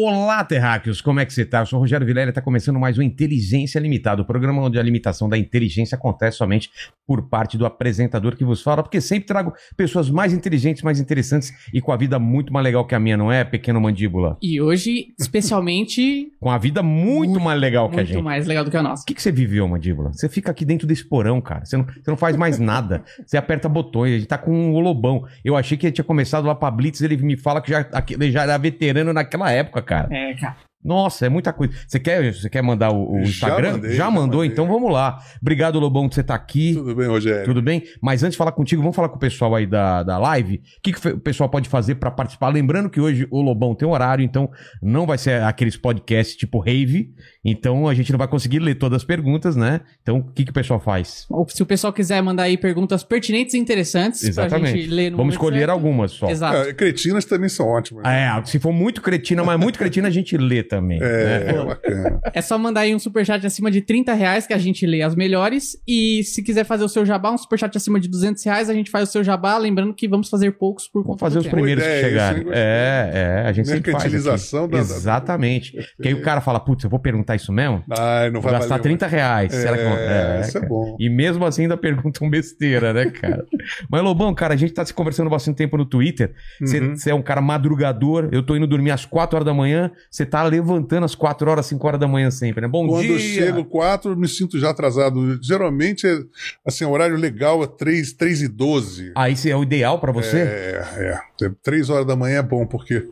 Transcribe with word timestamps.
Olá, 0.00 0.44
terráqueos, 0.44 1.00
como 1.00 1.18
é 1.18 1.26
que 1.26 1.32
você 1.32 1.44
tá? 1.44 1.58
Eu 1.58 1.66
sou 1.66 1.76
o 1.76 1.82
Rogério 1.82 2.06
Vilela 2.06 2.28
e 2.28 2.30
está 2.30 2.40
começando 2.40 2.78
mais 2.78 2.96
um 2.98 3.02
Inteligência 3.02 3.80
Limitada, 3.80 4.22
o 4.22 4.24
programa 4.24 4.62
onde 4.62 4.78
a 4.78 4.82
limitação 4.82 5.28
da 5.28 5.36
inteligência 5.36 5.96
acontece 5.96 6.36
somente 6.36 6.70
por 7.04 7.28
parte 7.28 7.58
do 7.58 7.66
apresentador 7.66 8.36
que 8.36 8.44
vos 8.44 8.62
fala, 8.62 8.80
porque 8.80 9.00
sempre 9.00 9.26
trago 9.26 9.52
pessoas 9.76 10.08
mais 10.08 10.32
inteligentes, 10.32 10.84
mais 10.84 11.00
interessantes 11.00 11.52
e 11.74 11.80
com 11.80 11.90
a 11.90 11.96
vida 11.96 12.16
muito 12.16 12.52
mais 12.52 12.62
legal 12.62 12.86
que 12.86 12.94
a 12.94 13.00
minha, 13.00 13.16
não 13.16 13.32
é, 13.32 13.42
pequeno 13.42 13.80
mandíbula? 13.80 14.36
E 14.40 14.60
hoje, 14.60 15.08
especialmente, 15.18 16.30
Com 16.40 16.50
a 16.50 16.58
vida 16.58 16.82
muito, 16.82 17.40
mais 17.40 17.60
legal 17.60 17.88
que 17.88 17.96
a 17.96 17.98
muito 17.98 18.12
gente. 18.12 18.22
mais 18.22 18.46
legal 18.46 18.64
do 18.64 18.70
que 18.70 18.76
a 18.76 18.82
nossa. 18.82 19.02
O 19.02 19.06
que, 19.06 19.14
que 19.14 19.22
você 19.22 19.32
viveu, 19.32 19.66
mandíbula? 19.66 20.12
Você 20.12 20.28
fica 20.28 20.52
aqui 20.52 20.64
dentro 20.64 20.86
desse 20.86 21.04
porão, 21.04 21.40
cara. 21.40 21.64
Você 21.64 21.76
não, 21.76 21.84
você 21.84 22.08
não 22.10 22.16
faz 22.16 22.36
mais 22.36 22.58
nada. 22.60 23.02
Você 23.26 23.36
aperta 23.36 23.68
botões. 23.68 24.14
A 24.14 24.18
gente 24.18 24.28
tá 24.28 24.38
com 24.38 24.52
um 24.52 24.78
lobão. 24.78 25.26
Eu 25.44 25.56
achei 25.56 25.76
que 25.76 25.86
ele 25.86 25.92
tinha 25.92 26.04
começado 26.04 26.46
lá 26.46 26.54
pra 26.54 26.70
Blitz. 26.70 27.00
Ele 27.00 27.16
me 27.16 27.36
fala 27.36 27.60
que 27.60 27.70
já, 27.70 27.84
ele 28.08 28.30
já 28.30 28.42
era 28.42 28.56
veterano 28.56 29.12
naquela 29.12 29.50
época, 29.50 29.82
cara. 29.88 30.08
É, 30.14 30.34
cara. 30.34 30.56
Nossa, 30.84 31.26
é 31.26 31.28
muita 31.28 31.52
coisa. 31.52 31.74
Você 31.86 31.98
quer, 31.98 32.32
você 32.32 32.48
quer 32.48 32.62
mandar 32.62 32.92
o, 32.92 33.16
o 33.16 33.24
Já 33.24 33.28
Instagram? 33.28 33.72
mandei, 33.72 33.90
já 33.90 33.96
já 33.96 34.10
mandou? 34.10 34.40
mandei. 34.40 34.52
Então 34.52 34.66
vamos 34.68 34.92
lá. 34.92 35.18
Obrigado, 35.42 35.78
Lobão, 35.80 36.08
que 36.08 36.14
você 36.14 36.22
tá 36.22 36.36
aqui. 36.36 36.72
Tudo 36.74 36.94
bem, 36.94 37.08
Rogério? 37.08 37.44
Tudo 37.44 37.60
bem? 37.60 37.82
Mas 38.00 38.22
antes 38.22 38.34
de 38.34 38.38
falar 38.38 38.52
contigo, 38.52 38.80
vamos 38.80 38.94
falar 38.94 39.08
com 39.08 39.16
o 39.16 39.18
pessoal 39.18 39.54
aí 39.56 39.66
da, 39.66 40.04
da 40.04 40.16
live. 40.18 40.56
O 40.56 40.80
que, 40.82 40.92
que 40.92 41.08
o 41.08 41.18
pessoal 41.18 41.50
pode 41.50 41.68
fazer 41.68 41.96
pra 41.96 42.12
participar? 42.12 42.48
Lembrando 42.50 42.88
que 42.88 43.00
hoje 43.00 43.26
o 43.30 43.42
Lobão 43.42 43.74
tem 43.74 43.88
horário, 43.88 44.24
então 44.24 44.48
não 44.80 45.04
vai 45.04 45.18
ser 45.18 45.42
aqueles 45.42 45.76
podcasts 45.76 46.36
tipo 46.36 46.60
rave. 46.60 47.10
Então 47.50 47.88
a 47.88 47.94
gente 47.94 48.10
não 48.12 48.18
vai 48.18 48.28
conseguir 48.28 48.58
ler 48.58 48.74
todas 48.76 48.96
as 48.98 49.04
perguntas, 49.04 49.56
né? 49.56 49.80
Então 50.02 50.18
o 50.18 50.24
que, 50.32 50.44
que 50.44 50.50
o 50.50 50.54
pessoal 50.54 50.80
faz? 50.80 51.26
Ou 51.30 51.46
Se 51.48 51.62
o 51.62 51.66
pessoal 51.66 51.92
quiser 51.92 52.22
mandar 52.22 52.44
aí 52.44 52.56
perguntas 52.56 53.02
pertinentes 53.02 53.54
e 53.54 53.58
interessantes 53.58 54.20
pra 54.20 54.28
Exatamente. 54.28 54.78
gente 54.82 54.90
ler 54.90 55.10
no 55.10 55.16
Vamos 55.16 55.34
escolher 55.34 55.58
certo. 55.58 55.70
algumas 55.70 56.12
só. 56.12 56.28
Exato. 56.28 56.68
É, 56.68 56.72
cretinas 56.72 57.24
também 57.24 57.48
são 57.48 57.66
ótimas. 57.66 58.04
É, 58.04 58.28
se 58.44 58.58
for 58.58 58.72
muito 58.72 59.00
cretina, 59.00 59.42
mas 59.44 59.58
muito 59.58 59.78
cretina, 59.78 60.08
a 60.08 60.10
gente 60.10 60.36
lê 60.36 60.62
também. 60.62 60.98
É, 61.02 61.52
né? 61.52 61.64
bacana. 61.64 62.20
É 62.32 62.40
só 62.42 62.58
mandar 62.58 62.80
aí 62.82 62.94
um 62.94 62.98
superchat 62.98 63.44
acima 63.46 63.70
de 63.70 63.80
30 63.80 64.12
reais 64.14 64.46
que 64.46 64.52
a 64.52 64.58
gente 64.58 64.86
lê 64.86 65.02
as 65.02 65.14
melhores. 65.14 65.76
E 65.86 66.22
se 66.24 66.42
quiser 66.42 66.64
fazer 66.64 66.84
o 66.84 66.88
seu 66.88 67.04
jabá, 67.06 67.30
um 67.30 67.38
superchat 67.38 67.76
acima 67.76 67.98
de 68.00 68.08
200 68.08 68.42
reais, 68.44 68.68
a 68.70 68.74
gente 68.74 68.90
faz 68.90 69.08
o 69.08 69.12
seu 69.12 69.24
jabá. 69.24 69.56
Lembrando 69.58 69.94
que 69.94 70.08
vamos 70.08 70.28
fazer 70.28 70.52
poucos 70.52 70.86
por 70.88 71.02
Vamos 71.02 71.14
conta 71.14 71.20
fazer 71.20 71.34
do 71.36 71.40
os 71.40 71.44
tempo. 71.44 71.56
primeiros 71.56 71.84
que 71.84 72.00
chegarem. 72.00 72.44
É, 72.52 73.42
é, 73.44 73.48
a 73.48 73.52
gente 73.52 73.68
sempre 73.68 73.92
faz. 73.92 74.24
da- 74.24 74.78
Exatamente. 74.78 75.72
Porque 75.96 76.08
aí 76.08 76.14
o 76.14 76.22
cara 76.22 76.40
fala, 76.40 76.60
putz, 76.60 76.84
eu 76.84 76.90
vou 76.90 76.98
perguntar 76.98 77.34
isso 77.38 77.52
mesmo? 77.52 77.82
Ai, 77.90 78.26
não 78.30 78.40
Vou 78.40 78.50
vai 78.50 78.60
gastar 78.60 78.76
valer 78.76 78.82
30 78.82 79.06
reais. 79.06 79.52
mais. 79.52 79.62
Será 79.62 79.76
que 79.76 79.82
É, 79.82 80.40
isso 80.42 80.58
é 80.58 80.66
bom. 80.66 80.96
E 80.98 81.08
mesmo 81.08 81.44
assim 81.46 81.62
ainda 81.62 81.76
perguntam 81.76 82.28
besteira, 82.30 82.92
né, 82.92 83.06
cara? 83.10 83.44
Mas, 83.90 84.02
Lobão, 84.02 84.34
cara, 84.34 84.54
a 84.54 84.56
gente 84.56 84.72
tá 84.72 84.84
se 84.84 84.92
conversando 84.92 85.30
bastante 85.30 85.56
tempo 85.56 85.76
no 85.76 85.84
Twitter. 85.84 86.34
Você 86.60 86.80
Uhum. 86.80 86.94
é 87.06 87.14
um 87.14 87.22
cara 87.22 87.40
madrugador. 87.40 88.28
Eu 88.32 88.42
tô 88.42 88.54
indo 88.56 88.66
dormir 88.66 88.90
às 88.90 89.04
4 89.04 89.36
horas 89.36 89.46
da 89.46 89.54
manhã. 89.54 89.90
Você 90.10 90.26
tá 90.26 90.42
levantando 90.42 91.04
às 91.04 91.14
4 91.14 91.50
horas, 91.50 91.66
5 91.66 91.86
horas 91.86 92.00
da 92.00 92.06
manhã 92.08 92.30
sempre, 92.30 92.60
né? 92.60 92.68
Bom 92.68 92.86
Quando 92.86 93.02
dia! 93.02 93.12
eu 93.12 93.18
chego 93.18 93.64
4, 93.64 94.12
eu 94.12 94.16
me 94.16 94.28
sinto 94.28 94.58
já 94.58 94.70
atrasado. 94.70 95.38
Geralmente, 95.42 96.06
é, 96.06 96.18
assim, 96.66 96.84
o 96.84 96.90
horário 96.90 97.16
legal 97.16 97.62
é 97.62 97.66
3, 97.66 98.12
3 98.12 98.42
e 98.42 98.48
12. 98.48 99.12
Aí 99.16 99.32
esse 99.32 99.50
é 99.50 99.56
o 99.56 99.62
ideal 99.62 99.98
pra 99.98 100.12
você? 100.12 100.38
É, 100.38 100.84
é. 100.96 101.44
é. 101.44 101.50
3 101.62 101.88
horas 101.90 102.06
da 102.06 102.16
manhã 102.16 102.38
é 102.38 102.42
bom, 102.42 102.66
porque. 102.66 103.06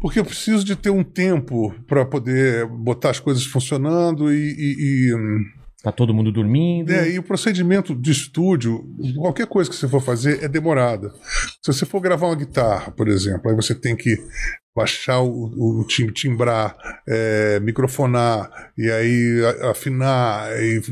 Porque 0.00 0.18
eu 0.18 0.24
preciso 0.24 0.64
de 0.64 0.74
ter 0.76 0.90
um 0.90 1.04
tempo 1.04 1.74
para 1.86 2.04
poder 2.04 2.66
botar 2.66 3.10
as 3.10 3.20
coisas 3.20 3.44
funcionando 3.44 4.32
e, 4.32 4.36
e- 4.36 5.08
e, 5.10 5.14
hum, 5.14 5.44
Tá 5.82 5.90
todo 5.90 6.12
mundo 6.12 6.30
dormindo. 6.30 6.90
É, 6.92 7.08
e 7.10 7.18
o 7.18 7.22
procedimento 7.22 7.94
de 7.94 8.10
estúdio, 8.10 8.84
qualquer 9.16 9.46
coisa 9.46 9.70
que 9.70 9.74
você 9.76 9.88
for 9.88 10.02
fazer, 10.02 10.44
é 10.44 10.46
demorada. 10.48 11.10
Se 11.62 11.72
você 11.72 11.86
for 11.86 12.00
gravar 12.00 12.26
uma 12.26 12.36
guitarra, 12.36 12.90
por 12.90 13.08
exemplo, 13.08 13.48
aí 13.50 13.56
você 13.56 13.74
tem 13.74 13.96
que 13.96 14.18
baixar 14.76 15.20
o, 15.22 15.80
o 15.80 15.84
tim- 15.86 16.12
timbrar, 16.12 16.76
é, 17.08 17.58
microfonar, 17.60 18.50
e 18.76 18.90
aí 18.90 19.40
afinar, 19.70 20.50
e 20.62 20.82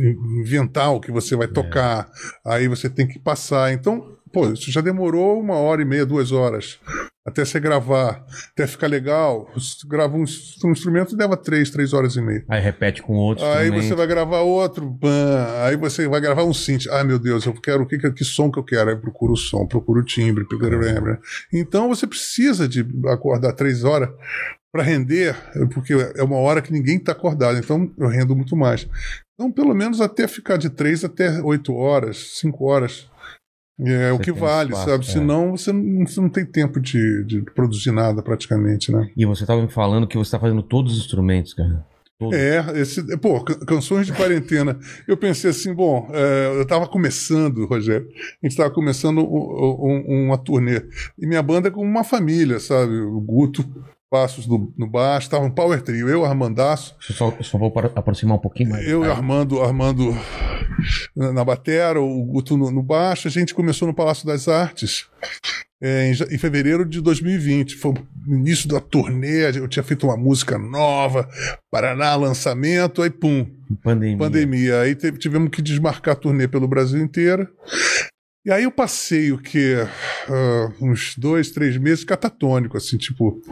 inventar 0.41 0.95
o 0.95 1.01
que 1.01 1.13
você 1.13 1.37
vai 1.37 1.49
tocar, 1.49 2.09
aí 2.47 2.67
você 2.67 2.89
tem 2.89 3.07
que 3.07 3.19
passar. 3.19 3.71
Então, 3.75 4.17
pô, 4.33 4.53
isso 4.53 4.71
já 4.71 4.81
demorou 4.81 5.41
uma 5.41 5.57
hora 5.57 5.83
e 5.83 5.85
meia, 5.85 6.07
duas 6.07 6.33
horas. 6.33 6.79
Até 7.29 7.45
você 7.45 7.61
gravar, 7.61 8.25
até 8.53 8.67
ficar 8.67 8.87
legal. 8.87 9.51
Você 9.55 9.87
grava 9.87 10.17
um, 10.17 10.25
um 10.65 10.73
instrumento 10.73 11.15
leva 11.15 11.37
três, 11.37 11.69
três 11.69 11.93
horas 11.93 12.17
e 12.17 12.23
meia. 12.23 12.43
Aí 12.49 12.63
repete 12.63 13.03
com 13.03 13.13
outros 13.13 13.47
Aí 13.47 13.71
você 13.71 13.95
vai 13.95 14.07
gravar 14.07 14.41
outro, 14.41 14.97
pã, 14.99 15.47
aí 15.63 15.77
você 15.77 16.09
vai 16.09 16.23
gravar 16.23 16.45
um 16.45 16.55
synth. 16.55 16.87
Ai 16.91 17.05
meu 17.05 17.19
Deus, 17.19 17.45
eu 17.45 17.53
quero 17.53 17.83
o 17.83 17.87
que, 17.87 17.99
que 17.99 18.25
som 18.25 18.51
que 18.51 18.59
eu 18.59 18.65
quero? 18.65 18.89
Aí 18.89 18.97
procuro 18.97 19.35
o 19.35 19.37
som, 19.37 19.67
procuro 19.67 20.01
o 20.01 20.05
timbre, 20.05 20.47
procuro. 20.47 20.81
Então 21.53 21.89
você 21.89 22.07
precisa 22.07 22.67
de 22.67 22.87
acordar 23.09 23.53
três 23.53 23.85
horas 23.85 24.09
para 24.73 24.83
render, 24.83 25.37
porque 25.75 25.93
é 26.15 26.23
uma 26.23 26.37
hora 26.37 26.63
que 26.63 26.73
ninguém 26.73 26.97
está 26.97 27.13
acordado. 27.13 27.59
Então 27.59 27.93
eu 27.99 28.09
rendo 28.09 28.35
muito 28.35 28.57
mais. 28.57 28.89
Então 29.35 29.53
pelo 29.53 29.75
menos 29.75 30.01
até 30.01 30.27
ficar 30.27 30.57
de 30.57 30.71
três 30.71 31.05
até 31.05 31.43
oito 31.43 31.75
horas, 31.75 32.39
cinco 32.39 32.65
horas. 32.65 33.07
É 33.81 34.13
o 34.13 34.17
Você 34.17 34.23
que 34.25 34.33
vale, 34.33 34.71
espaço, 34.71 34.91
sabe? 34.91 35.05
é. 35.05 35.09
Senão 35.09 35.57
você 35.57 35.73
não, 35.73 36.07
você 36.07 36.21
não 36.21 36.29
tem 36.29 36.45
tempo 36.45 36.81
de, 36.81 37.25
de 37.25 37.43
produzir 37.43 37.93
nada 37.93 38.21
praticamente, 38.23 38.91
né? 38.91 39.09
E 39.17 39.25
você 39.25 39.47
tava 39.47 39.63
me 39.63 39.69
falando 39.69 40.07
que 40.07 40.19
você 40.19 40.33
tá 40.33 40.41
fazendo 40.41 40.63
todos 40.63 40.95
os 40.95 40.99
instrumentos, 40.99 41.55
cara. 41.55 41.87
É, 42.33 42.81
esse, 42.81 43.17
pô, 43.19 43.41
can- 43.45 43.61
canções 43.61 44.05
de 44.05 44.13
quarentena. 44.13 44.77
Eu 45.07 45.17
pensei 45.17 45.51
assim, 45.51 45.73
bom, 45.73 46.11
é, 46.13 46.59
eu 46.59 46.67
tava 46.67 46.89
começando, 46.89 47.65
Rogério, 47.67 48.09
a 48.43 48.47
gente 48.49 48.57
tava 48.57 48.71
começando 48.71 49.19
um- 49.19 49.25
um- 50.09 50.25
uma 50.27 50.37
turnê. 50.37 50.83
E 51.17 51.25
minha 51.29 51.41
banda 51.41 51.69
é 51.69 51.71
como 51.71 51.89
uma 51.89 52.03
família, 52.03 52.59
sabe? 52.59 52.93
O 53.01 53.21
Guto, 53.21 53.65
Passos 54.11 54.47
no, 54.47 54.73
no 54.77 54.87
baixo, 54.89 55.29
tava 55.29 55.45
um 55.45 55.51
power 55.51 55.83
trio, 55.83 56.09
eu, 56.09 56.25
Armandaço, 56.25 56.97
Eu 57.11 57.15
só, 57.15 57.29
eu 57.37 57.45
só 57.45 57.59
vou 57.59 57.71
para- 57.71 57.93
aproximar 57.95 58.37
um 58.39 58.41
pouquinho 58.41 58.71
mais. 58.71 58.87
eu 58.89 59.05
e. 59.05 59.09
Armando, 59.11 59.61
Armando 59.63 60.17
na, 61.15 61.33
na 61.33 61.45
batera, 61.45 62.01
o 62.01 62.25
Guto 62.25 62.57
no, 62.57 62.71
no 62.71 62.83
baixo. 62.83 63.29
A 63.29 63.31
gente 63.31 63.55
começou 63.55 63.87
no 63.87 63.93
Palácio 63.95 64.27
das 64.27 64.49
Artes 64.49 65.07
é, 65.83 66.11
em, 66.11 66.35
em 66.35 66.39
fevereiro 66.39 66.87
de 66.87 67.03
2020. 67.03 67.77
Foi 67.77 67.93
o 67.93 68.35
início 68.35 68.67
da 68.67 68.81
turnê, 68.81 69.51
eu 69.57 69.69
tinha 69.69 69.83
feito 69.83 70.07
uma 70.07 70.17
música 70.17 70.57
nova, 70.59 71.29
Paraná, 71.71 72.17
lançamento, 72.17 73.03
aí 73.03 73.11
pum, 73.11 73.47
Pandemia. 73.83 74.17
pandemia. 74.17 74.81
Aí 74.81 74.95
teve- 74.95 75.19
tivemos 75.19 75.51
que 75.51 75.61
desmarcar 75.61 76.15
a 76.15 76.17
turnê 76.19 76.49
pelo 76.49 76.67
Brasil 76.67 76.99
inteiro. 77.03 77.47
E 78.47 78.51
aí 78.51 78.63
eu 78.65 78.71
passei 78.73 79.33
o 79.33 79.39
que? 79.39 79.75
uns 80.81 81.15
dois, 81.19 81.51
três 81.51 81.77
meses 81.77 82.05
catatônico, 82.05 82.77
assim, 82.79 82.97
tipo, 82.97 83.43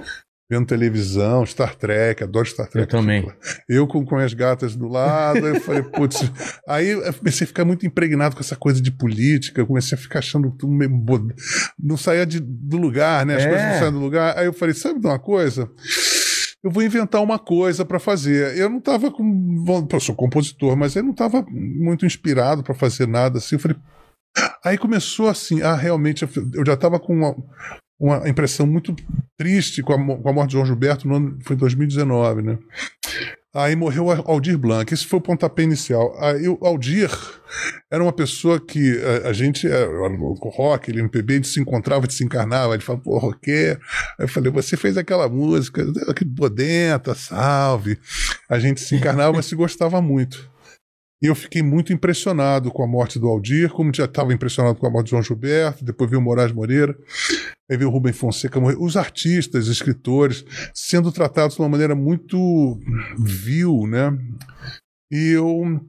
vendo 0.51 0.67
televisão, 0.67 1.45
Star 1.45 1.75
Trek, 1.75 2.23
adoro 2.23 2.47
Star 2.47 2.69
Trek. 2.69 2.87
Eu 2.93 3.01
também. 3.01 3.27
Eu 3.69 3.87
com, 3.87 4.05
com 4.05 4.17
as 4.17 4.33
gatas 4.35 4.77
do 4.77 4.87
lado, 4.89 5.47
eu 5.47 5.61
falei, 5.61 5.83
putz. 5.83 6.21
Aí 6.69 6.89
eu 6.89 7.13
comecei 7.15 7.45
a 7.45 7.49
ficar 7.49 7.65
muito 7.65 7.87
impregnado 7.87 8.35
com 8.37 8.41
essa 8.41 8.57
coisa 8.57 8.81
de 8.81 8.91
política, 8.91 9.61
eu 9.61 9.67
comecei 9.67 9.97
a 9.97 10.01
ficar 10.01 10.21
achando 10.21 10.51
tudo 10.51 10.73
meio. 10.73 10.91
Não 11.79 11.97
saía 11.97 12.25
de- 12.27 12.41
do 12.41 12.77
lugar, 12.77 13.27
né? 13.27 13.37
As 13.37 13.43
É. 13.45 13.49
coisas 13.49 13.67
não 13.67 13.79
saem 13.79 13.93
do 13.93 13.99
lugar. 14.01 14.39
Aí 14.39 14.47
eu 14.47 14.53
falei, 14.53 14.75
sabe 14.75 15.01
de 15.01 15.07
uma 15.07 15.19
coisa? 15.19 15.71
eu 16.65 16.71
vou 16.71 16.83
inventar 16.83 17.23
uma 17.23 17.39
coisa 17.39 17.85
para 17.85 18.01
fazer. 18.01 18.57
Eu 18.57 18.69
não 18.69 18.79
estava 18.79 19.09
com. 19.11 19.87
Eu 19.93 20.01
sou 20.01 20.17
compositor, 20.17 20.77
mas 20.77 20.97
eu 20.97 21.03
não 21.05 21.13
estava 21.13 21.45
muito 21.49 22.05
inspirado 22.05 22.63
para 22.65 22.75
fazer 22.75 23.07
nada 23.07 23.39
assim. 23.39 23.55
Eu 23.55 23.61
falei. 23.61 23.77
Aí 24.65 24.77
começou 24.77 25.29
assim, 25.29 25.63
ah, 25.63 25.75
realmente, 25.77 26.23
eu 26.25 26.29
eu 26.55 26.67
já 26.67 26.75
estava 26.75 26.99
com 26.99 27.15
uma, 27.15 27.35
uma 27.99 28.29
impressão 28.29 28.67
muito 28.67 28.95
triste 29.37 29.83
com 29.83 29.93
a, 29.93 29.97
com 29.97 30.29
a 30.29 30.33
morte 30.33 30.49
de 30.49 30.53
João 30.55 30.67
Gilberto, 30.67 31.09
no 31.09 31.17
ano, 31.17 31.39
foi 31.43 31.57
em 31.57 31.59
2019, 31.59 32.43
né? 32.43 32.59
Aí 33.57 33.75
morreu 33.75 34.11
Aldir 34.11 34.59
Blanc, 34.59 34.93
esse 34.93 35.07
foi 35.07 35.19
o 35.19 35.23
pontapé 35.23 35.63
inicial. 35.63 36.15
Aí 36.21 36.47
o 36.47 36.59
Aldir 36.61 37.11
era 37.91 38.03
uma 38.03 38.13
pessoa 38.13 38.61
que 38.61 39.01
a, 39.25 39.31
a 39.31 39.33
gente, 39.33 39.67
é, 39.67 39.87
o 39.87 40.51
rock, 40.51 40.91
ele 40.91 41.01
MPB, 41.01 41.33
a 41.33 41.37
gente 41.37 41.49
se 41.49 41.59
encontrava, 41.59 42.07
a 42.07 42.11
se 42.11 42.23
encarnava, 42.23 42.75
gente 42.75 42.85
falava, 42.85 43.03
pô, 43.03 43.17
roqueiro. 43.17 43.81
Aí 44.19 44.27
eu 44.27 44.29
falei, 44.29 44.53
você 44.53 44.77
fez 44.77 44.99
aquela 44.99 45.27
música, 45.27 45.83
que 46.15 46.23
bodenta, 46.23 47.15
salve. 47.15 47.99
A 48.47 48.59
gente 48.59 48.79
se 48.83 48.95
encarnava, 48.95 49.33
mas 49.33 49.47
se 49.47 49.55
gostava 49.55 50.03
muito. 50.03 50.51
E 51.23 51.27
eu 51.27 51.35
fiquei 51.35 51.63
muito 51.63 51.93
impressionado 51.93 52.71
com 52.71 52.83
a 52.83 52.87
morte 52.87 53.19
do 53.19 53.27
Aldir, 53.27 53.71
como 53.71 53.95
já 53.95 54.05
estava 54.05 54.35
impressionado 54.35 54.79
com 54.79 54.87
a 54.87 54.91
morte 54.91 55.07
de 55.07 55.11
João 55.13 55.23
Gilberto, 55.23 55.85
depois 55.85 56.11
veio 56.11 56.21
o 56.21 56.25
Moraes 56.25 56.53
Moreira, 56.53 56.97
aí 57.71 57.77
veio 57.77 57.89
o 57.89 57.93
Rubem 57.93 58.13
Fonseca, 58.13 58.61
morrer. 58.61 58.77
os 58.79 58.97
artistas, 58.97 59.67
escritores, 59.67 60.45
sendo 60.75 61.11
tratados 61.11 61.57
de 61.57 61.63
uma 61.63 61.71
maneira 61.71 61.95
muito 61.95 62.79
vil, 63.19 63.87
né? 63.87 64.17
E 65.11 65.31
eu 65.31 65.81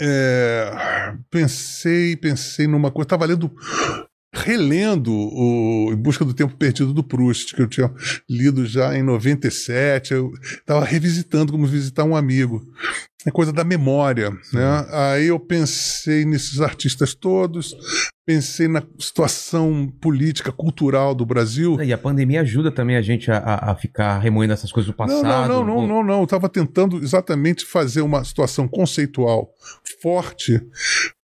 é, 0.00 1.14
pensei, 1.30 2.16
pensei 2.16 2.66
numa 2.66 2.90
coisa, 2.90 3.06
estava 3.06 3.26
lendo 3.26 3.54
relendo 4.32 5.12
o 5.12 5.90
Em 5.92 5.96
Busca 5.96 6.24
do 6.24 6.32
Tempo 6.32 6.56
Perdido 6.56 6.92
do 6.92 7.02
Proust, 7.02 7.54
que 7.54 7.62
eu 7.62 7.66
tinha 7.66 7.92
lido 8.28 8.64
já 8.64 8.96
em 8.96 9.02
97. 9.02 10.14
Eu 10.14 10.32
estava 10.42 10.84
revisitando 10.84 11.52
como 11.52 11.66
visitar 11.66 12.04
um 12.04 12.16
amigo. 12.16 12.62
É 13.26 13.30
coisa 13.30 13.52
da 13.52 13.62
memória, 13.62 14.30
né? 14.50 14.86
Aí 14.90 15.26
eu 15.26 15.38
pensei 15.38 16.24
nesses 16.24 16.58
artistas 16.60 17.12
todos, 17.12 17.76
pensei 18.24 18.66
na 18.66 18.82
situação 18.98 19.92
política, 20.00 20.50
cultural 20.50 21.14
do 21.14 21.26
Brasil. 21.26 21.78
E 21.82 21.92
a 21.92 21.98
pandemia 21.98 22.40
ajuda 22.40 22.70
também 22.70 22.96
a 22.96 23.02
gente 23.02 23.30
a, 23.30 23.38
a 23.70 23.74
ficar 23.74 24.18
remoendo 24.20 24.54
essas 24.54 24.72
coisas 24.72 24.90
do 24.90 24.96
passado. 24.96 25.22
Não, 25.22 25.64
não, 25.64 25.64
não, 25.64 25.80
não, 25.80 25.86
não, 25.86 26.04
não. 26.04 26.18
Eu 26.20 26.24
estava 26.24 26.48
tentando 26.48 26.96
exatamente 26.96 27.66
fazer 27.66 28.00
uma 28.00 28.24
situação 28.24 28.66
conceitual 28.66 29.50
forte 30.00 30.62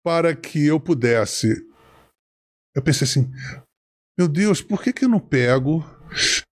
para 0.03 0.35
que 0.35 0.65
eu 0.65 0.79
pudesse. 0.79 1.55
Eu 2.77 2.83
pensei 2.83 3.05
assim, 3.05 3.31
meu 4.15 4.27
Deus, 4.27 4.61
por 4.61 4.83
que, 4.83 4.93
que 4.93 5.03
eu 5.03 5.09
não 5.09 5.19
pego 5.19 5.83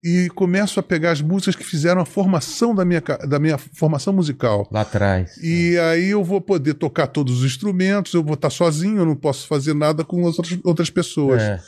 e 0.04 0.28
começo 0.34 0.78
a 0.78 0.82
pegar 0.82 1.12
as 1.12 1.22
músicas 1.22 1.56
que 1.56 1.64
fizeram 1.64 1.98
a 2.02 2.04
formação 2.04 2.74
da 2.74 2.84
minha, 2.84 3.00
da 3.26 3.38
minha 3.38 3.56
formação 3.56 4.12
musical. 4.12 4.68
Lá 4.70 4.82
atrás. 4.82 5.38
E 5.42 5.78
aí 5.78 6.10
eu 6.10 6.22
vou 6.22 6.42
poder 6.42 6.74
tocar 6.74 7.06
todos 7.06 7.38
os 7.38 7.44
instrumentos, 7.46 8.12
eu 8.12 8.22
vou 8.22 8.34
estar 8.34 8.50
sozinho, 8.50 8.98
eu 8.98 9.06
não 9.06 9.16
posso 9.16 9.48
fazer 9.48 9.72
nada 9.72 10.04
com 10.04 10.28
as 10.28 10.38
outras, 10.38 10.58
outras 10.62 10.90
pessoas. 10.90 11.40
É. 11.40 11.58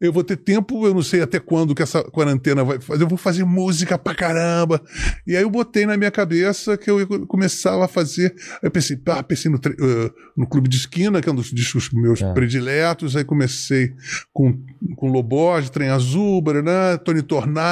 Eu 0.00 0.12
vou 0.12 0.22
ter 0.22 0.36
tempo, 0.36 0.86
eu 0.86 0.94
não 0.94 1.02
sei 1.02 1.22
até 1.22 1.40
quando 1.40 1.74
que 1.74 1.82
essa 1.82 2.04
quarentena 2.04 2.62
vai 2.62 2.80
fazer, 2.80 3.02
eu 3.02 3.08
vou 3.08 3.18
fazer 3.18 3.44
música 3.44 3.98
pra 3.98 4.14
caramba. 4.14 4.80
E 5.26 5.36
aí 5.36 5.42
eu 5.42 5.50
botei 5.50 5.84
na 5.84 5.96
minha 5.96 6.10
cabeça 6.12 6.76
que 6.76 6.88
eu 6.88 7.26
começava 7.26 7.84
a 7.84 7.88
fazer. 7.88 8.32
Eu 8.62 8.70
pensei, 8.70 8.96
ah, 9.08 9.24
pensei 9.24 9.50
no, 9.50 9.58
uh, 9.58 10.14
no 10.36 10.46
Clube 10.46 10.68
de 10.68 10.76
Esquina, 10.76 11.20
que 11.20 11.28
é 11.28 11.32
um 11.32 11.36
dos 11.36 11.50
discos 11.50 11.90
meus 11.92 12.22
é. 12.22 12.32
prediletos. 12.32 13.16
Aí 13.16 13.24
comecei 13.24 13.92
com, 14.32 14.56
com 14.94 15.10
Lobos, 15.10 15.68
Trem 15.68 15.88
Azul, 15.88 16.40
Baraná, 16.40 16.96
Tony 16.96 17.22
Tornado. 17.22 17.71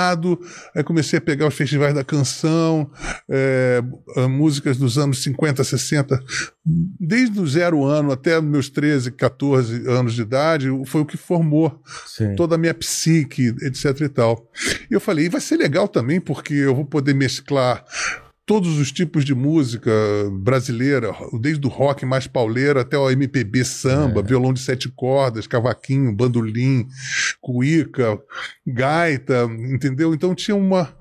Aí 0.75 0.83
comecei 0.83 1.19
a 1.19 1.23
pegar 1.23 1.47
os 1.47 1.55
festivais 1.55 1.95
da 1.95 2.05
canção, 2.05 2.91
é, 3.29 3.83
músicas 4.29 4.77
dos 4.77 4.99
anos 4.99 5.23
50, 5.23 5.63
60, 5.63 6.21
desde 6.99 7.41
o 7.41 7.47
zero 7.47 7.85
ano 7.85 8.13
até 8.13 8.41
meus 8.41 8.69
13, 8.69 9.13
14 9.13 9.89
anos 9.89 10.15
de 10.15 10.23
idade, 10.23 10.69
foi 10.87 11.01
o 11.01 11.07
que 11.07 11.17
formou 11.17 11.81
Sim. 12.07 12.35
toda 12.35 12.55
a 12.55 12.59
minha 12.59 12.75
psique, 12.75 13.55
etc 13.63 14.01
e 14.01 14.09
tal. 14.09 14.51
E 14.91 14.95
eu 14.95 15.01
falei, 15.01 15.27
e 15.27 15.29
vai 15.29 15.41
ser 15.41 15.57
legal 15.57 15.89
também, 15.89 16.21
porque 16.21 16.55
eu 16.55 16.75
vou 16.75 16.85
poder 16.85 17.15
mesclar 17.15 17.85
todos 18.51 18.81
os 18.81 18.91
tipos 18.91 19.25
de 19.25 19.33
música 19.33 19.93
brasileira, 20.33 21.15
desde 21.41 21.65
o 21.65 21.71
rock 21.71 22.05
mais 22.05 22.27
pauleiro 22.27 22.81
até 22.81 22.99
o 22.99 23.09
MPB 23.09 23.65
samba, 23.65 24.19
é. 24.19 24.23
violão 24.25 24.53
de 24.53 24.59
sete 24.59 24.89
cordas, 24.89 25.47
cavaquinho, 25.47 26.13
bandolim, 26.13 26.89
cuíca, 27.41 28.21
gaita, 28.67 29.49
entendeu? 29.73 30.13
Então 30.13 30.35
tinha 30.35 30.57
uma 30.57 30.93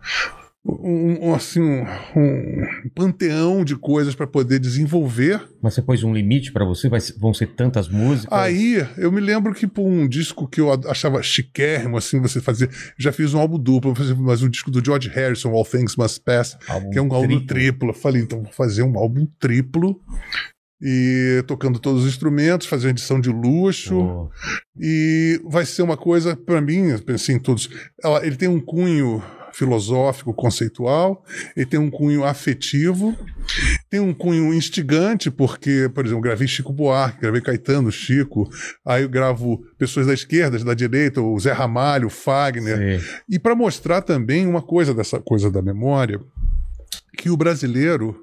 um, 0.81 1.33
assim, 1.33 1.61
um, 1.61 1.85
um, 2.15 2.89
panteão 2.93 3.63
de 3.63 3.75
coisas 3.75 4.15
para 4.15 4.27
poder 4.27 4.59
desenvolver. 4.59 5.41
Mas 5.61 5.73
você 5.73 5.81
pôs 5.81 6.03
um 6.03 6.13
limite 6.13 6.51
para 6.51 6.65
você? 6.65 6.89
Vai, 6.89 6.99
vão 7.17 7.33
ser 7.33 7.47
tantas 7.47 7.87
músicas? 7.87 8.37
Aí, 8.37 8.85
eu 8.97 9.11
me 9.11 9.21
lembro 9.21 9.53
que 9.53 9.67
por 9.67 9.85
um 9.85 10.07
disco 10.07 10.47
que 10.47 10.61
eu 10.61 10.71
achava 10.87 11.21
chiquérrimo, 11.23 11.97
assim, 11.97 12.19
você 12.21 12.41
fazer. 12.41 12.69
Já 12.97 13.11
fiz 13.11 13.33
um 13.33 13.39
álbum 13.39 13.59
duplo, 13.59 13.93
mas 14.17 14.41
um 14.41 14.49
disco 14.49 14.71
do 14.71 14.83
George 14.83 15.09
Harrison, 15.09 15.51
All 15.51 15.65
Things 15.65 15.95
Must 15.95 16.21
Pass, 16.21 16.57
álbum 16.67 16.89
que 16.89 16.97
é 16.97 17.01
um 17.01 17.09
triplo. 17.09 17.17
álbum 17.17 17.45
triplo. 17.45 17.89
Eu 17.89 17.93
falei, 17.93 18.21
então 18.21 18.43
vou 18.43 18.51
fazer 18.51 18.83
um 18.83 18.97
álbum 18.97 19.27
triplo 19.39 19.99
e 20.81 21.43
tocando 21.45 21.77
todos 21.77 22.03
os 22.03 22.09
instrumentos, 22.09 22.67
fazer 22.67 22.87
uma 22.87 22.91
edição 22.91 23.19
de 23.19 23.29
luxo. 23.29 23.99
Oh. 23.99 24.29
E 24.79 25.41
vai 25.45 25.65
ser 25.65 25.81
uma 25.81 25.97
coisa, 25.97 26.35
para 26.35 26.61
mim, 26.61 26.97
pensei 26.99 27.35
em 27.35 27.39
todos. 27.39 27.69
Ele 28.23 28.35
tem 28.35 28.47
um 28.47 28.59
cunho 28.59 29.21
filosófico, 29.59 30.33
conceitual, 30.33 31.23
ele 31.55 31.65
tem 31.65 31.79
um 31.79 31.89
cunho 31.89 32.23
afetivo, 32.23 33.13
tem 33.89 33.99
um 33.99 34.13
cunho 34.13 34.53
instigante, 34.53 35.29
porque, 35.29 35.89
por 35.93 36.05
exemplo, 36.05 36.23
gravei 36.23 36.47
Chico 36.47 36.71
Buarque, 36.71 37.19
gravei 37.19 37.41
Caetano, 37.41 37.91
Chico, 37.91 38.49
aí 38.85 39.03
eu 39.03 39.09
gravo 39.09 39.61
pessoas 39.77 40.07
da 40.07 40.13
esquerda, 40.13 40.57
da 40.63 40.73
direita, 40.73 41.21
o 41.21 41.37
Zé 41.37 41.51
Ramalho, 41.51 42.07
o 42.07 42.09
Fagner, 42.09 43.01
Sim. 43.01 43.07
e 43.29 43.37
para 43.37 43.53
mostrar 43.53 44.01
também 44.01 44.47
uma 44.47 44.61
coisa 44.61 44.93
dessa 44.93 45.19
coisa 45.19 45.51
da 45.51 45.61
memória, 45.61 46.21
que 47.17 47.29
o 47.29 47.35
brasileiro 47.35 48.15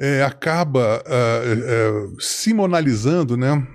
é, 0.00 0.22
acaba 0.22 1.02
uh, 1.02 2.06
uh, 2.14 2.20
simonalizando, 2.20 3.36
né? 3.36 3.66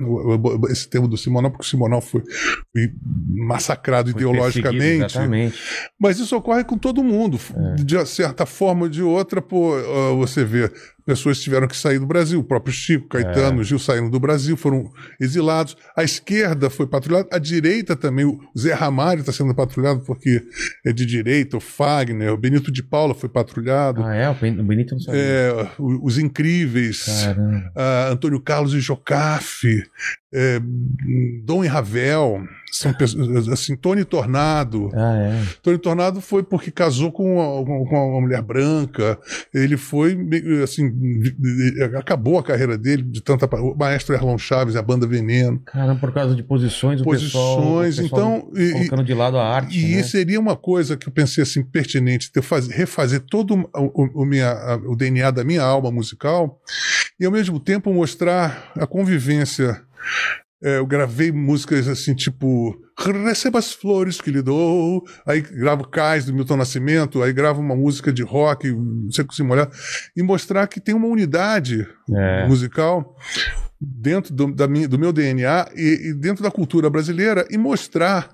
Esse 0.69 0.89
termo 0.89 1.07
do 1.07 1.15
simonal, 1.15 1.51
porque 1.51 1.65
o 1.65 1.69
simonal 1.69 2.01
foi, 2.01 2.23
foi 2.71 2.91
massacrado 3.45 4.11
foi 4.11 4.19
ideologicamente. 4.19 5.15
Mas 5.99 6.17
isso 6.17 6.35
ocorre 6.35 6.63
com 6.63 6.77
todo 6.77 7.03
mundo. 7.03 7.39
É. 7.55 7.83
De 7.83 8.05
certa 8.07 8.45
forma 8.45 8.83
ou 8.83 8.89
de 8.89 9.03
outra, 9.03 9.39
pô, 9.41 9.77
uh, 9.77 10.17
você 10.17 10.43
vê 10.43 10.71
pessoas 11.05 11.39
tiveram 11.39 11.67
que 11.67 11.77
sair 11.77 11.99
do 11.99 12.07
Brasil. 12.07 12.39
O 12.39 12.43
próprio 12.43 12.73
Chico, 12.73 13.07
Caetano, 13.09 13.61
é. 13.61 13.63
Gil 13.63 13.77
saíram 13.77 14.09
do 14.09 14.19
Brasil, 14.19 14.57
foram 14.57 14.89
exilados. 15.21 15.77
A 15.95 16.03
esquerda 16.03 16.69
foi 16.69 16.87
patrulhada, 16.87 17.29
a 17.31 17.37
direita 17.37 17.95
também. 17.95 18.25
O 18.25 18.39
Zé 18.57 18.73
Ramalho 18.73 19.19
está 19.19 19.31
sendo 19.31 19.53
patrulhado 19.53 20.01
porque 20.01 20.41
é 20.85 20.91
de 20.91 21.05
direita, 21.05 21.57
o 21.57 21.59
Fagner, 21.59 22.33
o 22.33 22.37
Benito 22.37 22.71
de 22.71 22.81
Paula 22.81 23.13
foi 23.13 23.29
patrulhado. 23.29 24.03
Ah, 24.03 24.15
é? 24.15 24.29
O 24.29 24.63
Benito 24.63 24.95
não 24.95 24.99
sabia. 24.99 25.21
É, 25.21 25.64
os 25.79 26.17
Incríveis, 26.17 27.07
uh, 27.07 28.11
Antônio 28.11 28.39
Carlos 28.39 28.73
e 28.73 28.79
Jocafe, 28.79 29.83
é, 30.35 30.61
Dom 31.43 31.63
e 31.63 31.67
Ravel, 31.67 32.43
são 32.75 32.93
pessoas, 32.93 33.47
assim, 33.47 33.73
Tony 33.75 34.03
Tornado. 34.03 34.91
Ah, 34.93 35.15
é. 35.17 35.43
Tony 35.63 35.77
Tornado 35.77 36.19
foi 36.19 36.43
porque 36.43 36.69
casou 36.69 37.09
com 37.09 37.35
uma, 37.35 37.65
com 37.65 38.09
uma 38.11 38.21
mulher 38.21 38.41
branca. 38.41 39.17
Ele 39.53 39.77
foi, 39.77 40.17
assim, 40.61 40.91
acabou 41.97 42.37
a 42.37 42.43
carreira 42.43 42.77
dele 42.77 43.01
de 43.01 43.21
tanta. 43.21 43.45
O 43.55 43.75
maestro 43.75 44.13
Erlon 44.13 44.37
Chaves, 44.37 44.75
a 44.75 44.81
banda 44.81 45.07
Veneno. 45.07 45.61
Caramba, 45.65 46.01
por 46.01 46.13
causa 46.13 46.35
de 46.35 46.43
posições, 46.43 47.01
posições, 47.01 47.29
o 47.29 47.31
pessoal, 47.31 47.77
o 47.77 47.83
pessoal 47.83 48.05
então. 48.05 48.41
Colocando 48.73 49.01
e, 49.01 49.05
de 49.05 49.13
lado 49.13 49.37
a 49.37 49.47
arte. 49.47 49.79
E 49.79 49.95
né? 49.95 50.03
seria 50.03 50.39
uma 50.39 50.57
coisa 50.57 50.97
que 50.97 51.07
eu 51.07 51.13
pensei 51.13 51.43
assim, 51.43 51.63
pertinente, 51.63 52.29
ter 52.29 52.41
faz, 52.41 52.67
refazer 52.67 53.21
todo 53.21 53.69
o, 53.73 54.21
o, 54.21 54.25
minha, 54.25 54.53
o 54.85 54.97
DNA 54.97 55.31
da 55.31 55.45
minha 55.45 55.63
alma 55.63 55.89
musical 55.89 56.59
e 57.17 57.25
ao 57.25 57.31
mesmo 57.31 57.57
tempo 57.57 57.93
mostrar 57.93 58.73
a 58.75 58.85
convivência 58.85 59.81
é, 60.63 60.77
eu 60.77 60.85
gravei 60.85 61.31
músicas 61.31 61.87
assim, 61.87 62.15
tipo 62.15 62.75
Receba 62.97 63.59
as 63.59 63.73
flores 63.73 64.21
que 64.21 64.31
lhe 64.31 64.41
dou. 64.41 65.03
Aí 65.27 65.41
gravo 65.41 65.87
Cais 65.87 66.25
do 66.25 66.33
Milton 66.33 66.55
Nascimento, 66.55 67.21
aí 67.21 67.33
gravo 67.33 67.59
uma 67.59 67.75
música 67.75 68.11
de 68.11 68.23
rock, 68.23 68.73
Seco 69.11 69.35
Se 69.35 69.43
Molhar, 69.43 69.69
e 70.15 70.23
mostrar 70.23 70.65
que 70.67 70.79
tem 70.79 70.95
uma 70.95 71.07
unidade 71.07 71.85
é. 72.09 72.47
musical 72.47 73.15
dentro 73.79 74.33
do, 74.33 74.53
da 74.53 74.67
minha, 74.67 74.87
do 74.87 74.97
meu 74.97 75.11
DNA 75.11 75.69
e, 75.75 76.09
e 76.09 76.13
dentro 76.13 76.41
da 76.41 76.49
cultura 76.49 76.89
brasileira 76.89 77.45
e 77.51 77.57
mostrar 77.57 78.29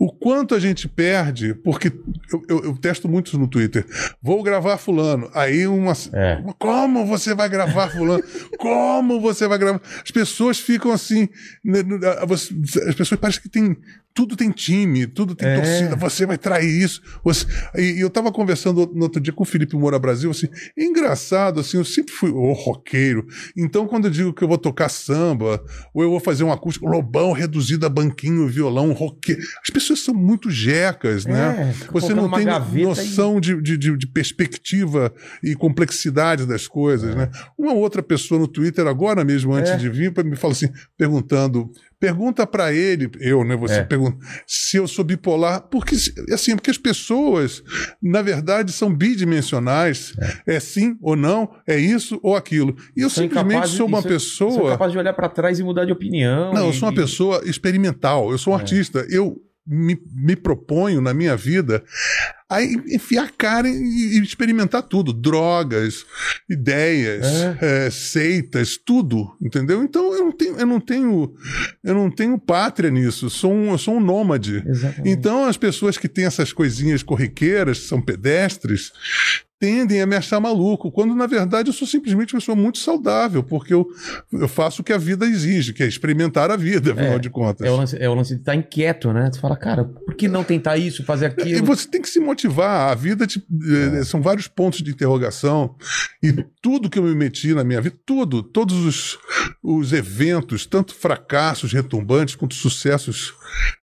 o 0.00 0.10
quanto 0.10 0.54
a 0.54 0.58
gente 0.58 0.88
perde, 0.88 1.52
porque 1.52 1.92
eu, 2.32 2.42
eu, 2.48 2.64
eu, 2.64 2.76
testo 2.78 3.06
muito 3.06 3.38
no 3.38 3.46
Twitter. 3.46 3.84
Vou 4.22 4.42
gravar 4.42 4.78
fulano. 4.78 5.30
Aí 5.34 5.66
uma. 5.66 5.92
É. 6.14 6.42
Como 6.58 7.04
você 7.04 7.34
vai 7.34 7.50
gravar 7.50 7.90
fulano? 7.90 8.24
Como 8.56 9.20
você 9.20 9.46
vai 9.46 9.58
gravar? 9.58 9.82
As 10.02 10.10
pessoas 10.10 10.58
ficam 10.58 10.90
assim. 10.90 11.28
Né, 11.62 11.80
as 12.22 12.94
pessoas 12.94 13.20
parecem 13.20 13.42
que 13.42 13.50
tem 13.50 13.76
tudo 14.12 14.36
tem 14.36 14.50
time, 14.50 15.06
tudo 15.06 15.34
tem 15.34 15.48
é. 15.48 15.56
torcida, 15.56 15.96
você 15.96 16.26
vai 16.26 16.36
trair 16.36 16.68
isso. 16.68 17.00
Você... 17.24 17.46
E, 17.76 18.00
eu 18.00 18.10
tava 18.10 18.32
conversando 18.32 18.90
no 18.94 19.02
outro 19.04 19.20
dia 19.20 19.32
com 19.32 19.42
o 19.42 19.46
Felipe 19.46 19.76
Moura 19.76 19.98
Brasil, 19.98 20.30
assim, 20.30 20.48
engraçado, 20.76 21.60
assim, 21.60 21.76
eu 21.76 21.84
sempre 21.84 22.12
fui 22.12 22.30
oh, 22.30 22.52
roqueiro. 22.52 23.26
Então, 23.56 23.86
quando 23.86 24.06
eu 24.06 24.10
digo 24.10 24.32
que 24.32 24.42
eu 24.42 24.48
vou 24.48 24.58
tocar 24.58 24.88
samba, 24.88 25.62
ou 25.94 26.02
eu 26.02 26.10
vou 26.10 26.20
fazer 26.20 26.44
um 26.44 26.52
acústico, 26.52 26.86
lobão 26.86 27.32
reduzido 27.32 27.86
a 27.86 27.88
banquinho, 27.88 28.48
violão, 28.48 28.92
roqueiro. 28.92 29.40
As 29.62 29.70
pessoas 29.70 30.00
são 30.00 30.14
muito 30.14 30.50
jecas, 30.50 31.24
né? 31.24 31.74
É, 31.80 31.92
você 31.92 32.12
não 32.14 32.30
tem 32.30 32.46
noção 32.84 33.38
e... 33.38 33.40
de, 33.40 33.78
de, 33.78 33.96
de, 33.96 34.06
perspectiva 34.06 35.12
e 35.42 35.54
complexidade 35.54 36.46
das 36.46 36.66
coisas, 36.66 37.14
é. 37.14 37.14
né? 37.14 37.30
Uma 37.56 37.72
outra 37.72 38.02
pessoa 38.02 38.40
no 38.40 38.48
Twitter, 38.48 38.86
agora 38.86 39.24
mesmo, 39.24 39.54
antes 39.54 39.72
é. 39.72 39.76
de 39.76 39.88
vir, 39.88 40.12
me 40.24 40.36
fala 40.36 40.52
assim, 40.52 40.68
perguntando 40.96 41.70
Pergunta 42.00 42.46
para 42.46 42.72
ele, 42.72 43.10
eu, 43.20 43.44
né? 43.44 43.54
Você 43.56 43.74
é. 43.74 43.84
pergunta 43.84 44.16
se 44.46 44.78
eu 44.78 44.88
sou 44.88 45.04
bipolar, 45.04 45.60
porque 45.68 45.94
assim, 46.32 46.56
porque 46.56 46.70
as 46.70 46.78
pessoas, 46.78 47.62
na 48.02 48.22
verdade, 48.22 48.72
são 48.72 48.92
bidimensionais. 48.92 50.14
É, 50.46 50.56
é 50.56 50.60
sim 50.60 50.96
ou 51.02 51.14
não, 51.14 51.50
é 51.66 51.76
isso 51.76 52.18
ou 52.22 52.34
aquilo. 52.34 52.74
E 52.96 53.02
eu 53.02 53.10
simplesmente 53.10 53.68
sou 53.68 53.86
uma 53.86 54.02
pessoa. 54.02 54.50
Sou 54.50 54.68
capaz 54.68 54.92
de 54.92 54.98
olhar 54.98 55.12
para 55.12 55.28
trás 55.28 55.58
e 55.58 55.62
mudar 55.62 55.84
de 55.84 55.92
opinião. 55.92 56.54
Não, 56.54 56.64
e... 56.64 56.68
eu 56.68 56.72
sou 56.72 56.88
uma 56.88 56.94
pessoa 56.94 57.42
experimental. 57.44 58.30
Eu 58.30 58.38
sou 58.38 58.54
um 58.54 58.56
é. 58.56 58.60
artista. 58.60 59.06
Eu 59.10 59.36
me, 59.66 60.00
me 60.10 60.34
proponho 60.34 61.02
na 61.02 61.12
minha 61.12 61.36
vida 61.36 61.84
a 62.50 62.62
enfiar 62.64 63.26
a 63.26 63.30
cara 63.30 63.68
e, 63.68 63.72
e 64.18 64.22
experimentar 64.22 64.82
tudo: 64.82 65.12
drogas, 65.12 66.04
ideias, 66.48 67.24
É. 67.24 67.58
eh, 67.86 67.90
seitas, 67.90 68.76
tudo, 68.76 69.34
entendeu? 69.40 69.82
Então 69.82 70.12
eu 70.14 70.24
não 70.24 70.32
tenho, 70.32 70.58
eu 70.58 70.66
não 70.66 70.80
tenho, 70.80 71.34
eu 71.84 71.94
não 71.94 72.10
tenho 72.10 72.38
pátria 72.38 72.90
nisso. 72.90 73.26
Eu 73.26 73.30
sou 73.30 73.52
um, 73.52 73.70
eu 73.70 73.78
sou 73.78 73.96
um 73.96 74.00
nômade. 74.00 74.62
Exatamente. 74.66 75.08
Então, 75.08 75.44
as 75.44 75.56
pessoas 75.56 75.96
que 75.96 76.08
têm 76.08 76.24
essas 76.24 76.52
coisinhas 76.52 77.02
corriqueiras, 77.02 77.78
são 77.78 78.00
pedestres, 78.00 78.92
tendem 79.60 80.00
a 80.00 80.06
me 80.06 80.16
achar 80.16 80.40
maluco, 80.40 80.90
quando 80.90 81.14
na 81.14 81.26
verdade 81.26 81.68
eu 81.68 81.72
sou 81.74 81.86
simplesmente 81.86 82.32
uma 82.34 82.40
pessoa 82.40 82.56
muito 82.56 82.78
saudável, 82.78 83.42
porque 83.44 83.74
eu, 83.74 83.86
eu 84.32 84.48
faço 84.48 84.80
o 84.80 84.84
que 84.84 84.92
a 84.92 84.96
vida 84.98 85.26
exige, 85.26 85.74
que 85.74 85.82
é 85.82 85.86
experimentar 85.86 86.50
a 86.50 86.56
vida, 86.56 86.92
afinal 86.92 87.12
É, 87.12 87.18
de 87.18 87.28
contas. 87.28 87.66
É 87.66 87.70
o, 87.70 87.76
lance, 87.76 87.96
é 88.00 88.08
o 88.08 88.14
lance 88.14 88.34
de 88.34 88.40
estar 88.40 88.54
inquieto, 88.54 89.12
né? 89.12 89.28
Você 89.30 89.38
fala, 89.38 89.56
cara, 89.56 89.84
por 89.84 90.14
que 90.14 90.26
não 90.26 90.42
tentar 90.42 90.78
isso, 90.78 91.04
fazer 91.04 91.26
E 91.38 91.42
aquilo? 91.42 91.66
você 91.66 91.86
tem 91.86 92.00
que 92.00 92.08
se 92.08 92.18
motivar. 92.18 92.90
A 92.90 92.94
vida 92.94 93.26
te- 93.26 93.44
eh, 93.98 94.02
são 94.04 94.22
vários 94.22 94.48
pontos 94.48 94.80
de 94.82 94.90
interrogação. 94.90 95.76
E 96.22 96.32
tudo 96.62 96.88
que 96.88 96.98
eu 96.98 97.02
me 97.02 97.14
meti 97.14 97.52
na 97.52 97.62
minha 97.62 97.82
vida, 97.82 97.96
tudo, 98.06 98.42
todos 98.42 98.74
os, 98.86 99.18
os 99.62 99.92
eventos, 99.92 100.64
tanto 100.64 100.94
fracassos 100.94 101.72
retumbantes 101.72 102.34
quanto 102.34 102.54
sucessos 102.54 103.34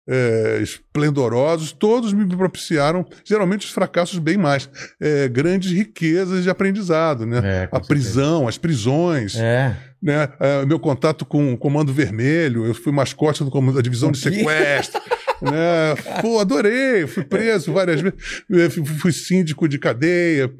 eh, 0.08 0.60
esplendorosos, 0.62 1.72
todos 1.72 2.12
me 2.12 2.26
propiciaram, 2.36 3.04
geralmente 3.24 3.66
os 3.66 3.72
fracassos 3.72 4.18
bem 4.18 4.36
mais, 4.36 4.68
eh, 5.00 5.28
grandes 5.28 5.70
riquezas 5.72 6.42
de 6.44 6.50
aprendizado, 6.50 7.26
né? 7.26 7.40
É, 7.44 7.68
a 7.70 7.80
prisão, 7.80 8.46
as 8.48 8.56
prisões, 8.58 9.36
É. 9.36 9.76
né? 10.02 10.28
Eh, 10.40 10.64
meu 10.66 10.78
contato 10.78 11.24
com 11.24 11.52
o 11.52 11.58
Comando 11.58 11.92
Vermelho, 11.92 12.64
eu 12.66 12.74
fui 12.74 12.92
mascote 12.92 13.42
do 13.44 13.50
comando, 13.50 13.76
da 13.76 13.82
divisão 13.82 14.10
de 14.12 14.18
sequestro. 14.18 15.00
né? 15.42 15.94
Pô, 16.20 16.38
adorei, 16.38 17.06
fui 17.06 17.24
preso 17.24 17.72
várias 17.72 18.00
vezes, 18.00 18.18
eh, 18.50 18.70
fui, 18.70 19.12
síndico 19.12 19.68
de 19.68 19.78
cadeia. 19.78 20.50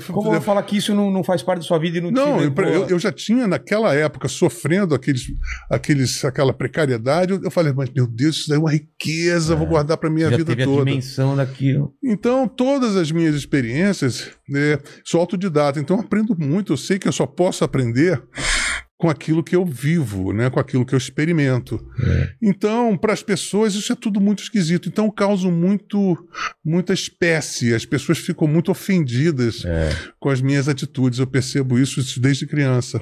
fui- 0.00 0.14
Como 0.14 0.34
eu 0.34 0.40
falar 0.40 0.62
que 0.62 0.76
isso 0.76 0.94
não, 0.94 1.10
não 1.10 1.24
faz 1.24 1.42
parte 1.42 1.58
da 1.60 1.64
sua 1.64 1.78
vida 1.78 1.98
e 1.98 2.00
não, 2.00 2.10
não, 2.10 2.42
eu, 2.42 2.52
a- 2.56 2.62
eu- 2.62 2.88
eu 2.88 2.98
já 2.98 3.10
tinha 3.12 3.46
naquela 3.46 3.94
época 3.94 4.28
sofrendo 4.28 4.94
aqueles, 4.94 5.22
aqueles, 5.70 6.24
aquela 6.24 6.52
precariedade. 6.52 7.32
Eu, 7.32 7.42
eu 7.44 7.50
falei, 7.50 7.72
mas 7.72 7.90
meu 7.90 8.06
Deus, 8.06 8.36
isso 8.36 8.48
daí 8.48 8.56
é 8.56 8.60
uma 8.60 8.70
riqueza, 8.72 9.54
vou 9.56 9.66
guardar 9.66 9.96
para 9.96 10.10
minha 10.10 10.30
já 10.30 10.36
vida 10.36 10.50
teve 10.50 10.62
a 10.62 10.66
toda. 10.66 10.84
dimensão 10.84 11.36
daquilo. 11.36 11.94
Então, 12.02 12.46
todas 12.48 12.96
as 12.96 13.10
minhas 13.10 13.34
experiências, 13.34 14.30
né, 14.48 14.78
sou 15.04 15.20
autodidata, 15.20 15.80
então 15.80 16.00
aprendo 16.00 16.36
muito. 16.38 16.72
Eu 16.72 16.76
sei 16.76 16.98
que 16.98 17.08
eu 17.08 17.12
só 17.12 17.26
posso 17.26 17.64
aprender 17.64 18.22
com 18.98 19.10
aquilo 19.10 19.44
que 19.44 19.54
eu 19.54 19.64
vivo, 19.64 20.32
né, 20.32 20.48
com 20.48 20.58
aquilo 20.58 20.84
que 20.86 20.94
eu 20.94 20.98
experimento. 20.98 21.78
Então, 22.42 22.96
para 22.96 23.12
as 23.12 23.22
pessoas, 23.22 23.74
isso 23.74 23.92
é 23.92 23.96
tudo 23.96 24.20
muito 24.20 24.42
esquisito. 24.42 24.88
Então, 24.88 25.10
causa 25.10 25.50
muito, 25.50 26.16
muita 26.64 26.92
espécie. 26.94 27.74
As 27.74 27.84
pessoas 27.84 28.18
ficam 28.18 28.48
muito 28.48 28.70
ofendidas 28.70 29.64
É. 29.64 29.90
com 30.18 30.30
as 30.30 30.40
minhas 30.40 30.68
atitudes. 30.68 31.18
Eu 31.18 31.26
percebo 31.26 31.78
isso 31.78 32.00
desde 32.20 32.46
criança. 32.46 33.00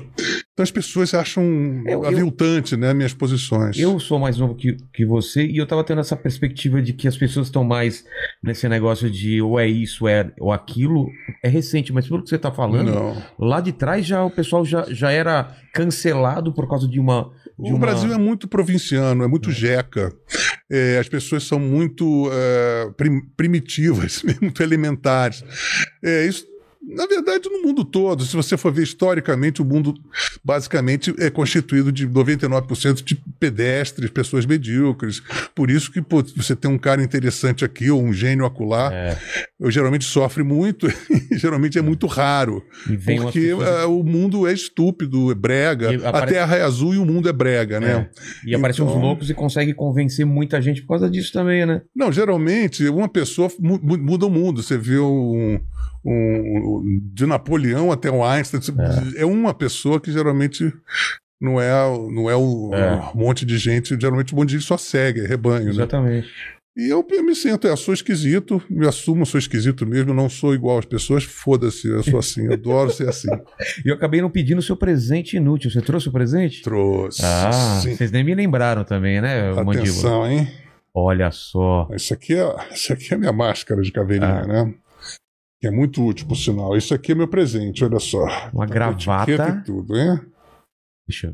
Então, 0.53 0.63
as 0.63 0.71
pessoas 0.71 1.15
acham 1.15 1.45
Eu- 1.87 2.03
eu- 2.03 2.07
aviltante, 2.07 2.77
né, 2.77 2.93
minhas 2.95 3.15
posições. 3.15 3.77
Eu 3.79 3.99
sou 4.01 4.19
mais 4.19 4.37
novo 4.39 4.55
que, 4.55 4.77
que 4.93 5.05
você 5.05 5.45
e 5.47 5.57
eu 5.59 5.67
tava 5.67 5.83
tendo 5.85 6.01
essa 6.01 6.17
perspectiva 6.17 6.81
de 6.83 6.93
que 6.93 7.07
as 7.09 7.17
pessoas 7.17 7.47
estão 7.49 7.65
mais 7.65 8.05
nesse 8.43 8.69
negócio 8.69 9.11
de 9.11 9.41
ou 9.41 9.59
é 9.61 9.67
isso 9.69 10.07
é, 10.09 10.33
ou 10.41 10.53
aquilo. 10.53 11.09
É 11.43 11.49
recente, 11.49 11.93
mas 11.93 12.07
pelo 12.09 12.23
que 12.23 12.29
você 12.29 12.39
tá 12.39 12.51
falando, 12.53 12.91
Não. 12.93 13.23
lá 13.39 13.61
de 13.61 13.73
trás 13.73 14.07
já 14.07 14.25
o 14.25 14.31
pessoal 14.31 14.65
já, 14.65 14.87
já 14.91 15.11
era 15.11 15.55
cancelado 15.85 16.53
por 16.53 16.69
causa 16.69 16.89
de 16.89 16.99
uma. 16.99 17.31
De 17.59 17.71
O 17.71 17.77
uma... 17.77 17.79
Brasil 17.79 18.13
é 18.13 18.19
muito 18.19 18.49
provinciano, 18.49 19.23
é 19.25 19.29
muito 19.29 19.51
jeca. 19.51 20.13
É, 20.71 20.99
as 20.99 21.09
pessoas 21.09 21.45
são 21.45 21.59
muito 21.59 22.29
é, 22.33 22.91
prim- 22.97 23.23
primitivas, 23.37 24.23
muito 24.41 24.63
elementares. 24.63 25.45
É, 26.03 26.27
isso, 26.27 26.47
na 26.87 27.07
verdade, 27.07 27.49
no 27.49 27.63
mundo 27.63 27.85
todo, 27.85 28.25
se 28.25 28.35
você 28.37 28.57
for 28.57 28.73
ver 28.73 28.83
historicamente, 28.83 29.63
o 29.63 29.65
mundo 29.65 29.95
basicamente 30.45 31.15
é 31.19 31.31
constituído 31.31 31.91
de 31.91 32.07
99% 32.09 33.03
de 33.03 33.15
pedestres, 33.39 34.11
pessoas 34.11 34.45
medíocres. 34.47 35.23
Por 35.55 35.71
isso 35.71 35.91
que 35.93 36.03
pô, 36.03 36.23
você 36.37 36.55
tem 36.55 36.71
um 36.71 36.79
cara 36.79 37.03
interessante 37.03 37.65
aqui, 37.65 37.91
ou 37.91 38.03
um 38.03 38.13
gênio 38.13 38.45
acolá, 38.45 38.93
É, 38.93 39.17
eu 39.59 39.71
geralmente 39.71 40.05
sofre 40.05 40.43
muito, 40.43 40.87
e 41.31 41.37
geralmente 41.39 41.79
é 41.79 41.83
muito 41.83 42.07
raro. 42.07 42.63
Porque 43.21 43.49
é, 43.49 43.85
o 43.87 44.03
mundo 44.03 44.47
é 44.47 44.53
estúpido, 44.53 45.31
é 45.31 45.35
brega. 45.35 45.95
Apare- 46.09 46.25
A 46.25 46.27
terra 46.27 46.57
é 46.57 46.63
azul 46.63 46.95
e 46.95 46.99
o 46.99 47.05
mundo 47.05 47.29
é 47.29 47.33
brega, 47.33 47.81
né? 47.81 48.09
É. 48.47 48.51
E 48.51 48.55
aparecem 48.55 48.85
uns 48.85 48.91
Então- 48.91 49.01
loucos 49.03 49.31
e 49.31 49.35
consegue 49.35 49.73
convencer 49.75 50.27
muita 50.27 50.61
gente 50.61 50.83
por 50.83 50.89
causa 50.89 51.11
disso 51.11 51.33
também, 51.33 51.65
né? 51.67 51.83
Não, 51.95 52.13
geralmente 52.13 52.87
uma 52.89 53.09
pessoa 53.09 53.49
mu- 53.59 53.81
mu- 53.83 53.99
muda 53.99 54.27
o 54.27 54.31
mundo. 54.31 54.63
Você 54.63 54.77
vê 54.77 54.99
um, 54.99 55.59
um- 56.05 57.01
de 57.13 57.27
Napoleão 57.27 57.91
até 57.93 58.11
o 58.11 58.25
Einstein. 58.25 58.61
É. 59.19 59.25
uma 59.25 59.55
pessoa 59.55 60.01
que 60.01 60.13
geralmente 60.13 60.73
não 61.41 61.61
é, 61.61 61.71
não 62.13 62.29
é 62.31 62.37
o 62.37 62.71
É. 62.75 62.95
um 63.15 63.19
monte 63.21 63.45
de 63.45 63.59
gente. 63.59 63.99
Geralmente 64.01 64.35
um 64.35 64.39
monte 64.39 64.49
de 64.51 64.55
gente 64.59 64.67
só 64.67 64.77
segue, 64.77 65.21
é 65.21 65.27
rebanho. 65.27 65.65
Né? 65.67 65.71
Exatamente. 65.71 66.29
E 66.77 66.89
eu, 66.93 67.07
eu 67.09 67.23
me 67.23 67.37
sinto, 67.37 67.69
é, 67.69 67.77
sou 67.77 67.95
esquisito, 67.95 68.61
me 68.69 68.85
assumo, 68.85 69.25
sou 69.25 69.39
esquisito 69.39 69.87
mesmo, 69.87 70.13
não 70.13 70.29
sou 70.29 70.53
igual 70.57 70.77
às 70.77 70.85
pessoas, 70.85 71.23
foda-se, 71.23 71.87
eu 71.87 72.03
sou 72.03 72.19
assim, 72.19 72.47
eu 72.47 72.55
adoro 72.55 72.91
ser 72.91 73.09
assim. 73.09 73.29
E 73.87 73.89
eu 73.89 73.95
acabei 73.95 74.21
não 74.21 74.29
pedindo 74.29 74.59
o 74.59 74.63
seu 74.63 74.77
presente 74.77 75.37
inútil. 75.37 75.71
Você 75.71 75.81
trouxe 75.81 76.09
o 76.09 76.13
presente? 76.13 76.63
Trouxe. 76.63 77.23
Ah, 77.25 77.53
Sim. 77.81 77.95
vocês 77.95 78.11
nem 78.11 78.25
me 78.25 78.35
lembraram 78.35 78.83
também, 78.83 79.21
né, 79.21 79.53
o 79.53 79.57
Mandíbula? 79.65 79.73
Atenção, 79.83 80.27
hein? 80.29 80.49
Olha 80.93 81.31
só. 81.31 81.89
Isso 81.95 82.13
aqui 82.13 82.35
é, 82.35 82.57
isso 82.73 82.93
aqui 82.93 83.15
é 83.15 83.17
minha 83.17 83.33
máscara 83.33 83.81
de 83.81 83.93
caveirinha, 83.93 84.43
Ah. 84.43 84.47
né? 84.47 84.75
Que 85.65 85.69
é 85.69 85.71
muito 85.71 86.05
útil, 86.07 86.27
por 86.27 86.37
sinal. 86.37 86.77
Isso 86.77 86.93
aqui 86.93 87.13
é 87.13 87.15
meu 87.15 87.27
presente, 87.27 87.83
olha 87.83 87.99
só. 87.99 88.23
Uma 88.53 88.67
Tá 88.67 88.75
gravata. 88.75 89.31
e 89.33 89.65
tudo, 89.65 89.97
eu 89.97 90.05
ver. 90.15 90.29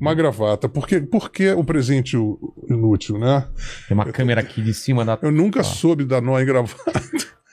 Uma 0.01 0.15
gravata. 0.15 0.69
Por 0.69 0.87
que, 0.87 1.01
por 1.01 1.33
que 1.33 1.51
o 1.51 1.65
presente 1.65 2.17
u- 2.17 2.39
inútil, 2.71 3.19
né? 3.19 3.49
Tem 3.89 3.97
uma 3.97 4.05
câmera 4.13 4.41
aqui 4.41 4.63
de 4.63 4.73
cima 4.73 5.05
da. 5.05 5.19
Eu 5.21 5.33
nunca 5.33 5.63
Ah. 5.63 5.65
soube 5.65 6.05
dar 6.05 6.21
nó 6.21 6.39
em 6.41 6.45
gravata. 6.47 7.03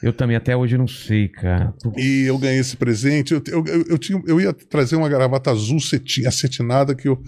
Eu 0.03 0.13
também 0.13 0.35
até 0.35 0.55
hoje 0.55 0.77
não 0.77 0.87
sei, 0.87 1.27
cara. 1.29 1.73
E 1.95 2.25
eu 2.27 2.37
ganhei 2.37 2.59
esse 2.59 2.77
presente. 2.77 3.33
Eu, 3.33 3.41
eu, 3.47 3.65
eu, 3.65 3.83
eu 3.89 3.97
tinha, 3.97 4.21
eu 4.27 4.39
ia 4.39 4.53
trazer 4.53 4.95
uma 4.97 5.09
gravata 5.09 5.49
azul 5.49 5.79
ceti- 5.79 6.27
acetinada 6.27 6.93
que 6.93 7.07
eu, 7.07 7.19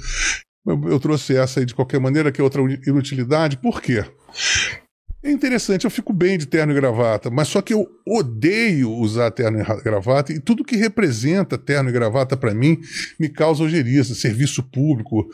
eu, 0.68 0.80
eu 0.92 1.00
trouxe 1.00 1.36
essa 1.36 1.60
aí 1.60 1.66
de 1.66 1.74
qualquer 1.74 2.00
maneira, 2.00 2.32
que 2.32 2.40
é 2.40 2.44
outra 2.44 2.62
inutilidade. 2.86 3.58
Por 3.58 3.82
quê? 3.82 4.06
É 5.22 5.30
interessante, 5.30 5.84
eu 5.84 5.92
fico 5.92 6.14
bem 6.14 6.38
de 6.38 6.46
terno 6.46 6.72
e 6.72 6.76
gravata, 6.76 7.30
mas 7.30 7.50
só 7.50 7.62
que 7.62 7.74
eu 7.74 7.86
odeio 8.08 8.90
usar 8.90 9.30
terno 9.32 9.60
e 9.60 9.62
ra- 9.62 9.76
gravata 9.82 10.32
e 10.32 10.40
tudo 10.40 10.64
que 10.64 10.78
representa 10.78 11.58
terno 11.58 11.90
e 11.90 11.92
gravata 11.92 12.38
para 12.38 12.54
mim 12.54 12.80
me 13.20 13.28
causa 13.28 13.62
ojeriza. 13.62 14.16
Serviço 14.16 14.64
público, 14.64 15.28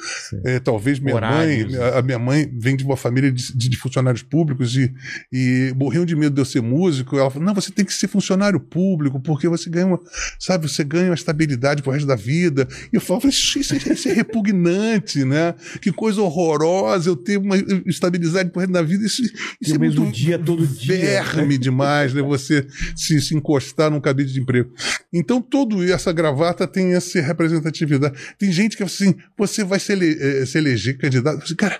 é, 0.44 0.60
talvez 0.60 0.98
minha 0.98 1.14
Horários, 1.16 1.72
mãe, 1.72 1.80
né? 1.80 1.98
a 2.00 2.02
minha 2.02 2.18
mãe 2.18 2.52
vem 2.58 2.76
de 2.76 2.84
uma 2.84 2.98
família 2.98 3.32
de, 3.32 3.56
de- 3.56 3.78
funcionários 3.78 4.24
públicos 4.24 4.76
e, 4.76 4.92
e 5.32 5.72
morriam 5.78 6.04
de 6.04 6.16
medo 6.16 6.34
de 6.34 6.42
eu 6.42 6.46
ser 6.46 6.62
músico. 6.64 7.16
Ela 7.20 7.30
falou: 7.30 7.46
não, 7.46 7.54
você 7.54 7.72
tem 7.72 7.86
que 7.86 7.94
ser 7.94 8.08
funcionário 8.08 8.60
público, 8.60 9.20
porque 9.22 9.48
você 9.48 9.70
ganha 9.70 9.86
uma, 9.86 10.00
sabe, 10.40 10.68
você 10.68 10.84
ganha 10.84 11.10
uma 11.10 11.16
estabilidade 11.16 11.84
pro 11.84 11.92
resto 11.92 12.08
da 12.08 12.16
vida. 12.16 12.68
E 12.92 12.96
eu 12.96 13.02
falo, 13.02 13.22
isso, 13.30 13.60
isso, 13.60 13.76
é- 13.76 13.94
isso 13.94 14.10
é 14.10 14.14
repugnante, 14.14 15.24
né? 15.24 15.54
Que 15.80 15.92
coisa 15.92 16.22
horrorosa 16.24 17.08
eu 17.08 17.16
ter 17.16 17.38
uma 17.38 17.56
estabilidade 17.86 18.50
pro 18.50 18.62
resto 18.62 18.74
da 18.74 18.82
vida. 18.82 19.06
Isso, 19.06 19.22
isso 19.62 19.75
o 19.78 19.80
mesmo 19.82 20.02
muito 20.04 20.16
dia, 20.16 20.38
todo 20.40 20.66
dia, 20.66 20.96
verme 20.98 21.58
demais, 21.58 22.14
né? 22.14 22.22
Você 22.22 22.66
se, 22.96 23.20
se 23.22 23.36
encostar 23.36 23.90
num 23.92 24.00
cabide 24.02 24.34
de 24.34 24.40
emprego. 24.40 24.72
Então, 25.14 25.42
toda 25.42 25.84
essa 25.92 26.12
gravata 26.12 26.68
tem 26.68 26.94
essa 26.94 27.22
representatividade. 27.22 28.18
Tem 28.38 28.52
gente 28.52 28.78
que 28.78 28.86
fala 28.86 28.92
assim: 28.92 29.16
você 29.38 29.64
vai 29.64 29.80
se, 29.80 29.92
ele, 29.92 30.18
eh, 30.20 30.46
se 30.46 30.58
eleger 30.58 30.98
candidato. 30.98 31.44
Assim, 31.44 31.56
Cara, 31.56 31.80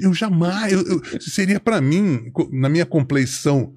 eu 0.00 0.12
jamais. 0.14 0.72
eu- 0.72 0.84
eu- 0.86 1.02
seria 1.20 1.58
para 1.60 1.80
mim, 1.80 2.30
na 2.52 2.68
minha 2.68 2.86
compleição 2.86 3.74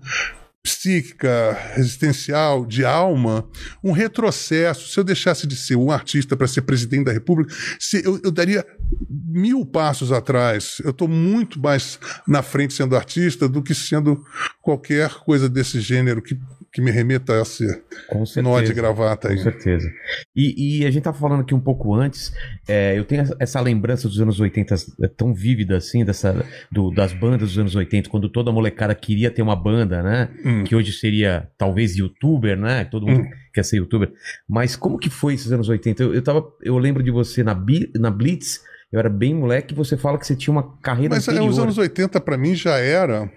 psíquica, 0.64 1.58
resistencial, 1.74 2.66
de 2.66 2.86
alma, 2.86 3.48
um 3.84 3.92
retrocesso. 3.92 4.92
Se 4.92 5.00
eu 5.00 5.04
deixasse 5.04 5.48
de 5.48 5.56
ser 5.56 5.76
um 5.76 5.90
artista 5.90 6.38
para 6.38 6.48
ser 6.48 6.62
presidente 6.62 7.06
da 7.06 7.12
República, 7.12 7.54
se 7.80 8.04
eu, 8.06 8.20
eu 8.24 8.32
daria 8.32 8.64
mil 9.10 9.66
passos 9.66 10.12
atrás. 10.12 10.78
Eu 10.84 10.92
estou 10.92 11.08
muito 11.08 11.60
mais 11.60 12.00
na 12.28 12.42
frente 12.42 12.74
sendo 12.74 12.96
artista 12.96 13.48
do 13.48 13.62
que 13.62 13.74
sendo 13.74 14.24
qualquer 14.62 15.10
coisa 15.26 15.48
desse 15.50 15.80
gênero 15.80 16.22
que, 16.22 16.38
que 16.72 16.82
me 16.82 16.92
remeta 16.92 17.34
a 17.38 17.42
esse 17.42 17.66
Com 18.08 18.26
certeza. 18.26 18.42
nó 18.42 18.62
de 18.62 18.74
gravata 18.74 19.28
Com 19.28 19.34
aí. 19.34 19.40
certeza. 19.42 19.90
E, 20.36 20.80
e 20.82 20.86
a 20.86 20.92
gente 20.92 21.04
tava 21.04 21.18
falando 21.18 21.42
aqui 21.42 21.54
um 21.54 21.60
pouco 21.60 21.94
antes, 21.94 22.34
é, 22.68 22.98
eu 22.98 23.06
tenho 23.06 23.26
essa- 23.40 23.62
lembrança 23.62 24.08
dos 24.08 24.20
anos 24.20 24.40
80 24.40 24.76
é, 25.02 25.08
tão 25.08 25.34
vívida 25.34 25.78
assim, 25.78 26.04
dessa, 26.04 26.46
do- 26.72 26.92
das 26.92 27.14
bandas 27.14 27.50
dos 27.50 27.58
anos 27.60 27.76
80, 27.76 28.10
quando 28.10 28.30
toda 28.30 28.50
a 28.50 28.54
molecada 28.54 28.94
queria 28.96 29.32
ter 29.32 29.42
uma 29.42 29.56
banda, 29.56 30.02
né? 30.04 30.30
Hum. 30.44 30.64
Que 30.64 30.76
hoje 30.76 30.92
seria 30.92 31.50
talvez 31.58 31.96
youtuber, 31.96 32.58
né? 32.58 32.86
Todo 32.86 33.08
mundo 33.08 33.22
Hum. 33.24 33.30
quer 33.54 33.64
ser 33.64 33.78
youtuber. 33.78 34.12
Mas 34.48 34.76
como 34.76 34.98
que 34.98 35.10
foi 35.10 35.34
esses 35.36 35.52
anos 35.52 35.70
80? 35.70 36.04
Eu, 36.04 36.14
eu, 36.14 36.22
tava, 36.22 36.44
eu 36.62 36.78
lembro 36.78 37.02
de 37.04 37.12
você 37.12 37.44
na, 37.44 37.54
Bi- 37.54 37.92
na 37.96 38.10
Blitz, 38.10 38.60
eu 38.92 39.00
era 39.00 39.10
bem 39.10 39.34
moleque, 39.34 39.74
você 39.74 39.96
fala 39.98 40.18
que 40.18 40.28
você 40.28 40.36
tinha 40.36 40.52
uma 40.52 40.78
carreira 40.82 41.16
Mas 41.16 41.28
anterior. 41.28 41.50
os 41.50 41.60
anos 41.60 41.78
80 41.78 42.20
para 42.22 42.38
mim 42.38 42.56
já 42.56 42.78
era 42.78 43.32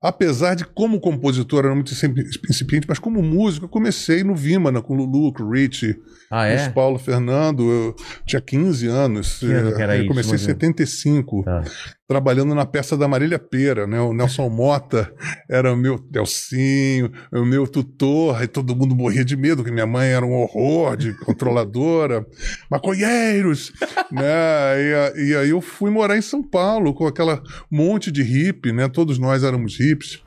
apesar 0.00 0.54
de 0.54 0.64
como 0.64 1.00
compositor 1.00 1.64
era 1.64 1.74
muito 1.74 1.92
incipiente, 1.92 2.86
mas 2.88 2.98
como 3.00 3.20
músico 3.22 3.64
eu 3.64 3.68
comecei 3.68 4.22
no 4.22 4.34
Vimana, 4.36 4.80
com 4.80 4.94
Lulu, 4.94 5.32
com 5.32 5.50
Rich, 5.50 5.96
Ah, 6.30 6.46
é? 6.46 6.68
Paulo 6.68 6.98
Fernando, 6.98 7.68
eu 7.68 7.96
tinha 8.24 8.40
15 8.40 8.86
anos. 8.86 9.38
Que 9.38 9.46
ano 9.46 9.74
que 9.74 9.82
era 9.82 9.96
eu 9.96 10.00
isso, 10.02 10.08
comecei 10.08 10.30
em 10.30 10.34
ou 10.34 10.46
menos? 10.46 10.62
75, 10.62 11.42
Tá. 11.42 11.64
Trabalhando 12.08 12.54
na 12.54 12.64
peça 12.64 12.96
da 12.96 13.06
Marília 13.06 13.38
Pera, 13.38 13.86
né? 13.86 14.00
O 14.00 14.14
Nelson 14.14 14.48
Mota 14.50 15.12
era 15.46 15.74
o 15.74 15.76
meu 15.76 15.98
Delcinho, 15.98 17.12
o 17.30 17.44
meu 17.44 17.68
tutor, 17.68 18.42
e 18.42 18.48
todo 18.48 18.74
mundo 18.74 18.96
morria 18.96 19.22
de 19.22 19.36
medo, 19.36 19.62
que 19.62 19.70
minha 19.70 19.86
mãe 19.86 20.08
era 20.08 20.24
um 20.24 20.32
horror 20.32 20.96
de 20.96 21.12
controladora, 21.20 22.26
maconheiros, 22.70 23.72
né? 24.10 25.12
E, 25.14 25.28
e 25.28 25.36
aí 25.36 25.50
eu 25.50 25.60
fui 25.60 25.90
morar 25.90 26.16
em 26.16 26.22
São 26.22 26.42
Paulo 26.42 26.94
com 26.94 27.06
aquela 27.06 27.42
monte 27.70 28.10
de 28.10 28.22
hippie, 28.22 28.72
né? 28.72 28.88
Todos 28.88 29.18
nós 29.18 29.44
éramos 29.44 29.78
hippies. 29.78 30.22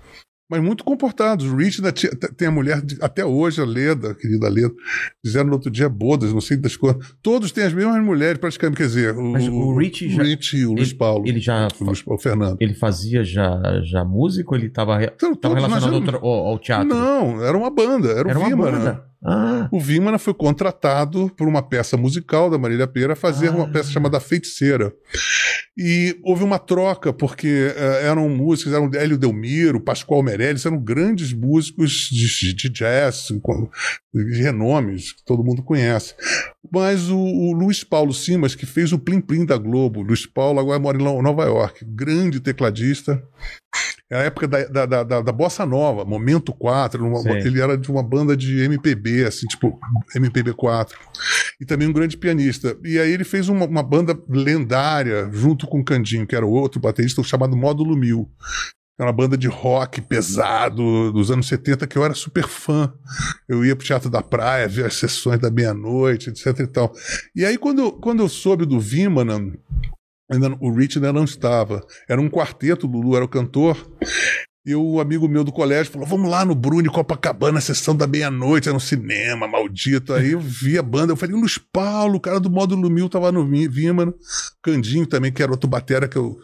Mas 0.51 0.61
muito 0.61 0.83
comportados. 0.83 1.45
O 1.45 1.55
Rich 1.55 1.79
ainda 1.79 1.93
tinha- 1.93 2.11
tem 2.35 2.49
a 2.49 2.51
mulher, 2.51 2.83
até 2.99 3.23
hoje, 3.25 3.61
a 3.61 3.65
Leda, 3.65 4.11
a 4.11 4.13
querida 4.15 4.49
Leda, 4.49 4.73
fizeram 5.25 5.47
no 5.47 5.53
outro 5.53 5.71
dia 5.71 5.87
bodas, 5.87 6.33
não 6.33 6.41
sei 6.41 6.57
das 6.57 6.75
coisas. 6.75 7.15
Todos 7.23 7.53
têm 7.53 7.63
as 7.63 7.73
mesmas 7.73 8.03
mulheres, 8.03 8.37
praticamente. 8.37 8.77
Quer 8.77 8.87
dizer, 8.87 9.15
o, 9.17 9.31
Mas 9.31 9.47
o 9.47 9.77
Rich 9.77 10.09
já- 10.09 10.23
Rich 10.23 10.57
e 10.57 10.65
o 10.65 10.73
Luiz 10.73 10.89
ele- 10.89 10.97
Paulo. 10.97 11.25
ele 11.25 11.39
já- 11.39 11.69
O, 11.79 11.83
Luiz, 11.85 12.03
o 12.05 12.17
Fernando. 12.17 12.57
Ele 12.59 12.73
fazia 12.73 13.23
já, 13.23 13.61
já 13.81 14.03
música 14.03 14.49
ou 14.51 14.57
ele 14.57 14.67
estava 14.67 15.01
Então, 15.01 15.33
tava 15.33 15.55
relacionado 15.55 16.17
ao, 16.17 16.25
ao- 16.25 16.47
ao 16.47 16.59
teatro? 16.59 16.89
Não, 16.89 17.41
era 17.41 17.57
uma 17.57 17.69
banda, 17.69 18.09
era, 18.09 18.29
Era 18.31 18.37
o 18.39 18.43
uma 18.43 18.57
banda. 18.57 19.05
Ah, 19.23 19.69
O 19.71 19.79
Vimana 19.79 20.17
foi 20.17 20.33
contratado 20.33 21.31
por 21.37 21.47
uma 21.47 21.61
peça 21.61 21.95
musical 21.95 22.49
da 22.49 22.57
Marília 22.57 22.87
Pera 22.87 23.13
a 23.13 23.15
fazer 23.15 23.49
Ah. 23.49 23.51
uma 23.51 23.69
peça 23.71 23.91
chamada 23.91 24.19
Feiticeira. 24.19 24.91
E 25.77 26.19
houve 26.23 26.43
uma 26.43 26.57
troca, 26.59 27.13
porque 27.13 27.71
eh, 27.75 28.01
eram 28.03 28.27
músicos, 28.29 28.73
eram 28.73 28.89
Hélio 28.93 29.17
Delmiro, 29.17 29.79
Pascoal 29.79 30.21
Meirelles, 30.23 30.65
eram 30.65 30.77
grandes 30.81 31.31
músicos 31.33 32.09
de, 32.11 32.53
de 32.55 32.69
jazz, 32.69 33.27
de 34.13 34.41
renomes, 34.41 35.13
que 35.13 35.23
todo 35.23 35.43
mundo 35.43 35.63
conhece. 35.63 36.13
Mas 36.73 37.09
o, 37.09 37.17
o 37.17 37.53
Luiz 37.53 37.83
Paulo 37.83 38.13
Simas, 38.13 38.55
que 38.55 38.65
fez 38.65 38.91
o 38.91 38.99
Plim 38.99 39.21
Plim 39.21 39.45
da 39.45 39.57
Globo, 39.57 40.01
Luiz 40.01 40.25
Paulo 40.25 40.59
agora 40.59 40.79
mora 40.79 40.97
em 40.99 41.21
Nova 41.21 41.45
York, 41.45 41.85
grande 41.87 42.39
tecladista. 42.39 43.21
É 44.11 44.17
a 44.17 44.23
época 44.23 44.47
da, 44.47 44.65
da, 44.65 44.85
da, 45.03 45.21
da- 45.21 45.31
Bossa 45.31 45.65
Nova, 45.65 46.03
Momento 46.03 46.51
4. 46.53 47.01
uma- 47.05 47.21
ele 47.47 47.61
era 47.61 47.77
de 47.77 47.89
uma 47.89 48.03
banda 48.03 48.35
de 48.35 48.61
MPB, 48.63 49.23
assim, 49.25 49.47
tipo 49.47 49.79
MPB 50.15 50.53
4. 50.53 50.97
E 51.61 51.65
também 51.65 51.87
um 51.87 51.93
grande 51.93 52.17
pianista. 52.17 52.77
E 52.83 52.99
aí 52.99 53.09
ele 53.11 53.23
fez 53.23 53.47
uma, 53.47 53.65
uma 53.65 53.81
banda 53.83 54.17
lendária, 54.27 55.29
junto 55.31 55.65
com 55.65 55.79
o 55.79 55.85
Candinho, 55.85 56.27
que 56.27 56.35
era 56.35 56.45
outro 56.45 56.79
baterista, 56.81 57.23
chamado 57.23 57.55
Módulo 57.55 57.95
Mil. 57.95 58.29
Era 58.99 59.07
uma 59.09 59.15
banda 59.15 59.37
de 59.37 59.47
rock 59.47 60.01
pesado 60.01 61.11
dos 61.11 61.31
anos 61.31 61.47
70 61.47 61.87
que 61.87 61.97
eu 61.97 62.03
era 62.05 62.13
super 62.13 62.47
fã. 62.47 62.93
Eu 63.49 63.65
ia 63.65 63.75
pro 63.75 63.85
Teatro 63.85 64.09
da 64.09 64.21
Praia, 64.21 64.67
ver 64.67 64.85
as 64.85 64.95
sessões 64.95 65.39
da 65.39 65.49
meia-noite, 65.49 66.29
etc 66.29 66.59
e 66.59 66.67
tal. 66.67 66.93
E 67.35 67.43
aí, 67.45 67.57
quando, 67.57 67.79
eu- 67.79 67.91
quando 67.93 68.19
eu 68.21 68.29
soube 68.29 68.65
do 68.65 68.79
Vimana, 68.79 69.39
ainda, 70.31 70.55
o 70.59 70.71
Rich 70.73 70.97
ainda 70.97 71.11
não 71.13 71.23
estava. 71.25 71.85
Era 72.09 72.21
um 72.21 72.29
quarteto, 72.29 72.87
o 72.87 72.89
Lulu 72.89 73.15
era 73.15 73.25
o 73.25 73.29
cantor. 73.29 73.77
E 74.63 74.75
o 74.75 74.99
amigo 74.99 75.27
meu 75.27 75.43
do 75.43 75.51
colégio 75.51 75.91
falou: 75.91 76.07
vamos 76.07 76.29
lá 76.29 76.45
no 76.45 76.53
Bruni 76.53 76.87
Copacabana, 76.87 77.59
sessão 77.59 77.95
da 77.95 78.05
meia-noite, 78.05 78.67
era 78.67 78.75
no 78.75 78.79
cinema, 78.79 79.47
maldito. 79.47 80.13
Aí 80.13 80.33
eu 80.33 80.39
vi 80.39 80.77
a 80.77 80.83
banda, 80.83 81.11
eu 81.11 81.17
falei, 81.17 81.35
Luiz 81.35 81.57
Paulo, 81.57 82.17
o 82.17 82.19
cara 82.19 82.39
do 82.39 82.47
módulo 82.47 82.87
mil 82.87 83.09
tava 83.09 83.31
no 83.31 83.43
Vi- 83.49 83.67
Vimana, 83.67 84.13
Candinho 84.61 85.07
também, 85.07 85.31
que 85.31 85.41
era 85.41 85.51
outro 85.51 85.67
batera 85.67 86.07
que 86.07 86.15
eu 86.15 86.37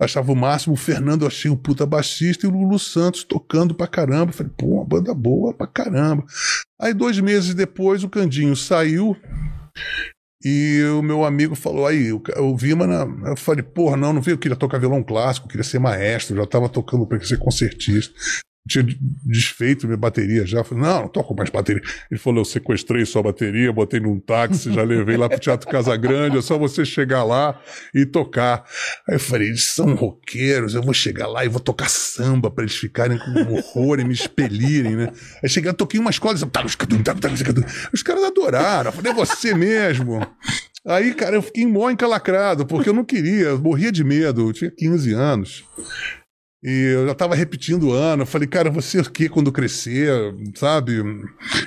achava 0.00 0.30
o 0.30 0.36
máximo, 0.36 0.74
o 0.74 0.76
Fernando 0.76 1.22
eu 1.22 1.26
achei 1.26 1.50
um 1.50 1.56
puta 1.56 1.84
baixista, 1.84 2.46
e 2.46 2.48
o 2.48 2.52
Lulu 2.52 2.78
Santos 2.78 3.24
tocando 3.24 3.74
pra 3.74 3.88
caramba. 3.88 4.30
Eu 4.30 4.34
falei, 4.36 4.52
pô, 4.56 4.66
uma 4.76 4.84
banda 4.84 5.12
boa 5.12 5.52
pra 5.52 5.66
caramba. 5.66 6.24
Aí 6.80 6.94
dois 6.94 7.18
meses 7.18 7.54
depois 7.56 8.04
o 8.04 8.08
Candinho 8.08 8.54
saiu. 8.54 9.16
E 10.44 10.82
o 10.96 11.02
meu 11.02 11.24
amigo 11.24 11.56
falou, 11.56 11.86
aí, 11.86 12.16
ca- 12.20 12.40
o 12.40 12.56
Vimana, 12.56 13.06
eu 13.28 13.36
falei, 13.36 13.62
porra, 13.62 13.96
não, 13.96 14.12
não 14.12 14.22
veio, 14.22 14.34
eu 14.34 14.38
queria 14.38 14.56
tocar 14.56 14.78
violão 14.78 15.02
clássico, 15.02 15.46
eu 15.46 15.50
queria 15.50 15.64
ser 15.64 15.80
maestro, 15.80 16.36
já 16.36 16.46
tava 16.46 16.68
tocando 16.68 17.06
para 17.06 17.20
ser 17.24 17.38
concertista. 17.38 18.14
Tinha 18.68 18.84
de- 18.84 18.98
desfeito 19.24 19.86
minha 19.86 19.96
bateria 19.96 20.44
já. 20.46 20.62
Falei, 20.62 20.84
não, 20.84 21.02
não 21.02 21.08
toco 21.08 21.34
mais 21.34 21.48
bateria. 21.50 21.82
Ele 22.10 22.20
falou, 22.20 22.40
eu 22.40 22.44
sequestrei 22.44 23.04
sua 23.06 23.22
bateria, 23.22 23.72
botei 23.72 23.98
num 23.98 24.20
táxi, 24.20 24.72
já 24.72 24.82
levei 24.82 25.16
lá 25.16 25.28
pro 25.28 25.38
Teatro 25.38 25.68
Casa 25.68 25.96
Grande, 25.96 26.38
é 26.38 26.42
só 26.42 26.58
você 26.58 26.84
chegar 26.84 27.24
lá 27.24 27.58
e 27.94 28.04
tocar. 28.04 28.64
Aí 29.08 29.14
eu 29.16 29.20
falei, 29.20 29.48
eles 29.48 29.64
são 29.66 29.94
roqueiros, 29.94 30.74
eu 30.74 30.82
vou 30.82 30.92
chegar 30.94 31.26
lá 31.26 31.44
e 31.44 31.48
vou 31.48 31.60
tocar 31.60 31.88
samba 31.88 32.50
para 32.50 32.64
eles 32.64 32.76
ficarem 32.76 33.18
com 33.18 33.52
horror 33.54 33.98
e 34.00 34.04
me 34.04 34.12
expelirem, 34.12 34.96
né? 34.96 35.12
Aí 35.42 35.48
cheguei, 35.48 35.72
toquei 35.72 35.98
uma 35.98 36.10
escola, 36.10 36.36
e 36.38 37.94
os 37.94 38.02
caras 38.02 38.24
adoraram. 38.24 38.90
Eu 38.90 38.92
falei, 38.92 39.12
é 39.12 39.14
você 39.14 39.54
mesmo. 39.54 40.20
Aí, 40.86 41.12
cara, 41.14 41.36
eu 41.36 41.42
fiquei 41.42 41.66
mó 41.66 41.90
encalacrado, 41.90 42.64
porque 42.64 42.88
eu 42.88 42.94
não 42.94 43.04
queria, 43.04 43.46
eu 43.48 43.58
morria 43.58 43.92
de 43.92 44.02
medo, 44.04 44.48
eu 44.48 44.52
tinha 44.52 44.70
15 44.70 45.12
anos. 45.12 45.64
E 46.62 46.92
eu 46.92 47.06
já 47.06 47.14
tava 47.14 47.36
repetindo 47.36 47.88
o 47.88 47.92
ano. 47.92 48.22
Eu 48.22 48.26
falei, 48.26 48.48
cara, 48.48 48.70
você 48.70 48.98
o 48.98 49.10
que 49.10 49.28
quando 49.28 49.52
crescer, 49.52 50.10
sabe? 50.54 51.02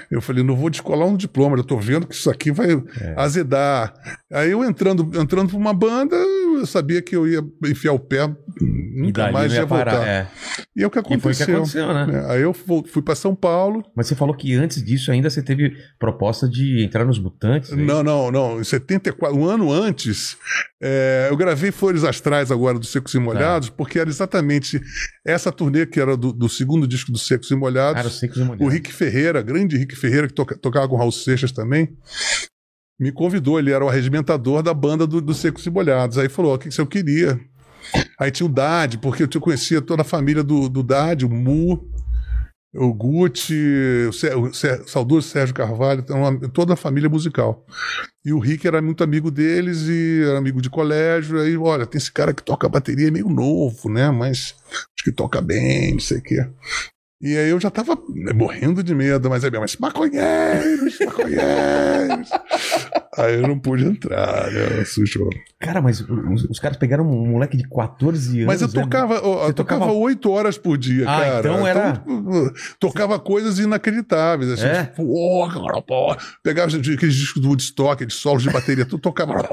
Eu 0.10 0.22
falei, 0.22 0.44
não 0.44 0.56
vou 0.56 0.70
descolar 0.70 1.06
um 1.06 1.16
diploma, 1.16 1.56
eu 1.56 1.64
tô 1.64 1.78
vendo 1.78 2.06
que 2.06 2.16
isso 2.16 2.30
aqui 2.30 2.52
vai 2.52 2.70
azedar. 3.16 3.94
Aí 4.32 4.52
eu 4.52 4.64
entrando, 4.64 5.10
entrando 5.20 5.50
pra 5.50 5.58
uma 5.58 5.74
banda, 5.74 6.18
eu 6.62 6.66
sabia 6.68 7.02
que 7.02 7.16
eu 7.16 7.28
ia 7.28 7.44
enfiar 7.66 7.94
o 7.94 8.00
pé, 8.00 8.24
e 8.62 9.02
nunca 9.02 9.22
dali 9.24 9.34
mais 9.34 9.54
ia 9.54 9.66
voltar. 9.66 9.86
parar. 9.86 10.08
É. 10.08 10.28
E 10.76 10.84
é 10.84 10.88
o 10.88 10.90
que 10.90 11.00
E 11.00 11.02
foi 11.02 11.34
o 11.34 11.36
que 11.36 11.44
aconteceu. 11.44 11.56
aconteceu, 11.56 11.94
né? 11.94 12.08
É, 12.28 12.32
Aí 12.34 12.42
eu 12.42 12.54
fu- 12.54 12.84
fui 12.88 13.02
pra 13.02 13.16
São 13.16 13.36
Paulo. 13.36 13.84
Mas 13.96 14.08
você 14.08 14.16
falou 14.16 14.36
que 14.36 14.54
antes 14.56 14.84
disso 14.84 15.12
ainda 15.12 15.30
você 15.30 15.42
teve 15.44 15.76
proposta 16.00 16.48
de 16.48 16.84
entrar 16.84 17.04
nos 17.06 17.20
Mutantes. 17.20 17.72
é 17.72 17.76
isso? 17.76 17.84
Não, 17.84 18.02
não, 18.04 18.32
não. 18.32 18.62
Em 18.62 18.64
74, 18.64 19.38
um 19.38 19.46
ano 19.46 19.72
antes, 19.72 20.38
é, 20.82 21.28
eu 21.30 21.36
gravei 21.38 21.72
Flores 21.72 22.04
Astrais 22.04 22.52
agora 22.52 22.80
do 22.80 22.86
Secos 22.86 23.14
e 23.14 23.20
Molhados, 23.20 23.70
Tá. 23.70 23.76
porque 23.78 24.00
era 24.00 24.10
exatamente 24.10 24.80
essa 25.26 25.52
turnê 25.52 25.86
que 25.86 26.00
era 26.00 26.16
do, 26.16 26.32
do 26.32 26.48
segundo 26.48 26.88
disco 26.88 27.12
do 27.12 27.18
Secos 27.18 27.52
e 27.52 27.56
Molhados. 27.56 27.96
Cara, 27.96 28.08
os 28.08 28.20
secos 28.20 28.38
e 28.38 28.42
molhados. 28.44 28.66
O 28.66 28.70
Rick 28.70 28.92
Ferreira, 28.94 29.42
grande 29.42 29.78
Rick 29.78 29.96
Ferreira, 29.96 30.28
que 30.28 30.34
toca- 30.34 30.58
tocava 30.58 30.88
com 30.88 30.96
o 30.96 30.98
Raul 30.98 31.12
Seixas 31.12 31.52
também, 31.52 31.90
me 33.02 33.12
convidou. 33.12 33.58
Ele 33.60 33.72
era 33.72 33.84
o 33.84 33.90
arregimentador 33.90 34.62
da 34.62 34.74
banda 34.74 35.08
do, 35.08 35.20
do 35.20 35.34
Secos 35.34 35.66
e 35.66 35.70
Molhados. 35.72 36.18
Aí 36.18 36.30
falou: 36.30 36.54
o 36.54 36.60
que, 36.60 36.70
que 36.70 36.80
eu 36.80 36.86
queria? 36.88 37.40
Aí 38.20 38.30
tinha 38.30 38.46
o 38.46 38.52
Dade, 38.54 39.00
porque 39.00 39.24
eu 39.24 39.42
conhecia 39.42 39.82
toda 39.82 40.04
a 40.04 40.06
família 40.06 40.44
do, 40.44 40.70
do 40.70 40.84
Dade, 40.84 41.26
o 41.26 41.30
Mu, 41.30 41.90
o 42.74 42.94
Gucci, 42.94 44.06
o, 44.08 44.14
Sé- 44.14 44.36
o 44.36 44.54
Sé- 44.54 44.82
o 44.82 44.88
saudoso 44.88 45.28
Sérgio 45.28 45.56
Carvalho, 45.56 46.02
então, 46.02 46.40
toda 46.54 46.74
a 46.74 46.78
família 46.78 47.10
musical. 47.10 47.66
E 48.24 48.32
o 48.32 48.38
Rick 48.40 48.68
era 48.68 48.82
muito 48.84 49.04
amigo 49.04 49.32
deles 49.32 49.88
e 49.90 50.22
era 50.24 50.38
amigo 50.38 50.62
de 50.62 50.70
colégio. 50.70 51.40
Aí, 51.42 51.58
olha, 51.58 51.88
tem 51.88 51.98
esse 51.98 52.12
cara 52.12 52.34
que 52.36 52.44
toca 52.44 52.70
bateria 52.70 53.08
é 53.08 53.12
meio 53.12 53.28
novo, 53.28 53.90
né? 53.90 54.12
Mas 54.12 54.56
acho 54.70 55.04
que 55.04 55.12
toca 55.12 55.42
bem, 55.42 55.94
não 55.94 56.00
sei 56.00 56.20
o 56.20 56.24
quê. 56.24 56.48
E 57.22 57.38
aí 57.38 57.50
eu 57.52 57.60
já 57.60 57.70
tava 57.70 57.96
morrendo 58.34 58.82
de 58.84 58.96
medo, 58.96 59.30
mas 59.30 59.44
aí 59.44 59.52
minha 59.52 59.60
mãe 59.60 59.70
maconheiros, 59.80 60.98
maconheiros. 61.06 62.30
aí 63.18 63.36
eu 63.36 63.48
não 63.48 63.60
pude 63.60 63.86
entrar, 63.86 64.50
né? 64.52 64.82
Assustou. 64.82 65.30
Cara, 65.60 65.82
mas 65.82 66.02
os, 66.02 66.46
os 66.46 66.60
caras 66.60 66.78
pegaram 66.78 67.08
um 67.08 67.28
moleque 67.28 67.56
de 67.56 67.68
14 67.70 68.38
anos. 68.42 68.48
Mas 68.48 68.62
eu 68.64 68.68
né? 68.70 68.74
tocava, 68.74 69.22
ó, 69.24 69.42
eu 69.44 69.48
Você 69.48 69.54
tocava 69.54 69.82
tocava- 69.82 70.00
oito 70.00 70.32
horas 70.32 70.58
por 70.58 70.78
dia, 70.80 71.04
Ah, 71.08 71.20
cara. 71.20 71.40
então 71.40 71.68
era- 71.68 72.04
Então, 72.08 72.54
tocava 72.80 73.20
coisas 73.20 73.60
inacreditáveis. 73.60 74.52
Assim, 74.54 74.66
É? 74.66 74.86
tipo, 74.86 75.04
oh. 75.04 75.48
Pegava 76.44 76.76
aqueles 76.76 77.16
discos 77.16 77.40
do 77.42 77.50
Woodstock, 77.50 78.04
de 78.04 78.14
solos 78.14 78.42
de 78.42 78.50
bateria, 78.50 78.86
tudo 78.86 79.00
tocava. 79.02 79.48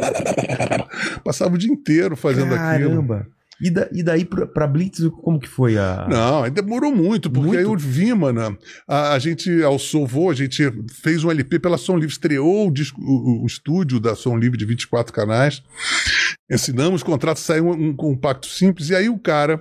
Passava 1.22 1.54
o 1.54 1.58
dia 1.58 1.70
inteiro 1.70 2.16
fazendo 2.16 2.54
aquilo. 2.54 2.90
Caramba. 2.90 3.26
E, 3.60 3.70
da- 3.70 3.88
e 3.92 4.02
daí 4.04 4.24
pra, 4.24 4.46
pra 4.46 4.66
Blitz, 4.68 5.00
como 5.22 5.38
que 5.40 5.48
foi 5.48 5.76
a. 5.76 6.06
Não, 6.08 6.48
demorou 6.48 6.94
muito, 6.94 7.28
porque 7.28 7.48
Muito? 7.48 7.58
aí 7.58 7.66
o 7.66 7.76
Vimana, 7.76 8.56
a, 8.86 9.14
a 9.14 9.18
gente, 9.18 9.62
ao 9.62 9.78
Sovô, 9.78 10.30
a 10.30 10.34
gente 10.34 10.62
fez 11.02 11.24
um 11.24 11.30
LP 11.30 11.58
pela 11.58 11.76
Som 11.76 11.96
Livre, 11.96 12.12
estreou 12.12 12.68
o, 12.68 12.72
disco, 12.72 13.00
o, 13.00 13.42
o 13.42 13.46
estúdio 13.46 13.98
da 13.98 14.14
Som 14.14 14.36
Livre 14.36 14.56
de 14.56 14.64
24 14.64 15.12
canais, 15.12 15.60
assinamos 16.50 17.02
o 17.02 17.04
contrato, 17.04 17.38
saiu 17.40 17.66
um, 17.68 17.88
um 17.88 17.96
compacto 17.96 18.46
simples, 18.46 18.90
e 18.90 18.94
aí 18.94 19.08
o 19.08 19.18
cara, 19.18 19.60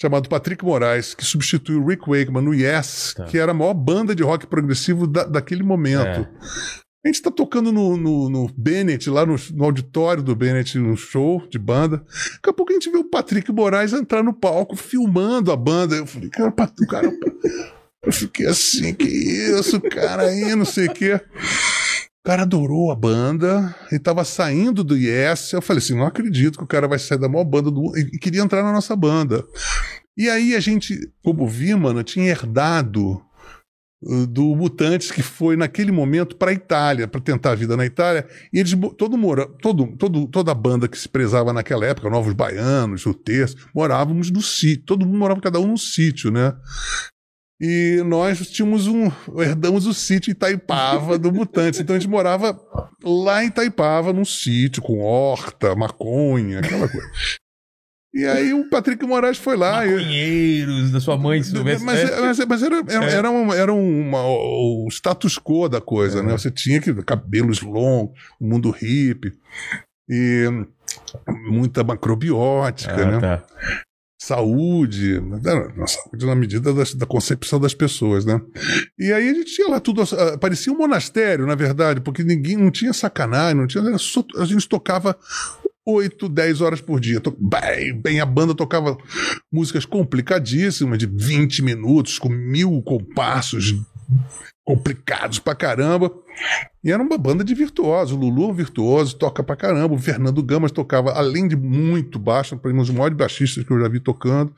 chamado 0.00 0.28
Patrick 0.28 0.64
Moraes, 0.64 1.14
que 1.14 1.24
substituiu 1.24 1.82
o 1.82 1.86
Rick 1.86 2.08
Wakeman 2.08 2.42
no 2.42 2.54
Yes, 2.54 3.14
Tá. 3.16 3.24
que 3.24 3.36
era 3.38 3.52
a 3.52 3.54
maior 3.54 3.74
banda 3.74 4.14
de 4.14 4.22
rock 4.22 4.46
progressivo 4.46 5.06
da- 5.06 5.24
daquele 5.24 5.62
momento. 5.62 6.26
A 7.04 7.08
gente 7.08 7.20
tá 7.20 7.32
tocando 7.32 7.72
no, 7.72 7.96
no, 7.96 8.28
no 8.30 8.48
Bennett, 8.56 9.10
lá 9.10 9.26
no, 9.26 9.34
no 9.54 9.64
auditório 9.64 10.22
do 10.22 10.36
Bennett, 10.36 10.78
no 10.78 10.96
show 10.96 11.42
de 11.48 11.58
banda. 11.58 11.98
Daqui 12.34 12.50
a 12.50 12.52
pouco 12.52 12.70
a 12.70 12.74
gente 12.74 12.90
vê 12.90 12.98
o 12.98 13.04
Patrick 13.04 13.50
Moraes 13.50 13.92
entrar 13.92 14.22
no 14.22 14.32
palco, 14.32 14.76
filmando 14.76 15.50
a 15.50 15.56
banda. 15.56 15.96
Eu 15.96 16.06
falei, 16.06 16.30
cara, 16.30 16.50
o 16.50 16.86
cara. 16.86 17.12
Eu 18.04 18.12
fiquei 18.12 18.46
assim, 18.46 18.94
que 18.94 19.06
isso, 19.06 19.80
cara 19.80 20.24
aí, 20.24 20.54
não 20.54 20.64
sei 20.64 20.86
o 20.86 20.92
quê. 20.92 21.20
O 22.22 22.24
cara 22.24 22.42
adorou 22.42 22.92
a 22.92 22.94
banda 22.94 23.74
e 23.90 23.98
tava 23.98 24.24
saindo 24.24 24.84
do 24.84 24.96
Yes. 24.96 25.52
Eu 25.52 25.60
falei 25.60 25.78
assim: 25.78 25.96
não 25.96 26.06
acredito 26.06 26.56
que 26.56 26.64
o 26.64 26.68
cara 26.68 26.86
vai 26.86 27.00
sair 27.00 27.18
da 27.18 27.28
maior 27.28 27.44
banda 27.44 27.68
do 27.68 27.96
e 27.96 28.16
queria 28.16 28.42
entrar 28.42 28.62
na 28.62 28.72
nossa 28.72 28.94
banda. 28.94 29.44
E 30.16 30.28
aí 30.28 30.54
a 30.54 30.60
gente, 30.60 31.10
como 31.20 31.48
Vimana, 31.48 32.04
tinha 32.04 32.26
herdado 32.26 33.20
do 34.28 34.54
Mutantes 34.56 35.10
que 35.10 35.22
foi 35.22 35.56
naquele 35.56 35.92
momento 35.92 36.36
para 36.36 36.50
a 36.50 36.54
Itália, 36.54 37.06
para 37.06 37.20
tentar 37.20 37.52
a 37.52 37.54
vida 37.54 37.76
na 37.76 37.86
Itália, 37.86 38.26
e 38.52 38.58
eles 38.58 38.76
todo 38.98 39.16
mora, 39.16 39.46
todo, 39.60 39.86
todo, 39.96 40.26
toda 40.26 40.52
a 40.52 40.54
banda 40.54 40.88
que 40.88 40.98
se 40.98 41.08
prezava 41.08 41.52
naquela 41.52 41.86
época, 41.86 42.10
Novos 42.10 42.32
Baianos, 42.34 43.06
o 43.06 43.14
Terço, 43.14 43.56
morávamos 43.74 44.30
no 44.30 44.42
sítio, 44.42 44.84
todo 44.84 45.06
mundo 45.06 45.18
morava 45.18 45.40
cada 45.40 45.60
um 45.60 45.68
num 45.68 45.76
sítio, 45.76 46.30
né? 46.30 46.52
E 47.60 48.02
nós 48.04 48.50
tínhamos 48.50 48.88
um. 48.88 49.08
herdamos 49.38 49.86
o 49.86 49.94
sítio 49.94 50.32
Itaipava 50.32 51.16
do 51.16 51.32
Mutantes. 51.32 51.78
Então 51.78 51.94
a 51.94 51.98
gente 51.98 52.10
morava 52.10 52.60
lá 53.04 53.44
em 53.44 53.46
Itaipava, 53.46 54.12
num 54.12 54.24
sítio, 54.24 54.82
com 54.82 54.98
horta, 54.98 55.72
maconha, 55.76 56.58
aquela 56.58 56.88
coisa. 56.88 57.08
E 58.14 58.26
aí 58.26 58.52
o 58.52 58.68
Patrick 58.68 59.06
Moraes 59.06 59.38
foi 59.38 59.56
lá. 59.56 59.86
e- 59.86 59.90
Maconheiros 59.90 60.90
da 60.90 61.00
sua 61.00 61.16
mãe, 61.16 61.42
se 61.42 61.50
soubesse. 61.50 61.82
mas, 61.84 61.98
É. 61.98 62.20
mas, 62.20 62.38
mas 62.46 62.62
era, 62.62 62.76
era, 62.88 63.04
É. 63.06 63.12
era, 63.14 63.30
uma, 63.30 63.54
era 63.56 63.72
uma- 63.72 64.22
o 64.26 64.86
status 64.90 65.38
quo 65.38 65.68
da 65.68 65.80
coisa, 65.80 66.18
É. 66.18 66.22
né? 66.22 66.32
Você 66.32 66.50
tinha 66.50 66.80
que 66.80 66.92
cabelos 67.02 67.62
longos, 67.62 68.18
o 68.38 68.46
mundo 68.46 68.70
hippie, 68.70 69.32
e 70.10 70.46
muita 71.50 71.82
macrobiótica, 71.82 72.92
Ah, 72.94 73.06
né? 73.12 73.18
tá. 73.20 73.42
saúde, 74.20 75.20
saúde 75.86 76.26
na 76.26 76.34
medida 76.36 76.72
das- 76.72 76.94
da 76.94 77.04
concepção 77.06 77.58
das 77.58 77.74
pessoas, 77.74 78.24
né? 78.24 78.40
E 78.96 79.12
aí 79.12 79.28
a 79.28 79.34
gente 79.34 79.52
tinha 79.52 79.68
lá 79.68 79.80
tudo, 79.80 80.00
ah, 80.02 80.38
parecia 80.38 80.72
um 80.72 80.76
monastério, 80.78 81.44
na 81.44 81.56
verdade, 81.56 82.00
porque 82.00 82.22
ninguém, 82.22 82.56
não 82.56 82.70
tinha 82.70 82.92
sacanagem, 82.92 83.56
não 83.56 83.66
tinha, 83.66 83.82
só- 83.98 84.24
a 84.36 84.44
gente 84.44 84.68
tocava 84.68 85.16
8, 85.86 86.28
10 86.28 86.60
horas 86.60 86.80
por 86.80 87.00
dia. 87.00 87.20
Bem, 87.38 88.00
bem, 88.00 88.20
a 88.20 88.26
banda 88.26 88.54
tocava 88.54 88.96
músicas 89.52 89.84
complicadíssimas, 89.84 90.98
de 90.98 91.06
20 91.06 91.62
minutos, 91.62 92.18
com 92.18 92.28
mil 92.28 92.80
compassos 92.82 93.74
complicados 94.64 95.38
pra 95.38 95.54
caramba. 95.54 96.12
E 96.84 96.90
era 96.90 97.02
uma 97.02 97.18
banda 97.18 97.44
de 97.44 97.54
virtuosos. 97.54 98.16
O 98.16 98.20
Lulu 98.20 98.44
é 98.44 98.46
um 98.48 98.54
virtuoso, 98.54 99.16
toca 99.16 99.42
pra 99.42 99.56
caramba. 99.56 99.94
O 99.94 99.98
Fernando 99.98 100.42
Gamas 100.42 100.70
tocava, 100.70 101.12
além 101.12 101.48
de 101.48 101.56
muito 101.56 102.18
baixo, 102.18 102.58
um 102.64 102.76
dos 102.76 102.90
maiores 102.90 103.16
baixistas 103.16 103.64
que 103.64 103.72
eu 103.72 103.80
já 103.80 103.88
vi 103.88 104.00
tocando, 104.00 104.54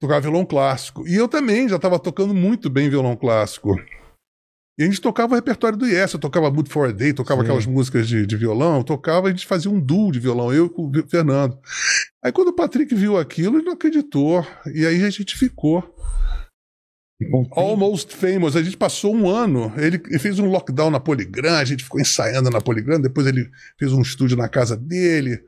tocava 0.00 0.20
violão 0.20 0.44
clássico. 0.44 1.06
E 1.08 1.14
eu 1.14 1.26
também 1.26 1.68
já 1.68 1.76
estava 1.76 1.98
tocando 1.98 2.34
muito 2.34 2.68
bem 2.68 2.90
violão 2.90 3.16
clássico. 3.16 3.76
E 4.76 4.82
a 4.82 4.86
gente 4.86 5.00
tocava 5.00 5.32
o 5.32 5.36
repertório 5.36 5.78
do 5.78 5.86
Yes, 5.86 6.14
eu 6.14 6.18
tocava 6.18 6.50
Mood 6.50 6.68
for 6.68 6.88
a 6.88 6.92
Day, 6.92 7.12
tocava 7.12 7.40
Sim. 7.40 7.46
aquelas 7.46 7.66
músicas 7.66 8.08
de, 8.08 8.26
de 8.26 8.36
violão, 8.36 8.78
eu 8.78 8.84
tocava, 8.84 9.28
a 9.28 9.30
gente 9.30 9.46
fazia 9.46 9.70
um 9.70 9.78
duo 9.78 10.10
de 10.10 10.18
violão, 10.18 10.52
eu 10.52 10.68
com 10.68 10.88
o 10.88 11.08
Fernando. 11.08 11.56
Aí 12.22 12.32
quando 12.32 12.48
o 12.48 12.52
Patrick 12.52 12.92
viu 12.94 13.16
aquilo, 13.16 13.58
ele 13.58 13.66
não 13.66 13.74
acreditou. 13.74 14.44
E 14.74 14.84
aí 14.84 15.04
a 15.04 15.10
gente 15.10 15.36
ficou. 15.36 15.94
Almost 17.52 18.14
Famous. 18.16 18.56
A 18.56 18.62
gente 18.62 18.76
passou 18.76 19.14
um 19.14 19.28
ano. 19.28 19.72
Ele, 19.76 20.02
ele 20.06 20.18
fez 20.18 20.38
um 20.38 20.46
lockdown 20.46 20.90
na 20.90 20.98
Poligram, 20.98 21.56
a 21.56 21.64
gente 21.64 21.84
ficou 21.84 22.00
ensaiando 22.00 22.50
na 22.50 22.60
Poligram. 22.60 23.00
Depois 23.00 23.26
ele 23.26 23.48
fez 23.78 23.92
um 23.92 24.02
estúdio 24.02 24.36
na 24.36 24.48
casa 24.48 24.76
dele. 24.76 25.40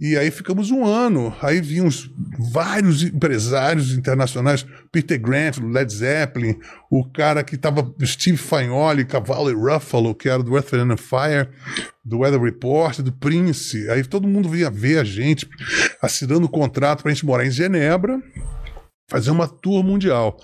E 0.00 0.16
aí 0.16 0.30
ficamos 0.30 0.70
um 0.70 0.84
ano. 0.86 1.34
Aí 1.42 1.60
vinham 1.60 1.86
os- 1.86 2.10
vários 2.52 3.02
empresários 3.02 3.92
internacionais, 3.92 4.64
Peter 4.90 5.20
Grant, 5.20 5.58
Led 5.58 5.92
Zeppelin, 5.92 6.56
o 6.90 7.04
cara 7.04 7.44
que 7.44 7.54
estava, 7.56 7.92
Steve 8.04 8.38
Fagnoli, 8.38 9.04
Cavallo 9.04 9.50
e 9.50 9.54
Ruffalo, 9.54 10.14
que 10.14 10.28
era 10.28 10.42
do 10.42 10.56
Earth, 10.56 10.72
Wind 10.72 10.98
Fire, 10.98 11.48
do 12.02 12.20
Weather 12.20 12.40
Report, 12.40 13.00
do 13.00 13.12
Prince. 13.12 13.90
Aí 13.90 14.02
todo 14.02 14.26
mundo 14.26 14.48
vinha 14.48 14.70
ver 14.70 14.98
a 15.00 15.04
gente, 15.04 15.46
assinando 16.00 16.46
o 16.46 16.50
contrato 16.50 17.02
para 17.02 17.10
a 17.12 17.14
gente 17.14 17.26
morar 17.26 17.44
em 17.46 17.50
Genebra, 17.50 18.18
fazer 19.10 19.32
uma 19.32 19.48
tour 19.48 19.82
mundial 19.82 20.38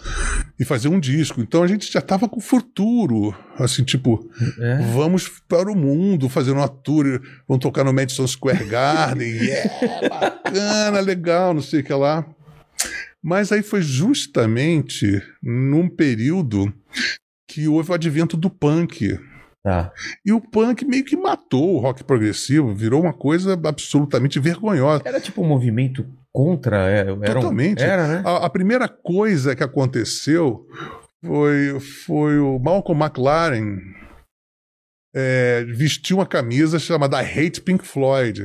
e 0.59 0.64
fazer 0.64 0.88
um 0.88 0.98
disco. 0.98 1.40
Então 1.40 1.62
a 1.62 1.66
gente 1.68 1.90
já 1.90 2.00
tava 2.00 2.29
com 2.29 2.40
futuro, 2.40 3.33
assim, 3.57 3.85
tipo, 3.85 4.29
É. 4.61 4.79
vamos 4.92 5.29
para 5.48 5.70
o 5.70 5.76
mundo 5.76 6.29
fazer 6.29 6.50
uma 6.50 6.68
tour, 6.68 7.22
vamos 7.48 7.62
tocar 7.62 7.85
no 7.85 7.92
Madison 7.92 8.26
Square 8.26 8.64
Garden, 8.64 9.31
yeah, 9.38 10.09
bacana, 10.09 10.98
legal, 11.00 11.55
não 11.55 11.62
sei 11.62 11.81
o 11.81 11.85
que 11.85 11.92
lá. 11.94 12.26
Mas 13.22 13.52
aí 13.52 13.62
foi 13.62 13.81
justamente 13.83 15.22
num 15.42 15.88
período 15.88 16.72
que 17.48 17.68
houve 17.68 17.90
o 17.90 17.94
advento 17.94 18.37
do 18.37 18.50
punk. 18.50 19.18
Tá. 19.64 19.92
E 20.24 20.33
o 20.33 20.40
punk 20.40 20.85
meio 20.85 21.05
que 21.05 21.16
matou 21.16 21.74
o 21.74 21.79
rock 21.79 22.05
progressivo, 22.05 22.72
virou 22.74 23.02
uma 23.02 23.12
coisa 23.12 23.55
absolutamente 23.64 24.38
vergonhosa. 24.38 25.02
Era 25.05 25.20
tipo 25.20 25.42
um 25.42 25.48
movimento 25.48 26.07
contra. 26.37 26.90
é, 26.90 26.99
Era 27.01 27.12
um- 27.14 27.20
Totalmente. 27.20 27.83
Era, 27.83 28.07
né? 28.07 28.22
A, 28.25 28.46
a 28.46 28.51
primeira 28.51 28.87
coisa 28.88 29.57
que 29.57 29.64
aconteceu 29.64 30.66
foi, 31.25 31.81
foi 32.07 32.38
o 32.38 32.59
Malcolm 32.59 33.03
McLaren 33.03 33.79
é, 35.14 35.64
vestiu 35.64 36.18
uma 36.18 36.27
camisa 36.27 36.79
chamada 36.79 37.18
Hate 37.18 37.62
Pink 37.62 37.87
Floyd. 37.87 38.44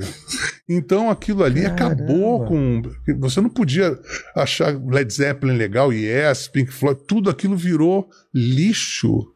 Então 0.70 1.10
aquilo 1.10 1.44
ali 1.44 1.64
Caramba. 1.64 1.84
acabou 2.04 2.46
com. 2.46 2.82
Você 3.20 3.42
não 3.42 3.50
podia 3.50 4.00
achar 4.36 4.74
Led 4.82 5.14
Zeppelin 5.14 5.58
legal, 5.58 5.92
Yes, 5.92 6.48
Pink 6.48 6.72
Floyd, 6.72 7.02
tudo 7.06 7.30
aquilo 7.30 7.58
virou 7.58 8.08
lixo. 8.34 9.34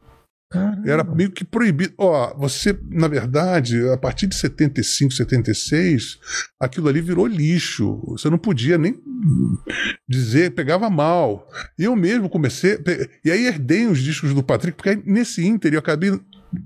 Caramba. 0.56 0.89
Era 0.89 1.04
meio 1.04 1.32
que 1.32 1.44
proibido. 1.44 1.94
Ó, 1.98 2.34
você, 2.38 2.78
na 2.89 3.08
verdade, 3.08 3.88
a 3.89 3.98
partir 3.98 4.28
de 4.28 4.36
75, 4.36 5.13
76, 5.13 6.18
aquilo 6.60 6.88
ali 6.88 7.02
virou 7.02 7.28
lixo. 7.28 8.02
Você 8.08 8.30
não 8.30 8.38
podia 8.38 8.78
nem 8.78 9.00
dizer, 10.08 10.52
pegava 10.52 10.89
mal. 10.89 11.48
E 11.78 11.84
eu 11.84 11.96
mesmo 11.96 12.30
comecei. 12.30 12.80
E 13.24 13.32
aí 13.32 13.46
herdei 13.46 13.86
os 13.88 14.00
discos 14.00 14.34
do 14.34 14.44
Patrick, 14.44 14.78
porque 14.78 14.89
aí, 14.89 15.04
nesse 15.06 15.46
ínter 15.46 15.74
eu 15.74 15.80
acabei 15.80 16.20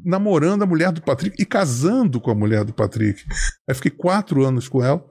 namorando 0.05 0.63
a 0.63 0.67
mulher 0.67 0.91
do 0.91 1.01
Patrick 1.01 1.41
e 1.41 1.45
casando 1.45 2.21
com 2.21 2.29
a 2.31 2.35
mulher 2.35 2.63
do 2.63 2.73
Patrick. 2.73 3.23
Aí 3.67 3.75
fiquei 3.75 3.91
quatro 3.91 4.45
anos 4.45 4.67
com 4.67 4.83
ela. 4.83 5.03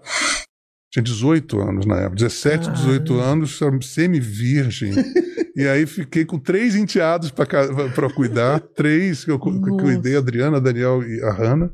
Tinha 0.90 1.02
18 1.02 1.60
anos 1.60 1.86
na 1.86 1.96
época, 1.96 2.16
17, 2.16 2.70
18 2.70 3.18
anos, 3.20 3.60
semi-virgem. 3.82 4.92
e 5.54 5.66
aí 5.66 5.84
fiquei 5.86 6.24
com 6.24 6.38
três 6.38 6.74
enteados 6.74 7.30
para 7.30 8.14
cuidar, 8.14 8.60
três 8.60 9.22
que 9.24 9.30
eu 9.30 9.38
cu- 9.38 9.50
Nossa. 9.50 9.82
cuidei, 9.82 10.16
a 10.16 10.18
Adriana, 10.18 10.56
a 10.56 10.60
Daniel 10.60 11.02
e 11.02 11.22
a 11.22 11.30
Hannah. 11.30 11.70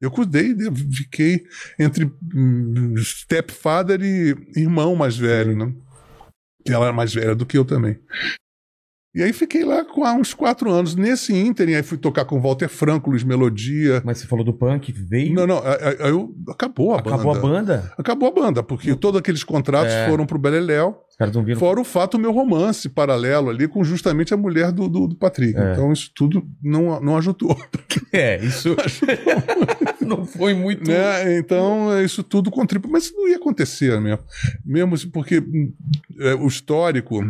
Eu 0.00 0.10
cuidei, 0.10 0.54
fiquei 0.92 1.44
entre 1.78 2.12
hum, 2.34 2.94
stepfather 2.98 4.02
e 4.02 4.36
irmão 4.54 4.94
mais 4.94 5.16
velho, 5.16 5.56
né? 5.56 5.72
Que 6.64 6.72
ela 6.72 6.86
era 6.86 6.94
mais 6.94 7.14
velha 7.14 7.34
do 7.34 7.46
que 7.46 7.56
eu 7.56 7.64
também. 7.64 7.98
E 9.18 9.22
aí 9.24 9.32
fiquei 9.32 9.64
lá 9.64 9.84
com 9.84 10.04
há 10.04 10.12
uns 10.14 10.32
quatro 10.32 10.70
anos. 10.70 10.94
Nesse 10.94 11.34
ínterim, 11.34 11.74
aí 11.74 11.82
fui 11.82 11.98
tocar 11.98 12.24
com 12.24 12.40
Walter 12.40 12.68
Franco, 12.68 13.10
Luiz 13.10 13.24
Melodia. 13.24 14.00
Mas 14.04 14.18
você 14.18 14.26
falou 14.28 14.44
do 14.44 14.52
punk, 14.52 14.92
veio. 14.92 15.34
Não, 15.34 15.44
não, 15.44 15.58
aí- 15.58 15.96
aí 16.00 16.10
eu, 16.10 16.32
acabou 16.48 16.94
a 16.94 17.00
acabou 17.00 17.34
banda. 17.34 17.38
a 17.38 17.42
banda. 17.42 17.92
Acabou 17.98 18.28
a 18.28 18.32
banda, 18.32 18.62
porque 18.62 18.94
todos 18.94 19.18
aqueles 19.18 19.42
contratos 19.42 19.92
É. 19.92 20.08
foram 20.08 20.24
pro 20.24 20.38
Beleléu, 20.38 20.96
viram. 21.44 21.58
fora 21.58 21.80
o 21.80 21.84
fato 21.84 22.14
o 22.14 22.20
meu 22.20 22.30
romance 22.30 22.88
paralelo 22.88 23.50
ali 23.50 23.66
com 23.66 23.82
justamente 23.82 24.32
a 24.32 24.36
mulher 24.36 24.70
do, 24.70 24.88
do, 24.88 25.08
do 25.08 25.16
Patrick. 25.16 25.58
É. 25.58 25.72
Então 25.72 25.92
isso 25.92 26.12
tudo 26.14 26.46
não, 26.62 27.00
não 27.00 27.16
ajudou. 27.16 27.56
É, 28.12 28.42
isso 28.42 28.74
não 30.00 30.24
foi 30.24 30.54
muito. 30.54 30.88
né? 30.88 31.36
Então 31.38 32.00
isso 32.02 32.22
tudo 32.22 32.50
contribui. 32.50 32.90
Mas 32.90 33.04
isso 33.06 33.14
não 33.16 33.28
ia 33.28 33.36
acontecer 33.36 34.00
mesmo. 34.00 34.20
Mesmo 34.64 34.96
se- 34.96 35.08
porque 35.08 35.40
hum, 35.40 35.72
é, 36.20 36.34
o 36.34 36.46
histórico. 36.46 37.20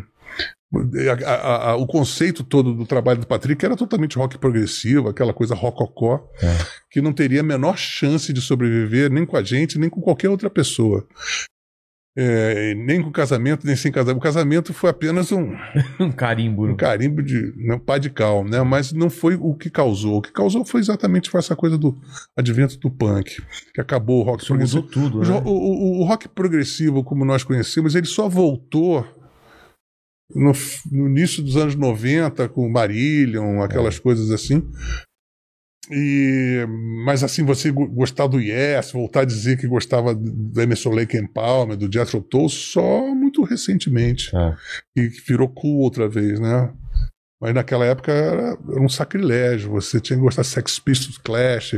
A- 0.74 1.30
a- 1.30 1.70
a- 1.70 1.76
o 1.76 1.86
conceito 1.86 2.44
todo 2.44 2.74
do 2.74 2.84
trabalho 2.86 3.20
do 3.20 3.26
Patrick 3.26 3.64
era 3.64 3.74
totalmente 3.76 4.16
rock 4.18 4.36
progressivo, 4.38 5.08
aquela 5.08 5.32
coisa 5.32 5.54
rococó, 5.54 6.28
É. 6.42 6.56
que 6.90 7.00
não 7.00 7.12
teria 7.12 7.40
a 7.40 7.44
menor 7.44 7.76
chance 7.78 8.32
de 8.32 8.40
sobreviver 8.40 9.10
nem 9.10 9.24
com 9.24 9.36
a 9.36 9.42
gente, 9.42 9.78
nem 9.78 9.88
com 9.88 10.00
qualquer 10.00 10.28
outra 10.28 10.50
pessoa. 10.50 11.06
É, 12.20 12.74
nem 12.74 13.00
com 13.00 13.12
casamento, 13.12 13.64
nem 13.64 13.76
sem 13.76 13.92
casamento. 13.92 14.18
O 14.18 14.22
casamento 14.22 14.74
foi 14.74 14.90
apenas 14.90 15.30
um, 15.30 15.52
Um 16.00 16.10
carimbo. 16.10 16.66
um 16.66 16.74
carimbo 16.74 17.22
de 17.22 17.52
né, 17.56 17.76
um 17.76 17.78
pá 17.78 17.96
de 17.96 18.10
cal, 18.10 18.42
né? 18.44 18.60
Mas 18.64 18.92
não 18.92 19.08
foi 19.08 19.36
o 19.36 19.54
que 19.54 19.70
causou. 19.70 20.16
O 20.16 20.22
que 20.22 20.32
causou 20.32 20.64
foi 20.64 20.80
exatamente 20.80 21.30
essa 21.36 21.54
coisa 21.54 21.78
do 21.78 21.96
advento 22.36 22.76
do 22.80 22.90
punk, 22.90 23.40
que 23.72 23.80
acabou 23.80 24.20
o 24.20 24.24
rock 24.24 24.42
Isso 24.42 24.52
mudou 24.52 24.82
progressivo. 24.82 25.08
tudo, 25.10 25.20
O, 25.20 25.24
jo- 25.24 25.34
né? 25.34 25.42
o- 25.44 25.48
o- 25.50 26.00
o 26.00 26.04
rock 26.04 26.28
progressivo, 26.28 27.04
como 27.04 27.24
nós 27.24 27.44
conhecemos, 27.44 27.94
ele 27.94 28.06
só 28.06 28.28
voltou 28.28 29.06
no, 30.34 30.52
no 30.90 31.08
início 31.08 31.42
dos 31.42 31.56
anos 31.56 31.74
90, 31.74 32.48
com 32.48 32.68
Marillion, 32.68 33.62
aquelas 33.62 33.96
É. 33.96 34.00
coisas 34.00 34.30
assim. 34.30 34.62
E, 35.90 36.66
mas 37.06 37.24
assim, 37.24 37.42
você 37.44 37.70
go- 37.70 37.86
gostar 37.88 38.26
do 38.26 38.38
Yes, 38.38 38.92
voltar 38.92 39.20
a 39.20 39.24
dizer 39.24 39.56
que 39.58 39.66
gostava 39.66 40.14
do 40.14 40.60
Emerson 40.60 40.90
Lake 40.90 41.16
and 41.16 41.28
Palmer, 41.28 41.76
do 41.78 41.90
Jethro 41.90 42.20
Tull, 42.20 42.48
só 42.50 43.14
muito 43.14 43.42
recentemente 43.42 44.30
Tá. 44.30 44.54
e 44.94 45.08
que 45.08 45.20
virou 45.26 45.48
cool 45.48 45.78
outra 45.80 46.06
vez, 46.06 46.38
né? 46.38 46.70
Mas 47.40 47.54
naquela 47.54 47.84
época 47.84 48.10
era, 48.10 48.58
um 48.80 48.88
sacrilégio. 48.88 49.70
Você 49.70 50.00
tinha 50.00 50.16
que 50.16 50.22
gostar 50.24 50.42
de 50.42 50.48
Sex 50.48 50.78
Pistols, 50.80 51.18
Clash. 51.18 51.72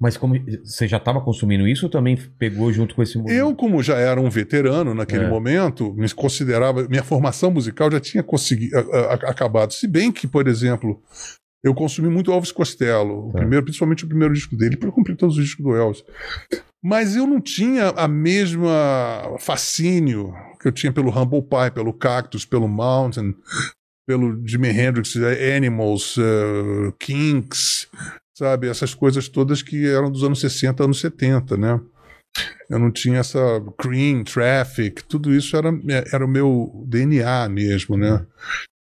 Mas 0.00 0.16
como 0.16 0.34
você 0.64 0.88
já 0.88 0.96
estava 0.96 1.20
consumindo 1.20 1.68
isso 1.68 1.84
ou 1.86 1.90
também 1.90 2.16
pegou 2.38 2.72
junto 2.72 2.94
com 2.94 3.02
esse 3.02 3.18
movimento? 3.18 3.38
Eu, 3.38 3.54
como 3.54 3.82
já 3.82 3.96
era 3.98 4.18
um 4.18 4.30
veterano 4.30 4.94
naquele 4.94 5.24
É. 5.24 5.28
momento, 5.28 5.92
me 5.94 6.08
considerava. 6.14 6.88
Minha 6.88 7.04
formação 7.04 7.50
musical 7.50 7.90
já 7.90 8.00
tinha 8.00 8.22
consegui, 8.22 8.70
a- 8.74 8.80
a- 8.80 9.12
acabado. 9.30 9.74
Se 9.74 9.86
bem 9.86 10.10
que, 10.10 10.26
por 10.26 10.48
exemplo, 10.48 11.02
eu 11.62 11.74
consumi 11.74 12.08
muito 12.08 12.32
Elvis 12.32 12.50
Costello, 12.52 13.28
o 13.28 13.32
Tá. 13.32 13.38
primeiro, 13.40 13.64
principalmente 13.66 14.04
o 14.06 14.08
primeiro 14.08 14.32
disco 14.32 14.56
dele, 14.56 14.76
porque 14.76 14.88
eu 14.88 14.92
comprei 14.92 15.16
todos 15.16 15.36
os 15.36 15.44
discos 15.44 15.64
do 15.66 15.76
Elvis. 15.76 16.02
Mas 16.82 17.14
eu 17.14 17.26
não 17.26 17.40
tinha 17.42 17.88
a 17.88 18.08
mesma 18.08 19.36
fascínio 19.40 20.32
que 20.60 20.68
eu 20.68 20.72
tinha 20.72 20.92
pelo 20.92 21.10
Humble 21.10 21.42
Pie, 21.42 21.72
pelo 21.74 21.92
Cactus, 21.92 22.44
pelo 22.46 22.68
Mountain, 22.68 23.34
pelo 24.08 24.40
Jimi 24.42 24.70
Hendrix, 24.70 25.14
eh, 25.16 25.54
Animals, 25.54 26.16
eh, 26.16 26.92
Kinks, 26.98 27.86
sabe? 28.34 28.66
Essas 28.66 28.94
coisas 28.94 29.28
todas 29.28 29.60
que 29.60 29.86
eram 29.86 30.10
dos 30.10 30.24
anos 30.24 30.40
60, 30.40 30.82
anos 30.82 30.98
70, 30.98 31.58
né? 31.58 31.78
Eu 32.70 32.78
não 32.78 32.90
tinha 32.90 33.18
essa 33.18 33.38
Cream, 33.76 34.24
Traffic, 34.24 35.04
tudo 35.04 35.34
isso 35.34 35.54
era, 35.58 35.68
era 36.10 36.24
o 36.24 36.28
meu 36.28 36.72
DNA 36.86 37.50
mesmo, 37.50 37.98
né? 37.98 38.24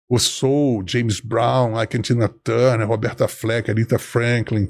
O 0.08 0.20
Soul, 0.20 0.84
James 0.86 1.20
Brown, 1.20 1.82
Ike 1.82 1.98
Tina 2.04 2.28
Turner, 2.28 2.88
Roberta 2.88 3.28
Fleck, 3.28 3.72
Aretha 3.72 3.98
Franklin, 3.98 4.70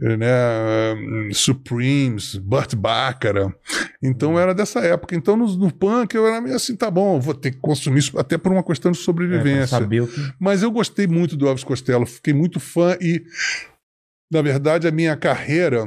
né? 0.00 0.94
hum, 0.94 1.28
Supremes, 1.32 2.36
Burt 2.36 2.74
Bacharach. 2.74 3.54
Então 4.02 4.38
era 4.38 4.54
dessa 4.54 4.80
época. 4.80 5.14
Então 5.14 5.36
no, 5.36 5.46
no 5.56 5.72
punk 5.72 6.14
eu 6.14 6.26
era 6.26 6.40
meio 6.40 6.56
assim, 6.56 6.74
tá 6.74 6.90
bom, 6.90 7.20
vou 7.20 7.34
ter 7.34 7.50
que 7.52 7.58
consumir 7.58 7.98
isso 8.00 8.18
até 8.18 8.38
por 8.38 8.50
uma 8.52 8.62
questão 8.64 8.90
de 8.90 8.98
É, 8.98 9.02
sobrevivência. 9.02 9.78
o 9.84 10.06
que. 10.08 10.32
Mas 10.38 10.62
eu 10.62 10.70
gostei 10.70 11.06
muito 11.06 11.36
do 11.36 11.46
Elvis 11.46 11.64
Costello, 11.64 12.06
fiquei 12.06 12.32
muito 12.32 12.58
fã 12.58 12.96
e, 13.00 13.22
na 14.32 14.40
verdade, 14.42 14.88
a 14.88 14.90
minha 14.90 15.16
carreira, 15.16 15.84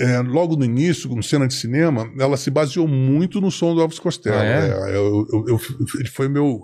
é, 0.00 0.18
logo 0.20 0.56
no 0.56 0.64
início, 0.64 1.08
como 1.08 1.22
cena 1.22 1.46
de 1.46 1.54
cinema, 1.54 2.10
ela 2.18 2.36
se 2.36 2.50
baseou 2.50 2.88
muito 2.88 3.40
no 3.40 3.50
som 3.50 3.74
do 3.74 3.80
Elvis 3.82 3.98
Costello. 3.98 4.38
Ah, 4.38 4.44
é? 4.44 4.68
É, 4.92 4.96
eu- 4.96 5.26
eu- 5.32 5.44
eu- 5.48 5.60
ele 5.98 6.08
foi 6.08 6.28
meu, 6.28 6.62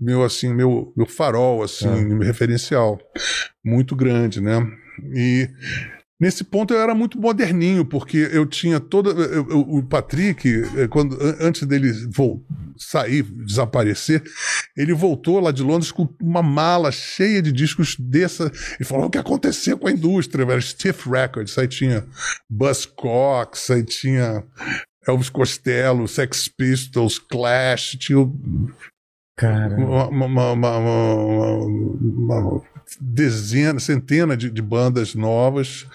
meu 0.00 0.22
assim, 0.22 0.52
meu, 0.54 0.92
meu 0.96 1.06
farol, 1.06 1.62
assim, 1.62 2.04
meu 2.04 2.18
referencial, 2.20 2.98
muito 3.64 3.96
grande, 3.96 4.40
né? 4.40 4.60
E 5.14 5.48
Nesse 6.20 6.42
ponto 6.42 6.74
eu 6.74 6.80
era 6.80 6.96
muito 6.96 7.16
moderninho, 7.16 7.84
porque 7.84 8.16
eu 8.32 8.44
tinha 8.44 8.80
toda. 8.80 9.10
eu- 9.10 9.48
eu- 9.50 9.60
o 9.60 9.80
Patrick, 9.84 10.48
eh, 10.76 10.88
quando, 10.88 11.14
an- 11.22 11.36
antes 11.38 11.62
dele 11.64 11.92
vol- 12.12 12.44
sair, 12.76 13.22
desaparecer, 13.22 14.24
ele 14.76 14.92
voltou 14.92 15.38
lá 15.38 15.52
de 15.52 15.62
Londres 15.62 15.92
com 15.92 16.08
uma 16.20 16.42
mala 16.42 16.90
cheia 16.90 17.40
de 17.40 17.52
discos 17.52 17.94
dessa. 17.96 18.50
E 18.80 18.84
falou 18.84 19.06
o 19.06 19.10
que 19.10 19.16
aconteceu 19.18 19.78
com 19.78 19.86
a 19.86 19.92
indústria, 19.92 20.42
era 20.42 20.60
Stiff 20.60 21.08
Records. 21.08 21.56
Aí 21.56 21.68
tinha 21.68 22.04
Buzzcocks, 22.50 23.70
aí 23.70 23.84
tinha 23.84 24.42
Elvis 25.06 25.30
Costello, 25.30 26.08
Sex 26.08 26.48
Pistols, 26.48 27.20
Clash, 27.20 27.96
tinha 27.96 28.28
Cara. 29.36 29.76
uma, 29.76 30.08
uma, 30.08 30.52
uma- 30.52 30.78
uma- 32.88 33.00
uma- 33.00 33.08
uma 33.08 33.14
dezena, 33.14 33.80
centena 33.80 34.36
de, 34.36 34.50
de 34.50 34.62
bandas 34.62 35.14
novas. 35.14 35.86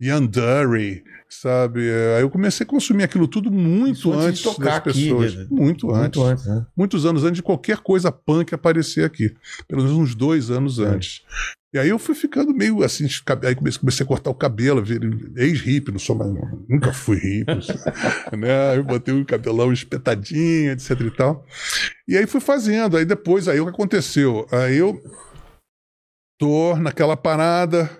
Ian 0.00 0.24
Dury, 0.26 1.02
sabe? 1.28 1.80
Aí 2.16 2.22
eu 2.22 2.30
comecei 2.30 2.64
a 2.64 2.68
consumir 2.68 3.02
aquilo 3.02 3.26
tudo 3.26 3.50
muito 3.50 4.12
antes 4.12 4.22
de 4.22 4.28
antes, 4.28 4.42
tocar 4.42 4.64
das 4.80 4.94
aqui, 4.94 5.02
pessoas. 5.04 5.34
né? 5.34 5.46
muito 5.50 5.90
antes. 5.90 6.00
Muito 6.20 6.22
antes, 6.22 6.46
né? 6.46 6.66
Muitos 6.76 7.04
anos 7.04 7.24
antes 7.24 7.36
de 7.38 7.42
qualquer 7.42 7.78
coisa 7.78 8.12
punk 8.12 8.54
aparecer 8.54 9.04
aqui. 9.04 9.34
Pelo 9.66 9.82
menos 9.82 9.96
uns 9.98 10.14
dois 10.14 10.50
anos 10.52 10.78
É. 10.78 10.84
antes. 10.84 11.22
E 11.74 11.78
aí 11.78 11.88
eu 11.88 11.98
fui 11.98 12.14
ficando 12.14 12.54
meio 12.54 12.82
assim, 12.84 13.06
aí 13.44 13.54
comecei, 13.54 14.04
a 14.04 14.06
cortar 14.06 14.30
o 14.30 14.34
cabelo, 14.34 14.82
ex-hippie, 15.36 15.90
não 15.92 15.98
sou 15.98 16.16
mais, 16.16 16.32
nunca 16.66 16.92
fui 16.94 17.16
hippie, 17.16 17.44
né? 18.38 18.70
Aí 18.70 18.78
eu 18.78 18.84
botei 18.84 19.12
o 19.12 19.24
cabelão 19.24 19.70
espetadinho, 19.72 20.70
etc 20.72 20.98
e 21.00 21.10
tal. 21.10 21.44
E 22.06 22.16
aí 22.16 22.26
fui 22.26 22.40
fazendo, 22.40 22.96
aí 22.96 23.04
depois, 23.04 23.48
aí 23.48 23.60
o 23.60 23.64
que 23.64 23.70
aconteceu? 23.70 24.46
Aí 24.50 24.78
eu 24.78 24.98
tô 26.38 26.76
naquela 26.76 27.16
parada, 27.16 27.90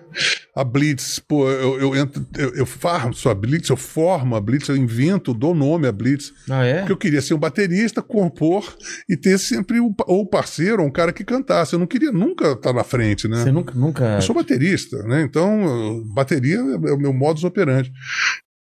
a 0.55 0.63
Blitz, 0.63 1.19
pô, 1.19 1.49
eu, 1.49 1.79
eu, 1.79 1.95
entro, 1.95 2.25
eu, 2.37 2.55
eu 2.55 2.65
faço 2.65 3.27
a 3.29 3.35
Blitz, 3.35 3.67
eu 3.69 3.75
formo 3.75 4.35
a 4.35 4.41
Blitz, 4.41 4.69
eu 4.69 4.77
invento, 4.77 5.33
dou 5.33 5.53
nome 5.53 5.87
à 5.87 5.91
Blitz, 5.91 6.31
Ah, 6.49 6.63
é? 6.63 6.79
porque 6.79 6.91
eu 6.93 6.97
queria 6.97 7.21
ser 7.21 7.33
um 7.33 7.37
baterista, 7.39 8.01
compor 8.01 8.75
e 9.09 9.17
ter 9.17 9.37
sempre 9.37 9.79
um, 9.79 9.93
ou 10.07 10.25
parceiro, 10.25 10.81
ou 10.81 10.87
um 10.87 10.91
cara 10.91 11.11
que 11.11 11.23
cantasse. 11.25 11.73
Eu 11.73 11.79
não 11.79 11.87
queria 11.87 12.11
nunca 12.11 12.53
estar 12.53 12.71
na 12.73 12.83
frente, 12.83 13.27
né? 13.27 13.43
Você 13.43 13.51
nunca. 13.51 13.73
nunca... 13.73 14.05
Eu 14.15 14.21
sou 14.21 14.33
baterista, 14.33 14.97
né? 15.03 15.21
Então, 15.21 16.01
bateria 16.13 16.57
é 16.57 16.93
o 16.93 16.97
meu 16.97 17.13
modus 17.13 17.43
operandi. 17.43 17.91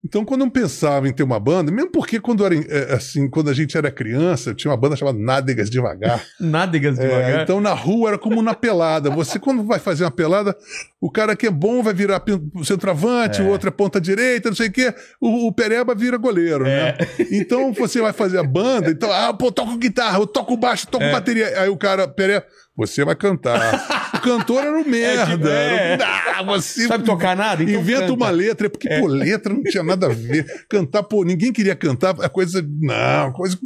Então, 0.05 0.25
quando 0.25 0.43
eu 0.45 0.51
pensava 0.51 1.09
em 1.09 1.13
ter 1.13 1.25
uma 1.25 1.41
banda, 1.41 1.73
mesmo 1.73 1.91
porque 1.91 2.21
quando, 2.21 2.47
era, 2.47 2.55
é, 2.55 2.95
assim, 2.95 3.29
quando 3.29 3.51
a 3.51 3.53
gente 3.53 3.77
era 3.77 3.91
criança, 3.91 4.55
tinha 4.55 4.71
uma 4.71 4.77
banda 4.77 4.95
chamada 4.95 5.19
Nádegas 5.19 5.69
Devagar. 5.69 6.25
Nádegas 6.39 6.97
É, 7.01 7.03
devagar. 7.03 7.43
então, 7.43 7.61
na 7.61 7.73
rua 7.75 8.11
era 8.11 8.19
como 8.19 8.41
na 8.41 8.55
pelada. 8.55 9.11
Você, 9.11 9.41
quando 9.41 9.65
vai 9.65 9.81
fazer 9.81 10.05
uma 10.05 10.11
pelada, 10.13 10.57
o 11.01 11.11
cara 11.11 11.35
que 11.35 11.49
é 11.49 11.51
bom 11.51 11.83
vai 11.83 11.93
virar 11.93 12.23
centroavante, 12.63 13.41
É. 13.41 13.45
o 13.45 13.49
outro 13.49 13.69
é 13.69 13.73
ponta 13.73 14.01
direita, 14.01 14.49
não 14.51 14.57
sei 14.57 14.69
o 14.69 14.73
quê. 14.73 14.95
O, 15.21 15.49
o 15.49 15.53
Pereba 15.53 15.95
vira 15.97 16.17
goleiro, 16.17 16.63
né? 16.65 16.97
Então, 17.33 17.73
você 17.73 18.01
vai 18.01 18.13
fazer 18.13 18.39
a 18.39 18.45
banda, 18.45 18.91
então, 18.91 19.11
ah, 19.13 19.35
pô, 19.35 19.51
toco 19.51 19.77
guitarra, 19.77 20.19
eu 20.21 20.27
toco 20.29 20.57
baixo, 20.57 20.87
toco 20.87 21.03
É. 21.05 21.11
bateria. 21.11 21.61
Aí 21.61 21.69
o 21.69 21.77
cara, 21.77 22.07
Pereba, 22.07 22.47
você 22.79 23.05
vai 23.05 23.15
cantar. 23.17 24.11
O 24.15 24.21
cantor 24.21 24.63
era 24.65 24.81
o 24.81 24.85
merda. 24.89 25.51
é. 25.51 25.93
Era 25.95 26.05
um- 26.05 26.35
Ah, 26.39 26.43
você 26.45 26.87
Sabe 26.87 27.05
tocar 27.05 27.37
nada? 27.37 27.63
Então 27.63 27.81
Inventa 27.81 28.01
canta. 28.03 28.13
uma 28.15 28.31
letra, 28.31 28.71
porque, 28.71 28.89
pô, 29.01 29.07
letra 29.09 29.53
não 29.53 29.63
tinha 29.65 29.83
nada 29.83 30.07
a 30.07 30.11
ver. 30.11 30.47
Cantar, 30.69 31.03
pô, 31.03 31.25
ninguém 31.25 31.53
queria 31.53 31.75
cantar, 31.75 32.15
é 32.23 32.29
coisa. 32.29 32.65
Não, 32.81 33.33
coisa, 33.33 33.59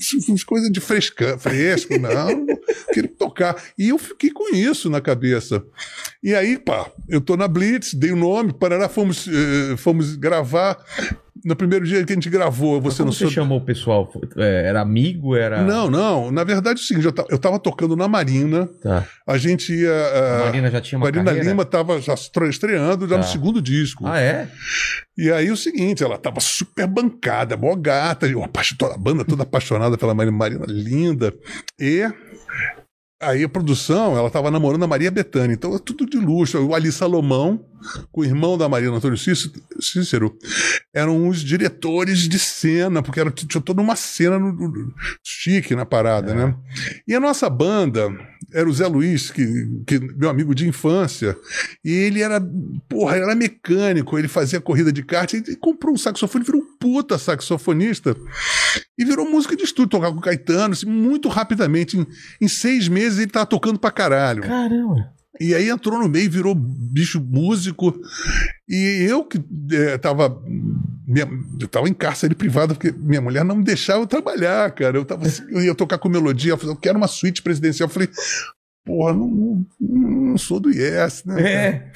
coisa 0.47 0.71
de 0.71 0.81
fresca, 0.81 1.37
fresco, 1.39 1.99
não. 1.99 2.47
Queria 2.93 3.11
tocar. 3.19 3.55
E 3.79 3.91
eu 3.91 3.99
fiquei 3.99 4.31
com 4.31 4.55
isso 4.55 4.89
na 4.89 5.01
cabeça. 5.01 5.63
E 6.23 6.35
aí, 6.35 6.59
pá, 6.59 6.91
eu 7.09 7.21
tô 7.21 7.37
na 7.37 7.47
Blitz, 7.47 7.93
dei 7.95 8.11
o 8.13 8.17
nome, 8.17 8.53
Paraná, 8.53 8.89
fomos, 8.89 9.29
eh, 9.29 9.77
fomos 9.77 10.17
gravar. 10.17 10.79
No 11.45 11.57
primeiro 11.57 11.85
dia 11.85 12.05
que 12.05 12.13
a 12.13 12.15
gente 12.15 12.31
gravou, 12.31 12.81
você 12.81 12.99
Como 12.99 13.07
não 13.07 13.13
você 13.13 13.21
soube. 13.21 13.35
chamou 13.35 13.59
o 13.59 13.65
pessoal? 13.65 14.11
É, 14.37 14.69
Era 14.69 14.81
amigo? 14.81 15.35
Era. 15.35 15.63
Não, 15.63 15.91
não. 15.91 16.31
Na 16.31 16.45
verdade, 16.45 16.79
é 16.81 16.83
o 16.83 16.87
seguinte, 16.87 17.05
eu 17.07 17.13
ta- 17.13 17.27
eu 17.29 17.39
tava 17.39 17.59
tocando 17.59 17.97
na 17.97 18.07
Marina, 18.07 18.69
Tá. 18.81 19.05
a 19.27 19.37
gente 19.37 19.73
ia. 19.75 19.91
A 19.93 20.37
ah, 20.43 20.45
Marina 20.45 20.71
já 20.71 20.81
tinha 20.81 20.99
uma 20.99 21.07
Marina 21.07 21.25
carreira? 21.25 21.49
Lima 21.49 21.63
estava 21.65 22.01
já 22.01 22.15
estre- 22.15 22.49
estreando 22.49 23.09
já 23.09 23.17
no 23.17 23.23
Tá. 23.25 23.29
segundo 23.29 23.61
disco. 23.61 24.07
Ah, 24.07 24.21
é? 24.21 24.49
E 25.19 25.31
aí 25.33 25.51
o 25.51 25.57
seguinte, 25.57 26.05
ela 26.05 26.17
tava 26.17 26.39
super 26.41 26.87
bancada, 26.87 27.57
mó 27.57 27.75
gata, 27.75 28.27
eu 28.27 28.43
apaixo- 28.45 28.77
toda 28.79 28.95
a 28.95 28.99
banda 28.99 29.25
toda 29.25 29.43
apaixonada 29.43 29.99
pela 29.99 30.15
Marina, 30.15 30.37
Marina 30.37 30.65
linda. 30.69 31.35
E 31.81 32.03
aí 33.21 33.45
a 33.45 33.49
produção, 33.49 34.17
ela 34.17 34.31
tava 34.31 34.51
namorando 34.51 34.83
a 34.85 34.87
Maria 34.87 35.11
Bethânia, 35.11 35.55
então 35.55 35.75
é 35.75 35.79
tudo 35.79 36.07
de 36.07 36.19
luxo. 36.19 36.59
O 36.67 36.75
Ali 36.75 36.91
Salomão, 36.91 37.65
com 38.11 38.21
o 38.21 38.25
irmão 38.25 38.57
da 38.59 38.69
Maria, 38.69 38.91
Antônio 38.91 39.17
Cícero, 39.19 40.37
eram 40.95 41.29
os 41.29 41.41
diretores 41.41 42.29
de 42.29 42.39
cena, 42.39 43.03
porque 43.03 43.21
era, 43.21 43.31
tinha 43.31 43.61
toda 43.63 43.81
uma 43.83 43.97
cena 43.97 44.39
no- 44.39 44.53
no- 44.53 44.95
chique 45.25 45.75
na 45.75 45.85
parada, 45.87 46.35
né? 46.35 46.55
E 47.07 47.15
a 47.15 47.21
nossa 47.21 47.49
banda 47.49 48.09
era 48.53 48.69
o 48.69 48.73
Zé 48.73 48.87
Luiz, 48.87 49.31
que, 49.31 49.45
que 49.87 49.99
meu 49.99 50.29
amigo 50.29 50.55
de 50.55 50.69
infância, 50.69 51.37
e 51.85 51.91
ele 51.91 52.21
era, 52.21 52.41
porra, 52.89 53.17
era 53.17 53.35
mecânico, 53.35 54.19
ele 54.19 54.29
fazia 54.29 54.61
corrida 54.61 54.93
de 54.93 55.03
kart, 55.03 55.33
e 55.33 55.57
comprou 55.57 55.95
um 55.95 55.99
saxofone, 55.99 56.45
virou 56.45 56.61
um 56.61 56.77
puta 56.79 57.17
saxofonista, 57.19 58.15
e 58.99 59.05
virou 59.05 59.29
música 59.31 59.57
de 59.57 59.65
estúdio, 59.65 59.91
tocava 59.91 60.13
com 60.13 60.19
o 60.21 60.23
Caetano, 60.23 60.75
assim, 60.75 60.87
muito 60.87 61.29
rapidamente. 61.29 61.97
Em, 61.99 62.07
em 62.41 62.49
seis 62.49 62.89
meses 62.89 63.19
ele 63.19 63.31
tava 63.31 63.47
tocando 63.47 63.79
pra 63.79 63.91
caralho. 63.91 64.43
Caramba. 64.43 65.13
E 65.41 65.55
aí 65.55 65.71
entrou 65.71 65.99
no 65.99 66.09
meio, 66.09 66.31
virou 66.31 66.55
bicho 66.55 67.21
músico. 67.21 67.99
E 68.69 69.07
eu 69.09 69.25
que 69.25 69.43
eh, 69.73 69.99
tava. 69.99 70.43
Eu 71.59 71.69
tava 71.69 71.89
em 71.89 71.95
cárcere 71.95 72.35
privado, 72.35 72.75
porque 72.75 72.93
minha 72.93 73.21
mulher 73.21 73.45
não 73.45 73.57
me 73.57 73.65
deixava 73.65 74.07
trabalhar, 74.07 74.71
cara. 74.73 74.97
Eu, 74.97 75.05
tava, 75.05 75.27
assim, 75.27 75.43
eu 75.51 75.63
ia 75.63 75.75
tocar 75.75 75.99
com 75.99 76.09
melodia, 76.09 76.53
eu 76.53 76.77
quero 76.77 76.99
uma 76.99 77.09
suíte 77.09 77.43
presidencial. 77.43 77.89
Eu 77.89 77.93
falei, 77.93 78.09
porra, 78.85 79.13
não, 79.13 79.65
não, 79.81 80.11
não 80.31 80.39
sou 80.39 80.59
do 80.61 80.71
Yes, 80.71 81.25
né? 81.25 81.43
É. 81.43 81.93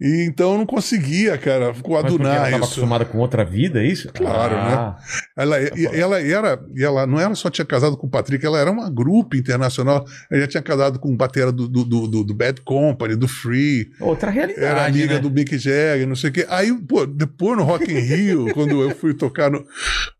E 0.00 0.24
então 0.26 0.52
eu 0.52 0.58
não 0.58 0.66
conseguia, 0.66 1.38
cara, 1.38 1.68
Mas 1.68 1.76
porque 1.76 1.88
coadunar 1.88 2.34
ela 2.36 2.44
estava 2.46 2.56
isso. 2.64 2.64
acostumada 2.72 3.04
com 3.04 3.18
outra 3.18 3.44
vida, 3.44 3.80
é 3.80 3.86
isso? 3.86 4.10
Claro, 4.12 4.56
Ah, 4.56 4.96
Ela, 5.36 5.60
Tá 5.60 5.76
e- 5.78 5.86
ela 5.86 6.20
era, 6.20 6.60
ela 6.76 7.06
não 7.06 7.20
era 7.20 7.32
só 7.36 7.48
tinha 7.48 7.64
casado 7.64 7.96
com 7.96 8.08
o 8.08 8.10
Patrick, 8.10 8.44
ela 8.44 8.58
era 8.58 8.70
uma 8.70 8.90
grupo 8.90 9.36
internacional. 9.36 10.04
Ela 10.30 10.40
já 10.40 10.48
tinha 10.48 10.62
casado 10.62 10.98
com 10.98 11.12
o 11.12 11.16
batera 11.16 11.52
do, 11.52 11.68
do, 11.68 11.84
do, 11.84 12.06
do- 12.08 12.24
do 12.24 12.34
Bad 12.34 12.60
Company, 12.62 13.14
do 13.14 13.28
Free. 13.28 13.90
Outra 14.00 14.28
realidade. 14.30 14.64
Era 14.64 14.86
amiga 14.86 15.14
né? 15.14 15.20
do 15.20 15.30
Mick 15.30 15.56
Jagger, 15.56 16.06
não 16.08 16.16
sei 16.16 16.30
o 16.30 16.32
quê. 16.32 16.46
Aí, 16.48 16.72
pô, 16.82 17.06
depois 17.06 17.56
no 17.56 17.62
Rock 17.62 17.90
in 17.92 17.98
Rio, 18.00 18.46
quando 18.54 18.82
eu 18.82 18.90
fui 18.96 19.14
tocar 19.14 19.50
no, 19.52 19.64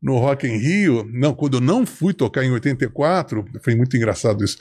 no 0.01 0.17
Rock 0.19 0.47
in 0.47 0.59
Rio, 0.59 1.05
não, 1.12 1.35
quando 1.35 1.55
eu 1.57 1.61
não 1.61 1.85
fui 1.85 2.15
tocar 2.15 2.45
em 2.45 2.53
84, 2.53 3.45
foi 3.65 3.75
muito 3.75 3.97
engraçado 3.97 4.45
isso. 4.45 4.59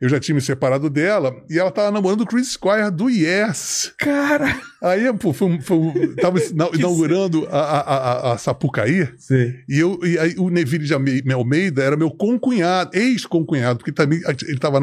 Eu 0.00 0.08
já 0.08 0.18
tinha 0.18 0.34
me 0.34 0.40
separado 0.40 0.83
dela 0.90 1.34
e 1.50 1.58
ela 1.58 1.70
tava 1.70 1.90
namorando 1.90 2.22
o 2.22 2.26
Chris 2.26 2.52
Squire 2.52 2.90
do 2.90 3.08
Yes. 3.10 3.92
Cara! 3.98 4.60
Aí, 4.82 5.12
pô, 5.14 5.32
foi, 5.32 5.60
foi, 5.60 6.14
tava 6.20 6.38
ina- 6.44 6.68
inaugurando 6.74 7.46
a, 7.50 7.58
a, 7.58 7.80
a, 8.30 8.32
a 8.34 8.38
Sapucaí. 8.38 9.08
Sei. 9.18 9.54
E, 9.68 9.78
eu, 9.78 9.98
e 10.04 10.18
aí 10.18 10.34
o 10.38 10.50
Neville 10.50 10.84
de 10.86 10.92
Alme- 10.94 11.22
Almeida 11.32 11.82
era 11.82 11.96
meu 11.96 12.10
concunhado, 12.10 12.90
ex-concunhado, 12.94 13.78
porque 13.78 13.92
também 13.92 14.20
ele 14.42 14.52
estava 14.54 14.80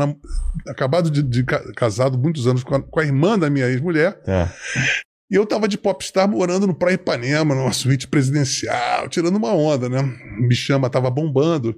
acabado 0.67 1.09
de, 1.11 1.21
de 1.21 1.43
ca- 1.43 1.63
casado 1.75 2.17
muitos 2.17 2.47
anos 2.47 2.63
com 2.63 2.75
a, 2.75 2.81
com 2.81 2.99
a 2.99 3.05
irmã 3.05 3.37
da 3.37 3.49
minha 3.49 3.67
ex-mulher. 3.67 4.13
Tá. 4.23 4.51
E 5.31 5.35
eu 5.35 5.45
tava 5.45 5.65
de 5.67 5.77
popstar 5.77 6.27
morando 6.27 6.67
no 6.67 6.73
Praia 6.75 6.95
Ipanema, 6.95 7.55
numa 7.55 7.71
suíte 7.71 8.05
presidencial, 8.07 9.07
tirando 9.07 9.37
uma 9.37 9.53
onda, 9.53 9.87
né? 9.87 10.01
Me 10.37 10.53
chama, 10.53 10.89
tava 10.89 11.09
bombando. 11.09 11.73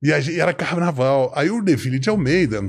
E 0.00 0.12
era 0.12 0.54
carnaval. 0.54 1.32
Aí 1.34 1.50
o 1.50 1.60
Neville 1.60 1.98
de 1.98 2.08
Almeida 2.08 2.62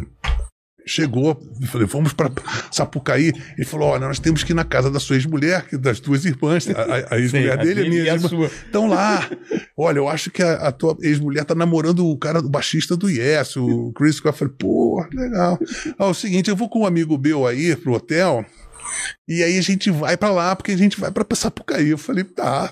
chegou, 0.90 1.40
falei, 1.68 1.88
vamos 1.88 2.14
para 2.14 2.32
Sapucaí. 2.72 3.32
Ele 3.58 3.66
falou: 3.66 3.90
olha, 3.90 4.08
nós 4.08 4.20
temos 4.20 4.44
que 4.44 4.52
ir 4.52 4.56
na 4.56 4.64
casa 4.66 4.90
da 4.90 5.00
sua 5.00 5.16
ex-mulher, 5.16 5.66
das 5.74 6.00
tuas 6.00 6.26
irmãs. 6.26 6.68
A, 6.70 7.16
a- 7.16 7.20
ex-mulher 7.20 7.58
dele, 7.58 7.86
a 7.86 7.90
minha 7.90 8.04
e 8.04 8.10
a. 8.10 8.16
Estão 8.16 8.88
lá. 8.88 9.30
Olha, 9.78 10.00
eu 10.00 10.10
acho 10.10 10.30
que 10.32 10.44
a, 10.44 10.54
a 10.68 10.72
tua 10.72 10.98
ex-mulher 11.02 11.46
tá 11.46 11.56
namorando 11.56 12.06
o 12.08 12.18
cara 12.18 12.42
do 12.42 12.50
baixista 12.50 12.98
do 12.98 13.10
Yes, 13.10 13.56
o 13.56 13.92
Chris. 13.94 14.20
Eu 14.24 14.34
falei, 14.34 14.54
pô, 14.58 15.06
legal. 15.14 15.58
Ah, 15.98 16.06
é 16.06 16.10
o 16.10 16.14
seguinte, 16.14 16.50
eu 16.50 16.56
vou 16.56 16.68
com 16.70 16.82
um 16.82 16.86
amigo 16.86 17.18
meu 17.18 17.48
aí 17.48 17.76
pro 17.76 17.94
hotel. 17.94 18.46
E 19.28 19.44
aí 19.44 19.58
a 19.58 19.62
gente 19.62 19.92
vai 19.92 20.18
pra 20.18 20.32
lá, 20.32 20.56
porque 20.56 20.72
a 20.72 20.78
gente 20.78 21.00
vai 21.00 21.12
pra 21.12 21.26
Sapucaí. 21.36 21.90
Eu 21.90 21.98
falei, 21.98 22.24
tá. 22.24 22.72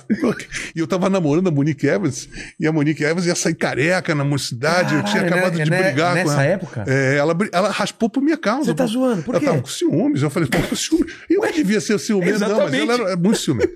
E 0.76 0.80
eu 0.80 0.88
tava 0.88 1.10
namorando 1.10 1.48
a 1.48 1.52
Monique 1.52 1.86
Evans, 1.88 2.28
e 2.60 2.66
a 2.68 2.72
Monique 2.72 3.04
Evans 3.04 3.26
ia 3.26 3.36
sair 3.36 3.56
careca 3.56 4.16
na 4.16 4.24
mocidade. 4.24 4.96
eu 4.96 5.04
tinha 5.04 5.24
Caralho, 5.24 5.34
acabado 5.36 5.58
né- 5.58 5.64
de 5.64 5.70
né- 5.70 5.84
brigar 5.84 6.10
com 6.10 6.16
nessa 6.16 6.34
ela. 6.34 6.44
época? 6.44 6.84
É, 6.88 7.16
ela, 7.18 7.38
ela 7.52 7.70
raspou 7.70 8.10
por 8.10 8.22
minha 8.22 8.38
causa. 8.38 8.66
Você 8.66 8.74
tá 8.74 8.86
zoando, 8.86 9.24
por 9.24 9.36
ela 9.36 9.40
quê? 9.40 9.46
tava 9.46 9.62
com 9.62 9.68
ciúmes. 9.68 10.22
Eu 10.22 10.30
falei, 10.30 10.50
pô, 10.50 10.58
com 10.68 10.76
ciúmes. 10.76 11.14
Eu 11.30 11.42
não 11.42 11.52
devia 11.52 11.80
ser 11.82 12.00
ciumento, 12.00 12.40
não, 12.40 12.58
mas 12.60 12.74
ela 12.74 12.94
era 12.94 13.16
muito 13.16 13.38
ciumenta. 13.38 13.72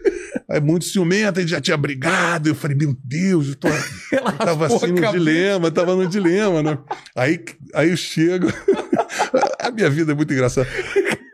É 0.49 0.59
muito 0.59 0.85
ciumenta, 0.85 1.39
a 1.39 1.41
gente 1.41 1.51
já 1.51 1.61
tinha 1.61 1.77
brigado. 1.77 2.49
Eu 2.49 2.55
falei, 2.55 2.75
meu 2.75 2.95
Deus, 3.03 3.47
eu 3.49 3.55
tô. 3.55 3.67
Ela 4.11 4.31
Eu 4.31 4.37
tava 4.37 4.65
assim 4.67 4.87
no 4.91 5.11
dilema, 5.11 5.71
tava 5.71 5.95
no 5.95 6.05
dilema, 6.07 6.61
né? 6.61 6.77
Aí, 7.15 7.43
aí 7.73 7.89
eu 7.89 7.95
chego. 7.97 8.47
a 9.59 9.71
minha 9.71 9.89
vida 9.89 10.11
é 10.11 10.15
muito 10.15 10.33
engraçada. 10.33 10.67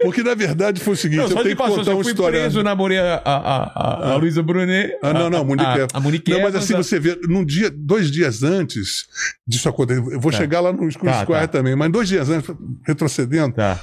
Porque 0.07 0.23
na 0.23 0.33
verdade 0.35 0.79
foi 0.79 0.93
o 0.93 0.97
seguinte: 0.97 1.17
Não, 1.19 1.23
eu 1.29 1.43
tenho 1.43 1.55
que 1.55 1.55
contar 1.55 1.91
eu 1.91 1.97
uma 1.97 2.01
história. 2.09 2.39
preso, 2.39 2.63
namorei 2.63 2.97
a, 2.97 3.21
a, 3.25 3.35
a, 3.35 4.11
a 4.13 4.15
Luísa 4.15 4.41
Brunet. 4.41 4.97
Ah, 5.03 5.13
não, 5.13 5.29
não, 5.29 5.41
a, 5.41 5.43
Monique 5.43 5.67
a, 5.93 5.99
Monique 5.99 6.31
Não, 6.31 6.41
mas 6.41 6.55
assim, 6.55 6.73
você 6.75 6.99
vê, 6.99 7.19
num 7.27 7.43
dia, 7.45 7.69
dois 7.69 8.09
dias 8.09 8.41
antes 8.43 9.05
disso 9.45 9.67
acontecer, 9.67 9.99
eu 9.99 10.19
vou 10.19 10.31
Tá. 10.31 10.37
chegar 10.37 10.61
lá 10.61 10.71
no 10.71 10.89
School 10.89 11.05
Tá, 11.11 11.21
Square 11.23 11.47
tá. 11.47 11.57
também, 11.59 11.75
mas 11.75 11.91
dois 11.91 12.07
dias 12.07 12.29
antes, 12.29 12.49
retrocedendo, 12.85 13.53
Tá. 13.55 13.79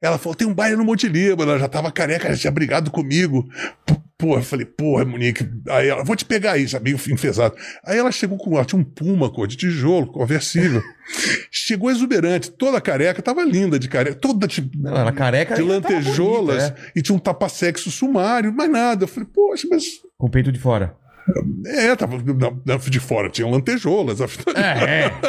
ela 0.00 0.16
falou: 0.18 0.34
tem 0.34 0.46
um 0.48 0.54
baile 0.54 0.76
no 0.76 0.84
Monte 0.84 1.06
Líbano, 1.08 1.50
ela 1.50 1.60
já 1.60 1.68
tava 1.68 1.92
careca, 1.92 2.30
já 2.30 2.36
tinha 2.36 2.50
brigado 2.50 2.90
comigo. 2.90 3.46
P- 4.18 4.26
Pô, 4.26 4.34
eu 4.36 4.42
falei, 4.42 4.66
porra, 4.66 5.04
Monique. 5.04 5.48
Aí 5.68 5.88
ela, 5.88 6.02
vou 6.02 6.16
te 6.16 6.24
pegar 6.24 6.52
aí, 6.52 6.66
já 6.66 6.80
meio 6.80 6.96
enfesado. 7.08 7.54
Aí 7.86 7.96
ela 7.96 8.10
chegou 8.10 8.36
com, 8.36 8.54
ela 8.56 8.64
tinha 8.64 8.80
um 8.80 8.84
puma, 8.84 9.30
cor 9.30 9.46
de 9.46 9.56
tijolo, 9.56 10.08
conversível. 10.08 10.82
chegou 11.52 11.88
exuberante, 11.90 12.50
toda 12.50 12.80
careca, 12.80 13.22
tava 13.22 13.44
linda 13.44 13.78
de 13.78 13.88
careca, 13.88 14.16
toda 14.16 14.48
tipo, 14.48 14.70
Não, 14.76 14.96
ela 14.96 15.12
careca 15.12 15.54
de 15.54 15.62
lantejoulas, 15.62 16.64
bonita, 16.70 16.80
é. 16.88 16.92
e 16.96 17.02
tinha 17.02 17.14
um 17.14 17.18
tapa-sexo 17.20 17.90
sumário, 17.90 18.52
mais 18.52 18.70
nada. 18.70 19.04
Eu 19.04 19.08
falei, 19.08 19.28
poxa, 19.32 19.66
mas. 19.70 19.84
Com 20.18 20.26
o 20.26 20.30
peito 20.30 20.50
de 20.50 20.58
fora. 20.58 20.96
É, 21.66 21.94
tava 21.96 22.16
na, 22.16 22.50
na- 22.64 22.76
de 22.76 23.00
fora, 23.00 23.28
tinha 23.28 23.46
lantejoulas. 23.46 24.20
É, 24.20 24.26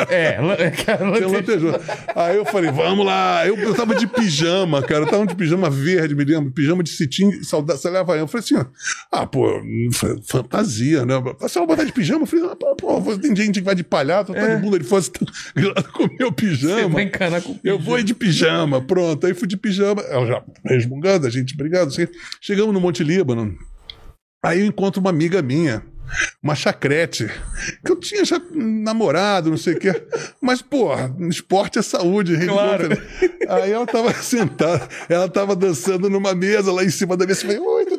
é. 0.09 0.35
é. 0.37 0.71
Tinha 1.17 1.27
lantejoula. 1.27 1.81
Aí 2.15 2.37
eu 2.37 2.45
falei, 2.45 2.71
vamos 2.71 3.05
lá. 3.05 3.45
Eu, 3.45 3.57
eu 3.57 3.73
tava 3.75 3.93
de 3.95 4.07
pijama, 4.07 4.81
cara. 4.81 5.03
Eu 5.03 5.07
tava 5.07 5.25
de 5.27 5.35
pijama 5.35 5.69
verde, 5.69 6.15
me 6.15 6.23
lembro. 6.23 6.51
Pijama 6.51 6.83
de 6.83 6.89
cetim, 6.91 7.43
saudade, 7.43 7.85
havaiana. 7.87 8.23
Eu 8.23 8.27
falei 8.27 8.43
assim, 8.45 8.55
ó, 8.55 8.65
ah, 9.11 9.25
pô, 9.27 9.61
fa- 9.93 10.15
fantasia, 10.25 11.05
né? 11.05 11.15
Você 11.39 11.59
vai 11.59 11.67
botar 11.67 11.83
de 11.83 11.91
pijama? 11.91 12.21
Eu 12.23 12.27
falei, 12.27 12.45
ah, 12.49 12.75
pô, 12.75 13.17
tem 13.17 13.35
gente 13.35 13.59
que 13.59 13.65
vai 13.65 13.75
de 13.75 13.83
palhaço, 13.83 14.33
tá 14.33 14.55
de 14.55 14.61
bunda 14.61 14.79
de 14.79 14.85
fora, 14.85 15.01
você 15.01 15.11
tá 15.11 15.83
com 15.91 16.03
o 16.03 16.09
meu 16.17 16.29
Você 16.29 16.35
pijama. 16.35 16.89
vai 16.89 17.03
encanar 17.03 17.41
com 17.41 17.51
o 17.51 17.55
Eu 17.55 17.77
pijama. 17.77 17.83
vou 17.83 17.99
ir 17.99 18.03
de 18.03 18.13
pijama, 18.13 18.81
pronto. 18.81 19.25
Aí 19.27 19.33
fui 19.33 19.47
de 19.47 19.57
pijama, 19.57 20.01
ela 20.03 20.25
já 20.25 20.43
resmungando, 20.65 21.27
a 21.27 21.29
gente 21.29 21.55
brigando. 21.57 21.87
Assim. 21.89 22.07
Chegamos 22.41 22.73
no 22.73 22.79
Monte 22.79 23.03
Líbano. 23.03 23.57
Aí 24.43 24.61
eu 24.61 24.65
encontro 24.65 25.01
uma 25.01 25.09
amiga 25.09 25.41
minha, 25.41 25.83
uma 26.41 26.55
chacrete, 26.55 27.29
que 27.85 27.91
eu 27.91 27.95
tinha 27.97 28.23
já 28.23 28.41
namorado, 28.53 29.49
não 29.49 29.57
sei 29.57 29.73
o 29.73 29.79
quê. 29.79 30.03
Mas, 30.41 30.61
pô, 30.61 30.89
esporte 31.29 31.77
é 31.77 31.81
saúde. 31.81 32.37
Claro. 32.47 32.89
Aí 33.47 33.71
ela 33.71 33.85
tava 33.85 34.13
sentada, 34.21 34.87
ela 35.09 35.27
tava 35.27 35.55
dançando 35.55 36.09
numa 36.09 36.33
mesa 36.33 36.71
lá 36.71 36.83
em 36.83 36.89
cima 36.89 37.17
da 37.17 37.25
mesa. 37.25 37.41
Eu 37.45 37.47
falei, 37.47 37.59
oi? 37.59 37.98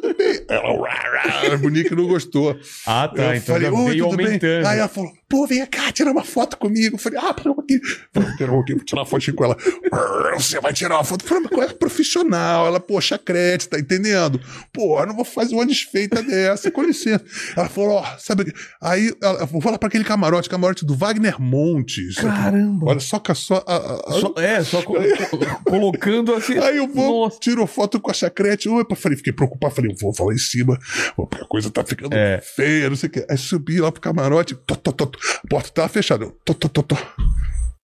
Ela, 0.50 0.88
rá, 0.88 1.48
rá, 1.48 1.56
bonita, 1.56 1.94
não 1.94 2.06
gostou. 2.06 2.58
Ah, 2.86 3.08
tá. 3.08 3.22
eu 3.22 3.34
então 3.36 3.54
falei, 3.54 3.70
já 3.70 3.76
veio 3.76 4.04
tudo 4.04 4.16
bem? 4.16 4.26
aumentando. 4.26 4.66
Aí 4.66 4.78
ela 4.78 4.88
falou, 4.88 5.10
pô, 5.28 5.46
vem 5.46 5.64
cá, 5.66 5.92
tira 5.92 6.10
uma 6.10 6.24
foto 6.24 6.56
comigo. 6.56 6.96
Eu 6.96 6.98
falei, 6.98 7.18
ah, 7.22 7.32
pera 7.32 7.50
um 7.50 7.54
pouquinho. 7.54 7.80
Eu 8.14 8.22
Falei, 8.22 8.36
pera 8.36 8.50
um 8.52 8.54
pouquinho, 8.56 8.78
vou 8.78 8.84
tirar 8.84 9.00
uma 9.02 9.06
fotinho 9.06 9.36
com 9.36 9.44
ela. 9.44 9.54
"Brrr, 9.56 10.34
Você 10.40 10.60
vai 10.60 10.72
tirar 10.72 10.96
uma 10.96 11.04
foto? 11.04 11.24
Eu 11.24 11.28
falei, 11.28 11.44
mas 11.44 11.52
qual 11.52 11.62
é 11.68 11.72
profissional? 11.72 12.66
Ela, 12.66 12.80
pô, 12.80 13.00
chacrete, 13.00 13.68
tá 13.68 13.78
entendendo? 13.78 14.40
Pô, 14.72 14.98
eu 15.00 15.06
não 15.06 15.14
vou 15.14 15.24
fazer 15.24 15.54
uma 15.54 15.66
desfeita 15.66 16.22
dessa, 16.22 16.70
com 16.70 16.82
licença. 16.82 17.24
Ela 17.56 17.68
falou, 17.68 17.90
ó, 17.98 18.04
sabe... 18.18 18.42
o 18.42 18.44
quê? 18.46 18.52
Aí, 18.82 19.14
ela, 19.22 19.44
vou 19.46 19.62
lá 19.70 19.78
pra 19.78 19.88
aquele 19.88 20.04
camarote, 20.04 20.48
camarote 20.48 20.84
do 20.84 20.96
Wagner 20.96 21.40
Montes. 21.40 22.16
Caramba. 22.16 22.86
Olha, 22.90 23.00
só 23.00 23.18
que 23.18 23.30
a 23.30 23.34
só... 23.34 23.62
a- 23.66 23.76
a- 23.76 24.12
Só- 24.20 24.34
é, 24.38 24.64
só 24.64 24.82
co- 24.82 24.94
co- 24.94 25.62
colocando 25.64 26.34
assim. 26.34 26.58
Aí 26.58 26.76
eu 26.78 26.88
vou, 26.88 27.24
Nossa. 27.24 27.38
tiro 27.38 27.64
foto 27.66 28.00
com 28.00 28.10
a 28.10 28.14
chacrete. 28.14 28.68
Opa, 28.68 28.96
falei, 28.96 29.16
fiquei 29.16 29.32
preocupado. 29.32 29.74
Falei, 29.74 29.94
vou 30.00 30.12
falar 30.14 30.34
em 30.34 30.38
cima, 30.40 30.78
a 31.18 31.44
coisa 31.46 31.70
tá 31.70 31.84
ficando 31.84 32.14
É. 32.16 32.40
feia, 32.40 32.88
não 32.90 32.96
sei 32.96 33.08
o 33.08 33.12
quê. 33.12 33.26
Aí 33.30 33.38
subi 33.38 33.80
lá 33.80 33.92
pro 33.92 34.00
camarote, 34.00 34.54
tó, 34.54 34.74
tó, 34.74 34.90
tó, 34.92 35.06
tó. 35.06 35.18
a 35.44 35.48
porta 35.48 35.70
tava 35.70 35.88
fechada. 35.88 36.24
Eu, 36.24 36.36
Tó, 36.44 36.54
tó, 36.54 36.68
tó, 36.68 36.82
tó. 36.82 36.96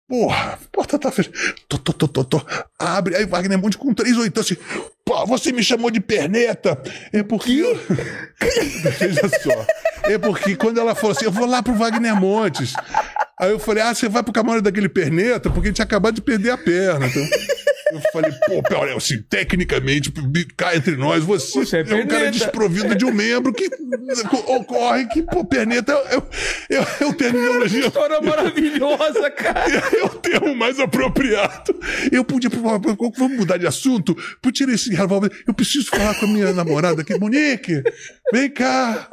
Porra, 0.09 0.53
a 0.53 0.57
porta 0.73 0.99
tá 0.99 1.09
fechada. 1.11 1.35
Tó, 1.69 1.77
tó, 1.77 1.93
tó, 2.07 2.23
tó. 2.25 2.45
Abre, 2.77 3.15
aí 3.15 3.25
Wagner 3.25 3.57
Monte 3.57 3.77
com 3.77 3.93
três 3.93 4.17
oitão 4.17 4.41
assim. 4.41 4.57
Pô, 5.05 5.25
você 5.25 5.53
me 5.53 5.63
chamou 5.63 5.89
de 5.89 6.01
perneta. 6.01 6.77
É 7.13 7.23
porque. 7.23 7.51
eu- 7.53 7.79
Veja 8.99 9.29
só. 9.41 9.65
É 10.09 10.17
porque 10.17 10.55
quando 10.57 10.79
ela 10.79 10.95
falou 10.95 11.15
assim, 11.15 11.25
eu 11.25 11.31
vou 11.31 11.45
lá 11.45 11.63
pro 11.63 11.73
Wagner 11.75 12.15
Montes. 12.15 12.73
Aí 13.39 13.51
eu 13.51 13.59
falei, 13.59 13.83
ah, 13.83 13.93
você 13.95 14.09
vai 14.09 14.21
pro 14.21 14.33
camarote 14.33 14.63
daquele 14.63 14.89
perneta, 14.89 15.49
porque 15.49 15.67
a 15.67 15.69
gente 15.69 15.75
tinha 15.77 15.85
acabado 15.85 16.15
de 16.15 16.21
perder 16.21 16.51
a 16.51 16.57
perna. 16.57 17.07
Então. 17.07 17.23
Eu 17.91 18.01
falei, 18.11 18.31
pô, 18.47 18.63
pera, 18.63 18.95
assim, 18.95 19.21
tecnicamente, 19.21 20.11
cá 20.55 20.75
entre 20.75 20.95
nós, 20.95 21.23
você, 21.23 21.59
Você 21.59 21.77
é 21.77 21.81
é, 21.81 21.95
um 21.95 22.07
cara 22.07 22.31
desprovido 22.31 22.95
de 22.95 23.05
um 23.05 23.13
membro 23.13 23.53
que 23.53 23.69
ocorre 24.47 25.07
que, 25.07 25.21
pô, 25.23 25.43
perneta 25.43 25.91
é, 26.69 26.75
é 26.75 27.05
o 27.05 27.13
terminologia 27.13 27.87
História 27.87 28.21
maravilhosa, 28.21 29.29
cara. 29.31 29.83
é 29.97 30.03
o 30.03 30.09
termo 30.09 30.55
mais 30.55 30.79
apropriado. 30.79 31.75
Eu 32.11 32.23
podia, 32.23 32.49
vamos 32.49 33.37
mudar 33.37 33.57
de 33.57 33.67
assunto? 33.67 34.15
Eu 34.43 34.51
tirei 34.51 34.75
esse 34.75 34.93
revólver. 34.93 35.31
Eu 35.47 35.53
preciso 35.53 35.89
falar 35.89 36.15
com 36.15 36.25
a 36.25 36.29
minha 36.29 36.53
namorada 36.53 37.01
aqui. 37.01 37.17
Monique, 37.17 37.83
vem 38.31 38.49
cá. 38.49 39.09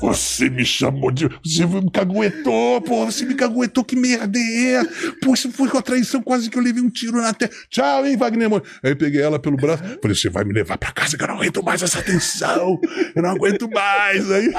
Você 0.00 0.48
me 0.48 0.64
chamou 0.64 1.10
de. 1.10 1.28
Você 1.44 1.66
me 1.66 1.90
caguetou, 1.90 2.80
pô. 2.80 3.04
Você 3.06 3.24
me 3.24 3.34
caguetou, 3.34 3.84
que 3.84 3.96
merda 3.96 4.38
é? 4.38 4.84
Pô, 5.20 5.34
isso 5.34 5.50
foi 5.50 5.68
com 5.68 5.78
a 5.78 5.82
traição, 5.82 6.22
quase 6.22 6.48
que 6.48 6.56
eu 6.56 6.62
levei 6.62 6.82
um 6.82 6.88
tiro 6.88 7.20
na 7.20 7.34
testa. 7.34 7.49
Tchau, 7.68 8.06
hein, 8.06 8.16
Wagner? 8.16 8.50
Mano. 8.50 8.62
Aí 8.82 8.94
peguei 8.94 9.20
ela 9.20 9.38
pelo 9.38 9.56
braço. 9.56 9.82
Falei, 10.00 10.16
você 10.16 10.28
vai 10.28 10.44
me 10.44 10.52
levar 10.52 10.78
pra 10.78 10.92
casa 10.92 11.16
que 11.16 11.22
eu 11.22 11.28
não 11.28 11.36
aguento 11.36 11.62
mais 11.62 11.82
essa 11.82 12.02
tensão. 12.02 12.80
Eu 13.14 13.22
não 13.22 13.30
aguento 13.30 13.68
mais. 13.70 14.30
Aí. 14.30 14.52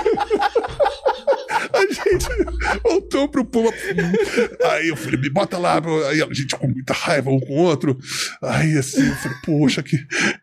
A 1.74 1.80
gente 1.82 2.28
voltou 2.84 3.28
pro 3.30 3.46
povo. 3.46 3.74
Aí 4.72 4.90
eu 4.90 4.96
falei, 4.96 5.20
me 5.20 5.30
bota 5.30 5.58
lá. 5.58 5.82
Aí 6.10 6.22
a 6.22 6.34
gente 6.34 6.56
com 6.56 6.68
muita 6.68 6.94
raiva 6.94 7.30
um 7.30 7.40
com 7.40 7.54
o 7.54 7.64
outro. 7.64 7.98
Aí 8.42 8.78
assim, 8.78 9.08
eu 9.08 9.16
falei, 9.16 9.38
poxa, 9.46 9.84
que. 9.84 9.96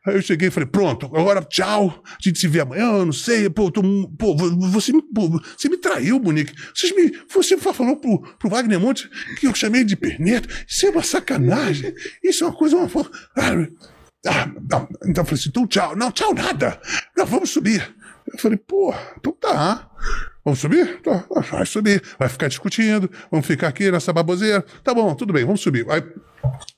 Aí 0.07 0.17
eu 0.17 0.23
cheguei 0.23 0.49
e 0.49 0.51
falei, 0.51 0.69
pronto, 0.69 1.07
agora 1.07 1.43
tchau. 1.43 2.03
A 2.05 2.17
gente 2.21 2.38
se 2.38 2.49
vê 2.49 2.61
amanhã, 2.61 2.99
eu 2.99 3.07
não 3.07 3.12
sei. 3.12 3.49
Pô, 3.51 3.71
tô, 3.71 3.83
pô 4.19 4.37
você, 4.37 4.93
pô, 5.14 5.41
você 5.57 5.69
me 5.69 5.77
traiu, 5.77 6.19
Monique. 6.19 6.55
Vocês 6.75 6.95
me, 6.95 7.12
você 7.33 7.57
falou 7.57 7.97
pro, 7.97 8.21
pro 8.38 8.51
Wagner 8.51 8.81
Monte 8.81 9.09
que 9.38 9.47
eu 9.47 9.55
chamei 9.55 9.85
de 9.85 9.97
perneta. 9.97 10.48
Isso 10.67 10.87
é 10.87 10.90
uma 10.90 11.02
sacanagem. 11.02 11.94
Isso 12.23 12.44
é 12.44 12.46
uma 12.46 12.57
coisa, 12.57 12.77
uma. 12.77 12.88
Ah, 13.37 13.52
Ah, 14.27 14.46
não. 14.71 14.88
Então 15.07 15.23
eu 15.23 15.25
falei 15.25 15.40
assim, 15.40 15.48
então 15.48 15.67
tchau. 15.67 15.96
Não, 15.96 16.11
tchau 16.11 16.35
nada. 16.35 16.81
Não, 17.17 17.27
vamos 17.27 17.50
subir. 17.50 17.94
Eu 18.33 18.38
falei, 18.38 18.59
pô, 18.59 18.94
então 19.17 19.33
tá. 19.33 19.88
Vamos 20.49 20.61
subir? 20.61 21.03
Tá, 21.03 21.27
vai 21.51 21.67
subir. 21.67 22.03
Vai 22.19 22.27
ficar 22.27 22.49
discutindo, 22.49 23.11
vamos 23.31 23.46
ficar 23.46 23.69
aqui 23.69 23.90
nessa 23.90 24.15
baboseira. 24.15 24.65
Tá 24.83 24.94
bom, 24.94 25.15
tudo 25.15 25.31
bem, 25.31 25.44
vamos 25.44 25.61
subir. 25.61 25.85
Aí, 25.90 26.03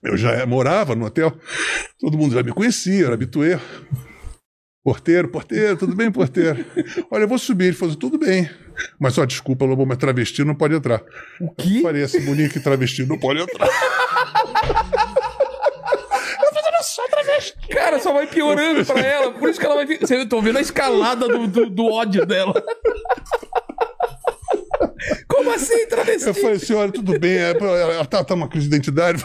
eu 0.02 0.16
já 0.16 0.44
morava 0.44 0.96
no 0.96 1.04
hotel, 1.06 1.32
todo 2.00 2.18
mundo 2.18 2.34
já 2.34 2.42
me 2.42 2.50
conhecia, 2.50 3.04
era 3.04 3.14
habituê. 3.14 3.60
Porteiro, 4.82 5.28
porteiro, 5.28 5.76
tudo 5.76 5.94
bem, 5.94 6.10
porteiro? 6.10 6.64
Olha, 7.12 7.22
eu 7.22 7.28
vou 7.28 7.38
subir. 7.38 7.66
Ele 7.66 7.76
falou, 7.76 7.94
tudo 7.94 8.18
bem. 8.18 8.50
Mas 8.98 9.14
só 9.14 9.24
desculpa, 9.24 9.64
Lobo, 9.64 9.86
mas 9.86 9.98
travesti 9.98 10.42
não 10.42 10.56
pode 10.56 10.74
entrar. 10.74 11.00
O 11.40 11.54
quê? 11.54 11.76
Eu 11.76 11.82
falei 11.82 12.26
bonito 12.26 12.52
que 12.54 12.60
travesti 12.60 13.06
não 13.06 13.20
pode 13.20 13.40
entrar. 13.40 13.68
Cara, 17.70 17.98
só 17.98 18.12
vai 18.12 18.26
piorando 18.26 18.84
pra 18.84 19.00
ela. 19.00 19.32
Por 19.32 19.48
isso 19.48 19.58
que 19.60 19.66
ela 19.66 19.74
vai. 19.76 19.86
fi- 19.86 19.98
Você 19.98 20.26
tô 20.26 20.40
vendo 20.40 20.58
a 20.58 20.60
escalada 20.60 21.28
do, 21.28 21.46
do, 21.46 21.70
do 21.70 21.86
ódio 21.86 22.24
dela. 22.26 22.54
Como 25.28 25.50
assim, 25.52 25.74
Eu 25.74 25.88
travesti? 25.88 26.32
falei 26.34 26.56
assim, 26.56 26.74
olha, 26.74 26.92
tudo 26.92 27.18
bem. 27.18 27.36
é, 27.38 27.50
Ela 27.50 28.04
tá, 28.04 28.22
tá 28.24 28.34
uma 28.34 28.48
crise 28.48 28.68
de 28.68 28.74
identidade. 28.76 29.24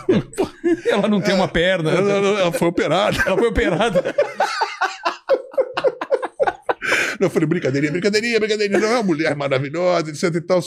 Ela 0.87 1.07
não 1.07 1.19
tem 1.21 1.33
uma 1.35 1.47
perna. 1.47 1.91
Ela, 1.91 2.11
ela- 2.11 2.39
ela 2.41 2.51
foi 2.51 2.67
operada. 2.67 3.17
Ela 3.25 3.37
foi 3.37 3.47
operada. 3.47 4.15
Eu 7.19 7.29
falei, 7.29 7.47
brincadeirinha, 7.47 7.91
brincadeirinha, 7.91 8.39
brincadeirinha. 8.39 8.79
Não 8.79 8.87
é 8.87 8.93
uma 8.93 9.03
mulher 9.03 9.35
maravilhosa, 9.35 10.09
etc 10.11 10.35
e 10.35 10.41
tal. 10.41 10.61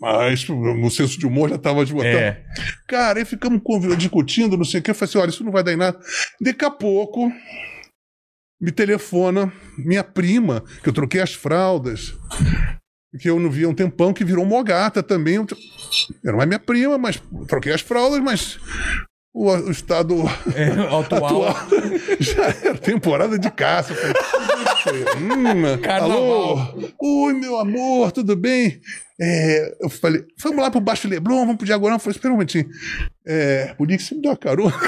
Mas 0.00 0.48
o 0.48 0.90
senso 0.90 1.18
de 1.18 1.26
humor 1.26 1.48
já 1.50 1.56
estava 1.56 1.82
esgotando. 1.82 2.16
É. 2.16 2.44
Cara, 2.86 3.18
aí 3.18 3.24
ficamos 3.24 3.60
discutindo, 3.96 4.56
não 4.56 4.64
sei 4.64 4.80
o 4.80 4.82
que. 4.82 4.90
Eu 4.90 4.94
falei 4.94 5.10
assim, 5.10 5.18
olha, 5.18 5.30
isso 5.30 5.44
não 5.44 5.52
vai 5.52 5.62
dar 5.62 5.72
em 5.72 5.76
nada. 5.76 5.98
Daqui 6.40 6.64
a 6.64 6.70
pouco, 6.70 7.30
me 8.60 8.72
telefona 8.72 9.52
minha 9.78 10.02
prima, 10.02 10.64
que 10.82 10.88
eu 10.88 10.92
troquei 10.92 11.20
as 11.20 11.32
fraldas. 11.34 12.14
Que 13.20 13.30
eu 13.30 13.40
não 13.40 13.50
via 13.50 13.68
um 13.68 13.74
tempão, 13.74 14.12
que 14.12 14.24
virou 14.24 14.44
mogata 14.44 15.02
também. 15.02 15.36
Eu- 15.36 15.46
Era 16.24 16.36
uma 16.36 16.44
minha 16.46 16.58
prima, 16.58 16.98
mas 16.98 17.20
troquei 17.48 17.72
as 17.72 17.80
fraldas, 17.80 18.20
mas 18.20 18.58
o, 19.32 19.50
o 19.50 19.70
estado 19.70 20.14
É, 20.54 20.68
atual. 20.94 21.44
atual 21.46 21.56
já 22.20 22.44
era 22.46 22.74
temporada 22.76 23.38
de 23.38 23.50
caça. 23.50 23.94
Hum, 25.16 25.78
Carnaval. 25.82 26.58
alô? 26.58 26.88
Oi, 27.00 27.32
meu 27.34 27.58
amor, 27.58 28.12
tudo 28.12 28.34
bem? 28.36 28.80
É, 29.20 29.76
eu 29.80 29.88
falei, 29.90 30.24
vamos 30.42 30.58
lá 30.62 30.70
pro 30.70 30.80
Baixo 30.80 31.08
Leblon, 31.08 31.40
vamos 31.40 31.56
pro 31.56 31.66
Diagonal. 31.66 31.96
Eu 31.96 32.00
falei, 32.00 32.14
espera 32.16 32.32
um 32.32 32.36
momentinho. 32.36 32.68
É, 33.26 33.74
podia 33.76 33.96
que 33.96 34.02
você 34.02 34.14
me 34.14 34.22
deu 34.22 34.30
uma 34.30 34.36
carona. 34.36 34.74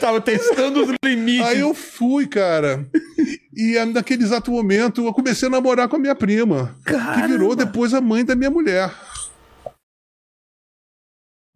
Tava 0.00 0.20
testando 0.20 0.84
os 0.84 0.90
limites. 1.04 1.46
Aí 1.46 1.60
eu 1.60 1.74
fui, 1.74 2.26
cara. 2.26 2.86
E 3.54 3.76
ah, 3.76 3.84
naquele 3.86 4.22
exato 4.22 4.50
momento 4.50 5.04
eu 5.04 5.12
comecei 5.12 5.48
a 5.48 5.50
namorar 5.50 5.88
com 5.88 5.96
a 5.96 5.98
minha 5.98 6.14
prima, 6.14 6.76
que 6.86 7.26
virou 7.26 7.56
depois 7.56 7.92
a 7.92 8.00
mãe 8.00 8.24
da 8.24 8.36
minha 8.36 8.50
mulher. 8.50 8.90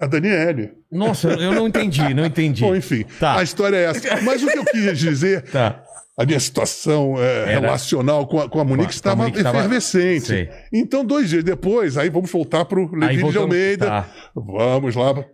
A 0.03 0.07
Daniele. 0.07 0.73
Nossa, 0.91 1.29
eu 1.29 1.53
não 1.53 1.69
entendi, 1.69 2.13
não 2.13 2.27
entendi. 2.27 2.63
Bom, 2.63 2.75
enfim, 2.75 3.05
Tá. 3.21 3.39
a 3.39 3.43
história 3.45 3.77
é 3.77 3.85
essa. 3.85 4.21
Mas 4.23 4.43
o 4.43 4.49
que 4.49 4.59
eu 4.59 4.65
quis 4.65 4.99
dizer 4.99 5.43
Tá. 5.53 5.81
a 6.19 6.27
minha 6.27 6.41
situação 6.41 7.15
é, 7.19 7.45
relacional 7.55 8.27
com 8.27 8.41
a, 8.41 8.49
com 8.49 8.59
a 8.61 8.65
Monique 8.65 8.87
Com 8.87 8.91
a 8.91 8.95
estava 8.95 9.17
Monique 9.17 9.39
estava- 9.39 9.59
efervescente. 9.59 10.27
Sei. 10.27 10.51
Então, 10.73 11.05
dois 11.05 11.31
dias 11.31 11.45
depois, 11.45 11.97
aí 11.97 12.11
vamos 12.11 12.31
voltar 12.33 12.65
para 12.65 12.81
o 12.81 12.91
Aí 13.05 13.17
Levi 13.17 13.31
de 13.31 13.39
Almeida. 13.39 13.87
tá. 13.87 14.09
Vamos 14.35 14.97
lá, 14.97 15.25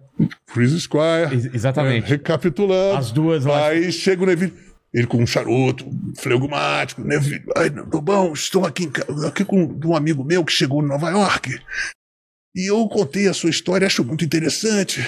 Freeze 0.47 0.81
Squire. 0.81 1.33
Ex- 1.33 1.55
exatamente. 1.55 2.05
É, 2.05 2.09
recapitulando. 2.09 2.99
As 2.99 3.11
duas 3.11 3.45
lá. 3.47 3.69
Aí 3.69 3.91
chega 3.91 4.23
o 4.23 4.27
Neville. 4.27 4.53
Ele 4.93 5.07
com 5.07 5.19
um 5.19 5.27
charuto, 5.27 5.87
um 5.87 6.12
flegmático. 6.16 7.03
Neville, 7.05 7.43
ai, 7.57 7.69
tô 7.71 8.01
bom, 8.01 8.33
estou 8.33 8.64
aqui, 8.66 8.85
em 8.85 9.27
aqui 9.27 9.45
com 9.45 9.79
um 9.85 9.95
amigo 9.95 10.25
meu 10.25 10.43
que 10.45 10.53
chegou 10.53 10.83
em 10.83 10.87
Nova 10.87 11.11
York. 11.11 11.59
E 12.59 12.67
eu 12.69 12.89
contei 12.89 13.29
a 13.29 13.33
sua 13.33 13.51
história, 13.51 13.87
acho 13.87 14.05
muito 14.05 14.25
interessante. 14.25 15.01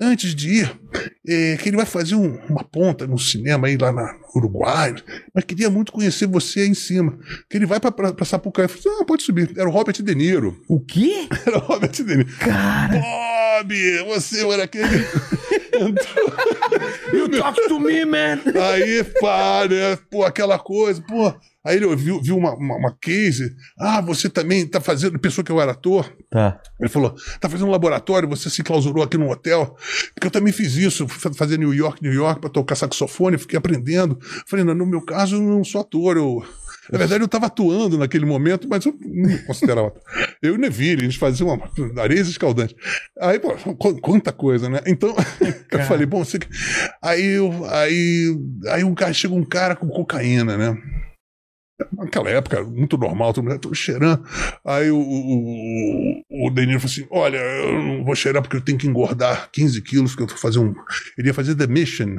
Antes 0.00 0.32
de 0.32 0.60
ir, 0.60 0.80
é, 1.26 1.56
que 1.56 1.68
ele 1.68 1.76
vai 1.76 1.86
fazer 1.86 2.14
um- 2.14 2.38
uma 2.48 2.62
ponta 2.62 3.04
no 3.04 3.18
cinema 3.18 3.66
aí 3.66 3.76
lá 3.76 3.90
na 3.92 4.16
Uruguai, 4.36 4.94
mas 5.34 5.42
queria 5.44 5.68
muito 5.68 5.90
conhecer 5.90 6.26
você 6.28 6.60
aí 6.60 6.68
em 6.68 6.74
cima. 6.74 7.18
Que 7.50 7.56
ele 7.56 7.66
vai 7.66 7.80
pra, 7.80 7.90
pra, 7.90 8.12
pra 8.12 8.24
Sapucaí. 8.24 8.66
Eu 8.66 8.68
falei, 8.68 8.98
ah, 9.00 9.04
pode 9.04 9.24
subir. 9.24 9.50
Era 9.56 9.68
o 9.68 9.72
Robert 9.72 10.00
De 10.00 10.14
Niro. 10.14 10.56
O 10.68 10.78
quê? 10.78 11.26
Era 11.44 11.56
o 11.58 11.60
Robert 11.60 11.90
De 11.90 12.04
Niro. 12.04 12.26
Cara. 12.38 13.00
Bob, 13.00 13.74
você 14.06 14.46
era 14.48 14.62
aquele. 14.64 14.84
You 17.12 17.28
talk 17.28 17.56
to 17.68 17.80
me, 17.80 18.04
man. 18.04 18.40
Aí, 18.72 19.02
pá, 19.20 19.66
né? 19.68 19.96
Pô, 20.10 20.24
aquela 20.24 20.58
coisa, 20.58 21.02
pô. 21.02 21.34
Aí 21.64 21.76
ele 21.76 21.96
viu, 21.96 22.20
viu 22.20 22.36
uma, 22.36 22.54
uma, 22.54 22.76
uma 22.76 22.96
case. 23.00 23.54
Ah, 23.78 24.00
você 24.00 24.28
também 24.28 24.66
tá 24.66 24.80
fazendo. 24.80 25.18
Pensou 25.18 25.42
que 25.42 25.50
eu 25.50 25.60
era 25.60 25.72
ator. 25.72 26.12
Tá. 26.30 26.60
Ele 26.78 26.88
falou: 26.90 27.14
tá 27.40 27.48
fazendo 27.48 27.68
um 27.68 27.70
laboratório, 27.70 28.28
você 28.28 28.50
se 28.50 28.62
clausurou 28.62 29.02
aqui 29.02 29.16
num 29.16 29.30
hotel. 29.30 29.74
Porque 30.14 30.26
eu 30.26 30.30
também 30.30 30.52
fiz 30.52 30.76
isso, 30.76 31.08
fui 31.08 31.18
fa- 31.20 31.32
fazer 31.36 31.58
New 31.58 31.72
York, 31.72 32.02
New 32.02 32.12
York, 32.12 32.40
pra 32.40 32.50
tocar 32.50 32.74
saxofone, 32.74 33.38
fiquei 33.38 33.58
aprendendo. 33.58 34.18
Falei, 34.46 34.64
não, 34.64 34.74
no 34.74 34.84
meu 34.86 35.00
caso, 35.00 35.36
eu 35.36 35.40
não 35.42 35.64
sou 35.64 35.80
ator, 35.80 36.16
eu. 36.16 36.44
Na 36.92 36.98
verdade, 36.98 37.22
eu 37.22 37.26
estava 37.26 37.46
atuando 37.46 37.96
naquele 37.96 38.26
momento, 38.26 38.68
mas 38.68 38.84
eu 38.84 38.94
não 39.00 39.30
me 39.30 39.38
considerava. 39.44 39.90
Eu 40.42 40.56
e 40.56 40.58
Neville, 40.58 41.00
a 41.00 41.04
gente 41.06 41.18
fazia 41.18 41.46
uma 41.46 41.58
areias 41.96 42.28
escaldantes. 42.28 42.76
Aí, 43.18 43.38
pô, 43.40 43.54
qu- 43.74 43.98
quanta 44.02 44.30
coisa, 44.30 44.68
né? 44.68 44.80
Então, 44.86 45.16
eu 45.72 45.80
falei, 45.84 46.04
bom, 46.04 46.22
você. 46.22 46.38
Aí, 47.00 47.24
eu- 47.24 47.64
aí, 47.70 48.36
aí 48.68 48.84
um 48.84 48.94
cara, 48.94 49.14
chega 49.14 49.32
um 49.32 49.44
cara 49.46 49.74
com 49.74 49.88
cocaína, 49.88 50.58
né? 50.58 50.76
Naquela 51.92 52.30
época, 52.30 52.62
muito 52.62 52.96
normal, 52.96 53.32
todo 53.32 53.44
mundo 53.44 53.58
tô 53.58 53.74
cheirando. 53.74 54.24
Aí 54.64 54.90
o, 54.90 54.98
o, 54.98 56.46
o, 56.46 56.50
Deniro 56.50 56.78
falou 56.78 56.92
assim: 56.92 57.06
Olha, 57.10 57.36
eu 57.36 57.82
não 57.82 58.04
vou 58.04 58.14
cheirar 58.14 58.42
porque 58.42 58.56
eu 58.56 58.60
tenho 58.60 58.78
que 58.78 58.86
engordar 58.86 59.50
15 59.50 59.82
quilos, 59.82 60.12
porque 60.12 60.22
eu 60.22 60.28
tô 60.28 60.36
fazendo 60.36 60.66
um. 60.66 60.74
Ele 61.18 61.28
ia 61.28 61.34
fazer 61.34 61.56
The 61.56 61.66
Mission. 61.66 62.16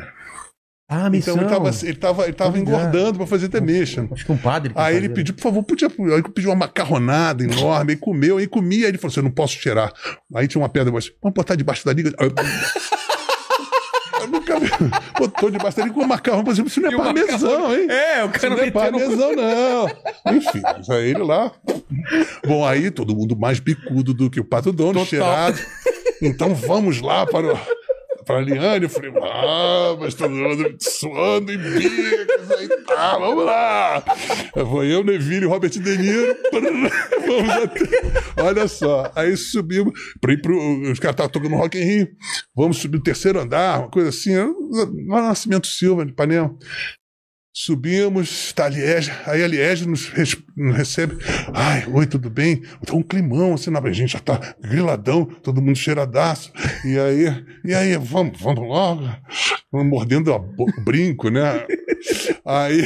Ah, 0.87 1.09
missão. 1.09 1.35
Então 1.35 1.47
ele 1.47 1.55
tava, 1.55 1.69
ele 1.69 1.97
tava, 1.97 2.23
ele 2.25 2.33
tava 2.33 2.59
engordando 2.59 3.17
pra 3.17 3.25
fazer 3.25 3.49
The 3.49 3.61
Mission. 3.61 4.07
Acho 4.11 4.25
que 4.25 4.31
um 4.31 4.37
padre. 4.37 4.73
que 4.73 4.79
Aí 4.79 4.95
ele 4.95 5.09
pediu, 5.09 5.33
por 5.33 5.41
favor, 5.41 5.63
podia. 5.63 5.87
Aí 5.87 6.21
pediu 6.21 6.51
uma 6.51 6.55
macarronada 6.55 7.43
enorme, 7.43 7.93
aí 7.93 7.97
comeu, 7.97 8.37
aí 8.37 8.47
comia, 8.47 8.85
aí 8.85 8.91
ele 8.91 8.97
falou 8.97 9.11
assim: 9.11 9.21
Eu 9.21 9.23
não 9.23 9.31
posso 9.31 9.55
cheirar. 9.55 9.91
Aí 10.35 10.47
tinha 10.47 10.61
uma 10.61 10.69
pedra, 10.69 10.91
falei, 10.91 11.15
vamos 11.21 11.33
botar 11.33 11.55
debaixo 11.55 11.85
da 11.85 11.93
liga. 11.93 12.13
Vi. 14.59 14.69
Botou 15.17 15.51
da 15.51 15.57
liga 15.57 15.93
com 15.93 16.05
macarrão, 16.05 16.43
por 16.43 16.51
exemplo, 16.51 16.69
isso 16.69 16.81
não 16.81 16.89
é 16.89 16.97
parmesão, 16.97 17.73
hein? 17.73 17.87
É, 17.89 18.23
o 18.23 18.29
Isso 18.29 18.39
cara 18.39 18.55
não 18.55 18.63
é 18.63 18.71
parmesão, 18.71 19.31
não. 19.35 20.33
Enfim, 20.33 20.61
aí 20.89 21.09
ele 21.09 21.23
lá. 21.23 21.51
Bom, 22.45 22.65
aí 22.65 22.91
todo 22.91 23.15
mundo 23.15 23.35
mais 23.35 23.59
bicudo 23.59 24.13
do 24.13 24.29
que 24.29 24.39
o 24.39 24.45
Pato 24.45 24.71
Dono, 24.71 24.93
Total. 24.93 25.05
cheirado. 25.05 25.59
Então 26.21 26.55
vamos 26.55 27.01
lá 27.01 27.25
para 27.25 27.53
o. 27.53 27.59
Para 28.25 28.39
a 28.39 28.41
Liane, 28.41 28.85
eu 28.85 28.89
falei, 28.89 29.11
ah, 29.21 29.95
mas 29.99 30.15
todo 30.15 30.31
mundo 30.31 30.75
suando 30.79 31.51
em 31.51 31.57
bicos, 31.57 32.51
aí 32.51 32.67
tá, 32.85 33.17
vamos 33.19 33.45
lá. 33.45 34.03
Foi 34.53 34.91
eu, 34.91 35.03
Neville, 35.03 35.45
Robert 35.45 35.69
De 35.69 35.97
Niro, 35.97 36.35
vamos 36.51 37.49
até, 37.51 38.41
olha 38.41 38.67
só, 38.67 39.11
aí 39.15 39.37
subimos, 39.37 39.93
pra 40.19 40.33
ir 40.33 40.41
pro, 40.41 40.57
os 40.91 40.99
caras 40.99 41.13
estavam 41.13 41.31
tocando 41.31 41.55
Rock 41.55 41.77
in 41.77 41.83
Rio, 41.83 42.07
vamos 42.55 42.77
subir 42.77 42.97
o 42.97 43.03
terceiro 43.03 43.39
andar, 43.39 43.79
uma 43.79 43.89
coisa 43.89 44.09
assim, 44.09 44.35
no 44.35 45.05
Nascimento 45.07 45.67
Silva, 45.67 46.03
de 46.03 46.11
Ipanema. 46.11 46.57
Subimos, 47.57 48.51
tá 48.53 48.65
a 48.65 48.69
Liege, 48.69 49.11
aí 49.25 49.43
a 49.43 49.47
Liege 49.47 49.87
nos, 49.87 50.11
nos 50.55 50.75
recebe. 50.75 51.17
Ai, 51.53 51.85
oi, 51.91 52.05
tudo 52.05 52.29
bem? 52.29 52.61
Tá 52.85 52.93
um 52.95 53.03
climão, 53.03 53.53
assim, 53.53 53.69
na 53.69 53.79
a 53.79 53.91
gente 53.91 54.13
já 54.13 54.19
tá 54.19 54.39
griladão, 54.61 55.25
todo 55.25 55.61
mundo 55.61 55.77
cheiradaço. 55.77 56.51
E 56.83 56.97
aí, 56.97 57.45
e 57.63 57.73
aí, 57.73 57.95
vamos, 57.97 58.39
vamos 58.41 58.67
logo. 58.67 59.07
Mordendo 59.71 60.31
a 60.33 60.37
o 60.37 60.81
brinco, 60.83 61.29
né? 61.29 61.65
Aí, 62.45 62.81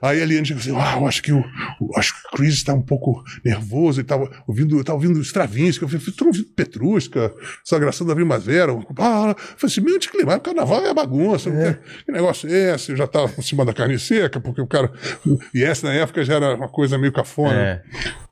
aí 0.00 0.22
a 0.22 0.24
Liane 0.24 0.46
chega 0.46 0.60
assim, 0.60 0.74
ah, 0.74 0.96
eu 0.98 1.06
acho 1.06 1.22
que 1.22 1.32
o, 1.32 1.40
o- 1.80 1.98
acho 1.98 2.14
que 2.14 2.28
o 2.28 2.36
Chris 2.38 2.54
está 2.54 2.72
um 2.72 2.80
pouco 2.80 3.22
nervoso 3.44 4.00
e 4.00 4.04
tava 4.04 4.30
ouvindo, 4.46 4.82
tava 4.82 4.96
ouvindo 4.96 5.20
Stravinsky. 5.20 5.82
Eu 5.82 5.88
falei, 5.88 6.04
tô 6.16 6.24
ouvindo 6.26 6.46
Petrusca, 6.56 7.32
Sagração 7.64 8.06
da 8.06 8.14
Primavera. 8.14 8.72
Ah, 8.98 9.34
eu 9.36 9.36
falei 9.36 9.36
assim, 9.64 9.80
meio 9.82 9.96
anticlimático, 9.96 10.44
carnaval 10.44 10.84
é 10.86 10.94
bagunça. 10.94 11.50
não 11.50 11.62
tem- 11.62 11.76
Que 12.06 12.12
negócio 12.12 12.48
é 12.48 12.74
esse? 12.74 12.92
Eu 12.92 12.96
já 12.96 13.06
tava 13.06 13.28
por 13.28 13.42
cima 13.44 13.64
da 13.64 13.72
carne 13.74 13.98
seca, 13.98 14.40
porque 14.40 14.60
o 14.62 14.66
cara... 14.66 14.90
E 15.54 15.62
essa, 15.62 15.88
na 15.88 15.94
época, 15.94 16.24
já 16.24 16.34
era 16.36 16.53
uma 16.54 16.68
coisa 16.68 16.98
meio 16.98 17.12
cafona. 17.12 17.54
É. 17.54 17.82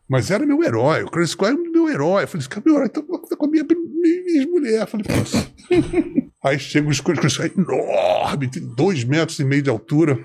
Mas 0.08 0.30
era 0.30 0.44
meu 0.44 0.62
herói, 0.62 1.02
o 1.04 1.10
Chris 1.10 1.30
Squire 1.30 1.54
era 1.54 1.70
meu 1.70 1.88
herói. 1.88 2.24
Eu 2.24 2.28
falei, 2.28 2.40
esse 2.40 2.48
cara 2.48 2.62
é 2.64 2.68
meu 2.68 2.76
herói, 2.76 2.88
tá 2.88 3.00
tá 3.00 3.36
com 3.36 3.46
a 3.46 3.48
minha, 3.48 3.64
minha, 3.64 4.46
mulher. 4.46 4.82
Eu 4.82 4.86
falei, 4.86 5.06
nossa. 5.08 5.52
Aí 6.44 6.58
chega 6.58 6.88
o 6.88 7.16
Chris 7.16 7.32
Squire 7.32 7.54
enorme, 7.56 8.50
tem 8.50 8.66
dois 8.74 9.04
metros 9.04 9.38
e 9.38 9.44
meio 9.44 9.62
de 9.62 9.70
altura. 9.70 10.18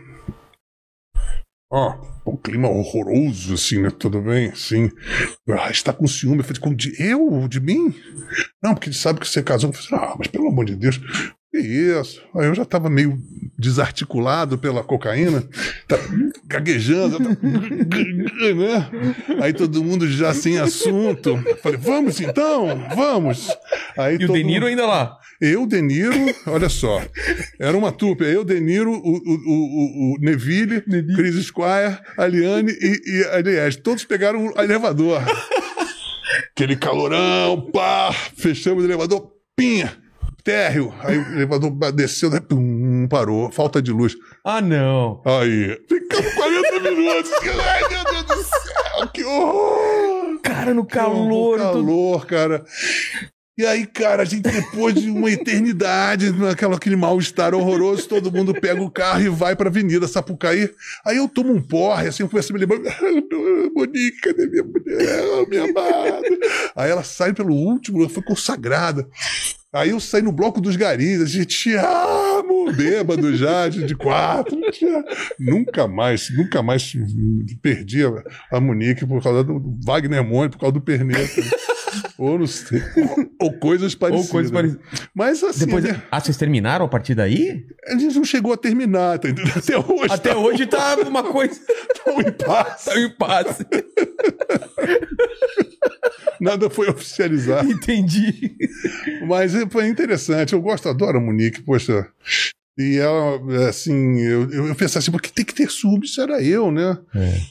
Ó, 1.72 1.98
um 2.26 2.38
clima 2.38 2.70
horroroso, 2.70 3.54
assim, 3.54 3.82
né? 3.82 3.90
Tudo 3.90 4.22
bem? 4.22 4.56
Sim. 4.56 4.90
Ah, 5.50 5.70
está 5.70 5.92
com 5.92 6.08
ciúme. 6.08 6.38
Eu 6.38 6.44
falei, 6.44 6.62
como 6.62 6.76
de 6.76 6.94
eu? 7.02 7.46
De 7.48 7.60
mim? 7.60 7.94
Não, 8.64 8.74
porque 8.74 8.88
ele 8.88 8.96
sabe 8.96 9.20
que 9.20 9.28
você 9.28 9.44
casou. 9.44 9.70
Eu 9.70 9.74
falei, 9.74 10.06
ah, 10.06 10.16
mas 10.18 10.28
pelo 10.28 10.48
amor 10.48 10.66
de 10.66 10.76
Deus. 10.76 11.00
Que 11.62 12.00
isso? 12.00 12.22
Aí 12.36 12.46
eu 12.48 12.56
já 12.56 12.64
estava 12.64 12.90
meio 12.90 13.18
desarticulado 13.58 14.58
pela 14.58 14.84
cocaína, 14.84 15.42
tá 15.88 15.98
gaguejando, 16.46 17.18
tá... 17.18 17.30
né? 18.56 18.90
Aí 19.42 19.54
todo 19.54 19.84
mundo 19.84 20.08
já 20.08 20.34
sem 20.34 20.60
assunto. 20.60 21.38
Falei, 21.64 21.78
vamos 21.78 22.20
então, 22.22 22.68
vamos. 22.96 23.50
Aí 23.98 24.14
E 24.20 24.24
o 24.24 24.28
todo 24.28 24.36
De 24.38 24.44
Niro 24.44 24.62
mundo- 24.62 24.70
ainda 24.70 24.86
lá. 24.86 25.18
eu, 25.42 25.66
De 25.66 25.82
Niro, 25.82 26.14
olha 26.46 26.70
só. 26.70 27.02
Era 27.60 27.76
uma 27.78 27.92
trupe. 27.92 28.24
Eu, 28.24 28.44
De 28.44 28.60
Niro, 28.60 28.92
o, 28.92 28.96
o, 28.96 29.12
o, 29.16 30.16
o 30.16 30.18
Neville, 30.20 30.82
Chris 31.16 31.46
Squire, 31.46 31.98
a 32.18 32.28
Liane 32.28 32.72
e, 32.80 33.02
e 33.06 33.24
a 33.32 33.40
Elias. 33.40 33.76
Todos 33.76 34.04
pegaram 34.06 34.48
o 34.48 34.62
elevador. 34.62 35.22
Aquele 36.52 36.76
calorão, 36.76 37.70
pá, 37.72 38.12
fechamos 38.36 38.84
o 38.84 38.88
elevador, 38.88 39.32
pinha, 39.56 39.92
térreo. 40.52 40.94
Aí 41.04 41.18
o 41.18 41.34
elevador 41.34 41.72
desceu, 41.92 42.30
né, 42.30 42.40
pum, 42.40 43.06
parou, 43.10 43.52
falta 43.52 43.82
de 43.82 43.92
luz. 43.92 44.16
Ah, 44.46 44.62
não. 44.62 45.22
Aí, 45.26 45.78
ficamos 45.90 46.34
40 46.36 46.80
minutos. 46.90 47.32
Ai, 47.44 47.90
meu 47.90 48.04
Deus 48.06 48.24
do 48.24 48.44
céu, 48.44 49.08
que 49.14 49.26
horror! 49.26 50.40
Cara, 50.42 50.74
no 50.74 50.86
calor. 50.86 51.58
tudo- 51.60 51.74
calor, 51.74 52.26
cara. 52.26 52.64
E 53.60 53.66
aí, 53.66 53.86
cara, 53.88 54.22
a 54.22 54.26
gente, 54.26 54.44
depois 54.44 54.94
de 54.94 55.10
uma 55.10 55.30
eternidade, 55.32 56.32
naquela, 56.32 56.76
aquele 56.76 56.96
mal-estar 56.96 57.54
horroroso, 57.56 58.08
todo 58.08 58.32
mundo 58.32 58.54
pega 58.54 58.80
o 58.82 58.90
carro 58.90 59.22
e 59.24 59.30
vai 59.30 59.56
pra 59.56 59.68
Avenida 59.68 60.08
Sapucaí. 60.08 60.70
Aí 61.04 61.18
eu 61.18 61.28
tomo 61.28 61.52
um 61.52 61.62
porre, 61.62 62.08
assim, 62.08 62.22
eu 62.24 62.30
começo 62.30 62.54
a 62.54 62.54
me 62.54 62.60
lembrar, 62.64 62.80
Monique, 63.76 64.22
cadê 64.22 64.46
minha 64.48 64.64
mulher, 64.64 65.48
minha 65.50 65.64
amada? 65.64 66.22
Aí 66.76 66.90
ela 66.92 67.04
sai 67.04 67.34
pelo 67.34 67.54
último, 67.54 68.00
ela 68.00 68.10
foi 68.10 68.22
consagrada. 68.24 69.08
Aí 69.74 69.90
eu 69.90 70.00
saí 70.00 70.22
no 70.22 70.32
bloco 70.32 70.62
dos 70.62 70.76
garis, 70.76 71.22
a 71.22 71.26
gente, 71.26 71.48
te 71.48 71.76
amo, 71.76 72.72
bêbado 72.72 73.36
já, 73.36 73.68
de 73.68 73.84
de 73.84 73.96
quatro. 73.96 74.58
Nunca 75.38 75.88
mais, 75.88 76.30
nunca 76.36 76.64
mais 76.64 76.94
perdi 77.62 78.06
a, 78.06 78.24
a 78.52 78.62
Monique 78.62 79.06
por 79.06 79.22
causa 79.22 79.44
do 79.44 79.62
Wagner 79.86 80.24
Monte, 80.24 80.54
por 80.54 80.60
causa 80.60 80.74
do 80.74 80.82
Perneta. 80.82 81.42
Ou 82.18 82.40
não 82.40 82.48
sei. 82.48 82.82
Ou 83.40 83.54
coisas 83.60 83.94
parecidas. 83.94 84.26
Ou 84.26 84.32
coisas 84.32 84.52
parecidas. 84.52 84.82
Mas 85.14 85.44
assim, 85.44 85.66
Depois, 85.66 85.84
né, 85.84 86.02
ah, 86.10 86.20
vocês 86.20 86.38
terminaram 86.38 86.86
a 86.86 86.90
partir 86.90 87.14
daí? 87.14 87.66
a 87.88 87.98
gente 87.98 88.16
não 88.16 88.24
chegou 88.24 88.54
a 88.54 88.58
terminar, 88.58 89.20
tá 89.20 89.30
entendendo? 89.30 89.58
Até 89.58 89.78
hoje. 89.78 90.14
Até 90.14 90.30
tá, 90.32 90.38
hoje 90.38 90.66
tá 90.66 90.96
uma 91.08 91.24
coisa. 91.24 91.60
tá 92.04 92.12
um 92.12 92.22
impasse. 92.22 92.86
Tá 92.86 92.96
um 92.96 93.06
impasse. 93.06 93.66
Nada 96.40 96.70
foi 96.70 96.90
oficializado. 96.90 97.70
Entendi. 97.72 98.56
Mas 99.28 99.54
foi 99.70 99.88
interessante. 99.88 100.54
Eu 100.54 100.62
gosto, 100.62 100.90
adoro 100.90 101.18
a 101.18 101.22
Monique, 101.22 101.62
poxa. 101.62 102.08
E 102.78 102.98
ela, 102.98 103.68
assim, 103.68 104.20
eu, 104.20 104.50
eu, 104.52 104.76
pensava 104.76 105.00
assim, 105.00 105.10
porque 105.12 105.30
tem 105.32 105.44
que 105.44 105.54
ter 105.56 105.68
sub, 105.70 106.06
isso 106.06 106.22
era 106.22 106.42
eu, 106.44 106.72
né? 106.72 106.96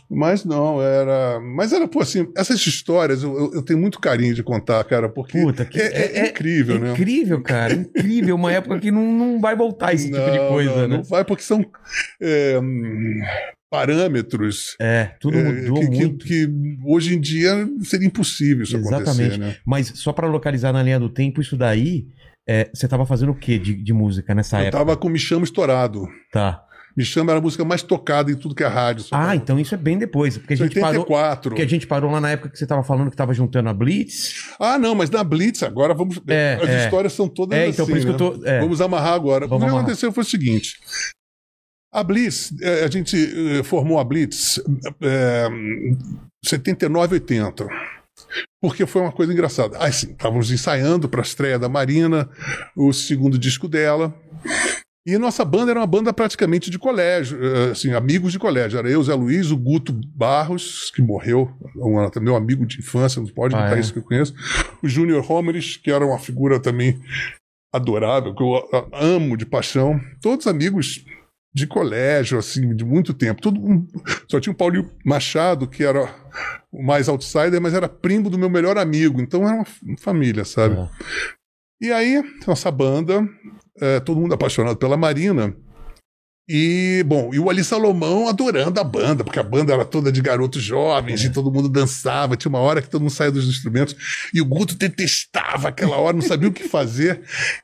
Mas 0.08 0.44
não, 0.44 0.80
era. 0.80 1.40
Mas 1.40 1.72
era, 1.72 1.88
pô, 1.88 2.00
assim, 2.00 2.28
essas 2.36 2.64
histórias 2.64 3.24
eu, 3.24 3.52
eu, 3.52 3.62
tenho 3.62 3.78
muito 3.80 3.98
carinho 3.98 4.34
de 4.34 4.42
contar, 4.44 4.84
cara, 4.84 5.08
porque 5.08 5.40
Puta, 5.42 5.64
que- 5.64 5.80
é, 5.80 6.18
é 6.20 6.28
incrível, 6.28 6.78
né? 6.78 6.92
Incrível, 6.92 7.42
cara. 7.42 7.74
Incrível. 7.74 8.36
Uma 8.36 8.52
época 8.52 8.78
que 8.78 8.92
não, 8.92 9.02
não 9.12 9.40
vai 9.40 9.56
voltar 9.56 9.92
esse 9.92 10.06
tipo 10.10 10.30
de 10.30 10.38
Não, 10.38 10.48
coisa, 10.48 10.70
não, 10.82 10.88
né? 10.88 10.96
Não 10.98 11.02
vai, 11.02 11.24
porque 11.24 11.42
são 11.42 11.64
é, 12.22 12.58
hum, 12.60 13.20
parâmetros 13.68 14.76
É, 14.80 15.10
tudo 15.20 15.38
é, 15.38 15.42
mudou 15.42 15.80
que, 15.80 15.88
que- 15.90 15.96
muito. 16.06 16.24
que 16.26 16.48
hoje 16.84 17.14
em 17.16 17.20
dia 17.20 17.68
seria 17.82 18.06
impossível 18.06 18.62
isso 18.62 18.76
Exatamente. 18.76 19.10
acontecer, 19.10 19.38
né? 19.38 19.56
Mas 19.66 19.88
só 19.96 20.12
pra 20.12 20.26
localizar 20.28 20.72
na 20.72 20.82
linha 20.82 21.00
do 21.00 21.08
tempo, 21.08 21.40
isso 21.40 21.56
daí, 21.56 22.06
é, 22.48 22.70
você 22.72 22.86
tava 22.86 23.04
fazendo 23.06 23.32
o 23.32 23.34
que 23.34 23.58
de, 23.58 23.74
de 23.74 23.92
música 23.92 24.34
nessa 24.34 24.56
Eu 24.58 24.62
época? 24.66 24.78
tava 24.78 24.96
com 24.96 25.08
Me 25.08 25.18
Chama 25.18 25.44
Estourado. 25.44 26.06
Tá. 26.32 26.62
Me 26.96 27.04
Chama 27.04 27.30
era 27.32 27.38
a 27.38 27.42
música 27.42 27.62
mais 27.62 27.82
tocada 27.82 28.30
em 28.30 28.36
tudo 28.36 28.54
que 28.54 28.64
é 28.64 28.66
rádio. 28.66 29.04
Ah, 29.12 29.36
então 29.36 29.60
isso 29.60 29.74
é 29.74 29.78
bem 29.78 29.98
depois. 29.98 30.38
Porque 30.38 30.54
a 30.54 30.56
gente 30.56 30.80
parou. 30.80 31.00
84. 31.02 31.50
Porque 31.50 31.62
a 31.62 31.68
gente 31.68 31.86
parou 31.86 32.10
lá 32.10 32.20
na 32.22 32.30
época 32.30 32.48
que 32.48 32.58
você 32.58 32.66
tava 32.66 32.82
falando 32.82 33.10
que 33.10 33.16
tava 33.16 33.34
juntando 33.34 33.68
a 33.68 33.74
Blitz. 33.74 34.54
Ah, 34.58 34.78
não, 34.78 34.94
mas 34.94 35.10
na 35.10 35.22
Blitz 35.22 35.62
agora 35.62 35.92
vamos. 35.92 36.18
É, 36.26 36.58
as 36.62 36.68
é. 36.70 36.84
histórias 36.84 37.12
são 37.12 37.28
todas 37.28 37.58
É, 37.58 37.68
então 37.68 37.82
assim, 37.84 37.92
por 37.92 37.98
isso 37.98 38.08
né? 38.08 38.16
que 38.16 38.22
eu 38.22 38.32
tô. 38.32 38.46
é. 38.46 38.60
Vamos 38.60 38.80
amarrar 38.80 39.12
agora. 39.12 39.46
Vamos 39.46 39.64
o 39.64 39.66
que 39.66 39.70
amarrar. 39.70 39.84
aconteceu 39.84 40.10
foi 40.10 40.22
o 40.22 40.26
seguinte. 40.26 40.78
A 41.92 42.02
Blitz, 42.02 42.52
eh, 42.62 42.84
a 42.84 42.90
gente 42.90 43.16
eh, 43.58 43.62
formou 43.62 43.98
a 43.98 44.04
Blitz 44.04 44.60
eh, 45.02 45.48
79, 46.44 47.14
80. 47.14 47.66
Porque 48.60 48.86
foi 48.86 49.02
uma 49.02 49.12
coisa 49.12 49.32
engraçada. 49.32 49.76
Ah, 49.78 49.90
sim, 49.92 50.10
estávamos 50.12 50.50
ensaiando 50.50 51.08
para 51.08 51.20
a 51.20 51.24
estreia 51.24 51.58
da 51.58 51.68
Marina, 51.68 52.28
o 52.76 52.92
segundo 52.92 53.38
disco 53.38 53.68
dela. 53.68 54.14
E 55.06 55.16
nossa 55.18 55.44
banda 55.44 55.70
era 55.70 55.78
uma 55.78 55.86
banda 55.86 56.12
praticamente 56.12 56.68
de 56.68 56.80
colégio, 56.80 57.38
eh, 57.40 57.70
assim, 57.70 57.92
amigos 57.92 58.32
de 58.32 58.40
colégio. 58.40 58.76
Era 58.76 58.90
eu, 58.90 59.00
Zé 59.04 59.14
Luiz, 59.14 59.52
o 59.52 59.56
Guto 59.56 59.92
Barros, 59.92 60.90
que 60.92 61.00
morreu, 61.00 61.48
um, 61.76 62.20
meu 62.20 62.34
amigo 62.34 62.66
de 62.66 62.80
infância, 62.80 63.22
não 63.22 63.28
pode 63.28 63.54
Ah, 63.54 63.62
botar 63.62 63.76
é? 63.76 63.80
isso 63.80 63.92
que 63.92 64.00
eu 64.00 64.02
conheço. 64.02 64.34
O 64.82 64.88
Júnior 64.88 65.24
Homeris, 65.30 65.76
que 65.76 65.92
era 65.92 66.04
uma 66.04 66.18
figura 66.18 66.58
também 66.58 67.00
adorável, 67.72 68.34
que 68.34 68.42
eu 68.42 68.56
a- 68.56 68.88
amo 68.92 69.36
de 69.36 69.46
paixão. 69.46 70.00
Todos 70.20 70.46
amigos 70.48 71.04
de 71.56 71.66
colégio, 71.66 72.38
assim, 72.38 72.76
de 72.76 72.84
muito 72.84 73.14
tempo. 73.14 73.40
Todo, 73.40 73.58
só 74.28 74.38
tinha 74.38 74.52
o 74.52 74.56
Paulinho 74.56 74.90
Machado, 75.02 75.66
que 75.66 75.82
era 75.82 76.06
o 76.70 76.82
mais 76.82 77.08
outsider, 77.08 77.58
mas 77.62 77.72
era 77.72 77.88
primo 77.88 78.28
do 78.28 78.38
meu 78.38 78.50
melhor 78.50 78.76
amigo. 78.76 79.22
Então 79.22 79.48
era 79.48 79.56
uma 79.56 79.96
família, 79.96 80.44
sabe? 80.44 80.76
É. 80.78 80.88
E 81.80 81.90
aí, 81.90 82.22
nossa 82.46 82.70
banda, 82.70 83.26
é, 83.80 84.00
todo 84.00 84.20
mundo 84.20 84.34
apaixonado 84.34 84.76
pela 84.76 84.98
Marina. 84.98 85.56
E, 86.48 87.02
bom, 87.04 87.30
e 87.34 87.40
o 87.40 87.50
Ali 87.50 87.64
Salomão 87.64 88.28
adorando 88.28 88.78
a 88.80 88.84
banda, 88.84 89.24
porque 89.24 89.38
a 89.40 89.42
banda 89.42 89.72
era 89.72 89.84
toda 89.84 90.12
de 90.12 90.20
garotos 90.20 90.62
jovens 90.62 91.24
e 91.24 91.30
todo 91.32 91.50
mundo 91.50 91.68
dançava. 91.68 92.36
Tinha 92.36 92.48
uma 92.48 92.60
hora 92.60 92.80
que 92.80 92.88
todo 92.88 93.00
mundo 93.02 93.10
saía 93.10 93.32
dos 93.32 93.48
instrumentos 93.48 93.96
e 94.32 94.40
o 94.40 94.44
Guto 94.44 94.76
detestava 94.76 95.68
aquela 95.68 95.96
hora, 95.96 96.14
não 96.16 96.22
sabia 96.22 96.48
o 96.48 96.52
que 96.52 96.68
fazer, 96.68 97.20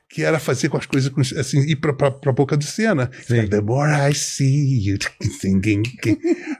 que 0.09 0.21
era 0.21 0.37
fazer 0.37 0.67
com 0.67 0.75
as 0.77 0.85
coisas, 0.85 1.11
assim, 1.37 1.61
ir 1.61 1.77
pra, 1.77 1.93
pra, 1.93 2.11
pra 2.11 2.33
boca 2.33 2.57
de 2.57 2.65
cena. 2.65 3.09
Sim. 3.25 3.47
The 3.47 3.61
more 3.61 3.89
I 4.11 4.13
see 4.13 4.89
you 4.89 4.97
singing. 5.39 5.83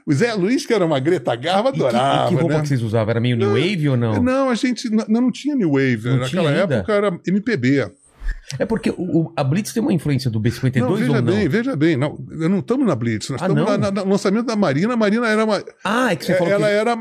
O 0.06 0.12
Zé 0.14 0.32
Luiz, 0.32 0.64
que 0.64 0.72
era 0.72 0.84
uma 0.86 0.98
Greta 1.00 1.36
Garba, 1.36 1.68
E 1.68 1.72
que, 1.72 1.78
e 1.78 1.82
adorava, 1.82 2.28
que 2.30 2.34
roupa 2.36 2.54
né? 2.54 2.60
que 2.62 2.68
vocês 2.68 2.82
usavam? 2.82 3.10
Era 3.10 3.20
meio 3.20 3.36
New 3.36 3.50
Wave 3.50 3.88
ou 3.90 3.96
não? 3.98 4.22
Não, 4.22 4.48
a 4.48 4.54
gente 4.54 4.88
n- 4.88 5.04
não, 5.08 5.30
tinha 5.30 5.54
New 5.54 5.72
Wave. 5.72 6.08
Não 6.08 6.16
Naquela 6.20 6.50
tinha 6.50 6.62
época 6.78 6.90
era 6.92 7.20
MPB. 7.26 7.90
É 8.58 8.66
porque 8.66 8.90
o, 8.90 9.32
a 9.36 9.42
Blitz 9.42 9.72
tem 9.72 9.82
uma 9.82 9.92
influência 9.92 10.30
do 10.30 10.40
B52 10.40 10.78
Não, 10.80 10.94
veja 10.96 11.10
ou 11.10 11.16
não? 11.16 11.22
bem, 11.32 11.48
veja 11.48 11.76
bem. 11.76 11.96
Não, 11.96 12.18
não 12.30 12.58
estamos 12.58 12.86
na 12.86 12.94
Blitz. 12.94 13.30
Nós 13.30 13.42
Ah, 13.42 13.46
estamos 13.46 13.64
na- 13.78 13.78
na- 13.90 14.04
no 14.04 14.10
lançamento 14.10 14.46
da 14.46 14.54
Marina. 14.56 14.94
A 14.94 14.96
Marina 14.96 15.26
era 15.28 15.44
uma. 15.44 15.64
Ah, 15.82 16.12
é 16.12 16.16
que 16.16 16.24
você 16.26 16.34
falou 16.34 16.52
ela 16.52 16.66
que... 16.66 16.72
era 16.72 16.96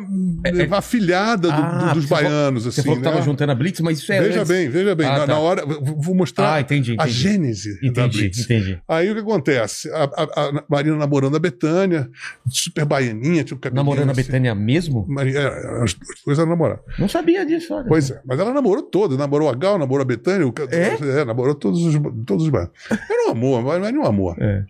É, 0.46 0.50
é- 0.64 0.68
afilhada 0.72 1.50
do- 1.50 1.54
Ah, 1.54 1.90
do- 1.94 2.00
dos 2.00 2.06
falou- 2.10 2.24
baianos, 2.24 2.64
Você 2.64 2.70
assim. 2.80 2.82
falou 2.84 2.98
que 2.98 3.04
tava 3.04 3.18
né? 3.18 3.22
juntando 3.24 3.52
a 3.52 3.56
Blitz, 3.56 3.80
mas 3.82 4.00
isso 4.00 4.12
é 4.12 4.22
Veja 4.22 4.40
antes. 4.42 4.48
bem, 4.50 4.70
veja 4.70 4.96
bem. 4.96 5.08
Ah, 5.08 5.12
na, 5.12 5.20
tá. 5.20 5.28
na 5.28 5.40
hora. 5.40 5.64
vou 5.66 6.16
mostrar 6.16 6.54
Ah, 6.56 6.62
entendi, 6.62 6.92
a 6.92 7.04
entendi. 7.04 7.12
gênese 7.12 7.80
da 7.82 7.88
Entendi, 7.88 8.18
Blitz. 8.20 8.40
entendi. 8.40 8.80
Aí 8.88 9.12
o 9.12 9.14
que 9.14 9.20
acontece? 9.22 9.90
A, 9.92 10.04
a- 10.04 10.48
a 10.48 10.64
Marina 10.70 10.96
namorando 10.96 11.36
a 11.36 11.40
Betânia, 11.40 12.10
super 12.50 12.86
baianinha, 12.86 13.44
tinha 13.44 13.58
o 13.58 13.60
cabelinho 13.60 13.84
Namorando 13.84 14.10
a 14.10 14.12
assim. 14.14 14.22
Betânia 14.24 14.56
mesmo? 14.56 15.06
Maria, 15.10 15.40
é, 15.40 15.84
as 15.84 15.94
duas 15.94 16.22
coisas 16.24 16.48
namoradas. 16.48 16.84
Não 16.98 17.08
sabia 17.10 17.46
disso, 17.46 17.74
olha. 17.74 17.86
Pois 17.88 18.10
é, 18.12 18.22
mas 18.26 18.40
ela 18.40 18.54
namorou 18.54 18.84
todas, 18.84 19.18
namorou 19.18 19.50
a 19.50 19.54
Gal, 19.56 19.78
namorou 19.78 20.02
a 20.04 20.06
Betânia, 20.06 20.48
o, 20.48 20.52
ca- 20.52 20.68
É? 20.72 20.96
Namorou 21.34 21.56
todos 21.56 21.84
os, 21.84 21.96
todos 22.26 22.46
os 22.46 22.50
bairros. 22.50 22.72
Era 22.90 23.28
um 23.28 23.32
amor, 23.32 23.64
mas 23.64 23.80
não 23.80 23.88
era 23.88 24.00
um 24.00 24.06
amor. 24.06 24.38
É. 24.40 24.64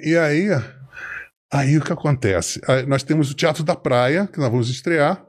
E 0.00 0.16
aí, 0.16 0.48
aí 1.52 1.78
o 1.78 1.80
que 1.80 1.92
acontece? 1.92 2.60
Aí 2.66 2.84
nós 2.86 3.02
temos 3.02 3.30
o 3.30 3.34
Teatro 3.34 3.62
da 3.62 3.76
Praia, 3.76 4.26
que 4.26 4.38
nós 4.38 4.50
vamos 4.50 4.68
estrear. 4.68 5.24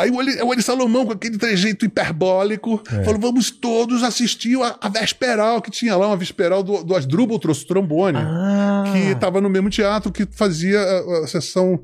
Aí 0.00 0.10
o 0.10 0.20
Eli, 0.20 0.40
o 0.42 0.52
Eli 0.52 0.62
Salomão, 0.62 1.06
com 1.06 1.12
aquele 1.12 1.36
trejeito 1.38 1.84
hiperbólico, 1.84 2.82
É. 2.90 3.04
falou: 3.04 3.20
vamos 3.20 3.50
todos 3.50 4.02
assistir 4.02 4.60
a, 4.62 4.76
a 4.80 4.88
Vesperal, 4.88 5.60
que 5.62 5.70
tinha 5.70 5.96
lá 5.96 6.06
uma 6.08 6.16
Vesperal 6.16 6.62
do, 6.62 6.82
do 6.84 6.94
Asdrubal 6.96 7.38
trouxe 7.38 7.66
trombone. 7.66 8.18
Ah, 8.18 8.84
Que 8.92 8.98
estava 9.12 9.40
no 9.40 9.48
mesmo 9.50 9.70
teatro 9.70 10.10
que 10.12 10.26
fazia 10.30 10.80
a, 10.80 11.24
a 11.24 11.26
sessão 11.26 11.80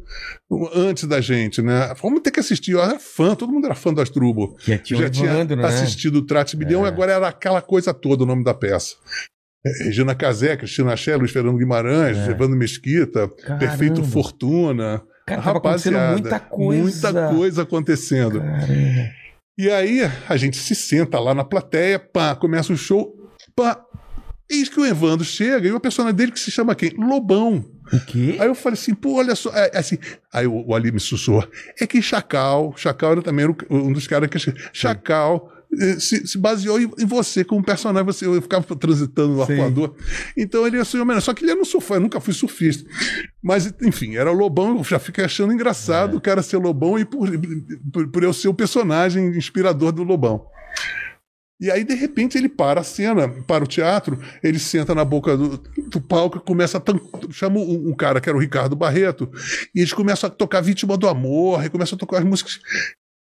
antes 0.75 1.05
da 1.05 1.21
gente, 1.21 1.61
né? 1.63 1.93
Vamos 2.03 2.21
ter 2.21 2.31
que 2.31 2.41
assistir. 2.41 2.73
Eu 2.73 2.83
era 2.83 2.99
fã, 2.99 3.35
todo 3.35 3.53
mundo 3.53 3.67
era 3.67 3.75
fã 3.75 3.93
do 3.93 4.01
Asdrubal. 4.01 4.55
que 4.57 4.73
é 4.73 4.81
Já 4.85 5.11
tinha 5.11 5.31
Evandro, 5.31 5.57
né? 5.57 5.67
assistido 5.67 6.17
o 6.17 6.23
Trate 6.27 6.57
Milhão 6.57 6.85
e 6.85 6.89
agora 6.89 7.13
era 7.13 7.29
aquela 7.29 7.61
coisa 7.63 7.93
toda 7.95 8.25
o 8.25 8.27
nome 8.27 8.43
da 8.45 8.55
peça. 8.55 8.95
É, 9.65 9.85
Regina 9.85 10.15
Casé, 10.15 10.57
Cristina 10.57 10.95
Ché, 10.97 11.17
Luiz 11.17 11.33
Fernando 11.33 11.57
Guimarães, 11.59 12.17
É. 12.17 12.31
Evandro 12.31 12.57
Mesquita, 12.57 13.29
Caramba. 13.29 13.59
Perfeito 13.59 14.05
Fortuna. 14.05 15.03
Cara, 15.27 15.43
tava 15.43 15.59
acontecendo 15.59 15.99
muita 16.13 16.39
coisa. 16.39 17.13
Muita 17.13 17.35
coisa 17.35 17.63
acontecendo. 17.63 18.41
Caramba. 18.41 19.11
E 19.59 19.71
aí 19.71 20.01
a 20.29 20.37
gente 20.37 20.57
se 20.59 20.75
senta 20.75 21.19
lá 21.19 21.35
na 21.35 21.43
plateia, 21.43 21.99
pá, 21.99 22.37
começa 22.37 22.73
o 22.73 22.77
show, 22.77 23.13
pá. 23.55 23.83
Eis 24.49 24.69
que 24.69 24.79
o 24.79 24.87
Evandro 24.87 25.25
chega 25.25 25.67
e 25.67 25.73
o 25.73 25.81
personagem 25.81 26.15
dele 26.15 26.31
que 26.31 26.39
se 26.39 26.53
chama 26.53 26.75
quem? 26.75 26.91
Lobão. 26.91 27.65
O 27.93 28.01
quê? 28.07 28.37
Aí 28.39 28.47
eu 28.47 28.55
falei 28.55 28.79
assim, 28.79 28.95
pô, 28.95 29.15
olha 29.15 29.35
só. 29.35 29.51
É, 29.53 29.73
é 29.75 29.79
assim, 29.79 29.99
aí 30.33 30.47
o, 30.47 30.65
o 30.69 30.75
Ali 30.75 30.93
me 30.93 31.01
sussurra. 31.01 31.49
É 31.81 31.87
que 31.87 32.01
Chacal, 32.01 32.75
Chacal 32.77 33.13
era 33.13 33.23
também 33.23 33.47
um 33.69 33.93
dos 33.93 34.07
caras 34.07 34.29
que. 34.29 34.39
Chacal 34.73 35.51
se, 35.99 36.27
se 36.27 36.39
baseou 36.39 36.81
em, 36.81 36.91
em 36.99 37.05
você 37.07 37.45
como 37.45 37.63
personagem. 37.63 38.07
Você, 38.07 38.27
eu 38.27 38.41
ficava 38.41 38.65
transitando 38.77 39.35
no 39.35 39.43
arcoador. 39.43 39.95
Então 40.37 40.67
ele 40.67 40.79
assumiu 40.79 41.03
homenagem. 41.05 41.25
Só 41.25 41.35
que 41.35 41.45
ele 41.45 41.51
era 41.53 41.61
um 41.61 41.65
surfista, 41.65 41.95
eu 41.95 42.01
nunca 42.01 42.21
fui 42.21 42.33
surfista. 42.35 42.89
Mas, 43.43 43.73
enfim, 43.83 44.17
era 44.17 44.31
Lobão. 44.31 44.79
Eu 44.79 44.85
já 44.85 44.99
fiquei 44.99 45.25
achando 45.25 45.53
engraçado 45.53 46.17
o 46.17 46.21
cara 46.21 46.43
ser 46.43 46.57
Lobão 46.59 46.99
e 46.99 47.05
por, 47.05 47.29
por, 47.93 48.09
por 48.09 48.23
eu 48.23 48.33
ser 48.33 48.49
o 48.49 48.55
personagem 48.55 49.29
inspirador 49.37 49.93
do 49.93 50.03
Lobão. 50.03 50.47
E 51.59 51.71
aí, 51.71 51.85
de 51.85 51.95
repente, 51.95 52.37
ele 52.37 52.51
para 52.51 52.83
a 52.83 52.85
cena, 52.85 53.29
para 53.47 53.65
o 53.65 53.67
teatro, 53.67 54.19
ele 54.43 54.59
senta 54.59 54.95
na 54.95 55.07
boca 55.07 55.35
do, 55.39 55.57
do 55.89 56.01
palco 56.03 56.37
e 56.37 56.41
começa 56.41 56.77
a. 56.77 56.81
tan- 56.81 57.01
Chama 57.31 57.59
um, 57.61 57.89
um 57.89 57.95
cara 57.95 58.21
que 58.21 58.29
era 58.29 58.37
o 58.37 58.41
Ricardo 58.41 58.77
Barreto, 58.77 59.31
e 59.75 59.81
eles 59.81 59.95
começam 59.95 60.29
a 60.29 60.31
tocar 60.31 60.61
Vítima 60.61 60.99
do 60.99 61.09
Amor, 61.09 61.65
e 61.65 61.71
começam 61.71 61.97
a 61.97 61.99
tocar 61.99 62.19
as 62.19 62.25
músicas. 62.25 62.61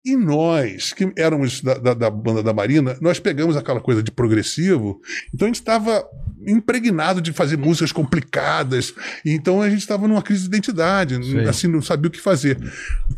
E 0.04 0.16
nós, 0.16 0.94
que 0.94 1.12
éramos 1.18 1.62
da, 1.62 1.74
da, 1.74 1.94
da 1.94 2.10
banda 2.10 2.42
da 2.42 2.54
Marina, 2.54 2.98
nós 3.02 3.20
pegamos 3.20 3.58
aquela 3.58 3.82
coisa 3.82 4.02
de 4.02 4.12
progressivo, 4.12 5.02
então 5.34 5.46
a 5.46 5.50
gente 5.50 5.60
estava 5.60 6.08
impregnado 6.48 7.22
de 7.22 7.34
fazer 7.34 7.58
músicas 7.58 7.92
complicadas, 7.92 8.94
e 9.26 9.32
então 9.32 9.62
a 9.62 9.70
gente 9.70 9.82
estava 9.82 10.08
numa 10.08 10.22
crise 10.22 10.44
de 10.44 10.48
identidade, 10.48 11.22
Sei. 11.26 11.48
assim, 11.48 11.68
não 11.68 11.82
sabia 11.82 12.08
o 12.08 12.12
que 12.12 12.20
fazer. 12.20 12.58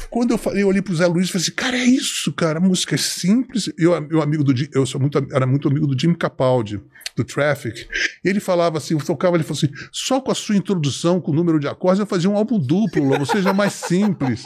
Quando 0.09 0.31
eu 0.31 0.39
falei, 0.39 0.63
eu 0.63 0.67
olhei 0.67 0.81
pro 0.81 0.95
Zé 0.95 1.05
Luiz 1.05 1.29
e 1.29 1.31
falei 1.31 1.43
assim, 1.43 1.55
cara, 1.55 1.77
é 1.77 1.85
isso, 1.85 2.33
cara, 2.33 2.59
música 2.59 2.97
simples. 2.97 3.71
Eu, 3.77 3.93
eu 4.09 4.19
amigo 4.19 4.43
do, 4.43 4.51
eu 4.73 4.85
sou 4.85 4.99
muito, 4.99 5.23
era 5.31 5.45
muito 5.45 5.67
amigo 5.67 5.85
do 5.85 5.99
Jim 5.99 6.15
Capaldi, 6.15 6.81
do 7.15 7.23
Traffic. 7.23 7.87
Ele 8.23 8.39
falava 8.39 8.77
assim, 8.77 8.97
tocava, 8.97 9.35
ele 9.35 9.43
falou 9.43 9.57
assim, 9.57 9.71
só 9.91 10.19
com 10.19 10.31
a 10.31 10.35
sua 10.35 10.55
introdução, 10.55 11.19
com 11.19 11.31
o 11.31 11.35
número 11.35 11.59
de 11.59 11.67
acordes, 11.67 11.99
eu 11.99 12.05
fazia 12.05 12.29
um 12.29 12.37
álbum 12.37 12.59
duplo, 12.59 13.17
ou 13.19 13.25
seja, 13.25 13.53
mais 13.53 13.73
simples. 13.73 14.43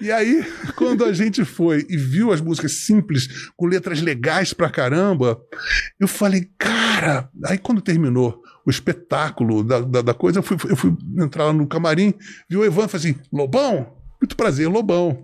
E 0.00 0.12
aí, 0.12 0.44
quando 0.76 1.04
a 1.04 1.12
gente 1.12 1.44
foi 1.44 1.86
e 1.88 1.96
viu 1.96 2.32
as 2.32 2.40
músicas 2.40 2.72
simples, 2.72 3.50
com 3.56 3.66
letras 3.66 4.00
legais 4.02 4.52
pra 4.52 4.70
caramba, 4.70 5.40
eu 5.98 6.06
falei, 6.06 6.50
cara. 6.58 7.30
Aí 7.44 7.56
quando 7.56 7.80
terminou 7.80 8.42
o 8.66 8.70
espetáculo 8.70 9.62
da, 9.62 9.80
da, 9.80 10.02
da 10.02 10.14
coisa, 10.14 10.40
eu 10.40 10.42
fui, 10.42 10.56
eu 10.68 10.76
fui 10.76 10.94
entrar 11.18 11.46
lá 11.46 11.52
no 11.52 11.66
camarim, 11.66 12.12
vi 12.48 12.56
o 12.56 12.64
Evan 12.64 12.84
e 12.84 12.88
falei 12.88 13.10
assim: 13.10 13.20
Lobão? 13.32 13.95
Muito 14.26 14.36
prazer, 14.36 14.68
Lobão. 14.68 15.22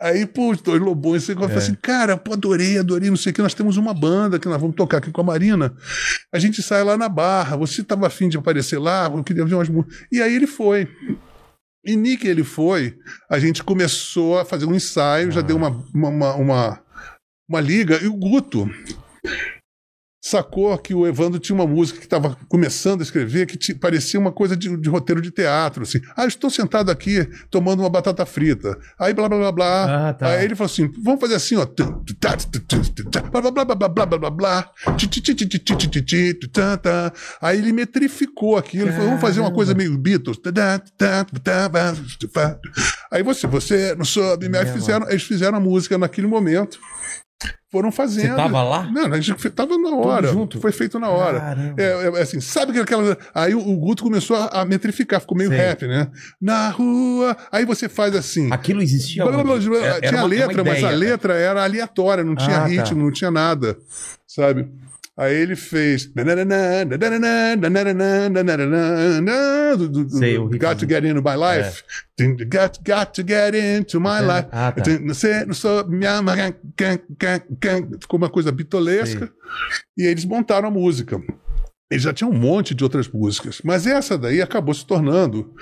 Aí, 0.00 0.24
pô, 0.24 0.50
os 0.50 0.62
dois 0.62 0.80
Lobões, 0.80 1.22
assim, 1.22 1.32
eu 1.32 1.38
falei 1.38 1.58
assim, 1.58 1.74
cara, 1.74 2.16
pô, 2.16 2.32
adorei, 2.32 2.78
adorei, 2.78 3.10
não 3.10 3.16
sei 3.16 3.30
o 3.30 3.34
que, 3.34 3.42
nós 3.42 3.52
temos 3.52 3.76
uma 3.76 3.92
banda 3.92 4.38
que 4.38 4.48
nós 4.48 4.58
vamos 4.58 4.74
tocar 4.74 4.98
aqui 4.98 5.12
com 5.12 5.20
a 5.20 5.24
Marina. 5.24 5.76
A 6.32 6.38
gente 6.38 6.62
sai 6.62 6.82
lá 6.82 6.96
na 6.96 7.10
Barra, 7.10 7.58
você 7.58 7.82
estava 7.82 8.06
afim 8.06 8.30
de 8.30 8.38
aparecer 8.38 8.78
lá, 8.78 9.04
eu 9.14 9.22
queria 9.22 9.44
ver 9.44 9.54
umas 9.54 9.68
músicas. 9.68 10.06
E 10.10 10.22
aí 10.22 10.34
ele 10.34 10.46
foi. 10.46 10.88
E 11.84 11.94
Nick 11.94 12.26
ele 12.26 12.42
foi, 12.42 12.96
a 13.30 13.38
gente 13.38 13.62
começou 13.62 14.38
a 14.38 14.46
fazer 14.46 14.64
um 14.64 14.74
ensaio, 14.74 15.30
já 15.30 15.42
deu 15.42 15.56
uma, 15.56 15.68
uma, 15.94 16.08
uma, 16.08 16.34
uma, 16.36 16.82
uma 17.46 17.60
liga, 17.60 18.02
e 18.02 18.06
o 18.06 18.16
Guto 18.16 18.66
sacou 20.26 20.76
que 20.76 20.92
o 20.92 21.06
Evandro 21.06 21.38
tinha 21.38 21.54
uma 21.54 21.66
música 21.66 22.00
que 22.00 22.04
estava 22.04 22.36
começando 22.48 23.00
a 23.00 23.04
escrever 23.04 23.46
que 23.46 23.74
parecia 23.74 24.18
uma 24.18 24.32
coisa 24.32 24.56
de, 24.56 24.76
de, 24.76 24.88
roteiro 24.88 25.22
de 25.22 25.30
teatro, 25.30 25.84
assim. 25.84 26.00
Ah, 26.16 26.26
estou 26.26 26.50
sentado 26.50 26.90
aqui 26.90 27.28
tomando 27.48 27.80
uma 27.80 27.88
batata 27.88 28.26
frita. 28.26 28.76
Aí 28.98 29.14
blá 29.14 29.28
blá 29.28 29.38
blá 29.38 29.52
blá. 29.52 30.08
Ah, 30.08 30.12
tá. 30.12 30.26
Aí 30.28 30.44
ele 30.44 30.56
falou 30.56 30.70
assim: 30.70 30.90
vamos 31.00 31.20
fazer 31.20 31.36
assim, 31.36 31.54
ó. 31.56 31.64
Blá 33.30 33.40
blá 33.40 33.64
blá 33.64 33.64
blá 33.64 33.88
blá 33.88 34.06
blá 34.18 34.30
blá. 34.30 34.70
Aí 37.40 37.58
ele 37.58 37.72
metrificou 37.72 38.56
aquilo. 38.56 38.88
ele 38.88 38.92
Falou, 38.92 39.06
vamos 39.06 39.20
fazer 39.20 39.40
uma 39.40 39.52
coisa 39.52 39.74
meio 39.74 39.96
Beatles. 39.96 40.38
Aí 43.12 43.22
você, 43.22 43.46
você 43.46 43.94
não 43.94 44.04
soube, 44.04 44.48
né? 44.48 44.64
me 44.64 44.72
fizeram, 44.72 45.08
eles 45.08 45.22
fizeram 45.22 45.58
a 45.58 45.60
música 45.60 45.96
naquele 45.96 46.26
momento. 46.26 46.78
Foram 47.70 47.92
fazendo. 47.92 48.30
Você 48.30 48.36
tava 48.36 48.62
lá? 48.62 48.84
Não, 48.90 49.12
a 49.12 49.20
gente 49.20 49.50
tava 49.50 49.76
na 49.76 49.90
hora. 49.94 50.28
junto? 50.28 50.58
Foi 50.60 50.72
feito 50.72 50.98
na 50.98 51.10
hora. 51.10 51.40
Caramba. 51.40 51.74
É, 51.82 52.06
é, 52.18 52.22
assim, 52.22 52.40
sabe 52.40 52.72
que 52.72 52.78
aquela. 52.78 53.18
Aí 53.34 53.54
o, 53.54 53.58
o 53.58 53.76
Guto 53.76 54.02
começou 54.04 54.36
a, 54.36 54.46
a 54.62 54.64
metrificar, 54.64 55.20
ficou 55.20 55.36
meio 55.36 55.50
Sei. 55.50 55.58
rap, 55.58 55.86
né? 55.86 56.08
Na 56.40 56.70
rua. 56.70 57.36
Aí 57.52 57.66
você 57.66 57.88
faz 57.88 58.14
assim. 58.14 58.50
Aquilo 58.52 58.80
existia 58.80 59.24
Blá, 59.24 59.42
blá, 59.42 59.56
blá, 59.58 59.76
Era- 59.78 60.00
tinha 60.00 60.12
uma- 60.12 60.20
uma 60.22 60.28
letra, 60.28 60.64
mas 60.64 60.74
a 60.76 60.78
ideia. 60.78 60.96
letra 60.96 61.34
era 61.34 61.64
aleatória, 61.64 62.24
não 62.24 62.34
tinha 62.36 62.56
Ah, 62.56 62.60
tá. 62.60 62.66
ritmo, 62.66 63.02
não 63.02 63.10
tinha 63.12 63.30
nada, 63.30 63.76
sabe? 64.26 64.68
Aí 65.18 65.34
ele 65.34 65.56
fez. 65.56 66.10
Sei, 70.10 70.36
o 70.36 70.48
Got 70.50 70.76
to 70.80 70.86
get 70.86 71.04
into 71.04 71.22
my 71.22 71.34
life. 71.36 71.82
Got, 72.18 72.80
got 72.84 73.12
to 73.14 73.22
get 73.26 73.54
into 73.54 73.98
my 73.98 74.18
É. 74.18 74.20
life. 74.20 74.48
Ah, 74.52 74.72
tá. 74.72 74.82
Não 75.00 75.14
sei, 75.14 75.46
sou. 75.54 75.86
Ficou 78.00 78.18
uma 78.18 78.28
coisa 78.28 78.52
bitolesca. 78.52 79.32
E 79.96 80.02
aí 80.02 80.08
eles 80.10 80.24
montaram 80.24 80.68
a 80.68 80.70
música. 80.70 81.18
Eles 81.90 82.02
já 82.02 82.12
tinham 82.12 82.30
um 82.30 82.38
monte 82.38 82.74
de 82.74 82.82
outras 82.84 83.08
músicas, 83.08 83.60
mas 83.64 83.86
essa 83.86 84.18
daí 84.18 84.42
acabou 84.42 84.74
se 84.74 84.84
tornando. 84.84 85.54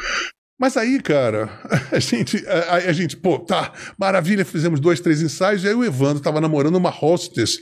Mas 0.59 0.76
aí, 0.76 1.00
cara, 1.02 1.50
a 1.90 1.98
gente, 1.98 2.44
a, 2.46 2.74
a 2.76 2.92
gente, 2.92 3.16
pô, 3.16 3.38
tá, 3.38 3.72
maravilha, 3.98 4.44
fizemos 4.44 4.78
dois, 4.80 5.00
três 5.00 5.20
ensaios, 5.20 5.64
e 5.64 5.68
aí 5.68 5.74
o 5.74 5.84
Evandro 5.84 6.22
tava 6.22 6.40
namorando 6.40 6.76
uma 6.76 6.90
hostess 6.90 7.59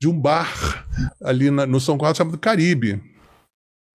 de 0.00 0.06
um 0.08 0.18
bar 0.18 0.86
ali 1.22 1.50
na- 1.50 1.66
no 1.66 1.80
São 1.80 1.98
Carlos 1.98 2.16
chamado 2.18 2.38
Caribe. 2.38 3.02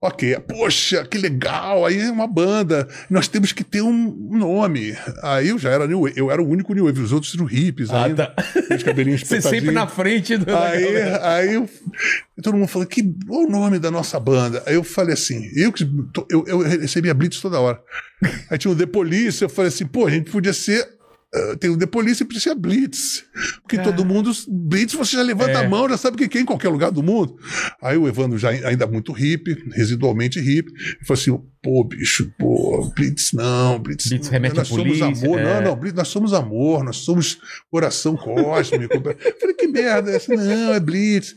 Ok, 0.03 0.35
poxa, 0.47 1.05
que 1.05 1.15
legal, 1.15 1.85
aí 1.85 1.99
é 1.99 2.09
uma 2.11 2.25
banda, 2.25 2.87
nós 3.07 3.27
temos 3.27 3.51
que 3.51 3.63
ter 3.63 3.83
um 3.83 3.93
nome. 4.31 4.97
Aí 5.21 5.49
eu 5.49 5.59
já 5.59 5.69
era 5.69 5.85
New 5.85 6.01
Wave, 6.01 6.13
eu 6.17 6.31
era 6.31 6.41
o 6.41 6.49
único 6.49 6.73
New 6.73 6.85
Wave, 6.85 7.01
os 7.01 7.11
outros 7.11 7.35
eram 7.35 7.45
hippies 7.45 7.91
Ah, 7.91 8.05
ainda, 8.05 8.25
tá. 8.25 8.43
os 8.75 8.81
cabelinhos 8.81 9.21
Você 9.29 9.39
sempre 9.39 9.69
na 9.69 9.85
frente 9.85 10.37
do. 10.37 10.49
Aí, 10.57 10.81
galera. 10.85 11.35
aí 11.35 11.53
eu- 11.53 11.69
todo 12.41 12.57
mundo 12.57 12.67
falou, 12.67 12.87
que 12.87 13.03
bom 13.03 13.47
nome 13.47 13.77
da 13.77 13.91
nossa 13.91 14.19
banda. 14.19 14.63
Aí 14.65 14.73
eu 14.73 14.83
falei 14.83 15.13
assim, 15.13 15.47
eu, 15.55 15.71
eu, 16.31 16.45
eu 16.47 16.57
recebia 16.61 17.13
blitz 17.13 17.39
toda 17.39 17.59
hora. 17.59 17.79
Aí 18.49 18.57
tinha 18.57 18.71
o 18.71 18.75
The 18.75 18.87
Police, 18.87 19.43
eu 19.43 19.49
falei 19.49 19.69
assim, 19.69 19.85
pô, 19.85 20.07
a 20.07 20.09
gente 20.09 20.31
podia 20.31 20.51
ser. 20.53 20.83
Eh, 21.34 21.55
tem 21.57 21.69
o 21.69 21.77
The 21.77 21.86
Police 21.86 22.21
e 22.23 22.25
podia 22.25 22.41
ser 22.41 22.49
a 22.51 22.55
Blitz. 22.55 23.23
Porque 23.61 23.77
todo 23.79 24.05
mundo. 24.05 24.32
Blitz, 24.49 24.93
você 24.93 25.15
já 25.15 25.23
levanta 25.23 25.51
É. 25.51 25.65
a 25.65 25.69
mão, 25.69 25.88
já 25.89 25.97
sabe 25.97 26.17
que 26.17 26.27
quem 26.27 26.41
em 26.41 26.45
qualquer 26.45 26.69
lugar 26.69 26.91
do 26.91 27.01
mundo. 27.01 27.38
Aí 27.82 27.97
o 27.97 28.07
Evandro, 28.07 28.38
já 28.38 28.49
ainda 28.49 28.86
muito 28.88 29.11
hippie, 29.11 29.57
residualmente 29.73 30.39
hippie, 30.39 30.71
falou 31.05 31.19
assim: 31.19 31.39
pô, 31.61 31.84
bicho, 31.84 32.32
pô, 32.38 32.91
Blitz 32.95 33.32
não, 33.34 33.79
Blitz. 33.79 34.07
Blitz 34.09 34.25
não, 34.25 34.32
remete 34.34 34.55
nós 34.55 34.67
somos 34.67 34.84
polícia, 34.84 35.05
amor. 35.05 35.39
é. 35.39 35.43
Não, 35.43 35.61
não, 35.69 35.75
Blitz, 35.75 35.95
nós 35.95 36.07
somos 36.07 36.34
amor, 36.34 36.84
nós 36.84 36.97
somos 36.97 37.38
coração 37.69 38.15
cósmico. 38.17 38.93
eu 38.95 39.01
falei, 39.39 39.55
que 39.55 39.67
merda 39.67 40.11
é 40.11 40.15
essa? 40.15 40.34
Não, 40.36 40.73
é 40.73 40.79
Blitz. 40.79 41.34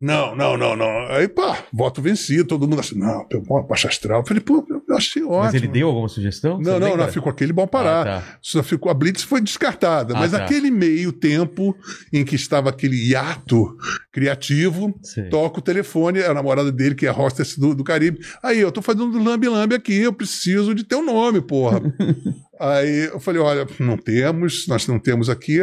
Não, 0.00 0.36
não, 0.36 0.56
não, 0.56 0.76
não. 0.76 1.06
Aí, 1.08 1.26
pá, 1.26 1.58
voto 1.72 2.00
vencido, 2.00 2.44
todo 2.44 2.68
mundo 2.68 2.78
assim, 2.78 2.96
não, 2.96 3.26
pegou 3.26 3.56
uma 3.56 3.66
baixa 3.66 3.88
astral. 3.88 4.20
Eu 4.20 4.26
falei, 4.26 4.40
pô, 4.40 4.64
eu 4.88 4.96
achei 4.96 5.24
ótimo. 5.24 5.38
Mas 5.42 5.54
ele 5.54 5.66
deu 5.66 5.88
alguma 5.88 6.08
sugestão? 6.08 6.56
Você 6.56 6.70
Não, 6.70 6.78
não, 6.78 6.90
lembra? 6.90 7.06
não, 7.06 7.12
ficou 7.12 7.30
aquele 7.32 7.52
bom 7.52 7.66
parar. 7.66 8.06
Ah, 8.06 8.20
tá. 8.20 8.38
Só 8.40 8.62
ficou, 8.62 8.92
a 8.92 8.94
Blitz 8.94 9.22
foi 9.24 9.40
descartada. 9.40 10.14
Ah, 10.14 10.20
mas 10.20 10.30
tá. 10.30 10.44
aquele 10.44 10.70
meio 10.70 11.12
tempo 11.12 11.76
em 12.12 12.24
que 12.24 12.36
estava 12.36 12.68
aquele 12.70 12.96
hiato 12.96 13.76
criativo, 14.12 14.94
toca 15.30 15.58
o 15.58 15.62
telefone, 15.62 16.22
a 16.22 16.32
namorada 16.32 16.70
dele, 16.70 16.94
que 16.94 17.06
é 17.06 17.08
a 17.08 17.12
hostess 17.12 17.58
do, 17.58 17.74
do 17.74 17.82
Caribe. 17.82 18.20
Aí, 18.40 18.60
eu 18.60 18.70
tô 18.70 18.80
fazendo 18.80 19.20
lambe-lambe 19.20 19.74
aqui, 19.74 19.96
eu 19.96 20.12
preciso 20.12 20.76
de 20.76 20.84
teu 20.84 21.02
nome, 21.02 21.40
porra. 21.40 21.80
Aí 22.60 23.06
eu 23.12 23.20
falei, 23.20 23.40
olha, 23.40 23.66
não 23.78 23.96
temos, 23.96 24.66
nós 24.66 24.86
não 24.86 24.98
temos 24.98 25.28
aqui. 25.28 25.60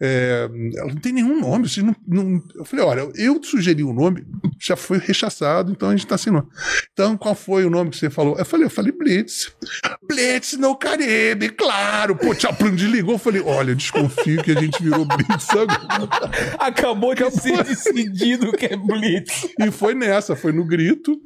é, 0.00 0.48
ela 0.76 0.88
não 0.88 0.96
tem 1.00 1.12
nenhum 1.12 1.40
nome. 1.40 1.68
Vocês 1.68 1.84
não, 1.84 1.94
não- 2.06 2.42
Eu 2.54 2.64
falei, 2.64 2.84
olha, 2.84 3.08
eu 3.16 3.42
sugeri 3.42 3.82
um 3.82 3.92
nome, 3.92 4.24
já 4.60 4.76
foi 4.76 4.98
rechaçado, 4.98 5.72
então 5.72 5.88
a 5.88 5.92
gente 5.92 6.04
está 6.04 6.16
sem 6.18 6.32
nome. 6.32 6.46
Então, 6.92 7.16
qual 7.16 7.34
foi 7.34 7.64
o 7.64 7.70
nome 7.70 7.90
que 7.90 7.96
você 7.96 8.10
falou? 8.10 8.36
Eu 8.38 8.44
falei, 8.44 8.66
eu 8.66 8.70
falei 8.70 8.92
Blitz. 8.92 9.52
Blitz 10.08 10.54
no 10.54 10.76
Caribe, 10.76 11.48
claro. 11.50 12.16
Pô, 12.16 12.34
Chaplin 12.34 12.74
desligou. 12.74 13.14
Eu 13.14 13.18
falei, 13.18 13.42
olha, 13.42 13.70
eu 13.70 13.76
desconfio 13.76 14.42
que 14.42 14.52
a 14.52 14.60
gente 14.60 14.82
virou 14.82 15.04
Blitz 15.06 15.48
agora. 15.50 16.18
Acabou 16.58 17.14
de 17.14 17.30
ser 17.30 17.62
decidido 17.64 18.52
que 18.52 18.66
é 18.66 18.76
Blitz. 18.76 19.48
E 19.58 19.70
foi 19.70 19.94
nessa, 19.94 20.34
foi 20.36 20.52
no 20.52 20.64
grito. 20.66 21.20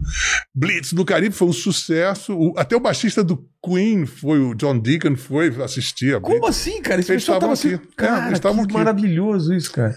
Blitz 0.54 0.92
no 0.92 1.04
Caribe 1.04 1.34
foi 1.34 1.48
um 1.48 1.52
sucesso. 1.52 2.34
O- 2.36 2.54
até 2.58 2.76
o 2.76 2.80
baixista 2.80 3.22
do 3.24 3.46
Queen 3.64 4.06
foi, 4.06 4.38
o 4.40 4.54
John 4.54 4.78
Deacon, 5.02 5.16
foi 5.16 5.48
assistir 5.62 6.16
a. 6.16 6.20
Como 6.20 6.46
assim, 6.46 6.80
cara? 6.80 7.00
Esse 7.00 7.12
Eles 7.12 7.22
pessoal 7.22 7.40
tava 7.40 7.52
estavam 7.54 7.74
assim. 7.76 7.82
aqui. 7.84 7.92
É, 7.92 8.06
Cara, 8.06 8.26
eles 8.26 8.38
estavam 8.38 8.58
que 8.58 8.64
aqui. 8.64 8.74
maravilhoso 8.74 9.54
isso, 9.54 9.72
cara. 9.72 9.94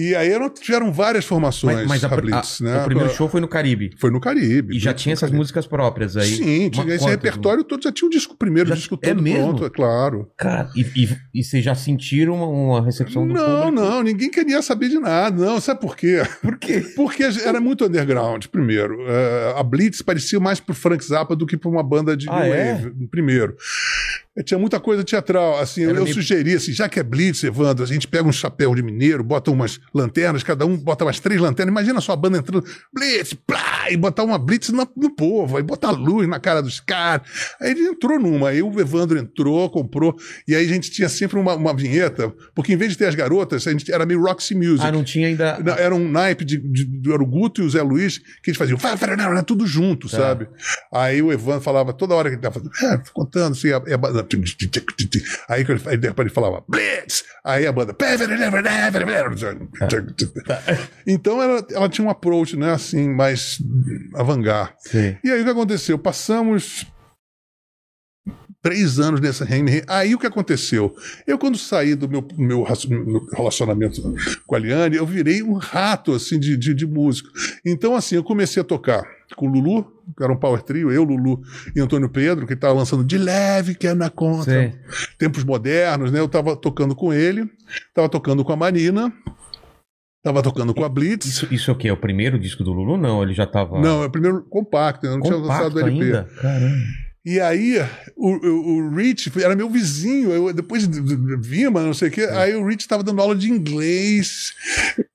E 0.00 0.14
aí 0.14 0.28
eram, 0.30 0.48
tiveram 0.48 0.92
várias 0.92 1.24
formações 1.24 1.78
Mas, 1.78 1.86
mas 1.88 2.04
a- 2.04 2.08
Blitz, 2.08 2.60
a- 2.60 2.64
né? 2.64 2.82
o 2.82 2.84
primeiro 2.84 3.12
show 3.12 3.28
foi 3.28 3.40
no 3.40 3.48
Caribe. 3.48 3.90
Foi 3.98 4.10
no 4.10 4.20
Caribe. 4.20 4.76
E 4.76 4.78
já 4.78 4.94
tinha 4.94 5.12
essas 5.12 5.22
Caribe. 5.28 5.38
músicas 5.38 5.66
próprias 5.66 6.16
aí. 6.16 6.28
Sim, 6.36 6.70
tinha 6.70 6.94
esse 6.94 7.06
repertório 7.08 7.64
todo, 7.64 7.82
já 7.82 7.90
tinha 7.90 8.06
o 8.06 8.10
disco 8.10 8.36
primeiro, 8.36 8.68
Já- 8.68 8.74
disco 8.76 8.98
é 9.02 9.08
todo 9.08 9.22
mesmo? 9.22 9.48
pronto, 9.48 9.64
é 9.66 9.70
claro. 9.70 10.30
Cara, 10.36 10.70
e, 10.76 10.82
e, 10.94 11.08
e 11.40 11.42
vocês 11.44 11.64
já 11.64 11.74
sentiram 11.74 12.34
uma, 12.34 12.84
recepção 12.84 13.26
do 13.26 13.34
Não, 13.34 13.44
público? 13.44 13.70
não, 13.72 14.02
ninguém 14.02 14.30
queria 14.30 14.62
saber 14.62 14.88
de 14.88 14.98
nada, 14.98 15.44
não. 15.44 15.60
Sabe 15.60 15.80
por 15.80 15.96
quê? 15.96 16.22
Por 16.42 16.56
quê? 16.58 16.80
Porque 16.94 17.24
era 17.44 17.60
muito 17.60 17.84
underground, 17.84 18.46
primeiro. 18.46 18.96
Eh, 19.08 19.54
a 19.56 19.62
Blitz 19.62 20.00
parecia 20.02 20.38
mais 20.38 20.60
pro 20.60 20.74
Frank 20.74 21.04
Zappa 21.04 21.34
do 21.34 21.46
que 21.46 21.56
pra 21.56 21.68
uma 21.68 21.82
banda 21.82 22.16
de 22.16 22.28
Ah, 22.28 22.44
New 22.44 22.54
é? 22.54 22.74
Wave, 22.74 22.92
primeiro. 23.10 23.56
Tinha 24.42 24.58
muita 24.58 24.78
coisa 24.80 25.02
teatral. 25.04 25.58
Assim, 25.58 25.82
eu, 25.82 25.90
Era 25.90 25.98
eu 25.98 26.04
meio- 26.04 26.14
sugeri, 26.14 26.54
assim, 26.54 26.72
já 26.72 26.88
que 26.88 26.98
é 26.98 27.02
Blitz, 27.02 27.42
Evandro, 27.44 27.84
a 27.84 27.86
gente 27.86 28.06
pega 28.06 28.28
um 28.28 28.32
chapéu 28.32 28.74
de 28.74 28.82
mineiro, 28.82 29.22
bota 29.24 29.50
umas 29.50 29.80
lanternas, 29.94 30.42
cada 30.42 30.64
um 30.66 30.76
bota 30.76 31.04
umas 31.04 31.18
três 31.20 31.40
lanternas. 31.40 31.72
Imagina 31.72 31.98
a 31.98 32.02
sua 32.02 32.16
banda 32.16 32.38
entrando, 32.38 32.64
Blitz, 32.92 33.34
plá, 33.34 33.90
e 33.90 33.96
botar 33.96 34.24
uma 34.24 34.38
Blitz 34.38 34.68
no, 34.70 34.86
no 34.96 35.10
povo, 35.14 35.56
aí 35.56 35.62
botar 35.62 35.90
luz 35.90 36.28
na 36.28 36.38
cara 36.38 36.60
dos 36.62 36.80
caras. 36.80 37.26
Aí 37.60 37.70
ele 37.72 37.82
entrou 37.82 38.18
numa, 38.20 38.50
aí 38.50 38.62
o 38.62 38.80
Evandro 38.80 39.18
entrou, 39.18 39.68
comprou, 39.70 40.14
e 40.46 40.54
aí 40.54 40.64
a 40.64 40.68
gente 40.68 40.90
tinha 40.90 41.08
sempre 41.08 41.38
uma, 41.38 41.54
uma 41.54 41.74
vinheta, 41.74 42.32
porque 42.54 42.72
em 42.72 42.76
vez 42.76 42.92
de 42.92 42.98
ter 42.98 43.06
as 43.06 43.14
garotas, 43.14 43.66
a 43.66 43.70
gente 43.72 43.90
era 43.92 44.04
meio 44.06 44.22
Roxy 44.22 44.54
Music. 44.54 44.80
Ah, 44.82 44.92
não 44.92 45.02
tinha 45.04 45.28
ainda. 45.28 45.58
Era 45.78 45.94
um 45.94 46.08
naipe 46.08 46.44
de, 46.44 46.58
de, 46.58 46.84
de- 46.84 47.12
era 47.12 47.22
o 47.22 47.26
Guto 47.26 47.62
e 47.62 47.64
o 47.64 47.70
Zé 47.70 47.82
Luiz 47.82 48.18
que 48.18 48.50
eles 48.50 48.58
faziam 48.58 48.78
"Fala, 48.78 48.96
fala, 48.96 49.16
não, 49.16 49.34
não", 49.34 49.42
tudo 49.42 49.66
junto, 49.66 50.08
Tá. 50.08 50.16
sabe? 50.18 50.48
Aí 50.92 51.20
o 51.22 51.32
Evandro 51.32 51.60
falava 51.60 51.92
toda 51.92 52.14
hora 52.14 52.28
que 52.28 52.34
ele 52.36 52.42
tava 52.42 52.54
fazendo, 52.60 52.70
ah, 52.92 52.98
tô 52.98 53.10
contando, 53.12 53.52
assim, 53.52 53.70
a 53.72 53.96
banda- 53.96 54.22
aí, 55.48 55.64
que 55.64 55.72
ele, 55.72 56.30
falava 56.30 56.62
Blitz, 56.68 57.24
aí 57.44 57.66
a 57.66 57.72
banda 57.72 57.94
então 61.06 61.42
ela, 61.42 61.66
ela 61.70 61.88
tinha 61.88 62.06
um 62.06 62.10
approach, 62.10 62.56
né, 62.56 62.72
assim, 62.72 63.08
mais 63.08 63.58
avant-garde. 64.14 64.74
Sim. 64.78 65.16
E 65.24 65.30
aí 65.30 65.40
o 65.40 65.44
que 65.44 65.50
aconteceu? 65.50 65.98
Passamos 65.98 66.86
três 68.62 68.98
anos 68.98 69.20
nessa 69.20 69.44
reino. 69.44 69.68
Aí 69.86 70.14
o 70.14 70.18
que 70.18 70.26
aconteceu? 70.26 70.94
Eu, 71.26 71.38
quando 71.38 71.56
saí 71.56 71.94
do 71.94 72.08
meu, 72.08 72.26
meu 72.36 72.64
relacionamento 73.32 74.02
com 74.46 74.54
a 74.54 74.58
Liane, 74.58 74.96
eu 74.96 75.06
virei 75.06 75.42
um 75.42 75.54
rato, 75.54 76.12
assim, 76.12 76.38
de, 76.38 76.56
de, 76.56 76.74
de 76.74 76.86
músico. 76.86 77.28
Então, 77.64 77.94
assim, 77.94 78.16
eu 78.16 78.24
comecei 78.24 78.60
a 78.60 78.64
tocar 78.64 79.04
com 79.36 79.46
o 79.46 79.50
Lulu, 79.50 79.84
que 80.16 80.22
era 80.22 80.32
um 80.32 80.36
power 80.36 80.62
trio, 80.62 80.90
eu, 80.90 81.04
Lulu 81.04 81.40
e 81.76 81.80
Antônio 81.80 82.08
Pedro, 82.08 82.46
que 82.46 82.54
estava 82.54 82.74
lançando 82.74 83.04
De 83.04 83.18
Leve, 83.18 83.74
que 83.74 83.86
é 83.86 83.94
na 83.94 84.10
conta. 84.10 84.50
Sim. 84.50 84.72
Tempos 85.18 85.44
modernos, 85.44 86.10
né? 86.10 86.18
Eu 86.18 86.26
estava 86.26 86.56
tocando 86.56 86.94
com 86.94 87.12
ele, 87.12 87.48
estava 87.88 88.08
tocando 88.08 88.44
com 88.44 88.52
a 88.52 88.56
Marina, 88.56 89.12
estava 90.16 90.42
tocando 90.42 90.74
com 90.74 90.84
a 90.84 90.88
Blitz. 90.88 91.26
Isso, 91.26 91.48
isso 91.52 91.70
é 91.70 91.74
o 91.74 91.76
quê? 91.76 91.88
É 91.88 91.92
o 91.92 91.96
primeiro 91.96 92.38
disco 92.38 92.64
do 92.64 92.72
Lulu? 92.72 92.96
Não, 92.96 93.22
ele 93.22 93.34
já 93.34 93.46
tava. 93.46 93.78
Não, 93.80 94.02
é 94.02 94.06
o 94.06 94.10
primeiro 94.10 94.42
compacto, 94.44 95.06
eu 95.06 95.12
não 95.12 95.20
tinha 95.20 95.36
lançado 95.36 95.74
compacto 95.74 95.76
o 95.76 95.88
LP. 95.88 96.04
ainda. 96.04 96.28
Caramba. 96.40 97.07
E 97.24 97.40
aí, 97.40 97.76
o, 98.16 98.30
o, 98.30 98.76
o 98.78 98.94
Rich 98.94 99.30
era 99.42 99.54
meu 99.54 99.68
vizinho, 99.68 100.30
eu, 100.30 100.52
depois 100.52 100.88
de, 100.88 101.00
de, 101.00 101.14
de 101.16 101.36
Vima, 101.36 101.82
não 101.82 101.92
sei 101.92 102.08
o 102.08 102.10
quê, 102.10 102.22
aí 102.22 102.54
o 102.54 102.64
Rich 102.66 102.82
estava 102.84 103.02
dando 103.02 103.20
aula 103.20 103.34
de 103.36 103.50
inglês. 103.50 104.54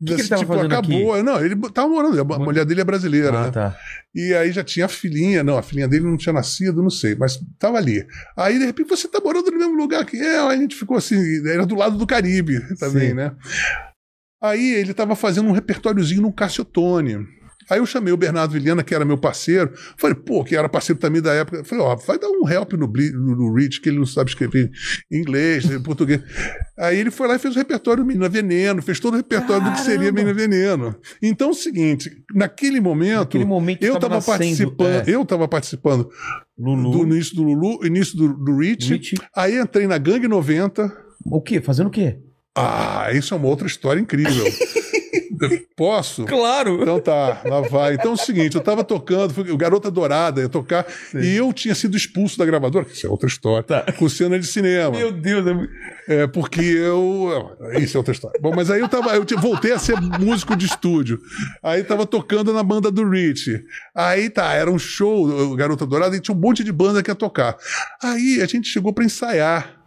que 0.05 0.27
tava 0.27 0.45
fazendo 0.45 0.65
acabou. 0.67 1.23
Não, 1.23 1.43
ele 1.43 1.55
tava 1.71 1.87
morando, 1.87 2.19
a 2.33 2.39
mulher 2.39 2.65
dele 2.65 2.81
é 2.81 2.83
brasileira, 2.83 3.29
Ah, 3.39 3.43
né? 3.45 3.51
tá. 3.51 3.77
E 4.13 4.33
aí 4.33 4.51
já 4.51 4.63
tinha 4.63 4.85
a 4.85 4.89
filhinha, 4.89 5.43
não, 5.43 5.57
a 5.57 5.63
filhinha 5.63 5.87
dele 5.87 6.03
não 6.05 6.17
tinha 6.17 6.33
nascido, 6.33 6.83
não 6.83 6.89
sei, 6.89 7.15
mas 7.15 7.39
tava 7.57 7.77
ali. 7.77 8.05
Aí, 8.37 8.59
de 8.59 8.65
repente, 8.65 8.89
você 8.89 9.07
tá 9.07 9.19
morando 9.19 9.49
no 9.49 9.57
mesmo 9.57 9.75
lugar 9.75 10.05
que 10.05 10.17
eu, 10.17 10.49
aí 10.49 10.57
a 10.57 10.61
gente 10.61 10.75
ficou 10.75 10.97
assim, 10.97 11.17
era 11.47 11.65
do 11.65 11.73
lado 11.75 11.97
do 11.97 12.05
Caribe 12.05 12.59
também, 12.77 13.09
Sim. 13.09 13.13
né? 13.15 13.31
Aí 14.41 14.75
ele 14.75 14.93
tava 14.93 15.15
fazendo 15.15 15.47
um 15.47 15.53
repertóriozinho 15.53 16.21
no 16.21 16.33
Cassiotone. 16.33 17.25
Aí 17.69 17.79
eu 17.79 17.85
chamei 17.85 18.13
o 18.13 18.17
Bernardo 18.17 18.51
Vilhena, 18.51 18.83
que 18.83 18.93
era 18.93 19.05
meu 19.05 19.17
parceiro, 19.17 19.71
falei, 19.97 20.15
pô, 20.15 20.43
que 20.43 20.55
era 20.55 20.67
parceiro 20.69 20.99
também 20.99 21.21
da 21.21 21.33
época. 21.33 21.63
Falei, 21.63 21.83
ó, 21.83 21.95
vai 21.95 22.19
dar 22.19 22.29
um 22.29 22.47
help 22.47 22.73
no, 22.73 22.87
no, 22.87 23.35
no 23.35 23.53
Rich, 23.53 23.81
que 23.81 23.89
ele 23.89 23.99
não 23.99 24.05
sabe 24.05 24.29
escrever 24.29 24.71
em 25.11 25.19
inglês, 25.19 25.65
português. 25.83 26.21
Aí 26.77 26.99
ele 26.99 27.11
foi 27.11 27.27
lá 27.27 27.35
e 27.35 27.39
fez 27.39 27.55
o 27.55 27.57
repertório 27.57 28.05
Menina 28.05 28.29
Veneno, 28.29 28.81
fez 28.81 28.99
todo 28.99 29.13
o 29.13 29.17
repertório 29.17 29.63
do 29.63 29.71
que 29.71 29.79
seria 29.79 30.11
Caramba! 30.11 30.19
Menina 30.19 30.33
Veneno. 30.33 30.95
Então 31.21 31.49
é 31.49 31.51
o 31.51 31.55
seguinte, 31.55 32.11
naquele 32.33 32.79
momento, 32.79 33.19
Naquele 33.19 33.45
momento 33.45 33.83
eu 33.83 33.99
tava 33.99 34.17
estava 34.17 34.37
participando, 34.37 34.87
é. 34.87 35.03
eu 35.07 35.21
estava 35.21 35.47
participando 35.47 36.09
Lulu. 36.57 36.91
do 36.91 37.03
início 37.03 37.35
do 37.35 37.43
Lulu, 37.43 37.85
início 37.85 38.17
do, 38.17 38.33
do 38.33 38.57
Rich. 38.57 38.93
Rich. 38.93 39.15
Aí 39.35 39.59
entrei 39.59 39.87
na 39.87 39.97
Gangue 39.97 40.27
90. 40.27 40.91
O 41.25 41.41
quê? 41.41 41.61
Fazendo 41.61 41.87
o 41.87 41.91
quê? 41.91 42.17
Ah, 42.55 43.07
isso 43.13 43.33
é 43.33 43.37
uma 43.37 43.47
outra 43.47 43.67
história 43.67 43.99
incrível. 43.99 44.45
Posso? 45.75 46.25
Claro. 46.25 46.81
Então 46.81 46.99
tá, 46.99 47.41
lá 47.45 47.61
vai. 47.61 47.95
Então 47.95 48.11
é 48.11 48.13
o 48.13 48.17
seguinte, 48.17 48.55
eu 48.55 48.61
tava 48.61 48.83
tocando, 48.83 49.33
fui, 49.33 49.49
o 49.51 49.57
Garota 49.57 49.89
Dourada 49.91 50.41
ia 50.41 50.49
tocar, 50.49 50.85
e 51.13 51.35
eu 51.35 51.51
tinha 51.53 51.73
sido 51.75 51.95
expulso 51.97 52.37
da 52.37 52.45
gravadora, 52.45 52.85
que 52.85 52.93
isso 52.95 53.05
é 53.07 53.09
outra 53.09 53.27
história, 53.27 53.65
com 53.97 54.07
cena 54.09 54.39
de 54.39 54.45
cinema. 54.47 54.97
Meu 54.97 55.11
Deus, 55.11 55.45
é 55.47 56.23
É, 56.23 56.27
porque 56.27 56.59
eu. 56.61 57.29
Isso 57.79 57.95
é 57.95 57.99
outra 57.99 58.13
história. 58.13 58.39
Bom, 58.41 58.53
mas 58.55 58.69
aí 58.69 58.79
eu 58.81 58.89
tava. 58.89 59.11
Eu 59.15 59.23
te- 59.25 59.35
voltei 59.35 59.71
a 59.71 59.79
ser 59.79 59.99
músico 60.19 60.55
de 60.55 60.65
estúdio. 60.65 61.19
Aí 61.61 61.83
tava 61.83 62.05
tocando 62.05 62.51
na 62.53 62.61
banda 62.63 62.91
do 62.91 63.09
Rich. 63.09 63.63
Aí 63.95 64.29
tá, 64.29 64.53
era 64.53 64.69
um 64.69 64.77
show, 64.79 65.25
o 65.27 65.55
Garota 65.55 65.85
Dourada, 65.85 66.15
e 66.15 66.19
tinha 66.19 66.35
um 66.35 66.39
monte 66.39 66.63
de 66.63 66.71
banda 66.71 67.01
que 67.01 67.09
ia 67.09 67.15
tocar. 67.15 67.55
Aí 68.01 68.39
a 68.41 68.45
gente 68.45 68.67
chegou 68.67 68.91
pra 68.93 69.05
ensaiar. 69.05 69.82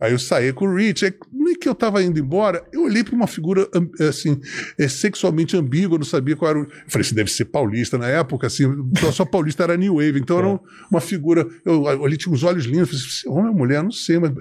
Aí 0.00 0.12
eu 0.12 0.18
saí 0.18 0.52
com 0.52 0.66
o 0.66 0.74
Rich. 0.74 1.04
Aí, 1.04 1.14
no 1.32 1.58
que 1.58 1.68
eu 1.68 1.74
tava 1.74 2.02
indo 2.02 2.18
embora, 2.18 2.64
eu 2.72 2.84
olhei 2.84 3.04
pra 3.04 3.14
uma 3.14 3.26
figura 3.26 3.68
am- 3.74 3.90
assim, 4.08 4.40
é, 4.78 4.88
sexualmente 4.88 5.56
ambígua, 5.56 5.96
eu 5.96 5.98
não 5.98 6.06
sabia 6.06 6.34
qual 6.36 6.50
era. 6.50 6.58
O... 6.60 6.62
Eu 6.62 6.68
falei, 6.88 7.02
isso 7.02 7.14
deve 7.14 7.30
ser 7.30 7.44
paulista. 7.46 7.98
Na 7.98 8.08
época, 8.08 8.46
assim, 8.46 8.64
só- 9.12 9.24
paulista 9.26 9.62
era 9.64 9.76
New 9.76 9.96
Wave. 9.96 10.18
Então 10.18 10.38
era 10.38 10.46
um- 10.48 10.58
uma 10.90 11.00
figura. 11.00 11.46
Eu 11.64 11.82
olhei, 11.82 12.16
tinha 12.16 12.32
uns 12.32 12.42
olhos 12.42 12.64
lindos. 12.64 12.88
Falei, 12.88 13.04
"Esse 13.06 13.28
homem 13.28 13.52
é 13.52 13.54
mulher? 13.54 13.82
Não 13.82 13.90
sei, 13.90 14.18
mas. 14.18 14.32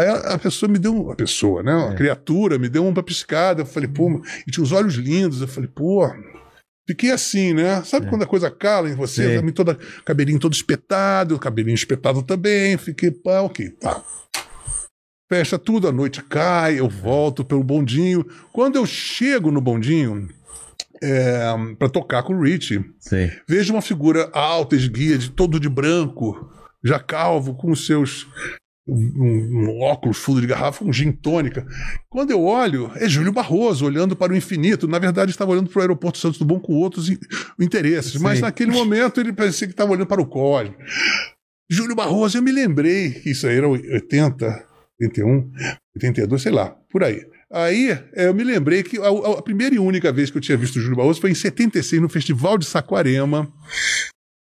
Aí 0.00 0.08
a, 0.08 0.38
pessoa 0.38 0.70
me 0.72 0.78
deu. 0.78 0.92
um- 0.94 1.10
A 1.12 1.16
pessoa, 1.16 1.62
né? 1.62 1.72
Uma 1.74 1.94
criatura 1.94 2.58
me 2.58 2.68
deu 2.68 2.84
uma 2.84 3.02
piscada. 3.02 3.62
Eu 3.62 3.66
falei, 3.66 3.88
pô, 3.88 4.20
e 4.46 4.50
tinha 4.50 4.64
os 4.64 4.72
olhos 4.72 4.94
lindos. 4.94 5.40
Eu 5.42 5.48
falei, 5.48 5.70
pô. 5.72 6.10
Fiquei 6.88 7.12
assim, 7.12 7.54
né? 7.54 7.80
Sabe 7.84 8.06
quando 8.10 8.22
a 8.22 8.26
coisa 8.26 8.50
cala 8.50 8.88
em 8.90 8.96
você? 8.96 9.40
Toda, 9.54 9.78
cabelinho 10.04 10.40
todo 10.40 10.52
espetado, 10.52 11.38
cabelinho 11.38 11.74
espetado 11.76 12.22
também. 12.24 12.76
Fiquei, 12.76 13.12
pá, 13.12 13.40
ok, 13.42 13.70
tá. 13.70 14.02
Fecha 15.32 15.58
tudo, 15.58 15.88
a 15.88 15.92
noite 15.92 16.22
cai, 16.22 16.78
eu 16.78 16.90
volto 16.90 17.42
pelo 17.42 17.64
bondinho. 17.64 18.22
Quando 18.52 18.76
eu 18.76 18.84
chego 18.84 19.50
no 19.50 19.62
bondinho, 19.62 20.28
é, 21.02 21.46
para 21.78 21.88
tocar 21.88 22.22
com 22.22 22.34
o 22.34 22.42
Rich, 22.42 22.84
Sei. 22.98 23.32
vejo 23.48 23.72
uma 23.72 23.80
figura 23.80 24.28
alta, 24.34 24.76
esguia, 24.76 25.16
de 25.16 25.30
todo 25.30 25.58
de 25.58 25.70
branco, 25.70 26.50
já 26.84 26.98
calvo, 26.98 27.54
com 27.54 27.70
os 27.70 27.86
seus 27.86 28.26
um, 28.86 29.70
um 29.70 29.80
óculos 29.80 30.18
fundo 30.18 30.38
de 30.38 30.46
garrafa, 30.46 30.84
um 30.84 30.92
gin 30.92 31.10
tônica. 31.12 31.66
Quando 32.10 32.30
eu 32.30 32.42
olho, 32.44 32.90
é 32.96 33.08
Júlio 33.08 33.32
Barroso 33.32 33.86
olhando 33.86 34.14
para 34.14 34.34
o 34.34 34.36
infinito. 34.36 34.86
Na 34.86 34.98
verdade, 34.98 35.30
estava 35.30 35.52
olhando 35.52 35.70
para 35.70 35.78
o 35.78 35.82
aeroporto 35.82 36.18
Santos 36.18 36.38
do 36.38 36.44
Bom 36.44 36.60
com 36.60 36.74
outros 36.74 37.08
in- 37.08 37.16
interesses, 37.58 38.16
mas 38.20 38.36
Sim. 38.36 38.42
naquele 38.42 38.70
momento 38.70 39.18
ele 39.18 39.32
parecia 39.32 39.66
que 39.66 39.72
estava 39.72 39.92
olhando 39.92 40.06
para 40.06 40.20
o 40.20 40.26
cosmos. 40.26 40.76
Júlio 41.70 41.96
Barroso, 41.96 42.36
eu 42.36 42.42
me 42.42 42.52
lembrei 42.52 43.12
que 43.12 43.30
isso 43.30 43.46
aí 43.46 43.56
era 43.56 43.66
80, 43.66 44.71
81, 45.02 45.50
82, 45.96 46.42
sei 46.42 46.52
lá, 46.52 46.76
por 46.90 47.02
aí. 47.02 47.24
Aí 47.50 47.90
eh, 47.90 48.28
eu 48.28 48.34
me 48.34 48.44
lembrei 48.44 48.82
que 48.82 48.98
a, 48.98 49.08
a 49.08 49.42
primeira 49.42 49.74
e 49.74 49.78
única 49.78 50.10
vez 50.10 50.30
que 50.30 50.38
eu 50.38 50.42
tinha 50.42 50.56
visto 50.56 50.76
o 50.76 50.80
Júlio 50.80 50.96
Barroso 50.96 51.20
foi 51.20 51.30
em 51.30 51.34
76, 51.34 52.00
no 52.00 52.08
Festival 52.08 52.56
de 52.56 52.64
Saquarema. 52.64 53.52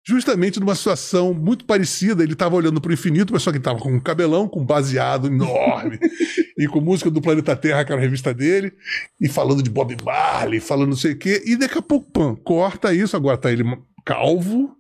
Justamente 0.07 0.59
numa 0.59 0.75
situação 0.75 1.33
muito 1.33 1.65
parecida, 1.65 2.23
ele 2.23 2.33
estava 2.33 2.55
olhando 2.55 2.81
para 2.81 2.89
o 2.89 2.93
infinito, 2.93 3.31
mas 3.31 3.43
só 3.43 3.51
que 3.51 3.57
estava 3.57 3.79
com 3.79 3.91
um 3.91 3.99
cabelão, 3.99 4.47
com 4.47 4.61
um 4.61 4.65
baseado 4.65 5.27
enorme, 5.27 5.99
e 6.57 6.67
com 6.67 6.81
música 6.81 7.11
do 7.11 7.21
Planeta 7.21 7.55
Terra, 7.55 7.85
que 7.85 7.91
era 7.91 8.01
a 8.01 8.03
revista 8.03 8.33
dele, 8.33 8.73
e 9.21 9.27
falando 9.27 9.61
de 9.61 9.69
Bob 9.69 9.95
Marley, 10.03 10.59
falando 10.59 10.89
não 10.89 10.97
sei 10.97 11.11
o 11.11 11.17
quê, 11.17 11.43
e 11.45 11.55
daqui 11.55 11.77
a 11.77 11.81
pouco, 11.81 12.09
pam, 12.11 12.35
corta 12.35 12.91
isso, 12.91 13.15
agora 13.15 13.37
tá 13.37 13.51
ele 13.51 13.63
calvo, 14.09 14.75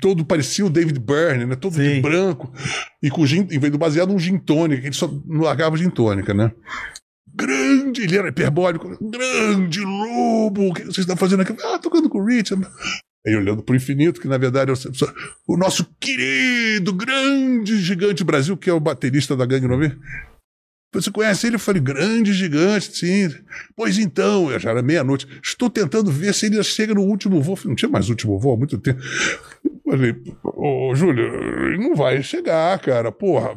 todo 0.00 0.24
parecia 0.24 0.64
o 0.64 0.70
David 0.70 1.00
Byrne, 1.00 1.44
né? 1.44 1.56
Todo 1.56 1.74
de 1.74 1.96
Sim. 1.96 2.00
branco, 2.00 2.52
e 3.02 3.10
com 3.10 3.26
gin, 3.26 3.48
em 3.50 3.58
vez 3.58 3.72
do 3.72 3.78
baseado, 3.78 4.14
um 4.14 4.18
gin 4.18 4.38
tônica, 4.38 4.86
ele 4.86 4.94
só 4.94 5.08
não 5.26 5.40
largava 5.40 5.76
gin 5.76 5.90
tônica, 5.90 6.32
né? 6.32 6.52
Grande, 7.34 8.02
ele 8.02 8.16
era 8.16 8.28
hiperbólico, 8.28 8.96
grande 9.00 9.80
lobo, 9.80 10.68
o 10.68 10.72
que 10.72 10.84
você 10.84 11.00
está 11.00 11.16
fazendo 11.16 11.40
aqui? 11.40 11.52
Ah, 11.64 11.80
tocando 11.80 12.08
com 12.08 12.18
o 12.18 12.24
Richard. 12.24 12.64
Aí 13.26 13.34
olhando 13.34 13.60
para 13.60 13.72
o 13.72 13.76
infinito, 13.76 14.20
que 14.20 14.28
na 14.28 14.38
verdade 14.38 14.70
é 14.70 14.74
o, 14.74 15.54
o 15.54 15.56
nosso 15.56 15.84
querido, 15.98 16.92
grande 16.92 17.80
gigante 17.80 18.22
Brasil, 18.22 18.56
que 18.56 18.70
é 18.70 18.72
o 18.72 18.78
baterista 18.78 19.34
da 19.34 19.44
Gangue 19.44 19.66
90. 19.66 19.98
Você 20.92 21.10
conhece 21.10 21.46
ele? 21.46 21.56
Eu 21.56 21.60
falei, 21.60 21.80
grande 21.80 22.34
gigante, 22.34 22.94
sim. 22.96 23.30
Pois 23.74 23.98
então, 23.98 24.50
eu 24.50 24.58
já 24.58 24.70
era 24.70 24.82
meia-noite. 24.82 25.26
Estou 25.42 25.70
tentando 25.70 26.10
ver 26.10 26.34
se 26.34 26.46
ele 26.46 26.62
chega 26.62 26.92
no 26.94 27.02
último 27.02 27.40
voo. 27.40 27.58
Não 27.64 27.74
tinha 27.74 27.88
mais 27.88 28.10
último 28.10 28.38
voo 28.38 28.54
há 28.54 28.56
muito 28.58 28.78
tempo. 28.78 29.00
Eu 29.64 29.80
falei, 29.90 30.14
ô 30.44 30.94
Júlio, 30.94 31.24
ele 31.66 31.78
não 31.78 31.94
vai 31.96 32.22
chegar, 32.22 32.78
cara. 32.78 33.10
Porra, 33.10 33.56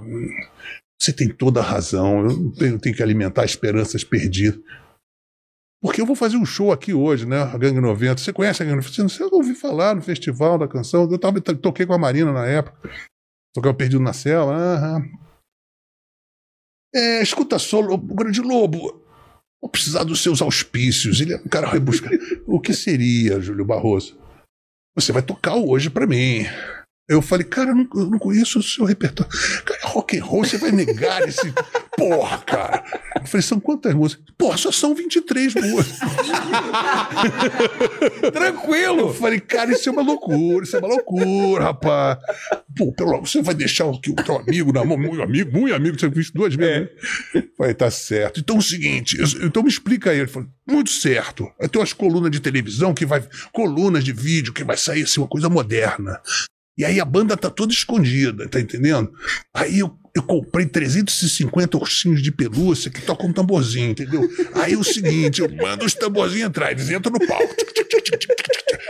você 1.00 1.12
tem 1.12 1.28
toda 1.28 1.60
a 1.60 1.64
razão. 1.64 2.26
Eu 2.26 2.52
tenho, 2.54 2.80
tenho 2.80 2.96
que 2.96 3.04
alimentar 3.04 3.44
esperanças 3.44 4.04
perdidas. 4.04 4.60
Porque 5.82 6.02
eu 6.02 6.06
vou 6.06 6.16
fazer 6.16 6.38
um 6.38 6.46
show 6.46 6.72
aqui 6.72 6.94
hoje, 6.94 7.26
né? 7.28 7.44
A 7.44 7.58
Gangue 7.58 7.82
90. 7.82 8.22
Você 8.22 8.32
conhece 8.32 8.64
a 8.64 8.66
Gangue 8.66 8.78
90? 8.78 9.10
Você 9.10 9.24
ouviu 9.24 9.56
falar 9.56 9.94
no 9.94 10.02
festival 10.02 10.58
da 10.58 10.68
canção? 10.68 11.08
Eu 11.12 11.20
tava, 11.20 11.42
toquei 11.42 11.86
com 11.86 11.94
a 11.94 11.98
Marina 11.98 12.32
na 12.32 12.46
época. 12.46 12.78
Tocava 13.54 13.76
Perdido 13.76 14.02
na 14.02 14.14
Selva. 14.14 14.54
Aham. 14.56 15.25
É, 16.96 17.22
escuta 17.22 17.60
só, 17.60 17.82
Lobo, 17.82 18.16
Grande 18.16 18.42
Lobo. 18.42 19.04
Vou 19.62 19.70
precisar 19.70 20.04
dos 20.06 20.22
seus 20.22 20.42
auspícios. 20.42 21.20
Ele 21.20 21.34
é 21.34 21.38
um 21.38 21.50
cara 21.50 21.78
buscar. 21.80 22.10
o 22.48 22.60
que 22.60 22.74
seria, 22.74 23.42
Júlio 23.42 23.66
Barroso? 23.66 24.18
Você 24.96 25.12
vai 25.12 25.22
tocar 25.22 25.56
hoje 25.56 25.90
pra 25.90 26.08
mim. 26.08 26.46
Eu 27.08 27.22
falei, 27.22 27.46
cara, 27.46 27.70
eu 27.70 27.76
não, 27.76 27.88
eu 27.96 28.10
não 28.10 28.18
conheço 28.18 28.58
o 28.58 28.64
seu 28.64 28.84
repertório. 28.84 29.32
Cara, 29.64 29.80
é 29.84 29.88
rock 29.88 30.18
and 30.18 30.24
roll, 30.24 30.44
você 30.44 30.58
vai 30.58 30.72
negar 30.72 31.22
esse. 31.28 31.54
Porra, 31.96 32.40
cara. 32.40 32.84
Eu 33.22 33.28
falei, 33.28 33.44
são 33.44 33.60
quantas 33.60 33.94
músicas? 33.94 34.26
Porra, 34.38 34.58
só 34.58 34.72
são 34.72 34.96
23 34.96 35.54
músicas. 35.54 36.00
Eu 38.22 38.32
Tranquilo. 38.32 39.14
falei, 39.14 39.40
cara, 39.40 39.72
isso 39.72 39.88
é 39.88 39.92
uma 39.92 40.02
loucura, 40.02 40.64
isso 40.66 40.76
é 40.76 40.80
uma 40.80 40.88
loucura, 40.88 41.64
rapaz. 41.66 42.18
Pô, 42.76 42.92
pelo 42.94 43.12
amor, 43.16 43.28
você 43.28 43.42
vai 43.42 43.56
deixar 43.56 43.86
o, 43.86 43.92
o 43.92 44.00
teu 44.00 44.38
amigo 44.38 44.72
na 44.74 44.84
mão, 44.84 44.98
muito 44.98 45.22
amigo, 45.22 45.58
muito 45.58 45.74
amigo, 45.76 46.00
você 46.00 46.10
visto 46.10 46.34
duas 46.34 46.56
vezes. 46.56 46.90
né? 47.34 47.44
Falei, 47.58 47.74
tá 47.74 47.90
certo. 47.92 48.40
Então 48.40 48.58
é 48.58 48.60
o 48.60 48.62
seguinte, 48.62 49.18
eu- 49.20 49.46
então 49.48 49.64
me 49.64 49.70
explica 49.70 50.12
aí. 50.12 50.20
Ele 50.20 50.28
falou, 50.28 50.50
muito 50.68 50.90
certo. 50.90 51.48
Ter 51.72 51.78
umas 51.78 51.94
colunas 51.94 52.32
de 52.32 52.40
televisão 52.40 52.94
que 52.94 53.06
vai. 53.06 53.24
Colunas 53.54 54.04
de 54.04 54.12
vídeo 54.12 54.54
que 54.54 54.64
vai 54.64 54.78
sair 54.78 55.04
assim, 55.04 55.20
uma 55.22 55.28
coisa 55.28 55.50
moderna. 55.50 56.20
E 56.78 56.84
aí 56.84 57.00
a 57.00 57.06
banda 57.06 57.38
tá 57.38 57.50
toda 57.50 57.72
escondida, 57.72 58.50
tá 58.50 58.60
entendendo? 58.60 59.12
Aí 59.54 59.80
eu, 59.80 59.98
eu 60.14 60.22
comprei 60.24 60.66
350 60.66 61.78
ursinhos 61.78 62.22
de 62.22 62.32
pelúcia 62.32 62.92
que 62.92 63.02
tocam 63.02 63.30
um 63.30 63.34
tamborzinho, 63.34 63.92
entendeu? 63.92 64.30
Aí 64.54 64.74
é 64.74 64.78
o 64.78 64.84
seguinte, 64.84 65.42
eu 65.42 65.50
mando 65.56 65.86
os 65.86 65.94
tamborzinhos 65.94 66.48
entrar, 66.48 66.72
eles 66.72 66.90
entram 66.90 67.14
no 67.14 67.26
palco. 67.26 67.56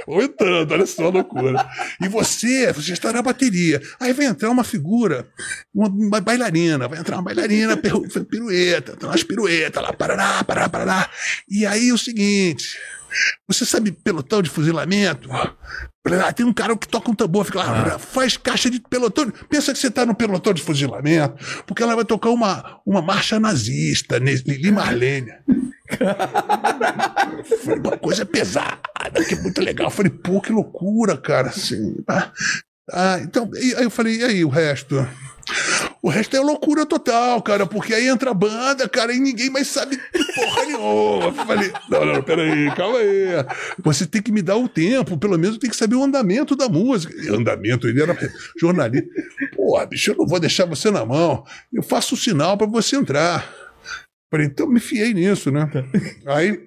Vou 0.08 0.22
entrando, 0.22 0.72
olha 0.72 0.86
só 0.86 1.06
a 1.06 1.10
loucura. 1.10 1.68
E 2.02 2.08
você, 2.08 2.72
você 2.72 2.94
está 2.94 3.12
na 3.12 3.22
bateria. 3.22 3.82
Aí 4.00 4.14
vai 4.14 4.26
entrar 4.26 4.50
uma 4.50 4.64
figura, 4.64 5.28
uma, 5.74 6.22
bailarina, 6.22 6.88
vai 6.88 7.00
entrar 7.00 7.18
uma 7.18 7.24
bailarina, 7.24 7.78
pirueta, 7.78 8.96
tem 8.96 9.10
umas 9.10 9.24
piruetas 9.24 9.82
lá, 9.82 9.94
parará, 9.94 10.44
parará, 10.44 10.70
parará. 10.70 11.10
E 11.50 11.66
aí 11.66 11.90
é 11.90 11.94
o 11.94 11.98
seguinte, 11.98 12.78
você 13.48 13.66
sabe 13.66 13.92
pelotão 13.92 14.42
de 14.42 14.50
fuzilamento? 14.50 15.30
Ah, 15.32 16.32
tem 16.32 16.46
um 16.46 16.54
cara 16.54 16.78
que 16.78 16.88
toca 16.88 17.10
um 17.10 17.16
tambor, 17.16 17.46
fica 17.46 17.60
lá, 17.60 17.98
faz 17.98 18.38
caixa 18.38 18.70
de 18.70 18.80
pelotão. 18.80 19.32
Pensa 19.50 19.74
que 19.74 19.80
você 19.80 19.88
está 19.88 20.06
no 20.06 20.14
pelotão 20.14 20.54
de 20.54 20.62
fuzilamento, 20.62 21.64
porque 21.66 21.82
ela 21.82 21.96
vai 21.96 22.06
tocar 22.06 22.30
uma, 22.30 22.80
uma 22.86 23.02
marcha 23.02 23.40
nazista, 23.40 24.18
Lili 24.18 24.70
Marlene. 24.72 25.32
Falei, 27.64 27.80
uma 27.80 27.98
coisa 27.98 28.26
pesada, 28.26 28.80
que 29.28 29.34
é 29.34 29.42
muito 29.42 29.62
legal. 29.62 29.90
Falei, 29.90 30.12
pô, 30.12 30.42
que 30.42 30.52
loucura, 30.52 31.18
cara. 31.18 31.50
Assim, 31.50 31.96
ah, 32.08 32.32
ah, 32.92 33.20
então, 33.22 33.50
e 33.56 33.74
aí 33.76 33.84
eu 33.84 33.90
falei, 33.90 34.18
e 34.18 34.24
aí 34.24 34.46
o 34.46 34.50
resto? 34.50 34.96
O 36.02 36.10
resto 36.10 36.36
é 36.36 36.40
loucura 36.40 36.86
total, 36.86 37.42
cara, 37.42 37.66
porque 37.66 37.94
aí 37.94 38.08
entra 38.08 38.32
a 38.32 38.34
banda, 38.34 38.88
cara, 38.88 39.14
e 39.14 39.20
ninguém 39.20 39.50
mais 39.50 39.68
sabe 39.68 39.98
porra 40.36 40.66
nenhuma. 40.66 41.34
Falei, 41.34 41.72
não, 41.90 42.06
não, 42.06 42.22
peraí, 42.22 42.72
calma 42.76 43.00
aí. 43.00 43.28
Você 43.84 44.06
tem 44.06 44.22
que 44.22 44.32
me 44.32 44.42
dar 44.42 44.58
o 44.58 44.70
tempo, 44.70 45.18
pelo 45.18 45.38
menos 45.38 45.58
tem 45.58 45.70
que 45.70 45.76
saber 45.76 45.96
o 45.96 46.04
andamento 46.04 46.56
da 46.56 46.70
música. 46.70 47.14
Andamento, 47.34 47.88
ele 47.88 48.02
era 48.02 48.18
jornalista. 48.60 49.08
Porra, 49.56 49.86
bicho, 49.86 50.12
eu 50.12 50.18
não 50.18 50.28
vou 50.28 50.40
deixar 50.40 50.66
você 50.66 50.92
na 50.92 51.06
mão. 51.06 51.44
Eu 51.74 51.84
faço 51.84 52.16
o 52.16 52.18
sinal 52.18 52.58
pra 52.58 52.68
você 52.68 52.96
entrar. 52.96 53.65
Falei, 54.32 54.48
então 54.48 54.68
me 54.68 54.80
fiei 54.80 55.14
nisso, 55.14 55.52
né? 55.52 55.70
Aí 56.26 56.60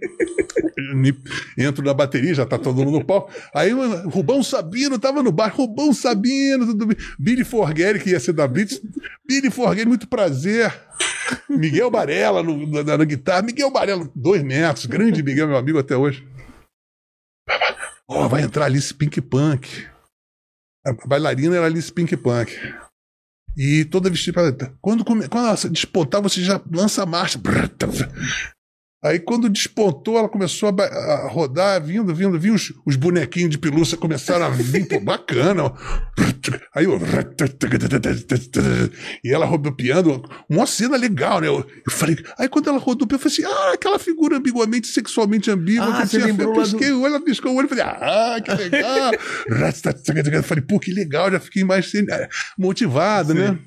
me- 0.94 1.18
entro 1.58 1.84
na 1.84 1.92
bateria, 1.92 2.32
já 2.32 2.46
tá 2.46 2.56
todo 2.58 2.76
mundo 2.76 2.92
no 3.00 3.04
pau. 3.04 3.28
Aí 3.52 3.74
o 3.74 4.08
Rubão 4.08 4.42
Sabino 4.42 4.98
tava 4.98 5.22
no 5.22 5.32
bar, 5.32 5.54
Rubão 5.54 5.92
Sabino, 5.92 6.66
tudo 6.66 6.86
bem. 6.86 6.96
Billy 7.18 7.44
Forgeri, 7.44 7.98
que 8.00 8.10
ia 8.10 8.20
ser 8.20 8.32
da 8.32 8.46
Blitz. 8.46 8.80
Billy 9.26 9.50
Forgeri, 9.50 9.88
muito 9.88 10.08
prazer. 10.08 10.72
Miguel 11.50 11.90
Barella 11.90 12.42
no, 12.42 12.66
na, 12.84 12.96
na 12.96 13.04
guitarra. 13.04 13.42
Miguel 13.42 13.70
Barella, 13.70 14.08
dois 14.14 14.42
metros, 14.42 14.86
grande 14.86 15.22
Miguel, 15.22 15.48
meu 15.48 15.56
amigo 15.56 15.78
até 15.78 15.96
hoje. 15.96 16.26
Ó, 18.08 18.26
vai 18.28 18.42
entrar 18.42 18.64
Alice 18.66 18.94
Pink 18.94 19.20
Punk. 19.20 19.86
A 20.86 20.92
bailarina 21.06 21.56
era 21.56 21.66
Alice 21.66 21.92
Pink 21.92 22.16
Punk. 22.16 22.56
E 23.58 23.84
toda 23.84 24.08
vestida 24.08 24.32
pra. 24.52 24.72
Quando, 24.80 25.04
come- 25.04 25.26
quando 25.26 25.46
ela 25.48 25.56
despontar, 25.68 26.22
você 26.22 26.40
já 26.42 26.60
lança 26.72 27.02
a 27.02 27.06
marcha. 27.06 27.40
Aí 29.02 29.18
quando 29.20 29.48
despontou, 29.48 30.18
ela 30.18 30.28
começou 30.28 30.68
a, 30.70 30.82
a 30.82 31.28
rodar, 31.28 31.80
vindo, 31.82 32.12
vindo, 32.14 32.38
vindo, 32.38 32.54
os, 32.56 32.72
os 32.84 32.96
bonequinhos 32.96 33.50
de 33.50 33.56
pelúcia 33.58 33.96
começaram 33.96 34.46
a 34.46 34.50
vir, 34.50 34.88
pô, 34.88 34.98
bacana. 35.00 35.64
ó. 35.64 35.72
Aí 36.74 36.84
eu... 36.84 36.98
E 39.24 39.32
ela 39.32 39.46
rodopiando, 39.46 40.22
uma 40.48 40.66
cena 40.66 40.96
legal, 40.96 41.40
né? 41.40 41.48
Eu, 41.48 41.58
eu 41.86 41.92
falei, 41.92 42.16
aí 42.38 42.48
quando 42.48 42.68
ela 42.68 42.78
rodopiou, 42.78 43.18
eu 43.18 43.30
falei 43.30 43.34
assim, 43.38 43.44
ah, 43.44 43.72
aquela 43.74 43.98
figura 43.98 44.36
ambiguamente, 44.36 44.88
sexualmente 44.88 45.50
ambígua 45.50 45.86
Ah, 45.88 45.96
que 45.98 46.02
eu 46.02 46.20
você 46.20 46.26
lembrou 46.26 46.54
feito. 46.54 46.58
lá 46.58 46.64
do- 46.72 46.78
Pisquei 46.78 46.92
o 46.92 47.00
olho, 47.02 47.14
ela 47.14 47.24
piscou 47.24 47.52
o 47.52 47.56
olho, 47.56 47.64
eu 47.66 47.68
falei, 47.68 47.84
ah, 47.84 48.36
que 48.44 48.50
legal. 48.52 49.12
Eu 50.38 50.42
falei, 50.42 50.64
pô, 50.64 50.78
que 50.78 50.92
legal, 50.92 51.30
já 51.30 51.40
fiquei 51.40 51.64
mais 51.64 51.90
motivado, 52.58 53.34
né? 53.34 53.58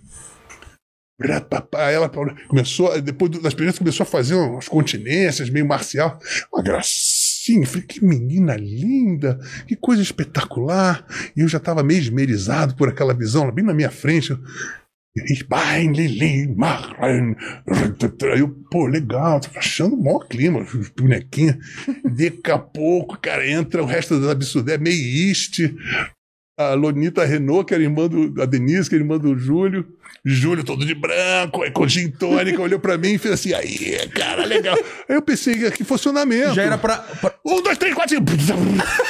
Ela 1.74 2.10
começou, 2.48 3.02
depois 3.02 3.32
das 3.42 3.54
primeiras, 3.54 3.78
começou 3.78 4.04
a 4.04 4.08
fazer 4.08 4.36
umas 4.36 4.68
continências 4.68 5.50
meio 5.50 5.68
marcial. 5.68 6.20
Uma 6.54 6.64
gracinha. 6.64 7.66
Falei, 7.66 7.86
que 7.88 8.04
menina 8.04 8.56
linda, 8.56 9.40
que 9.68 9.76
coisa 9.76 10.02
espetacular. 10.02 11.06
E 11.36 11.42
eu 11.42 11.48
já 11.48 11.58
estava 11.58 11.84
meio 11.84 12.00
esmerizado 12.00 12.76
por 12.76 12.90
aquela 12.90 13.14
visão, 13.14 13.52
bem 13.52 13.66
na 13.66 13.74
minha 13.74 13.90
frente. 13.90 14.38
Aí 18.34 18.40
eu, 18.40 18.48
pô, 18.72 18.88
legal, 18.88 19.42
tô 19.42 19.50
achando 19.58 19.96
o 19.96 20.02
maior 20.02 20.20
clima, 20.20 20.62
os 20.62 20.90
bonequinhos. 20.90 21.58
Daqui 22.06 22.52
a 22.52 22.58
pouco, 22.58 23.18
cara, 23.20 23.46
entra 23.46 23.84
o 23.84 23.86
resto 23.86 24.20
da 24.22 24.32
Absurdé, 24.32 24.78
meio 24.78 25.28
East. 25.28 25.60
A 26.58 26.74
Lonita 26.76 27.26
Renault, 27.26 27.66
que 27.66 27.74
era 27.74 27.84
irmã 27.84 28.08
do, 28.08 28.42
a 28.42 28.46
Denise, 28.46 28.88
que 28.88 28.96
era 28.96 29.04
irmã 29.04 29.18
do 29.18 29.38
Júlio. 29.38 29.86
Júlio 30.24 30.64
todo 30.64 30.86
de 30.86 30.94
branco, 30.94 31.64
aí 31.64 31.72
com 31.72 31.88
gin 31.88 32.10
tônica, 32.12 32.62
olhou 32.62 32.80
pra 32.80 32.98
mim 32.98 33.14
e 33.14 33.18
fez 33.18 33.34
assim, 33.34 33.54
aí, 33.54 34.08
cara, 34.14 34.46
legal. 34.46 34.78
Aí 35.10 35.16
eu 35.16 35.22
pensei 35.22 35.72
que 35.72 35.84
funcionamento. 35.84 36.54
Já 36.54 36.64
era 36.64 36.78
pra. 36.78 36.98
pra- 36.98 37.34
Um, 37.46 37.62
dois, 37.62 37.78
três, 37.78 37.94
quatro. 37.96 38.18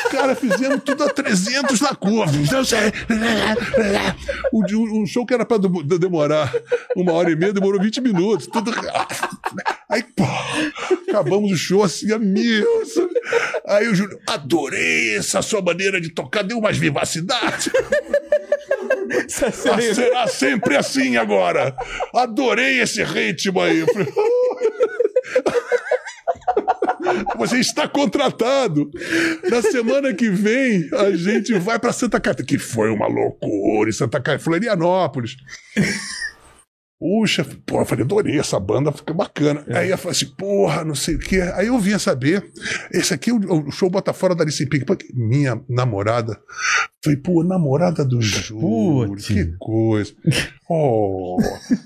Cara, 0.10 0.36
fizemos 0.36 0.82
tudo 0.84 1.04
a 1.04 1.10
300 1.10 1.82
na 1.82 1.94
curva. 1.96 2.32
O, 4.52 5.02
o 5.04 5.06
show 5.06 5.26
que 5.26 5.34
era 5.34 5.46
pra 5.46 5.58
dem- 5.58 5.86
demorar 6.00 6.52
uma 6.96 7.14
hora 7.14 7.32
e 7.32 7.36
meia, 7.36 7.54
demorou 7.54 7.82
20 7.82 8.02
minutos. 8.02 8.48
Tudo... 8.48 8.72
Aí, 9.90 10.04
pô, 10.16 10.24
acabamos 11.10 11.52
o 11.52 11.58
show 11.58 11.84
assim, 11.84 12.12
a 12.12 12.20
mil. 12.20 12.66
sabe? 12.86 13.12
Aí 13.68 13.88
o 13.88 13.96
Júlio, 13.96 14.20
adorei 14.28 15.18
essa 15.18 15.42
sua 15.42 15.62
maneira 15.62 16.00
de 16.00 16.10
tocar, 16.10 16.44
deu 16.44 16.62
mais 16.62 16.78
vivacidade. 16.78 17.72
Será 19.28 20.28
sempre 20.28 20.78
assim 20.78 21.18
agora. 21.18 21.76
Adorei 22.14 22.82
esse 22.82 23.04
ritmo 23.04 23.62
aí. 23.62 23.86
Falei, 23.86 24.08
Você 27.38 27.60
está 27.60 27.88
contratado. 27.88 28.90
Na 29.50 29.62
semana 29.62 30.14
que 30.14 30.30
vem, 30.30 30.90
a 30.94 31.12
gente 31.12 31.54
vai 31.60 31.80
para 31.80 31.92
Santa 31.92 32.20
Catarina, 32.20 32.48
que 32.48 32.58
foi 32.58 32.90
uma 32.90 33.08
loucura 33.08 33.90
em 33.90 33.94
Santa 33.94 34.20
Catarina, 34.20 34.44
Florianópolis. 34.44 35.36
Puxa, 37.00 37.44
pô, 37.66 37.80
eu 37.80 37.86
falei, 37.86 38.06
adorei 38.06 38.40
essa 38.40 38.60
banda, 38.60 38.92
fica 38.92 39.12
bacana. 39.12 39.66
Aí 39.70 39.90
eu 39.90 39.98
falei 39.98 40.16
assim, 40.16 40.28
porra, 40.38 40.84
não 40.84 40.94
sei 40.94 41.16
o 41.16 41.20
quê. 41.20 41.42
Aí 41.56 41.66
eu 41.66 41.80
vinha 41.80 41.98
saber, 41.98 42.46
esse 42.94 43.12
aqui, 43.12 43.32
o, 43.32 43.40
o 43.40 43.72
show 43.72 43.90
Bota 43.90 44.14
Fora 44.14 44.36
da 44.36 44.44
Alice 44.44 44.64
Pink, 44.68 44.86
porque 44.86 45.08
minha 45.12 45.60
namorada, 45.68 46.40
falei, 47.04 47.18
pô, 47.18 47.44
namorada 47.44 48.06
do 48.06 48.22
Júlio, 48.22 49.16
que 49.16 49.54
coisa. 49.58 50.14
Oh, 50.70 51.38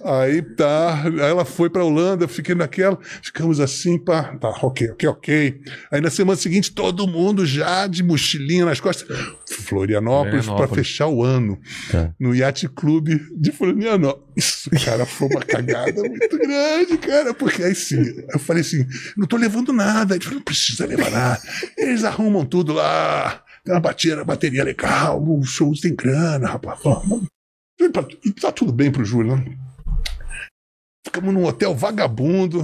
aí 0.03 0.41
tá, 0.41 1.03
aí 1.05 1.19
ela 1.19 1.43
foi 1.45 1.69
pra 1.69 1.83
Holanda, 1.83 2.27
fiquei 2.27 2.53
naquela, 2.53 2.99
ficamos 3.23 3.59
assim, 3.59 3.97
pá, 3.97 4.35
tá, 4.37 4.49
ok, 4.61 4.91
ok, 4.91 5.09
ok. 5.09 5.61
Aí 5.91 6.01
na 6.01 6.09
semana 6.11 6.37
seguinte, 6.37 6.71
todo 6.71 7.07
mundo 7.07 7.45
já 7.45 7.87
de 7.87 8.03
mochilinha 8.03 8.65
nas 8.65 8.79
costas, 8.79 9.07
Florianópolis, 9.49 10.33
pra 10.33 10.43
Florianópolis. 10.43 10.87
fechar 10.87 11.07
o 11.07 11.23
ano, 11.23 11.57
Tá. 11.89 12.13
no 12.19 12.35
Yacht 12.35 12.67
Clube 12.69 13.19
de 13.35 13.51
Florianópolis. 13.51 14.25
Isso, 14.37 14.69
cara, 14.83 15.05
foi 15.05 15.29
uma 15.29 15.39
cagada 15.41 16.03
muito 16.03 16.37
grande, 16.37 16.97
cara, 16.97 17.33
porque 17.33 17.63
aí 17.63 17.73
sim, 17.73 18.03
eu 18.33 18.37
falei 18.37 18.61
assim, 18.61 18.85
não 19.17 19.25
tô 19.25 19.37
levando 19.37 19.71
nada, 19.71 20.13
ele 20.13 20.23
falou, 20.23 20.39
não 20.39 20.43
precisa 20.43 20.85
levar 20.85 21.09
nada, 21.09 21.41
eles 21.77 22.03
arrumam 22.03 22.45
tudo 22.45 22.73
lá, 22.73 23.41
tem 23.65 23.73
uma 23.73 23.81
bateria, 23.81 24.23
bateria 24.23 24.63
legal, 24.63 25.21
o 25.21 25.43
show 25.43 25.73
tem 25.81 25.95
grana, 25.95 26.47
rapaz, 26.47 26.79
e 28.23 28.31
tá 28.33 28.51
tudo 28.51 28.71
bem 28.71 28.91
pro 28.91 29.03
Júlio, 29.03 29.35
né? 29.35 29.57
Ficamos 31.05 31.33
num 31.33 31.45
hotel 31.45 31.75
vagabundo. 31.75 32.63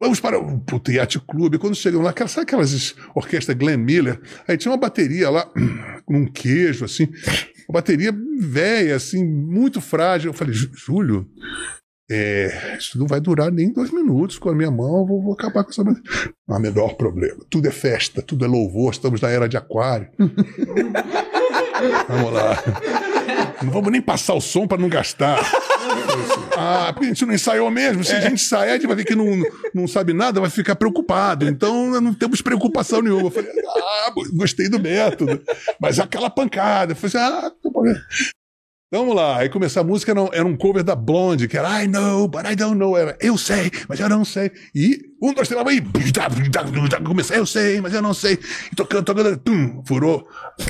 Vamos 0.00 0.20
para 0.20 0.38
o 0.38 0.60
puto 0.60 0.90
Yacht 0.90 1.20
Clube. 1.20 1.58
Quando 1.58 1.74
chegamos 1.76 2.04
lá, 2.04 2.14
sabe 2.28 2.42
aquelas 2.44 2.94
orquestras 3.14 3.56
Glenn 3.56 3.76
Miller? 3.78 4.20
Aí 4.48 4.56
tinha 4.56 4.72
uma 4.72 4.78
bateria 4.78 5.30
lá, 5.30 5.50
com 6.04 6.18
um 6.18 6.26
queijo, 6.32 6.84
assim. 6.84 7.04
Uma 7.68 7.74
bateria 7.74 8.12
velha, 8.38 8.96
assim, 8.96 9.24
muito 9.24 9.80
frágil. 9.80 10.30
Eu 10.30 10.34
falei, 10.34 10.54
"Jú- 10.54 10.70
Júlio, 10.74 11.30
é, 12.12 12.76
isso 12.78 12.98
não 12.98 13.06
vai 13.06 13.20
durar 13.20 13.50
nem 13.50 13.72
dois 13.72 13.90
minutos 13.90 14.38
com 14.38 14.50
a 14.50 14.54
minha 14.54 14.70
mão, 14.70 15.00
eu 15.00 15.06
vou, 15.06 15.22
vou 15.22 15.32
acabar 15.32 15.64
com 15.64 15.70
essa. 15.70 15.82
Não 15.82 15.96
há 16.50 16.58
menor 16.58 16.94
problema. 16.94 17.44
Tudo 17.48 17.66
é 17.68 17.70
festa, 17.70 18.20
tudo 18.20 18.44
é 18.44 18.48
louvor, 18.48 18.92
estamos 18.92 19.20
na 19.20 19.30
era 19.30 19.48
de 19.48 19.56
aquário. 19.56 20.08
Vamos 22.08 22.32
lá. 22.32 22.62
Não 23.62 23.70
vamos 23.70 23.90
nem 23.90 24.02
passar 24.02 24.34
o 24.34 24.40
som 24.40 24.66
para 24.66 24.80
não 24.80 24.88
gastar. 24.88 25.38
Ah, 26.56 26.90
porque 26.92 27.06
a 27.06 27.08
gente 27.08 27.24
não 27.24 27.34
ensaiou 27.34 27.70
mesmo. 27.70 28.04
Se 28.04 28.12
a 28.12 28.20
gente 28.20 28.34
ensaiar, 28.34 28.70
a 28.70 28.74
gente 28.74 28.86
vai 28.86 28.96
ver 28.96 29.04
que 29.04 29.14
não, 29.14 29.26
não 29.74 29.88
sabe 29.88 30.12
nada, 30.12 30.40
vai 30.40 30.50
ficar 30.50 30.76
preocupado. 30.76 31.48
Então 31.48 32.00
não 32.00 32.12
temos 32.12 32.42
preocupação 32.42 33.00
nenhuma. 33.00 33.28
Eu 33.28 33.30
falei, 33.30 33.50
ah, 33.68 34.12
gostei 34.34 34.68
do 34.68 34.78
método. 34.78 35.40
Mas 35.80 35.98
aquela 35.98 36.28
pancada. 36.28 36.92
Eu 36.92 36.96
falei, 36.96 37.26
ah, 37.26 37.52
Vamos 38.92 39.16
lá, 39.16 39.38
aí 39.38 39.48
começou 39.48 39.80
a 39.80 39.84
música, 39.84 40.12
era 40.12 40.20
um, 40.22 40.28
era 40.34 40.44
um 40.44 40.54
cover 40.54 40.84
da 40.84 40.94
Blonde, 40.94 41.48
que 41.48 41.56
era 41.56 41.82
I 41.82 41.88
know, 41.88 42.28
but 42.28 42.44
I 42.44 42.54
don't 42.54 42.76
know. 42.78 42.94
Era 42.94 43.16
eu 43.22 43.38
sei, 43.38 43.70
mas 43.88 43.98
eu 43.98 44.06
não 44.06 44.22
sei. 44.22 44.50
E 44.74 44.98
um, 45.22 45.32
dois, 45.32 45.48
três, 45.48 45.66
aí. 45.66 45.80
Começou, 47.02 47.36
eu 47.36 47.46
sei, 47.46 47.80
mas 47.80 47.94
eu 47.94 48.02
não 48.02 48.12
sei. 48.12 48.38
E 48.70 48.76
tocando, 48.76 49.04
tocando, 49.06 49.38
pum, 49.40 49.82
furou 49.86 50.28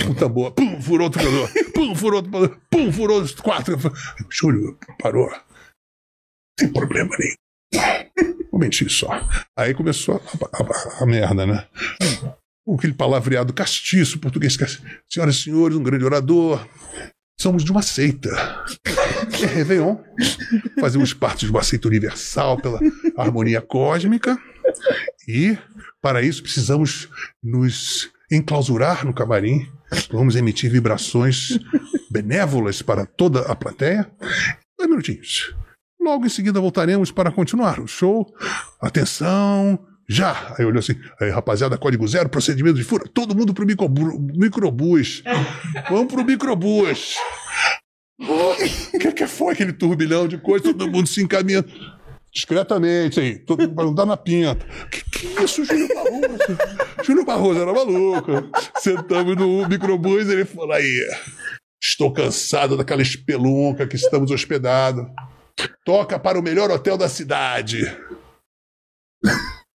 o 0.08 0.14
tambor, 0.14 0.52
pum, 0.52 0.80
furou 0.80 1.08
o 1.08 1.10
tocador, 1.10 1.50
pum, 1.74 1.94
furou 1.96 2.20
o 2.20 2.22
tocador, 2.22 2.58
pum, 2.70 2.92
furou 2.92 3.20
os 3.22 3.34
quatro. 3.34 3.76
Júlio, 4.30 4.78
parou. 5.00 5.28
Tem 6.56 6.72
problema 6.72 7.10
nenhum. 7.18 7.34
Um 8.52 8.58
momentinho 8.58 8.88
só. 8.88 9.08
Aí 9.58 9.74
começou 9.74 10.22
a, 10.52 10.62
a- 10.62 11.02
a 11.02 11.06
merda, 11.06 11.44
né? 11.44 11.66
Aquele 12.72 12.92
palavreado 12.94 13.52
castiço, 13.52 14.20
português 14.20 14.56
castiço. 14.56 14.84
Senhoras 15.10 15.34
e 15.34 15.42
senhores, 15.42 15.76
um 15.76 15.82
grande 15.82 16.04
orador. 16.04 16.64
Somos 17.42 17.64
de 17.64 17.72
uma 17.72 17.82
seita. 17.82 18.30
É 19.42 19.46
Réveillon. 19.46 19.96
Fazemos 20.78 21.12
parte 21.12 21.44
de 21.44 21.50
uma 21.50 21.64
seita 21.64 21.88
universal 21.88 22.56
pela 22.56 22.78
harmonia 23.16 23.60
cósmica. 23.60 24.38
E, 25.26 25.58
para 26.00 26.22
isso, 26.22 26.40
precisamos 26.40 27.08
nos 27.42 28.12
enclausurar 28.30 29.04
no 29.04 29.12
camarim. 29.12 29.68
Vamos 30.12 30.36
emitir 30.36 30.70
vibrações 30.70 31.58
benévolas 32.08 32.80
para 32.80 33.04
toda 33.04 33.40
a 33.40 33.56
plateia. 33.56 34.08
Dois 34.78 34.88
minutinhos. 34.88 35.52
Logo 36.00 36.24
em 36.24 36.28
seguida 36.28 36.60
voltaremos 36.60 37.10
para 37.10 37.32
continuar 37.32 37.80
o 37.80 37.88
show. 37.88 38.32
Atenção, 38.80 39.84
já! 40.08 40.54
Aí 40.58 40.64
olhou 40.64 40.78
assim, 40.78 40.94
aí 41.20 41.30
rapaziada, 41.30 41.78
código 41.78 42.06
zero, 42.06 42.28
procedimento 42.28 42.76
de 42.76 42.84
fura, 42.84 43.04
todo 43.12 43.34
mundo 43.34 43.54
pro 43.54 43.66
microbus. 43.66 44.14
microbus. 44.34 45.22
Vamos 45.88 46.12
pro 46.12 46.24
microbus. 46.24 47.16
O 48.20 48.98
que, 48.98 49.12
que 49.12 49.26
foi 49.26 49.52
aquele 49.52 49.72
turbilhão 49.72 50.28
de 50.28 50.38
coisa, 50.38 50.64
todo 50.64 50.88
mundo 50.88 51.08
se 51.08 51.22
encaminhando. 51.22 51.68
Discretamente, 52.32 53.20
aí, 53.20 53.38
todo 53.38 53.60
mundo 53.60 53.74
pra 53.74 53.84
não 53.84 53.94
dar 53.94 54.06
na 54.06 54.16
pinta. 54.16 54.64
Que 54.90 55.04
que 55.10 55.38
é 55.38 55.44
isso, 55.44 55.64
Júlio 55.64 55.88
Barroso? 55.88 56.58
Júlio 57.02 57.24
Barroso 57.24 57.60
era 57.60 57.72
maluco. 57.72 58.32
Sentamos 58.78 59.36
no 59.36 59.68
microbus 59.68 60.28
e 60.28 60.32
ele 60.32 60.44
falou: 60.46 60.72
aí, 60.72 60.98
estou 61.82 62.10
cansado 62.10 62.76
daquela 62.76 63.02
espelunca 63.02 63.86
que 63.86 63.96
estamos 63.96 64.30
hospedados. 64.30 65.04
Toca 65.84 66.18
para 66.18 66.38
o 66.38 66.42
melhor 66.42 66.70
hotel 66.70 66.96
da 66.96 67.08
cidade. 67.08 67.84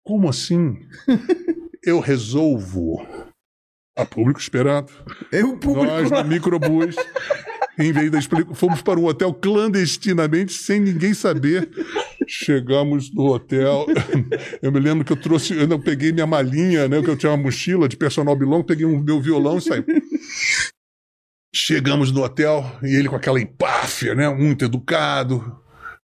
Como 0.04 0.30
assim? 0.30 0.80
Eu 1.84 1.99
resolvo. 1.99 3.06
A 3.97 4.06
público 4.06 4.39
esperando. 4.39 4.91
Eu, 5.32 5.58
público. 5.58 5.86
Nós 5.86 6.10
do 6.10 6.24
microbus, 6.26 6.95
em 7.78 7.91
vez 7.91 8.10
da 8.10 8.18
explico, 8.18 8.56
fomos 8.56 8.82
para 8.82 8.99
um 8.99 9.06
hotel 9.06 9.34
clandestinamente, 9.34 10.54
sem 10.54 10.80
ninguém 10.80 11.14
saber. 11.14 11.70
Chegamos 12.28 13.14
no 13.14 13.34
hotel. 13.34 13.86
Eu 14.62 14.72
me 14.72 14.80
lembro 14.80 15.06
que 15.06 15.12
eu 15.12 15.18
trouxe, 15.18 15.54
eu 15.54 15.80
peguei 15.80 16.12
minha 16.12 16.26
malinha, 16.26 16.88
né? 16.88 17.01
Que 17.01 17.10
eu 17.10 17.18
tinha 17.18 17.32
uma 17.32 17.38
mochila 17.38 17.88
de 17.88 17.97
personal 17.97 18.36
bilong, 18.36 18.64
peguei 18.64 18.86
um 18.86 18.99
meu 18.99 19.22
violão 19.22 19.58
e 19.58 19.62
saí. 19.62 19.84
Chegamos 21.54 22.12
no 22.12 22.24
hotel 22.24 22.66
e 22.82 22.95
ele 22.95 23.10
com 23.10 23.16
aquela 23.16 23.39
empáfia, 23.39 24.16
né? 24.16 24.28
Muito 24.30 24.66
educado. 24.66 25.62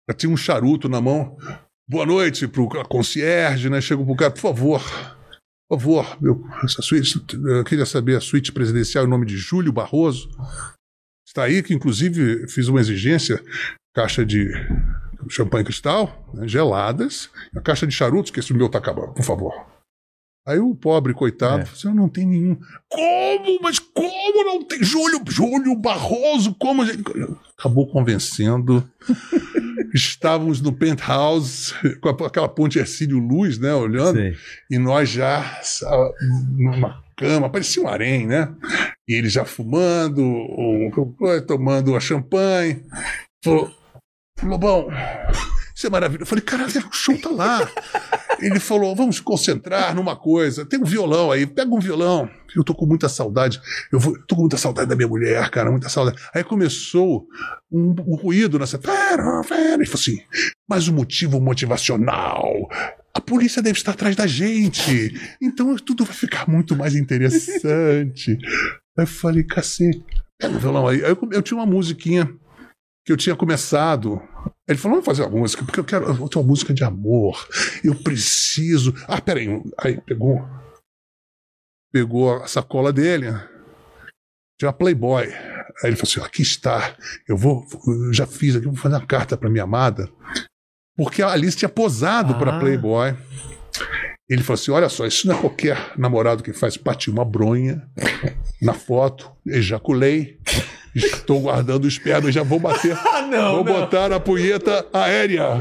Já 0.09 0.15
tinha 0.15 0.31
um 0.31 0.37
charuto 0.37 0.89
na 0.89 1.01
mão. 1.01 1.37
Boa 1.89 2.05
noite 2.05 2.47
pro 2.47 2.69
concierge, 2.87 3.71
né? 3.71 3.81
Chegou 3.81 4.05
pro 4.05 4.15
cara, 4.17 4.31
por 4.31 4.41
favor. 4.41 4.83
Por 5.71 5.79
favor, 5.79 6.19
meu, 6.21 6.45
essa 6.65 6.81
suíte, 6.83 7.21
eu 7.35 7.65
queria 7.65 7.85
saber 7.87 8.17
a 8.17 8.21
suíte 8.21 8.53
presidencial 8.53 9.05
em 9.05 9.09
nome 9.09 9.27
de 9.27 9.37
Júlio 9.37 9.73
Barroso. 9.73 10.29
Está 11.27 11.45
aí, 11.45 11.63
que 11.63 11.75
inclusive 11.75 12.47
fiz 12.49 12.69
uma 12.69 12.81
exigência, 12.81 13.43
caixa 13.95 14.25
de 14.25 14.49
champanhe 15.29 15.65
cristal, 15.65 16.31
né, 16.35 16.49
geladas, 16.49 17.29
a 17.55 17.61
caixa 17.61 17.87
de 17.87 17.95
charutos, 17.95 18.31
que 18.31 18.41
esse 18.41 18.55
meu 18.55 18.69
tá 18.71 18.79
acabando, 18.79 19.13
por 19.13 19.25
favor. 19.25 19.53
Aí 20.47 20.59
o 20.59 20.75
pobre, 20.75 21.13
coitado, 21.13 21.63
É. 21.63 21.65
falou 21.67 21.79
assim, 21.79 21.95
não 21.95 22.09
tenho 22.09 22.29
nenhum. 22.31 22.59
Como? 22.89 23.61
Mas 23.61 23.79
como 23.79 24.45
não 24.45 24.65
tem? 24.65 24.83
Júlio, 24.83 25.21
Júlio 25.29 25.77
Barroso, 25.77 26.55
como? 26.55 26.81
a 26.83 26.87
gente-" 26.87 27.03
Acabou 27.59 27.87
convencendo. 27.91 28.91
Estávamos 29.95 30.61
no 30.61 30.73
penthouse, 30.73 31.75
com 32.01 32.09
aquela 32.09 32.49
ponte 32.49 32.79
Ercílio 32.79 33.19
Luz, 33.19 33.59
né, 33.59 33.75
olhando. 33.75 34.19
Sei. 34.19 34.37
E 34.71 34.79
nós 34.79 35.09
já 35.09 35.61
numa 36.57 37.03
cama, 37.17 37.51
parecia 37.51 37.83
um 37.83 37.89
harém, 37.89 38.27
né? 38.27 38.49
E 39.07 39.15
ele 39.15 39.29
já 39.29 39.45
fumando, 39.45 40.23
um, 40.23 40.91
tomando 41.47 41.97
a 41.97 42.01
champanhe. 42.01 42.83
Falou, 43.43 43.71
Lobão, 44.43 44.89
isso 45.79 45.87
é 45.87 45.91
maravilhoso. 45.91 46.25
Eu 46.25 46.27
falei, 46.27 46.43
caralho, 46.43 46.89
o 46.91 46.93
show 46.93 47.17
tá 47.17 47.31
lá. 47.31 47.71
Ele 48.41 48.59
falou, 48.59 48.97
vamos 48.97 49.21
concentrar 49.21 49.95
numa 49.95 50.17
coisa. 50.17 50.67
Tem 50.67 50.81
um 50.81 50.85
violão 50.85 51.31
aí, 51.31 51.47
pega 51.47 51.73
um 51.73 51.79
violão. 51.79 52.29
Eu 52.57 52.65
tô 52.65 52.75
com 52.75 52.85
muita 52.85 53.09
saudade. 53.09 53.61
Eu 53.93 54.01
vou, 54.01 54.19
tô 54.27 54.35
com 54.35 54.41
muita 54.41 54.57
saudade 54.57 54.89
da 54.89 54.97
minha 54.97 55.07
mulher, 55.07 55.49
cara, 55.51 55.71
muita 55.71 55.89
saudade. 55.89 56.21
Aí 56.35 56.43
começou 56.43 57.29
um, 57.71 57.95
um 58.09 58.17
ruído 58.17 58.59
nessa. 58.59 58.77
Pera, 58.77 59.41
pera. 59.49 59.75
Ele 59.75 59.87
falou 59.87 60.01
assim, 60.01 60.19
mas 60.69 60.89
o 60.89 60.93
motivo 60.93 61.41
motivacional. 61.41 62.69
A 63.15 63.21
polícia 63.21 63.63
deve 63.63 63.79
estar 63.79 63.93
atrás 63.93 64.17
da 64.17 64.27
gente. 64.27 65.15
Então 65.41 65.77
tudo 65.77 66.05
vai 66.05 66.15
ficar 66.15 66.51
muito 66.51 66.75
mais 66.75 66.97
interessante. 66.97 68.37
Aí 68.99 69.05
eu 69.05 69.07
falei, 69.07 69.45
cacete, 69.45 70.03
pega 70.37 70.57
o 70.57 70.59
violão 70.59 70.89
aí. 70.89 71.05
Aí 71.05 71.11
eu, 71.11 71.29
eu 71.31 71.41
tinha 71.41 71.57
uma 71.57 71.67
musiquinha 71.67 72.29
que 73.09 73.13
eu 73.13 73.17
tinha 73.17 73.35
começado. 73.35 74.21
Ele 74.69 74.79
falou, 74.79 74.97
vamos 74.97 75.07
fazer 75.07 75.23
uma 75.23 75.39
música, 75.41 75.65
porque 75.65 75.81
eu 75.81 75.85
quero. 75.85 76.05
Eu 76.05 76.29
tenho 76.29 76.43
uma 76.45 76.49
música 76.49 76.75
de 76.75 76.85
amor. 76.85 77.49
Eu 77.83 77.95
preciso. 77.95 78.93
Ah, 79.09 79.19
peraí. 79.19 79.49
Aí 79.79 79.99
pegou. 80.03 80.47
Pegou 81.91 82.35
a 82.43 82.47
sacola 82.47 82.93
dele. 82.93 83.29
Tinha 84.61 84.69
uma 84.69 84.75
Playboy. 84.75 85.25
Aí 85.25 85.85
ele 85.85 85.97
falou 85.97 86.11
assim: 86.11 86.21
aqui 86.21 86.43
está. 86.43 86.95
Eu 87.27 87.35
vou. 87.35 87.65
Eu 87.87 88.13
já 88.13 88.27
fiz 88.27 88.57
aqui, 88.57 88.67
vou 88.67 88.77
fazer 88.77 88.97
uma 88.97 89.07
carta 89.07 89.39
para 89.39 89.49
minha 89.49 89.65
amada. 89.65 90.07
Porque 90.95 91.23
a 91.23 91.33
Alice 91.33 91.57
tinha 91.57 91.69
posado 91.71 92.35
Ah. 92.35 92.39
para 92.39 92.59
Playboy. 92.59 93.17
Ele 94.29 94.43
falou 94.43 94.61
assim: 94.61 94.71
olha 94.71 94.91
só, 94.91 95.07
isso 95.07 95.27
não 95.27 95.35
é 95.35 95.41
qualquer 95.41 95.95
namorado 95.99 96.43
que 96.43 96.53
faz. 96.53 96.77
Bati 96.77 97.11
uma 97.11 97.25
bronha 97.25 97.89
na 98.61 98.75
foto, 98.75 99.33
ejaculei. 99.47 100.39
Estou 100.95 101.41
guardando 101.41 101.85
o 101.85 101.89
esperma 101.89 102.29
e 102.29 102.33
já 102.33 102.43
vou 102.43 102.59
bater. 102.59 102.97
Ah, 103.09 103.23
não, 103.23 103.57
vou 103.57 103.65
botar 103.65 104.13
a 104.13 104.19
punheta 104.21 104.87
aérea. 104.93 105.61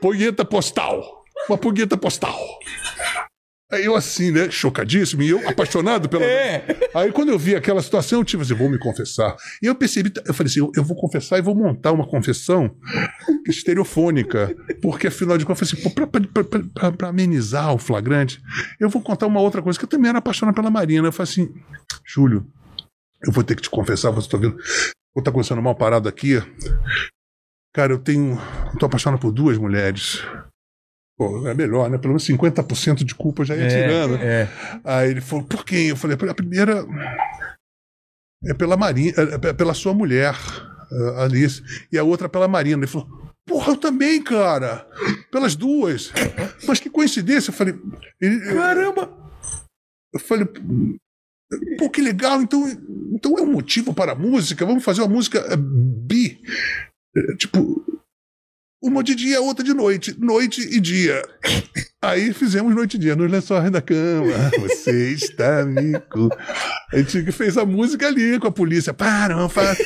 Punheta 0.00 0.44
postal. 0.44 1.02
Uma 1.48 1.56
punheta 1.58 1.96
postal. 1.96 2.36
Aí 3.72 3.84
eu 3.84 3.96
assim, 3.96 4.30
né, 4.30 4.48
chocadíssimo, 4.48 5.22
e 5.22 5.30
eu 5.30 5.48
apaixonado 5.48 6.08
pela. 6.08 6.24
Aí 6.94 7.10
quando 7.10 7.30
eu 7.30 7.38
vi 7.38 7.56
aquela 7.56 7.82
situação, 7.82 8.20
eu 8.20 8.24
tive 8.24 8.42
assim, 8.44 8.54
vou 8.54 8.68
me 8.70 8.78
confessar. 8.78 9.34
E 9.60 9.66
eu 9.66 9.74
percebi, 9.74 10.12
eu 10.24 10.32
falei 10.32 10.48
assim, 10.50 10.60
eu, 10.60 10.70
eu 10.76 10.84
vou 10.84 10.96
confessar 10.96 11.38
e 11.38 11.42
vou 11.42 11.54
montar 11.54 11.90
uma 11.90 12.06
confissão 12.06 12.70
estereofônica. 13.46 14.54
Porque 14.80 15.08
afinal 15.08 15.36
de 15.36 15.44
contas, 15.44 15.72
eu 15.72 15.78
falei 15.78 15.90
assim, 16.08 16.66
pra- 16.72 16.92
pra 16.92 17.08
amenizar 17.08 17.74
o 17.74 17.78
flagrante, 17.78 18.40
eu 18.78 18.88
vou 18.88 19.02
contar 19.02 19.26
uma 19.26 19.40
outra 19.40 19.60
coisa, 19.62 19.78
que 19.78 19.84
eu 19.84 19.88
também 19.88 20.08
era 20.10 20.18
apaixonado 20.18 20.54
pela 20.54 20.70
Marina. 20.70 21.08
Eu 21.08 21.12
falei 21.12 21.30
assim, 21.30 21.48
Júlio, 22.06 22.46
eu 23.24 23.32
vou 23.32 23.42
ter 23.44 23.56
que 23.56 23.62
te 23.62 23.70
confessar, 23.70 24.10
você 24.10 24.28
tá 24.28 24.36
vendo? 24.36 24.56
Vou 25.14 25.20
estar 25.20 25.30
acontecendo 25.30 25.62
mal 25.62 25.74
parado 25.74 26.08
aqui. 26.08 26.34
Cara, 27.74 27.92
eu 27.92 27.98
tenho. 27.98 28.38
Eu 28.72 28.78
tô 28.78 28.86
apaixonado 28.86 29.20
por 29.20 29.32
duas 29.32 29.58
mulheres. 29.58 30.22
Pô, 31.18 31.46
é 31.48 31.54
melhor, 31.54 31.88
né? 31.88 31.96
Pelo 31.96 32.10
menos 32.10 32.26
50% 32.26 33.02
de 33.04 33.14
culpa 33.14 33.44
já 33.44 33.56
ia 33.56 33.68
tirando. 33.68 34.16
É, 34.16 34.42
é. 34.42 34.48
Aí 34.84 35.10
ele 35.10 35.20
falou, 35.22 35.44
por 35.46 35.64
quem? 35.64 35.88
Eu 35.88 35.96
falei, 35.96 36.16
a 36.28 36.34
primeira 36.34 36.84
é 38.44 38.52
pela 38.54 38.76
Marina, 38.76 39.14
é 39.42 39.52
pela 39.54 39.72
sua 39.72 39.94
mulher, 39.94 40.34
Alice, 41.18 41.62
e 41.90 41.96
a 41.98 42.04
outra 42.04 42.28
pela 42.28 42.46
Marina. 42.46 42.80
Ele 42.80 42.86
falou, 42.86 43.08
porra, 43.46 43.72
eu 43.72 43.76
também, 43.78 44.22
cara. 44.22 44.86
Pelas 45.32 45.56
duas. 45.56 46.12
Mas 46.68 46.80
que 46.80 46.90
coincidência. 46.90 47.50
Eu 47.50 47.54
falei, 47.54 47.74
ele- 48.20 48.54
Caramba! 48.54 49.10
eu 50.12 50.20
falei, 50.20 50.46
pô, 51.78 51.90
que 51.90 52.00
legal, 52.00 52.42
então, 52.42 52.68
então 53.12 53.38
é 53.38 53.42
um 53.42 53.52
motivo 53.52 53.94
para 53.94 54.12
a 54.12 54.16
música, 54.16 54.66
vamos 54.66 54.84
fazer 54.84 55.02
uma 55.02 55.14
música 55.14 55.38
eh, 55.50 55.56
bi. 55.56 56.40
Eh, 57.16 57.36
Tipo, 57.36 57.84
uma 58.82 59.02
de 59.02 59.14
dia, 59.14 59.40
outra 59.40 59.64
de 59.64 59.74
noite, 59.74 60.14
noite 60.18 60.60
e 60.60 60.78
dia. 60.78 61.22
Aí 62.02 62.32
fizemos 62.32 62.74
noite 62.74 62.96
e 62.96 63.00
dia, 63.00 63.16
nos 63.16 63.30
lençóis 63.30 63.70
da 63.70 63.80
cama. 63.80 64.32
Você 64.60 65.12
está 65.12 65.60
amigo. 65.60 66.28
A 66.92 66.98
gente 66.98 67.32
fez 67.32 67.56
a 67.56 67.64
música 67.64 68.06
ali 68.06 68.38
com 68.38 68.46
a 68.46 68.52
polícia. 68.52 68.92
Para, 68.94 69.34
não 69.34 69.48
faz. 69.48 69.78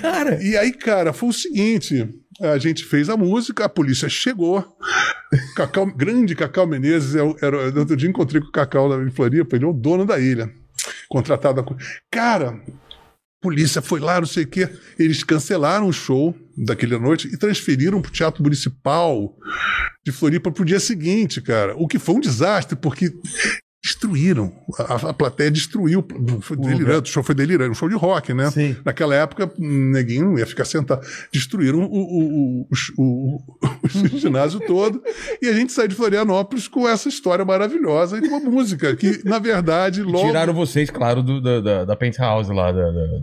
Cara, 0.00 0.42
E 0.42 0.56
aí, 0.56 0.72
cara, 0.72 1.12
foi 1.12 1.28
o 1.28 1.32
seguinte: 1.32 2.08
a 2.40 2.58
gente 2.58 2.84
fez 2.84 3.08
a 3.08 3.16
música, 3.16 3.64
a 3.64 3.68
polícia 3.68 4.08
chegou. 4.08 4.64
Cacau, 5.54 5.86
grande 5.86 6.34
Cacau 6.34 6.66
Menezes, 6.66 7.14
eu, 7.14 7.36
era, 7.42 7.66
outro 7.78 7.94
dia 7.94 8.08
encontrei 8.08 8.40
com 8.40 8.48
o 8.48 8.52
Cacau 8.52 8.88
lá 8.88 9.02
em 9.02 9.10
Floripa, 9.10 9.56
ele 9.56 9.66
é 9.66 9.68
o 9.68 9.74
dono 9.74 10.06
da 10.06 10.18
ilha. 10.18 10.50
Contratado. 11.08 11.60
a- 11.60 11.76
Cara, 12.10 12.60
polícia 13.40 13.80
foi 13.80 14.00
lá, 14.00 14.20
não 14.20 14.26
sei 14.26 14.44
o 14.44 14.48
quê. 14.48 14.68
Eles 14.98 15.22
cancelaram 15.22 15.86
o 15.88 15.92
show 15.92 16.34
daquela 16.56 16.98
noite 16.98 17.28
e 17.28 17.36
transferiram 17.36 18.00
para 18.02 18.08
o 18.08 18.12
Teatro 18.12 18.42
Municipal 18.42 19.36
de 20.04 20.10
Floripa 20.12 20.50
para 20.50 20.62
o 20.62 20.66
dia 20.66 20.80
seguinte, 20.80 21.40
cara. 21.40 21.74
O 21.76 21.86
que 21.86 21.98
foi 21.98 22.16
um 22.16 22.20
desastre, 22.20 22.76
porque 22.76 23.12
destruíram. 23.88 24.52
A, 24.78 25.10
a 25.10 25.14
plateia 25.14 25.50
destruiu. 25.50 26.06
Foi 26.40 26.56
delirante, 26.56 27.10
o 27.10 27.12
show 27.12 27.22
foi 27.22 27.34
delirante, 27.34 27.70
um 27.70 27.74
show 27.74 27.88
de 27.88 27.94
rock, 27.94 28.34
né? 28.34 28.50
Sim. 28.50 28.76
Naquela 28.84 29.14
época, 29.14 29.50
neguinho 29.58 30.38
ia 30.38 30.46
ficar 30.46 30.64
sentado. 30.64 31.00
Destruíram 31.32 31.80
o, 31.80 31.84
o, 31.84 32.60
o, 32.62 32.66
o- 32.98 33.42
o 33.84 33.88
ginásio 34.18 34.60
todo. 34.60 35.02
E 35.40 35.48
a 35.48 35.52
gente 35.52 35.72
saiu 35.72 35.88
de 35.88 35.94
Florianópolis 35.94 36.68
com 36.68 36.88
essa 36.88 37.08
história 37.08 37.44
maravilhosa 37.44 38.18
e 38.18 38.28
uma 38.28 38.40
música 38.40 38.94
que, 38.94 39.22
na 39.24 39.38
verdade, 39.38 40.02
logo. 40.02 40.26
tiraram 40.26 40.52
vocês, 40.52 40.90
claro, 40.90 41.22
do, 41.22 41.40
da, 41.40 41.60
da, 41.60 41.84
da 41.84 41.96
penthouse 41.96 42.52
lá. 42.52 42.70
Da, 42.70 42.90
da- 42.90 43.20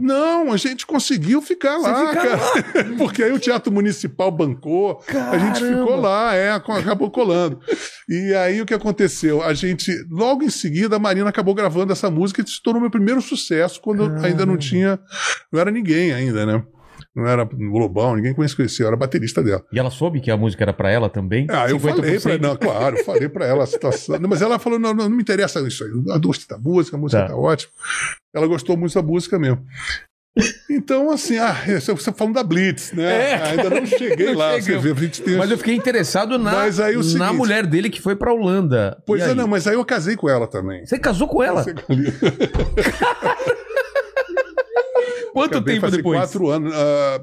Não, 0.00 0.52
a 0.52 0.56
gente 0.56 0.86
conseguiu 0.86 1.40
ficar 1.40 1.78
lá, 1.78 2.08
ficar 2.08 2.22
cara. 2.22 2.84
Porque 2.98 3.22
aí 3.22 3.32
o 3.32 3.38
Teatro 3.38 3.72
Municipal 3.72 4.30
bancou, 4.30 5.02
a 5.08 5.38
gente 5.38 5.60
Caramba. 5.60 5.82
ficou 5.82 6.00
lá, 6.00 6.34
é, 6.34 6.52
acabou 6.52 7.10
colando. 7.10 7.60
E 8.08 8.34
aí 8.34 8.60
o 8.60 8.66
que 8.66 8.74
aconteceu? 8.74 9.42
A 9.42 9.54
gente, 9.54 9.92
logo 10.10 10.42
em 10.42 10.50
seguida, 10.50 10.96
a 10.96 10.98
Marina 10.98 11.28
acabou 11.28 11.54
gravando 11.54 11.92
essa 11.92 12.10
música 12.10 12.42
e 12.42 12.48
se 12.48 12.62
tornou 12.62 12.80
meu 12.80 12.90
primeiro 12.90 13.20
sucesso 13.22 13.80
quando 13.80 14.04
eu 14.04 14.24
ainda 14.24 14.44
não 14.44 14.56
tinha, 14.56 14.98
não 15.52 15.60
era 15.60 15.70
ninguém 15.70 16.12
ainda, 16.12 16.44
né? 16.46 16.62
Não 17.16 17.26
era 17.28 17.48
Lobão, 17.52 18.16
ninguém 18.16 18.34
conhecia, 18.34 18.66
eu 18.82 18.88
era 18.88 18.96
baterista 18.96 19.40
dela. 19.42 19.64
E 19.72 19.78
ela 19.78 19.90
soube 19.90 20.20
que 20.20 20.30
a 20.32 20.36
música 20.36 20.64
era 20.64 20.72
pra 20.72 20.90
ela 20.90 21.08
também? 21.08 21.46
Ah, 21.48 21.68
eu 21.70 21.78
50%? 21.78 21.80
falei 21.80 22.18
pra 22.20 22.32
ela, 22.32 22.38
não, 22.40 22.56
claro, 22.56 22.96
eu 22.98 23.04
falei 23.04 23.28
pra 23.28 23.46
ela 23.46 23.62
a 23.62 23.66
situação. 23.66 24.18
Mas 24.28 24.42
ela 24.42 24.58
falou: 24.58 24.78
não, 24.80 24.92
não, 24.92 25.08
não 25.08 25.16
me 25.16 25.22
interessa 25.22 25.60
isso 25.60 25.84
aí. 25.84 25.90
Eu 25.90 26.20
gostei 26.20 26.46
da 26.48 26.60
música, 26.60 26.96
a 26.96 27.00
música 27.00 27.22
Tá. 27.22 27.28
tá, 27.28 27.36
ótima. 27.36 27.70
Ela 28.34 28.46
gostou 28.48 28.76
muito 28.76 28.94
da 28.94 29.02
música 29.02 29.38
mesmo. 29.38 29.64
Então, 30.68 31.12
assim, 31.12 31.38
ah, 31.38 31.54
você 31.64 31.92
você 31.92 32.12
falando 32.12 32.34
da 32.34 32.42
Blitz, 32.42 32.90
né? 32.92 33.30
É. 33.30 33.34
Ainda 33.50 33.70
não 33.70 33.86
cheguei 33.86 34.32
Não 34.34 34.38
lá. 34.38 34.60
chegamos. 34.60 34.82
Você 34.82 34.92
vê, 34.92 35.00
a 35.00 35.04
gente 35.04 35.22
tem. 35.22 35.36
Mas 35.36 35.48
eu 35.52 35.56
fiquei 35.58 35.76
interessado 35.76 36.36
na, 36.36 36.50
Mas 36.50 36.80
aí 36.80 36.96
o 36.96 37.04
na 37.16 37.32
mulher 37.32 37.64
dele 37.64 37.88
que 37.88 38.02
foi 38.02 38.16
pra 38.16 38.32
Holanda. 38.32 39.00
Pois 39.06 39.22
E 39.22 39.26
é, 39.26 39.28
aí? 39.28 39.34
não, 39.36 39.46
mas 39.46 39.68
aí 39.68 39.74
eu 39.74 39.84
casei 39.84 40.16
com 40.16 40.28
ela 40.28 40.48
também. 40.48 40.84
Você 40.84 40.98
casou 40.98 41.28
com 41.28 41.40
ela? 41.40 41.64
Quanto 45.34 45.58
Acabei 45.58 45.74
tempo 45.80 45.90
depois? 45.90 46.20
quatro 46.20 46.48
anos. 46.48 46.72
Ah, 46.72 47.20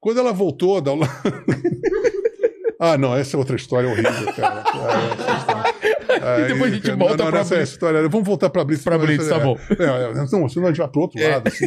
quando 0.00 0.18
ela 0.18 0.32
voltou 0.32 0.80
da 0.80 0.90
Holanda. 0.90 1.12
ah, 2.80 2.98
não, 2.98 3.16
essa 3.16 3.36
é 3.36 3.38
outra 3.38 3.54
história 3.54 3.88
horrível, 3.88 4.32
cara. 4.34 4.64
Ah, 4.66 5.36
história. 5.38 6.34
Aí, 6.34 6.44
depois 6.52 6.72
a 6.72 6.74
gente 6.74 6.90
volta 6.90 7.22
essa 7.22 7.54
é 7.54 7.56
a 7.56 7.60
Blitz. 7.60 7.72
história. 7.72 8.08
Vamos 8.08 8.26
voltar 8.26 8.50
pra 8.50 8.64
Blitz. 8.64 8.82
Pra 8.82 8.98
Blitz, 8.98 9.28
tá 9.28 9.38
bom. 9.38 9.56
É, 9.78 9.84
é, 9.84 10.14
não, 10.14 10.26
senão 10.26 10.66
a 10.66 10.68
gente 10.68 10.78
vai 10.78 10.88
pro 10.88 11.02
outro 11.02 11.22
lado. 11.22 11.46
assim. 11.46 11.66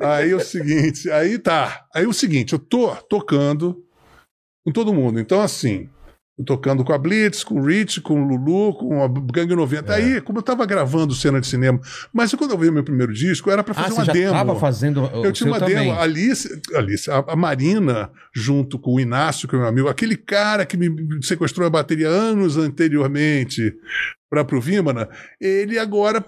Aí 0.00 0.30
é 0.30 0.36
o 0.36 0.40
seguinte, 0.40 1.10
aí 1.10 1.36
tá. 1.36 1.84
Aí 1.92 2.04
é 2.04 2.08
o 2.08 2.12
seguinte, 2.12 2.52
eu 2.52 2.58
tô 2.60 2.94
tocando 3.10 3.76
com 4.64 4.70
todo 4.70 4.94
mundo. 4.94 5.18
Então, 5.18 5.40
assim, 5.40 5.90
tocando 6.46 6.84
com 6.84 6.92
a 6.92 6.98
Blitz, 6.98 7.42
com 7.42 7.60
o 7.60 7.64
Rich, 7.66 8.00
com 8.00 8.22
o 8.22 8.24
Lulu, 8.28 8.74
com 8.74 9.02
a 9.02 9.08
Gangue 9.08 9.54
90. 9.56 9.92
É. 9.92 9.96
Aí, 9.96 10.20
como 10.20 10.38
eu 10.38 10.42
tava 10.42 10.64
gravando 10.64 11.14
cena 11.14 11.40
de 11.40 11.46
cinema, 11.46 11.80
mas 12.12 12.32
quando 12.34 12.52
eu 12.52 12.58
vi 12.58 12.70
meu 12.70 12.84
primeiro 12.84 13.12
disco, 13.12 13.50
era 13.50 13.64
pra 13.64 13.72
Ah, 13.72 13.74
fazer 13.74 13.88
você 13.90 13.98
uma 14.00 14.04
já 14.04 14.12
demo. 14.12 14.32
tava 14.32 14.54
fazendo 14.56 15.02
o 15.04 15.24
Eu 15.24 15.32
tinha 15.32 15.50
uma 15.50 15.58
também. 15.58 15.74
demo. 15.76 15.92
A 15.92 16.02
Alice, 16.02 16.62
Alice 16.74 17.10
a, 17.10 17.24
a 17.28 17.36
Marina, 17.36 18.10
junto 18.34 18.78
com 18.78 18.94
o 18.94 19.00
Inácio, 19.00 19.48
que 19.48 19.56
é 19.56 19.58
meu 19.58 19.66
amigo, 19.68 19.88
aquele 19.88 20.16
cara 20.16 20.64
que 20.64 20.76
me 20.76 20.88
sequestrou 21.24 21.66
a 21.66 21.70
bateria 21.70 22.08
anos 22.08 22.56
anteriormente 22.56 23.74
para 24.30 24.44
pro 24.44 24.60
Vimana, 24.60 25.08
ele 25.40 25.78
agora 25.78 26.22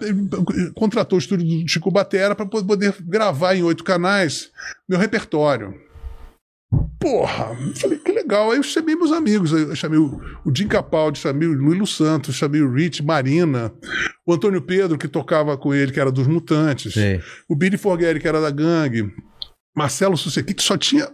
contratou 0.73 1.17
o 1.17 1.19
estúdio 1.21 1.45
do 1.63 1.67
Chico 1.69 1.91
Batera 1.91 2.33
para 2.35 2.45
poder 2.47 2.95
gravar 3.01 3.55
em 3.55 3.61
oito 3.63 3.83
canais 3.83 4.49
meu 4.89 4.97
repertório. 4.99 5.73
Porra, 6.99 7.55
falei 7.75 7.97
legal. 8.21 8.51
Aí 8.51 8.57
eu 8.57 8.63
chamei 8.63 8.95
meus 8.95 9.11
amigos, 9.11 9.51
eu 9.51 9.75
chamei 9.75 9.99
o, 9.99 10.19
o 10.45 10.51
Jim 10.55 10.67
Capaldi, 10.67 11.19
chamei 11.19 11.47
o 11.47 11.53
Luilo 11.53 11.87
Santos, 11.87 12.35
chamei 12.35 12.61
o 12.61 12.71
Rich, 12.71 13.03
Marina, 13.03 13.73
o 14.25 14.33
Antônio 14.33 14.61
Pedro, 14.61 14.97
que 14.97 15.07
tocava 15.07 15.57
com 15.57 15.73
ele, 15.73 15.91
que 15.91 15.99
era 15.99 16.11
dos 16.11 16.27
Mutantes 16.27 16.93
Sei. 16.93 17.21
o 17.49 17.55
Billy 17.55 17.77
Forgeri, 17.77 18.19
que 18.19 18.27
era 18.27 18.39
da 18.39 18.51
gangue, 18.51 19.11
Marcelo 19.75 20.17
Sussequi, 20.17 20.53
que 20.53 20.63
só 20.63 20.77
tinha. 20.77 21.09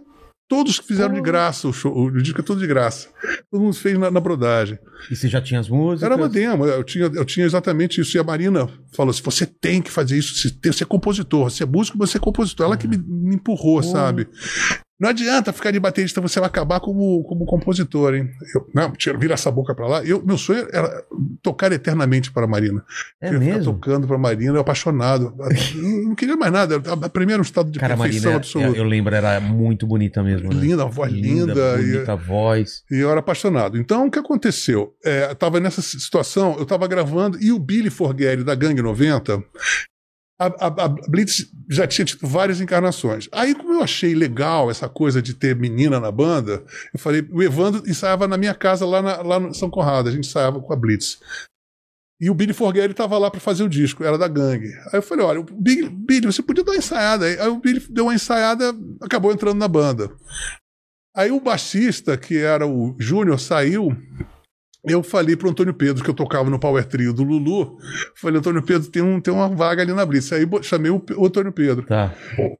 Todos 0.50 0.80
que 0.80 0.86
fizeram 0.86 1.12
de 1.12 1.20
graça 1.20 1.68
o 1.68 1.74
show, 1.74 1.94
o 1.94 2.22
disco 2.22 2.40
é 2.40 2.42
todo 2.42 2.58
de 2.58 2.66
graça. 2.66 3.10
Todo 3.50 3.60
mundo 3.60 3.74
fez 3.74 3.98
na, 3.98 4.10
na 4.10 4.18
brodagem. 4.18 4.78
E 5.10 5.14
você 5.14 5.28
já 5.28 5.42
tinha 5.42 5.60
as 5.60 5.68
músicas? 5.68 6.04
Era 6.04 6.16
uma 6.16 6.26
demo, 6.26 6.64
eu 6.64 6.82
tinha, 6.82 7.04
eu 7.04 7.24
tinha 7.26 7.44
exatamente 7.44 8.00
isso. 8.00 8.16
E 8.16 8.18
a 8.18 8.24
Marina 8.24 8.66
falou 8.94 9.10
assim: 9.10 9.20
você 9.22 9.44
tem 9.44 9.82
que 9.82 9.90
fazer 9.90 10.16
isso, 10.16 10.34
você, 10.34 10.50
tem, 10.50 10.72
você 10.72 10.84
é 10.84 10.86
compositor, 10.86 11.50
você 11.50 11.64
é 11.64 11.66
músico, 11.66 11.98
você 11.98 12.16
é 12.16 12.20
compositor. 12.20 12.64
Ela 12.64 12.78
que 12.78 12.88
me, 12.88 12.96
me 12.96 13.34
empurrou, 13.34 13.82
sabe? 13.82 14.26
Não 15.00 15.10
adianta 15.10 15.52
ficar 15.52 15.70
de 15.70 15.78
baterista, 15.78 16.20
você 16.20 16.40
vai 16.40 16.48
acabar 16.48 16.80
como, 16.80 17.22
como 17.22 17.46
compositor, 17.46 18.14
hein? 18.14 18.28
Eu, 18.52 18.66
não, 18.74 18.90
tira, 18.90 19.16
vira 19.16 19.34
essa 19.34 19.48
boca 19.50 19.72
pra 19.72 19.86
lá. 19.86 20.04
Eu, 20.04 20.24
meu 20.24 20.36
sonho 20.36 20.66
era 20.72 21.04
tocar 21.40 21.70
eternamente 21.70 22.32
para 22.32 22.44
a 22.44 22.48
Marina. 22.48 22.84
É 23.20 23.32
Eu 23.32 23.38
mesmo? 23.38 23.74
tocando 23.74 24.08
para 24.08 24.18
Marina, 24.18 24.54
eu 24.56 24.60
apaixonado. 24.60 25.34
Eu 25.76 26.08
não 26.08 26.14
queria 26.16 26.36
mais 26.36 26.52
nada. 26.52 26.82
A 27.00 27.08
primeira 27.08 27.40
um 27.40 27.44
estado 27.44 27.70
de 27.70 27.78
Cara, 27.78 27.96
perfeição 27.96 28.32
Marina, 28.32 28.32
eu, 28.32 28.36
absoluta. 28.36 28.78
eu 28.78 28.84
lembro, 28.84 29.14
era 29.14 29.38
muito 29.40 29.86
bonita 29.86 30.20
mesmo. 30.22 30.52
Né? 30.52 30.60
Linda, 30.60 30.82
a 30.82 30.86
voz 30.86 31.12
linda. 31.12 31.76
bonita 31.76 32.12
e, 32.12 32.26
voz. 32.26 32.82
e 32.90 32.98
eu 32.98 33.08
era 33.10 33.20
apaixonado. 33.20 33.78
Então, 33.78 34.06
o 34.06 34.10
que 34.10 34.18
aconteceu? 34.18 34.94
É, 35.04 35.30
eu 35.30 35.34
tava 35.36 35.60
nessa 35.60 35.80
situação, 35.80 36.56
eu 36.58 36.66
tava 36.66 36.88
gravando, 36.88 37.38
e 37.40 37.52
o 37.52 37.58
Billy 37.58 37.90
Forgeri, 37.90 38.42
da 38.42 38.54
Gangue 38.56 38.82
90, 38.82 39.42
a, 40.38 40.46
a- 40.46 40.84
a 40.84 40.88
Blitz 40.88 41.46
já 41.68 41.86
tinha 41.86 42.04
tido 42.04 42.26
várias 42.26 42.60
encarnações. 42.60 43.28
Aí, 43.32 43.54
como 43.54 43.74
eu 43.74 43.82
achei 43.82 44.14
legal 44.14 44.70
essa 44.70 44.88
coisa 44.88 45.20
de 45.20 45.34
ter 45.34 45.56
menina 45.56 45.98
na 45.98 46.10
banda, 46.12 46.64
eu 46.94 46.98
falei, 46.98 47.26
o 47.30 47.42
Evandro 47.42 47.82
ensaiava 47.88 48.28
na 48.28 48.36
minha 48.36 48.54
casa 48.54 48.86
lá, 48.86 49.02
na, 49.02 49.20
lá 49.22 49.40
no 49.40 49.52
São 49.54 49.68
Conrado, 49.68 50.08
a 50.08 50.12
gente 50.12 50.28
ensaiava 50.28 50.60
com 50.60 50.72
a 50.72 50.76
Blitz. 50.76 51.18
E 52.20 52.28
o 52.30 52.34
Billy 52.34 52.52
Forgeri 52.52 52.90
estava 52.90 53.16
lá 53.16 53.30
para 53.30 53.38
fazer 53.38 53.62
o 53.62 53.68
disco, 53.68 54.02
era 54.02 54.18
da 54.18 54.26
gangue. 54.26 54.66
Aí 54.86 54.94
eu 54.98 55.02
falei: 55.02 55.24
olha, 55.24 55.44
Billy, 55.52 55.88
Billy, 55.88 56.26
você 56.26 56.42
podia 56.42 56.64
dar 56.64 56.72
uma 56.72 56.78
ensaiada. 56.78 57.26
Aí 57.26 57.48
o 57.48 57.60
Billy 57.60 57.78
deu 57.90 58.06
uma 58.06 58.14
ensaiada, 58.14 58.74
acabou 59.00 59.32
entrando 59.32 59.58
na 59.58 59.68
banda. 59.68 60.10
Aí 61.16 61.30
o 61.30 61.40
baixista, 61.40 62.16
que 62.16 62.36
era 62.36 62.66
o 62.66 62.96
Júnior, 62.98 63.38
saiu. 63.38 63.96
Eu 64.84 65.02
falei 65.02 65.36
pro 65.36 65.50
Antônio 65.50 65.74
Pedro, 65.74 66.02
que 66.04 66.08
eu 66.10 66.14
tocava 66.14 66.48
no 66.48 66.58
Power 66.58 66.84
Trio 66.84 67.12
do 67.12 67.24
Lulu. 67.24 67.76
Falei, 68.14 68.38
Antônio 68.38 68.62
Pedro, 68.62 68.88
tem, 68.90 69.02
um, 69.02 69.20
tem 69.20 69.34
uma 69.34 69.48
vaga 69.48 69.82
ali 69.82 69.92
na 69.92 70.06
Blitz. 70.06 70.32
Aí 70.32 70.46
chamei 70.62 70.90
o, 70.90 71.04
o 71.16 71.26
Antônio 71.26 71.52
Pedro. 71.52 71.84
Tá. 71.84 72.14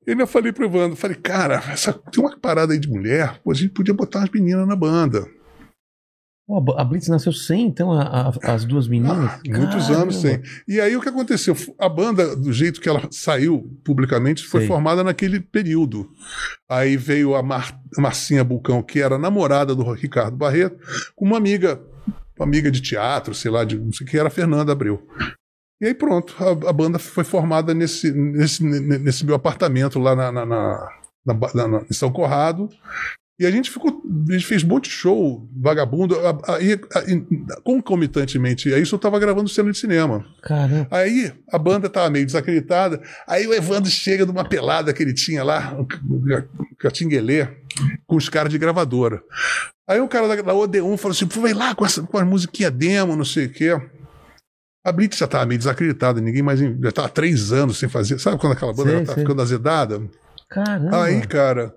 E 0.06 0.10
ainda 0.10 0.26
falei 0.26 0.52
pro 0.52 0.64
Evandro, 0.66 0.96
falei, 0.96 1.16
cara, 1.16 1.62
essa, 1.70 1.92
tem 1.92 2.22
uma 2.22 2.36
parada 2.38 2.72
aí 2.72 2.78
de 2.78 2.88
mulher, 2.88 3.40
pô, 3.42 3.52
a 3.52 3.54
gente 3.54 3.70
podia 3.70 3.94
botar 3.94 4.18
umas 4.20 4.30
meninas 4.30 4.66
na 4.66 4.74
banda. 4.76 5.26
A 6.78 6.84
Blitz 6.84 7.08
nasceu 7.08 7.30
sem, 7.32 7.66
então, 7.66 7.92
a- 7.92 8.30
a- 8.42 8.54
as 8.54 8.64
duas 8.64 8.88
meninas? 8.88 9.18
Ah, 9.32 9.40
muitos 9.46 9.90
anos 9.90 10.16
sem. 10.16 10.40
E 10.66 10.80
aí 10.80 10.96
o 10.96 11.00
que 11.02 11.10
aconteceu? 11.10 11.54
A 11.78 11.90
banda, 11.90 12.34
do 12.34 12.50
jeito 12.54 12.80
que 12.80 12.88
ela 12.88 13.06
saiu 13.10 13.70
publicamente, 13.84 14.46
foi 14.46 14.60
Sei. 14.60 14.66
formada 14.68 15.04
naquele 15.04 15.40
período. 15.40 16.08
Aí 16.66 16.96
veio 16.96 17.34
a, 17.34 17.42
Mar- 17.42 17.78
Marcinha 17.98 18.42
Bulcão, 18.42 18.82
que 18.82 18.98
era 18.98 19.18
namorada 19.18 19.74
do 19.74 19.92
Ricardo 19.92 20.38
Barreto, 20.38 20.78
com 21.14 21.26
uma 21.26 21.36
amiga, 21.36 21.78
uma 22.38 22.46
amiga 22.46 22.70
de 22.70 22.80
teatro, 22.80 23.34
sei 23.34 23.50
lá, 23.50 23.64
de 23.64 23.78
não 23.78 23.92
sei 23.92 24.06
o 24.06 24.10
que, 24.10 24.18
era 24.18 24.28
a 24.28 24.30
Fernanda 24.30 24.72
Abreu. 24.72 25.06
E 25.80 25.86
aí 25.86 25.94
pronto, 25.94 26.34
a, 26.38 26.70
a 26.70 26.72
banda 26.72 26.98
foi 26.98 27.24
formada 27.24 27.72
nesse, 27.74 28.10
nesse, 28.12 28.62
nesse 28.64 29.24
meu 29.24 29.34
apartamento 29.36 29.98
lá 29.98 30.14
na, 30.16 30.32
na, 30.32 30.44
na- 30.46 30.88
na 31.26 31.68
na- 31.68 31.82
em 31.88 31.92
São 31.92 32.10
Corrado. 32.12 32.68
E 33.40 33.46
a 33.46 33.50
gente 33.52 33.70
ficou. 33.70 34.02
A 34.28 34.32
gente 34.32 34.46
fez 34.46 34.64
um 34.64 34.68
monte 34.68 34.84
de 34.84 34.90
show, 34.90 35.48
vagabundo. 35.56 36.18
a- 36.18 36.30
a- 36.30 36.56
a- 36.56 36.60
e- 36.62 36.80
concomitantemente 37.62 38.72
a 38.74 38.78
isso, 38.78 38.94
eu 38.94 38.96
estava 38.96 39.18
gravando 39.18 39.48
cena 39.48 39.70
de 39.70 39.78
cinema. 39.78 40.24
Caramba. 40.42 40.88
Aí 40.90 41.32
a 41.52 41.58
banda 41.58 41.88
tava 41.88 42.10
meio 42.10 42.26
desacreditada. 42.26 43.00
Aí 43.26 43.46
o 43.46 43.54
Evandro 43.54 43.90
chega 43.90 44.24
de 44.24 44.32
uma 44.32 44.44
pelada 44.48 44.92
que 44.92 45.02
ele 45.02 45.14
tinha 45.14 45.44
lá, 45.44 45.76
Catinguelê, 46.78 47.46
com 48.06 48.16
os 48.16 48.28
caras 48.28 48.50
de 48.50 48.58
gravadora. 48.58 49.22
Aí 49.88 50.00
o 50.00 50.08
cara 50.08 50.28
da, 50.28 50.42
da 50.42 50.54
Odeon 50.54 50.96
falou 50.96 51.12
assim: 51.12 51.26
vai 51.40 51.52
lá 51.54 51.74
com, 51.74 51.84
essa, 51.86 52.02
com 52.02 52.18
a 52.18 52.24
musiquinha 52.24 52.70
demo, 52.70 53.14
não 53.16 53.24
sei 53.24 53.46
o 53.46 53.52
quê. 53.52 53.80
A 54.84 54.92
Blitz 54.92 55.18
já 55.18 55.26
tava 55.26 55.46
meio 55.46 55.58
desacreditada, 55.58 56.20
ninguém 56.20 56.42
mais. 56.42 56.58
Já 56.60 56.92
tava 56.92 57.06
há 57.08 57.10
três 57.10 57.52
anos 57.52 57.78
sem 57.78 57.88
fazer. 57.88 58.18
Sabe 58.18 58.38
quando 58.38 58.54
aquela 58.54 58.72
banda 58.72 58.90
Sei, 58.90 58.98
já 59.00 59.04
tá 59.06 59.14
ficando 59.14 59.42
azedada? 59.42 60.02
Caramba. 60.48 61.04
Aí, 61.04 61.20
cara, 61.26 61.74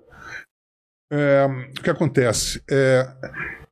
É, 1.12 1.46
o 1.78 1.82
que 1.82 1.90
acontece? 1.90 2.62
É, 2.70 3.06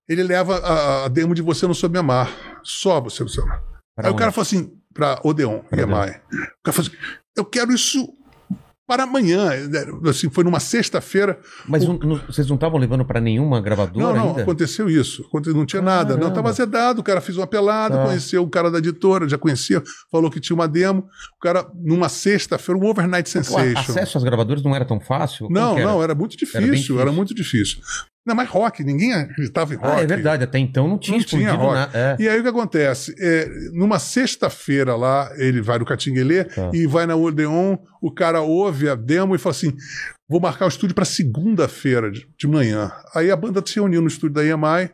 ele 0.06 0.22
leva 0.22 0.58
a, 0.58 1.04
a 1.06 1.08
demo 1.08 1.34
de 1.34 1.40
Você 1.40 1.66
Não 1.66 1.72
Soube 1.74 1.98
Amar. 1.98 2.30
Só 2.62 3.00
Você 3.00 3.22
Não 3.22 3.28
Soube 3.30 3.48
Amar. 3.50 3.62
Aí 3.98 4.06
o 4.06 4.10
onde? 4.10 4.18
cara 4.18 4.30
falou 4.30 4.42
assim, 4.42 4.72
pra 4.92 5.18
Odeon, 5.24 5.62
Pra. 5.70 6.20
O 6.30 6.62
cara 6.62 6.72
falou 6.76 6.90
assim, 6.90 6.96
eu 7.36 7.44
quero 7.44 7.72
isso 7.72 8.12
para 8.90 9.04
amanhã. 9.04 9.50
Assim, 10.08 10.28
foi 10.28 10.42
numa 10.42 10.58
sexta-feira. 10.58 11.38
Mas 11.68 11.84
não- 11.86 11.96
não- 11.96 12.16
vocês 12.26 12.48
não 12.48 12.56
estavam 12.56 12.76
levando 12.76 13.04
pra 13.04 13.20
nenhuma 13.20 13.60
gravadora 13.60 14.04
Não, 14.04 14.16
não, 14.16 14.28
ainda? 14.30 14.42
aconteceu 14.42 14.90
isso. 14.90 15.24
Não 15.54 15.64
tinha 15.64 15.80
nada. 15.80 16.14
Não, 16.14 16.22
Caramba. 16.22 16.28
estava 16.28 16.52
zedado. 16.52 17.00
O 17.00 17.04
cara 17.04 17.20
fez 17.20 17.38
uma 17.38 17.46
pelada, 17.46 17.96
Tá. 17.98 18.04
conheceu 18.06 18.42
o 18.42 18.50
cara 18.50 18.68
da 18.68 18.78
editora, 18.78 19.28
já 19.28 19.38
conhecia, 19.38 19.80
falou 20.10 20.28
que 20.28 20.40
tinha 20.40 20.56
uma 20.56 20.66
demo. 20.66 21.02
O 21.36 21.40
cara, 21.40 21.64
numa 21.84 22.08
sexta-feira, 22.08 22.80
um 22.80 22.84
overnight 22.84 23.28
O 23.28 23.32
sensation. 23.32 23.78
acesso 23.78 24.18
às 24.18 24.24
gravadoras 24.24 24.60
não 24.64 24.74
era 24.74 24.84
tão 24.84 24.98
fácil? 24.98 25.46
Não, 25.48 25.78
era? 25.78 25.86
não, 25.86 26.02
era 26.02 26.14
muito 26.16 26.32
Era 26.32 26.38
difícil. 26.66 26.96
Era, 26.98 27.04
difícil. 27.06 27.12
muito 27.12 27.32
difícil. 27.34 27.78
Não, 28.26 28.34
mas 28.34 28.48
rock, 28.48 28.84
ninguém 28.84 29.14
acreditava 29.14 29.72
em 29.72 29.76
rock. 29.78 29.88
Ah, 29.98 30.02
é 30.02 30.06
verdade. 30.06 30.44
Até 30.44 30.58
então 30.58 30.86
não 30.86 30.98
tinha 30.98 31.16
Não 31.16 31.24
tinha 31.24 31.52
rock. 31.52 31.74
nada. 31.74 31.98
É. 31.98 32.16
E 32.22 32.28
aí 32.28 32.38
o 32.38 32.42
que 32.42 32.48
acontece? 32.48 33.14
É, 33.18 33.48
numa 33.72 33.98
sexta-feira 33.98 34.94
lá, 34.94 35.30
ele 35.36 35.60
vai 35.62 35.78
no 35.78 35.84
Catinguelê 35.86 36.44
Tá. 36.44 36.70
e 36.74 36.86
vai 36.86 37.06
na 37.06 37.16
Odeon, 37.16 37.76
o 38.02 38.12
cara 38.12 38.40
ouve 38.42 38.88
a 38.88 38.94
demo 38.94 39.34
e 39.34 39.38
fala 39.38 39.54
assim: 39.54 39.74
vou 40.28 40.38
marcar 40.40 40.66
o 40.66 40.68
estúdio 40.68 40.94
para 40.94 41.04
segunda-feira 41.06 42.10
de, 42.10 42.28
de 42.38 42.46
manhã. 42.46 42.92
Aí 43.14 43.30
a 43.30 43.36
banda 43.36 43.62
se 43.64 43.76
reuniu 43.76 44.02
no 44.02 44.08
estúdio 44.08 44.34
da 44.34 44.44
EMI 44.44 44.90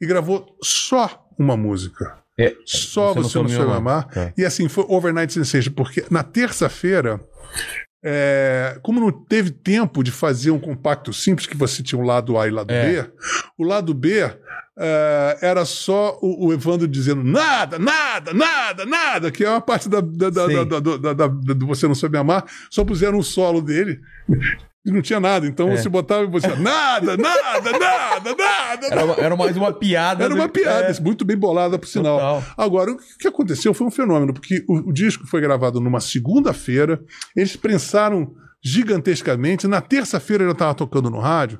e 0.00 0.06
gravou 0.06 0.46
só 0.62 1.26
uma 1.38 1.56
música. 1.56 2.18
É, 2.38 2.54
Só 2.66 3.14
Você 3.14 3.38
Não 3.38 3.44
não 3.44 3.48
Soube 3.48 3.50
Me 3.52 3.76
amar. 3.76 4.08
Tá. 4.08 4.30
E 4.36 4.44
assim, 4.44 4.68
foi 4.68 4.84
Overnight 4.88 5.32
Sensation, 5.32 5.72
porque 5.72 6.04
na 6.10 6.22
terça-feira, 6.22 7.18
é, 8.08 8.78
como 8.82 9.00
não 9.00 9.10
teve 9.10 9.50
tempo 9.50 10.04
de 10.04 10.12
fazer 10.12 10.52
um 10.52 10.60
compacto 10.60 11.12
simples, 11.12 11.44
que 11.48 11.56
você 11.56 11.82
tinha 11.82 12.00
o 12.00 12.04
lado 12.04 12.38
A 12.38 12.46
e 12.46 12.50
o 12.52 12.54
lado 12.54 12.70
É. 12.72 13.02
B, 13.02 13.10
o 13.58 13.64
lado 13.64 13.92
B 13.92 14.20
é, 14.78 15.38
era 15.40 15.64
só 15.64 16.16
o, 16.22 16.46
o 16.46 16.52
Evandro 16.52 16.86
dizendo 16.86 17.24
nada, 17.24 17.80
nada, 17.80 18.32
nada, 18.32 18.86
nada, 18.86 19.30
que 19.32 19.44
é 19.44 19.50
uma 19.50 19.60
parte 19.60 19.88
da, 19.88 20.00
da, 20.00 20.30
da, 20.30 21.12
da- 21.14 21.26
do 21.26 21.66
Você 21.66 21.88
Não 21.88 21.94
Me 22.08 22.18
Amar, 22.18 22.44
só 22.70 22.84
puseram 22.84 23.18
um 23.18 23.22
solo 23.22 23.60
dele. 23.60 24.00
E 24.86 24.90
não 24.92 25.02
tinha 25.02 25.18
nada, 25.18 25.46
então 25.46 25.68
É. 25.70 25.76
você 25.76 25.88
botava 25.88 26.22
e 26.22 26.26
você 26.28 26.46
nada, 26.56 27.16
nada, 27.16 27.72
nada, 27.72 28.34
nada, 28.36 28.86
Era, 28.86 29.04
uma- 29.04 29.14
era 29.16 29.36
mais 29.36 29.56
uma 29.56 29.72
piada. 29.72 30.22
era 30.24 30.32
uma 30.32 30.48
piada, 30.48 30.92
é, 30.96 31.00
muito 31.00 31.24
bem 31.24 31.36
bolada, 31.36 31.76
por 31.76 31.88
sinal. 31.88 32.16
Total. 32.18 32.44
Agora, 32.56 32.92
o 32.92 32.96
que 33.18 33.26
aconteceu 33.26 33.74
foi 33.74 33.86
um 33.86 33.90
fenômeno, 33.90 34.32
porque 34.32 34.64
o, 34.68 34.90
o 34.90 34.92
disco 34.92 35.26
foi 35.26 35.40
gravado 35.40 35.80
numa 35.80 35.98
segunda-feira, 36.00 37.00
eles 37.34 37.56
prensaram 37.56 38.32
gigantescamente, 38.64 39.66
na 39.66 39.80
terça-feira 39.80 40.44
ele 40.44 40.52
estava 40.52 40.74
tocando 40.74 41.10
no 41.10 41.18
rádio, 41.18 41.58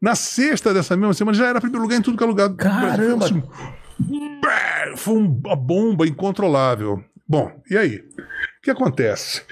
na 0.00 0.14
sexta 0.14 0.72
dessa 0.72 0.96
mesma 0.96 1.14
semana 1.14 1.36
já 1.36 1.46
era 1.48 1.60
primeiro 1.60 1.82
lugar 1.82 1.98
em 1.98 2.02
tudo 2.02 2.16
que 2.16 2.22
é 2.24 2.26
lugar. 2.26 2.48
Caramba! 2.54 3.16
Brasil. 3.16 3.42
Foi, 3.50 4.52
assim, 4.52 4.96
foi 4.96 5.14
uma 5.16 5.56
bomba 5.56 6.06
incontrolável. 6.06 7.02
Bom, 7.28 7.50
e 7.70 7.76
aí? 7.76 7.96
O 7.96 8.62
que 8.62 8.70
acontece? 8.70 9.42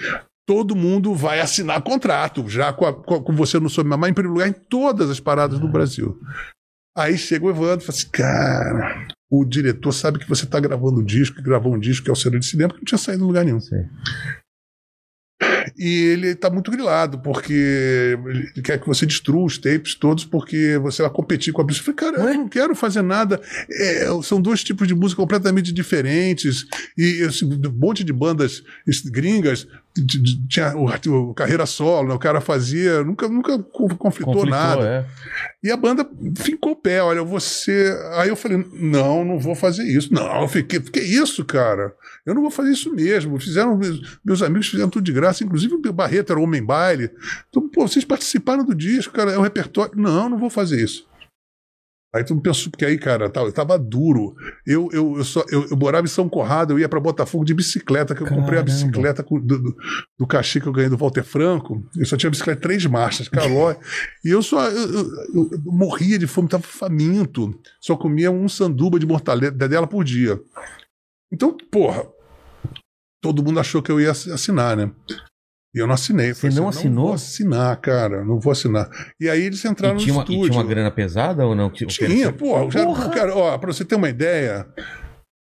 Todo 0.49 0.75
mundo 0.75 1.13
vai 1.13 1.39
assinar 1.39 1.79
contrato, 1.83 2.49
já 2.49 2.73
com, 2.73 2.83
a- 2.87 2.93
com- 3.03 3.35
você 3.35 3.59
no 3.59 3.69
Soube 3.69 3.87
Mamar, 3.87 4.09
em 4.09 4.13
primeiro 4.15 4.33
lugar 4.33 4.49
em 4.49 4.53
todas 4.67 5.07
as 5.07 5.19
paradas 5.19 5.59
do 5.59 5.67
Brasil. 5.67 6.19
Aí 6.97 7.19
chega 7.19 7.45
o 7.45 7.51
Evandro 7.51 7.83
e 7.83 7.85
fala 7.85 7.95
assim: 7.99 8.09
cara, 8.11 9.07
o 9.31 9.45
diretor 9.45 9.91
sabe 9.91 10.17
que 10.17 10.27
você 10.27 10.45
está 10.45 10.59
gravando 10.59 11.01
um 11.01 11.05
disco, 11.05 11.35
que 11.35 11.43
gravou 11.43 11.75
um 11.75 11.79
disco 11.79 12.03
que 12.05 12.09
é 12.09 12.13
o 12.13 12.15
Cena 12.15 12.39
de 12.39 12.47
Cinema, 12.47 12.73
que 12.73 12.79
não 12.79 12.83
tinha 12.83 12.97
saído 12.97 13.23
em 13.23 13.27
lugar 13.27 13.45
nenhum. 13.45 13.59
Sei. 13.59 13.77
E 15.77 15.87
ele 16.07 16.27
está 16.29 16.49
muito 16.49 16.69
grilado, 16.71 17.19
porque 17.21 18.17
ele 18.25 18.61
quer 18.61 18.77
que 18.79 18.87
você 18.87 19.05
destrua 19.05 19.45
os 19.45 19.57
tapes 19.57 19.95
todos, 19.95 20.25
porque 20.25 20.77
você 20.79 21.01
vai 21.01 21.11
competir 21.11 21.53
com 21.53 21.61
a 21.61 21.63
bicha. 21.63 21.79
Eu 21.79 21.85
falei, 21.85 21.95
cara, 21.95 22.31
eu 22.33 22.37
não 22.39 22.49
quero 22.49 22.75
fazer 22.75 23.01
nada. 23.01 23.39
É, 23.71 24.05
são 24.21 24.41
dois 24.41 24.63
tipos 24.63 24.85
de 24.87 24.93
música 24.95 25.21
completamente 25.21 25.71
diferentes. 25.71 26.65
E 26.97 27.21
assim, 27.23 27.45
um 27.45 27.71
monte 27.71 28.03
de 28.03 28.11
bandas 28.11 28.61
gringas 29.05 29.65
tinha 30.05 30.75
o, 30.75 30.85
o 31.29 31.33
carreira 31.33 31.65
solo, 31.65 32.09
né? 32.09 32.13
o 32.13 32.19
cara 32.19 32.39
fazia, 32.41 33.03
nunca, 33.03 33.27
nunca 33.27 33.59
conflitou, 33.59 34.33
Conflitou, 34.33 34.45
nada. 34.45 34.85
é. 34.85 35.05
E 35.61 35.71
a 35.71 35.75
banda 35.77 36.07
fincou 36.37 36.71
o 36.71 36.75
pé, 36.75 37.01
olha, 37.03 37.21
você. 37.23 37.93
Aí 38.13 38.29
eu 38.29 38.35
falei, 38.35 38.65
não, 38.73 39.25
não 39.25 39.39
vou 39.39 39.55
fazer 39.55 39.83
isso. 39.83 40.13
Não, 40.13 40.41
eu 40.41 40.47
fiquei, 40.47 40.79
que 40.79 40.99
isso, 40.99 41.43
cara? 41.43 41.93
Eu 42.25 42.33
não 42.33 42.41
vou 42.41 42.51
fazer 42.51 42.71
isso 42.71 42.93
mesmo. 42.93 43.39
Fizeram, 43.39 43.77
meus 44.23 44.41
amigos 44.41 44.69
fizeram 44.69 44.89
tudo 44.89 45.03
de 45.03 45.11
graça, 45.11 45.43
inclusive 45.43 45.75
o 45.75 45.93
Barreto 45.93 46.31
era 46.31 46.39
homem 46.39 46.63
baile. 46.63 47.09
Então, 47.49 47.67
pô, 47.67 47.87
vocês 47.87 48.05
participaram 48.05 48.63
do 48.63 48.73
disco, 48.75 49.13
cara, 49.13 49.31
é 49.31 49.37
o 49.37 49.41
repertório. 49.41 49.93
Não, 49.95 50.29
não 50.29 50.37
vou 50.37 50.49
fazer 50.49 50.81
isso. 50.81 51.08
Aí 52.15 52.23
tu 52.23 52.39
pensou, 52.41 52.71
porque 52.71 52.85
aí, 52.85 52.97
cara, 52.97 53.29
tava- 53.29 53.47
eu 53.47 53.51
tava 53.53 53.77
duro. 53.77 54.33
Eu, 54.65 54.89
eu, 54.91 55.17
eu, 55.17 55.23
só, 55.23 55.43
eu, 55.51 55.67
eu 55.69 55.77
morava 55.77 56.05
em 56.05 56.09
São 56.09 56.27
Corrado, 56.27 56.73
eu 56.73 56.79
ia 56.79 56.89
pra 56.89 56.99
Botafogo 56.99 57.45
de 57.45 57.53
bicicleta, 57.53 58.15
que 58.15 58.21
eu 58.23 58.27
comprei 58.27 58.57
a 58.59 58.63
Caramba. 58.63 58.63
bicicleta 58.65 59.23
com- 59.23 59.39
do, 59.39 59.59
do, 59.61 59.75
do 60.17 60.25
cachê 60.27 60.59
que 60.59 60.65
eu 60.65 60.73
ganhei 60.73 60.89
do 60.89 60.97
Walter 60.97 61.23
Franco. 61.23 61.87
Eu 61.95 62.05
só 62.07 62.17
tinha 62.17 62.29
bicicleta 62.31 62.61
três 62.61 62.83
marchas, 62.87 63.29
calói. 63.29 63.77
e 64.25 64.29
eu 64.29 64.41
só 64.41 64.67
eu, 64.69 64.87
eu- 64.89 65.11
eu- 65.35 65.49
morria 65.65 66.17
de 66.17 66.25
fome, 66.25 66.47
tava 66.49 66.63
faminto. 66.63 67.53
Só 67.79 67.95
comia 67.95 68.31
um 68.31 68.49
sanduba 68.49 68.97
de 68.99 69.05
mortadela 69.05 69.51
dela 69.51 69.85
por 69.85 70.03
dia. 70.03 70.39
Então, 71.31 71.55
porra, 71.71 72.07
todo 73.21 73.43
mundo 73.43 73.59
achou 73.59 73.83
que 73.83 73.91
eu 73.91 73.99
ia 74.01 74.09
assinar, 74.09 74.75
né? 74.75 74.91
E 75.75 75.79
eu 75.79 75.85
não 75.85 75.93
assinei. 75.93 76.33
Você 76.33 76.41
falei 76.41 76.55
não 76.55 76.67
assim, 76.67 76.79
assinou? 76.79 76.95
Não 76.95 77.05
vou 77.05 77.13
assinar, 77.13 77.77
cara, 77.77 78.23
não 78.25 78.39
vou 78.39 78.51
assinar. 78.51 78.89
E 79.19 79.29
aí 79.29 79.43
eles 79.43 79.63
entraram 79.63 79.97
E 79.97 79.99
tinha, 79.99 80.13
no 80.13 80.19
uma, 80.19 80.23
e 80.23 80.31
estúdio. 80.33 80.49
tinha 80.51 80.61
uma 80.63 80.67
grana 80.69 80.91
pesada 80.91 81.45
ou 81.45 81.55
não? 81.55 81.69
Tinha, 81.69 82.33
pô. 82.33 82.69
Já, 82.71 82.83
Porra! 82.85 83.09
cara, 83.09 83.35
ó, 83.35 83.57
pra 83.57 83.71
você 83.71 83.85
ter 83.85 83.93
uma 83.95 84.09
ideia, 84.09 84.65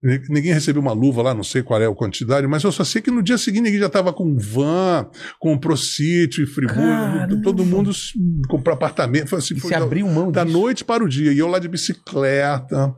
ni- 0.01 0.21
ninguém 0.29 0.53
recebeu 0.53 0.81
uma 0.81 0.93
luva 0.93 1.21
lá, 1.21 1.33
não 1.33 1.43
sei 1.43 1.61
qual 1.61 1.81
é 1.81 1.85
a 1.87 1.93
quantidade, 1.93 2.47
mas 2.47 2.63
eu 2.63 2.71
só 2.71 2.85
sei 2.85 3.01
que 3.01 3.11
no 3.11 3.21
dia 3.21 3.37
seguinte 3.37 3.63
ninguém 3.63 3.79
já 3.81 3.89
tava 3.89 4.13
com 4.13 4.37
van, 4.37 5.09
com 5.41 5.57
Procítio 5.57 6.43
e 6.45 6.47
Friburgo, 6.47 6.79
Caramba! 6.81 7.41
todo 7.43 7.65
mundo 7.65 7.93
se- 7.93 8.13
comprou 8.47 8.75
apartamento. 8.75 9.27
Foi 9.27 9.39
assim, 9.39 9.55
E 9.55 9.59
foi 9.59 9.71
você 9.71 9.77
da, 9.77 9.83
abriu 9.85 10.07
mão 10.07 10.31
da 10.31 10.45
disso? 10.45 10.57
noite 10.57 10.85
para 10.85 11.03
o 11.03 11.09
dia. 11.09 11.33
E 11.33 11.37
eu 11.39 11.47
lá 11.47 11.59
de 11.59 11.67
bicicleta. 11.67 12.93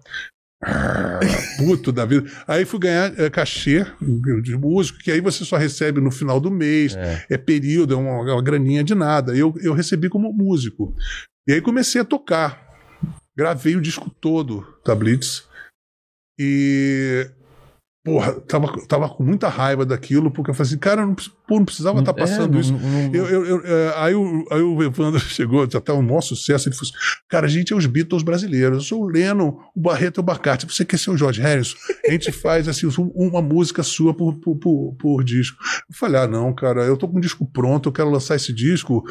Puto 1.58 1.92
da 1.92 2.06
vida. 2.06 2.30
Aí 2.48 2.66
fui 2.66 2.80
ganhar 2.80 3.18
eh, 3.20 3.30
cachê 3.30 3.86
de 4.42 4.58
músico, 4.58 5.00
que 5.00 5.12
aí 5.12 5.22
você 5.22 5.44
só 5.46 5.58
recebe 5.58 6.02
no 6.02 6.12
final 6.12 6.40
do 6.40 6.50
mês, 6.52 6.96
É. 6.96 7.26
é 7.32 7.38
período, 7.38 7.94
é 7.94 7.98
uma, 7.98 8.34
uma 8.34 8.42
graninha 8.42 8.84
de 8.84 8.96
nada. 8.96 9.36
Eu, 9.36 9.54
eu 9.62 9.74
recebi 9.74 10.10
como 10.10 10.34
músico. 10.34 10.96
E 11.48 11.54
aí 11.54 11.62
comecei 11.62 12.02
a 12.02 12.06
tocar. 12.06 12.64
Gravei 13.38 13.76
o 13.76 13.82
disco 13.82 14.10
todo 14.10 14.66
da 14.86 14.96
Blitz. 14.96 15.48
E. 16.40 17.30
Porra, 18.06 18.34
tava, 18.34 18.68
tava 18.88 19.10
com 19.10 19.24
muita 19.24 19.50
raiva 19.50 19.84
daquilo, 19.84 20.30
porque 20.30 20.52
eu 20.52 20.54
falei 20.54 20.70
assim, 20.70 20.78
cara, 20.78 21.02
eu 21.02 21.08
não, 21.08 21.16
pô, 21.16 21.56
não 21.58 21.66
precisava 21.66 21.98
estar 22.00 22.12
É, 22.12 22.14
passando 22.14 22.54
não- 22.54 22.60
isso. 22.60 22.72
não- 22.72 22.80
não- 22.80 23.16
Eu, 23.16 23.26
eu- 23.26 23.46
eu- 23.48 23.62
é, 23.66 23.94
aí, 23.98 24.14
o, 24.14 24.46
aí 24.52 24.62
o 24.62 24.84
Evandro 24.84 25.20
chegou, 25.28 25.68
já 25.68 25.82
tá 25.82 25.92
um 25.96 26.04
maior 26.04 26.22
sucesso. 26.22 26.70
Ele 26.70 26.76
falou 26.76 26.92
assim: 26.92 27.00
Cara, 27.28 27.48
a 27.48 27.50
gente 27.50 27.74
é 27.74 27.76
os 27.76 27.88
Beatles 27.88 28.22
brasileiros. 28.22 28.78
Eu 28.78 28.84
sou 28.84 29.02
o 29.02 29.08
Lennon, 29.08 29.58
o 29.76 29.82
Barreto 29.82 30.18
e 30.18 30.22
o 30.22 30.24
Bacate. 30.24 30.68
Você 30.72 30.86
quer 30.86 31.00
ser 31.00 31.10
o 31.10 31.18
George 31.18 31.42
Harrison? 31.42 31.76
A 32.08 32.12
gente 32.12 32.32
faz 32.32 32.68
assim, 32.68 32.86
um- 32.86 33.12
uma 33.16 33.42
música 33.42 33.82
sua 33.82 34.14
por, 34.14 34.36
por, 34.36 34.56
por, 34.58 34.96
por 35.00 35.24
disco. 35.24 35.58
Eu 35.90 35.96
falei: 35.96 36.22
Ah, 36.22 36.28
não, 36.28 36.54
cara, 36.54 36.84
eu 36.84 36.96
tô 36.98 37.08
com 37.08 37.18
um 37.18 37.22
disco 37.22 37.44
pronto, 37.52 37.90
eu 37.90 37.94
quero 37.94 38.12
lançar 38.12 38.36
esse 38.36 38.54
disco. 38.54 39.04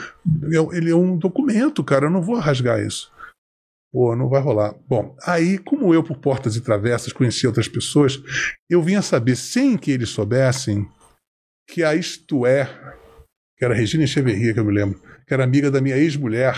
Ele 0.73 0.91
é 0.91 0.95
um 0.95 1.17
documento, 1.19 1.83
cara, 1.83 2.07
eu 2.07 2.11
não 2.11 2.23
vou 2.23 2.39
rasgar 2.39 2.81
isso. 2.81 3.13
Pô, 3.95 4.17
não 4.17 4.29
vai 4.29 4.41
rolar. 4.43 4.75
Bom, 4.89 5.15
aí, 5.25 5.57
como 5.57 5.95
eu, 5.95 6.03
por 6.03 6.17
portas 6.19 6.57
e 6.57 6.61
travessas, 6.61 7.13
conhecia 7.13 7.49
outras 7.49 7.69
pessoas, 7.69 8.21
eu 8.69 8.83
vinha 8.83 9.01
saber, 9.01 9.37
sem 9.37 9.77
que 9.79 9.93
eles 9.93 10.09
soubessem, 10.09 10.85
que 11.71 11.85
a 11.85 11.95
Isto 11.95 12.45
É, 12.45 12.65
que 13.57 13.65
era 13.65 13.73
a 13.73 13.77
Regina 13.77 14.03
Echeverria, 14.03 14.53
que 14.53 14.59
eu 14.59 14.65
me 14.65 14.73
lembro, 14.75 15.01
que 15.25 15.33
era 15.33 15.45
amiga 15.45 15.71
da 15.71 15.81
minha 15.81 15.97
ex-mulher, 15.97 16.57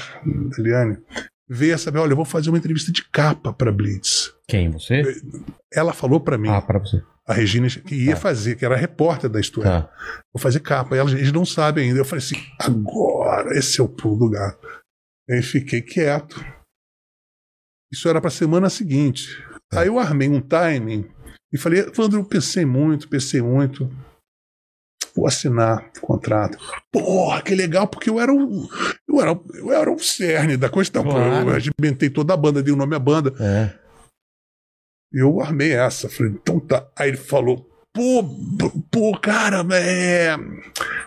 Eliane, 0.58 0.96
veio 1.46 1.74
a 1.74 1.78
saber, 1.78 1.98
olha, 1.98 2.12
eu 2.12 2.16
vou 2.16 2.24
fazer 2.24 2.48
uma 2.48 2.56
entrevista 2.56 2.90
de 2.90 3.04
capa 3.10 3.52
para 3.52 3.70
Blitz. 3.70 4.32
Quem? 4.48 4.70
Você? 4.70 5.02
Ela 5.70 5.92
falou 5.92 6.18
para 6.18 6.38
mim, 6.38 6.48
Ah, 6.48 6.62
para 6.62 6.78
você. 6.78 7.02
a 7.28 7.34
Regina, 7.34 7.68
que 7.68 7.94
ia 7.96 8.14
Tá. 8.14 8.20
fazer, 8.22 8.56
que 8.56 8.64
era 8.64 8.76
repórter 8.76 9.28
da 9.28 9.40
É, 9.40 9.42
Tá. 9.42 9.90
vou 10.32 10.40
fazer 10.40 10.60
capa. 10.60 10.96
E 10.96 10.98
elas, 10.98 11.12
eles 11.12 11.32
não 11.32 11.44
sabem 11.44 11.88
ainda. 11.88 12.00
Eu 12.00 12.04
falei 12.06 12.24
assim, 12.24 12.36
agora, 12.58 13.50
esse 13.58 13.78
é 13.78 13.84
o 13.84 13.88
pulo 13.90 14.16
do 14.20 14.30
gato. 14.30 14.66
Aí 15.28 15.42
fiquei 15.42 15.82
quieto. 15.82 16.42
Isso 17.92 18.08
era 18.08 18.20
para 18.20 18.30
semana 18.30 18.68
seguinte. 18.68 19.42
Aí 19.72 19.88
eu 19.88 19.98
armei 19.98 20.28
um 20.28 20.40
timing 20.40 21.08
e 21.52 21.58
falei, 21.58 21.80
Evandro, 21.80 22.20
eu 22.20 22.24
pensei 22.24 22.64
muito, 22.64 23.08
pensei 23.08 23.40
muito. 23.40 23.90
Vou 25.14 25.26
assinar 25.26 25.90
o 25.96 26.00
contrato. 26.00 26.58
Porra, 26.92 27.40
que 27.40 27.54
legal, 27.54 27.88
porque 27.88 28.10
eu 28.10 28.20
era 28.20 28.32
o, 28.32 28.68
eu 29.08 29.20
era, 29.20 29.40
eu 29.54 29.72
era 29.72 29.90
o 29.90 29.98
cerne 29.98 30.56
da 30.56 30.68
questão. 30.68 31.04
Claro. 31.04 31.48
Eu 31.48 31.54
regimentei 31.54 32.10
toda 32.10 32.34
a 32.34 32.36
banda, 32.36 32.62
dei 32.62 32.72
o 32.72 32.76
nome 32.76 32.94
à 32.94 32.98
banda. 32.98 33.32
É. 33.40 33.72
Eu 35.10 35.40
armei 35.40 35.72
essa. 35.72 36.08
Falei, 36.08 36.32
então 36.32 36.60
tá. 36.60 36.86
Aí 36.94 37.08
ele 37.08 37.16
falou, 37.16 37.66
Pô, 37.96 38.22
pô, 38.90 39.18
cara, 39.18 39.64
é, 39.72 40.36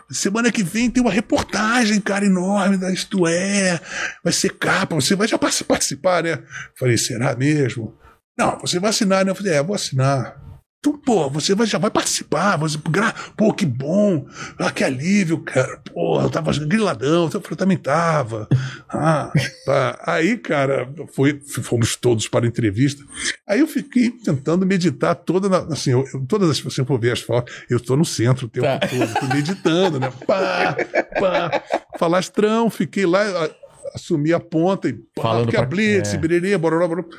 semana 0.09 0.51
que 0.51 0.63
vem 0.63 0.89
tem 0.89 1.03
uma 1.03 1.11
reportagem, 1.11 2.01
cara, 2.01 2.25
enorme 2.25 2.77
da 2.77 2.91
Isto 2.91 3.27
É. 3.27 3.79
Vai 4.23 4.33
ser 4.33 4.49
capa, 4.57 4.95
você 4.95 5.15
vai 5.15 5.27
já 5.27 5.37
parti- 5.37 5.63
participar, 5.63 6.23
né? 6.23 6.39
Falei, 6.75 6.97
será 6.97 7.35
mesmo? 7.35 7.95
Não, 8.35 8.57
você 8.59 8.79
vai 8.79 8.89
assinar, 8.89 9.23
né? 9.23 9.29
Eu 9.29 9.35
falei, 9.35 9.53
é, 9.53 9.61
vou 9.61 9.75
assinar. 9.75 10.35
Então, 10.81 10.97
pô, 10.97 11.29
você 11.29 11.53
vai, 11.53 11.67
já 11.67 11.77
vai 11.77 11.91
participar. 11.91 12.55
Você, 12.55 12.77
gra- 12.89 13.13
pô, 13.35 13.53
que 13.53 13.65
bom. 13.65 14.25
Ah, 14.57 14.71
que 14.71 14.81
alívio, 14.81 15.39
cara. 15.43 15.81
Pô, 15.93 16.21
eu 16.21 16.29
tava 16.29 16.53
griladão. 16.53 17.25
Eu 17.25 17.41
falei, 17.41 17.57
também 17.57 17.77
tava. 17.77 18.47
Ah, 18.87 19.29
tá. 19.65 20.01
Aí, 20.07 20.37
cara, 20.37 20.89
foi, 21.13 21.37
fomos 21.63 21.97
todos 21.97 22.29
para 22.29 22.45
a 22.45 22.47
entrevista. 22.47 23.03
Aí 23.45 23.59
eu 23.59 23.67
fiquei 23.67 24.09
tentando 24.09 24.65
meditar 24.65 25.15
toda, 25.15 25.49
na, 25.49 25.57
assim, 25.73 25.91
eu, 25.91 26.05
eu- 26.13 26.25
todas 26.25 26.49
as, 26.49 26.57
se 26.57 26.63
você 26.63 26.85
for 26.85 26.97
ver 26.97 27.11
as 27.11 27.19
fotos, 27.19 27.53
eu 27.69 27.75
estou 27.75 27.97
no 27.97 28.05
centro 28.05 28.45
o 28.45 28.49
tempo 28.49 28.65
Tá. 28.65 28.79
todo, 28.79 29.13
tô 29.19 29.35
meditando, 29.35 29.99
né? 29.99 30.09
Pá, 30.25 30.77
pá. 31.19 31.63
Falastrão, 31.99 32.69
fiquei 32.69 33.05
lá, 33.05 33.21
a- 33.21 33.49
assumi 33.95 34.31
a 34.31 34.39
ponta 34.39 34.87
e 34.87 34.93
pá, 34.93 35.23
Falando 35.23 35.43
porque 35.43 35.57
a 35.57 35.59
pra- 35.59 35.69
Blitz, 35.69 36.13
é. 36.13 36.17
bororó, 36.57 36.87
bororó. 36.87 37.09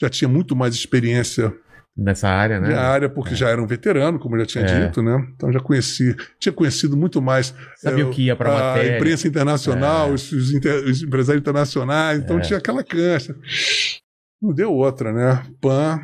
Já 0.00 0.08
tinha 0.08 0.28
muito 0.28 0.56
mais 0.56 0.74
experiência 0.74 1.52
Nessa 1.98 2.28
área, 2.28 2.60
né? 2.60 2.68
na 2.74 2.80
área, 2.82 3.08
porque 3.08 3.34
já 3.34 3.48
era 3.48 3.62
um 3.62 3.66
veterano, 3.66 4.18
como 4.18 4.36
eu 4.36 4.40
já 4.40 4.46
tinha 4.46 4.64
É. 4.64 4.86
dito, 4.86 5.02
né? 5.02 5.26
Então 5.34 5.50
já 5.50 5.60
conheci, 5.60 6.14
tinha 6.38 6.52
conhecido 6.52 6.94
muito 6.96 7.22
mais 7.22 7.54
Sabia 7.76 8.04
eh, 8.04 8.06
o 8.06 8.10
que 8.10 8.22
ia 8.26 8.36
pra 8.36 8.50
a 8.50 8.54
matéria. 8.74 8.90
É. 8.92 8.96
imprensa 8.98 9.26
internacional, 9.26 10.12
os, 10.12 10.30
os 10.30 10.52
inter- 10.52 10.84
os 10.84 11.02
empresários 11.02 11.40
internacionais, 11.40 12.18
então 12.20 12.36
É. 12.38 12.40
tinha 12.42 12.58
aquela 12.58 12.84
cancha. 12.84 13.34
Não 14.42 14.52
deu 14.52 14.72
outra, 14.74 15.10
né? 15.10 15.42
Pan. 15.60 15.98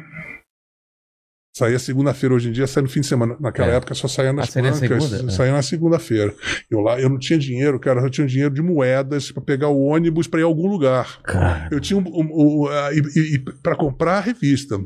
Saía 1.54 1.78
segunda-feira 1.78 2.34
hoje 2.34 2.48
em 2.48 2.52
dia, 2.52 2.66
sai 2.66 2.82
no 2.82 2.88
fim 2.88 3.02
de 3.02 3.06
semana. 3.06 3.36
Naquela 3.38 3.72
É. 3.72 3.76
época 3.76 3.94
só 3.94 4.08
saía 4.08 4.32
nas 4.32 4.56
Ah, 4.56 4.62
na 4.62 4.70
bancas? 4.70 5.12
É. 5.12 5.30
saía 5.30 5.52
na 5.52 5.60
segunda-feira. 5.60 6.34
Eu 6.70 6.80
lá, 6.80 6.98
eu 6.98 7.10
não 7.10 7.18
tinha 7.18 7.38
dinheiro, 7.38 7.78
cara, 7.78 8.00
eu 8.00 8.08
tinha 8.08 8.26
dinheiro 8.26 8.54
de 8.54 8.62
moedas 8.62 9.30
para 9.30 9.42
pegar 9.42 9.68
o 9.68 9.78
ônibus 9.82 10.26
para 10.26 10.40
ir 10.40 10.44
a 10.44 10.46
algum 10.46 10.66
lugar. 10.66 11.20
Cara, 11.22 11.68
Eu 11.70 11.78
tinha 11.78 11.98
um, 11.98 12.02
um, 12.02 12.62
um, 12.62 12.66
ah, 12.68 12.88
e, 12.94 13.34
e, 13.34 13.38
para 13.62 13.76
comprar 13.76 14.16
a 14.16 14.20
revista. 14.20 14.80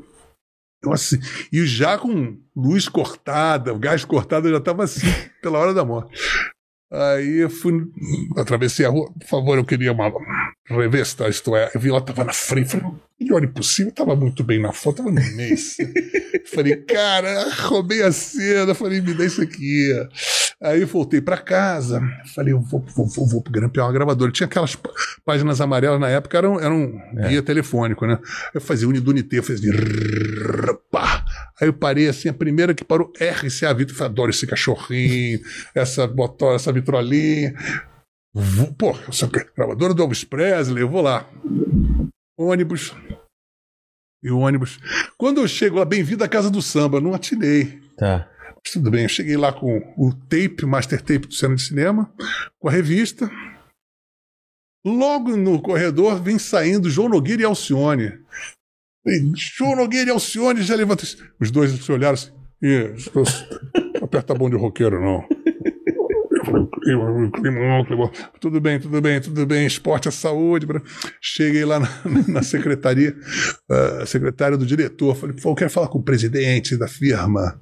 Eu, 0.86 0.92
assim, 0.92 1.18
e 1.52 1.66
já 1.66 1.98
com 1.98 2.38
luz 2.54 2.88
cortada, 2.88 3.76
gás 3.76 4.04
cortado, 4.04 4.48
eu 4.48 4.52
já 4.52 4.58
estava 4.58 4.84
assim, 4.84 5.06
pela 5.42 5.58
hora 5.58 5.74
da 5.74 5.84
morte. 5.84 6.18
Aí 6.90 7.42
eu 7.42 7.50
fui, 7.50 7.84
atravessei 8.36 8.86
a 8.86 8.88
rua, 8.88 9.12
por 9.18 9.26
favor, 9.26 9.58
eu 9.58 9.64
queria 9.64 9.92
uma 9.92 10.08
revista, 10.68 11.28
isto 11.28 11.54
é, 11.56 11.70
eu 11.74 11.80
vi 11.80 11.88
ela 11.88 11.98
estava 11.98 12.24
na 12.24 12.32
frente, 12.32 12.70
falei, 12.70 12.86
melhor 13.20 13.44
impossível, 13.44 13.90
estava 13.90 14.16
muito 14.16 14.42
bem 14.42 14.60
na 14.60 14.72
foto, 14.72 15.00
estava 15.02 15.10
no 15.10 15.36
mês. 15.36 15.76
falei, 16.52 16.76
cara, 16.76 17.48
roubei 17.66 18.02
a 18.02 18.10
cena, 18.12 18.74
falei, 18.74 19.00
me 19.00 19.14
dá 19.14 19.24
isso 19.24 19.40
aqui. 19.42 19.90
Aí 20.60 20.80
eu 20.80 20.86
voltei 20.86 21.20
para 21.20 21.36
casa, 21.36 22.00
falei, 22.34 22.52
eu 22.54 22.60
vou, 22.60 22.84
vou, 22.96 23.06
vou, 23.06 23.28
vou 23.28 23.42
grampear 23.42 23.86
uma 23.86 23.92
gravadora. 23.92 24.32
Tinha 24.32 24.46
aquelas 24.46 24.74
pá- 24.74 24.90
páginas 25.24 25.60
amarelas 25.60 26.00
na 26.00 26.08
época, 26.08 26.36
eram, 26.38 26.58
eram 26.58 26.98
É. 27.18 27.28
guia 27.28 27.42
telefônico, 27.42 28.06
né? 28.06 28.18
Eu 28.54 28.60
fazia 28.60 28.88
unidunité, 28.88 29.38
eu 29.38 29.42
fazia. 29.42 29.70
rrr, 29.72 30.74
pá. 30.90 31.24
Aí 31.60 31.68
eu 31.68 31.72
parei 31.74 32.08
assim, 32.08 32.28
a 32.30 32.34
primeira 32.34 32.74
que 32.74 32.82
parou, 32.84 33.12
RCA 33.20 33.72
Vitor, 33.74 33.96
eu 33.98 34.06
adoro 34.06 34.30
esse 34.30 34.46
cachorrinho, 34.46 35.38
essa 35.74 36.06
botó, 36.06 36.54
essa 36.54 36.72
vitrolinha. 36.72 37.54
Pô, 38.76 38.94
eu 39.06 39.12
sou 39.12 39.30
gravadora 39.30 39.94
do 39.94 40.02
Elvis 40.02 40.22
Presley, 40.22 40.82
eu 40.82 40.90
vou 40.90 41.00
lá. 41.00 41.26
Ônibus. 42.38 42.94
E 44.22 44.30
o 44.30 44.40
ônibus. 44.40 44.78
Quando 45.16 45.40
eu 45.40 45.48
chego 45.48 45.78
lá, 45.78 45.86
bem-vindo 45.86 46.22
à 46.22 46.28
casa 46.28 46.50
do 46.50 46.60
samba, 46.60 47.00
não 47.00 47.14
atinei. 47.14 47.80
tá. 47.96 48.30
Mas 48.62 48.72
tudo 48.72 48.90
bem, 48.90 49.04
eu 49.04 49.08
cheguei 49.08 49.36
lá 49.36 49.52
com 49.52 49.78
o 49.96 50.12
tape, 50.12 50.66
master 50.66 51.00
tape 51.00 51.28
do 51.28 51.32
Cena 51.32 51.54
de 51.54 51.62
Cinema, 51.62 52.12
com 52.58 52.68
a 52.68 52.72
revista. 52.72 53.30
Logo 54.84 55.34
no 55.36 55.62
corredor 55.62 56.20
vem 56.20 56.38
saindo 56.38 56.90
João 56.90 57.08
Nogueira 57.08 57.42
e 57.42 57.44
Alcione. 57.44 58.20
E 59.06 59.32
João 59.34 59.76
Nogueira 59.76 60.10
e 60.10 60.12
Alcione 60.12 60.62
já 60.62 60.74
levantam. 60.74 61.06
Os 61.40 61.50
dois 61.50 61.70
se 61.72 61.92
olharam 61.92 62.14
assim. 62.14 62.32
E, 62.60 62.92
aperta 64.02 64.34
a 64.34 64.38
mão 64.38 64.50
de 64.50 64.56
roqueiro, 64.56 65.00
não. 65.00 65.26
"Climão, 66.46 67.30
climão, 67.30 67.84
climão." 67.84 68.12
Tudo 68.40 68.60
bem, 68.60 68.80
tudo 68.80 69.00
bem, 69.00 69.20
tudo 69.20 69.46
bem. 69.46 69.66
Esporte 69.66 70.08
é 70.08 70.10
saúde. 70.10 70.66
Cheguei 71.20 71.64
lá 71.64 71.80
na, 71.80 71.88
na 72.28 72.42
secretaria, 72.42 73.14
a 74.02 74.06
secretária 74.06 74.56
do 74.56 74.66
diretor. 74.66 75.14
Falei, 75.14 75.36
eu 75.44 75.54
quero 75.54 75.70
falar 75.70 75.88
com 75.88 75.98
o 75.98 76.04
presidente 76.04 76.76
da 76.76 76.88
firma. 76.88 77.60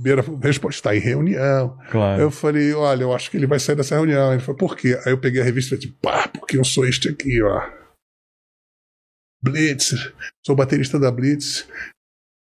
Primeira 0.00 0.24
resposta, 0.42 0.78
está 0.78 0.96
em 0.96 1.00
reunião. 1.00 1.76
Claro. 1.90 2.22
Eu 2.22 2.30
falei, 2.30 2.72
olha, 2.72 3.02
eu 3.02 3.12
acho 3.12 3.30
que 3.30 3.36
ele 3.36 3.46
vai 3.46 3.58
sair 3.58 3.76
dessa 3.76 3.96
reunião. 3.96 4.32
Ele 4.32 4.40
falou, 4.40 4.56
por 4.56 4.74
quê? 4.74 4.98
Aí 5.04 5.12
eu 5.12 5.20
peguei 5.20 5.42
a 5.42 5.44
revista 5.44 5.74
e 5.74 5.78
falei, 5.78 5.96
pá, 6.00 6.28
porque 6.28 6.56
eu 6.56 6.64
sou 6.64 6.86
este 6.86 7.10
aqui, 7.10 7.42
ó. 7.42 7.80
Blitz, 9.42 9.94
sou 10.44 10.56
baterista 10.56 10.98
da 10.98 11.10
Blitz. 11.10 11.66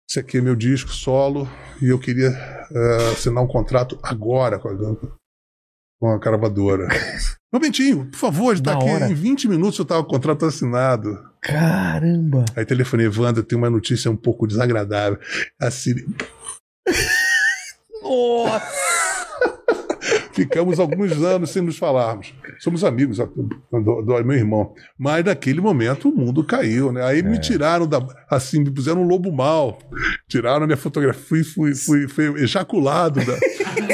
Esse 0.09 0.21
aqui 0.21 0.39
é 0.39 0.41
meu 0.41 0.57
disco 0.57 0.91
solo 0.91 1.47
e 1.83 1.89
eu 1.89 1.99
queria 1.99 2.29
eh, 2.29 3.11
assinar 3.13 3.45
um 3.45 3.47
contrato 3.47 3.99
agora 4.03 4.59
com 4.59 4.69
a, 4.71 4.73
com 6.01 6.11
a 6.11 6.19
gravadora. 6.19 6.89
Momentinho, 7.53 8.07
por 8.11 8.17
favor, 8.17 8.55
está 8.55 8.73
Na 8.73 8.79
aqui. 8.79 8.89
hora. 8.91 9.11
Em 9.11 9.15
20 9.15 9.49
minutos 9.49 9.79
eu 9.79 9.83
estava 9.83 10.03
com 10.03 10.09
o 10.09 10.13
contrato 10.15 10.47
assinado. 10.47 11.19
Caramba. 11.43 12.47
Aí 12.57 12.65
telefonei, 12.65 13.07
Wanda, 13.09 13.43
tem 13.43 13.59
uma 13.59 13.69
notícia 13.69 14.11
um 14.11 14.17
pouco 14.17 14.47
desagradável. 14.47 15.19
Assim, 15.61 15.95
Nossa. 18.03 18.98
Ficamos 20.43 20.79
alguns 20.79 21.13
anos 21.23 21.51
sem 21.51 21.63
nos 21.63 21.79
falarmos. 21.79 22.33
Somos 22.61 22.85
amigos 22.85 23.19
do, 23.19 23.27
do- 24.03 24.25
meu 24.25 24.37
irmão. 24.37 24.73
Mas 24.99 25.25
naquele 25.25 25.61
momento 25.61 26.09
o 26.09 26.15
mundo 26.15 26.45
caiu, 26.45 26.93
né? 26.93 27.05
Aí 27.05 27.23
me 27.23 27.39
tiraram 27.41 27.87
da. 27.87 28.05
Assim, 28.31 28.61
me 28.61 28.71
puseram 28.71 29.03
um 29.03 29.07
lobo 29.07 29.33
mal. 29.33 29.79
Tiraram 30.29 30.65
a 30.65 30.67
minha 30.67 30.77
fotografia. 30.77 31.23
Fui, 31.23 31.45
fui, 31.45 31.75
fui, 31.75 32.09
fui 32.09 32.43
ejaculado 32.43 33.21
da, 33.25 33.33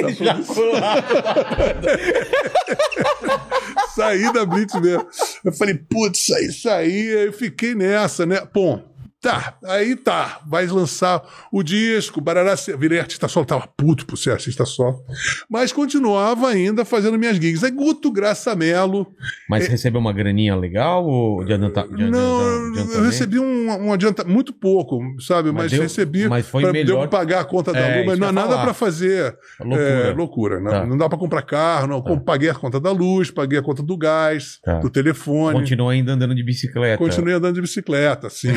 da 0.03 0.15
produção. 0.15 0.65
saí 3.95 4.33
da 4.33 4.45
Blitz 4.45 4.75
mesmo. 4.81 5.07
Eu 5.45 5.53
falei, 5.53 5.75
putz, 5.75 6.21
isso 6.29 6.35
aí, 6.35 6.47
isso 6.47 6.69
aí. 6.69 7.17
Aí 7.17 7.27
eu 7.27 7.33
fiquei 7.33 7.75
nessa, 7.75 8.27
né? 8.27 8.41
Bom, 8.53 8.83
tá, 9.25 9.55
aí 9.65 9.97
tá. 9.97 10.41
Vai 10.47 10.67
lançar 10.67 11.23
o 11.51 11.63
disco, 11.63 12.21
Barará. 12.21 12.55
Virei 12.79 13.01
artista 13.01 13.27
solo, 13.27 13.47
tava 13.47 13.67
puto 13.77 14.05
por 14.07 14.17
ser 14.17 14.33
artista 14.33 14.65
solo. 14.67 15.03
Mas 15.51 15.73
continuava 15.73 16.49
ainda 16.49 16.85
fazendo 16.85 17.19
minhas 17.19 17.37
gigs. 17.37 17.65
Aí 17.65 17.71
Guto 17.71 18.13
Graça 18.13 18.55
Mello. 18.55 19.07
Mas 19.49 19.67
recebeu 19.67 20.01
uma 20.01 20.13
graninha 20.13 20.55
legal 20.55 21.05
ou 21.07 21.45
de 21.45 21.53
adianta, 21.55 21.87
de 21.89 22.11
Não, 22.11 22.69
adianta- 22.71 22.95
eu 22.95 23.03
recebi 23.05 23.39
um, 23.39 23.87
um 23.87 23.93
adianta 23.93 24.25
muito 24.25 24.53
pouco, 24.53 25.01
sabe? 25.21 25.51
Mas 25.51 25.65
Mas, 25.65 25.73
deu- 25.73 25.83
recebi. 25.83 26.29
mas 26.29 26.47
foi 26.47 26.63
pra- 26.63 26.73
melhor- 26.73 26.85
Deu 27.01 27.09
pra 27.09 27.19
pagar 27.19 27.41
a 27.41 27.45
conta 27.45 27.73
da 27.73 27.79
É, 27.81 27.97
luz, 27.97 28.07
mas 28.07 28.19
não 28.19 28.27
há 28.27 28.31
ia 28.31 28.33
nada 28.35 28.59
pra 28.63 28.75
fazer. 28.75 29.37
Loucura. 29.61 29.83
É, 29.83 30.13
loucura. 30.13 30.61
Não, 30.61 30.71
Tá. 30.71 30.87
não 30.87 30.97
dá 30.99 31.09
pra 31.09 31.17
comprar 31.19 31.43
carro, 31.43 31.87
não. 31.87 32.03
Tá. 32.03 32.15
Paguei 32.21 32.51
a 32.51 32.55
conta 32.55 32.79
da 32.79 32.91
luz, 32.93 33.31
paguei 33.31 33.59
a 33.59 33.63
conta 33.63 33.83
do 33.83 33.97
gás, 33.97 34.59
Tá. 34.63 34.79
do 34.81 34.91
telefone. 34.91 35.59
Continua 35.59 35.93
ainda 35.93 36.13
andando 36.13 36.35
de 36.35 36.43
bicicleta. 36.43 36.99
Continuei 36.99 37.35
andando 37.35 37.55
de 37.55 37.61
bicicleta, 37.63 38.27
assim. 38.27 38.49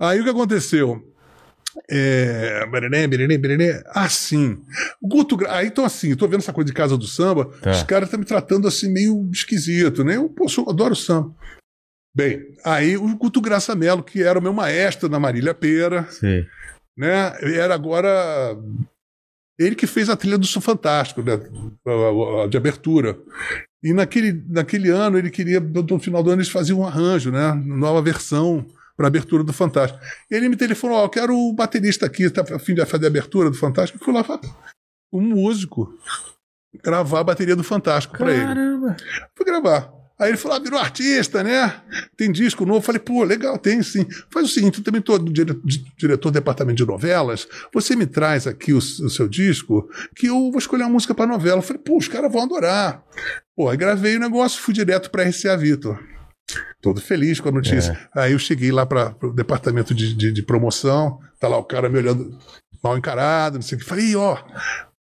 Aí 0.00 0.13
o 0.20 0.24
que 0.24 0.30
aconteceu? 0.30 1.02
É... 1.90 2.64
Assim. 3.88 4.58
O 5.02 5.08
Guto. 5.08 5.36
Gra- 5.36 5.56
Aí, 5.56 5.66
então, 5.66 5.84
assim, 5.84 6.14
tô 6.14 6.26
vendo 6.28 6.40
essa 6.40 6.52
coisa 6.52 6.66
de 6.66 6.72
casa 6.72 6.96
do 6.96 7.06
samba, 7.06 7.46
Tá. 7.60 7.70
os 7.72 7.82
caras 7.82 8.06
estão 8.08 8.20
me 8.20 8.24
tratando 8.26 8.68
assim 8.68 8.92
meio 8.92 9.28
esquisito, 9.32 10.04
né? 10.04 10.16
Eu, 10.16 10.28
pô, 10.28 10.46
eu 10.56 10.70
adoro 10.70 10.94
samba. 10.94 11.34
Bem, 12.16 12.40
aí 12.64 12.96
o 12.96 13.16
Guto 13.16 13.40
Graça 13.40 13.74
Mello, 13.74 14.02
que 14.02 14.22
era 14.22 14.38
o 14.38 14.42
meu 14.42 14.52
maestro 14.52 15.08
na 15.08 15.18
Marília 15.18 15.52
Pera, 15.52 16.04
Sim. 16.10 16.44
né? 16.96 17.32
Era 17.42 17.74
agora. 17.74 18.56
Ele 19.58 19.74
que 19.74 19.86
fez 19.86 20.08
a 20.08 20.16
trilha 20.16 20.38
do 20.38 20.46
Sul 20.46 20.62
Fantástico, 20.62 21.22
né? 21.22 21.36
de 22.48 22.56
abertura. 22.56 23.16
E 23.82 23.92
naquele, 23.92 24.44
naquele 24.48 24.90
ano 24.90 25.18
ele 25.18 25.30
queria, 25.30 25.60
no 25.60 25.98
final 25.98 26.22
do 26.22 26.30
ano, 26.30 26.40
eles 26.40 26.50
faziam 26.50 26.80
um 26.80 26.86
arranjo, 26.86 27.30
né? 27.30 27.52
Nova 27.64 28.00
versão 28.02 28.64
para 28.96 29.06
abertura 29.06 29.42
do 29.42 29.52
Fantástico. 29.52 30.02
E 30.30 30.34
ele 30.34 30.48
me 30.48 30.56
telefonou: 30.56 30.96
Ó, 30.96 31.04
eu 31.04 31.08
quero 31.08 31.36
o 31.36 31.52
baterista 31.52 32.06
aqui, 32.06 32.28
tá 32.30 32.42
a 32.54 32.58
fim 32.58 32.74
de 32.74 32.84
fazer 32.86 33.06
a 33.06 33.08
abertura 33.08 33.50
do 33.50 33.56
Fantástico. 33.56 33.98
Eu 34.00 34.04
fui 34.04 34.14
lá, 34.14 34.24
um 35.12 35.20
músico, 35.20 35.92
gravar 36.82 37.20
a 37.20 37.24
bateria 37.24 37.56
do 37.56 37.64
Fantástico 37.64 38.16
para 38.16 38.32
ele. 38.32 38.44
Caramba. 38.44 38.96
Fui 39.36 39.46
gravar. 39.46 39.92
Aí 40.18 40.30
ele 40.30 40.36
falou: 40.36 40.56
ah, 40.56 40.60
virou 40.60 40.78
artista, 40.78 41.42
né? 41.42 41.80
Tem 42.16 42.30
disco 42.30 42.64
novo. 42.64 42.80
Falei, 42.80 43.00
pô, 43.00 43.24
legal, 43.24 43.58
tem 43.58 43.82
sim. 43.82 44.06
Faz 44.30 44.46
o 44.46 44.48
seguinte: 44.48 44.78
eu 44.78 44.84
também 44.84 45.00
estou 45.00 45.18
diretor 45.18 46.30
do 46.30 46.34
departamento 46.34 46.76
de 46.76 46.86
novelas. 46.86 47.48
Você 47.72 47.96
me 47.96 48.06
traz 48.06 48.46
aqui 48.46 48.72
o, 48.72 48.78
o 48.78 49.10
seu 49.10 49.28
disco, 49.28 49.88
que 50.14 50.26
eu 50.28 50.50
vou 50.50 50.58
escolher 50.58 50.84
uma 50.84 50.90
música 50.90 51.14
para 51.14 51.26
novela. 51.26 51.58
Eu 51.58 51.62
falei, 51.62 51.82
pô, 51.82 51.96
os 51.96 52.06
caras 52.06 52.32
vão 52.32 52.42
adorar. 52.42 53.02
Pô, 53.56 53.68
aí 53.68 53.76
gravei 53.76 54.16
o 54.16 54.20
negócio, 54.20 54.62
fui 54.62 54.72
direto 54.72 55.10
para 55.10 55.24
RCA 55.24 55.56
Vitor. 55.56 56.13
Todo 56.80 57.00
feliz 57.00 57.40
com 57.40 57.48
a 57.48 57.52
notícia. 57.52 57.92
Aí 58.14 58.32
eu 58.32 58.38
cheguei 58.38 58.70
lá 58.70 58.84
para 58.84 59.16
o 59.22 59.32
departamento 59.32 59.94
de, 59.94 60.14
de, 60.14 60.30
de 60.32 60.42
promoção, 60.42 61.18
tá 61.40 61.48
lá 61.48 61.56
o 61.56 61.64
cara 61.64 61.88
me 61.88 61.98
olhando 61.98 62.38
mal 62.82 62.98
encarado, 62.98 63.56
não 63.56 63.62
sei 63.62 63.76
o 63.76 63.80
que. 63.80 63.86
Falei, 63.86 64.06
"Ih, 64.10 64.16
ó, 64.16 64.36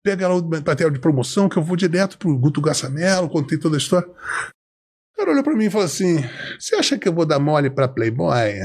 pega 0.03 0.27
lá 0.27 0.35
o 0.35 0.47
material 0.49 0.89
de 0.91 0.99
promoção 0.99 1.47
que 1.47 1.57
eu 1.57 1.63
vou 1.63 1.77
direto 1.77 2.17
pro 2.17 2.37
Guto 2.37 2.61
Gassamelo, 2.61 3.29
contei 3.29 3.57
toda 3.57 3.77
a 3.77 3.79
história. 3.79 4.07
O 4.09 5.17
cara 5.17 5.31
olhou 5.31 5.43
pra 5.43 5.55
mim 5.55 5.65
e 5.65 5.69
falou 5.69 5.85
assim: 5.85 6.17
Você 6.59 6.75
acha 6.75 6.97
que 6.97 7.07
eu 7.07 7.13
vou 7.13 7.25
dar 7.25 7.39
mole 7.39 7.69
pra 7.69 7.87
Playboy? 7.87 8.59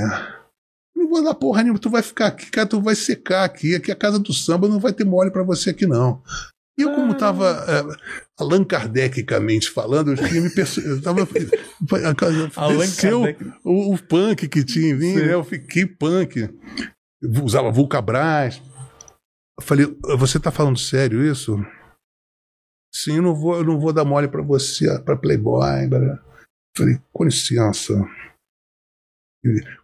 Não 0.97 1.09
vou 1.09 1.23
dar 1.23 1.35
porra 1.35 1.63
nenhuma, 1.63 1.79
tu 1.79 1.91
vai 1.91 2.03
ficar 2.03 2.27
aqui, 2.29 2.51
cara, 2.51 2.67
tu 2.67 2.81
vai 2.81 2.95
secar 2.95 3.45
aqui. 3.45 3.75
Aqui 3.75 3.91
é 3.91 3.95
a 3.95 3.97
casa 3.97 4.19
do 4.19 4.33
samba, 4.33 4.69
não 4.69 4.81
vai 4.81 4.93
ter 4.93 5.05
mole 5.05 5.31
pra 5.31 5.43
você 5.43 5.71
aqui, 5.71 5.87
não. 5.87 6.23
E 6.77 6.83
eu, 6.83 6.93
como 6.95 7.17
tava 7.17 7.65
é, 7.69 7.83
Allan 8.37 8.65
Kardecicamente 8.65 9.71
falando, 9.71 10.13
eu 10.13 10.17
tinha 10.17 10.41
me 10.41 10.51
perce... 10.51 10.85
eu 10.85 11.01
tava. 11.01 11.21
Allan 12.57 12.79
desceu 12.79 13.23
Kardec. 13.23 13.53
o, 13.65 13.95
o 13.95 14.03
punk 14.03 14.49
que 14.49 14.65
tinha 14.65 14.91
em 14.91 14.95
mim, 14.95 15.15
né? 15.15 15.35
Eu 15.35 15.45
fiquei 15.45 15.87
punk. 15.87 16.41
Eu 17.23 17.45
usava 17.45 17.71
Vulcabras. 17.71 18.61
Eu 19.59 19.65
falei, 19.65 19.87
você 20.19 20.41
tá 20.41 20.51
falando 20.51 20.79
sério 20.79 21.25
isso? 21.25 21.57
Sim, 22.93 23.17
eu 23.17 23.23
não 23.23 23.35
vou, 23.35 23.57
eu 23.57 23.65
não 23.65 23.79
vou 23.79 23.93
dar 23.93 24.05
mole 24.05 24.29
pra 24.29 24.43
você, 24.43 24.99
pra 25.01 25.17
Playboy. 25.17 25.87
blá. 25.89 26.19
Falei, 26.77 27.01
com 27.13 27.25
licença. 27.25 27.95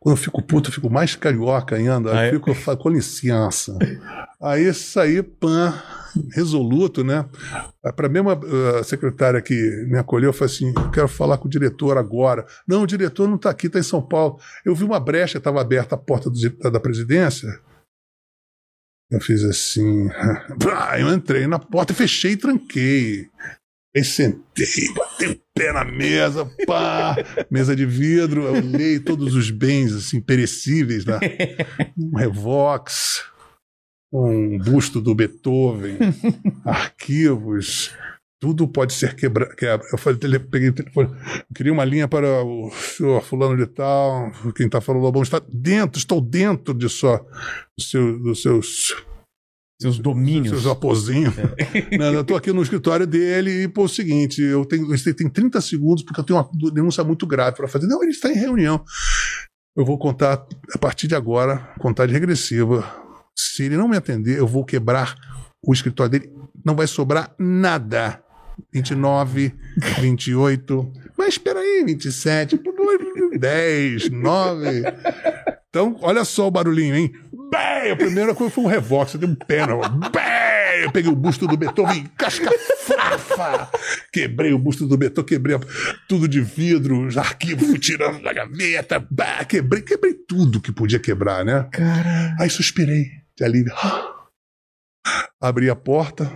Quando 0.01 0.17
eu 0.17 0.23
fico 0.23 0.43
puto, 0.43 0.71
eu 0.71 0.75
fico 0.75 0.91
mais 0.91 1.15
carioca 1.15 1.77
ainda. 1.77 2.19
Ah? 2.19 2.27
Eu 2.27 2.35
fico, 2.35 2.51
eu 2.51 2.55
falo, 2.55 2.79
com 2.79 2.89
licença. 2.89 3.77
Aí 4.41 4.73
saí, 4.73 5.23
pan, 5.23 5.75
resoluto, 6.33 7.05
né? 7.05 7.29
Para 7.97 8.07
a 8.07 8.11
mesma 8.11 8.35
uh, 8.35 8.85
secretária 8.85 9.41
que 9.41 9.55
me 9.89 9.99
acolheu, 9.99 10.29
eu 10.29 10.33
falei 10.33 10.55
assim: 10.55 10.73
eu 10.77 10.91
quero 10.91 11.09
falar 11.09 11.39
com 11.39 11.47
o 11.47 11.51
diretor 11.51 11.97
agora. 11.99 12.47
Não, 12.67 12.83
o 12.83 12.87
diretor 12.87 13.29
não 13.29 13.37
está 13.37 13.51
aqui, 13.51 13.67
está 13.67 13.79
em 13.79 13.83
São 13.85 14.03
Paulo. 14.03 14.39
Eu 14.65 14.75
vi 14.75 14.85
uma 14.85 15.01
brecha, 15.01 15.39
estava 15.39 15.61
aberta 15.61 15.95
a 15.95 15.99
porta 15.99 16.31
do 16.31 16.71
da 16.71 16.81
presidência. 16.81 17.49
Eu 19.11 19.21
fiz 19.21 19.43
assim. 19.43 20.09
Eu 20.99 21.13
entrei 21.13 21.47
na 21.47 21.59
porta, 21.59 21.93
fechei 21.93 22.33
e 22.33 22.37
tranquei. 22.37 23.29
Aí 23.97 24.05
sentei, 24.05 24.95
botei 24.95 25.33
o 25.33 25.41
pé 25.53 25.73
na 25.73 25.85
mesa, 25.85 26.49
pá, 26.65 27.17
mesa 27.51 27.75
de 27.75 27.85
vidro, 27.85 28.45
eu 28.45 28.53
olhei 28.55 29.01
todos 29.01 29.35
os 29.35 29.51
bens 29.51 29.93
assim, 29.93 30.21
perecíveis, 30.21 31.05
né? 31.05 31.19
um 31.99 32.17
Revox, 32.17 33.25
um 34.13 34.59
busto 34.59 35.01
do 35.01 35.15
Beethoven, 35.15 35.97
arquivos, 36.65 37.95
tudo 38.41 38.67
pode 38.67 38.93
ser 38.93 39.15
quebrado. 39.15 39.53
Eu 39.93 39.99
falei, 39.99 40.19
tele- 40.19 40.39
peguei 40.39 40.69
o 40.71 40.73
telefone, 40.73 41.11
eu 41.11 41.55
queria 41.55 41.73
uma 41.73 41.85
linha 41.85 42.09
para 42.09 42.43
o 42.45 42.71
senhor 42.73 43.23
fulano 43.23 43.57
de 43.57 43.67
tal, 43.67 44.31
quem 44.57 44.67
está 44.67 44.81
falando 44.81 45.11
bom, 45.13 45.23
está 45.23 45.41
dentro, 45.53 45.99
estou 45.99 46.21
dentro 46.21 46.75
de 46.75 46.89
só, 46.89 47.19
do 47.19 47.85
seu- 47.85 48.19
dos 48.19 48.43
seus 48.43 48.97
Seus 49.81 49.99
domínios. 49.99 50.49
seus 50.61 50.67
aposinhos. 50.67 51.35
Não, 51.99 52.13
eu 52.13 52.23
tô 52.25 52.37
aqui 52.37 52.53
no 52.53 52.63
escritório 52.63 53.07
dele 53.07 53.63
e, 53.63 53.69
pô, 53.69 53.83
é 53.83 53.85
o 53.85 53.89
seguinte, 53.89 54.43
eu 54.43 54.65
tenho, 54.67 54.87
você 54.89 55.15
tem 55.15 55.27
30 55.29 55.59
segundos 55.61 56.03
porque 56.03 56.21
eu 56.21 56.25
tenho 56.25 56.39
uma 56.39 56.71
denúncia 56.71 57.03
muito 57.03 57.27
grave 57.27 57.57
para 57.57 57.67
fazer. 57.69 57.87
Não, 57.87 58.03
ele 58.03 58.11
está 58.13 58.31
em 58.31 58.35
reunião. 58.39 58.85
Eu 59.77 59.85
vou 59.87 59.99
contar, 59.99 60.45
a 60.75 60.79
partir 60.79 61.07
de 61.07 61.15
agora, 61.15 61.73
contagem 61.79 62.13
regressiva. 62.13 62.85
Se 63.61 63.67
ele 63.67 63.77
não 63.77 63.89
me 63.89 63.95
atender, 63.99 64.39
eu 64.39 64.47
vou 64.47 64.65
quebrar 64.65 65.15
o 65.63 65.71
escritório 65.71 66.11
dele. 66.11 66.33
Não 66.65 66.75
vai 66.75 66.87
sobrar 66.87 67.35
nada. 67.39 68.19
29, 68.73 69.53
28. 70.01 70.93
Mas 71.19 71.35
espera 71.35 71.61
aí, 71.61 71.85
27, 71.85 72.59
10, 73.39 74.09
9. 74.09 74.83
Então, 75.69 75.95
olha 76.01 76.25
só 76.25 76.49
o 76.49 76.51
barulhinho, 76.51 76.95
hein? 76.95 77.13
Bem, 77.51 77.91
a 77.91 77.97
primeira 77.97 78.35
coisa 78.35 78.51
foi 78.51 78.65
um 78.65 78.67
revox, 78.67 79.13
eu 79.13 79.21
dei 79.21 79.29
um 79.29 79.35
pé 79.35 79.67
na 79.67 79.77
Bem, 79.77 80.85
eu 80.85 80.91
peguei 80.91 81.13
o 81.13 81.17
busto 81.17 81.47
do 81.47 81.57
Beethoven, 81.57 82.07
casca 82.17 82.51
frafa. 82.79 83.71
Quebrei 84.11 84.55
o 84.55 84.59
busto 84.59 84.87
do 84.87 84.97
Beethoven, 84.97 85.29
quebrei 85.29 85.59
tudo 86.09 86.27
de 86.27 86.41
vidro, 86.41 87.07
os 87.07 87.19
arquivos, 87.19 87.69
fui 87.69 87.79
tirando 87.79 88.23
da 88.23 88.33
gaveta, 88.33 89.07
bah, 89.11 89.45
quebrei, 89.45 89.83
quebrei 89.83 90.15
tudo 90.15 90.63
que 90.63 90.73
podia 90.73 90.99
quebrar, 90.99 91.45
né? 91.45 91.69
Cara. 91.71 92.35
Aí 92.41 92.49
suspirei 92.49 93.20
de 93.41 93.45
alívio. 93.45 93.73
Abri 95.41 95.71
a 95.71 95.77
porta. 95.77 96.31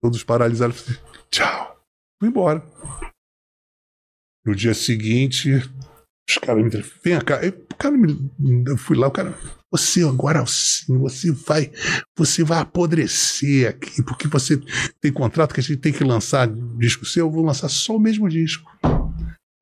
Todos 0.00 0.22
paralisados. 0.22 1.00
Tchau. 1.30 1.84
Fui 2.20 2.28
embora. 2.28 2.64
No 4.46 4.54
dia 4.54 4.74
seguinte, 4.74 5.50
os 6.28 6.38
caras 6.38 6.62
me 6.62 6.70
telefonaram. 6.70 7.02
Vem 7.02 7.20
cá. 7.24 7.40
Aí, 7.40 7.48
O 7.48 7.76
cara 7.76 7.96
me, 7.96 8.30
eu 8.68 8.76
fui 8.76 8.96
lá, 8.96 9.08
o 9.08 9.10
cara. 9.10 9.36
Você 9.72 10.04
agora 10.04 10.46
sim, 10.46 10.96
você 10.96 11.32
vai, 11.32 11.72
você 12.16 12.44
vai 12.44 12.60
apodrecer 12.60 13.68
aqui, 13.68 14.04
porque 14.04 14.28
você 14.28 14.56
tem 15.00 15.12
contrato 15.12 15.52
que 15.52 15.58
a 15.58 15.62
gente 15.62 15.80
tem 15.80 15.92
que 15.92 16.04
lançar 16.04 16.46
disco 16.78 17.04
seu, 17.04 17.26
eu 17.26 17.30
vou 17.32 17.44
lançar 17.44 17.68
só 17.68 17.96
o 17.96 18.00
mesmo 18.00 18.28
disco. 18.28 18.70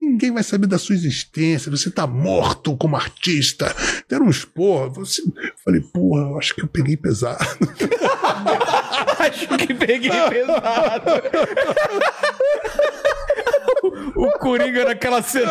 Ninguém 0.02 0.32
vai 0.32 0.42
saber 0.42 0.66
da 0.66 0.78
sua 0.78 0.96
existência, 0.96 1.70
você 1.70 1.88
tá 1.88 2.06
morto 2.08 2.76
como 2.76 2.96
artista. 2.96 3.72
Deram 4.08 4.26
um 4.26 4.30
esporro. 4.30 4.90
Você... 4.94 5.22
Falei, 5.64 5.80
porra, 5.80 6.22
eu 6.30 6.38
acho 6.38 6.54
que 6.56 6.62
eu 6.62 6.66
peguei 6.66 6.96
pesado. 6.96 7.38
Acho 9.18 9.46
que 9.56 9.72
peguei 9.74 10.10
pesado. 10.10 11.10
o 14.16 14.30
Coringa 14.38 14.84
naquela 14.84 15.22
cena 15.22 15.50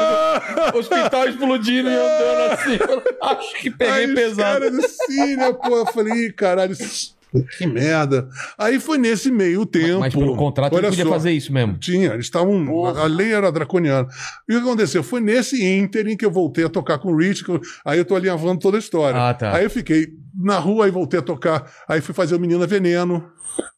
do 0.71 0.77
hospital 0.79 1.27
explodindo 1.29 1.89
e 1.89 1.93
andando 1.95 2.53
assim. 2.53 2.77
Acho 3.21 3.55
que 3.61 3.69
peguei 3.71 3.93
Aí 3.93 4.05
os 4.07 4.13
pesado. 4.13 4.37
caras 4.61 4.83
assim, 4.85 5.35
né, 5.35 5.53
pô? 5.53 5.77
Eu 5.77 5.85
falei, 5.87 6.25
"Ih, 6.27 6.33
caralho, 6.33 6.73
isso- 6.73 7.15
que 7.57 7.65
merda. 7.65 8.27
Aí 8.57 8.79
foi 8.79 8.97
nesse 8.97 9.31
meio 9.31 9.65
tempo. 9.65 9.99
Mas 9.99 10.13
pelo 10.13 10.35
contrato 10.35 10.73
ele 10.77 10.87
podia 10.87 11.03
só, 11.05 11.09
fazer 11.11 11.31
isso 11.31 11.51
mesmo. 11.53 11.77
Tinha, 11.77 12.13
eles 12.13 12.25
estavam. 12.25 12.85
A 12.97 13.05
lei 13.05 13.33
era 13.33 13.51
draconiana. 13.51 14.07
E 14.49 14.55
o 14.55 14.59
que 14.61 14.67
aconteceu? 14.67 15.03
Foi 15.03 15.21
nesse 15.21 15.63
ínterim 15.63 16.17
que 16.17 16.25
eu 16.25 16.31
voltei 16.31 16.65
a 16.65 16.69
tocar 16.69 16.97
com 16.99 17.11
o 17.13 17.17
Rich, 17.17 17.47
eu- 17.47 17.61
aí 17.85 17.99
eu 17.99 18.05
tô 18.05 18.15
alinhavando 18.15 18.59
toda 18.59 18.77
a 18.77 18.79
história. 18.79 19.29
Ah, 19.29 19.33
tá. 19.33 19.55
Aí 19.55 19.63
eu 19.63 19.69
fiquei 19.69 20.07
na 20.35 20.57
rua, 20.59 20.85
aí 20.85 20.91
voltei 20.91 21.19
a 21.19 21.23
tocar. 21.23 21.71
Aí 21.87 22.01
fui 22.01 22.13
fazer 22.13 22.35
o 22.35 22.39
Menina 22.39 22.65
Veneno. 22.67 23.23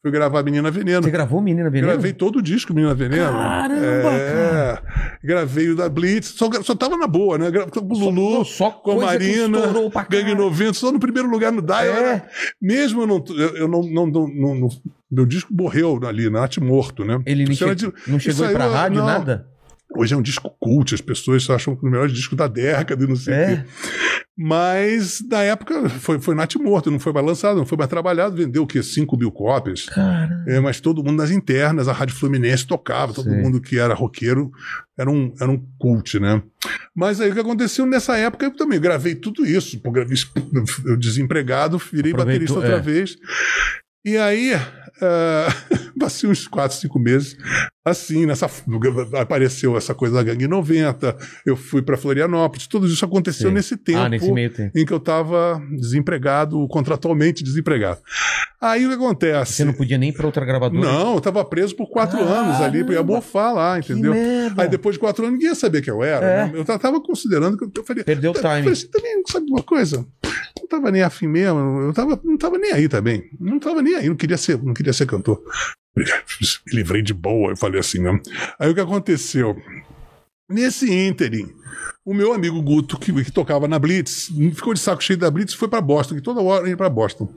Fui 0.01 0.11
gravar 0.11 0.43
Menina 0.43 0.69
Veneno. 0.69 1.01
Você 1.03 1.09
gravou 1.11 1.41
Menina 1.41 1.69
Veneno? 1.69 1.93
Gravei 1.93 2.11
todo 2.11 2.39
o 2.39 2.41
disco 2.41 2.73
Menina 2.73 2.93
Veneno. 2.93 3.31
Caramba, 3.31 4.09
é, 4.11 4.81
Gravei 5.23 5.69
o 5.69 5.75
da 5.75 5.87
Blitz. 5.87 6.27
Só, 6.35 6.49
só 6.61 6.75
tava 6.75 6.97
na 6.97 7.07
boa, 7.07 7.37
né? 7.37 7.49
Gra- 7.49 7.67
Com 7.67 7.79
o 7.79 7.97
Lulu, 8.09 8.43
só 8.43 8.69
com 8.69 8.91
a 8.99 9.05
Marina, 9.05 9.59
Gangue 9.61 9.91
caralho. 10.25 10.35
90, 10.35 10.73
só 10.73 10.91
no 10.91 10.99
primeiro 10.99 11.29
lugar 11.29 11.51
no 11.51 11.61
Dial. 11.61 11.79
É. 11.81 12.01
né? 12.15 12.21
Mesmo 12.61 13.01
eu 13.03 13.07
não. 13.07 13.23
Eu, 13.55 13.67
não, 13.67 13.81
não, 13.83 14.05
não, 14.05 14.55
não- 14.55 14.69
Meu 15.09 15.25
disco 15.25 15.53
morreu 15.53 15.99
ali, 16.05 16.29
na 16.29 16.41
arte 16.41 16.59
morto, 16.59 17.05
né? 17.05 17.21
Ele 17.25 17.45
não, 17.45 17.53
che- 17.53 17.75
de- 17.75 17.93
não 18.07 18.19
chegou 18.19 18.45
aí 18.45 18.53
pra 18.53 18.67
rádio, 18.67 18.97
não. 18.99 19.05
nada? 19.05 19.47
Hoje 19.95 20.13
é 20.13 20.17
um 20.17 20.21
disco 20.21 20.49
cult, 20.59 20.93
as 20.95 21.01
pessoas 21.01 21.49
acham 21.49 21.75
que 21.75 21.85
é 21.85 21.87
o 21.87 21.91
melhor 21.91 22.07
disco 22.07 22.35
da 22.35 22.47
década 22.47 23.03
e 23.03 23.07
não 23.07 23.15
sei 23.15 23.33
o 23.33 23.37
É? 23.37 23.55
quê. 23.57 23.63
Mas 24.35 25.21
na 25.29 25.43
época 25.43 25.87
foi, 25.89 26.19
foi 26.19 26.33
Nath 26.33 26.55
morto, 26.55 26.89
não 26.89 26.99
foi 26.99 27.13
mais 27.13 27.25
lançado, 27.25 27.57
não 27.57 27.67
foi 27.67 27.77
mais 27.77 27.87
trabalhado, 27.89 28.35
vendeu 28.35 28.63
o 28.63 28.67
quê? 28.67 28.81
5 28.81 29.15
mil 29.15 29.31
cópias. 29.31 29.85
Cara. 29.85 30.43
É, 30.47 30.59
mas 30.59 30.79
todo 30.79 31.03
mundo 31.03 31.17
nas 31.17 31.29
internas, 31.29 31.87
a 31.87 31.93
Rádio 31.93 32.15
Fluminense 32.15 32.65
tocava, 32.65 33.13
todo 33.13 33.29
Sim. 33.29 33.41
mundo 33.41 33.61
que 33.61 33.77
era 33.77 33.93
roqueiro 33.93 34.51
era 34.97 35.09
um, 35.09 35.31
era 35.39 35.51
um 35.51 35.63
cult, 35.77 36.19
né? 36.19 36.41
Mas 36.95 37.21
aí 37.21 37.29
o 37.29 37.33
que 37.33 37.39
aconteceu 37.39 37.85
nessa 37.85 38.17
época, 38.17 38.45
eu 38.45 38.55
também 38.55 38.79
gravei 38.81 39.13
tudo 39.13 39.45
isso. 39.45 39.79
Pô, 39.79 39.91
gravei, 39.91 40.17
eu 40.85 40.97
desempregado, 40.97 41.77
virei 41.77 42.11
Aproveitou, 42.11 42.15
baterista 42.15 42.59
outra 42.59 42.77
é. 42.77 42.81
vez. 42.81 43.15
E 44.05 44.17
aí, 44.17 44.53
ah, 45.01 45.47
passei 45.99 46.29
uns 46.29 46.47
4, 46.47 46.77
5 46.77 46.99
meses 46.99 47.37
assim, 47.85 48.25
nessa 48.25 48.49
apareceu 49.19 49.75
essa 49.77 49.93
coisa 49.93 50.15
da 50.15 50.23
Gangue 50.23 50.47
90, 50.47 51.17
eu 51.45 51.55
fui 51.57 51.81
para 51.81 51.97
Florianópolis, 51.97 52.65
tudo 52.65 52.87
isso 52.87 53.03
aconteceu 53.03 53.49
Sim. 53.49 53.55
nesse 53.55 53.75
tempo 53.75 53.99
Ah, 53.99 54.07
nesse 54.09 54.25
tempo. 54.49 54.71
em 54.77 54.85
que 54.85 54.93
eu 54.93 54.97
estava 54.97 55.61
desempregado, 55.77 56.65
contratualmente 56.69 57.43
desempregado. 57.43 57.99
Aí 58.61 58.85
o 58.85 58.89
que 58.89 58.95
acontece? 58.95 59.51
Você 59.53 59.65
não 59.65 59.73
podia 59.73 59.97
nem 59.97 60.09
ir 60.09 60.13
pra 60.13 60.25
outra 60.25 60.45
gravadora? 60.45 60.81
Não, 60.81 61.15
eu 61.15 61.19
tava 61.21 61.43
preso 61.43 61.75
por 61.75 61.87
quatro 61.89 62.19
anos 62.23 62.61
ali, 62.61 62.79
eu 62.79 62.91
ia 62.93 63.03
bofar 63.03 63.53
lá, 63.53 63.77
entendeu? 63.77 64.13
Aí 64.57 64.69
depois 64.69 64.95
de 64.95 64.99
quatro 64.99 65.23
anos 65.25 65.33
ninguém 65.33 65.49
ia 65.49 65.55
saber 65.55 65.81
que 65.81 65.91
eu 65.91 66.01
era. 66.01 66.25
É. 66.25 66.45
né? 66.45 66.51
Eu 66.55 66.63
ta- 66.63 66.79
tava 66.79 67.01
considerando 67.01 67.57
que 67.57 67.65
eu, 67.65 67.71
eu 67.75 67.83
falei. 67.83 68.03
Perdeu 68.05 68.31
o 68.31 68.35
eu 68.37 68.41
timing. 68.41 68.63
falei 68.63 68.71
assim, 68.73 68.87
também, 68.87 69.21
sabe 69.27 69.45
uma 69.49 69.61
coisa? 69.63 70.05
Não 70.63 70.67
tava 70.69 70.91
nem 70.91 71.01
afim 71.01 71.27
mesmo, 71.27 71.81
eu 71.81 71.93
tava, 71.93 72.19
não 72.23 72.37
tava 72.37 72.57
nem 72.57 72.71
aí 72.71 72.87
também. 72.87 73.29
Não 73.37 73.59
tava 73.59 73.81
nem 73.81 73.95
aí, 73.95 74.07
não 74.07 74.15
queria 74.15 74.37
ser, 74.37 74.63
não 74.63 74.73
queria 74.73 74.93
ser 74.93 75.05
cantor. 75.05 75.43
Me 75.95 76.05
livrei 76.71 77.01
de 77.01 77.13
boa, 77.13 77.51
eu 77.51 77.57
falei 77.57 77.81
assim, 77.81 77.99
né? 77.99 78.17
Aí 78.57 78.71
o 78.71 78.73
que 78.73 78.79
aconteceu? 78.79 79.61
Nesse 80.49 80.89
ínterim, 80.89 81.53
o 82.05 82.13
meu 82.13 82.33
amigo 82.33 82.61
Guto, 82.61 82.97
que, 82.97 83.11
que 83.11 83.31
tocava 83.31 83.67
na 83.67 83.77
Blitz, 83.77 84.29
ficou 84.55 84.73
de 84.73 84.79
saco 84.79 85.03
cheio 85.03 85.19
da 85.19 85.29
Blitz 85.29 85.53
e 85.53 85.57
foi 85.57 85.67
para 85.67 85.81
Boston, 85.81 86.15
que 86.15 86.21
toda 86.21 86.41
hora 86.41 86.69
ia 86.69 86.77
para 86.77 86.89
Boston. 86.89 87.27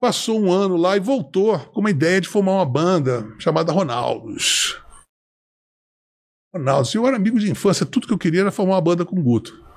Passou 0.00 0.40
um 0.40 0.50
ano 0.50 0.78
lá 0.78 0.96
e 0.96 1.00
voltou 1.00 1.58
com 1.58 1.80
uma 1.80 1.90
ideia 1.90 2.22
de 2.22 2.28
formar 2.28 2.52
uma 2.52 2.66
banda 2.66 3.34
chamada 3.38 3.70
Ronaldos. 3.70 4.80
Ronaldo, 6.54 6.88
eu 6.94 7.06
era 7.06 7.16
amigo 7.16 7.38
de 7.38 7.50
infância, 7.50 7.84
tudo 7.84 8.06
que 8.06 8.14
eu 8.14 8.18
queria 8.18 8.40
era 8.40 8.50
formar 8.50 8.76
uma 8.76 8.80
banda 8.80 9.04
com 9.04 9.18
o 9.18 9.22
Guto. 9.22 9.69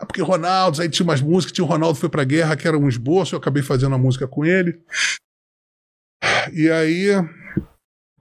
Porque 0.00 0.20
Ronaldo, 0.22 0.82
aí 0.82 0.88
tinha 0.88 1.04
umas 1.04 1.20
músicas, 1.20 1.52
tinha 1.52 1.64
o 1.64 1.68
Ronaldo 1.68 1.98
foi 1.98 2.08
pra 2.08 2.24
guerra, 2.24 2.56
que 2.56 2.66
era 2.66 2.76
um 2.76 2.88
esboço, 2.88 3.34
eu 3.34 3.38
acabei 3.38 3.62
fazendo 3.62 3.94
a 3.94 3.98
música 3.98 4.26
com 4.26 4.44
ele. 4.44 4.82
E 6.52 6.70
aí 6.70 7.10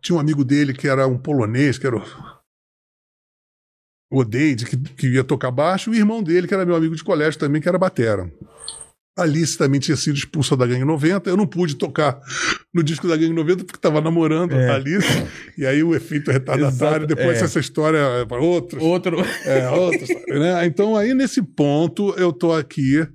tinha 0.01 0.15
um 0.15 0.19
amigo 0.19 0.43
dele 0.43 0.73
que 0.73 0.87
era 0.87 1.07
um 1.07 1.17
polonês, 1.17 1.77
que 1.77 1.87
era 1.87 1.97
o, 1.97 2.03
o 4.11 4.19
Odeide, 4.19 4.65
que, 4.65 4.77
que 4.77 5.07
ia 5.07 5.23
tocar 5.23 5.49
baixo, 5.49 5.91
e 5.91 5.97
o 5.97 5.99
irmão 5.99 6.21
dele, 6.21 6.47
que 6.47 6.53
era 6.53 6.65
meu 6.65 6.75
amigo 6.75 6.95
de 6.95 7.03
colégio 7.03 7.39
também, 7.39 7.61
que 7.61 7.67
era 7.67 7.79
batera. 7.79 8.31
Alice 9.17 9.57
também 9.57 9.79
tinha 9.79 9.95
sido 9.95 10.15
expulsa 10.17 10.57
da 10.57 10.65
Gangue 10.65 10.83
90. 10.85 11.29
Eu 11.29 11.37
não 11.37 11.45
pude 11.45 11.75
tocar 11.75 12.19
no 12.73 12.81
disco 12.83 13.07
da 13.07 13.15
Gangue 13.15 13.33
90 13.33 13.63
porque 13.63 13.77
estava 13.77 14.01
namorando 14.01 14.53
É. 14.53 14.69
a 14.71 14.75
Alice. 14.75 15.07
E 15.57 15.65
aí 15.65 15.83
o 15.83 15.93
efeito 15.95 16.31
retardatário, 16.31 17.03
Exato, 17.03 17.07
depois 17.07 17.41
é. 17.41 17.45
essa 17.45 17.59
história 17.59 17.97
é 17.97 18.25
para 18.25 18.41
outros. 18.41 18.81
Outro. 18.81 19.17
É, 19.45 19.69
outra 19.69 20.03
história, 20.03 20.39
né? 20.39 20.65
Então 20.65 20.95
aí 20.95 21.13
nesse 21.13 21.41
ponto 21.43 22.13
eu 22.17 22.33
tô 22.33 22.53
aqui. 22.53 23.07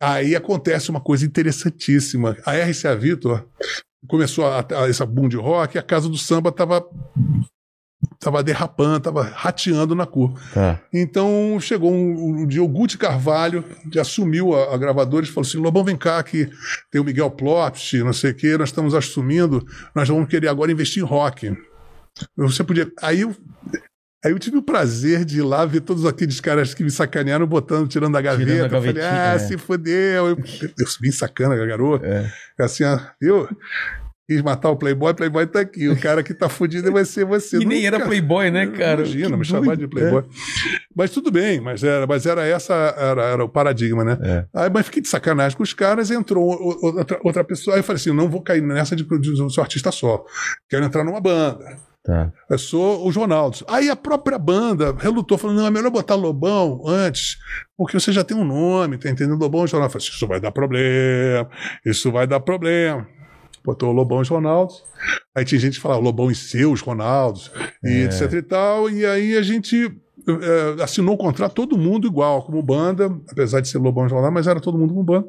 Aí 0.00 0.34
acontece 0.36 0.90
uma 0.90 1.00
coisa 1.00 1.26
interessantíssima. 1.26 2.36
A 2.46 2.52
RCA 2.56 2.96
Vitor 2.96 3.44
começou 4.06 4.46
a, 4.46 4.60
a, 4.60 4.88
essa 4.88 5.04
boom 5.04 5.28
de 5.28 5.36
rock, 5.36 5.76
e 5.76 5.78
a 5.78 5.82
casa 5.82 6.08
do 6.08 6.16
samba 6.16 6.52
tava 6.52 6.82
tava 8.18 8.42
derrapando, 8.42 9.00
tava 9.00 9.22
rateando 9.22 9.94
na 9.94 10.06
curva. 10.06 10.40
Tá. 10.52 10.80
Então 10.92 11.58
chegou 11.60 11.92
um, 11.92 12.42
um 12.42 12.46
dia 12.46 12.62
o 12.62 12.68
Guti 12.68 12.98
Carvalho, 12.98 13.64
que 13.90 13.98
assumiu 13.98 14.54
a, 14.54 14.74
a 14.74 14.78
gravadora 14.78 15.24
e 15.24 15.28
falou 15.28 15.46
assim: 15.46 15.58
Lobão, 15.58 15.84
vem 15.84 15.96
cá, 15.96 16.22
que 16.22 16.50
tem 16.90 17.00
o 17.00 17.04
Miguel 17.04 17.30
Plopt, 17.30 17.98
não 17.98 18.12
sei 18.12 18.32
o 18.32 18.34
quê, 18.34 18.56
nós 18.58 18.70
estamos 18.70 18.94
assumindo, 18.94 19.64
nós 19.94 20.08
vamos 20.08 20.28
querer 20.28 20.48
agora 20.48 20.72
investir 20.72 21.02
em 21.02 21.06
rock. 21.06 21.56
Você 22.36 22.64
podia. 22.64 22.90
Aí 23.00 23.20
eu. 23.20 23.34
Aí 24.24 24.32
eu 24.32 24.38
tive 24.40 24.56
o 24.56 24.62
prazer 24.62 25.24
de 25.24 25.38
ir 25.38 25.42
lá 25.42 25.64
ver 25.64 25.80
todos 25.80 26.04
aqueles 26.04 26.40
caras 26.40 26.74
que 26.74 26.82
me 26.82 26.90
sacanearam 26.90 27.46
botando, 27.46 27.86
tirando 27.86 28.14
da 28.14 28.20
gaveta. 28.20 28.50
Tirando 28.50 28.74
a 28.74 28.78
Eu 28.78 28.82
falei, 28.82 29.04
ah, 29.04 29.34
é. 29.34 29.38
se 29.38 29.56
fodeu. 29.56 30.26
Eu, 30.26 30.36
eu 30.76 30.86
bem 31.00 31.12
sacana, 31.12 31.54
garoto. 31.54 32.04
É. 32.04 32.28
Assim, 32.58 32.82
ó, 32.82 32.98
viu? 33.22 33.48
Quis 34.28 34.42
matar 34.42 34.68
o 34.70 34.76
Playboy, 34.76 35.14
Playboy 35.14 35.46
tá 35.46 35.60
aqui. 35.60 35.88
O 35.88 35.98
cara 35.98 36.22
que 36.22 36.34
tá 36.34 36.50
fudido 36.50 36.92
vai 36.92 37.04
ser 37.06 37.24
você. 37.24 37.56
E 37.62 37.64
nem 37.64 37.86
era 37.86 37.96
Nunca- 37.96 38.08
Playboy, 38.10 38.50
né, 38.50 38.66
cara? 38.66 39.00
Imagina, 39.00 39.30
Que 39.30 39.36
me 39.38 39.44
chamar 39.44 39.74
de. 39.76 39.88
Playboy. 39.88 40.24
Mas 40.94 41.10
tudo 41.10 41.30
bem, 41.30 41.60
mas 41.62 41.82
era, 41.82 42.06
mas 42.06 42.26
era 42.26 42.44
essa, 42.46 42.74
era, 42.74 43.22
era 43.22 43.42
o 43.44 43.48
paradigma, 43.48 44.04
né? 44.04 44.18
É. 44.22 44.44
Aí, 44.54 44.70
mas 44.70 44.84
fiquei 44.84 45.00
de 45.00 45.08
sacanagem 45.08 45.56
com 45.56 45.62
os 45.62 45.72
caras, 45.72 46.10
entrou 46.10 46.44
o- 46.44 46.88
o- 46.88 46.96
outra, 46.98 47.18
outra 47.24 47.42
pessoa, 47.44 47.74
aí 47.76 47.80
eu 47.80 47.84
falei 47.84 48.00
assim, 48.00 48.12
não 48.12 48.28
vou 48.28 48.42
cair 48.42 48.60
nessa 48.62 48.94
de, 48.94 49.02
de, 49.04 49.18
de 49.34 49.54
ser 49.54 49.60
artista 49.62 49.90
só. 49.90 50.22
Quero 50.68 50.84
entrar 50.84 51.04
numa 51.04 51.20
banda. 51.20 51.58
Tá. 52.04 52.30
Eu 52.50 52.58
sou 52.58 53.06
os 53.08 53.16
Ronaldos. 53.16 53.62
Aí 53.68 53.90
a 53.90 53.96
própria 53.96 54.38
banda 54.38 54.94
relutou, 54.98 55.36
falando: 55.36 55.58
não, 55.58 55.66
é 55.66 55.70
melhor 55.70 55.90
botar 55.90 56.14
Lobão 56.14 56.82
antes, 56.86 57.36
porque 57.76 57.98
você 57.98 58.12
já 58.12 58.24
tem 58.24 58.36
um 58.36 58.44
nome, 58.44 58.96
tá 58.98 59.10
entendendo? 59.10 59.38
Lobão 59.38 59.64
e 59.64 59.68
Ronaldo. 59.70 59.86
Eu 59.94 60.00
falei, 60.00 60.08
isso 60.08 60.26
vai 60.26 60.40
dar 60.40 60.52
problema, 60.52 61.48
isso 61.84 62.10
vai 62.12 62.26
dar 62.26 62.40
problema. 62.40 63.06
Botou 63.68 63.90
o 63.90 63.92
Lobão 63.92 64.20
e 64.20 64.22
os 64.22 64.28
Ronaldos. 64.30 64.82
Aí 65.36 65.44
tinha 65.44 65.60
gente 65.60 65.74
que 65.74 65.82
falava 65.82 66.00
Lobão 66.00 66.30
e 66.30 66.34
seus 66.34 66.80
Ronaldos, 66.80 67.50
e 67.84 67.88
É. 67.88 68.04
etc 68.04 68.32
e 68.32 68.42
tal. 68.42 68.88
E 68.88 69.04
aí 69.04 69.36
a 69.36 69.42
gente 69.42 69.94
eh, 70.26 70.82
assinou 70.82 71.14
o 71.14 71.18
contrato, 71.18 71.52
todo 71.54 71.76
mundo 71.76 72.06
igual, 72.06 72.42
como 72.46 72.62
banda, 72.62 73.06
apesar 73.30 73.60
de 73.60 73.68
ser 73.68 73.76
Lobão 73.76 74.06
e 74.06 74.08
Ronaldo, 74.10 74.32
mas 74.32 74.46
era 74.46 74.58
todo 74.58 74.78
mundo 74.78 74.94
como 74.94 75.04
banda. 75.04 75.28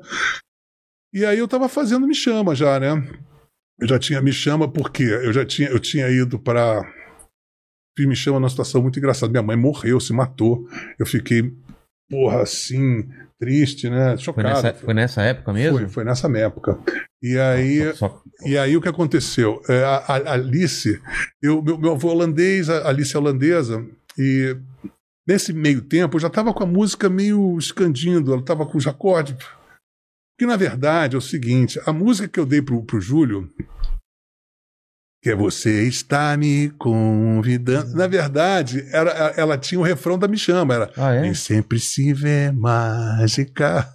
E 1.13 1.25
aí 1.25 1.37
eu 1.39 1.47
tava 1.49 1.67
fazendo 1.67 2.07
Me 2.07 2.15
Chama 2.15 2.55
já, 2.55 2.79
né? 2.79 2.91
Eu 3.77 3.87
já 3.89 3.99
tinha 3.99 4.21
Me 4.21 4.31
Chama 4.31 4.71
porque 4.71 5.03
eu 5.03 5.33
já 5.33 5.45
tinha, 5.45 5.67
eu 5.67 5.79
tinha 5.79 6.07
ido 6.09 6.39
para 6.39 6.81
Me 7.99 8.15
Chama 8.15 8.39
numa 8.39 8.49
situação 8.49 8.81
muito 8.81 8.99
engraçada. 8.99 9.29
Minha 9.31 9.43
mãe 9.43 9.57
morreu, 9.57 9.99
se 9.99 10.13
matou. 10.13 10.65
Eu 10.97 11.05
fiquei, 11.05 11.53
porra, 12.09 12.41
assim, 12.43 13.05
triste, 13.39 13.89
né? 13.89 14.09
Foi 14.09 14.17
Chocado. 14.17 14.47
nessa, 14.49 14.73
foi 14.73 14.93
nessa 14.93 15.21
época 15.21 15.53
mesmo? 15.53 15.77
Foi, 15.79 15.87
foi 15.89 16.03
nessa 16.03 16.27
época. 16.37 16.77
E 17.23 17.37
aí, 17.39 17.93
Só- 17.95 18.21
e 18.45 18.57
aí 18.57 18.75
o 18.75 18.81
que 18.81 18.89
aconteceu? 18.89 19.61
É, 19.69 19.83
a, 19.83 19.95
a 20.07 20.33
Alice, 20.33 21.01
eu, 21.41 21.61
meu, 21.61 21.77
meu 21.77 21.91
avô 21.93 22.09
holandês, 22.09 22.69
a 22.69 22.87
Alice 22.89 23.15
é 23.15 23.19
holandesa, 23.19 23.85
e 24.17 24.55
nesse 25.27 25.53
meio 25.53 25.81
tempo 25.81 26.17
eu 26.17 26.21
já 26.21 26.27
estava 26.27 26.53
com 26.53 26.63
a 26.63 26.67
música 26.67 27.09
meio 27.09 27.57
escandindo, 27.57 28.31
ela 28.33 28.41
estava 28.41 28.65
com 28.65 28.77
os 28.77 28.87
acordes. 28.87 29.35
Que 30.37 30.45
na 30.45 30.55
verdade 30.55 31.15
é 31.15 31.17
o 31.17 31.21
seguinte: 31.21 31.79
a 31.85 31.91
música 31.93 32.27
que 32.27 32.39
eu 32.39 32.45
dei 32.45 32.61
pro, 32.61 32.83
pro 32.83 33.01
Júlio, 33.01 33.49
que 35.21 35.29
é 35.29 35.35
Você 35.35 35.83
está 35.87 36.35
me 36.37 36.69
convidando, 36.77 37.93
na 37.95 38.07
verdade, 38.07 38.85
era, 38.91 39.11
ela 39.35 39.57
tinha 39.57 39.79
o 39.79 39.83
refrão 39.83 40.17
da 40.17 40.27
Me 40.27 40.37
Chama, 40.37 40.73
era 40.73 40.89
Ah, 40.97 41.13
é? 41.13 41.21
Nem 41.21 41.33
sempre 41.33 41.77
se 41.79 42.13
vê 42.13 42.51
mágica 42.51 43.87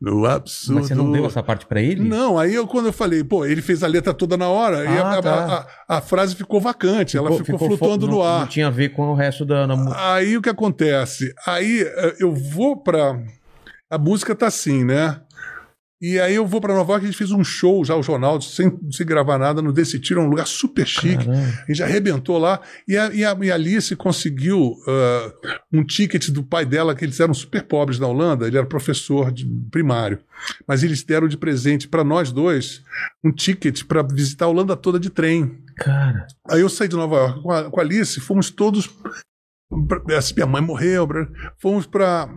no 0.00 0.26
absurdo. 0.26 0.74
Mas 0.80 0.88
você 0.88 0.94
não 0.94 1.10
deu 1.10 1.24
essa 1.24 1.42
parte 1.42 1.64
pra 1.64 1.80
ele? 1.80 2.06
Não, 2.06 2.38
aí 2.38 2.54
eu, 2.54 2.66
quando 2.66 2.86
eu 2.86 2.92
falei, 2.92 3.24
pô, 3.24 3.46
ele 3.46 3.62
fez 3.62 3.82
a 3.82 3.86
letra 3.86 4.12
toda 4.12 4.36
na 4.36 4.48
hora, 4.48 4.84
e 4.84 4.88
Ah, 4.88 5.02
a, 5.02 5.18
a- 5.18 5.22
tá. 5.22 5.68
a- 5.88 5.96
a 5.96 6.00
frase 6.02 6.34
ficou 6.36 6.60
vacante, 6.60 7.16
ela 7.16 7.32
ficou, 7.32 7.58
fo- 7.58 7.66
flutuando 7.68 8.06
não- 8.06 8.16
no 8.16 8.22
ar. 8.22 8.40
Não 8.40 8.46
tinha 8.46 8.66
a 8.66 8.70
ver 8.70 8.90
com 8.90 9.08
o 9.10 9.14
resto 9.14 9.44
da. 9.46 9.66
na- 9.66 10.14
Aí 10.14 10.36
o 10.36 10.42
que 10.42 10.50
acontece? 10.50 11.32
Aí 11.46 11.80
eh, 11.82 12.16
eu 12.20 12.34
vou 12.34 12.76
pra. 12.76 13.18
A 13.88 13.96
música 13.98 14.34
tá 14.34 14.48
assim, 14.48 14.84
né? 14.84 15.20
E 16.00 16.20
aí 16.20 16.34
eu 16.34 16.46
vou 16.46 16.60
pra 16.60 16.74
Nova 16.74 16.92
York, 16.92 17.06
a 17.06 17.08
gente 17.08 17.16
fez 17.16 17.30
um 17.32 17.42
show 17.42 17.82
já, 17.84 17.96
os 17.96 18.06
Ronaldos, 18.06 18.54
sem, 18.54 18.70
sem 18.90 19.06
gravar 19.06 19.38
nada, 19.38 19.62
no 19.62 19.72
Desse 19.72 19.98
Tiro, 19.98 20.20
um 20.20 20.28
lugar 20.28 20.46
super 20.46 20.86
chique. 20.86 21.24
Caramba. 21.24 21.48
A 21.66 21.72
gente 21.72 21.82
arrebentou 21.82 22.36
lá. 22.36 22.60
E 22.86 22.96
a, 22.98 23.12
e 23.14 23.24
a, 23.24 23.36
e 23.42 23.50
a 23.50 23.54
Alice 23.54 23.96
conseguiu 23.96 24.74
ah, 24.86 25.32
um 25.72 25.82
ticket 25.82 26.28
do 26.28 26.42
pai 26.42 26.66
dela, 26.66 26.94
que 26.94 27.02
eles 27.04 27.18
eram 27.18 27.32
super 27.32 27.62
pobres 27.62 27.98
na 27.98 28.06
Holanda, 28.06 28.46
ele 28.46 28.58
era 28.58 28.66
professor 28.66 29.32
de 29.32 29.46
primário. 29.70 30.18
Mas 30.68 30.82
eles 30.82 31.02
deram 31.02 31.26
de 31.28 31.36
presente 31.38 31.88
para 31.88 32.04
nós 32.04 32.30
dois 32.30 32.82
um 33.24 33.32
ticket 33.32 33.82
para 33.84 34.02
visitar 34.02 34.44
a 34.44 34.48
Holanda 34.48 34.76
toda 34.76 35.00
de 35.00 35.08
trem. 35.08 35.58
Cara. 35.76 36.26
Aí 36.50 36.60
eu 36.60 36.68
saí 36.68 36.88
de 36.88 36.96
Nova 36.96 37.16
York 37.16 37.42
com 37.42 37.50
a, 37.50 37.70
com 37.70 37.80
a 37.80 37.82
Alice, 37.82 38.20
fomos 38.20 38.50
todos. 38.50 38.86
pra- 39.88 40.02
minha 40.34 40.46
mãe 40.46 40.60
morreu, 40.60 41.08
pra- 41.08 41.26
fomos 41.58 41.86
para 41.86 42.28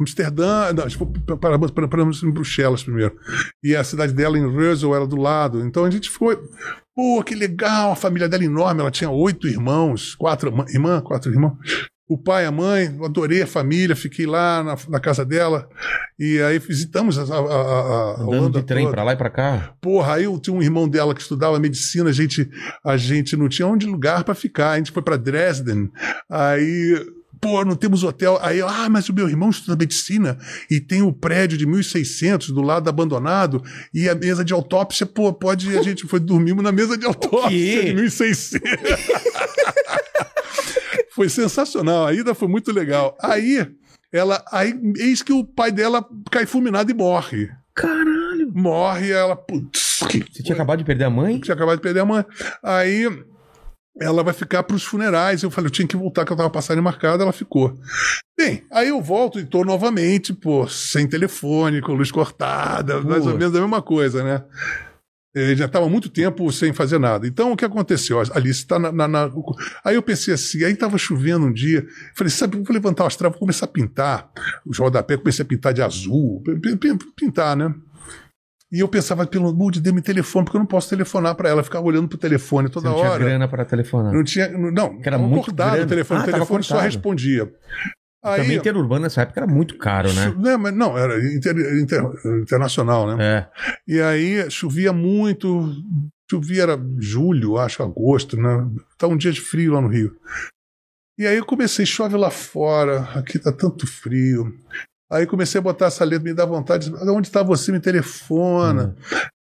Amsterdã, 0.00 0.72
não, 0.72 0.86
tipo, 0.88 1.06
para 1.38 1.58
Bruxelas 1.58 2.82
primeiro. 2.82 3.16
E 3.62 3.74
a 3.74 3.82
cidade 3.82 4.12
dela 4.12 4.38
em 4.38 4.46
Russell 4.46 4.94
era 4.94 5.06
do 5.06 5.16
lado. 5.16 5.60
Então 5.64 5.84
a 5.84 5.90
gente 5.90 6.08
foi. 6.08 6.38
Pô, 6.94 7.22
que 7.22 7.34
legal, 7.34 7.92
a 7.92 7.96
família 7.96 8.28
dela 8.28 8.44
enorme, 8.44 8.80
ela 8.80 8.90
tinha 8.90 9.10
oito 9.10 9.46
irmãos, 9.48 10.14
quatro 10.14 10.52
irmã- 10.68 11.00
quatro 11.00 11.30
irmãos. 11.32 11.56
O 12.10 12.16
pai, 12.16 12.46
a 12.46 12.50
mãe, 12.50 12.98
adorei 13.04 13.42
a 13.42 13.46
família, 13.46 13.94
fiquei 13.94 14.24
lá 14.24 14.64
na, 14.64 14.76
na 14.88 14.98
casa 14.98 15.26
dela. 15.26 15.68
E 16.18 16.40
aí 16.40 16.58
visitamos 16.58 17.18
a, 17.18 17.22
a, 17.22 17.38
a, 17.38 17.40
a 18.20 18.24
Holanda 18.24 18.60
de 18.60 18.66
trem 18.66 18.90
pra 18.90 19.02
lá 19.04 19.12
e 19.12 19.16
pra 19.16 19.28
cá. 19.28 19.74
Porra, 19.78 20.14
aí 20.14 20.24
eu 20.24 20.40
tinha 20.40 20.56
um 20.56 20.62
irmão 20.62 20.88
dela 20.88 21.14
que 21.14 21.20
estudava 21.20 21.58
medicina, 21.60 22.08
a 22.08 22.12
gente, 22.12 22.48
a 22.82 22.96
gente 22.96 23.36
não 23.36 23.46
tinha 23.46 23.68
onde 23.68 23.84
lugar 23.86 24.24
para 24.24 24.34
ficar, 24.34 24.70
a 24.70 24.76
gente 24.78 24.90
foi 24.90 25.02
para 25.02 25.18
Dresden. 25.18 25.90
Aí, 26.30 26.98
pô, 27.40 27.64
não 27.64 27.76
temos 27.76 28.04
hotel. 28.04 28.38
Aí, 28.42 28.60
ah, 28.60 28.88
mas 28.88 29.08
o 29.08 29.14
meu 29.14 29.28
irmão 29.28 29.50
estuda 29.50 29.76
medicina 29.76 30.38
e 30.70 30.80
tem 30.80 31.02
o 31.02 31.12
prédio 31.12 31.58
de 31.58 31.66
1600 31.66 32.50
do 32.50 32.62
lado 32.62 32.88
abandonado 32.88 33.62
e 33.92 34.08
a 34.08 34.14
mesa 34.14 34.44
de 34.44 34.52
autópsia, 34.52 35.06
pô, 35.06 35.32
pode, 35.32 35.76
a 35.76 35.82
gente 35.82 36.06
foi 36.06 36.20
dormimos 36.20 36.62
na 36.62 36.72
mesa 36.72 36.96
de 36.96 37.04
autópsia 37.06 37.84
de 37.84 37.94
1600. 37.94 38.60
foi 41.14 41.28
sensacional, 41.28 42.06
a 42.06 42.14
ida 42.14 42.34
foi 42.34 42.48
muito 42.48 42.72
legal. 42.72 43.16
Aí, 43.20 43.66
ela, 44.12 44.44
aí, 44.50 44.74
eis 44.96 45.22
que 45.22 45.32
o 45.32 45.44
pai 45.44 45.70
dela 45.70 46.04
cai 46.30 46.46
fulminado 46.46 46.90
e 46.90 46.94
morre 46.94 47.50
Caralho. 47.74 48.50
morre, 48.52 49.12
ela. 49.12 49.36
Putz, 49.36 50.00
Você 50.00 50.42
tinha 50.42 50.54
acabado 50.54 50.78
de 50.78 50.84
perder 50.84 51.04
a 51.04 51.10
mãe? 51.10 51.38
tinha 51.38 51.54
acabado 51.54 51.76
de 51.76 51.82
perder 51.82 52.00
a 52.00 52.04
mãe. 52.04 52.24
Aí 52.62 53.04
ela 54.00 54.22
vai 54.22 54.32
ficar 54.34 54.62
para 54.62 54.76
os 54.76 54.84
funerais. 54.84 55.42
Eu 55.42 55.50
falei, 55.50 55.66
eu 55.68 55.72
tinha 55.72 55.86
que 55.88 55.96
voltar, 55.96 56.24
que 56.24 56.32
eu 56.32 56.36
tava 56.36 56.50
passagem 56.50 56.82
marcada, 56.82 57.22
ela 57.22 57.32
ficou. 57.32 57.78
Bem, 58.38 58.62
aí 58.70 58.88
eu 58.88 59.00
volto 59.02 59.38
e 59.40 59.44
tô 59.44 59.64
novamente, 59.64 60.32
pô, 60.32 60.66
sem 60.68 61.06
telefone, 61.08 61.80
com 61.80 61.92
luz 61.94 62.10
cortada, 62.12 63.00
mais 63.00 63.26
ou 63.26 63.38
menos 63.38 63.56
a 63.56 63.60
mesma 63.60 63.82
coisa, 63.82 64.22
né? 64.22 64.44
Ele 65.34 65.54
já 65.54 65.66
estava 65.66 65.88
muito 65.88 66.08
tempo 66.08 66.50
sem 66.50 66.72
fazer 66.72 66.98
nada. 66.98 67.26
Então, 67.26 67.52
o 67.52 67.56
que 67.56 67.64
aconteceu? 67.64 68.18
A 68.18 68.22
Alice 68.34 68.60
está 68.60 68.78
na, 68.78 68.90
na- 68.90 69.06
na- 69.06 69.30
Aí 69.84 69.94
eu 69.94 70.02
pensei 70.02 70.32
assim, 70.34 70.64
aí 70.64 70.72
estava 70.72 70.96
chovendo 70.98 71.46
um 71.46 71.52
dia. 71.52 71.86
Falei, 72.16 72.30
sabe, 72.30 72.56
vou 72.56 72.66
levantar 72.72 73.06
as 73.06 73.14
travas, 73.14 73.34
vou 73.34 73.40
começar 73.40 73.66
a 73.66 73.68
pintar. 73.68 74.30
Os 74.66 74.78
rodapé, 74.78 75.16
comecei 75.16 75.44
a 75.44 75.46
pintar 75.46 75.74
de 75.74 75.82
azul. 75.82 76.42
Pintar, 77.14 77.54
né? 77.56 77.72
E 78.70 78.80
eu 78.80 78.88
pensava, 78.88 79.26
pelo 79.26 79.48
amor 79.48 79.72
de 79.72 79.80
Deus, 79.80 79.94
me 79.94 80.02
telefone, 80.02 80.44
porque 80.44 80.56
eu 80.56 80.60
não 80.60 80.66
posso 80.66 80.90
telefonar 80.90 81.34
para 81.34 81.48
ela, 81.48 81.62
ficar 81.64 81.80
olhando 81.80 82.06
pro 82.08 82.18
telefone 82.18 82.68
Você 82.68 82.74
toda 82.74 82.90
não 82.90 82.96
tinha 82.96 83.10
hora. 83.10 83.24
grana 83.24 83.48
pra 83.48 83.64
telefonar. 83.64 84.12
Não 84.12 84.22
tinha. 84.22 84.48
Não, 84.48 85.00
era 85.02 85.16
muito 85.18 85.54
grana. 85.54 85.82
o 85.82 85.86
telefone. 85.86 86.20
Ah, 86.20 86.22
o 86.24 86.26
telefone 86.26 86.62
só 86.64 86.78
respondia. 86.78 87.50
Aí, 88.22 88.42
Também 88.42 88.56
interurbano 88.58 89.02
nessa 89.02 89.22
época 89.22 89.40
era 89.40 89.46
muito 89.46 89.78
caro, 89.78 90.12
né? 90.12 90.34
Né, 90.36 90.56
mas 90.56 90.74
não, 90.74 90.98
era 90.98 91.16
inter- 91.34 91.56
inter- 91.80 92.02
internacional, 92.42 93.06
né? 93.16 93.24
É. 93.24 93.48
E 93.86 94.00
aí 94.00 94.50
chovia 94.50 94.92
muito, 94.92 95.72
chovia, 96.28 96.64
era 96.64 96.78
julho, 96.98 97.56
acho, 97.58 97.82
agosto, 97.82 98.36
né? 98.36 98.68
Tá 98.98 99.06
um 99.06 99.16
dia 99.16 99.30
de 99.32 99.40
frio 99.40 99.72
lá 99.74 99.80
no 99.80 99.88
Rio. 99.88 100.16
E 101.16 101.26
aí 101.26 101.36
eu 101.36 101.44
comecei, 101.46 101.86
chove 101.86 102.16
lá 102.16 102.28
fora, 102.30 103.02
aqui 103.14 103.38
tá 103.38 103.52
tanto 103.52 103.86
frio. 103.86 104.52
Aí 105.10 105.26
comecei 105.26 105.58
a 105.58 105.62
botar 105.62 105.86
essa 105.86 106.04
letra, 106.04 106.24
me 106.28 106.34
dá 106.34 106.44
vontade, 106.44 106.92
onde 107.08 107.30
tá 107.30 107.42
você, 107.42 107.72
me 107.72 107.80
telefona. 107.80 108.94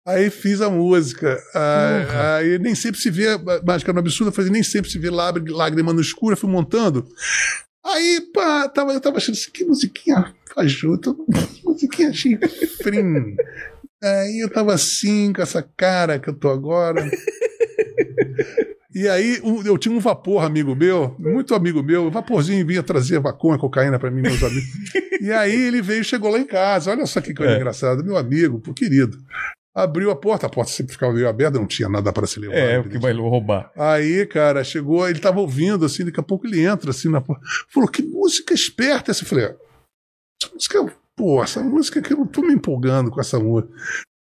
Aí 0.07 0.31
fiz 0.31 0.61
a 0.61 0.69
música. 0.69 1.39
Aí, 1.53 2.49
aí 2.53 2.59
nem 2.59 2.73
sempre 2.73 2.99
se 2.99 3.11
vê, 3.11 3.27
Mágica 3.63 3.93
no 3.93 3.99
Absurdo, 3.99 4.33
eu 4.41 4.51
nem 4.51 4.63
sempre 4.63 4.89
se 4.89 4.97
vê 4.97 5.09
lágr- 5.11 5.51
lágrima 5.51 5.93
no 5.93 6.01
escuro, 6.01 6.33
eu 6.33 6.37
fui 6.37 6.49
montando. 6.49 7.07
Aí, 7.85 8.21
pá, 8.33 8.67
tava, 8.69 8.93
eu 8.93 8.99
tava 9.01 9.17
achando 9.17 9.35
assim, 9.35 9.51
que 9.51 9.63
musiquinha 9.63 10.33
fajuta, 10.53 11.15
musiquinha 11.63 12.11
chifrinho. 12.11 13.35
Aí 14.03 14.39
eu 14.39 14.49
tava 14.49 14.73
assim, 14.73 15.31
com 15.31 15.43
essa 15.43 15.61
cara 15.77 16.17
que 16.17 16.27
eu 16.29 16.33
tô 16.33 16.49
agora. 16.49 17.07
E 18.93 19.07
aí 19.07 19.39
eu 19.65 19.77
tinha 19.77 19.95
um 19.95 19.99
vapor 19.99 20.43
amigo 20.43 20.75
meu, 20.75 21.15
muito 21.17 21.55
amigo 21.55 21.81
meu, 21.81 22.07
o 22.07 22.11
vaporzinho 22.11 22.65
vinha 22.67 22.83
trazer 22.83 23.19
maconha, 23.21 23.57
cocaína 23.57 23.97
pra 23.97 24.11
mim, 24.11 24.21
meus 24.21 24.43
amigos. 24.43 24.69
E 25.21 25.31
aí 25.31 25.53
ele 25.55 25.81
veio, 25.81 26.03
chegou 26.03 26.29
lá 26.31 26.37
em 26.39 26.45
casa, 26.45 26.91
olha 26.91 27.05
só 27.05 27.21
que 27.21 27.33
coisa 27.33 27.53
É. 27.53 27.55
engraçada, 27.57 28.03
meu 28.03 28.17
amigo, 28.17 28.59
pô, 28.59 28.73
querido. 28.73 29.17
Abriu 29.73 30.11
a 30.11 30.15
porta, 30.17 30.47
a 30.47 30.49
porta 30.49 30.69
sempre 30.71 30.91
ficava 30.91 31.13
meio 31.13 31.29
aberta, 31.29 31.57
não 31.57 31.65
tinha 31.65 31.87
nada 31.87 32.11
para 32.11 32.27
se 32.27 32.37
levar. 32.41 32.53
É, 32.55 32.77
o 32.79 32.83
que 32.89 32.97
vai 32.99 33.13
roubar. 33.13 33.71
Aí, 33.77 34.25
cara, 34.25 34.61
chegou, 34.65 35.07
ele 35.07 35.19
tava 35.19 35.39
ouvindo, 35.39 35.85
assim, 35.85 36.03
daqui 36.03 36.19
a 36.19 36.23
pouco 36.23 36.45
ele 36.45 36.59
entra, 36.65 36.89
assim, 36.91 37.07
na 37.09 37.21
porta. 37.21 37.41
Falou, 37.69 37.87
que 37.87 38.01
música 38.03 38.53
esperta 38.53 39.11
essa. 39.11 39.23
Eu 39.23 39.27
falei, 39.29 39.45
"Ah, 39.45 39.55
essa 40.43 40.53
música, 40.53 40.93
pô, 41.15 41.41
essa 41.41 41.63
música 41.63 42.01
que 42.01 42.11
eu 42.11 42.17
não 42.17 42.27
tô 42.27 42.41
me 42.41 42.51
empolgando 42.53 43.09
com 43.09 43.21
essa 43.21 43.39
música. 43.39 43.71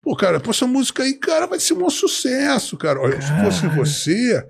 Pô, 0.02 0.16
cara, 0.16 0.40
pô, 0.40 0.50
essa 0.50 0.66
música 0.66 1.02
aí, 1.02 1.14
cara, 1.14 1.46
vai 1.46 1.60
ser 1.60 1.74
um 1.74 1.90
sucesso, 1.90 2.76
cara. 2.76 3.00
Olha, 3.00 3.20
se 3.20 3.28
fosse 3.44 3.66
você, 3.68 4.42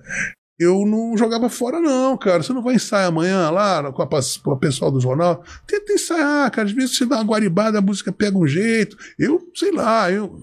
eu 0.59 0.87
não 0.87 1.17
jogava 1.19 1.49
fora, 1.51 1.81
não, 1.81 2.17
cara. 2.17 2.43
Você 2.43 2.53
não 2.53 2.63
vai 2.63 2.75
ensaiar 2.77 3.09
amanhã 3.09 3.51
lá 3.51 3.93
com, 3.93 4.03
a, 4.03 4.07
com 4.07 4.51
o 4.53 4.57
pessoal 4.59 4.91
do 4.93 5.01
jornal? 5.01 5.43
Tenta 5.67 5.93
ensaiar, 5.93 6.51
cara. 6.53 6.69
Às 6.69 6.73
vezes 6.75 6.97
você 6.97 7.05
dá 7.05 7.17
uma 7.17 7.25
guaribada, 7.25 7.79
a 7.79 7.83
música 7.83 8.13
pega 8.13 8.39
um 8.39 8.47
jeito. 8.47 8.97
Eu, 9.19 9.41
sei 9.55 9.73
lá, 9.73 10.11
eu. 10.11 10.39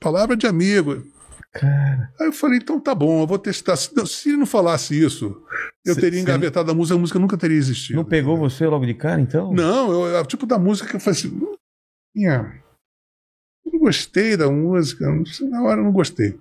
Palavra 0.00 0.34
de 0.36 0.46
amigo. 0.46 1.02
Aí 2.20 2.26
eu 2.28 2.32
falei, 2.32 2.58
então 2.58 2.78
tá 2.78 2.94
bom, 2.94 3.22
eu 3.22 3.26
vou 3.26 3.38
testar. 3.38 3.74
Se, 3.76 3.94
não- 3.96 4.06
se 4.06 4.36
não 4.36 4.46
falasse 4.46 4.98
isso, 5.02 5.42
eu 5.84 5.94
Cê- 5.94 6.00
teria 6.00 6.18
cê 6.18 6.22
engavetado 6.22 6.70
a 6.70 6.74
música, 6.74 6.94
a 6.96 6.98
música 7.00 7.18
nunca 7.18 7.36
teria 7.36 7.56
existido. 7.56 7.96
Não 7.96 8.04
pegou 8.04 8.34
entendeu? 8.34 8.50
você 8.50 8.66
logo 8.66 8.86
de 8.86 8.94
cara, 8.94 9.20
então? 9.20 9.52
Não, 9.52 9.90
eu, 9.90 10.16
é 10.16 10.20
o 10.20 10.24
tipo 10.26 10.46
da 10.46 10.58
música 10.58 10.88
que 10.88 10.96
eu 10.96 11.00
falei 11.00 11.18
assim. 11.18 11.28
"Hum, 11.28 11.54
eu 12.14 12.42
não 12.42 12.67
gostei 13.88 14.36
da 14.36 14.50
música, 14.50 15.06
não 15.10 15.24
sei, 15.24 15.48
na 15.48 15.62
hora 15.62 15.80
eu 15.80 15.84
não 15.84 15.92
gostei. 15.92 16.38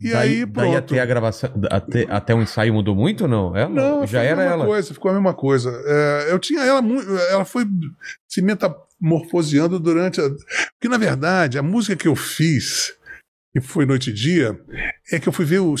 E 0.00 0.10
daí, 0.10 0.28
aí, 0.40 0.46
daí 0.46 0.46
pronto. 0.46 0.76
até 0.78 1.00
a 1.00 1.06
gravação, 1.06 1.50
até, 1.70 2.06
até 2.10 2.34
o 2.34 2.42
ensaio 2.42 2.74
mudou 2.74 2.94
muito 2.94 3.22
ou 3.22 3.28
não? 3.28 3.56
Ela 3.56 3.68
Não, 3.68 4.04
já 4.06 4.20
era 4.22 4.42
ela. 4.42 4.66
coisa, 4.66 4.92
ficou 4.92 5.12
a 5.12 5.14
mesma 5.14 5.32
coisa. 5.32 5.70
É, 5.86 6.32
eu 6.32 6.40
tinha 6.40 6.60
ela 6.62 6.82
muito. 6.82 7.08
Ela 7.30 7.44
foi 7.44 7.64
se 8.28 8.42
metamorfoseando 8.42 9.78
durante. 9.78 10.20
A, 10.20 10.28
porque, 10.28 10.88
na 10.88 10.98
verdade, 10.98 11.56
a 11.56 11.62
música 11.62 11.94
que 11.94 12.08
eu 12.08 12.16
fiz, 12.16 12.92
que 13.52 13.60
foi 13.60 13.84
Noite 13.84 14.10
e 14.10 14.12
Dia, 14.14 14.58
é 15.12 15.18
que 15.20 15.28
eu 15.28 15.32
fui 15.32 15.44
ver 15.44 15.58
o 15.60 15.74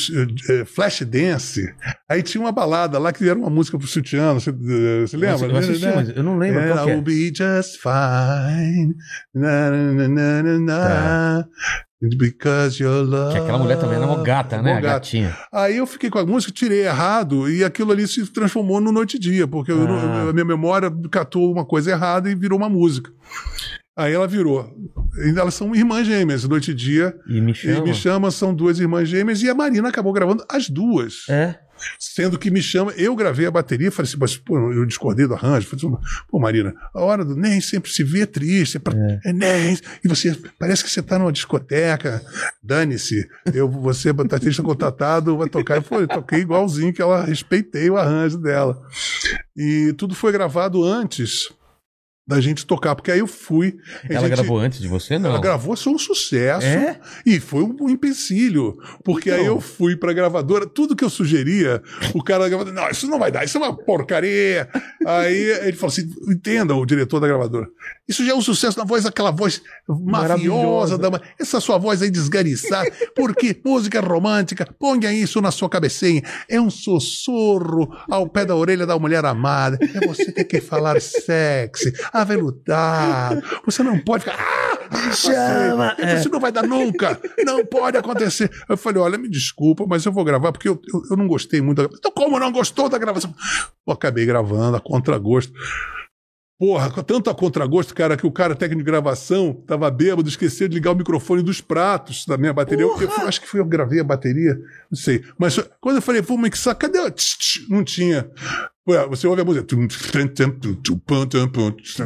eh, 0.50 0.64
Flash 0.66 1.00
Dance. 1.02 1.74
Aí 2.08 2.22
tinha 2.22 2.40
uma 2.40 2.52
balada 2.52 2.98
lá 2.98 3.12
que 3.12 3.26
era 3.26 3.38
uma 3.38 3.48
música 3.48 3.78
pro 3.78 3.86
Sutiano. 3.86 4.38
Você, 4.38 4.50
eh, 4.50 5.00
você 5.06 5.16
lembra? 5.16 5.46
Eu 5.46 5.56
assisti, 5.56 5.86
mas 5.86 6.08
eu 6.10 6.22
não 6.22 6.36
lembro 6.36 6.60
qual 6.66 6.84
que 6.84 6.90
I'll 6.92 6.98
é. 6.98 7.00
be 7.00 7.32
just 7.34 7.80
fine. 7.80 8.94
Na, 9.34 9.70
na, 9.70 9.92
na, 9.92 10.08
na, 10.08 10.42
na, 10.42 10.58
na. 10.58 11.48
Because 12.18 12.82
your 12.82 13.04
love. 13.06 13.32
Tá. 13.32 13.38
Que 13.38 13.44
aquela 13.44 13.58
mulher 13.58 13.78
também 13.78 13.96
era 13.96 14.06
uma 14.06 14.22
gata, 14.24 14.60
né? 14.60 14.72
Mó 14.72 14.78
A 14.78 14.80
gata. 14.80 14.94
gatinha. 14.94 15.36
Aí 15.52 15.76
eu 15.76 15.86
fiquei 15.86 16.10
com 16.10 16.18
a 16.18 16.26
música, 16.26 16.52
tirei 16.52 16.84
errado 16.84 17.48
e 17.48 17.62
aquilo 17.64 17.92
ali 17.92 18.06
se 18.08 18.26
transformou 18.26 18.80
no 18.80 18.90
Noite 18.90 19.16
e 19.16 19.20
Dia, 19.20 19.46
porque 19.46 19.70
eu 19.70 19.86
Ah. 19.88 20.28
a 20.28 20.32
minha 20.32 20.44
memória 20.44 20.92
catou 21.10 21.50
uma 21.50 21.64
coisa 21.64 21.92
errada 21.92 22.28
e 22.28 22.34
virou 22.34 22.58
uma 22.58 22.68
música. 22.68 23.10
Aí 23.96 24.12
ela 24.12 24.26
virou. 24.26 24.74
E 25.18 25.38
elas 25.38 25.54
são 25.54 25.74
irmãs 25.74 26.06
gêmeas, 26.06 26.44
Noite 26.44 26.70
e 26.70 26.74
Dia. 26.74 27.14
E 27.28 27.40
me 27.40 27.52
E 27.52 27.54
chama. 27.54 27.84
Me 27.84 27.94
Chama 27.94 28.30
são 28.30 28.54
duas 28.54 28.78
irmãs 28.78 29.08
gêmeas 29.08 29.42
e 29.42 29.50
a 29.50 29.54
Marina 29.54 29.88
acabou 29.88 30.12
gravando 30.12 30.44
as 30.48 30.68
duas. 30.68 31.28
É. 31.28 31.58
Sendo 31.98 32.38
que 32.38 32.50
Me 32.50 32.62
Chama, 32.62 32.92
eu 32.92 33.14
gravei 33.16 33.44
a 33.44 33.50
bateria, 33.50 33.90
falei 33.90 34.08
assim, 34.08 34.16
mas, 34.18 34.36
pô, 34.36 34.56
eu 34.72 34.86
discordei 34.86 35.26
do 35.26 35.34
arranjo. 35.34 35.66
Falei 35.66 35.84
assim, 35.84 36.04
pô, 36.28 36.38
Marina, 36.38 36.72
a 36.94 37.02
hora 37.02 37.24
do 37.24 37.34
nem 37.34 37.60
sempre 37.60 37.90
se 37.90 38.04
vê 38.04 38.24
triste, 38.24 38.76
é, 38.76 38.80
pra, 38.80 38.94
é. 39.24 39.32
nem. 39.32 39.76
E 40.04 40.08
você, 40.08 40.36
parece 40.58 40.84
que 40.84 40.90
você 40.90 41.02
tá 41.02 41.18
numa 41.18 41.32
discoteca, 41.32 42.22
dane-se, 42.62 43.28
eu, 43.52 43.68
você, 43.68 44.12
baterista 44.12 44.62
contratado, 44.62 45.36
vai 45.36 45.48
tocar. 45.48 45.78
E 45.78 45.82
foi, 45.82 46.04
eu 46.04 46.08
toquei 46.08 46.40
igualzinho 46.40 46.92
que 46.92 47.02
ela 47.02 47.24
respeitei 47.24 47.90
o 47.90 47.96
arranjo 47.96 48.38
dela. 48.38 48.80
E 49.56 49.92
tudo 49.98 50.14
foi 50.14 50.30
gravado 50.32 50.84
antes 50.84 51.52
da 52.26 52.40
gente 52.40 52.64
tocar, 52.64 52.94
porque 52.94 53.10
aí 53.10 53.18
eu 53.18 53.26
fui. 53.26 53.76
Ela 54.08 54.20
gente- 54.28 54.36
gravou 54.36 54.58
antes 54.58 54.78
de 54.80 54.86
você, 54.88 55.18
não? 55.18 55.30
ela 55.30 55.40
gravou, 55.40 55.76
foi 55.76 55.92
um 55.92 55.98
sucesso. 55.98 56.64
É? 56.66 57.00
E 57.26 57.40
foi 57.40 57.62
um 57.64 57.90
empecilho. 57.90 58.76
Porque 59.04 59.28
Então. 59.28 59.40
aí 59.40 59.46
eu 59.46 59.60
fui 59.60 59.96
pra 59.96 60.12
gravadora, 60.12 60.64
tudo 60.66 60.94
que 60.94 61.02
eu 61.04 61.10
sugeria, 61.10 61.82
o 62.14 62.22
cara 62.22 62.44
da 62.44 62.48
gravadora, 62.48 62.74
não, 62.80 62.88
isso 62.90 63.06
não 63.08 63.18
vai 63.18 63.32
dar, 63.32 63.44
isso 63.44 63.58
é 63.58 63.60
uma 63.60 63.76
porcaria. 63.76 64.68
aí 65.04 65.36
ele 65.66 65.72
falou 65.76 65.88
assim: 65.92 66.08
entenda, 66.28 66.74
o 66.76 66.86
diretor 66.86 67.18
da 67.18 67.26
gravadora. 67.26 67.66
Isso 68.08 68.24
já 68.24 68.32
é 68.32 68.34
um 68.34 68.40
sucesso 68.42 68.78
na 68.78 68.84
voz, 68.84 69.04
aquela 69.04 69.30
voz 69.30 69.60
mafiosa, 69.88 70.10
Maravilhosa. 70.10 70.98
da, 70.98 71.20
essa 71.40 71.60
sua 71.60 71.76
voz 71.78 72.02
aí 72.02 72.10
desgariçada. 72.10 72.90
Porque 73.16 73.60
música 73.64 74.00
romântica, 74.00 74.66
ponha 74.78 75.12
isso 75.12 75.40
na 75.40 75.50
sua 75.50 75.68
cabecinha. 75.68 76.22
É 76.48 76.60
um 76.60 76.70
sussurro 76.70 77.88
ao 78.08 78.28
pé 78.28 78.44
da 78.44 78.54
orelha 78.54 78.86
da 78.86 78.98
mulher 78.98 79.24
amada. 79.24 79.78
É 79.94 80.06
você 80.06 80.30
ter 80.30 80.44
que 80.44 80.60
falar 80.60 81.00
sexy, 81.00 81.92
aveludado. 82.12 83.42
Você 83.64 83.82
não 83.82 83.98
pode 83.98 84.24
ficar. 84.24 84.36
Ah, 84.38 85.12
Chama, 85.12 85.96
você, 85.98 86.14
Isso 86.16 86.28
não 86.28 86.38
vai 86.40 86.52
dar 86.52 86.66
nunca. 86.66 87.18
Não 87.44 87.64
pode 87.64 87.96
acontecer. 87.96 88.50
Eu 88.68 88.76
falei: 88.76 89.02
olha, 89.02 89.18
me 89.18 89.28
desculpa, 89.28 89.84
mas 89.86 90.04
eu 90.04 90.12
vou 90.12 90.24
gravar 90.24 90.52
porque 90.52 90.68
eu, 90.68 90.80
eu, 90.92 91.02
eu 91.10 91.16
não 91.16 91.26
gostei 91.26 91.60
muito 91.60 91.82
da 91.82 91.88
Então, 91.92 92.12
como 92.12 92.38
não 92.38 92.52
gostou 92.52 92.88
da 92.88 92.98
gravação? 92.98 93.34
Eu 93.86 93.92
acabei 93.94 94.26
gravando 94.26 94.76
a 94.76 94.80
contragosto. 94.80 95.52
Porra, 96.62 96.92
com 96.92 97.02
tanto 97.02 97.28
a 97.28 97.34
contragosto, 97.34 97.92
cara, 97.92 98.16
que 98.16 98.24
o 98.24 98.30
cara 98.30 98.54
técnico 98.54 98.84
de 98.84 98.86
gravação 98.88 99.52
tava 99.66 99.90
bêbado, 99.90 100.28
esqueceu 100.28 100.68
de 100.68 100.74
ligar 100.76 100.92
o 100.92 100.94
microfone 100.94 101.42
dos 101.42 101.60
pratos 101.60 102.24
da 102.24 102.38
minha 102.38 102.52
bateria. 102.52 102.84
Eu, 102.84 102.96
eu 103.00 103.26
acho 103.26 103.40
que 103.40 103.48
foi 103.48 103.58
eu 103.58 103.64
que 103.64 103.70
gravei 103.70 103.98
a 103.98 104.04
bateria, 104.04 104.56
não 104.88 104.96
sei. 104.96 105.24
Mas 105.36 105.58
quando 105.80 105.96
eu 105.96 106.02
falei, 106.02 106.22
vou 106.22 106.38
mixar, 106.38 106.76
cadê? 106.76 107.00
o 107.00 107.10
tch, 107.10 107.36
tch? 107.36 107.68
Não 107.68 107.82
tinha. 107.82 108.30
Ué, 108.88 109.06
Você 109.08 109.26
ouve 109.26 109.42
a 109.42 109.44
música. 109.44 109.66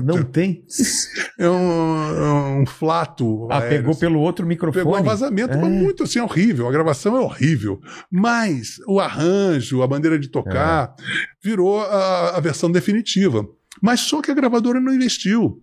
Não 0.01 0.23
tem. 0.23 0.65
É 1.39 1.49
um, 1.51 2.62
um 2.62 2.66
flato. 2.66 3.49
Ah, 3.51 3.59
aéreo, 3.59 3.78
pegou 3.78 3.95
pelo 3.97 4.20
outro 4.20 4.47
microfone. 4.47 4.85
Pegou 4.85 4.99
um 4.99 5.03
vazamento, 5.03 5.53
É. 5.53 5.57
mas 5.57 5.70
muito 5.70 6.03
assim, 6.03 6.20
horrível. 6.20 6.66
A 6.66 6.73
gravação 6.73 7.15
é 7.15 7.20
horrível. 7.20 7.78
Mas 8.11 8.77
o 8.87 9.01
arranjo, 9.01 9.83
a 9.83 9.89
maneira 9.89 10.19
de 10.19 10.28
tocar, 10.28 10.95
É. 10.99 11.03
virou 11.43 11.81
a, 11.81 12.37
a 12.37 12.41
versão 12.41 12.70
definitiva. 12.70 13.47
Mas 13.82 14.01
só 14.01 14.20
que 14.23 14.31
a 14.31 14.35
gravadora 14.35 14.81
não 14.81 14.93
investiu. 14.94 15.62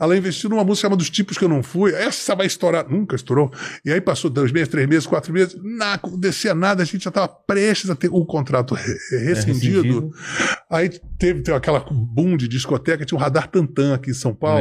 Ela 0.00 0.16
investiu 0.16 0.50
numa 0.50 0.64
música 0.64 0.86
chamada 0.88 0.98
Dos 0.98 1.08
Tipos 1.08 1.38
que 1.38 1.44
eu 1.44 1.48
não 1.48 1.62
fui. 1.62 1.92
Essa 1.92 2.34
vai 2.34 2.46
estourar. 2.48 2.88
Nunca 2.90 3.14
estourou. 3.14 3.48
E 3.84 3.92
aí 3.92 4.00
passou 4.00 4.28
dois 4.28 4.50
meses, 4.50 4.68
três 4.68 4.88
meses, 4.88 5.06
quatro 5.06 5.32
meses. 5.32 5.56
Não 5.62 5.92
acontecia 5.92 6.52
nada. 6.52 6.82
A 6.82 6.84
gente 6.84 7.04
já 7.04 7.10
estava 7.10 7.28
prestes 7.28 7.88
a 7.88 7.94
ter 7.94 8.08
o 8.10 8.24
contrato 8.26 8.74
re- 8.74 8.82
rescindido. 9.24 9.76
rescindido. 9.76 10.10
Aí 10.68 10.88
teve, 11.16 11.42
teve 11.42 11.56
aquela 11.56 11.78
boom 11.88 12.36
de 12.36 12.48
discoteca. 12.48 13.04
Tinha 13.04 13.16
um 13.16 13.20
radar 13.22 13.46
Tantan 13.48 13.94
aqui 13.94 14.10
em 14.10 14.14
São 14.14 14.34
Paulo 14.34 14.58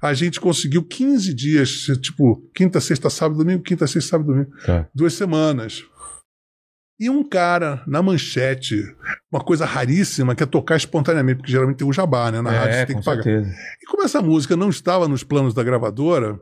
a 0.00 0.14
gente 0.14 0.40
conseguiu 0.40 0.82
15 0.82 1.34
dias, 1.34 1.70
tipo, 2.00 2.42
quinta, 2.54 2.80
sexta, 2.80 3.10
sábado, 3.10 3.36
domingo, 3.44 3.62
quinta, 3.62 3.86
sexta, 3.86 4.12
sábado, 4.12 4.28
domingo. 4.32 4.50
Tá. 4.64 4.88
Duas 4.94 5.12
semanas. 5.12 5.82
E 6.98 7.10
um 7.10 7.24
cara, 7.24 7.82
na 7.86 8.00
manchete, 8.02 8.80
uma 9.32 9.42
coisa 9.42 9.64
raríssima, 9.66 10.34
que 10.34 10.42
é 10.42 10.46
tocar 10.46 10.76
espontaneamente, 10.76 11.38
porque 11.38 11.50
geralmente 11.52 11.78
tem 11.78 11.86
o 11.88 11.92
jabá, 11.92 12.30
né? 12.30 12.40
Na 12.40 12.50
rádio 12.50 12.68
É, 12.74 12.80
você 12.80 12.86
tem 12.86 12.98
que 12.98 13.04
pagar. 13.04 13.22
certeza. 13.22 13.50
E 13.82 13.86
como 13.86 14.04
essa 14.04 14.22
música 14.22 14.56
não 14.56 14.68
estava 14.70 15.08
nos 15.08 15.24
planos 15.24 15.52
da 15.54 15.62
gravadora, 15.64 16.38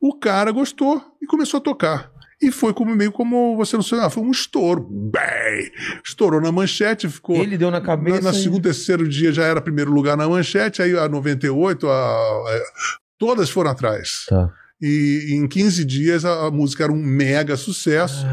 o 0.00 0.14
cara 0.18 0.52
gostou 0.52 1.02
e 1.20 1.26
começou 1.26 1.58
a 1.58 1.60
tocar. 1.60 2.10
E 2.40 2.50
foi 2.50 2.72
como 2.72 2.94
meio 2.96 3.12
como 3.12 3.54
você 3.56 3.76
não 3.76 3.82
sei, 3.82 3.98
ah, 3.98 4.08
foi 4.08 4.22
um 4.22 4.30
estouro. 4.30 4.86
Bem, 4.90 5.70
estourou 6.06 6.40
na 6.40 6.50
manchete, 6.50 7.06
ficou. 7.08 7.36
Ele 7.36 7.58
deu 7.58 7.70
na 7.70 7.80
cabeça. 7.82 8.22
Na, 8.22 8.30
na 8.32 8.38
e- 8.38 8.42
segundo, 8.42 8.62
terceiro 8.62 9.06
dia 9.08 9.30
já 9.32 9.44
era 9.44 9.60
primeiro 9.60 9.90
lugar 9.92 10.16
na 10.16 10.26
manchete, 10.28 10.80
aí 10.80 10.96
a 10.96 11.06
98, 11.08 11.86
a, 11.88 11.92
a- 11.92 12.62
todas 13.18 13.50
foram 13.50 13.70
atrás. 13.72 14.24
Tá. 14.28 14.48
E 14.80 15.34
em 15.34 15.46
15 15.46 15.84
dias 15.84 16.24
a, 16.24 16.46
a 16.46 16.50
música 16.50 16.84
era 16.84 16.92
um 16.92 17.02
mega 17.02 17.56
sucesso. 17.56 18.24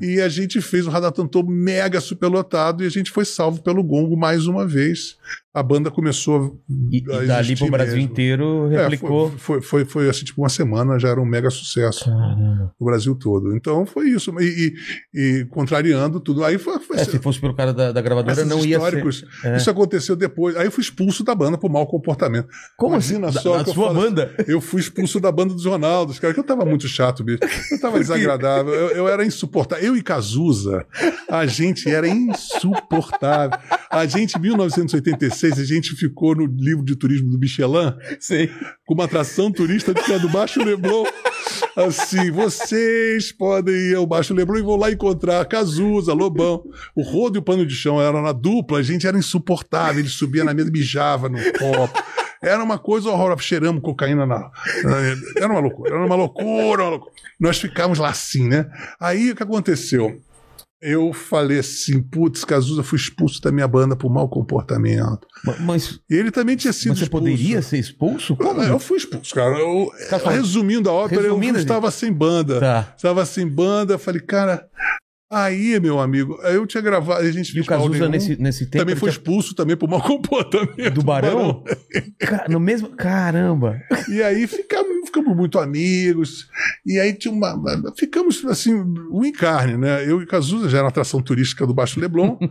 E 0.00 0.20
a 0.20 0.28
gente 0.28 0.60
fez 0.62 0.86
o 0.86 0.90
Radatantou 0.90 1.46
mega 1.46 2.00
superlotado 2.00 2.82
e 2.82 2.86
a 2.86 2.90
gente 2.90 3.10
foi 3.10 3.24
salvo 3.24 3.62
pelo 3.62 3.82
Gongo 3.82 4.16
mais 4.16 4.46
uma 4.46 4.66
vez. 4.66 5.16
A 5.52 5.64
banda 5.64 5.90
começou 5.90 6.60
E, 6.92 6.98
e 6.98 7.12
a 7.12 7.16
dali 7.22 7.52
existir 7.52 7.64
pro 7.64 7.72
Brasil 7.72 7.96
mesmo. 7.96 8.10
inteiro 8.12 8.72
É, 8.72 8.82
replicou. 8.84 9.30
foi, 9.30 9.38
foi, 9.38 9.60
foi, 9.60 9.84
foi, 9.84 10.08
assim, 10.08 10.24
tipo 10.24 10.40
uma 10.40 10.48
semana, 10.48 10.96
já 10.96 11.08
era 11.08 11.20
um 11.20 11.24
mega 11.24 11.50
sucesso 11.50 12.04
Caramba. 12.04 12.72
no 12.78 12.86
Brasil 12.86 13.16
todo. 13.16 13.56
Então 13.56 13.84
foi 13.84 14.10
isso. 14.10 14.32
E, 14.40 14.72
e- 15.12 15.40
e 15.40 15.44
contrariando 15.46 16.20
tudo. 16.20 16.44
Aí 16.44 16.56
foi. 16.56 16.78
foi 16.78 16.98
É, 16.98 17.04
se 17.04 17.18
fosse 17.18 17.40
pelo 17.40 17.52
cara 17.56 17.74
da, 17.74 17.90
da 17.90 18.00
gravadora, 18.00 18.44
não 18.44 18.64
ia 18.64 18.78
ser. 18.80 19.26
É. 19.44 19.56
Isso 19.56 19.68
aconteceu 19.68 20.14
depois. 20.14 20.56
Aí 20.56 20.66
eu 20.66 20.70
fui 20.70 20.82
expulso 20.84 21.24
da 21.24 21.34
banda 21.34 21.58
por 21.58 21.68
mau 21.68 21.84
comportamento. 21.84 22.48
Como 22.76 22.94
Imagina 22.94 23.26
assim? 23.28 23.40
só 23.40 23.56
Da, 23.56 23.58
que 23.58 23.64
da 23.64 23.70
eu 23.70 23.74
sua 23.74 23.86
falo 23.88 23.98
assim, 23.98 24.08
banda? 24.14 24.34
Eu 24.46 24.60
fui 24.60 24.80
expulso 24.80 25.18
da 25.18 25.32
banda 25.32 25.52
dos 25.52 25.64
Ronaldos, 25.66 26.20
cara, 26.20 26.32
que 26.32 26.38
eu 26.38 26.44
tava 26.44 26.64
muito 26.64 26.86
chato, 26.86 27.24
bicho. 27.24 27.40
Eu 27.72 27.80
tava 27.80 27.98
desagradável, 27.98 28.72
eu, 28.72 28.88
eu 28.90 29.08
era 29.08 29.24
insuportável. 29.26 29.84
Eu 29.84 29.96
e 29.96 30.02
Cazuza, 30.02 30.86
a 31.28 31.44
gente 31.44 31.88
era 31.90 32.06
insuportável. 32.06 33.58
A 33.90 34.06
gente, 34.06 34.38
em 34.38 34.40
1986, 35.42 35.58
a 35.58 35.64
gente 35.64 35.94
ficou 35.96 36.34
no 36.34 36.46
livro 36.46 36.84
de 36.84 36.94
turismo 36.96 37.30
do 37.30 37.38
Michelin, 37.38 37.94
Sei. 38.18 38.50
com 38.86 38.94
uma 38.94 39.04
atração 39.04 39.50
turista 39.50 39.94
que 39.94 40.12
é 40.12 40.18
do 40.18 40.28
Baixo 40.28 40.62
Leblon. 40.62 41.04
Assim, 41.76 42.30
vocês 42.30 43.32
podem 43.32 43.74
ir 43.74 43.96
ao 43.96 44.06
Baixo 44.06 44.34
Leblon 44.34 44.58
e 44.58 44.62
vão 44.62 44.76
lá 44.76 44.90
encontrar 44.90 45.44
Cazuza, 45.46 46.12
Lobão. 46.12 46.62
O 46.94 47.02
Rodo 47.02 47.38
e 47.38 47.40
o 47.40 47.42
Pano 47.42 47.64
de 47.64 47.74
Chão 47.74 48.00
era 48.00 48.20
na 48.20 48.32
dupla, 48.32 48.78
a 48.78 48.82
gente 48.82 49.06
era 49.06 49.18
insuportável. 49.18 50.00
Ele 50.00 50.08
subia 50.08 50.44
na 50.44 50.52
mesa 50.54 50.68
e 50.68 50.72
mijava 50.72 51.28
no 51.28 51.38
copo. 51.58 52.02
Era 52.42 52.62
uma 52.62 52.78
coisa 52.78 53.10
horrorosa. 53.10 53.42
Cheiramos 53.42 53.82
cocaína 53.82 54.24
na. 54.26 54.38
na- 54.84 55.16
Era 55.36 55.48
uma 55.48 55.60
loucura, 55.60 55.94
era 55.94 56.04
uma 56.06 56.16
loucura, 56.16 56.46
uma 56.82 56.88
loucura. 56.90 57.12
Nós 57.38 57.58
ficávamos 57.58 57.98
lá 57.98 58.08
assim, 58.10 58.48
né? 58.48 58.66
Aí 58.98 59.30
o 59.30 59.36
que 59.36 59.42
aconteceu? 59.42 60.20
Eu 60.82 61.12
falei 61.12 61.58
assim, 61.58 62.00
putz, 62.02 62.42
Cazuza 62.44 62.82
foi 62.82 62.96
expulso 62.98 63.40
da 63.42 63.52
minha 63.52 63.68
banda 63.68 63.94
por 63.94 64.10
mau 64.10 64.28
comportamento. 64.28 65.26
Ma- 65.44 65.56
Mas, 65.60 66.00
ele 66.08 66.30
também 66.30 66.56
tinha 66.56 66.72
sido 66.72 66.90
mas 66.90 66.98
você 67.00 67.04
expulso. 67.04 67.24
poderia 67.26 67.60
ser 67.60 67.78
expulso? 67.78 68.34
Como? 68.36 68.62
Eu 68.62 68.78
fui 68.78 68.96
expulso, 68.96 69.34
cara. 69.34 69.58
Eu- 69.58 69.90
Tá 70.08 70.16
resumindo 70.30 70.88
a 70.88 70.92
ópera, 70.92 71.20
Resumindo, 71.22 71.58
eu 71.58 71.62
estava 71.62 71.90
sem 71.90 72.10
banda. 72.10 72.60
Tá. 72.60 72.94
Estava 72.96 73.26
sem 73.26 73.46
banda. 73.46 73.98
Falei, 73.98 74.22
cara, 74.22 74.66
aí, 75.30 75.78
meu 75.78 76.00
amigo, 76.00 76.38
eu 76.44 76.66
tinha 76.66 76.82
gravado, 76.82 77.20
a 77.20 77.30
gente 77.30 77.54
E 77.56 77.60
o 77.60 77.64
Cazuza 77.66 78.08
nesse, 78.08 78.40
nesse 78.40 78.64
tempo. 78.66 78.78
Também 78.82 78.96
foi 78.96 79.10
expulso 79.10 79.54
também 79.54 79.76
por 79.76 79.86
mau 79.88 80.00
comportamento. 80.02 80.94
Do 80.94 81.02
Barão? 81.02 81.62
Ca- 82.18 82.46
No 82.48 82.58
mesmo. 82.58 82.88
Caramba! 82.96 83.78
E 84.08 84.22
aí 84.22 84.46
ficamos, 84.46 84.89
ficamos 85.20 85.36
muito 85.36 85.58
amigos. 85.58 86.48
E 86.84 86.98
aí 86.98 87.12
tinha 87.12 87.32
uma. 87.32 87.54
Ficamos 87.96 88.44
assim, 88.44 88.74
o 89.10 89.24
encarne, 89.24 89.76
né? 89.76 90.04
Eu 90.10 90.20
e 90.22 90.26
Cazuza 90.26 90.68
já 90.68 90.78
era 90.78 90.84
uma 90.84 90.90
atração 90.90 91.22
turística 91.22 91.66
do 91.66 91.74
Baixo 91.74 92.00
Leblon. 92.00 92.36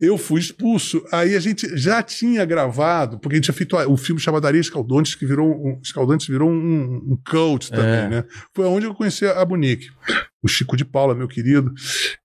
Eu 0.00 0.16
fui 0.16 0.40
expulso. 0.40 1.04
Aí 1.12 1.36
a 1.36 1.40
gente 1.40 1.76
já 1.76 2.02
tinha 2.02 2.42
gravado, 2.46 3.18
porque 3.18 3.34
a 3.34 3.36
gente 3.36 3.44
tinha 3.44 3.54
feito 3.54 3.76
o 3.76 3.98
filme 3.98 4.18
chamado 4.18 4.46
Areia 4.46 4.62
Escaldontes, 4.62 5.14
que 5.14 5.26
virou 5.26 5.50
um, 5.50 5.78
Escaldantes 5.82 6.26
virou 6.26 6.48
um, 6.50 6.94
um 7.12 7.18
cult 7.30 7.68
também, 7.68 7.84
É. 7.84 8.08
né? 8.08 8.24
Foi 8.56 8.64
onde 8.64 8.86
eu 8.86 8.94
conheci 8.94 9.26
a 9.26 9.44
Bonique. 9.44 9.88
O 10.42 10.48
Chico 10.48 10.74
de 10.74 10.86
Paula, 10.86 11.14
meu 11.14 11.28
querido. 11.28 11.70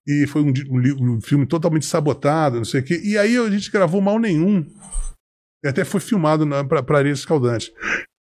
E 0.06 0.26
foi 0.26 0.40
um, 0.40 0.54
um 0.70 1.16
um 1.16 1.20
filme 1.20 1.44
totalmente 1.44 1.84
sabotado, 1.84 2.56
não 2.56 2.64
sei 2.64 2.80
o 2.80 2.82
quê. 2.82 2.98
E 3.04 3.18
aí 3.18 3.36
a 3.36 3.50
gente 3.50 3.70
gravou 3.70 4.00
Mal 4.00 4.18
Nenhum. 4.18 4.64
Até 5.62 5.84
foi 5.84 6.00
filmado 6.00 6.46
para 6.66 6.98
Areia 6.98 7.12
Escaldante. 7.12 7.70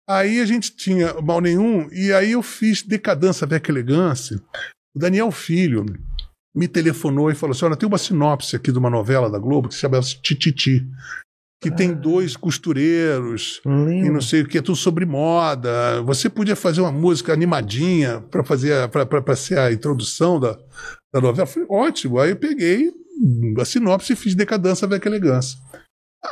Aí 0.08 0.40
a 0.40 0.44
gente 0.44 0.74
tinha 0.76 1.14
Mal 1.22 1.40
Nenhum, 1.40 1.88
e 1.90 2.12
aí 2.12 2.32
eu 2.32 2.42
fiz 2.42 2.82
Decadência 2.82 3.46
Veca 3.46 3.70
Elegância. 3.70 4.40
O 4.94 4.98
Daniel 4.98 5.30
Filho 5.30 5.84
me 6.54 6.68
telefonou 6.68 7.30
e 7.30 7.34
falou 7.34 7.52
assim: 7.52 7.64
olha, 7.64 7.76
tem 7.76 7.88
uma 7.88 7.98
sinopse 7.98 8.54
aqui 8.54 8.70
de 8.70 8.78
uma 8.78 8.90
novela 8.90 9.30
da 9.30 9.38
Globo 9.38 9.68
que 9.68 9.74
se 9.74 9.80
chama 9.80 10.00
Tititi. 10.00 10.86
Que 11.62 11.70
tem 11.70 11.94
dois 11.94 12.36
costureiros 12.36 13.62
e 13.64 13.68
Lembro. 13.68 14.12
não 14.12 14.20
sei 14.20 14.42
o 14.42 14.46
que, 14.46 14.58
é 14.58 14.62
tudo 14.62 14.76
sobre 14.76 15.06
moda. 15.06 16.02
Você 16.02 16.28
podia 16.28 16.54
fazer 16.54 16.82
uma 16.82 16.92
música 16.92 17.32
animadinha 17.32 18.20
para 18.20 18.44
fazer 18.44 18.86
para 18.88 19.34
ser 19.34 19.58
a 19.58 19.72
introdução 19.72 20.38
da, 20.38 20.58
da 21.12 21.22
novela. 21.22 21.46
Foi 21.46 21.64
ótimo. 21.70 22.18
Aí 22.18 22.30
eu 22.30 22.36
peguei 22.36 22.92
a 23.58 23.64
sinopse 23.64 24.12
e 24.12 24.16
fiz 24.16 24.34
Decadência 24.34 24.86
Veca 24.86 25.08
Elegância. 25.08 25.58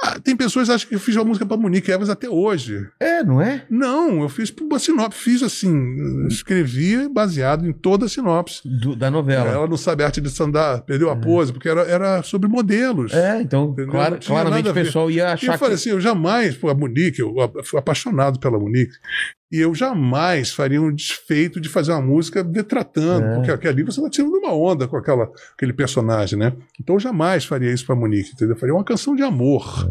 Ah, 0.02 0.18
tem 0.18 0.34
pessoas 0.34 0.68
que 0.68 0.74
acham 0.74 0.88
que 0.88 0.94
eu 0.94 1.00
fiz 1.00 1.14
uma 1.16 1.24
música 1.24 1.44
para 1.44 1.56
Monique 1.56 1.90
Evans 1.90 2.08
até 2.08 2.28
hoje. 2.28 2.88
É, 2.98 3.22
não 3.22 3.40
é? 3.42 3.64
Não, 3.68 4.22
eu 4.22 4.28
fiz 4.28 4.52
uma 4.60 4.78
sinopse, 4.78 5.18
fiz 5.18 5.42
assim, 5.42 6.26
escrevi 6.28 7.08
baseado 7.08 7.66
em 7.66 7.72
toda 7.72 8.06
a 8.06 8.08
sinopse. 8.08 8.60
Do- 8.64 8.96
da 8.96 9.10
novela. 9.10 9.50
Ela 9.50 9.66
não 9.66 9.76
sabe 9.76 10.02
arte 10.02 10.20
de 10.20 10.30
sandar, 10.30 10.82
perdeu 10.82 11.10
a 11.10 11.16
pose, 11.16 11.52
porque 11.52 11.68
era, 11.68 11.82
era 11.82 12.22
sobre 12.22 12.48
modelos. 12.48 13.12
É, 13.12 13.42
então, 13.42 13.74
tinha 13.74 13.86
claramente 14.18 14.66
o 14.68 14.70
a 14.70 14.74
pessoal 14.74 15.10
ia 15.10 15.16
E 15.16 15.26
eu 15.26 15.28
achar 15.32 15.58
falei 15.58 15.74
que. 15.76 15.80
assim, 15.80 15.90
eu 15.90 16.00
jamais, 16.00 16.56
pô, 16.56 16.70
a 16.70 16.74
Monique, 16.74 17.20
eu 17.20 17.34
fui 17.64 17.78
apaixonado 17.78 18.38
pela 18.40 18.58
Monique, 18.58 18.92
e 19.52 19.60
eu 19.60 19.74
jamais 19.74 20.50
faria 20.50 20.80
um 20.80 20.92
desfeito 20.92 21.60
de 21.60 21.68
fazer 21.68 21.92
uma 21.92 22.00
música 22.00 22.42
detratando, 22.42 23.26
É. 23.26 23.34
porque 23.54 23.68
ali 23.68 23.82
você 23.82 24.00
está 24.00 24.08
tirando 24.10 24.34
uma 24.38 24.54
onda 24.54 24.88
com 24.88 24.96
aquela, 24.96 25.30
aquele 25.54 25.74
personagem, 25.74 26.38
né? 26.38 26.54
Então 26.80 26.96
eu 26.96 27.00
jamais 27.00 27.44
faria 27.44 27.70
isso 27.72 27.84
pra 27.84 27.94
Monique, 27.94 28.30
entendeu? 28.32 28.54
Eu 28.56 28.58
faria 28.60 28.74
uma 28.74 28.82
canção 28.84 29.14
de 29.14 29.22
amor, 29.22 29.88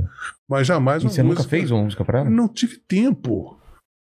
mas 0.50 0.66
jamais 0.66 1.04
É. 1.04 1.06
E 1.06 1.08
uma 1.08 1.14
você 1.14 1.22
nunca 1.24 1.36
música... 1.36 1.50
fez 1.50 1.70
uma 1.70 1.84
música 1.84 2.04
pra 2.04 2.20
ela? 2.22 2.30
Não 2.30 2.48
tive 2.48 2.78
tempo. 2.88 3.58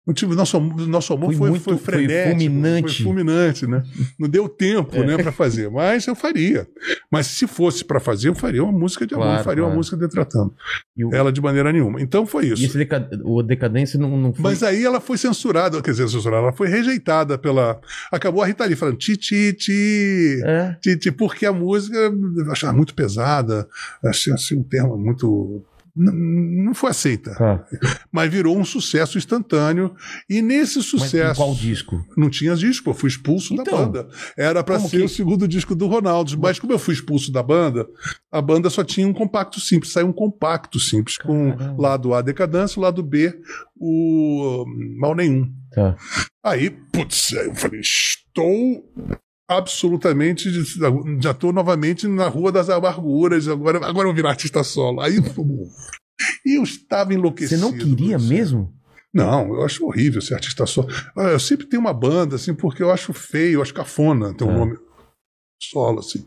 Não 0.08 0.14
tive, 0.14 0.34
nosso, 0.34 0.58
nosso 0.58 1.12
amor 1.12 1.26
Foi 1.26 1.36
foi, 1.36 1.50
muito- 1.50 1.62
foi 1.62 1.76
foi 1.76 1.84
frenético. 1.84 2.30
fulminante. 2.30 2.94
Foi 2.96 3.04
fulminante, 3.04 3.66
né? 3.66 3.82
Não 4.18 4.26
deu 4.26 4.48
tempo, 4.48 4.96
É. 4.96 5.04
né, 5.06 5.18
para 5.22 5.30
fazer. 5.30 5.70
Mas 5.70 6.06
eu 6.06 6.14
faria. 6.14 6.66
Mas 7.12 7.26
se 7.26 7.46
fosse 7.46 7.84
para 7.84 8.00
fazer, 8.00 8.28
eu 8.28 8.34
faria 8.34 8.64
uma 8.64 8.72
música 8.72 9.06
de 9.06 9.12
amor, 9.14 9.24
Claro, 9.26 9.40
eu 9.40 9.44
faria 9.44 9.60
claro. 9.62 9.70
uma 9.72 9.76
música 9.76 9.98
detratando. 9.98 10.54
E 10.96 11.04
o- 11.04 11.14
Ela 11.14 11.30
de 11.30 11.42
maneira 11.42 11.70
nenhuma. 11.70 12.00
Então 12.00 12.26
foi 12.26 12.46
E 12.46 12.52
isso. 12.54 12.64
esse 12.64 12.78
deca... 12.78 13.06
o 13.22 13.42
Decadência 13.42 13.98
não, 14.00 14.16
não 14.16 14.32
foi. 14.32 14.42
Mas 14.42 14.62
aí 14.62 14.82
ela 14.82 14.98
foi 14.98 15.18
censurada, 15.18 15.82
quer 15.82 15.90
dizer, 15.90 16.08
censurada, 16.08 16.42
ela 16.42 16.52
foi 16.54 16.68
rejeitada 16.68 17.36
pela. 17.36 17.78
Acabou 18.10 18.42
a 18.42 18.46
Rita 18.46 18.64
Lee 18.64 18.76
falando 18.76 18.96
ti, 18.96 19.14
ti, 19.14 19.52
ti. 19.52 20.40
É. 20.42 20.74
Ti, 20.80 20.96
ti, 20.96 21.12
porque 21.12 21.44
a 21.44 21.52
música 21.52 21.96
eu 21.98 22.50
achava 22.50 22.72
muito 22.72 22.94
pesada, 22.94 23.68
achei 24.02 24.32
assim, 24.32 24.56
um 24.56 24.62
termo 24.62 24.96
muito. 24.96 25.62
Não, 26.00 26.72
foi 26.74 26.90
aceita, 26.90 27.34
Tá. 27.34 27.64
mas 28.12 28.30
virou 28.30 28.56
um 28.56 28.64
sucesso 28.64 29.18
instantâneo. 29.18 29.94
E 30.30 30.40
nesse 30.40 30.76
Mas 30.78 30.86
sucesso. 30.86 31.34
qual 31.40 31.54
disco? 31.54 32.04
Não 32.16 32.30
tinha 32.30 32.54
disco, 32.54 32.90
eu 32.90 32.94
fui 32.94 33.08
expulso 33.08 33.56
da 33.56 33.62
Então, 33.62 33.78
banda. 33.90 34.08
Era 34.36 34.62
para 34.62 34.78
ser 34.78 34.98
que- 34.98 35.04
o 35.04 35.08
segundo 35.08 35.48
disco 35.48 35.74
do 35.74 35.86
Ronaldo, 35.86 36.38
mas 36.38 36.58
como 36.58 36.72
eu 36.72 36.78
fui 36.78 36.94
expulso 36.94 37.32
da 37.32 37.42
banda, 37.42 37.86
a 38.30 38.40
banda 38.40 38.70
só 38.70 38.84
tinha 38.84 39.06
um 39.08 39.12
compacto 39.12 39.60
simples, 39.60 39.92
saiu 39.92 40.06
um 40.08 40.12
compacto 40.12 40.78
simples, 40.78 41.16
com 41.18 41.52
Caramba. 41.56 41.82
lado 41.82 42.14
A 42.14 42.22
decadência, 42.22 42.80
lado 42.80 43.02
B 43.02 43.34
o 43.76 44.64
hum, 44.66 44.96
mal 44.98 45.14
nenhum. 45.14 45.52
Tá. 45.72 45.96
Aí, 46.44 46.70
putz, 46.70 47.32
eu 47.32 47.54
falei, 47.54 47.80
estou 47.80 48.84
absolutamente, 49.48 50.50
já 51.20 51.30
estou 51.30 51.52
novamente 51.52 52.06
na 52.06 52.28
Rua 52.28 52.52
das 52.52 52.68
Amarguras, 52.68 53.48
agora, 53.48 53.78
agora 53.78 54.00
eu 54.06 54.08
vou 54.10 54.14
virar 54.14 54.30
artista 54.30 54.62
solo. 54.62 55.00
Aí, 55.00 55.16
eu 56.44 56.62
estava 56.62 57.10
Você 57.10 57.14
enlouquecido. 57.16 57.60
não 57.62 57.72
queria 57.72 58.18
mesmo? 58.18 58.74
Não, 59.12 59.54
eu 59.54 59.64
acho 59.64 59.84
horrível 59.86 60.20
ser 60.20 60.34
artista 60.34 60.66
solo. 60.66 60.88
Ah, 61.16 61.28
Eu 61.30 61.40
sempre 61.40 61.66
tenho 61.66 61.80
uma 61.80 61.94
banda, 61.94 62.36
assim, 62.36 62.54
porque 62.54 62.82
eu 62.82 62.90
acho 62.92 63.12
feio, 63.12 63.54
eu 63.58 63.62
acho 63.62 63.72
cafona 63.72 64.34
ter 64.34 64.44
um 64.44 64.50
É. 64.50 64.54
nome 64.58 64.78
solo, 65.62 66.00
assim. 66.00 66.26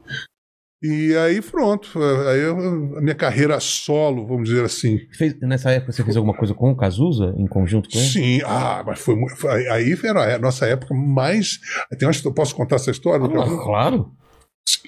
E 0.84 1.16
aí, 1.16 1.42
pronto. 1.42 1.88
Aí 2.28 2.40
eu- 2.40 2.98
a 2.98 3.02
minha 3.02 3.14
carreira 3.14 3.60
solo, 3.60 4.26
vamos 4.26 4.50
dizer 4.50 4.66
assim. 4.66 4.98
Fez- 5.16 5.36
nessa 5.42 5.70
época 5.72 5.92
você 5.92 6.04
fez 6.04 6.18
alguma 6.18 6.34
coisa 6.36 6.54
com 6.56 6.72
o 6.72 6.76
Cazuza, 6.76 7.36
em 7.38 7.46
conjunto 7.46 7.88
com 7.90 7.98
ele? 8.00 8.08
Sim, 8.08 8.42
ah, 8.46 8.84
mas 8.86 9.00
foi, 9.00 9.16
foi- 9.38 9.68
aí 9.70 9.96
era 10.04 10.36
a 10.36 10.40
nossa 10.40 10.66
época 10.66 10.94
mais. 10.96 11.60
Tem 12.00 12.08
uma, 12.08 12.14
eu 12.26 12.34
posso 12.34 12.56
contar 12.56 12.78
essa 12.78 12.90
história? 12.90 13.24
Ah, 13.26 13.64
claro. 13.64 14.12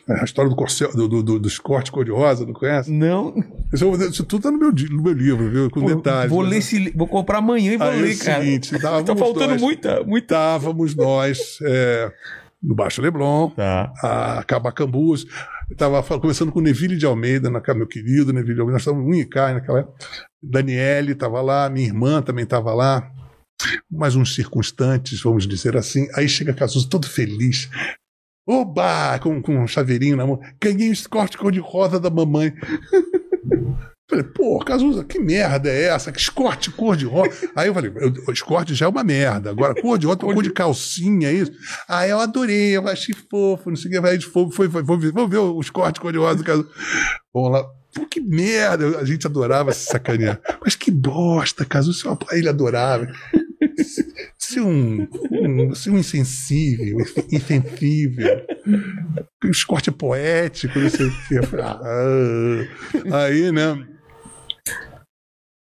A 0.09 0.23
história 0.23 0.49
do 0.49 0.55
corcel, 0.55 0.91
do, 0.95 1.07
do, 1.07 1.23
do, 1.23 1.39
dos 1.39 1.57
cortes 1.59 1.89
cor-de-rosa, 1.91 2.45
não 2.45 2.53
conhece? 2.53 2.91
Não. 2.91 3.33
Isso, 3.73 3.91
isso 4.09 4.23
tudo 4.23 4.43
tá 4.43 4.51
no 4.51 4.57
meu, 4.59 4.71
no 4.71 5.03
meu 5.03 5.13
livro, 5.13 5.49
viu? 5.49 5.69
Com 5.69 5.81
Pô, 5.81 5.87
detalhes. 5.95 6.29
Vou 6.31 6.43
né? 6.43 6.49
ler 6.51 6.57
esse, 6.57 6.91
vou 6.95 7.07
comprar 7.07 7.37
amanhã 7.39 7.73
e 7.73 7.77
vou 7.77 7.87
Aí 7.87 7.99
é 7.99 8.01
ler, 8.01 8.15
o 8.15 8.19
cara. 8.19 8.43
seguinte, 8.43 8.71
tá 8.81 9.15
faltando 9.15 9.47
nós- 9.53 9.61
muita, 9.61 10.03
muita. 10.03 10.33
Estávamos 10.35 10.95
nós 10.95 11.57
é, 11.63 12.11
no 12.61 12.75
Baixo 12.75 13.01
Leblon, 13.01 13.49
Tá. 13.51 13.91
a 14.03 14.43
Cabacambus. 14.45 15.25
Estava 15.73 16.03
conversando 16.19 16.51
com 16.51 16.59
o 16.59 16.61
Neville 16.61 16.95
de 16.95 17.05
Almeida, 17.05 17.49
meu 17.49 17.87
querido 17.87 18.31
Neville 18.31 18.53
de 18.53 18.61
Almeida, 18.61 18.73
nós 18.73 18.81
estávamos 18.83 19.05
no 19.05 19.11
Unicai 19.11 19.55
naquela 19.55 19.79
época. 19.79 20.05
Daniele 20.41 21.13
estava 21.13 21.41
lá, 21.41 21.67
minha 21.67 21.87
irmã 21.87 22.21
também 22.21 22.43
estava 22.43 22.73
lá. 22.75 23.11
Mais 23.89 24.15
uns 24.15 24.35
circunstantes, 24.35 25.21
vamos 25.21 25.47
dizer 25.47 25.75
assim. 25.75 26.07
Aí 26.15 26.29
chega 26.29 26.53
Cazuza 26.53 26.87
todo 26.87 27.07
feliz. 27.07 27.69
Oba! 28.47 29.17
Com, 29.19 29.41
com 29.41 29.57
um 29.57 29.67
chaveirinho 29.67 30.15
na 30.15 30.27
mão. 30.27 30.39
Ganhei 30.61 30.89
o 30.89 30.93
escorte 30.93 31.37
cor-de-rosa 31.37 31.99
da 31.99 32.09
mamãe. 32.09 32.53
Falei, 34.13 34.23
pô, 34.23 34.59
Cazuza, 34.59 35.03
que 35.03 35.17
merda 35.17 35.69
é 35.69 35.85
essa? 35.85 36.11
Que 36.11 36.19
escorte 36.19 36.69
cor 36.69 36.95
de 36.95 37.03
rosa. 37.03 37.31
Aí 37.55 37.67
eu 37.67 37.73
falei, 37.73 37.91
o 38.27 38.31
escorte 38.31 38.75
já 38.75 38.85
é 38.85 38.89
uma 38.89 39.03
merda. 39.03 39.49
Agora, 39.49 39.73
cor 39.81 39.97
de 39.97 40.05
rosa, 40.05 40.19
cor 40.19 40.43
de 40.43 40.51
calcinha, 40.51 41.29
é 41.29 41.33
isso. 41.33 41.51
Aí 41.87 42.11
eu 42.11 42.19
adorei, 42.19 42.77
eu 42.77 42.87
achei 42.87 43.15
fofo, 43.15 43.71
não 43.71 43.75
sei 43.75 43.89
o 43.89 44.01
que. 44.01 44.07
Aí 44.07 44.21
foi, 44.21 44.51
foi, 44.51 44.69
foi, 44.69 44.83
ver, 44.83 45.11
vamos 45.11 45.29
ver 45.31 45.39
o 45.39 45.59
escorte 45.59 45.99
cor 45.99 46.11
de 46.11 46.19
rosa 46.19 46.35
do 46.35 46.43
Cazuza. 46.43 46.69
Vamos 47.33 47.51
lá. 47.53 47.65
Pô, 47.95 48.05
que 48.05 48.21
merda. 48.21 48.99
A 48.99 49.03
gente 49.03 49.25
adorava 49.25 49.71
se 49.71 49.87
sacanear. 49.87 50.39
Mas 50.63 50.75
que 50.75 50.91
bosta, 50.91 51.65
Cazuza. 51.65 52.15
É 52.31 52.37
ele 52.37 52.49
adorava. 52.49 53.07
Ser 54.37 54.61
um, 54.61 55.07
um, 55.31 55.73
ser 55.73 55.89
um 55.89 55.97
insensível, 55.97 56.97
insensível. 57.31 58.45
O 59.43 59.47
escorte 59.47 59.89
é 59.89 59.93
poético, 59.93 60.77
não 60.77 60.89
sei 60.89 61.07
o. 61.07 61.13
Eu 61.31 61.43
falei, 61.43 61.65
ah. 61.65 63.25
Aí, 63.25 63.51
né? 63.51 63.87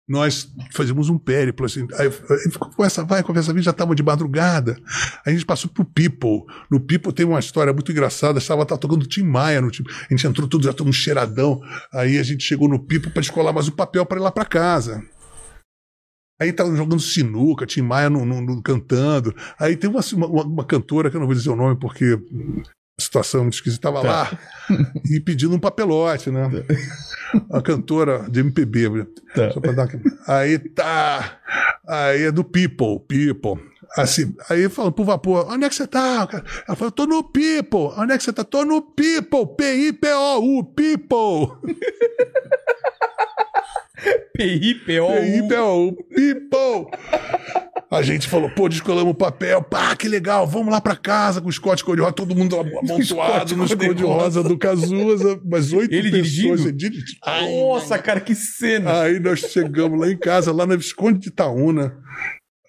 Nós 0.07 0.51
fazíamos 0.71 1.09
um 1.09 1.17
périplo, 1.17 1.65
assim. 1.65 1.87
Aí, 1.97 2.11
conversa 2.59 3.03
vai, 3.03 3.23
conversa 3.23 3.51
vem, 3.51 3.63
já 3.63 3.71
estava 3.71 3.95
de 3.95 4.03
madrugada. 4.03 4.77
A 5.25 5.31
gente 5.31 5.43
passou 5.45 5.69
pro 5.69 5.83
People. 5.83 6.43
No 6.69 6.79
People 6.79 7.11
tem 7.11 7.25
uma 7.25 7.39
história 7.39 7.73
muito 7.73 7.91
engraçada. 7.91 8.37
Estava 8.37 8.65
tocando 8.65 9.07
Tim 9.07 9.23
Maia 9.23 9.61
no 9.61 9.71
Tim. 9.71 9.83
A 9.89 10.13
gente 10.13 10.27
entrou 10.27 10.47
tudo, 10.47 10.65
já 10.65 10.73
todo 10.73 10.87
um 10.87 10.93
cheiradão. 10.93 11.59
Aí 11.91 12.19
a 12.19 12.23
gente 12.23 12.43
chegou 12.43 12.69
no 12.69 12.77
People 12.77 13.09
para 13.09 13.21
descolar 13.21 13.51
mais 13.51 13.67
o 13.67 13.71
papel 13.71 14.05
para 14.05 14.19
ir 14.19 14.23
lá 14.23 14.31
para 14.31 14.45
casa. 14.45 15.03
Aí 16.39 16.53
tava 16.53 16.75
jogando 16.75 16.99
sinuca, 17.01 17.65
Tim 17.65 17.81
Maia 17.81 18.09
no, 18.09 18.25
no- 18.25 18.41
no- 18.41 18.61
cantando. 18.61 19.33
Aí 19.57 19.75
tem 19.75 19.89
uma, 19.89 20.01
uma, 20.13 20.43
uma 20.43 20.65
cantora, 20.65 21.09
que 21.09 21.15
eu 21.15 21.19
não 21.19 21.27
vou 21.27 21.35
dizer 21.35 21.49
o 21.49 21.55
nome 21.55 21.79
porque 21.79 22.19
situação 22.97 23.41
muito 23.41 23.55
esquisita, 23.55 23.89
estava 23.89 24.01
lá 24.01 24.39
e 25.09 25.19
pedindo 25.19 25.55
um 25.55 25.59
papelote, 25.59 26.31
né? 26.31 26.49
A 27.51 27.61
cantora 27.61 28.25
de 28.29 28.39
MPB. 28.39 29.05
Tá. 29.33 29.83
Aqui. 29.83 29.97
Aí 30.27 30.59
tá. 30.59 31.39
Aí 31.87 32.23
é 32.23 32.31
do 32.31 32.43
People, 32.43 32.99
People. 33.07 33.61
Assim, 33.97 34.35
aí 34.49 34.67
falando 34.69 34.93
pro 34.93 35.03
vapor, 35.03 35.47
onde 35.49 35.65
é 35.65 35.69
que 35.69 35.75
você 35.75 35.87
tá? 35.87 36.27
Ela 36.67 36.75
falou, 36.75 36.91
tô 36.91 37.05
no 37.05 37.23
People. 37.23 37.93
Onde 37.97 38.13
é 38.13 38.17
que 38.17 38.23
você 38.23 38.33
tá? 38.33 38.43
Tô 38.43 38.65
no 38.65 38.81
People, 38.81 39.55
P-I-P-O-U, 39.57 40.63
People. 40.63 41.57
P-I-P-O. 44.33 45.07
P-I-P-O-U, 45.07 45.93
People. 46.03 46.91
A 47.95 48.01
gente 48.01 48.27
falou, 48.27 48.49
pô, 48.49 48.67
descolamos 48.67 49.11
o 49.11 49.15
papel, 49.15 49.61
pá, 49.61 49.95
que 49.95 50.07
legal, 50.07 50.45
vamos 50.45 50.71
lá 50.71 50.81
pra 50.81 50.95
casa 50.95 51.39
com 51.41 51.47
o 51.47 51.51
Scott 51.51 51.83
cor-de-rosa, 51.83 52.13
todo 52.13 52.35
mundo 52.35 52.55
amontoado 52.59 53.55
no 53.55 53.67
cor-de-rosa. 53.67 53.75
cor-de-rosa 53.77 54.43
do 54.43 54.57
Cazuza, 54.57 55.39
mas 55.45 55.71
oito 55.73 55.93
Ele 55.93 56.11
pessoas. 56.11 56.61
dirigindo? 56.61 56.71
Dirigindo. 56.71 57.19
Nossa, 57.25 57.97
cara, 57.97 58.19
que 58.19 58.35
cena. 58.35 59.01
Aí 59.01 59.19
nós 59.19 59.39
chegamos 59.39 59.99
lá 59.99 60.09
em 60.11 60.17
casa, 60.17 60.51
lá 60.51 60.65
na 60.65 60.75
Visconde 60.75 61.19
de 61.19 61.29
Itaúna. 61.29 61.97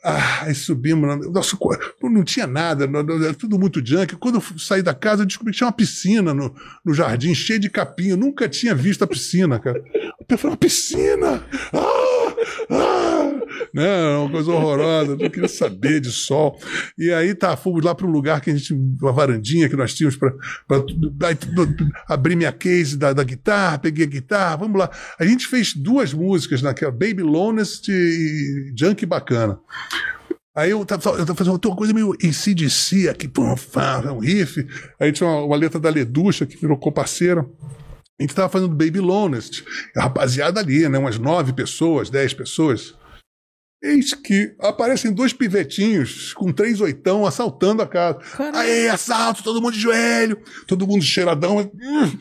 Ah, 0.05 0.45
aí 0.45 0.55
subimos. 0.55 1.27
Nossa, 1.33 1.57
co- 1.57 1.77
não 2.05 2.23
tinha 2.23 2.47
nada, 2.47 2.87
não- 2.87 3.03
não- 3.03 3.25
era 3.25 3.35
tudo 3.35 3.59
muito 3.59 3.85
junk. 3.85 4.15
Quando 4.17 4.37
eu 4.37 4.59
saí 4.59 4.81
da 4.81 4.95
casa, 4.95 5.23
eu 5.23 5.27
descobri 5.27 5.51
que 5.53 5.59
tinha 5.59 5.67
uma 5.67 5.73
piscina 5.73 6.33
no, 6.33 6.55
no 6.85 6.95
jardim, 6.95 7.35
cheia 7.35 7.59
de 7.59 7.69
capim. 7.69 8.11
Eu 8.11 8.17
nunca 8.17 8.49
tinha 8.49 8.73
visto 8.73 9.03
a 9.03 9.07
piscina, 9.09 9.59
cara. 9.59 9.83
Eu 10.29 10.39
falei, 10.39 10.53
uma 10.53 10.57
piscina! 10.57 11.43
Ah! 11.73 12.35
Ah! 12.71 13.06
Não, 13.73 13.83
era 13.83 14.21
uma 14.21 14.31
coisa 14.31 14.51
horrorosa, 14.53 15.17
não 15.17 15.31
queria 15.31 15.49
saber 15.49 16.01
de 16.01 16.11
sol. 16.11 16.59
E 16.99 17.13
aí 17.13 17.35
tá, 17.35 17.57
fomos 17.57 17.85
lá 17.85 17.95
para 17.95 18.07
um 18.07 18.11
lugar 18.11 18.41
que 18.41 18.51
a 18.51 18.55
gente, 18.55 18.75
uma 18.75 19.13
varandinha 19.13 19.69
que 19.69 19.77
nós 19.77 19.95
tínhamos 19.95 20.17
para 20.17 20.33
abrir 22.09 22.37
minha 22.37 22.53
case 22.53 22.97
da, 22.97 23.13
da 23.13 23.23
guitarra, 23.23 23.79
peguei 23.79 24.05
a 24.05 24.09
guitarra, 24.09 24.57
vamos 24.57 24.79
lá. 24.79 24.91
A 25.19 25.25
gente 25.25 25.47
fez 25.47 25.75
duas 25.75 26.13
músicas 26.13 26.63
naquela, 26.63 26.93
Baby 26.93 27.23
Lonest 27.23 27.89
e 27.89 28.73
Junk 28.77 29.05
Bacana. 29.07 29.59
Aí 30.57 30.71
eu 30.71 30.83
tava, 30.87 31.11
eu 31.11 31.27
tava 31.27 31.35
fazendo 31.35 31.61
uma 31.63 31.77
coisa 31.77 31.93
meio 31.93 32.13
ACDC 32.13 33.11
aqui, 33.11 33.29
pum, 33.29 33.55
fá, 33.59 34.01
um 34.11 34.21
riff. 34.21 34.67
Aí 34.99 35.13
tinha 35.13 35.29
uma, 35.29 35.45
uma 35.45 35.57
letra 35.57 35.79
da 35.79 35.91
Leducha, 35.91 36.47
que 36.47 36.57
virou 36.57 36.79
comparceira. 36.79 37.47
A 38.19 38.23
gente 38.23 38.35
tava 38.35 38.49
fazendo 38.49 38.75
Baby 38.75 39.01
Lonest. 39.01 39.63
A 39.95 40.05
rapaziada 40.05 40.59
ali, 40.59 40.89
né? 40.89 40.99
Umas 40.99 41.19
nove 41.19 41.53
pessoas, 41.53 42.09
dez 42.09 42.33
pessoas. 42.33 42.95
Eis 43.83 44.15
que 44.15 44.55
aparecem 44.59 45.13
dois 45.13 45.33
pivetinhos 45.33 46.33
com 46.33 46.53
três 46.53 46.81
oitão 46.81 47.27
assaltando 47.27 47.83
a 47.83 47.87
casa. 47.87 48.19
Aí, 48.55 48.89
assalto, 48.89 49.43
todo 49.43 49.61
mundo 49.61 49.75
de 49.75 49.81
joelho, 49.81 50.41
todo 50.67 50.87
mundo 50.87 51.03
cheiradão. 51.03 51.59
hum, 51.75 52.19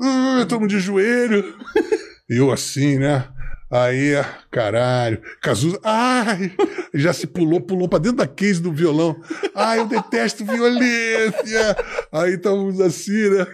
hum, 0.00 0.46
todo 0.48 0.60
mundo 0.60 0.70
de 0.70 0.80
joelho. 0.80 1.54
Eu 2.28 2.52
assim, 2.52 2.98
né? 2.98 3.28
Aí, 3.70 4.12
caralho, 4.50 5.20
Cazuza, 5.40 5.80
ai, 5.82 6.54
já 6.92 7.12
se 7.12 7.26
pulou, 7.26 7.60
pulou 7.60 7.88
pra 7.88 7.98
dentro 7.98 8.18
da 8.18 8.26
case 8.26 8.60
do 8.60 8.72
violão. 8.72 9.20
Ai, 9.54 9.80
eu 9.80 9.86
detesto 9.86 10.44
violência. 10.44 11.76
Aí 12.12 12.34
estamos 12.34 12.80
assim, 12.80 13.30
né? 13.30 13.46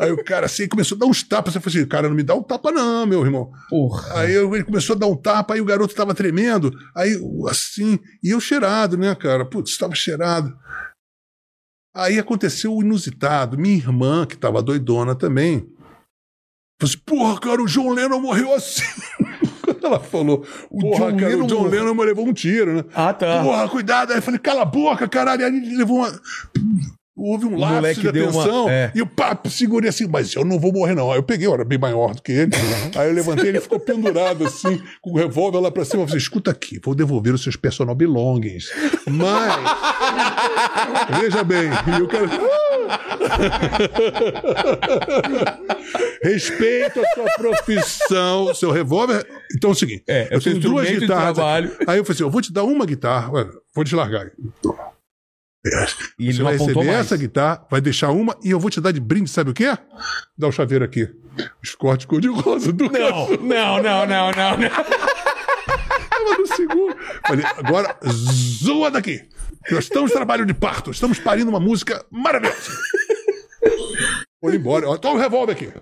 Aí 0.00 0.12
o 0.12 0.22
cara 0.22 0.46
assim 0.46 0.68
começou 0.68 0.96
a 0.96 0.98
dar 1.00 1.06
uns 1.06 1.22
tapas. 1.22 1.54
Eu 1.54 1.60
falei 1.60 1.80
assim, 1.80 1.88
cara, 1.88 2.08
não 2.08 2.14
me 2.14 2.22
dá 2.22 2.34
um 2.34 2.42
tapa 2.42 2.70
não, 2.70 3.06
meu 3.06 3.24
irmão. 3.24 3.50
Porra. 3.68 4.20
Aí 4.20 4.34
ele 4.34 4.64
começou 4.64 4.94
a 4.94 4.98
dar 4.98 5.06
um 5.06 5.16
tapa, 5.16 5.54
aí 5.54 5.60
o 5.60 5.64
garoto 5.64 5.94
tava 5.94 6.14
tremendo, 6.14 6.70
aí 6.94 7.18
assim, 7.48 7.98
e 8.22 8.30
eu 8.30 8.40
cheirado, 8.40 8.96
né, 8.96 9.14
cara? 9.14 9.44
Putz, 9.44 9.72
estava 9.72 9.94
cheirado. 9.94 10.56
Aí 11.96 12.18
aconteceu 12.18 12.74
o 12.74 12.82
inusitado. 12.82 13.56
Minha 13.56 13.76
irmã, 13.76 14.26
que 14.26 14.36
tava 14.36 14.62
doidona 14.62 15.14
também, 15.14 15.60
falou 16.80 16.82
assim: 16.82 16.98
porra, 17.06 17.40
cara, 17.40 17.62
o 17.62 17.66
John 17.66 17.92
Lennon 17.92 18.20
morreu 18.20 18.52
assim. 18.52 18.82
Ela 19.86 20.00
falou, 20.00 20.44
O 20.70 20.78
porra, 20.80 21.12
John 21.12 21.16
cara, 21.18 21.28
Lennon 21.32 21.44
o 21.44 21.46
John 21.48 21.62
morreu." 21.64 21.84
Lennon 21.84 22.02
levou 22.04 22.26
um 22.26 22.32
tiro, 22.32 22.72
né? 22.74 22.84
Ah, 22.94 23.12
tá. 23.12 23.42
Porra, 23.42 23.68
cuidado. 23.68 24.12
Aí 24.12 24.18
eu 24.18 24.22
falei, 24.22 24.40
cala 24.40 24.62
a 24.62 24.66
boca, 24.66 25.06
caralho. 25.08 25.44
Aí 25.44 25.54
ele 25.54 25.76
levou 25.76 25.98
uma. 25.98 26.12
Houve 27.16 27.46
um 27.46 27.56
lapso 27.56 28.00
de 28.00 28.10
deu 28.10 28.28
uma- 28.28 28.42
atenção. 28.42 28.68
é. 28.68 28.90
E 28.92 29.00
o 29.00 29.06
papo 29.06 29.48
segurei 29.48 29.88
assim, 29.88 30.04
mas 30.08 30.34
eu 30.34 30.44
não 30.44 30.58
vou 30.58 30.72
morrer, 30.72 30.96
não. 30.96 31.12
Aí 31.12 31.18
eu 31.18 31.22
peguei, 31.22 31.46
eu 31.46 31.54
era 31.54 31.64
bem 31.64 31.78
maior 31.78 32.12
do 32.12 32.20
que 32.20 32.32
ele. 32.32 32.50
Aí 32.96 33.08
eu 33.08 33.14
levantei, 33.14 33.50
ele 33.50 33.60
ficou 33.60 33.78
pendurado 33.78 34.44
assim, 34.44 34.82
com 35.00 35.12
o 35.12 35.16
revólver 35.16 35.60
lá 35.60 35.70
pra 35.70 35.84
cima. 35.84 36.02
Eu 36.02 36.06
falei, 36.08 36.20
escuta 36.20 36.50
aqui, 36.50 36.80
vou 36.84 36.92
devolver 36.92 37.32
os 37.32 37.40
seus 37.44 37.54
personal 37.54 37.94
belongings. 37.94 38.68
Mas. 39.06 39.54
Veja 41.20 41.44
bem, 41.44 41.68
e 41.98 42.02
o 42.02 42.08
cara. 42.08 42.26
Respeito 46.22 47.00
a 47.00 47.06
sua 47.14 47.24
profissão, 47.36 48.54
seu 48.54 48.70
revólver. 48.70 49.26
Então 49.56 49.70
é 49.70 49.72
o 49.72 49.76
seguinte: 49.76 50.04
É, 50.08 50.28
é 50.30 50.36
eu 50.36 50.40
seu 50.40 50.52
tenho 50.52 50.62
duas 50.62 50.88
guitarras. 50.90 51.38
Aí 51.86 51.98
eu 51.98 52.04
falei 52.04 52.10
assim: 52.10 52.22
eu 52.22 52.30
vou 52.30 52.40
te 52.40 52.52
dar 52.52 52.64
uma 52.64 52.86
guitarra, 52.86 53.30
olha, 53.32 53.50
vou 53.74 53.84
te 53.84 53.94
largar. 53.94 54.30
E 56.18 56.24
ele 56.28 56.32
Você 56.34 56.42
vai 56.42 56.52
receber 56.58 56.84
mais. 56.84 56.98
essa 56.98 57.16
guitarra, 57.16 57.66
vai 57.70 57.80
deixar 57.80 58.10
uma 58.10 58.36
e 58.44 58.50
eu 58.50 58.60
vou 58.60 58.70
te 58.70 58.80
dar 58.80 58.92
de 58.92 59.00
brinde, 59.00 59.30
sabe 59.30 59.50
o 59.50 59.54
quê? 59.54 59.76
Dá 60.36 60.46
o 60.46 60.52
chaveiro 60.52 60.84
aqui. 60.84 61.08
Os 61.62 61.74
cortes 61.74 62.04
cor-de-rosa 62.06 62.70
do 62.72 62.84
Não, 62.90 63.28
não, 63.30 63.82
não, 63.82 64.06
não, 64.06 64.30
não, 64.30 64.56
não. 64.58 64.68
Tava 64.70 66.38
no 66.38 66.46
seguro. 66.48 66.94
Falei, 67.26 67.44
agora 67.56 67.96
zoa 68.06 68.90
daqui. 68.90 69.22
Nós 69.70 69.84
estamos 69.84 70.12
trabalho 70.12 70.44
de 70.44 70.54
parto, 70.54 70.90
estamos 70.90 71.18
parindo 71.18 71.50
uma 71.50 71.60
música 71.60 72.04
maravilhosa. 72.10 72.70
Foram 74.40 74.56
embora. 74.56 74.98
Toma 74.98 75.14
o 75.14 75.18
revólver 75.18 75.52
aqui. 75.52 75.72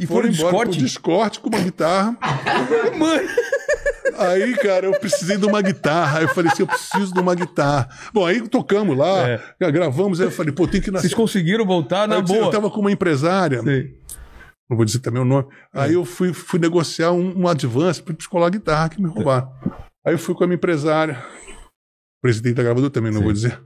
E 0.00 0.06
foram 0.06 0.28
embora 0.28 0.50
pro 0.50 0.70
Discord. 0.70 0.78
Discord 0.78 1.40
com 1.40 1.48
uma 1.48 1.60
guitarra. 1.60 2.16
Mano. 2.98 3.28
Aí, 4.18 4.54
cara, 4.56 4.86
eu 4.86 4.92
precisei 4.92 5.36
de 5.36 5.46
uma 5.46 5.60
guitarra. 5.62 6.18
Aí 6.18 6.24
eu 6.24 6.28
falei 6.28 6.50
assim, 6.50 6.62
eu 6.62 6.66
preciso 6.66 7.12
de 7.12 7.20
uma 7.20 7.34
guitarra. 7.34 7.88
Bom, 8.12 8.24
aí 8.26 8.46
tocamos 8.48 8.96
lá, 8.96 9.28
É. 9.28 9.40
gravamos. 9.72 10.20
Aí 10.20 10.26
eu 10.26 10.30
falei, 10.30 10.52
pô, 10.52 10.66
tem 10.66 10.80
que 10.80 10.90
nascer. 10.90 11.08
Vocês 11.08 11.14
conseguiram 11.14 11.64
voltar 11.66 12.08
na 12.08 12.16
Aí 12.16 12.22
boa. 12.22 12.46
Eu 12.46 12.50
tava 12.50 12.70
com 12.70 12.80
uma 12.80 12.92
empresária, 12.92 13.62
Sei. 13.62 13.94
não 14.68 14.76
vou 14.76 14.84
dizer 14.84 15.00
também 15.00 15.20
o 15.22 15.24
nome. 15.24 15.46
Aí 15.72 15.94
eu 15.94 16.04
fui, 16.04 16.32
fui 16.32 16.58
negociar 16.58 17.12
um, 17.12 17.42
um 17.42 17.48
advance 17.48 18.02
para 18.02 18.14
descolar 18.14 18.46
a 18.46 18.50
guitarra 18.50 18.88
que 18.88 19.00
me 19.00 19.08
roubaram. 19.08 19.50
Aí 20.06 20.14
eu 20.14 20.18
fui 20.18 20.34
com 20.34 20.44
a 20.44 20.46
minha 20.46 20.56
empresária, 20.56 21.22
presidente 22.22 22.56
da 22.56 22.62
gravadora 22.62 22.92
também, 22.92 23.10
não 23.12 23.18
Sim. 23.20 23.24
vou 23.24 23.32
dizer. 23.32 23.62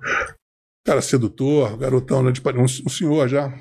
Cara 0.86 1.00
sedutor, 1.02 1.76
garotão, 1.78 2.22
né, 2.22 2.32
um, 2.56 2.62
um 2.64 2.88
senhor 2.90 3.28
já. 3.28 3.52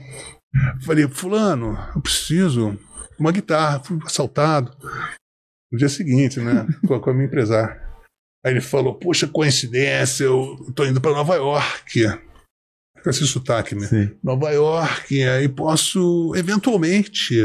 Falei, 0.85 1.07
fulano, 1.07 1.77
eu 1.95 2.01
preciso 2.01 2.71
de 2.73 3.19
uma 3.19 3.31
guitarra. 3.31 3.83
Fui 3.83 3.97
assaltado. 4.05 4.71
No 5.71 5.77
dia 5.79 5.89
seguinte, 5.89 6.39
né, 6.39 6.65
com, 6.87 6.93
a- 6.95 6.99
com 7.01 7.09
a 7.09 7.13
minha 7.13 7.25
empresária. 7.25 7.81
Aí 8.45 8.51
ele 8.53 8.61
falou, 8.61 8.93
poxa, 8.99 9.27
coincidência, 9.27 10.25
eu 10.25 10.55
tô 10.75 10.85
indo 10.85 11.01
para 11.01 11.11
Nova 11.15 11.35
York. 11.35 12.03
Com 13.03 13.09
esse 13.09 13.25
sotaque, 13.25 13.73
né? 13.73 13.87
Sim. 13.87 14.17
Nova 14.23 14.51
York, 14.51 15.23
aí 15.23 15.49
posso 15.49 16.33
eventualmente 16.35 17.35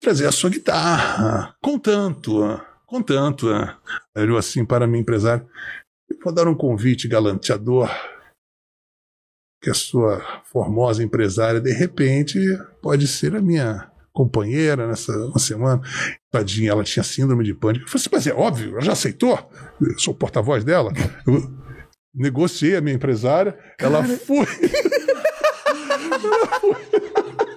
trazer 0.00 0.26
a 0.26 0.32
sua 0.32 0.50
guitarra. 0.50 1.54
Contanto, 1.62 2.40
contanto. 2.94 3.50
Aí 3.52 4.26
eu 4.26 4.36
assim 4.36 4.64
para 4.64 4.86
minha 4.86 5.00
empresária, 5.00 5.44
vou 6.22 6.32
dar 6.32 6.46
um 6.46 6.54
convite 6.54 7.08
galanteador 7.08 7.90
que 9.60 9.70
a 9.70 9.74
sua 9.74 10.20
formosa 10.44 11.02
empresária 11.02 11.60
de 11.60 11.72
repente 11.72 12.38
pode 12.82 13.08
ser 13.08 13.34
a 13.34 13.42
minha 13.42 13.90
companheira 14.12 14.86
nessa 14.86 15.12
uma 15.12 15.38
semana. 15.38 15.80
Tadinha, 16.30 16.70
ela 16.70 16.84
tinha 16.84 17.02
síndrome 17.02 17.42
de 17.42 17.54
pânico. 17.54 17.84
Eu 17.84 17.88
falei 17.88 18.00
assim, 18.00 18.10
mas 18.12 18.26
é 18.26 18.34
óbvio, 18.34 18.72
ela 18.72 18.80
já 18.82 18.92
aceitou? 18.92 19.36
Eu 19.80 19.98
sou 19.98 20.14
porta-voz 20.14 20.62
dela. 20.62 20.92
Eu 21.26 21.50
negociei 22.14 22.76
a 22.76 22.80
minha 22.80 22.94
empresária, 22.94 23.58
ela 23.78 24.04
foi. 24.04 24.46
ela 26.22 26.60
foi. 26.60 27.53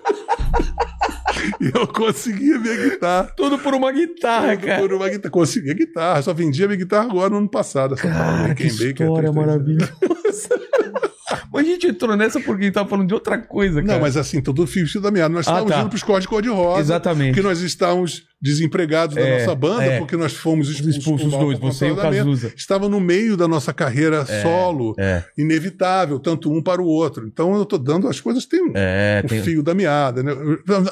E 1.62 1.72
eu 1.74 1.88
consegui 1.88 2.54
a 2.54 2.60
minha 2.60 2.76
guitarra. 2.76 3.34
Tudo 3.36 3.58
por 3.60 3.74
uma 3.74 3.92
guitarra, 3.92 4.56
cara. 4.58 4.82
Por 4.82 4.94
uma 4.94 5.10
guitarra. 5.10 5.32
Consegui 5.32 5.72
a 5.72 5.74
guitarra. 5.74 6.22
Só 6.22 6.34
vendi 6.34 6.64
a 6.64 6.68
minha 6.68 6.78
guitarra 6.78 7.06
agora 7.06 7.30
no 7.30 7.38
ano 7.38 7.50
passado. 7.50 7.94
Essa 7.96 8.04
Cara, 8.04 8.54
que 8.56 8.64
Rickenbacker 8.64 9.08
história 9.08 9.32
333. 9.32 9.36
maravilhosa. 9.36 10.68
Mas 11.52 11.66
a 11.66 11.70
gente 11.70 11.88
entrou 11.88 12.16
nessa 12.16 12.40
porque 12.40 12.62
a 12.64 12.66
gente 12.66 12.74
tava 12.74 12.88
falando 12.90 13.08
de 13.08 13.14
outra 13.14 13.38
coisa, 13.38 13.82
cara. 13.82 13.94
Não, 13.96 14.02
mas 14.02 14.16
assim, 14.16 14.40
todo 14.42 14.66
fio 14.68 14.86
da 15.02 15.10
meada. 15.12 15.30
Nós 15.34 15.48
Ah, 15.48 15.52
estávamos 15.52 15.72
tá. 15.74 15.80
indo 15.82 15.90
para 15.90 15.96
os 15.96 16.04
códigos 16.04 16.28
cor-de-rosa. 16.28 16.80
Exatamente. 16.80 17.30
Porque 17.34 17.42
nós 17.42 17.60
estávamos 17.62 18.24
desempregados 18.42 19.16
da 19.16 19.22
É, 19.22 19.40
nossa 19.40 19.56
banda, 19.56 19.84
é. 19.84 19.98
porque 20.00 20.16
nós 20.16 20.34
fomos 20.34 20.70
expulsos, 20.70 20.98
Expulsos 20.98 21.34
os 21.34 21.40
dois, 21.40 21.60
você 21.60 21.88
e 21.88 21.92
o. 21.92 21.96
Cazuza. 21.96 22.54
Estava 22.56 22.88
no 22.88 23.00
meio 23.00 23.36
da 23.36 23.48
nossa 23.48 23.74
carreira 23.74 24.26
solo, 24.44 24.94
é. 25.00 25.24
inevitável, 25.38 26.20
tanto 26.20 26.52
um 26.52 26.62
para 26.62 26.82
o 26.82 26.86
outro. 26.86 27.26
Então 27.28 27.56
eu 27.56 27.64
estou 27.64 27.80
dando 27.80 28.08
as 28.08 28.20
coisas, 28.20 28.46
tem 28.46 28.62
um, 28.64 28.72
É, 28.76 29.22
um 29.26 29.28
tem, 29.28 29.42
fio 29.42 29.64
da 29.64 29.74
meada. 29.74 30.22
Né? 30.22 30.32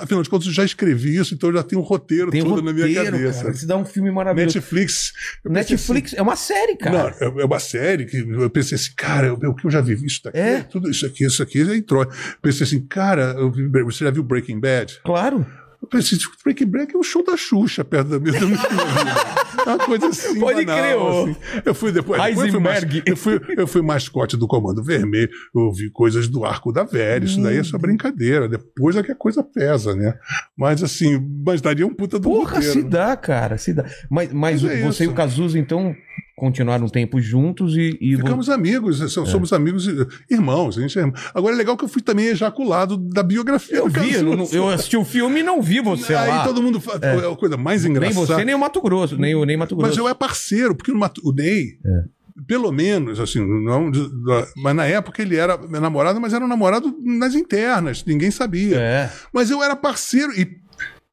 Afinal 0.02 0.24
de 0.24 0.30
contas, 0.30 0.48
eu 0.48 0.54
já 0.54 0.64
escrevi 0.66 1.16
isso, 1.18 1.34
então 1.36 1.50
eu 1.50 1.56
já 1.58 1.64
tenho 1.64 1.82
um 1.82 1.86
roteiro 1.86 2.32
tem 2.32 2.44
todo 2.44 2.62
na 2.62 2.74
minha 2.74 2.88
roteiro, 2.88 3.12
cabeça. 3.18 3.44
cara. 3.44 3.54
Isso 3.56 3.68
dá 3.68 3.78
um 3.78 3.86
filme 3.86 4.12
maravilhoso. 4.12 4.56
Netflix. 4.58 5.12
pensei 5.44 5.62
assim, 5.62 5.74
Netflix 5.74 6.14
é 6.14 6.22
uma 6.22 6.36
série, 6.36 6.76
cara. 6.78 7.16
Não, 7.22 7.40
é 7.40 7.42
é 7.42 7.46
uma 7.46 7.60
série 7.60 8.06
que 8.06 8.18
eu 8.18 8.50
pensei 8.50 8.76
assim, 8.76 8.92
cara, 8.96 9.34
o 9.34 9.54
que 9.56 9.66
eu 9.68 9.72
já 9.72 9.82
vi, 9.82 9.94
isso 10.06 10.22
daqui, 10.24 10.38
É? 10.38 10.64
tudo 10.64 10.90
isso 10.90 11.06
aqui, 11.06 11.26
isso 11.26 11.44
aqui, 11.44 11.62
entrou. 11.62 12.08
Pensei 12.42 12.66
assim, 12.66 12.86
cara, 12.86 13.36
vi- 13.52 13.84
você 13.84 14.04
já 14.04 14.12
viu 14.12 14.24
Breaking 14.24 14.60
Bad? 14.60 15.00
Claro. 15.04 15.46
Eu 15.86 15.88
pensei, 15.88 16.18
tipo, 16.18 16.36
Breaking 16.44 16.66
Bad 16.66 16.96
é 16.96 16.98
o 16.98 17.04
show 17.04 17.24
da 17.24 17.38
Xuxa 17.38 17.86
perto 17.86 18.10
da 18.10 18.20
minha, 18.20 18.34
da 18.34 18.46
minha 18.48 18.58
vida. 18.58 19.66
Uma 19.68 19.78
coisa 19.78 20.08
assim. 20.08 20.40
Pode 20.40 20.66
banal, 20.66 21.26
crer, 21.26 21.32
assim. 21.32 21.62
Eu 21.64 21.76
fui 21.76 21.92
depois. 21.92 22.22
Heisenberg. 22.24 23.04
eu, 23.06 23.16
fui, 23.16 23.40
eu 23.56 23.68
fui 23.68 23.82
mascote 23.84 24.36
do 24.36 24.48
Comando 24.48 24.84
Vermelho, 24.84 25.30
eu 25.56 25.72
vi 25.72 25.92
coisas 25.92 26.28
do 26.28 26.44
Arco 26.44 26.72
da 26.72 26.84
Velha, 26.84 27.24
isso 27.24 27.40
daí 27.42 27.58
é 27.58 27.64
só 27.64 27.78
brincadeira. 27.78 28.50
Depois 28.50 28.96
é 28.96 29.04
que 29.04 29.12
a 29.12 29.16
coisa 29.16 29.44
pesa, 29.44 29.96
né? 29.96 30.18
Mas 30.58 30.82
assim, 30.82 31.20
mas 31.46 31.62
daria 31.62 31.86
um 31.86 31.94
puta 31.94 32.18
do 32.18 32.24
Porra, 32.24 32.56
roteiro, 32.56 32.74
se 32.74 32.82
né? 32.82 32.90
dá, 32.90 33.16
cara, 33.16 33.58
se 33.60 33.72
dá. 33.72 33.86
Mas, 34.10 34.34
mas, 34.34 34.64
Mas 34.64 34.72
é 34.72 34.82
você 34.82 35.04
e 35.04 35.06
isso. 35.06 35.12
o 35.12 35.16
Cazuza, 35.16 35.60
então, 35.60 35.96
continuaram 36.36 36.86
um 36.86 36.90
tempo 36.90 37.20
juntos 37.22 37.76
e. 37.78 37.98
e 38.02 38.16
Ficamos 38.18 38.50
amigos, 38.50 39.02
É. 39.02 39.08
so- 39.08 39.26
somos 39.26 39.54
amigos, 39.54 39.88
e- 39.88 40.06
irmãos. 40.30 40.78
A 40.78 40.82
gente 40.82 40.98
é 40.98 41.02
irmão. 41.02 41.16
Agora 41.34 41.54
é 41.56 41.58
legal 41.58 41.78
que 41.78 41.84
eu 41.86 41.88
fui 41.88 42.02
também 42.02 42.26
ejaculado 42.28 42.98
da 42.98 43.24
biografia 43.24 43.78
Eu 43.78 43.88
vi, 43.88 44.14
eu, 44.14 44.24
não- 44.36 44.48
eu 44.52 44.68
assisti 44.70 44.98
o 44.98 45.06
filme 45.06 45.40
e 45.40 45.44
não 45.44 45.62
vi 45.62 45.80
você 45.82 46.14
Aí 46.14 46.30
lá. 46.30 46.44
todo 46.44 46.62
mundo 46.62 46.80
fala, 46.82 47.00
é. 47.02 47.32
a 47.32 47.36
coisa 47.36 47.56
mais 47.58 47.84
Nem 47.84 47.92
engraçada. 47.92 48.26
você, 48.26 48.44
nem 48.46 48.54
o 48.56 48.60
Mato 48.60 48.82
Grosso, 48.82 49.18
nem 49.18 49.34
o 49.36 49.46
nem 49.46 49.56
Mato 49.58 49.76
Grosso. 49.76 49.90
Mas 49.92 49.98
eu 49.98 50.10
é 50.10 50.14
parceiro, 50.14 50.76
porque 50.76 50.92
no 50.92 51.00
Mato- 51.00 51.22
o 51.24 51.32
Ney, 51.32 51.78
pelo 52.46 52.70
menos, 52.70 53.18
assim, 53.20 53.40
não, 53.64 53.90
mas 54.58 54.76
na 54.76 54.86
época 54.86 55.22
ele 55.22 55.38
era 55.38 55.58
namorado, 55.80 56.20
mas 56.20 56.34
era 56.34 56.44
um 56.44 56.48
namorado 56.50 56.94
nas 57.02 57.34
internas, 57.34 58.04
ninguém 58.06 58.30
sabia. 58.30 58.76
É. 58.78 59.10
Mas 59.34 59.50
eu 59.50 59.64
era 59.64 59.74
parceiro 59.76 60.34
e 60.38 60.46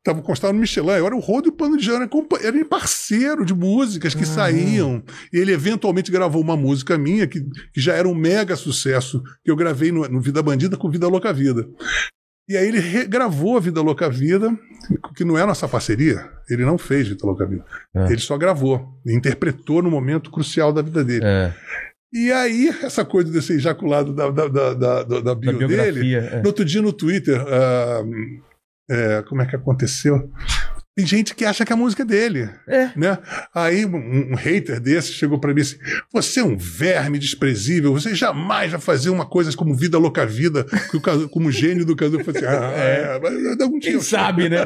Tava 0.05 0.21
constado 0.21 0.53
no 0.53 0.59
Michelin, 0.59 0.91
eu 0.91 1.07
era 1.07 1.15
o 1.15 1.21
Rodo 1.21 1.47
e 1.47 1.51
o 1.51 1.53
Pano 1.53 1.77
de 1.77 1.85
Jana, 1.85 2.11
era 2.43 2.65
parceiro 2.65 3.45
de 3.45 3.55
músicas 3.55 4.15
que 4.15 4.27
saíam. 4.27 5.01
E 5.33 5.39
ele 5.39 5.53
eventualmente 5.53 6.11
gravou 6.11 6.43
uma 6.43 6.57
música 6.57 6.99
minha 6.99 7.25
que, 7.27 7.41
que 7.73 7.81
já 7.81 7.95
era 7.95 8.09
um 8.09 8.15
mega 8.15 8.57
sucesso, 8.57 9.23
que 9.45 9.51
eu 9.51 9.55
gravei 9.55 9.93
no, 9.93 10.09
no 10.09 10.21
Vida 10.21 10.43
Bandida 10.43 10.77
com 10.77 10.91
Vida 10.91 11.07
Louca 11.07 11.33
Vida. 11.33 11.69
E 12.49 12.57
aí 12.57 12.67
ele 12.67 12.81
regravou 12.81 13.57
a 13.57 13.61
Vida 13.61 13.81
Louca 13.81 14.11
Vida, 14.11 14.51
que 15.15 15.25
não 15.25 15.39
é 15.39 15.47
nossa 15.47 15.69
parceria, 15.69 16.29
ele 16.51 16.65
não 16.65 16.77
fez 16.77 17.07
Vida 17.07 17.25
Louca 17.25 17.47
Vida. 17.47 17.65
É. 17.95 18.07
Ele 18.07 18.21
só 18.21 18.37
gravou, 18.37 19.01
interpretou 19.07 19.83
no 19.83 19.91
momento 19.91 20.33
crucial 20.33 20.73
da 20.73 20.83
vida 20.83 21.05
dele. 21.05 21.25
É. 21.25 21.55
E 22.13 22.31
aí, 22.33 22.69
essa 22.83 23.05
coisa 23.05 23.33
desse 23.33 23.55
ejaculado 23.55 24.13
da, 24.13 24.31
da, 24.31 24.49
da, 24.49 24.75
da, 24.75 25.21
da, 25.21 25.35
bio 25.35 25.67
dele, 25.67 26.17
é. 26.17 26.43
no 26.43 26.49
outro 26.49 26.65
dia 26.65 26.83
no 26.83 26.93
Twitter, 26.93 27.41
ah, 27.49 28.03
é, 28.93 29.23
como 29.23 29.43
é 29.43 29.47
que 29.47 29.57
aconteceu? 29.57 30.31
Tem 30.95 31.07
gente 31.07 31.35
que 31.35 31.47
acha 31.47 31.65
que 31.65 31.73
a 31.73 31.77
música 31.77 32.03
é 32.03 32.07
dele. 32.07 32.51
É. 32.69 32.91
Né? 32.95 33.17
Aí 33.55 33.87
um, 33.87 34.33
um 34.33 34.35
hater 34.35 34.79
desse 34.79 35.13
chegou 35.13 35.41
pra 35.41 35.55
mim 35.55 35.63
assim: 35.63 35.79
Você 36.13 36.41
é 36.41 36.45
um 36.45 36.57
verme 36.57 37.19
desprezível, 37.19 37.95
você 37.95 38.15
jamais 38.15 38.71
vai 38.73 38.81
fazer 38.81 39.09
uma 39.09 39.25
coisa 39.25 39.57
como 39.57 39.75
Vida 39.75 39.97
Louca 39.97 40.27
Vida, 40.27 40.67
como 41.31 41.51
gênio 41.51 41.87
do 41.87 41.97
Cazu. 41.97 42.19
Eu 42.19 42.25
falei 42.25 42.45
assim: 42.45 42.55
Ah, 42.55 42.73
é, 42.77 43.19
mas 43.19 43.61
algum 43.61 43.79
dia 43.79 43.91
Quem 43.91 43.95
eu 43.95 44.03
sabe, 44.03 44.51
né? 44.51 44.59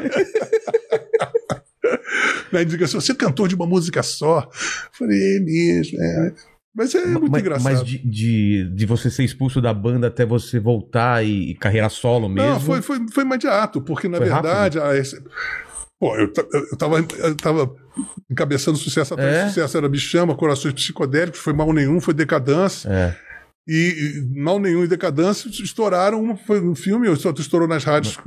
Aí 2.51 2.65
diga 2.65 2.83
assim: 2.83 2.99
Você 2.99 3.13
é 3.13 3.15
cantor 3.15 3.47
de 3.47 3.55
uma 3.55 3.65
música 3.65 4.03
só. 4.03 4.39
Eu 4.41 4.49
falei: 4.91 5.37
É 5.37 5.39
mesmo. 5.39 5.97
é. 6.01 6.33
Mas 6.77 6.93
é 6.93 7.05
muito 7.07 7.31
mas 7.31 7.41
engraçado. 7.41 7.63
mas 7.73 7.83
de, 7.83 7.97
de, 8.07 8.69
de 8.75 8.85
você 8.85 9.09
ser 9.09 9.23
expulso 9.23 9.59
da 9.59 9.73
banda 9.73 10.07
até 10.07 10.23
você 10.25 10.59
voltar 10.59 11.25
e, 11.25 11.49
e 11.49 11.55
carreira 11.55 11.89
solo 11.89 12.29
mesmo. 12.29 12.51
Não, 12.51 12.59
foi, 12.59 12.81
foi, 12.83 12.99
foi 13.11 13.23
imediato, 13.23 13.81
porque 13.81 14.07
na 14.07 14.17
Foi 14.17 14.27
verdade. 14.27 14.79
a 14.79 14.95
esse- 14.95 15.19
Pô, 15.99 16.15
eu, 16.15 16.31
eu, 16.71 16.77
tava, 16.77 16.99
eu 16.99 17.35
tava 17.35 17.75
encabeçando 18.29 18.77
sucesso 18.77 19.15
atrás 19.15 19.35
É? 19.35 19.47
sucesso, 19.47 19.75
era 19.75 19.89
Bichama, 19.89 20.35
Corações 20.35 20.75
Psicodélicos, 20.75 21.39
foi 21.39 21.53
mal 21.53 21.73
nenhum, 21.73 21.99
foi 21.99 22.13
decadência. 22.13 22.87
É. 22.87 23.15
E, 23.67 24.21
e 24.23 24.39
mal 24.39 24.59
nenhum 24.59 24.83
e 24.83 24.87
decadência 24.87 25.49
estouraram. 25.49 26.21
Uma 26.21 26.37
foi 26.37 26.61
um 26.61 26.75
filme, 26.75 27.13
só 27.17 27.31
estourou 27.31 27.67
nas 27.67 27.83
rádios, 27.83 28.17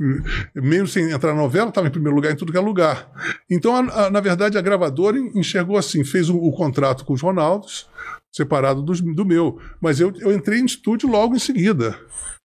mesmo 0.53 0.87
sem 0.87 1.09
entrar 1.09 1.33
na 1.33 1.41
novela, 1.41 1.69
estava 1.69 1.87
em 1.87 1.91
primeiro 1.91 2.15
lugar 2.15 2.31
em 2.31 2.35
tudo 2.35 2.51
que 2.51 2.57
é 2.57 2.61
lugar. 2.61 3.09
Então, 3.49 3.73
a- 3.75 4.05
a- 4.07 4.11
na 4.11 4.19
verdade, 4.19 4.57
a 4.57 4.61
gravadora 4.61 5.17
enxergou 5.17 5.77
assim: 5.77 6.03
fez 6.03 6.29
o, 6.29 6.35
o 6.37 6.51
contrato 6.51 7.03
com 7.05 7.13
os 7.13 7.21
Ronaldos, 7.21 7.87
separado 8.33 8.81
dos- 8.81 9.01
do 9.01 9.25
meu. 9.25 9.59
Mas 9.81 9.99
eu, 9.99 10.13
eu 10.19 10.31
entrei 10.33 10.59
em 10.59 10.65
estúdio 10.65 11.09
logo 11.09 11.35
em 11.35 11.39
seguida, 11.39 11.99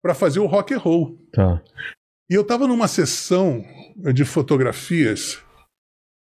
para 0.02 0.14
fazer 0.14 0.40
o 0.40 0.46
rock 0.46 0.74
and 0.74 0.78
roll. 0.78 1.18
Tá. 1.32 1.62
E 2.30 2.34
eu 2.34 2.42
estava 2.42 2.66
numa 2.66 2.88
sessão 2.88 3.64
de 4.14 4.24
fotografias 4.24 5.38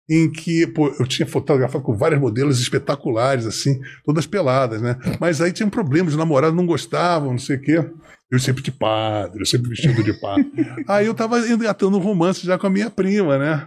em 0.08 0.30
que 0.30 0.66
pô, 0.68 0.88
eu 1.00 1.06
tinha 1.06 1.26
fotografado 1.26 1.82
com 1.82 1.96
vários 1.96 2.20
modelos 2.20 2.60
espetaculares, 2.60 3.44
assim, 3.44 3.80
todas 4.04 4.24
peladas, 4.26 4.80
né? 4.80 4.96
Mas 5.20 5.40
aí 5.40 5.52
tinha 5.52 5.66
um 5.66 5.70
problema, 5.70 6.08
os 6.08 6.16
namorados 6.16 6.56
não 6.56 6.64
gostavam, 6.64 7.32
não 7.32 7.38
sei 7.38 7.56
o 7.56 7.60
quê. 7.60 7.90
Eu 8.30 8.38
sempre 8.38 8.62
de 8.62 8.70
padre, 8.72 9.40
eu 9.40 9.46
sempre 9.46 9.68
vestido 9.68 10.02
de 10.04 10.12
padre. 10.20 10.50
aí 10.86 11.06
eu 11.06 11.12
estava 11.12 11.40
engatando 11.48 11.96
um 11.96 12.00
romance 12.00 12.44
já 12.46 12.56
com 12.58 12.66
a 12.66 12.70
minha 12.70 12.88
prima, 12.90 13.36
né? 13.36 13.66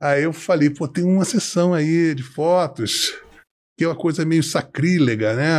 Aí 0.00 0.24
eu 0.24 0.32
falei, 0.32 0.68
pô, 0.70 0.88
tem 0.88 1.04
uma 1.04 1.24
sessão 1.24 1.72
aí 1.74 2.14
de 2.14 2.22
fotos 2.22 3.14
que 3.76 3.84
é 3.84 3.88
uma 3.88 3.96
coisa 3.96 4.24
meio 4.24 4.42
sacrílega, 4.42 5.34
né? 5.34 5.58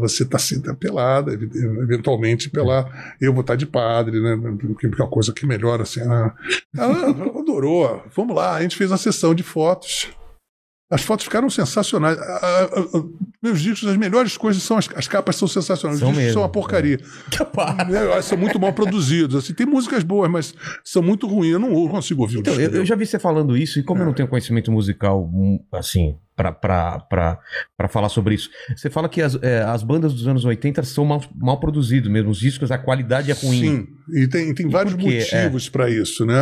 Você 0.00 0.24
tá 0.24 0.36
assim, 0.36 0.60
tá 0.62 0.74
pelada, 0.74 1.32
eventualmente 1.32 2.48
pelar. 2.50 3.16
Eu 3.20 3.32
vou 3.32 3.40
estar 3.40 3.56
de 3.56 3.66
padre, 3.66 4.20
né? 4.20 4.36
Porque 4.60 4.86
é 4.86 4.90
uma 4.90 5.10
coisa 5.10 5.32
que 5.32 5.46
melhora 5.46 5.82
assim. 5.82 6.00
Ela 6.00 6.34
adorou. 7.38 8.02
Vamos 8.14 8.34
lá, 8.36 8.54
a 8.56 8.62
gente 8.62 8.76
fez 8.76 8.90
uma 8.90 8.98
sessão 8.98 9.34
de 9.34 9.42
fotos. 9.42 10.08
As 10.92 11.02
fotos 11.02 11.24
ficaram 11.24 11.48
sensacionais. 11.48 12.18
A- 12.18 12.24
a- 12.24 12.64
a- 12.98 13.04
meus 13.40 13.60
discos, 13.60 13.88
as 13.88 13.96
melhores 13.96 14.36
coisas 14.36 14.60
são 14.60 14.76
as, 14.76 14.88
as 14.96 15.06
capas 15.06 15.36
são 15.36 15.46
sensacionais. 15.46 16.00
São 16.00 16.08
Os 16.08 16.14
discos 16.14 16.24
mesmo, 16.26 16.32
são 16.34 16.42
uma 16.42 16.48
porcaria. 16.48 16.98
Né, 17.88 18.22
São 18.22 18.36
muito 18.36 18.58
mal 18.58 18.72
produzidos. 18.72 19.36
Assim, 19.36 19.54
tem 19.54 19.66
músicas 19.66 20.02
boas, 20.02 20.28
mas 20.28 20.52
são 20.84 21.00
muito 21.00 21.28
ruins. 21.28 21.52
Eu 21.52 21.60
não 21.60 21.88
consigo 21.88 22.22
ouvir 22.22 22.38
o 22.38 22.40
Então, 22.40 22.56
disco. 22.56 22.74
eu, 22.74 22.80
eu 22.80 22.84
já 22.84 22.96
vi 22.96 23.06
você 23.06 23.20
falando 23.20 23.56
isso, 23.56 23.78
e 23.78 23.84
como 23.84 24.02
eu 24.02 24.06
não 24.06 24.12
tenho 24.12 24.28
conhecimento 24.28 24.72
musical, 24.72 25.22
hum, 25.32 25.64
assim, 25.72 26.16
pra 26.52 27.88
falar 27.88 28.08
sobre 28.08 28.34
isso, 28.34 28.48
você 28.76 28.88
fala 28.90 29.08
que 29.08 29.20
as, 29.22 29.34
é, 29.42 29.62
as 29.62 29.82
bandas 29.82 30.12
dos 30.14 30.26
anos 30.26 30.44
80 30.44 30.82
são 30.84 31.04
mal, 31.04 31.22
mal 31.36 31.58
produzidas 31.60 32.10
mesmo, 32.10 32.30
os 32.30 32.38
discos, 32.38 32.70
a 32.70 32.78
qualidade 32.78 33.30
é 33.30 33.34
ruim. 33.34 33.60
Sim, 33.60 33.88
e 34.14 34.26
tem, 34.26 34.54
tem 34.54 34.68
vários 34.68 34.94
por 34.94 35.02
quê? 35.02 35.18
motivos 35.20 35.68
para 35.68 35.88
isso. 35.90 36.24
Né? 36.26 36.34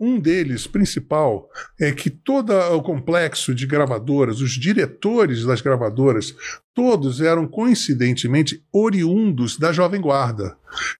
Um 0.00 0.18
deles, 0.20 0.66
principal, 0.66 1.48
é 1.80 1.92
que 1.92 2.10
todo 2.10 2.52
o 2.52 2.82
complexo 2.82 3.54
de 3.54 3.66
gravadoras, 3.66 4.40
os 4.40 4.52
diretores 4.52 5.44
das 5.44 5.60
gravadoras, 5.60 6.34
todos 6.74 7.20
eram 7.20 7.46
coincidentemente 7.46 8.62
oriundos 8.72 9.56
da 9.58 9.72
Jovem 9.72 10.00
Guarda. 10.00 10.56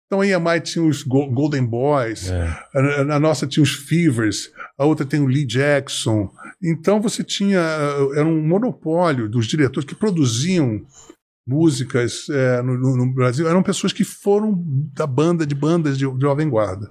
Então 0.06 0.20
a 0.20 0.26
EMI 0.26 0.60
tinha 0.62 0.84
os 0.84 1.02
Go- 1.02 1.30
Golden 1.30 1.64
Boys, 1.66 2.30
É. 2.30 2.48
a, 2.74 3.16
a 3.16 3.20
nossa 3.20 3.46
tinha 3.46 3.62
os 3.62 3.74
Fevers, 3.74 4.50
a 4.78 4.84
outra 4.86 5.04
tem 5.04 5.20
o 5.20 5.26
Lee 5.26 5.44
Jackson. 5.46 6.30
Então 6.62 7.00
você 7.00 7.22
tinha. 7.22 7.60
Era 8.14 8.24
um 8.26 8.40
monopólio 8.46 9.28
dos 9.28 9.46
diretores 9.46 9.88
que 9.88 9.94
produziam 9.94 10.80
músicas 11.46 12.28
é, 12.30 12.62
no, 12.62 12.76
no- 12.96 13.14
Brasil. 13.14 13.46
Eram 13.46 13.62
pessoas 13.62 13.92
que 13.92 14.04
foram 14.04 14.54
da 14.94 15.06
banda, 15.06 15.46
de 15.46 15.54
bandas 15.54 15.96
de, 15.96 16.10
de 16.10 16.20
Jovem 16.20 16.48
Guarda. 16.48 16.90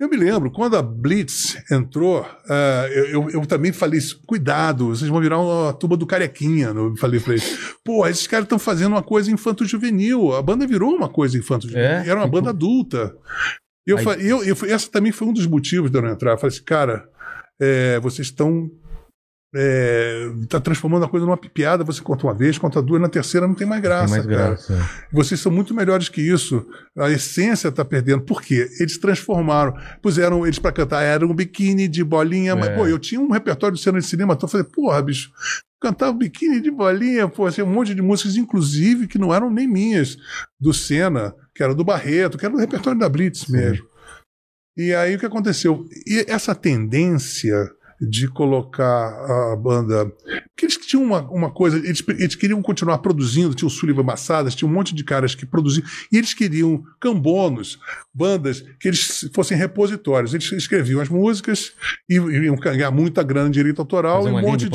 Eu 0.00 0.08
me 0.08 0.16
lembro, 0.16 0.50
quando 0.50 0.76
a 0.78 0.82
Blitz 0.82 1.58
entrou, 1.70 2.26
ah, 2.48 2.86
eu, 2.90 3.04
eu- 3.10 3.30
eu 3.30 3.46
também 3.46 3.70
falei 3.70 4.00
cuidado, 4.26 4.88
vocês 4.88 5.10
vão 5.10 5.20
virar 5.20 5.38
uma 5.38 5.74
turma 5.74 5.94
do 5.96 6.06
Carequinha. 6.06 6.68
Eu 6.68 6.96
falei 6.96 7.20
pra 7.20 7.34
eles, 7.34 7.74
pô, 7.84 8.06
esses 8.08 8.26
caras 8.26 8.44
estão 8.46 8.58
fazendo 8.58 8.92
uma 8.92 9.02
coisa 9.02 9.30
infanto-juvenil. 9.30 10.34
A 10.34 10.40
banda 10.42 10.66
virou 10.66 10.96
uma 10.96 11.08
coisa 11.08 11.36
infanto-juvenil. 11.36 11.86
É? 11.86 12.08
Era 12.08 12.18
uma 12.18 12.26
banda 12.26 12.48
adulta. 12.50 13.14
Eu, 13.86 13.98
Aí- 13.98 14.26
eu, 14.26 14.42
eu, 14.42 14.56
essa 14.68 14.90
também 14.90 15.12
foi 15.12 15.28
um 15.28 15.32
dos 15.34 15.46
motivos 15.46 15.90
de 15.90 15.98
eu 15.98 16.02
não 16.02 16.10
entrar. 16.10 16.32
Eu 16.32 16.38
falei 16.38 16.54
assim, 16.56 16.64
cara, 16.64 17.06
é, 17.60 18.00
vocês 18.00 18.28
estão. 18.28 18.70
É, 19.52 20.30
tá 20.48 20.60
transformando 20.60 21.04
a 21.04 21.08
coisa 21.08 21.26
numa 21.26 21.36
piada. 21.36 21.82
Você 21.82 22.00
conta 22.00 22.24
uma 22.24 22.32
vez, 22.34 22.56
conta 22.56 22.80
duas, 22.80 23.02
na 23.02 23.08
terceira 23.08 23.48
não 23.48 23.54
tem 23.54 23.66
mais 23.66 23.80
Tem 23.82 23.90
graça, 23.90 24.14
mais 24.14 24.26
cara. 24.26 24.48
graça. 24.50 24.88
Vocês 25.12 25.40
são 25.40 25.50
muito 25.50 25.74
melhores 25.74 26.08
que 26.08 26.20
isso. 26.20 26.64
A 26.96 27.10
essência 27.10 27.66
está 27.66 27.84
perdendo. 27.84 28.22
Por 28.22 28.42
quê? 28.42 28.68
Eles 28.78 28.96
transformaram, 28.98 29.74
puseram 30.00 30.46
eles 30.46 30.60
para 30.60 30.70
cantar, 30.70 31.02
era 31.02 31.26
um 31.26 31.34
biquíni 31.34 31.88
de 31.88 32.04
bolinha, 32.04 32.54
mas 32.54 32.68
É. 32.68 32.76
pô, 32.76 32.86
eu 32.86 32.98
tinha 32.98 33.20
um 33.20 33.32
repertório 33.32 33.74
de 33.76 33.82
cena 33.82 33.98
de 33.98 34.06
cinema, 34.06 34.34
então 34.34 34.46
eu 34.46 34.50
falei, 34.52 34.66
porra, 34.72 35.02
bicho, 35.02 35.32
cantava 35.82 36.12
biquíni 36.12 36.60
de 36.60 36.70
bolinha, 36.70 37.26
pô, 37.26 37.46
assim, 37.46 37.62
um 37.62 37.66
monte 37.66 37.92
de 37.92 38.02
músicas, 38.02 38.36
inclusive, 38.36 39.08
que 39.08 39.18
não 39.18 39.34
eram 39.34 39.50
nem 39.50 39.66
minhas, 39.66 40.16
do 40.60 40.72
Senna, 40.72 41.34
que 41.56 41.62
era 41.64 41.74
do 41.74 41.82
Barreto, 41.82 42.38
que 42.38 42.44
era 42.44 42.54
do 42.54 42.60
repertório 42.60 43.00
da 43.00 43.08
Blitz 43.08 43.48
mesmo. 43.48 43.84
E 44.76 44.94
aí 44.94 45.14
o 45.14 45.18
que 45.18 45.26
aconteceu? 45.26 45.84
E 46.06 46.24
essa 46.28 46.54
tendência 46.54 47.70
de 48.00 48.28
colocar 48.28 49.52
a 49.52 49.56
banda. 49.56 50.06
Porque 50.06 50.64
eles 50.64 50.76
tinham 50.76 51.02
uma, 51.04 51.20
uma 51.30 51.50
coisa, 51.50 51.76
eles, 51.78 52.02
eles 52.08 52.34
queriam 52.34 52.60
continuar 52.62 52.98
produzindo, 52.98 53.54
tinha 53.54 53.66
o 53.66 53.70
Sullivan 53.70 54.02
Massadas, 54.02 54.54
tinha 54.54 54.68
um 54.68 54.72
monte 54.72 54.94
de 54.94 55.04
caras 55.04 55.34
que 55.34 55.44
produziam, 55.46 55.84
e 56.12 56.16
eles 56.16 56.32
queriam 56.34 56.82
cambonos, 57.00 57.78
bandas 58.12 58.64
que 58.78 58.88
eles 58.88 59.28
fossem 59.34 59.56
repositórios. 59.56 60.34
Eles 60.34 60.50
escreviam 60.52 61.00
as 61.00 61.08
músicas 61.08 61.72
e 62.08 62.14
iam 62.16 62.56
ganhar 62.56 62.90
muita 62.90 63.22
grana 63.22 63.48
de 63.50 63.54
direito 63.60 63.80
autoral 63.80 64.26
e 64.26 64.30
um 64.30 64.40
monte 64.40 64.68
de 64.68 64.70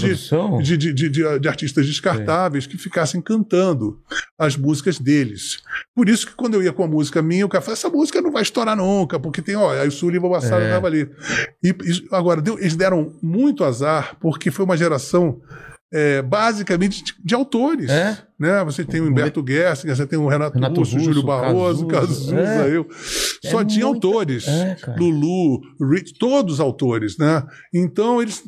de, 0.61 0.77
de, 0.77 0.93
de, 0.93 1.09
de, 1.09 1.39
de- 1.39 1.47
artistas 1.47 1.85
descartáveis 1.85 2.65
que 2.67 2.77
ficassem 2.77 3.21
cantando 3.21 3.99
as 4.37 4.55
músicas 4.57 4.99
deles. 4.99 5.59
Por 5.95 6.09
isso 6.09 6.27
que 6.27 6.33
quando 6.35 6.55
eu 6.55 6.63
ia 6.63 6.73
com 6.73 6.83
a 6.83 6.87
música 6.87 7.21
minha, 7.21 7.45
o 7.45 7.49
cara 7.49 7.61
falava, 7.61 7.79
essa 7.79 7.89
música 7.89 8.21
não 8.21 8.31
vai 8.31 8.43
estourar 8.43 8.75
nunca, 8.75 9.19
porque 9.19 9.41
tem, 9.41 9.55
ó, 9.55 9.71
aí 9.71 9.87
o 9.87 9.91
Sullivan 9.91 10.29
Massada 10.29 10.63
É. 10.63 10.67
estava 10.67 10.87
ali. 10.87 11.09
E, 11.63 11.69
e 11.69 12.07
agora, 12.11 12.41
deu- 12.41 12.59
eles 12.59 12.75
deram 12.75 13.13
muito 13.21 13.63
azar, 13.63 14.15
porque 14.19 14.51
foi 14.51 14.65
uma 14.65 14.77
geração 14.77 15.39
é, 15.93 16.21
basicamente 16.21 17.03
de, 17.03 17.13
de 17.23 17.35
autores. 17.35 17.89
É? 17.89 18.17
Né? 18.39 18.63
Você 18.65 18.83
tem 18.83 18.99
o 19.01 19.07
Humberto 19.09 19.43
Gessinger, 19.47 19.95
você 19.95 20.05
tem 20.05 20.19
o 20.19 20.27
Renato, 20.27 20.55
Renato 20.55 20.79
Russo, 20.79 20.93
Russo, 20.95 21.05
Júlio 21.05 21.23
Barroso, 21.23 21.87
Cazuza, 21.87 22.35
Cazuza, 22.35 22.67
é. 22.67 22.75
eu. 22.75 22.87
Só 23.49 23.61
É 23.61 23.65
tinha 23.65 23.85
muita- 23.85 24.07
autores. 24.07 24.47
É. 24.47 24.75
Lulu, 24.97 25.61
Rich, 25.89 26.13
todos 26.19 26.59
autores, 26.59 27.17
né? 27.17 27.43
Então 27.73 28.21
eles 28.21 28.43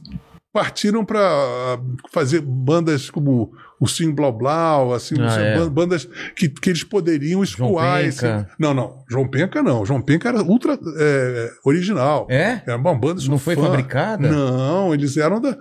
partiram 0.52 1.06
para 1.06 1.80
fazer 2.12 2.42
bandas 2.42 3.10
como 3.10 3.52
o 3.80 3.88
Sim 3.88 4.12
Blau 4.12 4.32
Blau, 4.32 4.94
assim, 4.94 5.16
Ah, 5.20 5.28
assim, 5.28 5.40
é. 5.42 5.58
ban- 5.58 5.70
bandas 5.70 6.08
que, 6.36 6.50
que 6.50 6.70
eles 6.70 6.84
poderiam 6.84 7.44
escoar. 7.44 8.04
esse-. 8.04 8.26
Não, 8.60 8.74
não, 8.74 9.04
João 9.10 9.28
Penca 9.28 9.62
não. 9.62 9.86
João 9.86 10.02
Penca 10.02 10.30
era 10.30 10.42
ultra 10.42 10.78
é, 11.00 11.52
original. 11.64 12.26
É? 12.30 12.62
Era 12.66 12.78
uma 12.78 12.96
banda 12.96 13.22
Não 13.28 13.38
foi 13.38 13.56
fã. 13.56 13.64
fabricada? 13.64 14.30
Não, 14.30 14.94
eles 14.94 15.16
eram 15.18 15.40
da, 15.40 15.58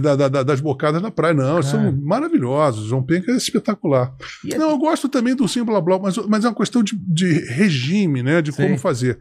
da- 0.00 0.16
da- 0.16 0.28
da- 0.28 0.42
das 0.42 0.60
bocadas 0.60 1.02
da 1.02 1.10
praia. 1.10 1.34
Não, 1.34 1.54
eles 1.56 1.66
são 1.66 1.92
maravilhosos. 1.92 2.86
João 2.88 3.02
Penca 3.02 3.32
é 3.32 3.36
espetacular. 3.36 4.14
E 4.44 4.54
é- 4.54 4.58
Não, 4.58 4.70
eu 4.70 4.78
gosto 4.78 5.08
também 5.08 5.34
do 5.34 5.46
Sim 5.46 5.62
Blá 5.64 5.80
Blá, 5.80 5.98
mas, 5.98 6.16
mas 6.26 6.44
é 6.44 6.48
uma 6.48 6.54
questão 6.56 6.82
de, 6.82 6.96
de 6.96 7.40
regime, 7.52 8.22
né? 8.22 8.40
De 8.40 8.52
Sei. 8.52 8.64
como 8.66 8.78
fazer. 8.78 9.18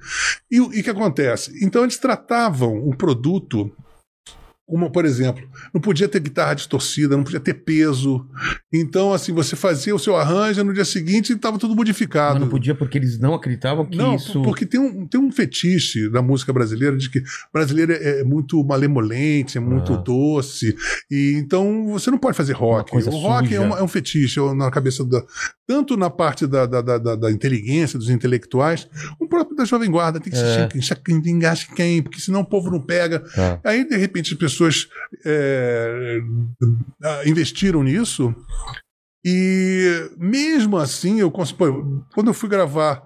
E 0.49 0.61
o 0.61 0.73
e 0.73 0.79
o 0.79 0.83
que 0.83 0.89
acontece? 0.89 1.51
Então 1.63 1.83
eles 1.83 1.97
tratavam 1.97 2.77
o 2.87 2.95
produto 2.95 3.71
como, 4.67 4.91
por 4.91 5.05
exemplo, 5.05 5.47
não 5.73 5.79
podia 5.79 6.09
ter 6.09 6.19
guitarra 6.19 6.53
distorcida, 6.53 7.15
não 7.15 7.23
podia 7.23 7.39
ter 7.39 7.53
peso. 7.53 8.27
Então, 8.71 9.13
assim, 9.13 9.31
você 9.31 9.55
fazia 9.55 9.95
o 9.95 9.99
seu 9.99 10.15
arranjo 10.17 10.61
no 10.63 10.73
dia 10.73 10.83
seguinte 10.83 11.29
e 11.31 11.35
estava 11.37 11.57
tudo 11.57 11.73
modificado. 11.73 12.33
Mas 12.33 12.41
não 12.41 12.49
podia 12.49 12.75
porque 12.75 12.97
eles 12.97 13.17
não 13.17 13.33
acreditavam 13.33 13.85
que 13.85 13.95
Não, 13.97 14.15
isso. 14.15 14.41
porque 14.43 14.65
tem 14.65 14.79
um, 14.79 15.07
tem 15.07 15.19
um 15.21 15.31
fetiche 15.31 16.09
da 16.09 16.21
música 16.21 16.51
brasileira 16.51 16.97
de 16.97 17.09
que 17.09 17.23
brasileiro 17.53 17.93
é, 17.93 18.19
é 18.19 18.23
muito 18.25 18.61
malemolente, 18.63 19.57
é 19.57 19.61
muito 19.61 19.93
Ah. 19.93 19.97
doce. 19.97 20.75
E 21.09 21.33
então 21.37 21.87
você 21.87 22.11
não 22.11 22.17
pode 22.17 22.35
fazer 22.35 22.53
rock. 22.53 22.93
O 22.95 23.09
rock 23.09 23.55
é, 23.55 23.59
uma- 23.61 23.79
é 23.79 23.83
um 23.83 23.87
fetiche 23.87 24.39
na 24.53 24.69
cabeça 24.69 25.05
da. 25.05 25.23
Tanto 25.67 25.97
na 25.97 26.09
parte 26.09 26.47
da, 26.47 26.65
da, 26.65 26.81
da, 26.81 26.97
da- 26.97 27.15
inteligência, 27.31 27.99
dos 27.99 28.09
intelectuais, 28.09 28.87
o 29.19 29.27
próprio 29.27 29.55
da 29.57 29.65
Jovem 29.65 29.91
Guarda 29.91 30.19
tem 30.19 30.31
que 30.31 30.39
É. 30.39 30.41
se 31.57 31.69
quem, 31.75 32.01
porque 32.01 32.21
senão 32.21 32.39
o 32.39 32.45
povo 32.45 32.71
não 32.71 32.79
pega. 32.79 33.19
Tá. 33.19 33.59
Aí, 33.65 33.83
de 33.87 33.97
repente, 33.97 34.31
as 34.33 34.39
pessoas 34.39 34.87
é, 35.25 36.19
ah, 37.03 37.21
investiram 37.25 37.83
nisso. 37.83 38.33
E 39.25 40.09
mesmo 40.17 40.77
assim, 40.77 41.19
eu 41.19 41.29
pô, 41.57 41.65
quando 42.13 42.27
eu 42.27 42.33
fui 42.33 42.47
gravar 42.47 43.03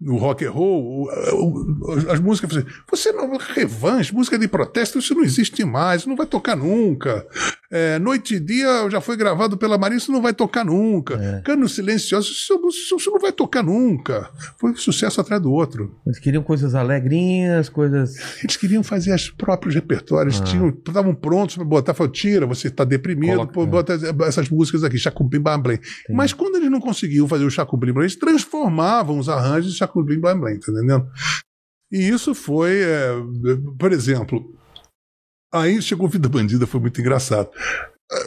no 0.00 0.16
rock 0.16 0.44
and 0.44 0.50
roll, 0.50 1.04
o- 1.04 1.06
o- 1.06 2.10
as 2.10 2.18
músicas, 2.18 2.50
falei, 2.50 2.66
você 2.90 3.12
não 3.12 3.36
revanche, 3.36 4.12
música 4.12 4.36
de 4.36 4.48
protesto, 4.48 4.98
isso 4.98 5.14
não 5.14 5.22
existe 5.22 5.64
mais, 5.64 6.06
não 6.06 6.16
vai 6.16 6.26
tocar 6.26 6.56
nunca. 6.56 7.24
É, 7.72 8.00
Noite 8.00 8.34
e 8.34 8.40
Dia 8.40 8.90
já 8.90 9.00
foi 9.00 9.16
gravado 9.16 9.56
pela 9.56 9.78
Marinha, 9.78 9.98
isso 9.98 10.10
não 10.10 10.20
vai 10.20 10.34
tocar 10.34 10.64
nunca. 10.64 11.14
É. 11.14 11.40
Cano 11.42 11.68
Silencioso, 11.68 12.32
isso, 12.32 12.60
isso- 12.68 12.96
isso 12.96 13.10
não 13.12 13.20
vai 13.20 13.30
tocar 13.30 13.62
nunca. 13.62 14.28
Foi 14.58 14.72
um 14.72 14.76
sucesso 14.76 15.20
atrás 15.20 15.40
do 15.40 15.52
outro. 15.52 15.94
Eles 16.04 16.18
queriam 16.18 16.42
coisas 16.42 16.74
alegrinhas, 16.74 17.68
coisas. 17.68 18.16
Eles 18.42 18.56
queriam 18.56 18.82
fazer 18.82 19.14
os 19.14 19.30
próprios 19.30 19.72
repertórios, 19.76 20.40
Ah. 20.40 20.44
tinham, 20.44 20.68
estavam 20.70 21.14
prontos 21.14 21.54
para 21.54 21.64
botar, 21.64 21.94
falaram, 21.94 22.12
tira, 22.12 22.44
você 22.44 22.66
está 22.66 22.82
deprimido, 22.84 23.36
Coloca- 23.36 23.52
pô, 23.52 23.64
bota 23.66 23.92
essas 24.26 24.48
músicas 24.48 24.82
aqui, 24.82 24.98
Chacubim 24.98 25.38
Blam 25.38 25.60
Blém. 25.60 25.78
Mas 26.10 26.32
quando 26.32 26.56
eles 26.56 26.70
não 26.72 26.80
conseguiam 26.80 27.28
fazer 27.28 27.44
o 27.44 27.50
Chacubim 27.50 27.92
Blam, 27.92 28.02
eles 28.02 28.16
transformavam 28.16 29.16
os 29.16 29.28
arranjos 29.28 29.72
de 29.72 29.78
Chacubim 29.78 30.18
Blam 30.18 30.40
Blém, 30.40 30.58
tá 30.58 30.72
entendendo? 30.72 31.06
E 31.92 32.08
isso 32.08 32.34
foi, 32.34 32.82
é, 32.82 33.10
por 33.78 33.92
exemplo, 33.92 34.44
aí 35.52 35.80
chegou 35.82 36.08
Vida 36.08 36.28
Bandida, 36.28 36.66
foi 36.66 36.80
muito 36.80 37.00
engraçado. 37.00 37.50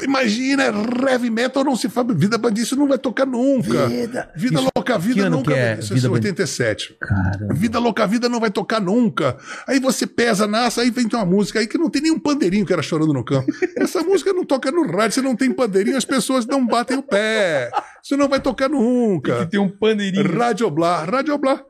Imagina, 0.02 0.64
heavy 1.10 1.30
metal 1.30 1.62
não 1.62 1.76
se 1.76 1.90
faz. 1.90 2.08
Vida 2.16 2.38
Bandida, 2.38 2.62
isso 2.66 2.76
não 2.78 2.88
vai 2.88 2.98
tocar 2.98 3.26
nunca. 3.26 3.88
Vida, 3.88 4.32
Isso- 4.38 4.54
Louca 4.74 4.94
que 4.94 5.00
Vida 5.00 5.30
nunca 5.30 5.52
que 5.52 5.60
é. 5.60 5.78
Isso 5.78 5.94
Vida 5.94 6.08
é 6.08 6.10
Bandida? 6.10 6.30
87. 6.30 6.96
Caramba. 7.02 7.54
Vida 7.54 7.80
Louca 7.80 8.08
Vida 8.08 8.30
não 8.30 8.40
vai 8.40 8.50
tocar 8.50 8.80
nunca. 8.80 9.38
Aí 9.68 9.82
você 9.82 10.08
pesa 10.08 10.48
nessa, 10.48 10.82
aí 10.82 10.90
vem 10.90 11.06
ter 11.10 11.18
uma 11.18 11.26
música 11.26 11.60
aí 11.60 11.68
que 11.68 11.78
não 11.78 11.90
tem 11.90 12.02
nenhum 12.02 12.18
pandeirinho 12.18 12.66
que 12.66 12.72
era 12.72 12.82
chorando 12.82 13.12
no 13.12 13.26
campo. 13.26 13.52
Essa 13.76 14.02
música 14.04 14.32
não 14.32 14.46
toca 14.46 14.72
no 14.72 14.88
rádio, 14.90 15.16
você 15.16 15.22
não 15.22 15.36
tem 15.36 15.52
pandeirinho, 15.52 15.98
as 15.98 16.06
pessoas 16.06 16.46
não 16.46 16.66
batem 16.66 16.96
o 16.98 17.04
pé. 17.04 17.70
Isso 18.02 18.16
não 18.16 18.30
vai 18.30 18.40
tocar 18.40 18.70
nunca. 18.70 19.46
tem 19.48 19.60
um 19.60 19.68
pandeirinho. 19.70 20.32
Radioblá, 20.38 21.04
Radioblá. 21.04 21.62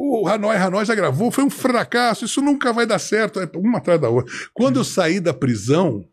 O 0.00 0.28
Hanoi, 0.28 0.56
Hanoi 0.56 0.84
já 0.84 0.94
gravou, 0.94 1.32
foi 1.32 1.42
um 1.42 1.50
fracasso, 1.50 2.24
isso 2.24 2.40
nunca 2.40 2.72
vai 2.72 2.86
dar 2.86 3.00
certo, 3.00 3.40
é 3.40 3.50
uma 3.56 3.78
atrás 3.78 4.00
da 4.00 4.08
outra. 4.08 4.32
Quando 4.54 4.76
eu 4.76 4.84
saí 4.84 5.18
da 5.18 5.34
prisão, 5.34 6.04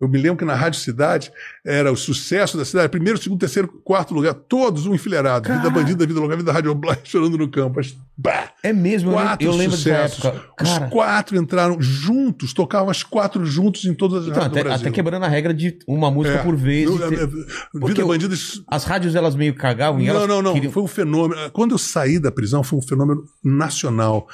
eu 0.00 0.08
me 0.08 0.16
lembro 0.16 0.38
que 0.38 0.46
na 0.46 0.54
Rádio 0.54 0.80
Cidade 0.80 1.30
era 1.62 1.92
o 1.92 1.96
sucesso 1.96 2.56
da 2.56 2.64
cidade, 2.64 2.88
primeiro, 2.88 3.18
segundo, 3.18 3.38
terceiro, 3.38 3.68
quarto 3.84 4.14
lugar, 4.14 4.32
todos 4.32 4.86
um 4.86 4.94
enfileirado. 4.94 5.52
Vida 5.52 5.68
bandida, 5.68 6.06
vida 6.06 6.18
louca, 6.18 6.38
vida 6.38 6.52
radioblá, 6.52 6.96
chorando 7.04 7.36
no 7.36 7.46
campo. 7.50 7.80
Bah, 8.16 8.50
É 8.62 8.72
mesmo, 8.72 9.10
eu 9.10 9.14
lembro, 9.16 9.28
quatro 9.28 9.46
eu 9.46 9.50
lembro 9.52 9.76
dessa 9.76 10.06
sucessos. 10.06 10.24
época. 10.24 10.48
Cara, 10.56 10.84
Os 10.86 10.90
quatro 10.92 11.36
entraram 11.36 11.82
juntos, 11.82 12.52
tocavam 12.52 12.88
as 12.88 13.02
quatro 13.02 13.44
juntos 13.44 13.84
em 13.86 13.92
todas 13.92 14.22
as 14.22 14.28
então, 14.28 14.34
rádios 14.42 14.52
do 14.52 14.58
até, 14.60 14.68
Brasil. 14.68 14.86
até 14.86 14.94
quebrando 14.94 15.24
a 15.24 15.28
regra 15.28 15.52
de 15.52 15.78
uma 15.88 16.12
música 16.12 16.36
É. 16.38 16.42
por 16.44 16.54
vez. 16.54 16.88
Eu- 16.88 17.08
ter- 17.08 17.18
é, 17.18 17.22
é, 17.24 17.86
Vida 17.88 18.04
bandida 18.06 18.34
As 18.68 18.84
rádios 18.84 19.16
elas 19.16 19.34
meio 19.34 19.52
cagavam 19.56 20.00
e 20.00 20.06
não, 20.06 20.14
elas 20.14 20.28
não, 20.28 20.40
não. 20.42 20.52
queriam- 20.54 20.72
Foi 20.72 20.82
um 20.84 20.86
fenômeno. 20.86 21.50
Quando 21.50 21.72
eu 21.72 21.78
saí 21.78 22.20
da 22.20 22.30
prisão, 22.30 22.62
foi 22.62 22.78
um 22.78 22.82
fenômeno 22.82 23.24
nacional. 23.42 24.28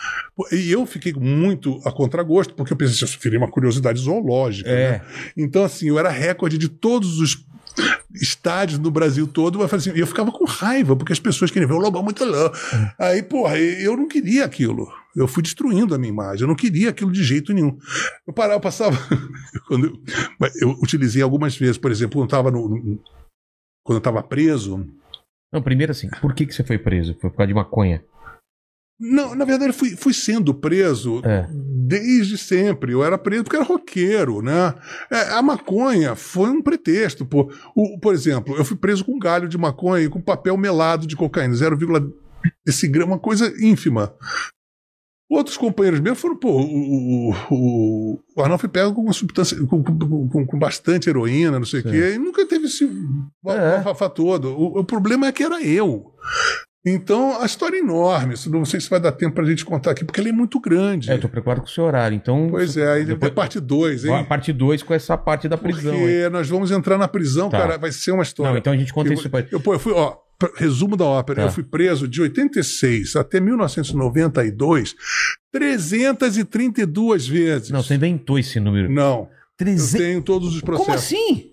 E 0.53 0.71
eu 0.71 0.85
fiquei 0.85 1.15
muito 1.15 1.81
a 1.85 1.91
contragosto, 1.91 2.53
porque 2.55 2.73
eu 2.73 2.77
pensei, 2.77 2.95
assim, 3.07 3.15
eu 3.15 3.21
seria 3.21 3.39
uma 3.39 3.51
curiosidade 3.51 3.99
zoológica. 3.99 4.69
É. 4.69 4.91
né? 4.91 5.01
Então, 5.37 5.65
assim, 5.65 5.87
eu 5.89 5.99
era 5.99 6.11
recorde 6.11 6.59
de 6.59 6.69
todos 6.69 7.19
os 7.19 7.35
estádios 8.15 8.79
no 8.79 8.91
Brasil 8.91 9.27
todo. 9.27 9.61
Eu, 9.61 9.65
assim, 9.65 9.91
eu 9.95 10.07
ficava 10.07 10.31
com 10.33 10.45
raiva, 10.45 10.95
porque 10.97 11.13
as 11.13 11.21
pessoas 11.21 11.51
queriam 11.51 11.69
ver 11.69 11.75
o 11.75 11.79
Lobão 11.79 12.03
muito 12.03 12.25
louco. 12.25 12.57
Aí, 12.99 13.23
porra, 13.23 13.59
eu 13.59 13.97
não 13.97 14.09
queria 14.09 14.45
aquilo. 14.45 14.91
Eu 15.15 15.27
fui 15.27 15.43
destruindo 15.43 15.95
a 15.95 15.99
minha 15.99 16.13
imagem. 16.13 16.43
Eu 16.43 16.49
não 16.49 16.55
queria 16.55 16.91
aquilo 16.91 17.11
de 17.11 17.23
jeito 17.25 17.53
nenhum. 17.53 17.77
Eu 18.27 18.33
parava, 18.33 18.55
eu 18.55 18.61
passava. 18.61 18.97
quando 19.67 19.87
eu, 19.87 20.51
eu 20.61 20.71
utilizei 20.83 21.23
algumas 21.23 21.57
vezes, 21.57 21.79
por 21.79 21.91
exemplo, 21.91 22.15
quando 22.15 22.23
eu 22.23 22.27
estava 22.27 22.51
no, 22.51 22.69
no- 22.69 23.03
quando 23.85 23.97
eu 23.97 23.99
estava 23.99 24.23
preso. 24.23 24.87
Não, 25.53 25.61
primeiro 25.63 25.91
assim, 25.91 26.09
por 26.21 26.33
que, 26.35 26.47
que 26.47 26.55
você 26.55 26.63
foi 26.63 26.79
preso? 26.79 27.17
Foi 27.21 27.29
por 27.31 27.37
causa 27.39 27.49
de 27.49 27.55
maconha. 27.55 28.05
Não, 29.01 29.35
na 29.35 29.45
verdade, 29.47 29.71
eu 29.71 29.75
fui, 29.75 29.97
fui 29.97 30.13
sendo 30.13 30.53
preso 30.55 31.23
É. 31.25 31.49
desde 31.91 32.39
sempre. 32.39 32.93
Eu 32.93 33.03
era 33.05 33.19
preso 33.19 33.43
porque 33.45 33.57
era 33.57 33.65
roqueiro, 33.65 34.41
né? 34.41 34.75
É, 35.11 35.33
a 35.33 35.43
maconha 35.43 36.15
foi 36.15 36.51
um 36.51 36.63
pretexto. 36.63 37.27
Pô. 37.27 37.53
O, 37.75 37.99
por 37.99 38.15
exemplo, 38.15 38.57
eu 38.57 38.65
fui 38.65 38.77
preso 38.77 39.05
com 39.05 39.19
galho 39.19 39.49
de 39.49 39.59
maconha 39.59 40.05
e 40.05 40.09
com 40.09 40.21
papel 40.21 40.57
melado 40.57 41.07
de 41.07 41.17
cocaína, 41.17 41.55
0, 41.55 41.77
esse 42.67 42.87
grama, 42.89 43.13
uma 43.15 43.19
coisa 43.19 43.53
ínfima. 43.63 44.15
Outros 45.31 45.57
companheiros 45.57 46.01
meus 46.01 46.19
foram, 46.19 46.37
pô, 46.37 46.61
o, 46.61 47.31
o, 47.51 48.15
o, 48.35 48.43
Arnaldo 48.43 48.61
foi 48.61 48.69
pego 48.69 48.93
com 48.93 49.03
uma 49.03 49.13
substância, 49.13 49.57
com, 49.65 49.81
com, 49.81 50.29
com- 50.29 50.45
com 50.47 50.59
bastante 50.59 51.09
heroína, 51.09 51.57
não 51.59 51.65
sei 51.67 51.81
o 51.81 51.83
quê, 51.85 52.15
e 52.15 52.19
nunca 52.19 52.45
teve 52.49 52.67
esse 52.67 52.85
É. 52.85 53.77
bafafá 53.77 54.09
todo. 54.09 54.49
O, 54.59 54.81
o 54.81 54.85
problema 54.85 55.29
é 55.29 55.33
que 55.33 55.45
era 55.45 55.63
eu. 55.63 56.13
Então, 56.85 57.41
a 57.41 57.45
história 57.45 57.77
é 57.77 57.81
enorme. 57.81 58.35
Não 58.47 58.65
sei 58.65 58.81
se 58.81 58.89
vai 58.89 58.99
dar 58.99 59.13
tempo 59.13 59.35
para 59.35 59.45
a 59.45 59.47
gente 59.47 59.65
contar 59.65 59.91
aqui, 59.91 60.05
porque 60.05 60.19
ela 60.19 60.31
é 60.31 60.33
muito 60.33 60.59
grande. 60.59 61.11
É, 61.11 61.15
eu 61.15 61.21
tô 61.21 61.29
preocupado 61.29 61.61
com 61.61 61.67
o 61.67 61.71
seu 61.71 61.85
horário, 61.85 62.15
então... 62.15 62.49
Pois 62.51 62.77
é, 62.77 62.91
aí 62.91 63.05
depois 63.05 63.33
parte 63.33 63.61
2, 63.61 64.07
hein? 64.07 64.25
Parte 64.25 64.51
2 64.53 64.83
com 64.83 64.95
essa 64.95 65.17
parte 65.19 65.47
da 65.47 65.59
prisão, 65.59 65.93
Porque 65.93 66.29
nós 66.31 66.49
vamos 66.49 66.71
entrar 66.71 66.97
na 66.97 67.07
prisão, 67.07 67.51
Tá. 67.51 67.59
cara, 67.59 67.79
vai 67.79 67.93
ser 67.93 68.13
uma 68.13 68.23
história. 68.23 68.53
Não, 68.53 68.59
então 68.59 68.73
a 68.73 68.77
gente 68.77 68.93
conta 68.95 69.11
eu, 69.11 69.15
isso 69.15 69.25
depois. 69.25 69.45
Eu, 69.53 69.61
pô, 69.61 69.75
eu 69.75 69.79
fui, 69.79 69.93
ó, 69.93 70.17
resumo 70.57 70.97
da 70.97 71.05
ópera. 71.05 71.43
Tá. 71.43 71.49
Eu 71.49 71.53
fui 71.53 71.63
preso 71.63 72.09
de 72.09 72.23
86 72.23 73.15
até 73.17 73.41
1992 73.41 74.95
332 75.53 77.27
vezes. 77.29 77.71
Não, 77.71 77.83
você 77.83 77.95
inventou 77.95 78.39
esse 78.39 78.59
número. 78.59 78.91
Não. 78.91 79.29
Eu 79.61 79.67
300... 79.67 79.93
tenho 79.93 80.23
todos 80.23 80.55
os 80.55 80.61
processos. 80.61 80.87
Como 80.87 80.97
assim? 80.97 81.51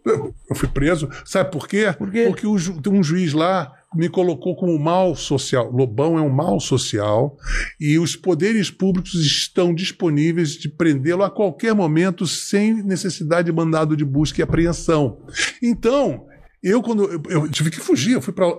Eu 0.49 0.55
fui 0.55 0.67
preso. 0.67 1.09
Sabe 1.25 1.51
por 1.51 1.67
quê? 1.67 1.93
Por 1.97 2.09
quê? 2.09 2.25
Porque 2.27 2.47
o 2.47 2.57
ju- 2.57 2.79
um 2.87 3.03
juiz 3.03 3.33
lá 3.33 3.71
me 3.95 4.09
colocou 4.09 4.55
como 4.55 4.77
mal 4.77 5.15
social. 5.15 5.71
Lobão 5.71 6.17
é 6.17 6.21
um 6.21 6.29
mal 6.29 6.59
social 6.59 7.37
e 7.79 7.97
os 7.99 8.15
poderes 8.15 8.69
públicos 8.69 9.13
estão 9.15 9.73
disponíveis 9.73 10.51
de 10.51 10.69
prendê-lo 10.69 11.23
a 11.23 11.29
qualquer 11.29 11.73
momento 11.73 12.27
sem 12.27 12.83
necessidade 12.83 13.45
de 13.47 13.51
mandado 13.51 13.95
de 13.95 14.03
busca 14.05 14.39
e 14.39 14.43
apreensão. 14.43 15.19
Então, 15.61 16.25
eu 16.63 16.81
quando 16.81 17.03
eu, 17.03 17.21
eu 17.29 17.49
tive 17.49 17.69
que 17.69 17.79
fugir, 17.79 18.13
eu 18.13 18.21
fui 18.21 18.33
para 18.33 18.51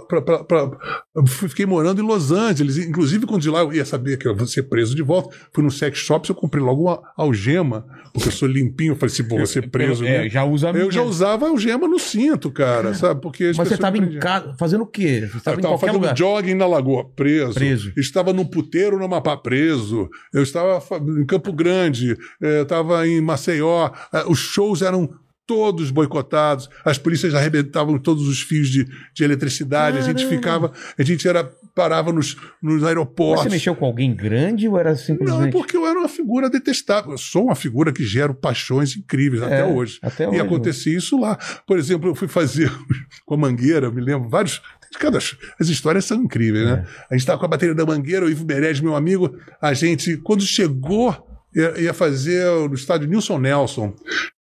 fiquei 1.27 1.67
morando 1.67 2.01
em 2.01 2.07
Los 2.07 2.31
Angeles, 2.31 2.79
inclusive 2.79 3.27
quando 3.27 3.43
de 3.43 3.51
lá 3.51 3.61
eu 3.61 3.73
ia 3.73 3.85
saber 3.85 4.17
que 4.17 4.27
eu 4.29 4.35
vou 4.37 4.47
ser 4.47 4.65
preso 4.65 4.95
de 4.95 5.03
volta, 5.03 5.35
fui 5.53 5.63
no 5.65 5.71
sex 5.71 5.99
shop, 5.99 6.29
eu 6.29 6.35
comprei 6.35 6.63
logo 6.63 6.83
uma 6.85 7.03
algema, 7.17 7.85
porque 8.13 8.29
eu 8.29 8.33
sou 8.33 8.49
limpinho, 8.49 8.93
eu 8.93 8.97
falei 8.97 9.13
assim, 9.13 9.23
vou 9.25 9.45
ser 9.47 9.69
preso, 9.71 10.05
É, 10.05 10.23
né? 10.23 10.29
já 10.29 10.45
usa 10.45 10.71
Eu 10.71 10.91
já 10.91 11.03
usava 11.03 11.49
algema 11.49 11.89
no 11.89 11.99
cinto, 11.99 12.51
cara, 12.51 12.95
sabe? 12.95 13.21
Porque 13.21 13.45
as 13.45 13.57
Mas 13.57 13.69
você 13.69 13.77
pessoas 13.77 13.93
tava 13.93 13.99
em 13.99 14.19
casa 14.19 14.55
fazendo 14.59 14.83
o 14.83 14.87
quê? 14.87 15.21
Você 15.27 15.35
Eu 15.35 15.39
estava 15.39 15.61
qualquer 15.61 15.79
fazendo 15.87 16.01
lugar. 16.01 16.17
jogging 16.17 16.55
na 16.55 16.67
lagoa, 16.67 17.05
preso. 17.17 17.55
Preso. 17.55 17.93
Estava 17.97 18.33
no 18.33 18.45
puteiro 18.49 18.99
no 18.99 19.05
Amapá, 19.05 19.37
preso. 19.37 20.09
Eu 20.33 20.43
estava 20.43 20.81
em 21.21 21.27
Campo 21.27 21.53
Grande, 21.53 22.13
eh, 22.43 22.59
eu 22.61 22.63
estava 22.63 23.07
em 23.07 23.21
Maceió. 23.21 23.91
Eh, 24.13 24.25
Os 24.29 24.39
shows 24.39 24.83
eram 24.83 25.11
todos 25.49 25.91
boicotados, 25.91 26.69
as 26.85 26.99
polícias 26.99 27.35
arrebentavam 27.35 27.99
todos 27.99 28.29
os 28.29 28.43
fios 28.43 28.69
de, 28.69 28.87
de 29.15 29.25
eletricidade, 29.25 29.97
a 29.97 30.03
gente 30.03 30.19
Caramba. 30.25 30.37
ficava, 30.37 30.73
a 30.99 31.03
gente 31.03 31.27
era, 31.27 31.43
parava 31.75 32.13
nos, 32.13 32.37
nos 32.63 32.75
Mas 32.83 32.85
aeroportos. 32.85 33.45
você 33.45 33.49
mexeu 33.51 33.75
com 33.75 33.87
alguém 33.87 34.15
grande 34.15 34.69
ou 34.69 34.79
era 34.79 34.91
Não, 34.91 34.97
simplesmente... 34.99 35.49
é 35.49 35.51
porque 35.51 35.75
eu 35.75 35.87
era 35.87 35.99
uma 35.99 36.09
figura 36.09 36.51
detestável. 36.51 37.13
Eu 37.13 37.19
sou 37.19 37.45
uma 37.47 37.55
figura 37.55 37.91
que 37.93 38.05
gera 38.05 38.35
paixões 38.35 38.95
incríveis 38.95 39.43
até 39.43 39.61
É, 39.61 39.65
hoje. 39.65 39.99
Até 40.03 40.25
E 40.25 40.29
hoje. 40.29 40.41
acontecia 40.41 40.95
isso 40.97 41.19
lá. 41.19 41.39
Por 41.67 41.79
exemplo, 41.79 42.11
eu 42.11 42.15
fui 42.15 42.29
fazer 42.29 42.71
com 43.25 43.33
a 43.35 43.39
Mangueira, 43.39 43.91
me 43.91 44.03
lembro, 44.03 44.29
vários. 44.29 44.61
Cada, 45.01 45.19
as 45.19 45.69
histórias 45.69 46.05
são 46.05 46.23
incríveis, 46.23 46.65
né? 46.67 46.87
A 47.11 47.15
gente 47.15 47.21
estava 47.21 47.39
com 47.39 47.45
a 47.47 47.49
bateria 47.49 47.75
da 47.75 47.85
Mangueira, 47.87 48.25
o 48.27 48.31
Ivo 48.31 48.45
Meirelles, 48.47 48.81
meu 48.81 48.95
amigo, 48.97 49.35
a 49.63 49.73
gente, 49.75 50.17
quando 50.19 50.43
chegou, 50.43 51.28
ia, 51.55 51.81
ia 51.81 51.95
fazer 51.95 52.47
no 52.69 52.75
estádio 52.75 53.09
Nilson 53.09 53.39
Nelson, 53.39 53.95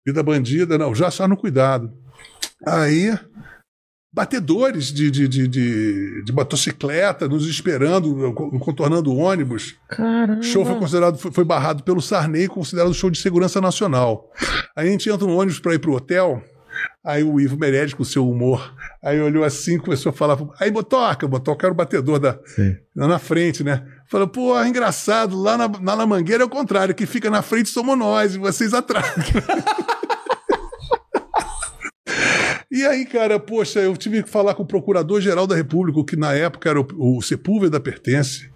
Vida 0.06 0.22
Bandida, 0.22 0.78
não, 0.78 0.94
já 0.94 1.10
só 1.10 1.28
no 1.28 1.36
cuidado. 1.36 1.92
Aí, 2.66 3.16
batedores 4.12 4.92
de, 4.92 5.10
de, 5.10 5.28
de, 5.28 5.46
de, 5.46 6.24
de 6.24 6.32
motocicleta 6.32 7.28
nos 7.28 7.46
esperando, 7.46 8.32
contornando 8.60 9.12
o 9.12 9.16
ônibus. 9.16 9.76
Caramba. 9.88 10.40
O 10.40 10.42
show 10.42 10.64
foi 10.64 10.76
considerado, 10.76 11.18
foi, 11.18 11.30
foi 11.30 11.44
barrado 11.44 11.82
pelo 11.82 12.00
Sarney, 12.00 12.48
considerado 12.48 12.92
show 12.94 13.10
de 13.10 13.18
segurança 13.18 13.60
nacional. 13.60 14.30
Aí 14.76 14.88
a 14.88 14.90
gente 14.90 15.08
entra 15.08 15.26
no 15.26 15.36
ônibus 15.36 15.60
para 15.60 15.74
ir 15.74 15.78
pro 15.78 15.94
hotel. 15.94 16.42
Aí 17.04 17.22
o 17.22 17.40
Ivo 17.40 17.56
Meirelles, 17.56 17.94
com 17.94 18.04
seu 18.04 18.28
humor, 18.28 18.74
aí 19.02 19.20
olhou 19.20 19.44
assim, 19.44 19.78
começou 19.78 20.10
a 20.10 20.12
falar. 20.12 20.38
Aí 20.60 20.70
Botoca, 20.70 21.26
Botoca 21.26 21.66
era 21.66 21.72
o 21.72 21.76
batedor 21.76 22.18
da, 22.18 22.38
Sim. 22.44 22.76
lá 22.94 23.08
na 23.08 23.18
frente, 23.18 23.64
né? 23.64 23.84
Falou, 24.10 24.28
pô, 24.28 24.62
engraçado, 24.62 25.40
lá 25.40 25.56
na, 25.56 25.68
na 25.68 26.06
Mangueira 26.06 26.42
é 26.42 26.46
o 26.46 26.50
contrário, 26.50 26.94
que 26.94 27.06
fica 27.06 27.30
na 27.30 27.42
frente 27.42 27.68
somos 27.68 27.98
nós 27.98 28.34
e 28.34 28.38
vocês 28.38 28.74
atrás. 28.74 29.06
E 32.70 32.84
aí, 32.84 33.06
cara, 33.06 33.40
poxa, 33.40 33.80
eu 33.80 33.96
tive 33.96 34.22
que 34.22 34.28
falar 34.28 34.54
com 34.54 34.62
o 34.62 34.66
Procurador-Geral 34.66 35.46
da 35.46 35.56
República, 35.56 36.04
que 36.04 36.16
na 36.16 36.34
época 36.34 36.68
era 36.68 36.78
o, 36.80 37.16
o 37.16 37.22
Sepúlveda 37.22 37.80
Pertence, 37.80 38.50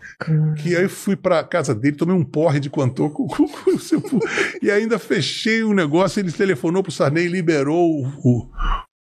que 0.63 0.77
aí 0.77 0.87
fui 0.87 1.17
pra 1.17 1.43
casa 1.43 1.75
dele, 1.75 1.97
tomei 1.97 2.15
um 2.15 2.25
porre 2.25 2.61
de 2.61 2.69
quantor 2.69 3.11
com, 3.11 3.27
com, 3.27 3.49
com 3.49 3.71
o 3.71 3.79
Sepúlveda, 3.79 4.31
e 4.61 4.71
ainda 4.71 4.99
fechei 4.99 5.63
o 5.63 5.73
negócio, 5.73 6.21
ele 6.21 6.31
telefonou 6.31 6.83
pro 6.83 6.93
Sarney, 6.93 7.27
liberou 7.27 7.91
o, 7.91 8.07
o, 8.23 8.51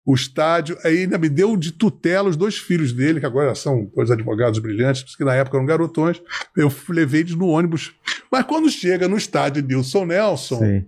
o 0.05 0.15
estádio, 0.15 0.77
aí 0.83 0.99
ainda 0.99 1.17
me 1.17 1.27
deu 1.27 1.57
de 1.57 1.73
tutela 1.73 2.29
os 2.29 2.37
dois 2.37 2.57
filhos 2.57 2.93
dele, 2.93 3.19
que 3.19 3.25
agora 3.25 3.53
são 3.53 3.91
dois 3.93 4.09
advogados 4.09 4.59
brilhantes, 4.59 5.15
que 5.15 5.25
na 5.25 5.35
época 5.35 5.57
eram 5.57 5.65
garotões, 5.65 6.21
eu 6.55 6.73
levei 6.87 7.19
eles 7.19 7.35
no 7.35 7.47
ônibus. 7.47 7.93
Mas 8.31 8.45
quando 8.45 8.69
chega 8.69 9.09
no 9.09 9.17
estádio 9.17 9.61
Nilson 9.61 10.05
Nelson, 10.05 10.59
Sim. 10.59 10.85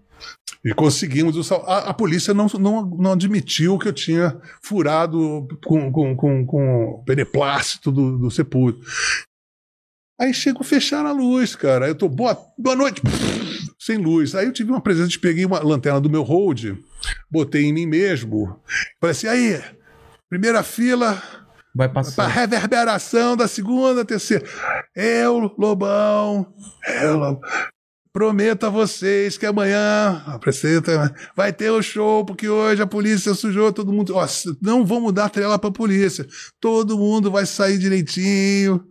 E 0.63 0.73
conseguimos 0.73 1.35
o 1.35 1.43
sal... 1.43 1.63
a, 1.67 1.89
a 1.89 1.93
polícia 1.93 2.33
não, 2.33 2.47
não, 2.59 2.85
não 2.85 3.11
admitiu 3.13 3.77
que 3.77 3.87
eu 3.87 3.93
tinha 3.93 4.39
furado 4.61 5.47
com, 5.65 5.91
com, 5.91 6.15
com, 6.15 6.45
com 6.45 6.85
o 6.85 7.03
beneplácito 7.03 7.91
do, 7.91 8.17
do 8.17 8.31
sepulcro. 8.31 8.81
Aí 10.19 10.33
chego 10.33 10.61
a 10.61 10.63
fechar 10.65 11.05
a 11.05 11.11
luz, 11.11 11.55
cara. 11.55 11.87
Eu 11.87 11.95
tô, 11.95 12.07
boa, 12.07 12.37
boa 12.57 12.75
noite, 12.75 13.01
sem 13.77 13.97
luz. 13.97 14.35
Aí 14.35 14.45
eu 14.45 14.53
tive 14.53 14.71
uma 14.71 14.81
presença, 14.81 15.17
peguei 15.19 15.45
uma 15.45 15.59
lanterna 15.59 15.99
do 15.99 16.09
meu 16.09 16.23
hold, 16.23 16.77
botei 17.29 17.63
em 17.65 17.73
mim 17.73 17.85
mesmo. 17.85 18.57
Falei 19.01 19.11
assim, 19.11 19.27
aí, 19.27 19.61
primeira 20.29 20.63
fila, 20.63 21.21
Vai 21.75 21.89
para 21.89 22.03
passar. 22.03 22.27
reverberação 22.27 23.35
da 23.35 23.47
segunda, 23.47 24.05
terceira. 24.05 24.45
Eu, 24.95 25.51
Lobão, 25.57 26.53
eu, 27.01 27.17
Lobão, 27.17 27.41
prometo 28.13 28.65
a 28.65 28.69
vocês 28.69 29.37
que 29.39 29.45
amanhã 29.45 30.21
apresenta, 30.27 31.13
vai 31.35 31.51
ter 31.51 31.71
o 31.71 31.81
show, 31.81 32.23
porque 32.23 32.47
hoje 32.47 32.79
a 32.79 32.85
polícia 32.87 33.33
sujou 33.33 33.73
todo 33.73 33.91
mundo. 33.91 34.13
Ó, 34.15 34.25
não 34.61 34.85
vamos 34.85 35.11
dar 35.11 35.29
trela 35.29 35.57
pra 35.57 35.71
polícia. 35.71 36.25
Todo 36.61 36.95
mundo 36.97 37.31
vai 37.31 37.45
sair 37.47 37.79
direitinho. 37.79 38.83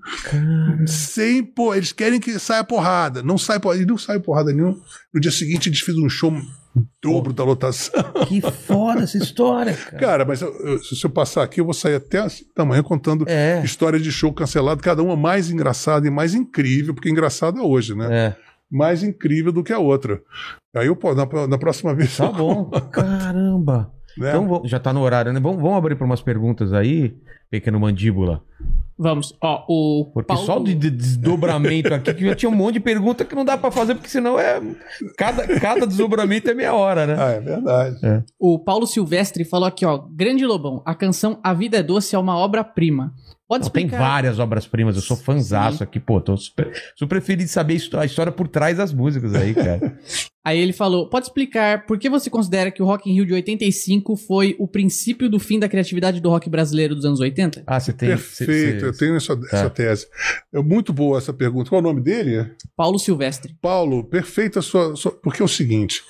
Sem 0.86 1.44
pô, 1.44 1.72
eles 1.72 1.92
querem 1.92 2.18
que 2.18 2.36
saia 2.38 2.64
porrada. 2.64 3.22
Não 3.22 3.38
sai 3.38 3.60
porrada. 3.60 3.80
E 3.82 3.86
não 3.86 3.96
sai 3.96 4.18
porrada 4.18 4.52
nenhuma. 4.52 4.76
No 5.14 5.20
dia 5.20 5.30
seguinte, 5.30 5.68
eles 5.68 5.78
fizeram 5.80 6.04
um 6.06 6.10
show 6.10 6.32
dobro 7.00 7.32
da 7.32 7.44
lotação. 7.44 7.92
Que 8.26 8.40
foda 8.40 9.02
essa 9.02 9.18
história, 9.18 9.74
cara. 9.74 9.98
Cara, 9.98 10.24
mas 10.24 10.40
eu- 10.42 10.52
eu- 10.66 10.78
se 10.82 11.04
eu 11.04 11.10
passar 11.10 11.44
aqui, 11.44 11.60
eu 11.60 11.64
vou 11.64 11.74
sair 11.74 11.94
até 11.94 12.18
assim, 12.18 12.44
amanhã 12.56 12.82
contando 12.82 13.24
É. 13.28 13.62
história 13.64 14.00
de 14.00 14.10
show 14.10 14.32
cancelado, 14.32 14.82
cada 14.82 15.02
uma 15.02 15.14
mais 15.14 15.48
engraçada 15.50 16.06
e 16.06 16.10
mais 16.10 16.34
incrível, 16.34 16.92
porque 16.94 17.10
engraçada 17.10 17.60
é 17.60 17.62
hoje, 17.62 17.94
né? 17.94 18.08
É. 18.10 18.36
Mais 18.72 19.02
incrível 19.02 19.52
do 19.52 19.62
que 19.62 19.72
a 19.72 19.78
outra. 19.78 20.22
Aí 20.74 20.86
eu, 20.86 20.96
pô, 20.96 21.14
na, 21.14 21.26
na 21.46 21.58
próxima 21.58 21.92
vez. 21.94 22.16
Tá 22.16 22.32
bom. 22.32 22.70
Caramba. 22.90 23.92
né? 24.16 24.30
Então 24.30 24.62
já 24.64 24.80
tá 24.80 24.92
no 24.92 25.00
horário, 25.02 25.32
né? 25.32 25.38
Vamos, 25.38 25.60
vamos 25.60 25.76
abrir 25.76 25.94
para 25.94 26.06
umas 26.06 26.22
perguntas 26.22 26.72
aí, 26.72 27.14
pequeno 27.50 27.78
mandíbula. 27.78 28.42
Vamos, 29.02 29.36
ó, 29.42 29.64
o 29.68 30.12
Porque 30.14 30.28
Paulo... 30.28 30.46
só 30.46 30.60
de, 30.60 30.76
de 30.76 30.88
desdobramento 30.88 31.92
aqui, 31.92 32.14
que 32.14 32.24
já 32.24 32.36
tinha 32.36 32.48
um 32.48 32.54
monte 32.54 32.74
de 32.74 32.80
pergunta 32.80 33.24
que 33.24 33.34
não 33.34 33.44
dá 33.44 33.58
pra 33.58 33.72
fazer, 33.72 33.96
porque 33.96 34.08
senão 34.08 34.38
é. 34.38 34.62
Cada, 35.18 35.44
cada 35.58 35.84
desdobramento 35.88 36.48
é 36.48 36.54
meia 36.54 36.72
hora, 36.72 37.04
né? 37.04 37.16
Ah, 37.18 37.30
é 37.32 37.40
verdade. 37.40 38.24
O 38.38 38.60
Paulo 38.60 38.86
Silvestre 38.86 39.44
falou 39.44 39.66
aqui, 39.66 39.84
ó. 39.84 39.98
Grande 39.98 40.46
Lobão, 40.46 40.82
a 40.86 40.94
canção 40.94 41.40
A 41.42 41.52
Vida 41.52 41.78
é 41.78 41.82
Doce 41.82 42.14
é 42.14 42.18
uma 42.18 42.36
obra-prima. 42.36 43.12
Pode 43.48 43.64
Não, 43.64 43.70
tem 43.70 43.86
explicar... 43.86 43.98
várias 43.98 44.38
obras-primas, 44.38 44.94
eu 44.94 45.02
sou 45.02 45.16
fanzaço 45.16 45.78
Sim. 45.78 45.84
aqui, 45.84 45.98
pô. 45.98 46.20
Tô 46.20 46.36
super, 46.36 46.72
super 46.94 47.20
feliz 47.20 47.46
de 47.46 47.50
saber 47.50 47.76
a 47.98 48.04
história 48.04 48.30
por 48.30 48.46
trás 48.46 48.78
das 48.78 48.92
músicas 48.92 49.34
aí, 49.34 49.52
cara. 49.52 49.98
Aí 50.44 50.58
ele 50.58 50.72
falou, 50.72 51.08
pode 51.08 51.26
explicar 51.26 51.86
por 51.86 51.96
que 51.98 52.10
você 52.10 52.28
considera 52.28 52.70
que 52.70 52.82
o 52.82 52.84
Rock 52.84 53.08
in 53.08 53.14
Rio 53.14 53.24
de 53.26 53.32
85 53.32 54.16
foi 54.16 54.56
o 54.58 54.66
princípio 54.66 55.28
do 55.30 55.38
fim 55.38 55.58
da 55.58 55.68
criatividade 55.68 56.20
do 56.20 56.28
rock 56.28 56.50
brasileiro 56.50 56.96
dos 56.96 57.04
anos 57.04 57.20
80? 57.20 57.62
Ah, 57.64 57.78
você 57.78 57.92
tem. 57.92 58.08
Perfeito, 58.08 58.50
cê- 58.52 58.80
cê- 58.80 58.86
eu 58.86 58.92
tenho 58.96 59.14
essa, 59.16 59.38
essa 59.52 59.70
tese. 59.70 60.08
É 60.52 60.60
muito 60.60 60.92
boa 60.92 61.18
essa 61.18 61.32
pergunta. 61.32 61.70
Qual 61.70 61.78
é 61.78 61.84
o 61.84 61.86
nome 61.86 62.00
dele? 62.00 62.50
Paulo 62.76 62.98
Silvestre. 62.98 63.54
Paulo, 63.62 64.02
perfeita 64.02 64.58
a 64.58 64.62
sua, 64.62 64.96
sua- 64.96 65.12
Porque 65.12 65.40
é 65.40 65.44
o 65.44 65.48
seguinte: 65.48 66.02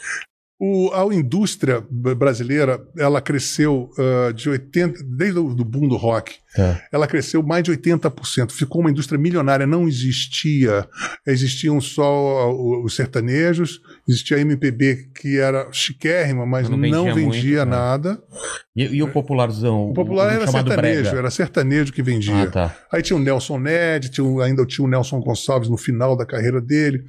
o, 0.59 0.91
a 0.95 1.05
indústria 1.15 1.85
brasileira 1.91 2.83
ela 2.97 3.21
cresceu 3.21 3.91
ah, 3.99 4.33
de 4.33 4.49
80%, 4.49 4.95
desde 5.15 5.39
o 5.41 5.55
do 5.55 5.65
boom 5.65 5.89
do 5.89 5.97
rock, 5.97 6.37
Tá. 6.55 6.83
ela 6.93 7.07
cresceu 7.07 7.43
mais 7.43 7.63
de 7.65 7.71
80%. 7.71 8.53
Ficou 8.53 8.81
uma 8.83 8.91
indústria 8.91 9.19
milionária, 9.19 9.67
não 9.67 9.89
existia. 9.89 10.87
Existiam 11.27 11.81
só 11.81 12.51
o- 12.53 12.85
os 12.85 12.95
sertanejos, 12.95 13.81
existia 14.09 14.37
a 14.37 14.41
MPB 14.41 15.09
que 15.15 15.39
era 15.39 15.69
chiquérrima, 15.73 16.45
mas 16.45 16.69
Não 16.69 16.77
não 16.77 17.05
vendia 17.05 17.15
vendia, 17.15 17.59
muito, 17.65 17.71
né? 17.71 17.77
nada. 17.77 18.23
E, 18.77 18.85
e 18.97 19.03
o 19.03 19.09
popularzão? 19.09 19.91
O 19.91 19.95
popular 19.95 20.33
era 20.33 20.47
chamado 20.47 20.69
sertanejo, 20.69 21.03
brega? 21.03 21.19
era 21.19 21.31
sertanejo 21.31 21.93
que 21.93 22.03
vendia. 22.03 22.43
Ah, 22.43 22.47
tá. 22.51 22.77
Aí 22.93 23.03
tinha 23.03 23.17
o 23.17 23.21
Nelson 23.21 23.59
Ned, 23.59 24.11
tinha 24.11 24.25
o- 24.25 24.41
ainda 24.41 24.65
tinha 24.67 24.85
o 24.85 24.89
Nelson 24.89 25.21
Gonçalves 25.21 25.69
no 25.69 25.77
final 25.77 26.17
da 26.17 26.25
carreira 26.27 26.61
dele. 26.61 27.05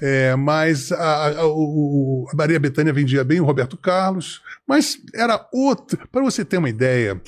É, 0.00 0.34
mas 0.36 0.92
a, 0.92 1.40
a, 1.40 1.46
o- 1.46 2.26
a 2.32 2.36
Maria 2.36 2.58
Bethânia 2.60 2.92
vendia 2.92 3.24
bem, 3.24 3.40
o 3.40 3.44
Roberto 3.44 3.76
Carlos. 3.76 4.40
Mas 4.66 4.98
era 5.14 5.46
outro. 5.52 5.98
Para 6.10 6.22
você 6.22 6.44
ter 6.44 6.58
uma 6.58 6.68
ideia, 6.68 7.20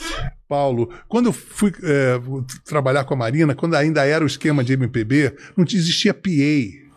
Paulo, 0.48 0.88
quando 1.08 1.26
eu 1.26 1.32
fui 1.32 1.72
é, 1.82 2.18
trabalhar 2.64 3.04
com 3.04 3.14
a 3.14 3.16
Marina, 3.16 3.54
quando 3.54 3.74
ainda 3.74 4.04
era 4.04 4.24
o 4.24 4.26
esquema 4.26 4.64
de 4.64 4.72
MPB, 4.72 5.34
não 5.56 5.64
existia 5.64 6.14
PA. 6.14 6.88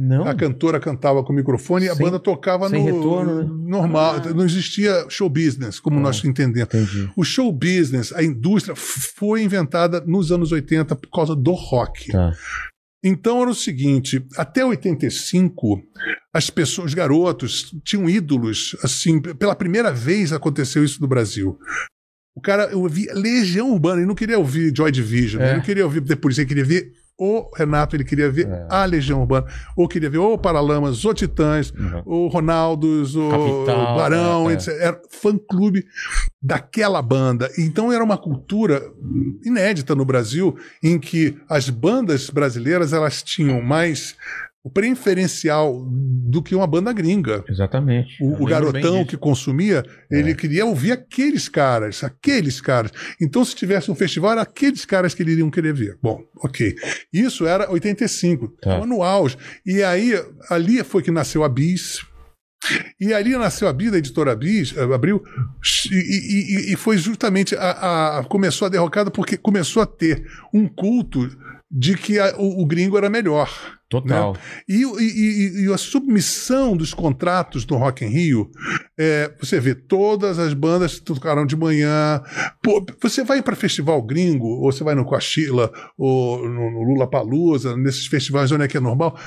Não. 0.00 0.28
A 0.28 0.34
cantora 0.34 0.78
cantava 0.78 1.24
com 1.24 1.32
o 1.32 1.36
microfone 1.36 1.86
e 1.86 1.88
a 1.88 1.94
banda 1.94 2.20
tocava 2.20 2.68
no 2.68 2.84
retorno, 2.84 3.42
né? 3.42 3.50
normal. 3.68 4.16
Ah. 4.24 4.32
Não 4.32 4.44
existia 4.44 5.06
show 5.08 5.28
business, 5.28 5.80
como 5.80 5.98
Ah. 5.98 6.02
nós 6.02 6.24
entendemos. 6.24 6.72
Entendi. 6.72 7.10
O 7.16 7.24
show 7.24 7.50
business, 7.50 8.12
a 8.12 8.22
indústria, 8.22 8.76
foi 8.76 9.42
inventada 9.42 10.00
nos 10.06 10.30
anos 10.30 10.52
80 10.52 10.94
por 10.94 11.10
causa 11.10 11.34
do 11.34 11.50
rock. 11.52 12.12
Tá. 12.12 12.32
Então 13.02 13.40
era 13.40 13.50
o 13.50 13.54
seguinte, 13.54 14.24
até 14.36 14.64
85, 14.64 15.82
as 16.32 16.48
pessoas, 16.50 16.88
os 16.88 16.94
garotos, 16.94 17.74
tinham 17.84 18.08
ídolos, 18.08 18.76
assim, 18.84 19.20
pela 19.20 19.54
primeira 19.54 19.92
vez 19.92 20.32
aconteceu 20.32 20.84
isso 20.84 21.00
no 21.00 21.08
Brasil. 21.08 21.58
O 22.38 22.40
cara, 22.40 22.68
eu 22.70 22.80
ouvi 22.80 23.08
Legião 23.12 23.72
Urbana, 23.72 23.96
ele 23.98 24.06
não 24.06 24.14
queria 24.14 24.38
ouvir 24.38 24.72
Joy 24.74 24.92
Division, 24.92 25.42
É. 25.42 25.46
ele 25.48 25.56
não 25.56 25.62
queria 25.64 25.84
ouvir 25.84 26.00
The 26.02 26.14
Police, 26.14 26.40
ele 26.40 26.46
queria 26.48 26.64
ver 26.64 26.92
o 27.20 27.50
Renato, 27.56 27.96
ele 27.96 28.04
queria 28.04 28.30
ver 28.30 28.46
É. 28.46 28.66
a 28.70 28.84
Legião 28.84 29.18
Urbana, 29.20 29.44
ou 29.76 29.88
queria 29.88 30.08
ver 30.08 30.18
o 30.18 30.38
Paralamas, 30.38 31.04
o 31.04 31.12
Titãs, 31.12 31.72
Uhum. 31.72 32.02
o 32.06 32.28
Ronaldos, 32.28 33.16
o 33.16 33.28
Capital, 33.28 33.96
Barão, 33.96 34.48
é, 34.48 34.52
é. 34.52 34.54
etc. 34.54 34.68
Era 34.80 35.02
fã-clube 35.10 35.84
daquela 36.40 37.02
banda. 37.02 37.50
Então 37.58 37.92
era 37.92 38.04
uma 38.04 38.16
cultura 38.16 38.80
inédita 39.44 39.96
no 39.96 40.04
Brasil, 40.04 40.56
em 40.80 40.96
que 40.96 41.36
as 41.50 41.68
bandas 41.68 42.30
brasileiras 42.30 42.92
elas 42.92 43.20
tinham 43.20 43.60
mais 43.60 44.14
o 44.14 44.47
preferencial 44.68 45.84
do 45.90 46.42
que 46.42 46.54
uma 46.54 46.66
banda 46.66 46.92
gringa. 46.92 47.44
Exatamente. 47.48 48.22
O, 48.22 48.26
o 48.26 48.30
lembro 48.46 48.72
bem 48.72 48.82
garotão 48.82 49.04
que 49.04 49.16
consumia, 49.16 49.84
ele 50.10 50.32
É. 50.32 50.34
queria 50.34 50.66
ouvir 50.66 50.92
aqueles 50.92 51.48
caras, 51.48 52.04
aqueles 52.04 52.60
caras. 52.60 52.90
Então, 53.20 53.44
se 53.44 53.54
tivesse 53.54 53.90
um 53.90 53.94
festival, 53.94 54.32
era 54.32 54.42
aqueles 54.42 54.84
caras 54.84 55.14
que 55.14 55.22
iriam 55.22 55.50
querer 55.50 55.72
ver. 55.74 55.98
Bom, 56.02 56.20
ok. 56.42 56.74
Isso 57.12 57.46
era 57.46 57.70
85, 57.70 58.48
Tá. 58.60 58.84
no 58.86 59.02
auge. 59.02 59.36
E 59.64 59.82
aí, 59.82 60.12
ali 60.50 60.82
foi 60.84 61.02
que 61.02 61.10
nasceu 61.10 61.44
a 61.44 61.48
Bis. 61.48 62.00
E 63.00 63.14
ali 63.14 63.30
nasceu 63.36 63.68
a 63.68 63.72
Bis, 63.72 63.92
a 63.92 63.98
editora 63.98 64.34
Bis, 64.34 64.74
eh, 64.76 64.82
abriu, 64.82 65.22
e, 65.92 65.94
e- 65.94 66.70
e- 66.70 66.72
e 66.72 66.76
foi 66.76 66.98
justamente 66.98 67.54
a, 67.54 68.18
a- 68.18 68.24
começou 68.24 68.66
a 68.66 68.68
derrocada 68.68 69.10
porque 69.12 69.36
começou 69.36 69.80
a 69.82 69.86
ter 69.86 70.24
um 70.52 70.66
culto 70.66 71.30
de 71.70 71.96
que 71.96 72.18
a- 72.18 72.34
o- 72.38 72.62
o 72.62 72.66
gringo 72.66 72.96
era 72.96 73.10
melhor. 73.10 73.50
Total. 73.90 74.36
E, 74.68 74.84
o- 74.86 75.00
e- 75.00 75.04
e- 75.04 75.64
e 75.66 75.72
a 75.72 75.78
submissão 75.78 76.76
dos 76.76 76.92
contratos 76.92 77.64
do 77.64 77.74
Rock 77.76 78.04
in 78.04 78.08
Rio, 78.08 78.50
é, 78.98 79.30
você 79.40 79.58
vê 79.58 79.74
todas 79.74 80.38
as 80.38 80.52
bandas 80.52 80.98
que 80.98 81.04
tocaram 81.04 81.46
de 81.46 81.56
manhã. 81.56 82.22
Pô, 82.62 82.84
você 83.02 83.24
vai 83.24 83.42
para 83.42 83.56
festival 83.56 84.00
gringo, 84.02 84.46
ou 84.46 84.70
você 84.72 84.84
vai 84.84 84.94
no 84.94 85.04
Coachella, 85.06 85.72
ou 85.96 86.46
no, 86.46 86.70
no 86.70 86.82
Lula 86.82 87.08
Palusa, 87.08 87.76
nesses 87.76 88.06
festivais 88.06 88.52
onde 88.52 88.64
é 88.64 88.68
que 88.68 88.76
é 88.76 88.80
normal. 88.80 89.18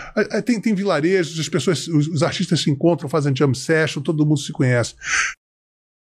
Tem, 0.46 0.62
tem 0.62 0.76
vilarejos, 0.76 1.40
as 1.40 1.50
pessoas, 1.50 1.88
os, 1.88 2.08
os 2.08 2.22
artistas 2.24 2.62
se 2.62 2.70
encontram, 2.70 3.10
fazem 3.10 3.36
jam 3.36 3.54
session, 3.56 4.02
todo 4.02 4.26
mundo 4.26 4.40
se 4.40 4.52
conhece. 4.52 4.94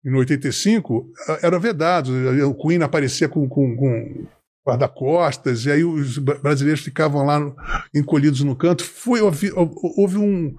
E 0.05 0.11
no 0.11 0.19
85, 0.19 1.11
ah, 1.29 1.39
era 1.43 1.59
vedado. 1.59 2.11
O 2.49 2.55
Queen 2.55 2.83
aparecia 2.83 3.29
com, 3.29 3.47
com, 3.49 3.77
com 3.77 4.27
guarda-costas, 4.67 5.65
e 5.67 5.71
aí 5.71 5.85
os 5.85 6.19
bra- 6.19 6.39
brasileiros 6.39 6.83
ficavam 6.83 7.25
lá 7.25 7.39
no- 7.41 7.55
encolhidos 7.95 8.41
no 8.43 8.55
canto. 8.57 8.85
Foi, 8.85 9.21
houve, 9.21 9.51
houve 9.97 10.17
um- 10.19 10.55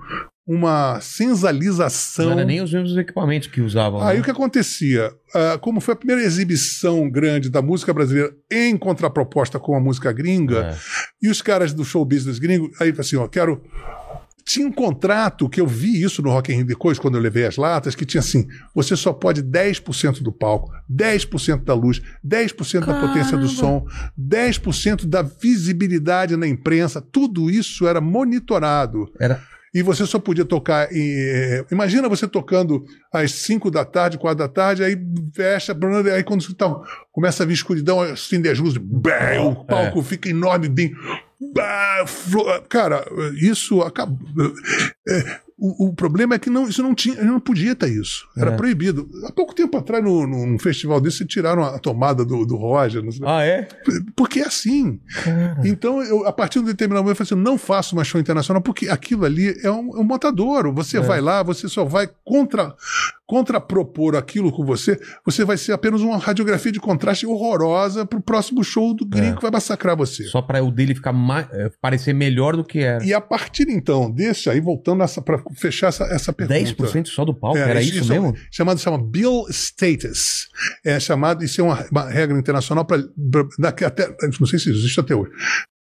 uma 0.48 1.00
sensalização. 1.02 2.26
Não 2.26 2.32
era 2.34 2.46
nem 2.46 2.62
os 2.62 2.74
mesmos 2.74 2.98
equipamentos 2.98 3.48
que 3.48 3.62
usavam. 3.62 4.02
Aí 4.02 4.16
né? 4.16 4.22
o 4.22 4.24
que 4.24 4.32
acontecia? 4.32 5.12
Ah, 5.34 5.58
como 5.62 5.80
foi 5.80 5.94
a 5.94 5.98
primeira 5.98 6.22
exibição 6.24 7.10
grande 7.10 7.50
da 7.50 7.62
música 7.62 7.94
brasileira 7.94 8.34
em 8.52 8.76
contraproposta 8.78 9.60
com 9.60 9.76
a 9.76 9.80
música 9.80 10.12
gringa, 10.12 10.72
É. 10.72 10.78
e 11.22 11.30
os 11.30 11.42
caras 11.42 11.74
do 11.74 11.86
show 11.86 12.04
business 12.04 12.40
gringo, 12.40 12.70
aí 12.82 12.94
assim, 12.98 13.16
ó, 13.16 13.28
quero. 13.28 13.62
Tinha 14.52 14.68
um 14.68 14.72
contrato 14.72 15.48
que 15.48 15.62
eu 15.62 15.66
vi 15.66 16.04
isso 16.04 16.22
no 16.22 16.30
Rock 16.30 16.52
in 16.52 16.58
Rio 16.58 16.66
depois, 16.66 17.00
quando 17.00 17.16
eu 17.16 17.22
levei 17.22 17.46
as 17.46 17.56
latas, 17.56 17.96
que 17.96 18.06
tinha 18.06 18.20
assim: 18.20 18.46
você 18.76 18.98
só 18.98 19.14
pode 19.14 19.42
10% 19.42 20.22
do 20.22 20.30
palco, 20.30 20.74
10% 20.92 21.64
da 21.64 21.74
luz, 21.74 22.02
10% 22.26 22.86
da 22.86 23.00
potência 23.00 23.38
do 23.38 23.48
som, 23.48 23.86
10% 24.20 25.06
da 25.06 25.22
visibilidade 25.22 26.36
na 26.36 26.46
imprensa, 26.46 27.00
tudo 27.00 27.50
isso 27.50 27.88
era 27.88 28.02
monitorado. 28.02 29.10
Era, 29.18 29.42
E 29.74 29.82
você 29.82 30.06
só 30.06 30.20
podia 30.20 30.44
tocar. 30.44 30.92
Em, 30.92 31.00
eh, 31.00 31.66
imagina 31.72 32.10
você 32.10 32.28
tocando 32.28 32.84
às 33.14 33.32
5 33.32 33.72
da 33.72 33.86
tarde, 33.86 34.18
4 34.18 34.38
da 34.38 34.50
tarde, 34.50 34.84
aí 34.84 34.98
fecha, 35.34 35.74
aí 36.14 36.24
quando 36.26 36.44
você 36.44 36.54
tá, 36.54 36.76
começa 37.10 37.44
a 37.44 37.46
vir 37.46 37.54
escuridão, 37.54 38.02
acende 38.02 38.50
as 38.50 38.60
luzes, 38.60 38.78
bam, 38.78 39.48
o 39.48 39.66
palco 39.66 40.04
fica 40.04 40.28
enorme, 40.28 40.68
bem. 40.68 40.94
Cara, 42.70 43.06
isso 43.40 43.82
acabou. 43.82 44.18
É, 45.08 45.40
o, 45.58 45.88
o 45.90 45.94
problema 45.96 46.36
é 46.36 46.40
que 46.40 46.50
não, 46.50 46.68
isso 46.68 46.82
não 46.82 46.96
tinha, 46.96 47.24
não 47.24 47.40
podia 47.40 47.76
ter 47.76 47.90
isso. 47.90 48.28
Era 48.38 48.52
É. 48.52 48.56
proibido. 48.58 49.10
Há 49.26 49.32
pouco 49.32 49.54
tempo 49.54 49.78
atrás, 49.78 50.04
no- 50.04 50.26
num 50.26 50.58
festival 50.58 51.00
desse, 51.00 51.26
tiraram 51.26 51.64
a 51.64 51.78
tomada 51.80 52.26
do, 52.26 52.46
do 52.46 52.56
Roger. 52.56 53.04
Ah, 53.24 53.44
é? 53.44 53.68
Porque 54.16 54.40
é 54.40 54.46
assim. 54.48 55.00
Então, 55.64 56.02
eu, 56.04 56.26
a 56.28 56.34
partir 56.34 56.60
de 56.60 56.66
um 56.66 56.68
determinado 56.68 57.04
momento, 57.04 57.20
eu 57.22 57.26
falei 57.26 57.40
assim: 57.40 57.44
não 57.44 57.58
faço 57.58 57.96
mais 57.96 58.08
show 58.08 58.20
internacional, 58.20 58.62
porque 58.62 58.90
aquilo 58.90 59.26
ali 59.26 59.56
é 59.64 59.70
um, 59.72 59.98
é 59.98 60.00
um. 60.00 60.74
Você 60.74 60.98
É. 60.98 61.02
vai 61.02 61.22
lá, 61.22 61.44
você 61.44 61.68
só 61.70 61.86
vai 61.86 62.10
contra, 62.24 62.74
contrapropor 63.32 64.18
aquilo 64.18 64.52
com 64.52 64.66
você, 64.66 65.00
você 65.26 65.46
vai 65.46 65.56
ser 65.58 65.72
apenas 65.72 66.02
uma 66.02 66.18
radiografia 66.18 66.70
de 66.70 66.82
contraste 66.82 67.26
horrorosa 67.26 68.06
pro 68.06 68.22
próximo 68.22 68.62
show 68.62 68.94
do 68.94 69.06
gringo 69.06 69.28
É. 69.28 69.36
que 69.38 69.42
vai 69.42 69.50
massacrar 69.50 69.96
você. 69.96 70.26
Só 70.26 70.42
pra 70.42 70.62
o 70.62 70.70
dele 70.70 70.94
ficar 70.94 71.14
mais, 71.14 71.48
é, 71.54 71.72
parecer 71.82 72.14
melhor 72.14 72.58
do 72.58 72.66
que 72.66 72.80
era. 72.80 73.02
E 73.06 73.14
a 73.14 73.22
partir 73.22 73.70
então, 73.70 74.12
desse 74.12 74.50
aí, 74.50 74.60
voltando 74.60 75.02
para 75.24 75.42
fechar 75.56 75.88
essa, 75.88 76.04
essa 76.14 76.34
pergunta. 76.34 76.60
10% 76.60 77.08
só 77.08 77.24
do 77.24 77.34
palco? 77.34 77.58
É, 77.58 77.62
era 77.62 77.82
isso, 77.82 78.12
é 78.12 78.20
mesmo? 78.20 78.36
Chamado 78.52 78.82
chama 78.82 79.02
Bill 79.02 79.46
Status. 79.50 80.50
É 80.86 81.00
chamado, 81.00 81.46
isso 81.46 81.62
é 81.62 81.64
uma, 81.64 81.86
uma 81.90 82.10
regra 82.10 82.38
internacional 82.38 82.84
para 82.84 83.02
até 83.88 84.14
não 84.42 84.48
sei 84.48 84.60
se 84.60 84.70
existe 84.70 85.00
até 85.00 85.16
hoje. 85.16 85.32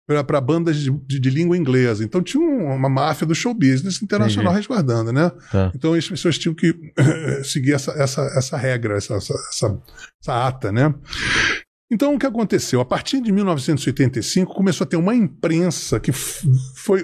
Para 0.07 0.39
bandas 0.39 0.77
de, 0.77 0.91
de- 0.91 1.19
de 1.19 1.29
língua 1.31 1.57
inglesa. 1.57 2.03
Então 2.03 2.21
tinha 2.21 2.41
um- 2.43 2.75
uma 2.75 2.89
máfia 2.89 3.25
do 3.25 3.33
show 3.33 3.53
business 3.53 4.01
internacional 4.03 4.53
Entendi. 4.53 4.67
resguardando, 4.67 5.11
né? 5.11 5.31
Tá. 5.51 5.71
Então 5.73 5.93
as 5.93 6.07
pessoas 6.07 6.37
tinham 6.37 6.53
que 6.53 6.75
seguir 7.43 7.73
essa, 7.73 7.91
essa, 7.93 8.21
essa 8.37 8.55
regra, 8.57 8.97
essa, 8.97 9.15
essa, 9.15 9.33
essa, 9.51 9.81
essa 10.21 10.47
ata, 10.47 10.71
né? 10.71 10.93
Então 11.91 12.13
o 12.15 12.19
que 12.19 12.25
aconteceu? 12.25 12.79
A 12.81 12.85
partir 12.85 13.21
de 13.21 13.31
1985 13.31 14.53
começou 14.53 14.85
a 14.85 14.87
ter 14.87 14.97
uma 14.97 15.15
imprensa 15.15 15.99
que 15.99 16.11
foi 16.11 17.03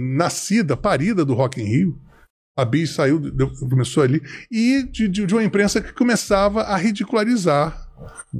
nascida, 0.00 0.76
parida 0.76 1.24
do 1.24 1.34
Rock 1.34 1.60
in 1.60 1.64
Rio. 1.64 2.00
A 2.56 2.64
Bis 2.64 2.90
saiu, 2.90 3.20
começou 3.68 4.02
ali, 4.04 4.22
e 4.50 4.84
de, 4.84 5.08
de- 5.08 5.26
de 5.26 5.34
uma 5.34 5.42
imprensa 5.42 5.80
que 5.80 5.92
começava 5.92 6.62
a 6.62 6.76
ridicularizar 6.76 7.83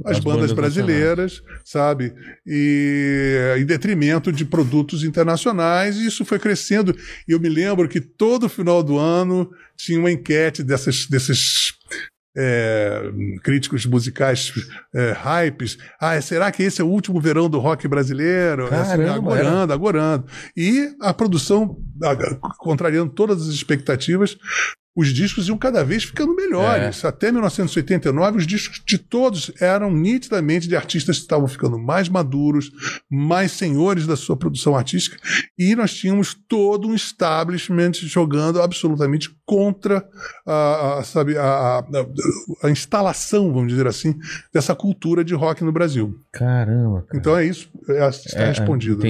as, 0.03 0.17
As 0.17 0.19
bandas, 0.19 0.23
bandas 0.23 0.51
brasileiras, 0.51 1.43
sabe? 1.63 2.13
E 2.45 3.55
em 3.57 3.65
detrimento 3.65 4.31
de 4.31 4.45
produtos 4.45 5.03
internacionais, 5.03 5.97
e 5.97 6.05
isso 6.07 6.25
foi 6.25 6.39
crescendo. 6.39 6.95
E 7.27 7.31
eu 7.31 7.39
me 7.39 7.49
lembro 7.49 7.87
que 7.87 8.01
todo 8.01 8.49
final 8.49 8.83
do 8.83 8.97
ano 8.97 9.49
tinha 9.77 9.99
uma 9.99 10.11
enquete 10.11 10.63
dessas, 10.63 11.07
desses 11.07 11.73
é, 12.37 13.11
críticos 13.41 13.85
musicais 13.85 14.51
é, 14.93 15.13
hypes. 15.13 15.77
Ah, 15.99 16.19
será 16.21 16.51
que 16.51 16.63
esse 16.63 16.81
é 16.81 16.83
o 16.83 16.89
último 16.89 17.19
verão 17.21 17.49
do 17.49 17.59
rock 17.59 17.87
brasileiro? 17.87 18.67
Caramba, 18.67 18.91
Assim, 18.91 19.09
agorando, 19.09 19.73
agorando. 19.73 20.25
E 20.55 20.93
a 20.99 21.13
produção, 21.13 21.77
contrariando 22.59 23.11
todas 23.11 23.41
as 23.41 23.53
expectativas, 23.53 24.37
os 24.97 25.09
discos 25.13 25.49
iam 25.49 25.57
cada 25.57 25.83
vez 25.83 26.05
ficando 26.05 26.33
melhores. 26.33 27.03
Até 27.03 27.29
1989, 27.29 28.37
os 28.37 28.47
discos 28.47 28.81
de 28.87 28.97
todos 28.97 29.51
eram 29.59 29.91
nitidamente 29.91 30.69
de 30.69 30.75
artistas 30.77 31.17
que 31.17 31.23
estavam 31.23 31.49
ficando 31.49 31.77
mais 31.77 32.07
maduros, 32.07 32.71
mais 33.11 33.51
senhores 33.51 34.07
da 34.07 34.15
sua 34.15 34.37
produção 34.37 34.73
artística, 34.73 35.17
e 35.59 35.75
nós 35.75 35.93
tínhamos 35.93 36.33
todo 36.47 36.87
um 36.87 36.95
establishment 36.95 37.91
jogando 38.03 38.61
absolutamente 38.61 39.29
contra 39.45 40.01
a, 40.47 40.99
a, 40.99 41.03
sabe, 41.03 41.37
a, 41.37 41.43
a- 41.79 41.85
a 42.63 42.69
instalação, 42.71 43.51
vamos 43.53 43.67
dizer 43.67 43.87
assim, 43.87 44.15
dessa 44.53 44.73
cultura 44.73 45.25
de 45.25 45.35
rock 45.35 45.61
no 45.61 45.73
Brasil. 45.73 46.15
Caramba. 46.31 47.01
cara. 47.01 47.19
Então 47.19 47.37
é 47.37 47.45
isso, 47.45 47.69
é, 47.89 48.07
está 48.07 48.39
É, 48.43 48.45
respondido. 48.47 49.03
né? 49.03 49.09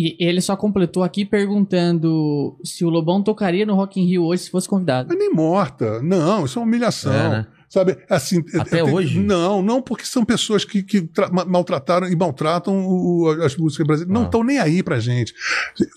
E 0.00 0.16
ele 0.20 0.40
só 0.40 0.54
completou 0.56 1.02
aqui 1.02 1.24
perguntando 1.24 2.56
se 2.62 2.84
o 2.84 2.88
Lobão 2.88 3.20
tocaria 3.20 3.66
no 3.66 3.74
Rock 3.74 4.00
in 4.00 4.04
Rio 4.06 4.22
hoje 4.24 4.44
se 4.44 4.50
fosse 4.50 4.68
convidado. 4.68 5.08
Mas 5.08 5.18
nem 5.18 5.32
morta. 5.32 6.00
Não, 6.02 6.44
isso 6.44 6.56
é 6.58 6.62
uma 6.62 6.68
humilhação. 6.68 7.12
É, 7.12 7.28
né? 7.30 7.46
Sabe, 7.68 7.98
assim. 8.08 8.42
Até 8.58 8.78
é- 8.78 8.84
tem- 8.84 8.94
hoje? 8.94 9.18
Não, 9.18 9.60
não, 9.60 9.82
porque 9.82 10.04
são 10.04 10.24
pessoas 10.24 10.64
que, 10.64 10.82
que 10.84 11.02
tra- 11.02 11.28
ma- 11.30 11.44
maltrataram 11.44 12.06
e 12.08 12.14
maltratam 12.16 12.86
o- 12.86 13.28
as 13.44 13.56
músicas 13.56 13.86
brasileiras. 13.86 14.14
Não 14.14 14.22
Ah. 14.22 14.26
estão 14.26 14.44
nem 14.44 14.58
aí 14.58 14.82
pra 14.84 15.00
gente. 15.00 15.34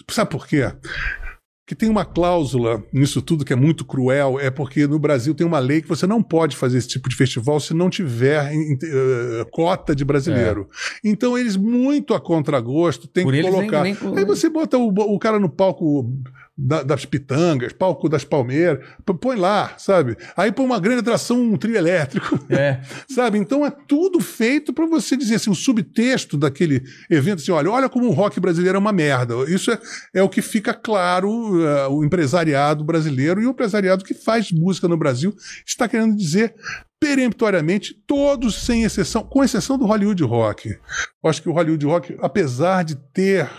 Sabe 0.10 0.32
por 0.32 0.48
quê? 0.48 0.72
Que 1.66 1.76
tem 1.76 1.90
uma 1.90 2.04
cláusula 2.04 2.84
nisso 2.92 3.22
tudo 3.22 3.46
que 3.46 3.54
é 3.54 3.56
muito 3.56 3.86
cruel, 3.86 4.40
é 4.40 4.50
porque 4.50 4.86
no 4.88 5.00
Brasil 5.00 5.34
tem 5.34 5.46
uma 5.46 5.60
lei 5.60 5.82
que 5.82 5.88
você 5.88 6.06
não 6.06 6.22
pode 6.22 6.58
fazer 6.58 6.78
esse 6.78 6.88
tipo 6.88 7.08
de 7.08 7.16
festival 7.16 7.60
se 7.60 7.74
não 7.74 7.90
tiver 7.90 8.52
uh, 8.52 9.50
cota 9.52 9.96
de 9.96 10.04
brasileiro. 10.04 10.68
É. 11.04 11.10
Então 11.10 11.38
eles, 11.38 11.56
muito 11.56 12.14
a 12.14 12.20
contragosto, 12.20 13.08
tem 13.08 13.24
Por 13.24 13.34
que 13.34 13.42
colocar. 13.42 13.84
Nem, 13.84 13.96
nem... 14.02 14.18
Aí 14.18 14.26
você 14.26 14.50
bota 14.50 14.78
o, 14.78 14.88
o 14.90 15.20
cara 15.20 15.40
no 15.40 15.50
palco 15.50 16.12
da, 16.62 16.84
das 16.84 17.06
pitangas, 17.06 17.74
palco 17.74 18.08
das 18.08 18.24
palmeiras, 18.24 18.86
põe 19.20 19.36
lá, 19.36 19.74
sabe? 19.78 20.16
Aí 20.38 20.52
põe 20.52 20.66
uma 20.66 20.80
grande 20.80 21.00
atração, 21.00 21.42
um 21.42 21.58
trio 21.58 21.76
elétrico. 21.76 22.40
É. 22.50 22.82
sabe? 23.10 23.38
Então 23.40 23.66
é 23.66 23.72
tudo 23.72 24.20
feito 24.20 24.72
para 24.72 24.86
você 24.86 25.18
dizer 25.18 25.36
assim, 25.36 25.50
o 25.50 25.56
subtexto 25.56 26.38
daquele 26.38 26.84
evento, 27.10 27.42
assim, 27.42 27.52
olha, 27.52 27.72
olha 27.72 27.90
como 27.90 28.08
o 28.08 28.12
rock 28.12 28.40
brasileiro 28.40 28.76
é 28.76 28.80
uma 28.80 28.94
merda. 28.94 29.34
Isso 29.48 29.72
é, 29.72 29.80
é 30.16 30.24
o 30.24 30.30
que 30.30 30.42
fica 30.42 30.74
claro, 30.74 31.30
uh, 31.30 31.90
o 31.90 32.06
empresariado 32.06 32.84
brasileiro 32.84 33.42
e 33.42 33.48
o 33.48 33.52
empresariado 33.52 34.06
que 34.06 34.14
faz 34.14 34.52
música 34.52 34.88
no 34.88 34.98
Brasil 34.98 35.36
está 35.66 35.88
querendo 35.88 36.16
dizer 36.16 36.54
peremptoriamente, 37.02 37.96
todos 38.06 38.64
sem 38.64 38.84
exceção, 38.84 39.24
com 39.24 39.44
exceção 39.44 39.76
do 39.76 39.88
Hollywood 39.88 40.24
Rock. 40.24 40.70
Eu 40.70 41.30
acho 41.30 41.42
que 41.42 41.50
o 41.50 41.52
Hollywood 41.52 41.84
Rock, 41.84 42.16
apesar 42.22 42.84
de 42.84 42.96
ter, 42.96 43.50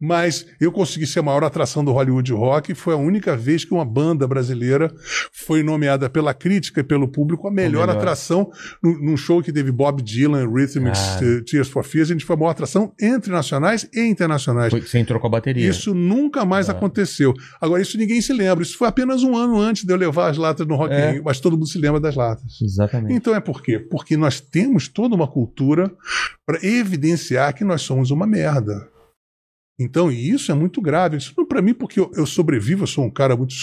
mas 0.00 0.46
eu 0.58 0.72
consegui 0.72 1.06
ser 1.06 1.18
a 1.18 1.22
maior 1.22 1.44
atração 1.44 1.84
do 1.84 1.92
Hollywood 1.92 2.32
Rock, 2.32 2.74
foi 2.74 2.94
a 2.94 2.96
única 2.96 3.36
vez 3.36 3.62
que 3.62 3.74
uma 3.74 3.84
banda 3.84 4.26
brasileira 4.26 4.90
foi 5.32 5.62
nomeada 5.62 6.08
pela 6.08 6.32
crítica 6.32 6.80
e 6.80 6.82
pelo 6.82 7.06
público 7.08 7.46
a 7.46 7.50
melhor, 7.50 7.86
melhor. 7.86 7.90
atração 7.90 8.50
num 8.82 9.18
show 9.18 9.42
que 9.42 9.52
teve 9.52 9.70
Bob 9.70 10.02
Dylan, 10.02 10.50
Rhythmics, 10.50 10.98
ah. 10.98 11.20
Tears 11.46 11.68
for 11.68 11.84
Fears. 11.84 12.10
A 12.10 12.14
gente 12.14 12.24
foi 12.24 12.36
a 12.36 12.38
maior 12.38 12.50
atração 12.52 12.94
entre 12.98 13.30
nacionais 13.30 13.86
e 13.92 14.00
internacionais. 14.00 14.70
Foi, 14.70 14.80
você 14.80 14.98
entrou 14.98 15.20
com 15.20 15.26
a 15.26 15.30
bateria. 15.30 15.68
Isso 15.68 15.94
nunca 15.94 16.46
mais 16.46 16.70
ah. 16.70 16.72
aconteceu. 16.72 17.34
Agora, 17.60 17.82
isso 17.82 17.98
ninguém 17.98 18.22
se 18.22 18.32
lembra. 18.32 18.62
Isso 18.62 18.78
foi 18.78 18.88
apenas 18.88 19.22
um 19.22 19.36
ano 19.36 19.58
antes 19.60 19.84
de 19.84 19.92
eu 19.92 19.96
levar 19.98 20.30
as 20.30 20.38
latas 20.38 20.66
no 20.66 20.74
Rock 20.74 20.94
é. 20.94 21.20
mas 21.22 21.38
todo 21.38 21.52
mundo 21.52 21.68
se 21.68 21.78
lembra 21.78 22.00
das 22.00 22.16
latas. 22.16 22.58
Exatamente. 22.78 23.14
Então 23.14 23.34
é 23.34 23.40
por 23.40 23.62
quê? 23.62 23.78
Porque 23.78 24.16
nós 24.16 24.40
temos 24.40 24.88
toda 24.88 25.14
uma 25.14 25.26
cultura 25.26 25.92
para 26.46 26.64
evidenciar 26.64 27.54
que 27.54 27.64
nós 27.64 27.82
somos 27.82 28.10
uma 28.10 28.26
merda. 28.26 28.88
Então, 29.80 30.10
e 30.10 30.30
isso 30.30 30.50
é 30.50 30.54
muito 30.54 30.80
grave. 30.82 31.16
Isso 31.16 31.32
não 31.38 31.46
para 31.46 31.62
mim, 31.62 31.72
porque 31.72 32.00
eu, 32.00 32.10
eu, 32.16 32.26
sobrevivo, 32.26 32.82
eu 32.82 32.86
sou 32.86 33.04
um 33.04 33.10
cara 33.10 33.36
muito 33.36 33.54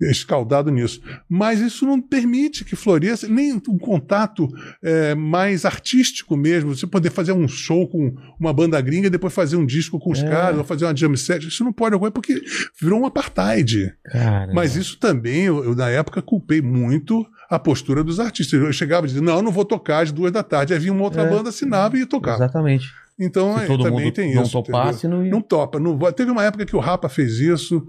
escaldado 0.00 0.70
nisso. 0.70 1.02
Mas 1.28 1.60
isso 1.60 1.84
não 1.84 2.00
permite 2.00 2.64
que 2.64 2.76
floresça 2.76 3.26
nem 3.26 3.52
um 3.52 3.78
contato 3.78 4.48
é, 4.82 5.14
mais 5.16 5.64
artístico 5.64 6.36
mesmo. 6.36 6.74
Você 6.74 6.86
poder 6.86 7.10
fazer 7.10 7.32
um 7.32 7.48
show 7.48 7.88
com 7.88 8.14
uma 8.38 8.52
banda 8.52 8.80
gringa 8.80 9.08
e 9.08 9.10
depois 9.10 9.34
fazer 9.34 9.56
um 9.56 9.66
disco 9.66 9.98
com 9.98 10.12
os 10.12 10.22
é. 10.22 10.28
caras, 10.28 10.58
ou 10.58 10.64
fazer 10.64 10.84
uma 10.84 10.96
jam 10.96 11.16
set. 11.16 11.48
Isso 11.48 11.64
não 11.64 11.72
pode 11.72 11.96
ocorrer 11.96 12.12
porque 12.12 12.40
virou 12.80 13.00
um 13.00 13.06
apartheid. 13.06 13.92
Cara. 14.04 14.52
Mas 14.54 14.76
isso 14.76 15.00
também, 15.00 15.42
eu, 15.42 15.64
eu, 15.64 15.74
na 15.74 15.90
época, 15.90 16.22
culpei 16.22 16.62
muito 16.62 17.26
a 17.48 17.58
postura 17.58 18.02
dos 18.02 18.20
artistas. 18.20 18.60
Eu 18.60 18.72
chegava 18.72 19.06
e 19.06 19.08
dizia, 19.08 19.22
não, 19.22 19.36
eu 19.36 19.42
não 19.42 19.52
vou 19.52 19.64
tocar 19.64 20.02
às 20.02 20.12
duas 20.12 20.32
da 20.32 20.42
tarde. 20.42 20.72
Aí 20.72 20.78
vinha 20.78 20.92
uma 20.92 21.04
outra 21.04 21.22
é. 21.22 21.30
banda, 21.30 21.50
assinava 21.50 21.96
e 21.96 22.00
ia 22.00 22.06
tocar. 22.06 22.34
Exatamente. 22.34 22.88
Então, 23.18 23.58
Se 23.58 23.66
todo 23.66 23.84
também 23.84 24.04
mundo 24.04 24.14
tem 24.14 24.34
não 24.34 24.42
isso. 24.42 24.52
Topasse, 24.52 25.08
não, 25.08 25.24
não 25.24 25.40
topa. 25.40 25.80
Não, 25.80 25.98
teve 26.12 26.30
uma 26.30 26.44
época 26.44 26.66
que 26.66 26.76
o 26.76 26.80
Rapa 26.80 27.08
fez 27.08 27.40
isso, 27.40 27.86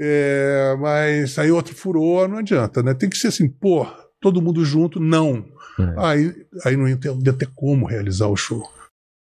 é, 0.00 0.76
mas 0.80 1.38
aí 1.38 1.50
outro 1.50 1.74
furou, 1.74 2.26
não 2.26 2.38
adianta, 2.38 2.82
né? 2.82 2.92
Tem 2.92 3.08
que 3.08 3.16
ser 3.16 3.28
assim, 3.28 3.48
pô, 3.48 3.86
todo 4.20 4.42
mundo 4.42 4.64
junto, 4.64 4.98
não. 4.98 5.44
É. 5.78 5.94
Aí, 5.98 6.34
aí 6.64 6.76
não 6.76 6.88
ia 6.88 6.96
ter, 6.96 7.14
ia 7.24 7.32
ter 7.32 7.48
como 7.54 7.86
realizar 7.86 8.26
o 8.26 8.36
show. 8.36 8.68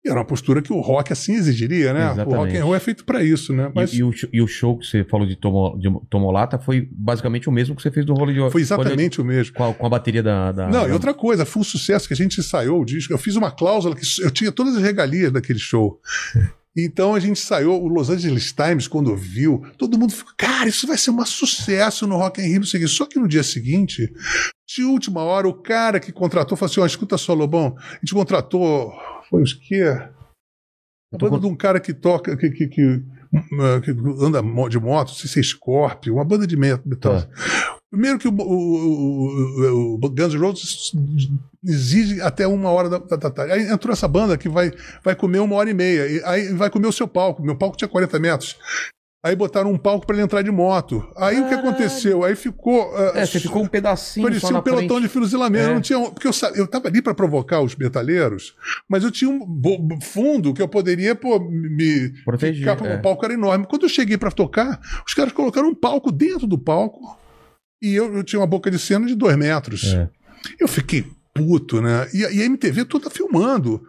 E 0.04 0.10
era 0.10 0.20
uma 0.20 0.26
postura 0.26 0.64
que 0.64 0.74
o 0.74 0.80
rock 0.80 1.14
assim 1.14 1.34
exigiria, 1.34 1.94
né? 1.94 2.12
Exatamente. 2.12 2.34
O 2.34 2.38
rock 2.38 2.58
and 2.58 2.64
roll 2.64 2.76
é 2.76 2.80
feito 2.80 3.06
para 3.06 3.24
isso, 3.24 3.54
né? 3.54 3.72
Mas... 3.74 3.94
E, 3.94 3.98
e, 3.98 4.04
o, 4.04 4.12
e, 4.34 4.42
o, 4.42 4.48
show 4.48 4.78
que 4.78 4.86
você 4.88 5.04
falou 5.04 5.28
de, 5.28 5.36
tomo, 5.36 5.78
de 5.78 5.90
Tomolata 6.10 6.58
foi 6.58 6.90
basicamente 6.92 7.48
o 7.48 7.52
mesmo 7.52 7.76
que 7.76 7.84
você 7.84 7.92
fez 7.92 8.06
no 8.08 8.16
Rolling 8.16 8.50
Foi 8.50 8.62
exatamente 8.62 9.22
o 9.22 9.24
mesmo. 9.24 9.54
Com 9.54 9.64
a, 9.64 9.74
com 9.74 9.86
a 9.86 9.90
bateria 9.90 10.24
da, 10.24 10.52
da, 10.52 10.70
Não, 10.70 10.90
e 10.90 10.92
outra 10.92 11.14
coisa, 11.14 11.46
foi 11.46 11.62
um 11.62 11.64
sucesso 11.64 12.08
que 12.08 12.16
a 12.16 12.18
gente 12.18 12.40
ensaiou 12.40 12.82
o 12.82 12.86
disco. 12.86 13.14
Eu 13.14 13.18
fiz 13.20 13.36
uma 13.36 13.52
cláusula 13.52 13.96
que 13.96 14.04
eu 14.24 14.32
tinha 14.32 14.52
todas 14.52 14.76
as 14.76 14.82
regalias 14.82 15.32
daquele 15.32 15.60
show. 15.60 16.00
Então 16.76 17.14
a 17.14 17.20
gente 17.20 17.38
saiu, 17.38 17.74
o 17.74 17.88
Los 17.88 18.10
Angeles 18.10 18.54
Times, 18.54 18.88
quando 18.88 19.14
viu, 19.14 19.62
todo 19.78 19.98
mundo 19.98 20.14
ficou, 20.14 20.32
cara, 20.38 20.70
isso 20.70 20.88
vai 20.88 20.98
ser 20.98 21.12
um 21.12 21.26
sucesso 21.26 22.08
no 22.08 22.16
Rock 22.16 22.40
in 22.42 22.46
Rio, 22.46 22.62
não 22.62 22.88
Só 22.88 23.06
que 23.06 23.20
no 23.20 23.28
dia 23.28 23.44
seguinte, 23.44 24.10
de 24.66 24.84
última 24.86 25.22
hora, 25.22 25.50
o 25.50 25.54
cara 25.54 26.00
que 26.00 26.14
contratou 26.14 26.58
falou 26.58 26.72
assim: 26.72 26.80
ó, 26.80 26.84
oh, 26.84 26.88
escuta 26.88 27.18
só, 27.18 27.34
Lobão, 27.34 27.76
a 27.78 27.96
gente 27.96 28.14
contratou 28.14 28.94
foi 29.32 29.42
os 29.42 29.54
quê? 29.54 29.84
A 31.14 31.18
banda 31.18 31.40
de 31.40 31.48
um 31.48 31.56
cara 31.56 31.80
que 31.80 31.94
toca, 31.94 32.38
que, 32.38 32.52
que, 32.52 32.68
que, 32.68 32.84
uh, 32.84 33.82
que 33.84 33.92
anda 34.24 34.42
de 34.70 34.80
moto, 34.80 35.12
se 35.12 35.40
é 35.40 35.44
Scorpio, 35.44 36.16
uma 36.16 36.26
banda 36.26 36.46
de 36.46 36.58
metal. 36.58 37.16
É. 37.16 37.30
Primeiro 37.90 38.20
que 38.20 38.28
o, 38.28 38.32
o, 38.32 38.36
o, 38.38 39.94
o, 39.96 39.98
Guns 39.98 40.34
N' 40.34 40.40
Roses 40.40 40.92
exige 41.62 42.22
até 42.22 42.48
uma 42.48 42.70
hora 42.70 42.90
da, 42.90 42.98
da, 43.00 43.30
tarde. 43.30 43.52
Aí 43.52 43.70
entrou 43.70 43.92
essa 43.92 44.08
banda 44.08 44.38
que 44.38 44.48
vai, 44.48 44.72
vai 45.04 45.14
comer 45.14 45.40
uma 45.40 45.56
hora 45.56 45.70
e 45.70 45.74
meia. 45.74 46.26
aí 46.26 46.54
vai 46.54 46.70
comer 46.70 46.88
o 46.88 46.94
seu 46.94 47.08
palco. 47.08 47.44
Meu 47.44 47.58
palco 47.58 47.76
tinha 47.76 47.90
40 47.90 48.18
metros. 48.20 48.58
Aí 49.24 49.36
botaram 49.36 49.72
um 49.72 49.78
palco 49.78 50.08
para 50.08 50.16
ele 50.16 50.24
entrar 50.24 50.42
de 50.42 50.50
moto. 50.50 51.08
Aí 51.16 51.36
Caralho. 51.36 51.46
o 51.46 51.48
que 51.48 51.54
aconteceu? 51.54 52.24
Aí 52.24 52.36
ficou. 52.36 52.92
Uh, 52.92 53.18
é, 53.18 53.26
você 53.26 53.40
ficou 53.40 53.62
um 53.62 53.68
pedacinho. 53.68 54.26
Parecia 54.26 54.58
um 54.58 54.62
pelotão 54.64 54.88
frente. 54.88 55.02
de 55.04 55.10
filozilamento. 55.10 55.64
É. 55.64 55.70
Eu 55.70 55.74
não 55.76 55.82
tinha, 55.82 56.00
porque 56.10 56.28
eu, 56.28 56.32
eu 56.56 56.66
tava 56.66 56.88
ali 56.88 57.04
para 57.04 57.14
provocar 57.14 57.62
os 57.62 57.76
metalheiros, 57.76 58.56
mas 58.90 59.04
eu 59.04 59.12
tinha 59.12 59.30
um 59.30 60.02
fundo 60.02 60.56
que 60.56 60.62
eu 60.62 60.68
poderia 60.68 61.14
pô, 61.14 61.40
me 61.40 62.10
proteger. 62.26 62.68
Ficar, 62.68 62.84
é. 62.84 62.96
O 62.96 63.02
palco 63.02 63.24
era 63.24 63.36
enorme. 63.36 63.68
Quando 63.68 63.84
eu 63.84 63.90
cheguei 63.90 64.18
para 64.18 64.32
tocar, 64.32 64.80
os 65.06 65.14
caras 65.14 65.34
colocaram 65.34 65.70
um 65.70 65.76
palco 65.76 66.12
dentro 66.12 66.48
do 66.48 66.58
palco 66.58 67.16
e 67.80 67.94
eu, 67.94 68.16
eu 68.16 68.24
tinha 68.24 68.40
uma 68.40 68.48
boca 68.48 68.72
de 68.72 68.80
cena 68.80 69.06
de 69.06 69.14
dois 69.14 69.38
metros. 69.38 69.84
É. 69.94 70.10
Eu 70.60 70.68
fiquei 70.68 71.06
puto, 71.32 71.80
né? 71.80 72.08
E, 72.12 72.22
e 72.22 72.42
a 72.42 72.46
MTV 72.46 72.86
toda 72.86 73.08
filmando. 73.12 73.84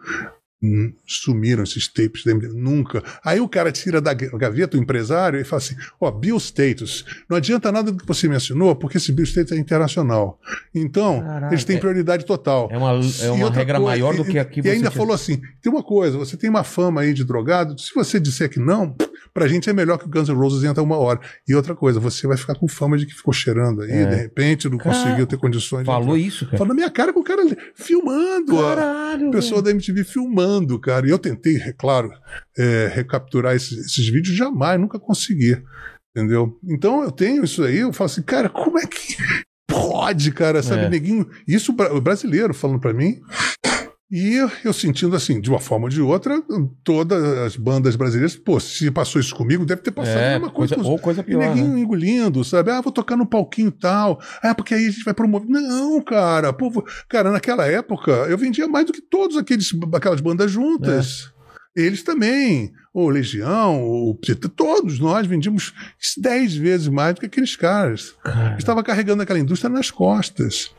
Hum, 0.65 0.93
sumiram 1.05 1.63
esses 1.63 1.89
tapes 1.89 2.23
da 2.23 2.31
MTV, 2.31 2.53
nunca. 2.53 3.03
Aí 3.21 3.41
o 3.41 3.49
cara 3.49 3.69
tira 3.69 3.99
da 3.99 4.13
gaveta 4.13 4.77
o 4.77 4.79
empresário 4.79 5.37
e 5.37 5.43
fala 5.43 5.61
assim: 5.61 5.75
ó, 5.99 6.07
oh, 6.07 6.11
Bill 6.11 6.37
Status, 6.37 7.03
não 7.29 7.35
adianta 7.35 7.69
nada 7.69 7.91
do 7.91 7.97
que 7.97 8.07
você 8.07 8.29
mencionou, 8.29 8.73
porque 8.73 8.95
esse 8.95 9.11
Bill 9.11 9.25
Status 9.25 9.51
é 9.51 9.57
internacional. 9.57 10.39
Então, 10.73 11.21
Caraca, 11.21 11.53
eles 11.53 11.65
têm 11.65 11.77
prioridade 11.77 12.25
total. 12.25 12.69
É 12.71 12.77
uma, 12.77 12.91
é 12.91 13.31
uma 13.31 13.51
regra 13.51 13.77
coisa, 13.77 13.91
maior 13.91 14.15
do 14.15 14.23
que 14.23 14.39
aqui 14.39 14.61
E 14.63 14.69
ainda 14.69 14.89
tinha... 14.89 14.91
falou 14.91 15.13
assim: 15.13 15.41
tem 15.61 15.69
uma 15.69 15.83
coisa, 15.83 16.17
você 16.17 16.37
tem 16.37 16.49
uma 16.49 16.63
fama 16.63 17.01
aí 17.01 17.13
de 17.13 17.25
drogado, 17.25 17.77
se 17.77 17.93
você 17.93 18.17
disser 18.17 18.49
que 18.49 18.59
não, 18.59 18.95
pra 19.33 19.47
gente 19.47 19.69
é 19.69 19.73
melhor 19.73 19.97
que 19.97 20.05
o 20.05 20.09
Guns 20.09 20.29
N' 20.29 20.35
Roses 20.35 20.63
entra 20.63 20.83
uma 20.83 20.97
hora. 20.97 21.19
E 21.47 21.55
outra 21.55 21.75
coisa, 21.75 21.99
você 21.99 22.27
vai 22.27 22.37
ficar 22.37 22.55
com 22.55 22.67
fama 22.67 22.97
de 22.97 23.05
que 23.05 23.13
ficou 23.13 23.33
cheirando 23.33 23.81
aí, 23.81 23.91
é. 23.91 24.05
de 24.05 24.15
repente 24.15 24.69
não 24.69 24.77
conseguiu 24.77 25.25
ter 25.25 25.37
condições. 25.37 25.85
Falou 25.85 26.17
isso, 26.17 26.45
cara? 26.45 26.57
Falou 26.57 26.69
na 26.69 26.75
minha 26.75 26.89
cara 26.89 27.11
com 27.11 27.21
o 27.21 27.23
cara 27.23 27.41
filmando. 27.75 28.57
Caralho, 28.57 29.29
a 29.29 29.31
pessoa 29.31 29.61
velho. 29.61 29.63
da 29.63 29.71
MTV 29.71 30.03
filmando, 30.03 30.79
cara. 30.79 31.07
E 31.07 31.09
eu 31.09 31.17
tentei, 31.17 31.57
é 31.57 31.73
claro, 31.73 32.11
é, 32.57 32.91
recapturar 32.93 33.55
esses, 33.55 33.77
esses 33.85 34.07
vídeos, 34.07 34.35
jamais, 34.35 34.79
nunca 34.79 34.99
consegui. 34.99 35.61
Entendeu? 36.15 36.59
Então 36.63 37.03
eu 37.03 37.11
tenho 37.11 37.43
isso 37.43 37.63
aí, 37.63 37.79
eu 37.79 37.91
falo 37.91 38.05
assim, 38.05 38.21
cara, 38.21 38.47
como 38.47 38.77
é 38.77 38.85
que 38.85 39.17
pode, 39.67 40.31
cara, 40.31 40.61
sabe, 40.61 40.83
é. 40.83 40.89
neguinho, 40.89 41.27
isso 41.47 41.73
brasileiro 41.73 42.53
falando 42.53 42.79
para 42.79 42.93
mim, 42.93 43.19
e 44.15 44.35
eu 44.63 44.71
sentindo 44.71 45.15
assim, 45.15 45.41
de 45.41 45.49
uma 45.49 45.59
forma 45.59 45.85
ou 45.85 45.89
de 45.89 45.99
outra, 45.99 46.39
todas 46.83 47.23
as 47.39 47.57
bandas 47.57 47.95
brasileiras, 47.95 48.35
pô, 48.35 48.59
se 48.59 48.91
passou 48.91 49.19
isso 49.19 49.35
comigo, 49.35 49.65
deve 49.65 49.81
ter 49.81 49.89
passado 49.89 50.19
é, 50.19 50.39
coisa. 50.51 50.75
coisa 50.75 50.87
ou 50.87 50.99
coisa 50.99 51.23
pior. 51.23 51.41
E 51.41 51.47
neguinho 51.47 51.73
né? 51.73 51.79
engolindo, 51.79 52.43
sabe? 52.43 52.69
Ah, 52.69 52.79
vou 52.79 52.93
tocar 52.93 53.17
no 53.17 53.25
palquinho 53.25 53.71
tal. 53.71 54.21
Ah, 54.43 54.53
porque 54.53 54.75
aí 54.75 54.85
a 54.85 54.91
gente 54.91 55.03
vai 55.03 55.15
promover. 55.15 55.49
Não, 55.49 55.99
cara. 55.99 56.53
Pô, 56.53 56.85
cara, 57.09 57.31
naquela 57.31 57.65
época 57.65 58.11
eu 58.29 58.37
vendia 58.37 58.67
mais 58.67 58.85
do 58.85 58.93
que 58.93 59.01
todos 59.01 59.35
aqueles 59.35 59.71
aquelas 59.91 60.21
bandas 60.21 60.51
juntas. 60.51 61.33
É. 61.75 61.81
Eles 61.81 62.03
também, 62.03 62.71
o 62.93 63.09
Legião, 63.09 63.81
o 63.83 64.15
todos 64.55 64.99
nós 64.99 65.25
vendíamos 65.25 65.73
dez 66.21 66.55
vezes 66.55 66.87
mais 66.87 67.15
do 67.15 67.21
que 67.21 67.25
aqueles 67.25 67.55
caras. 67.55 68.13
Cara. 68.23 68.57
Estava 68.59 68.83
carregando 68.83 69.23
aquela 69.23 69.39
indústria 69.39 69.71
nas 69.71 69.89
costas. 69.89 70.69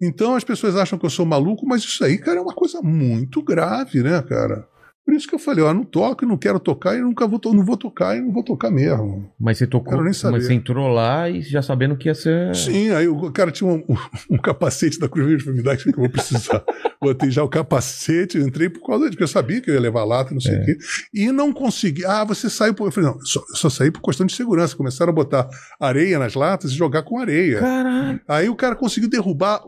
Então 0.00 0.34
as 0.34 0.44
pessoas 0.44 0.76
acham 0.76 0.98
que 0.98 1.04
eu 1.04 1.10
sou 1.10 1.26
maluco, 1.26 1.66
mas 1.66 1.82
isso 1.82 2.02
aí, 2.04 2.16
cara, 2.18 2.38
é 2.38 2.42
uma 2.42 2.54
coisa 2.54 2.80
muito 2.80 3.42
grave, 3.42 4.02
né, 4.02 4.20
cara? 4.22 4.66
Por 5.10 5.16
isso 5.16 5.26
que 5.26 5.34
eu 5.34 5.40
falei, 5.40 5.64
ó, 5.64 5.74
não 5.74 5.82
toco, 5.82 6.24
não 6.24 6.36
quero 6.36 6.60
tocar 6.60 6.96
e 6.96 7.00
nunca 7.00 7.26
vou, 7.26 7.40
não 7.46 7.64
vou 7.64 7.76
tocar 7.76 8.16
e 8.16 8.20
não 8.20 8.30
vou 8.30 8.44
tocar 8.44 8.70
mesmo. 8.70 9.28
Mas 9.40 9.58
você 9.58 9.66
tocou, 9.66 10.00
mas 10.00 10.18
você 10.18 10.52
entrou 10.52 10.86
lá 10.86 11.28
e 11.28 11.42
já 11.42 11.60
sabendo 11.60 11.96
que 11.96 12.08
ia 12.08 12.14
ser. 12.14 12.54
Sim, 12.54 12.90
aí 12.90 13.08
o 13.08 13.32
cara 13.32 13.50
tinha 13.50 13.68
um, 13.68 13.82
um, 14.30 14.38
capacete 14.38 15.00
da 15.00 15.08
Cruz 15.08 15.28
de 15.28 15.34
Enfermidade 15.34 15.82
que 15.82 15.90
eu 15.90 15.96
vou 15.96 16.08
precisar. 16.08 16.62
Botei 17.02 17.28
já 17.28 17.42
o 17.42 17.48
capacete, 17.48 18.38
entrei 18.38 18.68
por 18.68 18.86
causa 18.86 19.06
disso, 19.06 19.12
porque 19.12 19.24
eu 19.24 19.28
sabia 19.28 19.60
que 19.60 19.68
eu 19.68 19.74
ia 19.74 19.80
levar 19.80 20.04
lata, 20.04 20.32
não 20.32 20.40
sei 20.40 20.54
é. 20.54 20.60
o 20.60 20.64
quê. 20.64 20.78
E 21.12 21.32
não 21.32 21.52
consegui. 21.52 22.04
Ah, 22.04 22.22
você 22.22 22.48
saiu 22.48 22.74
por. 22.74 22.86
Eu 22.86 22.92
falei, 22.92 23.10
não, 23.10 23.20
só, 23.22 23.42
só 23.54 23.68
saí 23.68 23.90
por 23.90 24.02
questão 24.02 24.24
de 24.24 24.32
segurança. 24.32 24.76
Começaram 24.76 25.10
a 25.10 25.14
botar 25.14 25.48
areia 25.80 26.20
nas 26.20 26.34
latas 26.34 26.70
e 26.70 26.76
jogar 26.76 27.02
com 27.02 27.18
areia. 27.18 27.58
Caralho. 27.58 28.20
Aí 28.28 28.48
o 28.48 28.54
cara 28.54 28.76
conseguiu 28.76 29.10
derrubar 29.10 29.60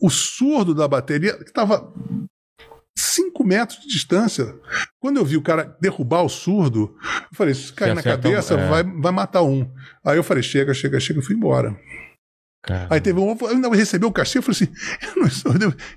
o 0.00 0.10
surdo 0.10 0.74
da 0.74 0.88
bateria, 0.88 1.36
que 1.36 1.44
estava 1.44 1.92
5 2.96 3.44
metros 3.44 3.80
de 3.80 3.88
distância. 3.88 4.54
Quando 4.98 5.18
eu 5.18 5.24
vi 5.24 5.36
o 5.36 5.42
cara 5.42 5.76
derrubar 5.80 6.22
o 6.22 6.28
surdo, 6.28 6.94
eu 7.02 7.36
falei: 7.36 7.54
se 7.54 7.72
cair 7.72 7.94
na 7.94 8.02
cabeça, 8.02 8.54
é. 8.54 8.68
vai, 8.68 8.82
vai 8.82 9.12
matar 9.12 9.42
um. 9.42 9.70
Aí 10.04 10.16
eu 10.16 10.24
falei: 10.24 10.42
chega, 10.42 10.74
chega, 10.74 11.00
chega, 11.00 11.20
eu 11.20 11.24
fui 11.24 11.34
embora. 11.34 11.76
Caramba. 12.62 12.94
Aí 12.94 13.00
teve 13.00 13.18
um, 13.18 13.36
eu 13.40 13.48
ainda 13.48 13.70
recebi 13.70 14.04
o 14.04 14.12
cachê, 14.12 14.38
eu 14.38 14.42
falei 14.42 14.56
assim, 14.62 14.68
eu 15.16 15.22
não, 15.22 15.30
só, 15.30 15.48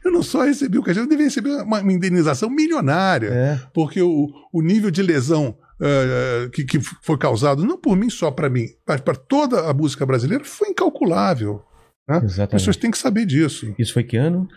eu 0.06 0.12
não 0.12 0.24
só 0.24 0.44
recebi 0.44 0.78
o 0.78 0.84
cachê, 0.84 1.02
eu 1.02 1.08
devia 1.08 1.26
receber 1.26 1.50
uma, 1.62 1.82
uma 1.82 1.92
indenização 1.92 2.50
milionária, 2.50 3.28
é. 3.28 3.60
porque 3.74 4.02
o, 4.02 4.30
o 4.52 4.62
nível 4.62 4.90
de 4.90 5.02
lesão 5.02 5.58
uh, 5.82 6.50
que, 6.52 6.64
que 6.64 6.80
foi 6.80 7.18
causado, 7.18 7.66
não 7.66 7.78
por 7.78 7.98
mim 7.98 8.10
só 8.10 8.32
para 8.32 8.50
mim, 8.50 8.68
mas 8.88 9.02
para 9.02 9.16
toda 9.16 9.70
a 9.70 9.74
música 9.74 10.06
brasileira, 10.06 10.46
foi 10.46 10.70
incalculável. 10.70 11.62
Né? 12.08 12.22
As 12.24 12.48
pessoas 12.48 12.76
têm 12.76 12.92
que 12.92 12.98
saber 12.98 13.26
disso. 13.26 13.74
Isso 13.80 13.94
foi 13.94 14.04
que 14.04 14.18
ano? 14.18 14.48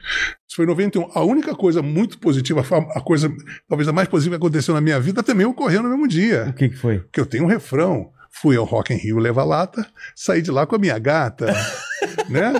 Isso 0.46 0.56
foi 0.56 0.64
em 0.64 0.68
91. 0.68 1.10
A 1.14 1.22
única 1.22 1.54
coisa 1.54 1.80
muito 1.80 2.18
positiva, 2.18 2.64
a 2.94 3.00
coisa 3.00 3.32
talvez 3.68 3.88
a 3.88 3.92
mais 3.92 4.08
positiva 4.08 4.36
que 4.36 4.44
aconteceu 4.44 4.74
na 4.74 4.80
minha 4.80 4.98
vida, 4.98 5.22
também 5.22 5.46
ocorreu 5.46 5.82
no 5.82 5.88
mesmo 5.88 6.08
dia. 6.08 6.46
O 6.48 6.52
que, 6.52 6.68
que 6.68 6.76
foi? 6.76 7.04
Que 7.12 7.20
eu 7.20 7.26
tenho 7.26 7.44
um 7.44 7.48
refrão. 7.48 8.10
Fui 8.30 8.54
ao 8.56 8.64
Rock 8.66 8.92
in 8.92 8.98
Rio 8.98 9.18
levar 9.18 9.44
lata, 9.44 9.86
saí 10.14 10.42
de 10.42 10.50
lá 10.50 10.66
com 10.66 10.76
a 10.76 10.78
minha 10.78 10.98
gata, 10.98 11.46
né? 12.28 12.52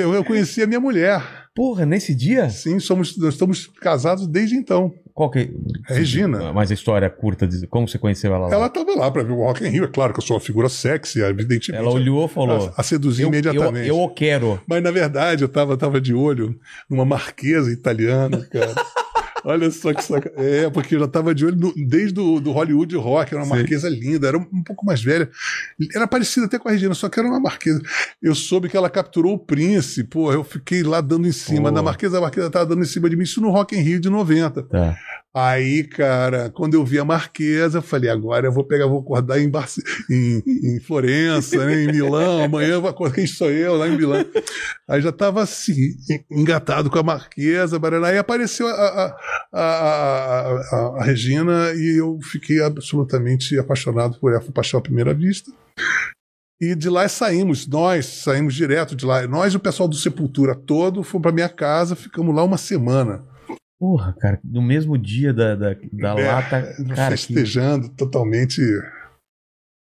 Eu, 0.00 0.14
eu 0.14 0.24
conheci 0.24 0.60
a 0.62 0.66
minha 0.66 0.80
mulher. 0.80 1.22
Porra, 1.54 1.84
nesse 1.84 2.14
dia? 2.14 2.48
Sim, 2.48 2.78
somos, 2.78 3.16
nós 3.18 3.34
estamos 3.34 3.66
casados 3.66 4.26
desde 4.26 4.54
então. 4.54 4.94
Qual 5.12 5.28
que 5.28 5.38
é? 5.38 5.94
Regina. 5.94 6.52
Mas 6.52 6.70
a 6.70 6.74
história 6.74 7.10
curta, 7.10 7.46
de 7.46 7.66
como 7.66 7.88
você 7.88 7.98
conheceu 7.98 8.32
ela 8.32 8.46
lá? 8.46 8.54
Ela 8.54 8.66
estava 8.66 8.94
lá 8.94 9.10
para 9.10 9.24
ver 9.24 9.32
o 9.32 9.36
Rock 9.36 9.64
in 9.64 9.68
Rio. 9.68 9.84
É 9.84 9.88
claro 9.88 10.12
que 10.12 10.20
eu 10.20 10.24
sou 10.24 10.36
uma 10.36 10.40
figura 10.40 10.68
sexy, 10.68 11.20
evidentemente. 11.20 11.84
Ela 11.84 11.92
olhou 11.92 12.24
e 12.24 12.28
falou... 12.28 12.72
A, 12.76 12.80
a 12.80 12.82
seduzir 12.82 13.26
imediatamente. 13.26 13.88
Eu, 13.88 13.96
eu, 13.96 14.02
eu 14.02 14.08
quero. 14.10 14.60
Mas, 14.66 14.82
na 14.82 14.90
verdade, 14.90 15.42
eu 15.42 15.46
estava 15.46 15.76
tava 15.76 16.00
de 16.00 16.14
olho 16.14 16.58
numa 16.88 17.04
marquesa 17.04 17.70
italiana, 17.72 18.46
cara. 18.50 18.74
Olha 19.44 19.70
só 19.70 19.92
que 19.94 20.04
saca. 20.04 20.32
É, 20.36 20.68
porque 20.70 20.94
eu 20.94 21.00
já 21.00 21.06
estava 21.06 21.34
de 21.34 21.46
olho 21.46 21.56
no, 21.56 21.74
desde 21.74 22.12
do, 22.12 22.40
do 22.40 22.52
Hollywood 22.52 22.94
Rock, 22.96 23.32
era 23.32 23.42
uma 23.42 23.54
Sim. 23.54 23.60
marquesa 23.60 23.88
linda, 23.88 24.28
era 24.28 24.38
um, 24.38 24.62
pouco 24.62 24.84
mais 24.84 25.02
velha. 25.02 25.30
Era 25.94 26.06
parecida 26.06 26.46
até 26.46 26.58
com 26.58 26.68
a 26.68 26.72
Regina, 26.72 26.94
só 26.94 27.08
que 27.08 27.18
era 27.18 27.28
uma 27.28 27.40
marquesa. 27.40 27.80
Eu 28.22 28.34
soube 28.34 28.68
que 28.68 28.76
ela 28.76 28.90
capturou 28.90 29.34
o 29.34 29.38
príncipe, 29.38 30.08
pô, 30.08 30.32
eu 30.32 30.44
fiquei 30.44 30.82
lá 30.82 31.00
dando 31.00 31.26
em 31.26 31.32
cima. 31.32 31.72
Da 31.72 31.82
marquesa, 31.82 32.18
a 32.18 32.20
marquesa 32.20 32.48
estava 32.48 32.66
dando 32.66 32.82
em 32.82 32.86
cima 32.86 33.08
de 33.08 33.16
mim, 33.16 33.24
isso 33.24 33.40
no 33.40 33.50
Rock 33.50 33.76
in 33.76 33.80
Rio 33.80 34.00
de 34.00 34.10
90. 34.10 34.62
Tá. 34.64 34.96
Aí, 35.32 35.84
cara, 35.84 36.50
quando 36.50 36.74
eu 36.74 36.84
vi 36.84 36.98
a 36.98 37.04
Marquesa, 37.04 37.78
eu 37.78 37.82
falei, 37.82 38.10
agora 38.10 38.48
eu 38.48 38.52
vou 38.52 38.64
pegar, 38.64 38.88
vou 38.88 38.98
acordar 38.98 39.40
em, 39.40 39.48
Barce... 39.48 39.80
em, 40.10 40.42
em 40.46 40.80
Florença, 40.80 41.64
né, 41.64 41.84
em 41.84 41.86
Milão, 41.86 42.42
amanhã 42.42 42.72
eu 42.72 42.80
vou 42.80 42.90
acordar, 42.90 43.14
quem 43.14 43.28
sou 43.28 43.48
eu 43.48 43.76
lá 43.76 43.86
em 43.86 43.96
Milão? 43.96 44.24
Aí 44.88 45.00
já 45.00 45.10
estava 45.10 45.40
assim, 45.40 45.94
engatado 46.28 46.90
com 46.90 46.98
a 46.98 47.02
Marquesa, 47.04 47.80
aí 48.04 48.18
apareceu 48.18 48.66
a, 48.66 48.72
a, 48.72 49.60
a, 49.60 50.96
a, 50.98 51.04
Regina 51.04 51.72
e 51.76 52.00
eu 52.00 52.18
fiquei 52.22 52.60
absolutamente 52.60 53.56
apaixonado 53.56 54.18
por 54.18 54.32
ela, 54.32 54.40
foi 54.40 54.52
paixão 54.52 54.80
à 54.80 54.82
primeira 54.82 55.14
vista. 55.14 55.52
E 56.60 56.74
de 56.74 56.90
lá 56.90 57.08
saímos, 57.08 57.68
nós 57.68 58.04
saímos 58.04 58.54
direto 58.54 58.96
de 58.96 59.06
lá. 59.06 59.26
Nós 59.26 59.54
e 59.54 59.56
o 59.56 59.60
pessoal 59.60 59.88
do 59.88 59.96
Sepultura 59.96 60.54
todo 60.54 61.04
fomos 61.04 61.22
para 61.22 61.32
minha 61.32 61.48
casa, 61.48 61.94
ficamos 61.94 62.34
lá 62.34 62.42
uma 62.42 62.58
semana. 62.58 63.24
Porra, 63.80 64.12
cara, 64.12 64.38
no 64.44 64.60
mesmo 64.60 64.98
dia 64.98 65.32
da, 65.32 65.56
da, 65.56 65.74
da 65.90 66.20
é, 66.20 66.30
lata. 66.30 66.74
Cara, 66.94 67.16
festejando 67.16 67.88
que... 67.88 67.96
totalmente. 67.96 68.60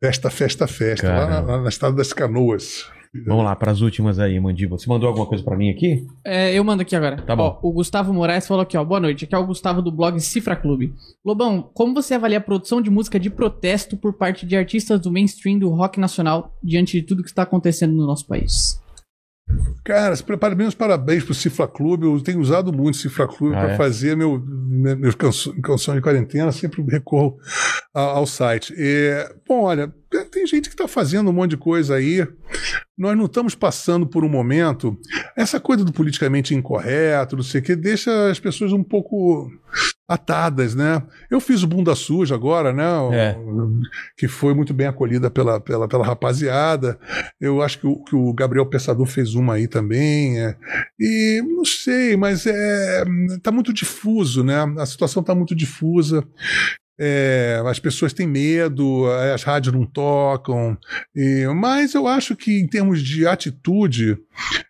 Festa, 0.02 0.30
festa, 0.30 0.66
festa. 0.66 1.12
Lá 1.12 1.42
na, 1.42 1.60
na 1.60 1.68
estrada 1.68 1.94
das 1.94 2.10
canoas. 2.14 2.90
Vamos 3.26 3.44
lá, 3.44 3.54
para 3.54 3.70
as 3.70 3.82
últimas 3.82 4.18
aí, 4.18 4.40
Mandíbula. 4.40 4.78
Você 4.78 4.88
mandou 4.88 5.06
alguma 5.06 5.26
coisa 5.26 5.44
para 5.44 5.54
mim 5.54 5.68
aqui? 5.68 6.06
É, 6.24 6.54
eu 6.54 6.64
mando 6.64 6.80
aqui 6.80 6.96
agora. 6.96 7.20
Tá 7.20 7.36
bom. 7.36 7.60
Ó, 7.62 7.68
o 7.68 7.70
Gustavo 7.70 8.14
Moraes 8.14 8.46
falou 8.46 8.62
aqui, 8.62 8.78
ó. 8.78 8.82
Boa 8.82 8.98
noite. 8.98 9.26
Aqui 9.26 9.34
é 9.34 9.38
o 9.38 9.46
Gustavo 9.46 9.82
do 9.82 9.92
blog 9.92 10.18
Cifra 10.18 10.56
Clube. 10.56 10.94
Lobão, 11.22 11.70
como 11.74 11.92
você 11.92 12.14
avalia 12.14 12.38
a 12.38 12.40
produção 12.40 12.80
de 12.80 12.88
música 12.88 13.20
de 13.20 13.28
protesto 13.28 13.98
por 13.98 14.14
parte 14.14 14.46
de 14.46 14.56
artistas 14.56 14.98
do 14.98 15.12
mainstream 15.12 15.58
do 15.58 15.68
rock 15.68 16.00
nacional 16.00 16.56
diante 16.64 16.98
de 16.98 17.06
tudo 17.06 17.22
que 17.22 17.28
está 17.28 17.42
acontecendo 17.42 17.92
no 17.92 18.06
nosso 18.06 18.26
país? 18.26 18.81
Cara, 19.84 20.14
meus 20.56 20.74
parabéns 20.74 21.24
pro 21.24 21.34
Cifra 21.34 21.66
Clube. 21.66 22.06
Eu 22.06 22.20
tenho 22.20 22.40
usado 22.40 22.72
muito 22.72 22.94
o 22.94 22.98
Cifra 22.98 23.26
Clube 23.26 23.56
ah, 23.56 23.60
para 23.60 23.72
é? 23.72 23.76
fazer 23.76 24.16
meu, 24.16 24.40
meus 24.40 25.14
canções 25.14 25.96
de 25.96 26.00
quarentena. 26.00 26.52
Sempre 26.52 26.82
recorro 26.82 27.38
ao 27.92 28.26
site. 28.26 28.72
E, 28.76 29.28
bom, 29.46 29.62
olha, 29.64 29.92
tem 30.30 30.46
gente 30.46 30.68
que 30.68 30.74
está 30.74 30.86
fazendo 30.86 31.30
um 31.30 31.32
monte 31.32 31.50
de 31.50 31.56
coisa 31.56 31.96
aí. 31.96 32.26
Nós 32.96 33.16
não 33.16 33.26
estamos 33.26 33.54
passando 33.54 34.06
por 34.06 34.24
um 34.24 34.28
momento. 34.28 34.96
Essa 35.36 35.58
coisa 35.58 35.84
do 35.84 35.92
politicamente 35.92 36.54
incorreto, 36.54 37.36
não 37.36 37.42
sei 37.42 37.60
o 37.60 37.64
que, 37.64 37.74
deixa 37.74 38.30
as 38.30 38.38
pessoas 38.38 38.72
um 38.72 38.84
pouco 38.84 39.50
atadas, 40.12 40.74
né? 40.74 41.02
Eu 41.30 41.40
fiz 41.40 41.62
o 41.62 41.66
Bunda 41.66 41.94
Suja 41.94 42.34
agora, 42.34 42.72
né? 42.72 42.84
É. 43.12 43.36
Que 44.16 44.28
foi 44.28 44.54
muito 44.54 44.72
bem 44.72 44.86
acolhida 44.86 45.30
pela, 45.30 45.60
pela, 45.60 45.88
pela 45.88 46.04
rapaziada. 46.04 46.98
Eu 47.40 47.62
acho 47.62 47.78
que 47.80 47.86
o, 47.86 48.02
que 48.04 48.14
o 48.14 48.32
Gabriel 48.32 48.66
Pensador 48.66 49.06
fez 49.06 49.34
uma 49.34 49.54
aí 49.54 49.66
também. 49.66 50.40
É. 50.40 50.56
E 50.98 51.42
não 51.46 51.64
sei, 51.64 52.16
mas 52.16 52.46
é, 52.46 53.04
tá 53.42 53.50
muito 53.50 53.72
difuso, 53.72 54.44
né? 54.44 54.64
A 54.78 54.86
situação 54.86 55.22
tá 55.22 55.34
muito 55.34 55.54
difusa. 55.54 56.26
É, 57.04 57.60
as 57.66 57.80
pessoas 57.80 58.12
têm 58.12 58.28
medo, 58.28 59.06
as 59.34 59.42
rádios 59.42 59.74
não 59.74 59.84
tocam, 59.84 60.78
e, 61.16 61.44
mas 61.52 61.94
eu 61.94 62.06
acho 62.06 62.36
que 62.36 62.60
em 62.60 62.68
termos 62.68 63.02
de 63.02 63.26
atitude, 63.26 64.16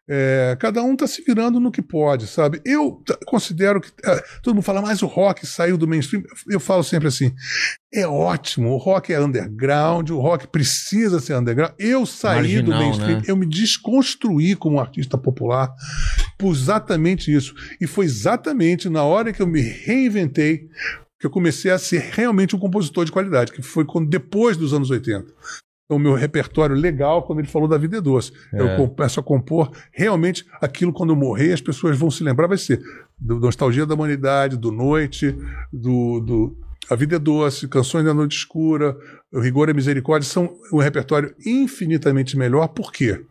é, 0.09 0.57
cada 0.59 0.83
um 0.83 0.95
está 0.95 1.07
se 1.07 1.23
virando 1.23 1.61
no 1.61 1.71
que 1.71 1.83
pode, 1.83 2.27
sabe? 2.27 2.61
Eu 2.65 3.03
considero 3.27 3.83
que 3.83 3.91
é, 4.05 4.25
todo 4.43 4.55
mundo 4.55 4.65
fala, 4.65 4.81
mas 4.81 5.03
o 5.03 5.07
rock 5.07 5.47
saiu 5.47 5.77
do 5.77 5.87
mainstream. 5.87 6.23
Eu 6.49 6.59
falo 6.59 6.83
sempre 6.83 7.09
assim: 7.09 7.35
é 7.93 8.07
ótimo, 8.07 8.71
o 8.71 8.79
rock 8.79 9.13
é 9.13 9.21
underground, 9.21 10.11
o 10.11 10.19
rock 10.19 10.47
precisa 10.47 11.21
ser 11.21 11.37
underground. 11.37 11.75
Eu 11.79 12.07
saí 12.07 12.37
Marginal, 12.37 12.65
do 12.65 12.71
mainstream, 12.71 13.19
né? 13.19 13.25
eu 13.27 13.37
me 13.37 13.47
desconstruí 13.47 14.57
como 14.57 14.81
artista 14.81 15.19
popular 15.19 15.71
por 16.39 16.53
exatamente 16.53 17.35
isso. 17.35 17.55
E 17.81 17.87
foi 17.87 18.05
exatamente 18.05 18.89
na 18.89 19.05
hora 19.05 19.33
que 19.33 19.41
eu 19.43 19.47
me 19.47 19.61
reinventei 19.61 20.69
que 21.23 21.27
eu 21.27 21.31
comecei 21.31 21.71
a 21.71 21.79
ser 21.79 22.01
realmente 22.01 22.57
um 22.57 22.59
compositor 22.59 23.05
de 23.05 23.13
qualidade, 23.13 23.53
que 23.53 23.63
foi 23.63 23.85
quando, 23.85 24.09
depois 24.09 24.57
dos 24.57 24.75
anos 24.75 24.91
80. 24.91 25.33
Então, 25.85 25.97
o 25.97 25.99
meu 26.01 26.15
repertório 26.15 26.75
legal, 26.75 27.23
quando 27.23 27.39
ele 27.39 27.47
falou 27.47 27.69
da 27.69 27.79
vida 27.79 27.99
é 27.99 28.01
doce. 28.01 28.33
É. 28.53 28.61
Eu 28.61 28.89
começo 28.89 29.21
a 29.21 29.23
compor 29.23 29.71
realmente 29.93 30.45
aquilo 30.61 30.93
quando 30.93 31.11
eu 31.11 31.17
morrer, 31.17 31.53
as 31.53 31.61
pessoas 31.61 31.97
vão 31.97 32.11
se 32.11 32.25
lembrar, 32.25 32.49
vai 32.49 32.59
ser 32.59 32.83
do 33.17 33.39
Nostalgia 33.39 33.87
da 33.87 33.95
Humanidade, 33.95 34.57
do 34.57 34.73
Noite, 34.73 35.33
do, 35.73 36.19
do 36.19 36.59
A 36.91 36.97
Vida 36.97 37.15
é 37.15 37.19
Doce, 37.21 37.69
Canções 37.69 38.05
da 38.05 38.13
Noite 38.13 38.37
Escura, 38.37 38.99
O 39.33 39.39
Rigor 39.39 39.69
e 39.69 39.75
Misericórdia, 39.75 40.29
são 40.29 40.53
um 40.73 40.79
repertório 40.79 41.33
infinitamente 41.47 42.37
melhor. 42.37 42.67
Por 42.67 42.91
quê? 42.91 43.25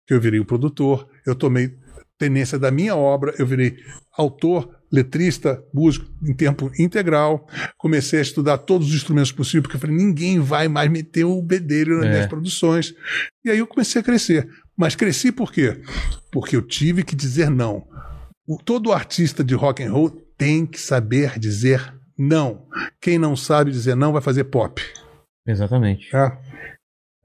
Porque 0.00 0.12
eu 0.12 0.20
virei 0.20 0.40
o 0.40 0.42
um 0.42 0.46
produtor, 0.46 1.08
eu 1.24 1.34
tomei 1.34 1.74
tendência 2.18 2.58
da 2.58 2.70
minha 2.70 2.94
obra, 2.94 3.34
eu 3.38 3.46
virei 3.46 3.78
autor, 4.14 4.77
letrista, 4.90 5.62
músico 5.72 6.06
em 6.22 6.34
tempo 6.34 6.70
integral. 6.78 7.46
Comecei 7.76 8.18
a 8.18 8.22
estudar 8.22 8.58
todos 8.58 8.88
os 8.88 8.94
instrumentos 8.94 9.32
possíveis, 9.32 9.62
porque 9.62 9.76
eu 9.76 9.80
falei, 9.80 9.96
ninguém 9.96 10.40
vai 10.40 10.68
mais 10.68 10.90
meter 10.90 11.24
o 11.24 11.42
bedelho 11.42 11.98
nas 11.98 12.06
é. 12.06 12.10
minhas 12.10 12.26
produções. 12.26 12.94
E 13.44 13.50
aí 13.50 13.58
eu 13.58 13.66
comecei 13.66 14.00
a 14.00 14.04
crescer. 14.04 14.48
Mas 14.76 14.94
cresci 14.94 15.32
por 15.32 15.52
quê? 15.52 15.80
Porque 16.30 16.56
eu 16.56 16.62
tive 16.62 17.02
que 17.02 17.16
dizer 17.16 17.50
não. 17.50 17.86
O, 18.46 18.56
todo 18.56 18.92
artista 18.92 19.44
de 19.44 19.54
rock 19.54 19.82
and 19.82 19.92
roll 19.92 20.10
tem 20.36 20.64
que 20.64 20.80
saber 20.80 21.38
dizer 21.38 21.94
não. 22.16 22.66
Quem 23.00 23.18
não 23.18 23.36
sabe 23.36 23.70
dizer 23.70 23.94
não 23.94 24.12
vai 24.12 24.22
fazer 24.22 24.44
pop. 24.44 24.82
Exatamente. 25.46 26.14
É. 26.14 26.38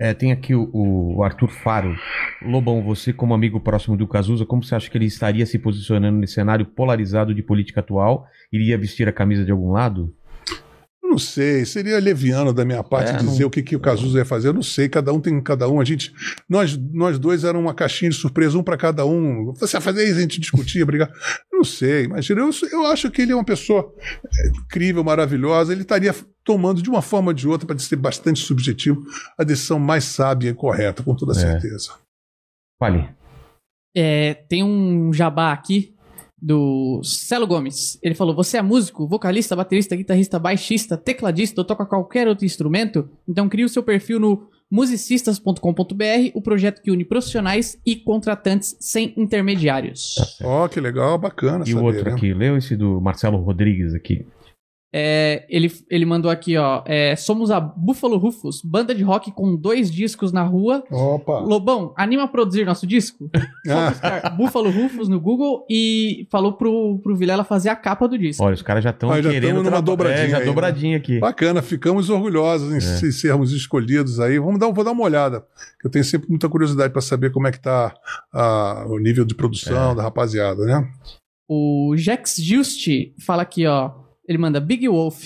É, 0.03 0.13
tem 0.13 0.33
aqui 0.33 0.53
o, 0.53 0.69
o, 0.73 1.23
Arthur 1.23 1.47
Faro. 1.47 1.95
Lobão, 2.41 2.83
você 2.83 3.13
como 3.13 3.33
amigo 3.33 3.57
próximo 3.57 3.95
do 3.95 4.05
Cazuza, 4.05 4.45
como 4.45 4.61
você 4.61 4.75
acha 4.75 4.91
que 4.91 4.97
ele 4.97 5.05
estaria 5.05 5.45
se 5.45 5.57
posicionando 5.57 6.17
nesse 6.17 6.33
cenário 6.33 6.65
polarizado 6.65 7.33
de 7.33 7.41
política 7.41 7.79
atual? 7.79 8.27
Iria 8.51 8.77
vestir 8.77 9.07
a 9.07 9.13
camisa 9.13 9.45
de 9.45 9.51
algum 9.53 9.71
lado? 9.71 10.13
Não 11.13 11.19
sei, 11.19 11.63
seria 11.63 11.99
leviano 11.99 12.51
da 12.51 12.65
minha 12.65 12.83
parte 12.83 13.11
é, 13.11 13.17
dizer 13.17 13.41
não... 13.41 13.47
o 13.47 13.51
que, 13.51 13.61
que 13.61 13.75
o 13.75 13.79
Cazuza 13.79 14.17
ia 14.17 14.25
fazer. 14.25 14.47
Eu 14.47 14.53
não 14.53 14.63
sei, 14.63 14.89
cada 14.89 15.13
um 15.13 15.21
tem 15.21 15.39
cada 15.43 15.69
um. 15.69 15.79
A 15.79 15.85
gente, 15.85 16.11
nós, 16.49 16.75
nós 16.91 17.19
dois 17.19 17.43
eram 17.43 17.59
uma 17.59 17.73
caixinha 17.75 18.09
de 18.09 18.17
surpresa, 18.17 18.57
um 18.57 18.63
para 18.63 18.75
cada 18.75 19.05
um. 19.05 19.53
Você 19.53 19.77
ia 19.77 19.81
fazer 19.81 20.05
isso, 20.05 20.17
a 20.17 20.21
gente 20.21 20.39
discutia, 20.39 20.83
brigar. 20.87 21.11
Não 21.51 21.63
sei, 21.63 22.05
imagina. 22.05 22.41
Eu, 22.41 22.49
eu 22.71 22.87
acho 22.87 23.11
que 23.11 23.21
ele 23.21 23.31
é 23.31 23.35
uma 23.35 23.45
pessoa 23.45 23.93
é, 24.39 24.47
incrível, 24.47 25.03
maravilhosa. 25.03 25.71
Ele 25.71 25.83
estaria 25.83 26.15
tomando 26.43 26.81
de 26.81 26.89
uma 26.89 27.03
forma 27.03 27.27
ou 27.27 27.33
de 27.33 27.47
outra, 27.47 27.67
para 27.67 27.77
ser 27.77 27.97
bastante 27.97 28.39
subjetivo, 28.39 29.05
a 29.37 29.43
decisão 29.43 29.77
mais 29.77 30.05
sábia 30.05 30.49
e 30.49 30.53
correta, 30.55 31.03
com 31.03 31.15
toda 31.15 31.33
é. 31.33 31.35
certeza. 31.35 31.91
Fale. 32.79 33.07
É, 33.95 34.33
tem 34.33 34.63
um 34.63 35.13
jabá 35.13 35.53
aqui 35.53 35.92
do 36.43 36.99
Celo 37.03 37.47
Gomes. 37.47 37.97
Ele 38.03 38.13
falou: 38.13 38.35
Você 38.35 38.57
é 38.57 38.61
músico, 38.61 39.07
vocalista, 39.07 39.55
baterista, 39.55 39.95
guitarrista, 39.95 40.37
baixista, 40.37 40.97
tecladista 40.97 41.61
ou 41.61 41.65
toca 41.65 41.85
qualquer 41.85 42.27
outro 42.27 42.45
instrumento? 42.45 43.09
Então 43.27 43.47
crie 43.47 43.63
o 43.63 43.69
seu 43.69 43.81
perfil 43.81 44.19
no 44.19 44.49
musicistas.com.br, 44.69 46.31
o 46.33 46.41
projeto 46.41 46.81
que 46.81 46.89
une 46.89 47.05
profissionais 47.05 47.79
e 47.85 47.95
contratantes 47.95 48.75
sem 48.79 49.13
intermediários. 49.15 50.15
Ó, 50.43 50.67
que 50.67 50.81
legal, 50.81 51.17
bacana 51.17 51.63
E 51.63 51.71
saber, 51.71 51.79
o 51.79 51.85
outro 51.85 52.05
né? 52.05 52.11
aqui, 52.11 52.33
leu 52.33 52.57
esse 52.57 52.75
do 52.75 52.99
Marcelo 52.99 53.37
Rodrigues 53.37 53.93
aqui. 53.93 54.25
É, 54.95 55.43
ele, 55.49 55.71
ele 55.89 56.05
mandou 56.05 56.29
aqui, 56.29 56.55
ó. 56.55 56.83
é, 56.85 57.15
somos 57.15 57.49
a 57.49 57.59
Buffalo 57.59 58.15
Rufus, 58.17 58.61
banda 58.63 58.93
de 58.93 59.01
rock 59.03 59.31
com 59.31 59.55
dois 59.55 59.89
discos 59.91 60.31
na 60.31 60.43
rua. 60.43 60.83
Opa! 60.91 61.39
Lobão, 61.39 61.93
anima 61.97 62.23
a 62.23 62.27
produzir 62.27 62.63
nosso 62.65 62.85
disco? 62.85 63.29
Ah, 63.69 63.89
buscar 63.91 64.29
Buffalo 64.35 64.69
Rufus 64.69 65.07
no 65.07 65.19
Google 65.21 65.65
e 65.69 66.27
falou 66.29 66.51
pro, 66.53 66.99
pro 67.01 67.15
Vilela 67.15 67.45
fazer 67.45 67.69
a 67.69 67.75
capa 67.77 68.07
do 68.09 68.17
disco. 68.17 68.43
Olha, 68.43 68.53
os 68.53 68.61
caras 68.61 68.83
já 68.83 68.89
estão 68.89 69.09
Ah, 69.09 69.21
já 69.21 69.31
querendo... 69.31 69.63
numa 69.63 69.81
dobradinha 69.81 70.25
É, 70.25 70.29
já 70.29 70.37
aí, 70.37 70.43
né? 70.43 70.45
dobradinha 70.49 70.97
aqui. 70.97 71.17
bacana, 71.19 71.61
ficamos 71.61 72.09
orgulhosos 72.09 72.73
em 72.73 72.77
É. 72.77 72.81
se- 72.81 73.13
sermos 73.13 73.53
escolhidos 73.53 74.19
aí. 74.19 74.37
Vamos 74.37 74.59
dar, 74.59 74.69
vou 74.69 74.83
dar 74.83 74.91
uma 74.91 75.03
olhada. 75.03 75.45
Eu 75.83 75.89
tenho 75.89 76.03
sempre 76.03 76.29
muita 76.29 76.49
curiosidade 76.49 76.91
para 76.91 77.01
saber 77.01 77.31
como 77.31 77.47
é 77.47 77.51
que 77.51 77.59
tá 77.61 77.93
ah, 78.33 78.85
o 78.89 78.99
nível 78.99 79.23
de 79.23 79.33
produção 79.33 79.93
É. 79.93 79.95
da 79.95 80.03
rapaziada, 80.03 80.65
né? 80.65 80.85
O 81.49 81.93
Jax 81.97 82.35
Just 82.37 82.85
fala 83.25 83.43
aqui, 83.43 83.65
ó. 83.65 83.91
Ele 84.33 84.41
manda 84.41 84.59
Big 84.59 84.87
Wolf. 84.89 85.23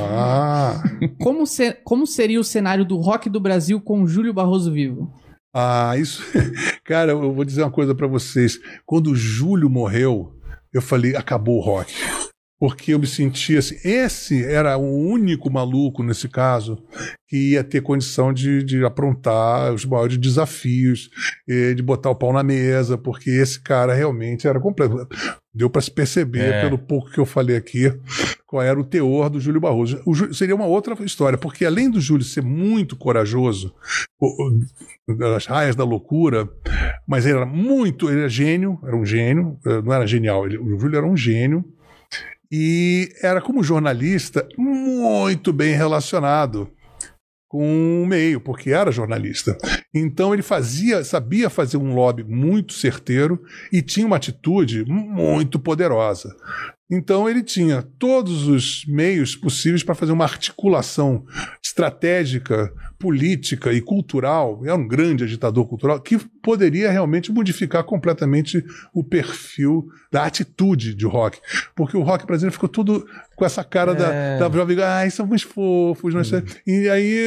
Ah, 0.00 0.82
Como, 1.20 1.46
se- 1.46 1.76
como 1.84 2.06
seria 2.06 2.38
o 2.40 2.44
cenário 2.44 2.84
do 2.84 2.96
rock 2.96 3.28
do 3.28 3.40
Brasil 3.40 3.80
com 3.80 4.06
Júlio 4.06 4.32
Barroso 4.32 4.72
vivo? 4.72 5.12
ah, 5.52 5.96
isso. 5.98 6.22
Cara, 6.84 7.12
eu 7.12 7.32
vou 7.34 7.44
dizer 7.44 7.62
uma 7.62 7.70
coisa 7.70 7.94
para 7.94 8.06
vocês. 8.06 8.58
Quando 8.86 9.08
o 9.10 9.16
Júlio 9.16 9.68
morreu, 9.70 10.32
eu 10.72 10.80
falei, 10.82 11.14
acabou 11.16 11.58
o 11.58 11.60
rock. 11.60 11.92
Porque 12.66 12.94
eu 12.94 12.98
me 12.98 13.06
sentia 13.06 13.58
assim. 13.58 13.76
Esse 13.84 14.42
era 14.42 14.78
o 14.78 15.06
único 15.06 15.52
maluco, 15.52 16.02
nesse 16.02 16.30
caso, 16.30 16.82
que 17.28 17.50
ia 17.50 17.62
ter 17.62 17.82
condição 17.82 18.32
de, 18.32 18.62
de 18.64 18.82
aprontar 18.86 19.70
os 19.74 19.84
maiores 19.84 20.16
desafios, 20.16 21.10
eh, 21.46 21.74
de 21.74 21.82
botar 21.82 22.08
o 22.08 22.14
pau 22.14 22.32
na 22.32 22.42
mesa, 22.42 22.96
porque 22.96 23.28
esse 23.28 23.60
cara 23.60 23.92
realmente 23.92 24.48
era 24.48 24.58
completo. 24.58 25.06
Deu 25.52 25.68
para 25.68 25.82
se 25.82 25.90
perceber, 25.90 26.54
É. 26.54 26.60
pelo 26.62 26.78
pouco 26.78 27.10
que 27.10 27.18
eu 27.18 27.26
falei 27.26 27.54
aqui, 27.56 27.92
qual 28.46 28.62
era 28.62 28.80
o 28.80 28.84
teor 28.84 29.28
do 29.28 29.38
Júlio 29.38 29.60
Barroso. 29.60 30.00
O 30.06 30.14
Jú- 30.14 30.32
seria 30.32 30.54
uma 30.54 30.64
outra 30.66 30.96
história, 31.04 31.36
porque 31.36 31.66
além 31.66 31.90
do 31.90 32.00
Júlio 32.00 32.24
ser 32.24 32.42
muito 32.42 32.96
corajoso, 32.96 33.74
das 35.18 35.44
raias 35.46 35.76
da 35.76 35.84
loucura, 35.84 36.48
mas 37.06 37.26
ele 37.26 37.36
era 37.36 37.46
muito, 37.46 38.08
ele 38.08 38.20
era 38.20 38.28
gênio, 38.28 38.78
era 38.82 38.96
um 38.96 39.04
gênio, 39.04 39.58
eh, 39.66 39.82
não 39.82 39.92
era 39.92 40.06
genial, 40.06 40.46
ele- 40.46 40.56
o 40.58 40.78
Júlio 40.78 40.96
era 40.96 41.06
um 41.06 41.16
gênio, 41.16 41.62
e 42.56 43.12
era 43.20 43.42
como 43.42 43.64
jornalista 43.64 44.46
muito 44.56 45.52
bem 45.52 45.74
relacionado 45.74 46.70
com 47.48 48.00
o 48.00 48.06
meio, 48.06 48.40
porque 48.40 48.70
era 48.70 48.92
jornalista. 48.92 49.58
Então 49.92 50.32
ele 50.32 50.42
fazia, 50.42 51.02
sabia 51.02 51.50
fazer 51.50 51.78
um 51.78 51.96
lobby 51.96 52.22
muito 52.22 52.72
certeiro 52.72 53.42
e 53.72 53.82
tinha 53.82 54.06
uma 54.06 54.14
atitude 54.14 54.84
muito 54.84 55.58
poderosa. 55.58 56.32
Então 56.88 57.28
ele 57.28 57.42
tinha 57.42 57.82
todos 57.98 58.46
os 58.46 58.84
meios 58.86 59.34
possíveis 59.34 59.82
para 59.82 59.96
fazer 59.96 60.12
uma 60.12 60.24
articulação 60.24 61.24
estratégica, 61.60 62.72
política 63.04 63.70
e 63.70 63.82
cultural. 63.82 64.62
Era 64.64 64.74
um 64.74 64.88
grande 64.88 65.24
agitador 65.24 65.66
cultural 65.66 66.00
que 66.00 66.16
poderia 66.42 66.90
realmente 66.90 67.30
modificar 67.30 67.84
completamente 67.84 68.64
o 68.94 69.04
perfil 69.04 69.84
da 70.10 70.24
atitude 70.24 70.94
de 70.94 71.04
rock, 71.06 71.38
porque 71.76 71.98
o 71.98 72.02
rock 72.02 72.24
brasileiro 72.26 72.54
ficou 72.54 72.68
todo 72.68 73.06
com 73.36 73.44
essa 73.44 73.62
cara 73.62 73.92
É. 73.92 74.38
da, 74.38 74.48
da 74.48 74.56
jovem, 74.56 74.80
ai, 74.82 75.10
somos 75.10 75.42
fofos, 75.42 76.14
nós 76.14 76.30
e 76.66 76.88
aí 76.88 77.26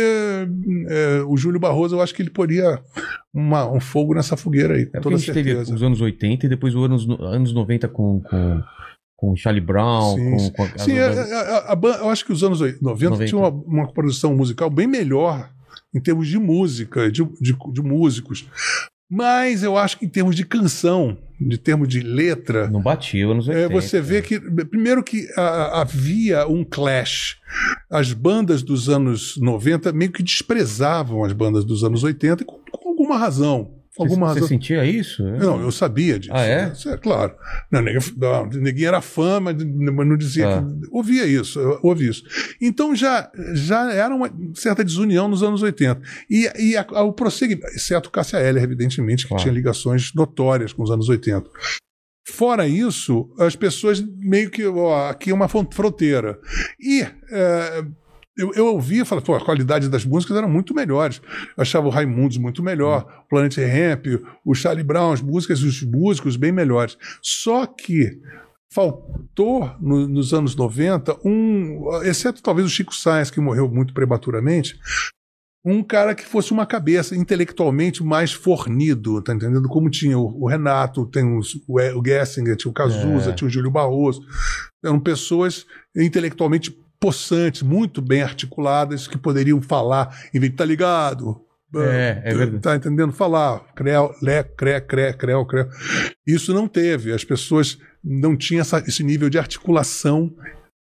é, 0.89 1.21
o 1.27 1.37
Júlio 1.37 1.59
Barroso, 1.59 1.95
eu 1.95 2.01
acho 2.01 2.13
que 2.15 2.23
ele 2.23 2.31
poria 2.31 2.79
uma- 3.31 3.71
um 3.71 3.79
fogo 3.79 4.15
nessa 4.15 4.35
fogueira 4.35 4.73
aí, 4.73 4.87
com 4.87 4.97
É 4.97 5.01
toda 5.01 5.15
a 5.15 5.19
gente 5.19 5.31
teve 5.31 5.49
certeza. 5.51 5.75
os 5.75 5.83
anos 5.83 6.01
80 6.01 6.47
e 6.47 6.49
depois 6.49 6.73
os 6.73 6.83
anos, 6.83 7.05
no- 7.05 7.23
anos 7.23 7.53
90 7.53 7.87
com, 7.87 8.19
com, 8.21 8.61
com 9.15 9.35
Charlie 9.35 9.63
Brown, 9.63 10.15
Sim, 10.15 10.31
com, 10.31 10.39
sim. 10.39 10.51
com 10.53 10.63
as 10.63 10.81
Sim, 10.81 10.97
a, 10.99 11.09
bandas- 11.09 11.31
a- 11.31 11.39
a- 11.57 11.73
a 11.73 12.03
eu 12.05 12.09
acho 12.09 12.25
que 12.25 12.31
os 12.33 12.43
anos 12.43 12.59
90, 12.61 12.79
90. 12.81 13.25
tinha 13.25 13.39
uma, 13.39 13.49
uma 13.49 13.91
produção 13.93 14.35
musical 14.35 14.69
bem 14.69 14.87
melhor 14.87 15.49
em 15.95 15.99
termos 15.99 16.27
de 16.27 16.37
música, 16.37 17.11
de, 17.11 17.23
de, 17.41 17.55
de 17.73 17.81
músicos. 17.81 18.47
Mas 19.09 19.63
eu 19.63 19.77
acho 19.77 19.97
que 19.99 20.05
em 20.05 20.09
termos 20.09 20.35
de 20.35 20.45
canção, 20.45 21.17
de 21.39 21.57
termos 21.57 21.87
de 21.87 22.01
letra, 22.01 22.69
Não 22.69 22.81
batia 22.81 23.25
anos 23.25 23.47
80. 23.47 23.65
é, 23.65 23.69
você 23.81 24.01
vê 24.01 24.21
que, 24.21 24.37
primeiro 24.65 25.01
que 25.01 25.25
a- 25.37 25.79
havia 25.81 26.45
um 26.45 26.65
clash. 26.65 27.37
As 27.89 28.11
bandas 28.11 28.61
dos 28.61 28.89
anos 28.89 29.37
90 29.37 29.93
meio 29.93 30.11
que 30.11 30.21
desprezavam 30.21 31.23
as 31.23 31.31
bandas 31.31 31.63
dos 31.63 31.85
anos 31.85 32.03
80 32.03 32.43
com, 32.43 32.59
com 32.69 32.89
alguma 32.89 33.17
razão. 33.17 33.76
Alguma 33.99 34.27
você 34.27 34.33
razão. 34.35 34.47
sentia 34.47 34.85
isso? 34.85 35.23
Não, 35.23 35.61
eu 35.61 35.71
sabia 35.71 36.19
disso. 36.19 36.33
Ah, 36.33 36.41
é? 36.43 36.65
né? 36.67 36.71
Isso 36.73 36.89
é 36.89 36.97
claro. 36.97 37.33
Não, 37.71 37.81
ninguém, 37.81 38.85
era 38.85 39.01
fã, 39.01 39.39
mas 39.39 39.55
não 39.57 40.15
dizia 40.17 40.47
Ah. 40.59 40.61
que. 40.63 40.87
Ouvia 40.91 41.25
isso, 41.25 41.59
eu 41.59 41.79
ouvia 41.83 42.09
isso. 42.09 42.23
Então 42.61 42.95
já, 42.95 43.31
já 43.53 43.91
era 43.91 44.13
uma 44.15 44.29
certa 44.55 44.83
desunião 44.83 45.27
nos 45.27 45.41
anos 45.43 45.61
80. 45.61 46.01
E, 46.29 46.49
e 46.59 46.77
a- 46.77 46.85
a- 46.89 47.03
o 47.03 47.13
prosseguimento, 47.13 47.67
exceto 47.75 48.09
Cássia 48.11 48.37
Eller, 48.37 48.63
evidentemente, 48.63 49.23
que 49.23 49.29
Claro. 49.29 49.43
tinha 49.43 49.53
ligações 49.53 50.11
notórias 50.13 50.71
com 50.73 50.83
os 50.83 50.91
anos 50.91 51.09
80. 51.09 51.49
Fora 52.29 52.67
isso, 52.67 53.29
as 53.39 53.55
pessoas 53.55 54.03
meio 54.19 54.49
que. 54.49 54.65
Ó, 54.65 55.09
aqui 55.09 55.29
é 55.29 55.33
uma 55.33 55.47
fron- 55.47 55.67
fronteira. 55.71 56.37
E. 56.79 57.01
é, 57.31 57.85
eu, 58.37 58.53
eu 58.53 58.65
ouvia 58.67 59.01
e 59.01 59.05
falava, 59.05 59.25
pô, 59.25 59.35
a 59.35 59.43
qualidade 59.43 59.89
das 59.89 60.05
músicas 60.05 60.37
era 60.37 60.47
muito 60.47 60.73
melhores. 60.73 61.21
Eu 61.55 61.61
achava 61.61 61.87
o 61.87 61.89
Raimundos 61.89 62.37
muito 62.37 62.61
melhor, 62.63 63.23
o 63.25 63.29
Planet 63.29 63.57
Ramp, 63.57 64.05
o 64.45 64.53
Charlie 64.53 64.83
Brown, 64.83 65.11
as 65.13 65.21
músicas, 65.21 65.61
os 65.63 65.81
músicos 65.83 66.35
bem 66.35 66.51
melhores. 66.51 66.97
Só 67.21 67.65
que 67.65 68.19
faltou 68.71 69.71
no- 69.79 70.07
nos 70.07 70.33
anos 70.33 70.55
90 70.55 71.17
um, 71.25 71.89
exceto 72.03 72.41
talvez 72.43 72.67
o 72.67 72.69
Chico 72.69 72.93
Sainz, 72.93 73.31
que 73.31 73.39
morreu 73.39 73.69
muito 73.69 73.93
prematuramente, 73.93 74.77
um 75.65 75.83
cara 75.83 76.15
que 76.15 76.23
fosse 76.25 76.51
uma 76.53 76.65
cabeça 76.65 77.15
intelectualmente 77.15 78.03
mais 78.03 78.31
fornido, 78.31 79.21
tá 79.21 79.33
entendendo? 79.33 79.67
Como 79.67 79.89
tinha 79.89 80.17
o, 80.17 80.43
o 80.43 80.47
Renato, 80.47 81.05
tem 81.05 81.37
os- 81.37 81.55
o, 81.67 81.79
o 81.99 82.03
Gessinger, 82.05 82.55
tinha 82.55 82.71
o 82.71 82.73
Cazuza, 82.73 83.31
É. 83.31 83.33
tinha 83.33 83.47
o 83.47 83.51
Júlio 83.51 83.71
Barroso. 83.71 84.21
Eram 84.83 84.99
pessoas 84.99 85.65
intelectualmente 85.95 86.77
possantes, 86.99 87.61
muito 87.61 88.01
bem 88.01 88.21
articuladas, 88.21 89.07
que 89.07 89.17
poderiam 89.17 89.61
falar, 89.61 90.15
em 90.33 90.39
vez 90.39 90.51
de 90.51 90.57
tá 90.57 90.65
ligado. 90.65 91.41
É, 91.75 92.21
é 92.23 92.33
verdade. 92.33 92.61
Tá 92.61 92.75
entendendo? 92.75 93.11
Falar, 93.11 93.59
creu, 93.75 94.13
lé, 94.21 94.41
cré, 94.43 94.79
cré, 94.79 95.11
creu, 95.13 95.45
creu. 95.45 95.67
Isso 96.25 96.53
não 96.53 96.67
teve. 96.67 97.11
As 97.11 97.23
pessoas 97.25 97.77
não 98.03 98.37
tinham 98.37 98.61
essa- 98.61 98.79
esse 98.87 99.03
nível 99.03 99.29
de 99.29 99.37
articulação, 99.37 100.33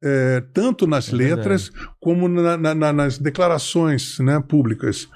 eh, 0.02 0.44
tanto 0.54 0.86
nas 0.86 1.12
É 1.12 1.16
letras 1.16 1.70
como 2.00 2.28
na- 2.28 2.56
na- 2.74 2.92
nas 2.92 3.18
declarações 3.18 4.18
né, 4.20 4.40
públicas. 4.48 5.08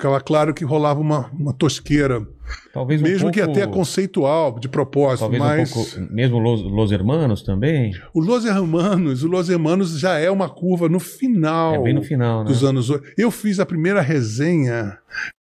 Ficava 0.00 0.18
claro 0.18 0.54
que 0.54 0.64
rolava 0.64 0.98
uma, 0.98 1.30
uma 1.38 1.52
tosqueira, 1.52 2.26
Talvez 2.72 3.02
um 3.02 3.04
mesmo 3.04 3.30
que 3.30 3.42
pouco- 3.44 3.58
até 3.60 3.66
conceitual, 3.66 4.58
de 4.58 4.66
propósito, 4.66 5.20
Talvez 5.20 5.42
mas 5.42 5.70
um 5.70 5.74
pouco. 5.74 6.12
Mesmo 6.14 6.38
Los, 6.38 6.62
Los 6.62 6.90
Hermanos 6.90 7.42
também. 7.42 7.92
o 8.14 8.18
Los 8.20 8.46
Hermanos, 8.46 9.22
o 9.22 9.28
Los 9.28 9.50
Hermanos 9.50 9.98
já 9.98 10.18
é 10.18 10.30
uma 10.30 10.48
curva 10.48 10.88
no 10.88 10.98
final. 10.98 11.74
É 11.74 11.82
bem 11.82 11.92
no 11.94 12.02
final, 12.02 12.44
né? 12.44 12.50
dos 12.50 12.64
anos. 12.64 12.90
Eu 13.18 13.30
fiz 13.30 13.60
a 13.60 13.66
primeira 13.66 14.00
resenha 14.00 14.96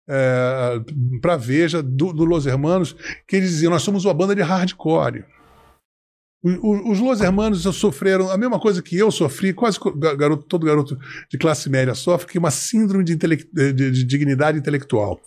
é, 0.08 0.80
para 1.20 1.36
Veja 1.36 1.82
do, 1.82 2.12
do 2.12 2.24
Los 2.24 2.46
Hermanos, 2.46 2.94
que 3.26 3.34
eles 3.34 3.50
diziam: 3.50 3.70
nós 3.72 3.82
somos 3.82 4.04
uma 4.04 4.14
banda 4.14 4.36
de 4.36 4.42
hardcore. 4.42 5.24
Os 6.44 7.00
Los 7.00 7.22
Hermanos 7.22 7.62
sofreram 7.62 8.30
a 8.30 8.36
mesma 8.36 8.60
coisa 8.60 8.82
que 8.82 8.98
eu 8.98 9.10
sofri, 9.10 9.54
quase 9.54 9.78
garoto, 10.18 10.42
todo 10.44 10.66
garoto 10.66 10.98
de 11.30 11.38
classe 11.38 11.70
média 11.70 11.94
sofre, 11.94 12.26
que 12.30 12.36
é 12.36 12.40
uma 12.40 12.50
síndrome 12.50 13.02
de, 13.02 13.14
intele- 13.14 13.48
de- 13.50 13.72
de 13.72 14.04
dignidade 14.04 14.58
intelectual. 14.58 15.18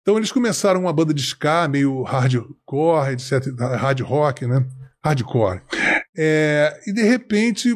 Então 0.00 0.16
eles 0.16 0.32
começaram 0.32 0.80
uma 0.80 0.92
banda 0.94 1.12
de 1.12 1.20
ska, 1.20 1.68
meio 1.68 2.02
hardcore, 2.04 3.12
etc, 3.12 3.52
hard 3.58 4.00
rock, 4.00 4.46
né? 4.46 4.64
Hardcore. 5.04 5.60
É, 6.16 6.80
e 6.86 6.92
de 6.92 7.02
repente 7.02 7.74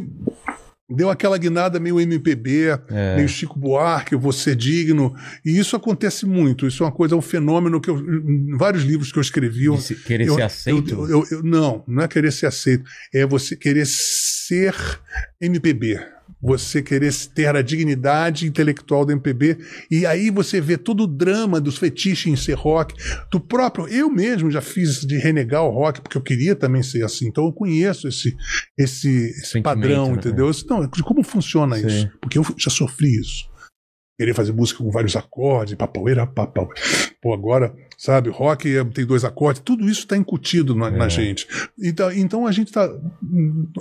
deu 0.90 1.08
aquela 1.10 1.38
guinada 1.38 1.78
meio 1.80 2.00
MPB, 2.00 2.78
É. 2.88 3.16
meio 3.16 3.28
Chico 3.28 3.58
Buarque, 3.58 4.14
eu 4.14 4.20
vou 4.20 4.32
ser 4.32 4.56
digno. 4.56 5.14
E 5.44 5.58
isso 5.58 5.76
acontece 5.76 6.26
muito. 6.26 6.66
Isso 6.66 6.82
é 6.82 6.86
uma 6.86 6.92
coisa, 6.92 7.14
é 7.14 7.18
um 7.18 7.22
fenômeno 7.22 7.80
que 7.80 7.88
eu, 7.90 7.98
em 7.98 8.56
vários 8.56 8.82
livros 8.82 9.12
que 9.12 9.18
eu 9.18 9.22
escrevi. 9.22 9.66
Eu, 9.66 9.76
se- 9.78 9.94
querer 9.94 10.26
eu- 10.26 10.34
ser 10.34 10.42
aceito. 10.42 11.06
eu- 11.08 11.42
não, 11.42 11.84
não 11.86 12.02
é 12.02 12.08
querer 12.08 12.32
ser 12.32 12.46
aceito. 12.46 12.84
É 13.14 13.24
você 13.26 13.54
querer 13.56 13.86
ser 14.50 14.74
MPB. 15.40 16.00
Você 16.42 16.82
querer 16.82 17.12
ter 17.34 17.54
a 17.54 17.60
dignidade 17.60 18.46
intelectual 18.46 19.04
do 19.04 19.12
MPB. 19.12 19.58
E 19.90 20.06
aí 20.06 20.30
você 20.30 20.58
vê 20.60 20.78
todo 20.78 21.02
o 21.02 21.06
drama 21.06 21.60
dos 21.60 21.76
fetiches 21.76 22.32
em 22.32 22.36
ser 22.36 22.54
rock. 22.54 22.94
Do 23.30 23.38
próprio. 23.38 23.86
Eu 23.88 24.10
mesmo 24.10 24.50
já 24.50 24.62
fiz 24.62 25.00
de 25.00 25.18
renegar 25.18 25.62
o 25.62 25.70
rock, 25.70 26.00
porque 26.00 26.16
eu 26.16 26.22
queria 26.22 26.56
também 26.56 26.82
ser 26.82 27.04
assim. 27.04 27.28
Então 27.28 27.44
eu 27.44 27.52
conheço 27.52 28.08
esse, 28.08 28.34
esse, 28.78 29.30
esse 29.38 29.60
padrão, 29.60 30.12
né? 30.12 30.14
entendeu? 30.14 30.50
Não, 30.68 30.86
de 30.88 31.02
como 31.02 31.22
funciona 31.22 31.76
Sim. 31.76 31.86
isso? 31.86 32.10
Porque 32.20 32.38
eu 32.38 32.46
já 32.56 32.70
sofri 32.70 33.20
isso. 33.20 33.49
Querer 34.20 34.34
fazer 34.34 34.52
música 34.52 34.84
com 34.84 34.90
vários 34.90 35.16
acordes, 35.16 35.74
papaueira, 35.76 36.26
papau. 36.26 36.68
Pô, 37.22 37.32
agora, 37.32 37.74
sabe, 37.96 38.28
rock 38.28 38.68
é- 38.76 38.84
tem 38.84 39.06
dois 39.06 39.24
acordes, 39.24 39.62
tudo 39.64 39.88
isso 39.88 40.00
está 40.00 40.14
incutido 40.14 40.74
na, 40.74 40.90
na 40.90 41.06
É. 41.06 41.08
gente. 41.10 41.46
Então, 41.82 42.12
então 42.12 42.46
a 42.46 42.52
gente 42.52 42.68
está 42.68 42.86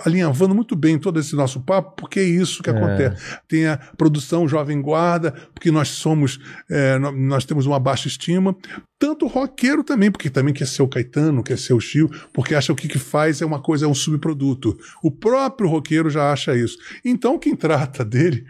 alinhavando 0.06 0.56
muito 0.56 0.77
bem 0.77 0.98
todo 0.98 1.19
esse 1.19 1.35
nosso 1.35 1.59
papo, 1.59 1.93
porque 1.98 2.22
é 2.22 2.24
isso 2.24 2.64
que 2.64 2.69
É. 2.69 2.74
acontece. 2.74 3.22
Tem 3.50 3.68
a 3.68 3.77
produção 3.98 4.48
Jovem 4.48 4.82
Guarda, 4.82 5.34
porque 5.53 5.72
nós 5.72 5.90
somos, 5.90 6.40
é, 6.69 6.98
nó- 6.98 7.11
nós 7.11 7.43
temos 7.43 7.66
uma 7.66 7.80
baixa 7.80 8.08
estima. 8.08 8.56
Tanto 8.98 9.26
o 9.26 9.27
roqueiro 9.30 9.84
também, 9.84 10.09
porque 10.09 10.30
também 10.30 10.53
quer 10.53 10.68
ser 10.68 10.84
o 10.84 10.88
Caetano, 10.88 11.43
quer 11.43 11.58
ser 11.58 11.74
o 11.74 11.82
Chio, 11.82 12.09
porque 12.34 12.56
acha 12.56 12.68
que 12.68 12.72
o 12.72 12.76
que, 12.76 12.88
que 12.93 13.00
faz 13.00 13.42
é 13.42 13.45
uma 13.45 13.59
coisa, 13.61 13.85
é 13.85 13.90
um 13.90 13.93
subproduto. 13.93 14.77
O 15.03 15.11
próprio 15.11 15.69
roqueiro 15.69 16.09
já 16.09 16.32
acha 16.32 16.56
isso. 16.56 16.77
Então, 17.03 17.38
quem 17.38 17.56
trata 17.58 18.06
dele. 18.06 18.45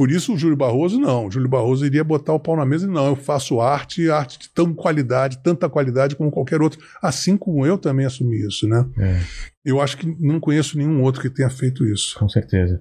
Por 0.00 0.10
isso, 0.10 0.32
o 0.32 0.38
Júlio 0.38 0.56
Barroso, 0.56 0.98
não. 0.98 1.26
O 1.26 1.30
Júlio 1.30 1.46
Barroso 1.46 1.84
iria 1.84 2.02
botar 2.02 2.32
o 2.32 2.40
pau 2.40 2.56
na 2.56 2.64
mesa 2.64 2.86
e 2.86 2.90
não. 2.90 3.06
Eu 3.08 3.14
faço 3.16 3.60
arte, 3.60 4.10
arte 4.10 4.38
de 4.38 4.48
tão 4.48 4.72
qualidade, 4.72 5.42
tanta 5.42 5.68
qualidade 5.68 6.16
como 6.16 6.30
qualquer 6.30 6.62
outro. 6.62 6.80
Assim 7.02 7.36
como 7.36 7.66
eu 7.66 7.76
também 7.76 8.06
assumi 8.06 8.38
isso, 8.46 8.66
né? 8.66 8.86
É, 8.98 9.20
Eu 9.62 9.78
acho 9.78 9.98
que 9.98 10.06
não 10.18 10.40
conheço 10.40 10.78
nenhum 10.78 11.02
outro 11.02 11.20
que 11.20 11.28
tenha 11.28 11.50
feito 11.50 11.84
isso. 11.84 12.18
com 12.18 12.26
certeza. 12.30 12.80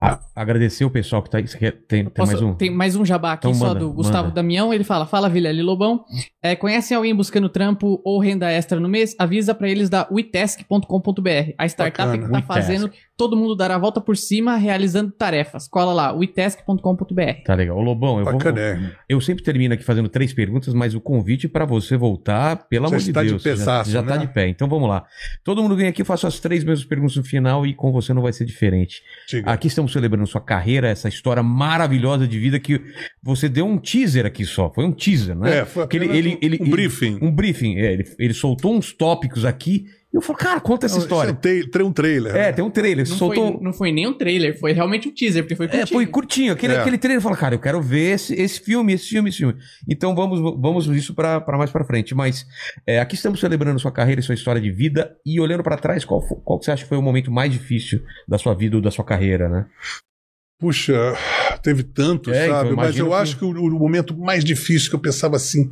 A- 0.00 0.20
agradecer 0.36 0.84
o 0.84 0.90
pessoal 0.90 1.22
que 1.22 1.28
tá 1.30 1.38
aí. 1.38 1.48
Você 1.48 1.58
quer- 1.58 1.72
Tem, 1.72 2.04
tem 2.04 2.10
Posso- 2.10 2.30
mais 2.32 2.42
um? 2.42 2.54
Tem 2.54 2.70
mais 2.70 2.94
um 2.96 3.04
jabá 3.04 3.32
aqui 3.32 3.48
Então 3.48 3.58
só 3.58 3.68
manda, 3.68 3.80
do 3.80 3.92
Gustavo 3.92 4.24
manda. 4.24 4.34
Damião. 4.34 4.72
Ele 4.72 4.84
fala: 4.84 5.06
Fala, 5.06 5.28
Vilela 5.28 5.60
Lobão. 5.62 6.04
É, 6.40 6.54
conhecem 6.54 6.96
alguém 6.96 7.12
buscando 7.14 7.48
trampo 7.48 8.00
ou 8.04 8.20
renda 8.20 8.48
extra 8.48 8.78
no 8.78 8.88
mês? 8.88 9.16
Avisa 9.18 9.54
pra 9.54 9.68
eles 9.68 9.88
da 9.88 10.06
wetask.com.br. 10.12 11.54
A 11.58 11.66
startup 11.66 12.08
Bacana. 12.08 12.26
que 12.26 12.32
tá 12.32 12.42
fazendo 12.42 12.90
todo 13.18 13.36
mundo 13.36 13.56
dar 13.56 13.70
a 13.72 13.76
volta 13.76 14.00
por 14.00 14.16
cima 14.16 14.56
realizando 14.56 15.10
tarefas. 15.10 15.66
Cola 15.68 15.92
lá, 15.92 16.12
wetask.com.br. 16.12 17.42
Tá 17.44 17.54
legal. 17.54 17.76
Ô, 17.76 17.82
Lobão, 17.82 18.18
eu, 18.20 18.24
vou, 18.24 18.34
Bacana. 18.34 18.96
eu 19.08 19.20
sempre 19.20 19.42
termino 19.42 19.74
aqui 19.74 19.82
fazendo 19.82 20.08
três 20.08 20.32
perguntas, 20.32 20.72
mas 20.72 20.94
o 20.94 21.00
convite 21.00 21.48
para 21.48 21.64
você 21.64 21.96
voltar, 21.96 22.68
pelo 22.68 22.84
Já 22.84 22.88
amor 22.88 22.98
de 23.00 23.10
está 23.10 23.22
de 23.22 23.30
Deus. 23.30 23.42
pesaço, 23.42 23.90
já 23.90 24.00
já 24.00 24.06
tá 24.06 24.14
né? 24.16 24.24
de 24.26 24.32
pé. 24.32 24.48
Então 24.48 24.68
vamos 24.68 24.88
lá. 24.88 25.04
Todo 25.42 25.60
mundo 25.62 25.74
vem 25.76 25.88
aqui, 25.88 26.00
eu 26.02 26.06
faço 26.06 26.26
as 26.26 26.38
três 26.38 26.62
mesmas 26.62 26.86
perguntas 26.86 27.16
no 27.16 27.24
final 27.24 27.66
e 27.66 27.74
com 27.74 27.90
você 27.90 28.14
não 28.14 28.22
vai 28.22 28.32
ser 28.32 28.44
diferente. 28.44 29.02
Diga. 29.28 29.50
Aqui 29.50 29.66
estamos 29.66 29.92
celebrando 29.92 30.26
sua 30.26 30.40
carreira, 30.40 30.88
essa 30.88 31.08
história 31.08 31.42
maravilhosa 31.42 32.26
de 32.26 32.38
vida 32.38 32.60
que 32.60 32.80
você 33.22 33.48
deu 33.48 33.66
um 33.66 33.78
teaser 33.78 34.24
aqui 34.26 34.44
só. 34.44 34.70
Foi 34.72 34.84
um 34.84 34.92
teaser, 34.92 35.36
né? 35.36 35.58
É, 35.58 35.64
foi 35.64 35.86
ele- 35.92 36.06
ele- 36.06 36.28
um, 36.34 36.38
ele- 36.40 36.58
um 36.60 36.64
ele- 36.64 36.70
briefing. 36.70 37.18
Um 37.20 37.30
briefing. 37.32 37.76
é, 37.78 37.92
ele, 37.94 38.04
ele 38.18 38.34
soltou 38.34 38.72
uns 38.76 38.92
tópicos 38.92 39.44
aqui 39.44 39.86
e 40.12 40.16
eu 40.16 40.22
falei, 40.22 40.40
cara, 40.40 40.60
conta 40.60 40.86
essa 40.86 40.96
Não, 40.96 41.02
história. 41.02 41.30
isso 41.30 41.48
é 41.48 41.62
um 41.66 41.70
tra- 41.70 41.84
um 41.84 41.92
trailer. 41.92 42.32
É, 42.34 42.38
né? 42.46 42.52
tem 42.52 42.64
um 42.64 42.70
trailer. 42.70 43.06
Não, 43.08 43.16
soltou. 43.16 43.52
foi, 43.52 43.62
não 43.62 43.72
foi 43.74 43.92
nem 43.92 44.06
um 44.06 44.14
trailer, 44.16 44.58
foi 44.58 44.72
realmente 44.72 45.08
um 45.08 45.14
teaser, 45.14 45.42
porque 45.42 45.54
foi 45.54 45.66
É, 45.66 45.68
curtinho. 45.70 45.86
foi 45.88 46.06
curtinho. 46.06 46.52
Aquele, 46.54 46.74
É. 46.74 46.80
aquele 46.80 46.96
trailer 46.98 47.22
fala, 47.22 47.36
cara, 47.36 47.54
eu 47.54 47.58
quero 47.58 47.80
ver 47.82 48.14
esse, 48.14 48.34
esse 48.34 48.58
filme, 48.60 48.94
esse 48.94 49.06
filme, 49.08 49.28
esse 49.28 49.38
filme. 49.38 49.54
Então 49.88 50.14
vamos, 50.14 50.40
vamos 50.60 50.86
isso 50.86 51.14
pra 51.14 51.40
pra 51.40 51.58
mais 51.58 51.70
pra 51.70 51.84
frente. 51.84 52.14
Mas 52.14 52.46
é, 52.86 53.00
aqui 53.00 53.14
estamos 53.16 53.38
celebrando 53.38 53.78
sua 53.78 53.92
carreira 53.92 54.20
e 54.20 54.24
sua 54.24 54.34
história 54.34 54.60
de 54.60 54.70
vida 54.70 55.14
e 55.26 55.38
olhando 55.40 55.62
pra 55.62 55.76
trás, 55.76 56.04
qual, 56.04 56.20
qual 56.42 56.58
que 56.58 56.64
você 56.64 56.70
acha 56.70 56.82
que 56.84 56.88
foi 56.88 56.98
o 56.98 57.02
momento 57.02 57.30
mais 57.30 57.52
difícil 57.52 58.00
da 58.26 58.38
sua 58.38 58.54
vida 58.54 58.76
ou 58.76 58.82
da 58.82 58.90
sua 58.90 59.04
carreira, 59.04 59.48
né? 59.48 59.66
Puxa, 60.60 61.14
teve 61.62 61.84
tanto, 61.84 62.32
É, 62.32 62.46
então, 62.46 62.56
sabe? 62.56 62.70
Mas 62.70 62.78
imagino 62.96 63.06
eu 63.06 63.10
que- 63.10 63.16
acho 63.16 63.38
que 63.38 63.44
o, 63.44 63.50
o 63.50 63.78
momento 63.78 64.16
mais 64.18 64.44
difícil 64.44 64.90
que 64.90 64.96
eu 64.96 65.00
pensava 65.00 65.36
assim, 65.36 65.70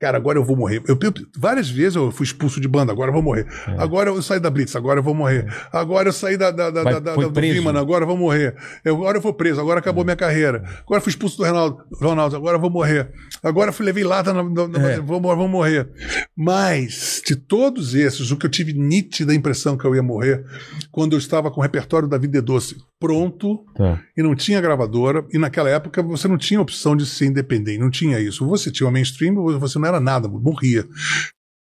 cara, 0.00 0.16
agora 0.16 0.38
eu 0.38 0.44
vou 0.44 0.56
morrer. 0.56 0.82
Eu, 0.86 0.96
eu- 1.02 1.12
várias 1.36 1.68
vezes 1.68 1.96
eu 1.96 2.10
fui 2.10 2.24
expulso 2.24 2.60
de 2.60 2.68
banda, 2.68 2.92
agora 2.92 3.08
eu 3.10 3.14
vou 3.14 3.22
morrer. 3.22 3.46
Agora 3.78 4.10
eu 4.10 4.22
saí 4.22 4.38
da 4.40 4.50
Blitz, 4.50 4.74
agora 4.76 5.00
eu 5.00 5.02
vou 5.02 5.14
morrer. 5.14 5.46
Agora 5.72 6.08
eu 6.08 6.12
saí 6.12 6.36
da, 6.36 6.50
da, 6.50 6.70
da, 6.70 6.82
Vai- 6.82 6.92
da- 6.94 7.00
da- 7.00 7.14
do 7.16 7.78
agora 7.78 8.02
eu 8.04 8.06
vou 8.08 8.16
morrer. 8.16 8.54
Eu- 8.84 8.94
agora 8.96 9.18
eu 9.18 9.22
vou 9.22 9.32
preso, 9.34 9.60
agora 9.60 9.80
acabou 9.80 10.04
minha 10.04 10.16
carreira. 10.16 10.58
Agora 10.84 10.98
eu 10.98 11.00
fui 11.00 11.10
expulso 11.10 11.36
do 11.38 11.44
Ronaldo, 11.44 11.78
Ronaldo 12.00 12.36
agora 12.36 12.56
eu 12.56 12.60
vou 12.60 12.70
morrer. 12.70 13.10
Agora 13.42 13.70
eu 13.70 13.72
fui, 13.72 13.84
levei 13.86 14.04
lata, 14.04 14.32
na, 14.32 14.42
na, 14.42 14.90
É. 14.90 15.00
vou, 15.00 15.20
vou 15.20 15.48
morrer. 15.48 15.88
Mas, 16.36 17.20
de 17.26 17.34
todos 17.34 17.94
esses, 17.94 18.30
o 18.30 18.36
que 18.36 18.46
eu 18.46 18.50
tive 18.50 18.72
nítida 18.72 19.34
impressão 19.34 19.76
que 19.76 19.84
eu 19.84 19.94
ia 19.94 20.02
morrer, 20.02 20.44
quando 20.92 21.14
eu 21.14 21.18
estava 21.18 21.50
com 21.50 21.60
o 21.60 21.62
repertório 21.62 22.06
da 22.08 22.16
Vida 22.18 22.38
é 22.38 22.40
Doce 22.42 22.76
pronto, 23.00 23.64
Tá. 23.76 24.00
e 24.16 24.22
não 24.22 24.34
tinha 24.34 24.60
gravadora, 24.60 25.24
e 25.32 25.38
naquela 25.38 25.70
época 25.70 26.02
você 26.02 26.26
não 26.26 26.36
tinha 26.36 26.60
opção 26.60 26.96
de 26.96 27.06
ser 27.06 27.26
independente, 27.26 27.78
não 27.78 27.90
tinha 27.90 28.18
isso. 28.18 28.46
Você 28.48 28.72
tinha 28.72 28.88
o 28.88 28.92
mainstream, 28.92 29.34
você 29.58 29.78
não 29.78 29.87
era 29.88 30.00
nada, 30.00 30.28
morria. 30.28 30.86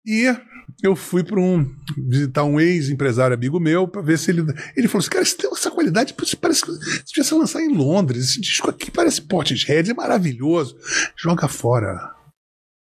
E 0.05 0.33
eu 0.81 0.95
fui 0.95 1.23
para 1.23 1.39
um 1.39 1.69
visitar 2.09 2.43
um 2.43 2.59
ex-empresário 2.59 3.35
amigo 3.35 3.59
meu 3.59 3.87
para 3.87 4.01
ver 4.01 4.17
se 4.17 4.31
ele. 4.31 4.41
Ele 4.75 4.87
falou 4.87 4.99
assim: 5.01 5.09
cara, 5.09 5.23
isso 5.23 5.37
tem 5.37 5.51
essa 5.51 5.69
qualidade, 5.69 6.15
parece 6.39 6.65
que 6.65 6.71
se 6.71 7.03
tivesse 7.05 7.33
lançar 7.33 7.61
em 7.61 7.75
Londres. 7.75 8.23
Esse 8.29 8.41
disco 8.41 8.69
aqui 8.69 8.89
parece 8.89 9.21
Portishead, 9.21 9.91
é 9.91 9.93
maravilhoso. 9.93 10.75
Joga 11.15 11.47
fora. 11.47 12.15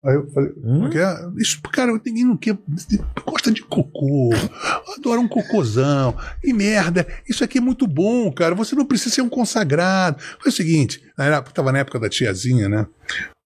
Aí 0.07 0.15
eu 0.17 0.31
falei, 0.33 0.51
Hum? 0.59 0.62
"Como 0.62 0.86
é 0.86 0.91
que 0.91 0.99
é? 0.99 1.17
Isso, 1.39 1.61
cara, 1.62 1.93
ninguém 2.05 2.25
não 2.27 2.36
quer. 2.36 2.59
Gosta 3.27 3.51
de 3.51 3.62
cocô. 3.62 4.31
Adora 4.99 5.19
um 5.19 5.28
cocôzão. 5.28 6.15
E 6.43 6.53
merda, 6.53 7.07
isso 7.27 7.43
aqui 7.43 7.57
é 7.57 7.61
muito 7.61 7.86
bom, 7.86 8.31
cara. 8.31 8.55
Você 8.55 8.75
não 8.77 8.85
precisa 8.85 9.15
ser 9.15 9.23
um 9.23 9.31
consagrado. 9.31 10.23
Foi 10.41 10.51
o 10.51 10.55
seguinte, 10.55 11.03
na 11.17 11.25
época, 11.25 11.55
tava 11.55 11.73
na 11.73 11.78
época 11.78 11.99
da 11.99 12.09
tiazinha, 12.11 12.69
né? 12.69 12.86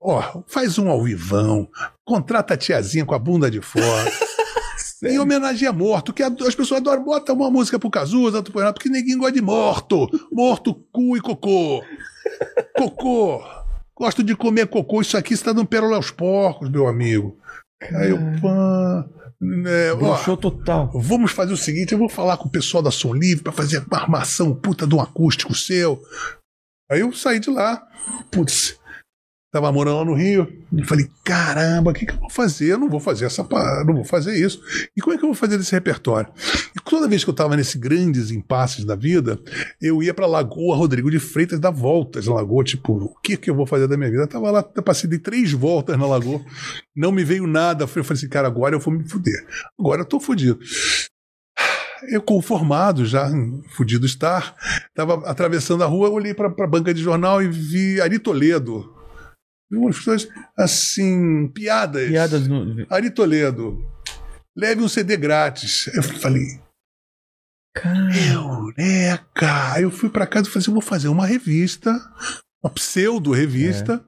Ó, 0.01 0.43
faz 0.47 0.79
um 0.79 0.89
ao 0.89 1.03
vivão, 1.03 1.69
contrata 2.05 2.55
a 2.55 2.57
tiazinha 2.57 3.05
com 3.05 3.15
a 3.15 3.19
bunda 3.19 3.51
de 3.51 3.61
fora. 3.61 4.11
em 5.03 5.19
homenagem 5.19 5.67
a 5.67 5.73
morto, 5.73 6.13
que 6.13 6.23
as 6.23 6.55
pessoas 6.55 6.81
adoram, 6.81 7.05
bota 7.05 7.33
uma 7.33 7.51
música 7.51 7.79
pro 7.79 7.91
Cazuza, 7.91 8.37
outro 8.39 8.53
pro 8.53 8.61
Renato, 8.61 8.79
porque 8.79 8.89
ninguém 8.89 9.19
gosta 9.19 9.33
de 9.33 9.43
morto. 9.43 10.09
Morto, 10.33 10.75
cu 10.93 11.17
e 11.17 11.21
cocô. 11.21 11.83
Cocô. 12.77 13.43
Gosto 13.97 14.23
de 14.23 14.37
comer 14.37 14.69
cocô, 14.69 15.01
isso 15.01 15.17
aqui 15.17 15.35
está 15.35 15.53
dando 15.53 15.67
pérola 15.67 15.97
aos 15.97 16.11
porcos, 16.11 16.71
meu 16.71 16.87
amigo. 16.87 17.37
Aí 17.95 18.11
eu, 18.11 18.19
pã, 18.41 19.09
né, 19.41 19.93
ó, 19.93 19.97
Broxou 19.97 20.37
total. 20.37 20.91
Vamos 20.95 21.33
fazer 21.33 21.53
o 21.53 21.57
seguinte: 21.57 21.93
eu 21.93 21.99
vou 21.99 22.09
falar 22.09 22.37
com 22.37 22.49
o 22.49 22.51
pessoal 22.51 22.83
da 22.83 22.91
Som 22.91 23.15
Livre 23.15 23.43
para 23.43 23.53
fazer 23.53 23.79
uma 23.79 23.99
armação 23.99 24.55
puta 24.55 24.87
de 24.87 24.95
um 24.95 25.01
acústico 25.01 25.55
seu. 25.55 26.01
Aí 26.91 27.01
eu 27.01 27.13
saí 27.13 27.39
de 27.39 27.51
lá. 27.51 27.83
Putz, 28.31 28.79
tava 29.51 29.73
morando 29.73 29.99
lá 29.99 30.05
no 30.05 30.15
Rio. 30.15 30.47
E 30.73 30.85
falei: 30.85 31.09
caramba, 31.25 31.91
o 31.91 31.95
que, 31.95 32.07
que 32.07 32.13
eu 32.13 32.19
vou 32.19 32.31
fazer? 32.31 32.73
Eu 32.73 32.79
não 32.79 32.89
vou 32.89 33.01
fazer 33.01 33.25
essa 33.25 33.47
não 33.87 33.95
vou 33.95 34.05
fazer 34.05 34.35
isso. 34.35 34.61
E 34.97 35.01
como 35.01 35.15
é 35.15 35.19
que 35.19 35.25
eu 35.25 35.29
vou 35.29 35.37
fazer 35.37 35.57
desse 35.57 35.73
repertório? 35.73 36.31
E 36.77 36.81
toda 36.81 37.09
vez 37.09 37.25
que 37.25 37.31
eu 37.31 37.35
tava 37.35 37.57
nesses 37.57 37.77
grandes 37.77 38.31
impasses 38.31 38.85
da 38.85 38.95
vida, 38.95 39.39
eu 39.81 40.03
ia 40.03 40.13
pra 40.13 40.27
Lagoa 40.27 40.77
Rodrigo 40.77 41.11
de 41.11 41.19
Freitas 41.19 41.59
dar 41.59 41.71
voltas 41.71 42.27
na 42.27 42.35
Lagoa. 42.35 42.65
Tipo, 42.65 42.93
o 42.93 43.21
que, 43.23 43.37
que 43.37 43.51
eu 43.51 43.55
vou 43.55 43.67
fazer 43.67 43.87
da 43.87 43.97
minha 43.97 44.11
vida? 44.11 44.23
Eu 44.23 44.29
tava 44.29 44.51
lá, 44.51 44.65
eu 44.75 44.83
passei 44.83 45.09
de 45.09 45.19
três 45.19 45.53
voltas 45.53 45.99
na 45.99 46.07
Lagoa. 46.07 46.41
Não 46.95 47.13
me 47.13 47.25
veio 47.25 47.47
nada. 47.47 47.85
Eu 47.85 47.89
falei 47.89 48.07
assim, 48.11 48.29
cara, 48.29 48.49
agora 48.49 48.75
eu 48.75 48.81
vou 48.81 48.93
me 48.93 49.09
fuder. 49.09 49.47
Agora 49.79 50.03
eu 50.03 50.07
tô 50.07 50.21
fudido. 50.21 50.59
Eu 52.11 52.23
conformado 52.23 53.05
já, 53.05 53.29
fudido 53.71 54.07
estar, 54.07 54.55
estava 54.89 55.29
atravessando 55.29 55.83
a 55.83 55.87
rua, 55.87 56.09
olhei 56.09 56.33
para 56.33 56.47
a 56.47 56.67
banca 56.67 56.95
de 56.95 57.03
jornal 57.03 57.43
e 57.43 57.49
vi 57.49 58.01
Ari 58.01 58.21
Toledo. 58.21 58.98
Umas 59.71 59.99
coisas 59.99 60.29
assim, 60.57 61.49
piadas. 61.49 62.09
Piadas 62.09 62.49
no. 62.49 62.87
Ari 62.89 63.11
Toledo, 63.11 63.85
leve 64.57 64.83
um 64.83 64.89
CD 64.89 65.17
grátis. 65.17 65.89
Eu 65.95 66.03
falei, 66.03 66.61
Eureka! 68.33 69.73
Aí 69.73 69.83
eu 69.83 69.91
fui 69.91 70.09
para 70.09 70.27
casa 70.27 70.49
e 70.49 70.51
falei 70.51 70.63
assim, 70.63 70.71
eu 70.71 70.75
vou 70.75 70.83
fazer 70.83 71.09
uma 71.09 71.27
revista, 71.27 71.93
uma 72.63 72.71
pseudo-revista, 72.71 74.05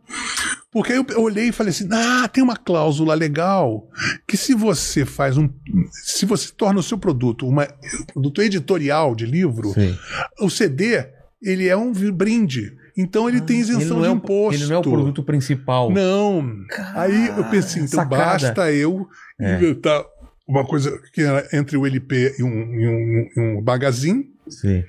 porque 0.73 0.93
aí 0.93 0.99
eu, 0.99 1.07
eu 1.11 1.23
olhei 1.23 1.49
e 1.49 1.53
falei 1.53 1.71
assim, 1.71 1.89
ah, 1.93 2.29
tem 2.29 2.43
uma 2.43 2.57
cláusula 2.57 3.15
legal 3.15 3.89
que 4.27 4.37
se 4.37 4.55
você 4.55 5.05
faz 5.05 5.37
um... 5.37 5.49
Se 5.93 6.27
você 6.27 6.51
torna 6.53 6.81
o 6.81 6.83
seu 6.83 6.99
produto 6.99 7.47
uma, 7.47 7.65
um 7.65 8.05
produto 8.13 8.43
editorial 8.43 9.15
de 9.15 9.27
livro, 9.27 9.73
Sim. 9.73 9.97
o 10.41 10.51
CD, 10.51 11.07
ele 11.43 11.69
é 11.69 11.77
um 11.77 11.93
brinde. 11.93 12.77
Então 13.01 13.29
ele 13.29 13.41
tem 13.41 13.61
Ele 13.61 13.71
isenção 13.71 14.01
de 14.01 14.07
é 14.07 14.11
o, 14.11 14.15
imposto. 14.15 14.61
ele 14.61 14.67
não 14.69 14.77
é 14.77 14.79
o 14.79 14.83
produto 14.83 15.23
principal. 15.23 15.91
Não. 15.91 16.55
Aí 16.95 17.29
eu 17.29 17.45
pensei, 17.51 17.83
então 17.83 18.01
sacada. 18.05 18.17
basta 18.17 18.73
eu 18.73 19.09
É. 19.41 19.55
inventar 19.57 20.05
uma 20.47 20.67
coisa 20.67 21.01
que 21.15 21.23
era 21.23 21.49
entre 21.53 21.77
o 21.77 21.87
LP 21.87 22.35
e 22.39 22.43
um, 22.43 22.49
e 22.75 22.89
um, 22.89 23.29
e 23.37 23.41
um 23.41 23.63
magazine, 23.63 24.29
Sim. 24.49 24.85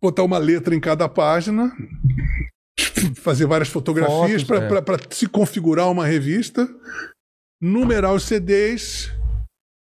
botar 0.00 0.22
uma 0.22 0.38
letra 0.38 0.74
em 0.74 0.80
cada 0.80 1.08
página, 1.08 1.72
fazer 3.16 3.46
várias 3.46 3.68
fotografias 3.68 4.42
Fotos, 4.42 4.62
é. 4.72 4.80
para 4.82 4.98
se 5.10 5.26
configurar 5.26 5.90
uma 5.90 6.06
revista, 6.06 6.68
numerar 7.60 8.12
os 8.12 8.24
CDs 8.24 9.10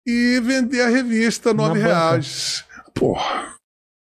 e 0.08 0.40
vender 0.42 0.82
a 0.82 0.90
revista 0.90 1.54
nove 1.54 1.80
reais. 1.80 2.66
Porra, 2.96 3.56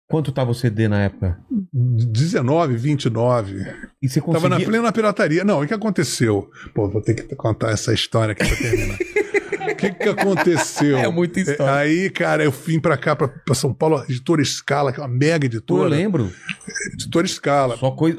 Quanto 0.09 0.31
tava 0.31 0.49
o 0.49 0.55
CD 0.55 0.87
na 0.87 1.03
época? 1.03 1.37
19, 1.71 2.75
29. 2.75 3.63
E 4.01 4.09
você 4.09 4.19
Tava 4.19 4.33
na 4.33 4.41
conseguia... 4.41 4.65
plena 4.65 4.91
pirataria. 4.91 5.43
Não, 5.43 5.61
o 5.61 5.67
que 5.67 5.73
aconteceu? 5.73 6.49
Pô, 6.73 6.89
vou 6.89 6.99
ter 6.99 7.13
que 7.13 7.35
contar 7.35 7.69
essa 7.69 7.93
história 7.93 8.31
aqui 8.31 8.43
pra 8.43 8.57
terminar. 8.57 8.97
O 9.71 9.75
que, 9.75 9.91
que 9.91 10.09
aconteceu? 10.09 10.97
É 10.99 11.07
muita 11.07 11.39
história. 11.39 11.75
Aí, 11.75 12.09
cara, 12.09 12.43
eu 12.43 12.51
vim 12.51 12.79
pra 12.79 12.97
cá, 12.97 13.15
pra, 13.15 13.27
pra 13.27 13.53
São 13.53 13.71
Paulo, 13.71 14.03
editora 14.09 14.43
Scala, 14.43 14.91
que 14.91 14.99
é 14.99 15.03
uma 15.03 15.07
mega 15.07 15.41
Pô, 15.41 15.45
eu 15.45 15.47
editora. 15.47 15.89
lembro. 15.89 16.31
Editora 16.93 17.27
Scala. 17.27 17.77
Só 17.77 17.91
coisa... 17.91 18.17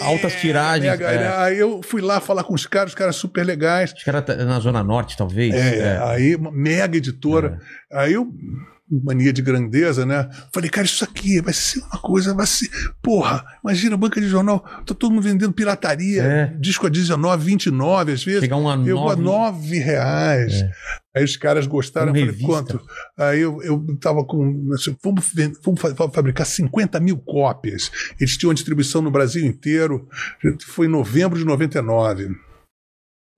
Altas 0.00 0.34
tiragens, 0.36 0.90
mega, 0.92 1.10
é. 1.10 1.18
né? 1.18 1.34
Aí 1.38 1.58
eu 1.58 1.82
fui 1.82 2.00
lá 2.00 2.20
falar 2.20 2.44
com 2.44 2.54
os 2.54 2.66
caras, 2.66 2.92
os 2.92 2.94
caras 2.94 3.16
super 3.16 3.44
legais. 3.44 3.92
Acho 3.92 4.04
que 4.04 4.10
era 4.10 4.24
na 4.44 4.60
Zona 4.60 4.84
Norte, 4.84 5.16
talvez. 5.16 5.52
É, 5.52 5.98
aí, 6.04 6.36
uma 6.36 6.52
mega 6.52 6.96
editora. 6.96 7.58
Aí 7.92 8.12
eu, 8.12 8.32
mania 9.04 9.32
de 9.32 9.40
grandeza, 9.42 10.04
né? 10.04 10.28
Falei, 10.52 10.68
cara, 10.68 10.84
isso 10.84 11.04
aqui 11.04 11.40
vai 11.40 11.52
ser 11.54 11.80
uma 11.80 11.98
coisa, 12.00 12.34
vai 12.34 12.46
ser. 12.46 12.68
Porra, 13.02 13.44
imagina, 13.64 13.96
banca 13.96 14.20
de 14.20 14.28
jornal, 14.28 14.60
tá 14.60 14.94
todo 14.94 15.10
mundo 15.10 15.22
vendendo 15.22 15.52
pirataria, 15.52 16.22
É. 16.22 16.46
disco 16.58 16.86
a 16.86 16.90
19, 16.90 17.44
29 17.44 18.12
às 18.12 18.24
vezes. 18.24 18.40
Chegar 18.40 18.56
um 18.56 18.68
a 18.68 18.74
eu 18.76 18.96
vou 18.98 19.10
a 19.10 19.16
nove- 19.16 19.22
9 19.68 19.78
reais. 19.78 20.62
É. 20.62 20.70
Aí 21.14 21.24
os 21.24 21.36
caras 21.36 21.66
gostaram, 21.66 22.08
eu 22.08 22.12
falei, 22.14 22.24
revista. 22.26 22.46
quanto? 22.46 22.80
Aí 23.18 23.40
eu, 23.40 23.62
eu 23.62 23.84
tava 24.00 24.24
com. 24.24 24.70
assim, 24.74 24.96
Vamos, 25.04 25.30
vamos 25.62 25.80
fa- 25.80 25.94
fa- 25.94 26.10
fabricar 26.10 26.46
50 26.46 26.98
mil 27.00 27.18
cópias. 27.18 27.90
Eles 28.18 28.36
tinham 28.36 28.54
distribuição 28.54 29.02
no 29.02 29.10
Brasil 29.10 29.44
inteiro. 29.44 30.08
Foi 30.66 30.86
em 30.86 30.90
novembro 30.90 31.38
de 31.38 31.44
99. 31.44 32.28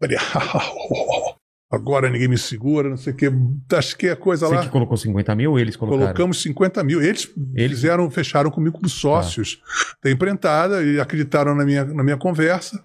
Falei, 0.00 0.16
agora 1.73 2.09
ninguém 2.10 2.28
me 2.28 2.39
segura, 2.39 2.89
não 2.89 2.97
sei 2.97 3.12
o 3.12 3.17
que. 3.17 3.31
Tasquei 3.68 4.10
a 4.10 4.17
coisa 4.17 4.47
Você 4.47 4.55
lá. 4.55 4.62
que 4.62 4.68
colocou 4.68 4.97
50 4.97 5.34
mil 5.34 5.59
eles 5.59 5.76
colocaram? 5.76 6.05
Colocamos 6.07 6.41
50 6.43 6.84
mil. 6.84 7.02
Eles, 7.02 7.31
Eles- 7.55 7.78
fizeram, 7.78 8.10
fecharam 8.10 8.51
comigo 8.51 8.76
como 8.76 8.89
sócios 8.89 9.60
da 10.02 10.10
empreitada 10.10 10.83
e 10.84 11.01
acreditaram 11.01 11.55
na 11.55 11.65
minha, 11.65 11.84
na 11.84 12.02
minha 12.05 12.17
conversa 12.17 12.83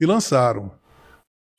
e 0.00 0.06
lançaram. 0.06 0.72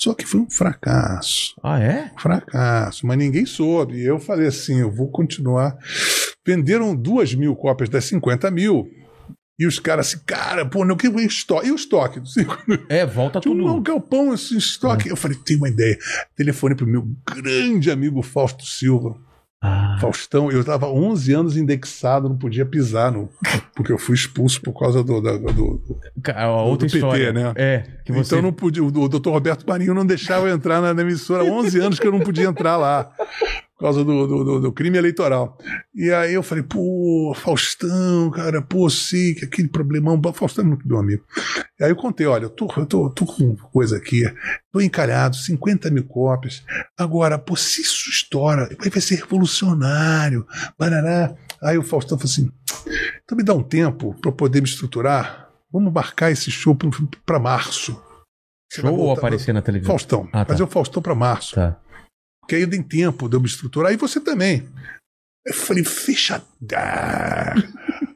Só 0.01 0.15
que 0.15 0.25
foi 0.25 0.39
um 0.39 0.49
fracasso. 0.49 1.53
Ah, 1.63 1.79
é? 1.79 2.11
Um 2.15 2.19
fracasso, 2.19 3.05
mas 3.05 3.17
ninguém 3.19 3.45
soube. 3.45 3.97
E 3.97 4.03
eu 4.05 4.19
falei 4.19 4.47
assim: 4.47 4.79
eu 4.79 4.89
vou 4.91 5.11
continuar. 5.11 5.77
Venderam 6.45 6.95
duas 6.95 7.35
mil 7.35 7.55
cópias 7.55 7.87
das 7.87 8.05
50 8.05 8.49
mil. 8.49 8.89
E 9.61 9.67
os 9.67 9.77
caras 9.77 10.07
assim, 10.07 10.23
cara, 10.25 10.65
pô, 10.65 10.83
não, 10.83 10.95
que 10.95 11.05
e 11.07 11.25
estoque? 11.27 11.67
E 11.67 11.71
o 11.71 11.75
estoque? 11.75 12.19
É, 12.89 13.05
volta 13.05 13.39
Tinha 13.39 13.53
tudo. 13.55 13.71
um 13.75 13.79
galpão, 13.79 14.31
assim, 14.31 14.57
estoque. 14.57 15.07
Eu 15.07 15.15
falei, 15.15 15.37
tem 15.37 15.55
uma 15.55 15.69
ideia. 15.69 15.95
Telefone 16.35 16.73
pro 16.73 16.87
meu 16.87 17.07
grande 17.31 17.91
amigo 17.91 18.23
Fausto 18.23 18.65
Silva. 18.65 19.15
Ah, 19.63 19.99
Faustão, 20.01 20.51
eu 20.51 20.61
estava 20.61 20.87
11 20.87 21.31
anos 21.33 21.55
indexado, 21.55 22.27
não 22.27 22.35
podia 22.35 22.65
pisar, 22.65 23.11
no, 23.11 23.29
porque 23.75 23.91
eu 23.91 23.99
fui 23.99 24.15
expulso 24.15 24.59
por 24.59 24.73
causa 24.73 25.03
do. 25.03 25.21
do- 25.21 25.37
do- 25.53 25.99
outra 26.63 26.87
do 26.87 26.91
PT, 26.91 26.97
história. 26.97 27.31
né? 27.31 27.53
É, 27.55 27.83
que 28.03 28.11
você. 28.11 28.33
Então 28.33 28.41
não 28.41 28.51
podia, 28.51 28.83
o, 28.83 28.87
o 28.87 28.91
doutor 29.07 29.29
Roberto 29.31 29.63
Marinho 29.67 29.93
não 29.93 30.03
deixava 30.03 30.47
eu 30.47 30.55
entrar 30.55 30.81
na, 30.81 30.95
na 30.95 31.03
emissora. 31.03 31.43
11 31.43 31.79
anos 31.79 31.99
que 31.99 32.07
eu 32.07 32.11
não 32.11 32.21
podia 32.21 32.45
entrar 32.47 32.75
lá, 32.77 33.11
por 33.81 33.85
causa 33.85 34.05
do, 34.05 34.27
do, 34.27 34.59
do- 34.59 34.71
crime 34.71 34.95
eleitoral. 34.95 35.57
E 35.95 36.11
aí 36.11 36.35
eu 36.35 36.43
falei, 36.43 36.63
pô, 36.63 37.33
Faustão, 37.35 38.29
cara, 38.29 38.61
pô, 38.61 38.87
sei 38.91 39.33
que 39.33 39.43
aquele 39.45 39.67
problemão. 39.67 40.21
Faustão 40.35 40.63
é 40.63 40.67
muito 40.67 40.87
meu 40.87 40.99
amigo. 40.99 41.23
E 41.79 41.83
aí 41.83 41.89
eu 41.89 41.95
contei, 41.95 42.27
olha, 42.27 42.43
eu 42.43 42.49
tô, 42.51 42.71
eu 42.77 42.85
tô, 42.85 43.09
tô 43.09 43.25
com 43.25 43.55
coisa 43.55 43.97
aqui, 43.97 44.21
tô 44.71 44.79
encalhado, 44.79 45.35
50 45.35 45.89
mil 45.89 46.03
cópias. 46.03 46.63
Agora, 46.95 47.39
pô, 47.39 47.55
se 47.55 47.81
isso 47.81 48.07
estoura, 48.11 48.69
vai 48.79 49.01
ser 49.01 49.15
revolucionário, 49.15 50.45
barará. 50.77 51.33
Aí 51.63 51.75
o 51.75 51.81
Faustão 51.83 52.19
falou 52.19 52.31
assim, 52.31 52.51
então 53.25 53.35
me 53.35 53.43
dá 53.43 53.55
um 53.55 53.63
tempo 53.63 54.13
para 54.21 54.29
eu 54.29 54.35
poder 54.35 54.61
me 54.61 54.67
estruturar. 54.67 55.49
Vamos 55.73 55.91
marcar 55.91 56.29
esse 56.29 56.51
show 56.51 56.77
para 57.25 57.39
março. 57.39 57.99
Você 58.71 58.81
Show 58.81 58.95
ou 58.95 59.11
aparecer 59.11 59.53
na 59.55 59.61
televisão? 59.63 59.91
Faustão. 59.93 60.29
Ah, 60.31 60.45
tá. 60.45 60.53
Fazer 60.53 60.61
o 60.63 60.67
Faustão 60.67 61.01
para 61.01 61.15
março. 61.15 61.55
Tá. 61.55 61.79
Porque 62.51 62.63
aí 62.63 62.65
dei 62.65 62.83
tempo 62.83 63.29
de 63.29 63.37
eu 63.37 63.39
me 63.39 63.47
estruturar. 63.47 63.93
E 63.93 63.95
você 63.95 64.19
também. 64.19 64.67
Eu 65.47 65.53
falei, 65.53 65.85
fechada. 65.85 66.43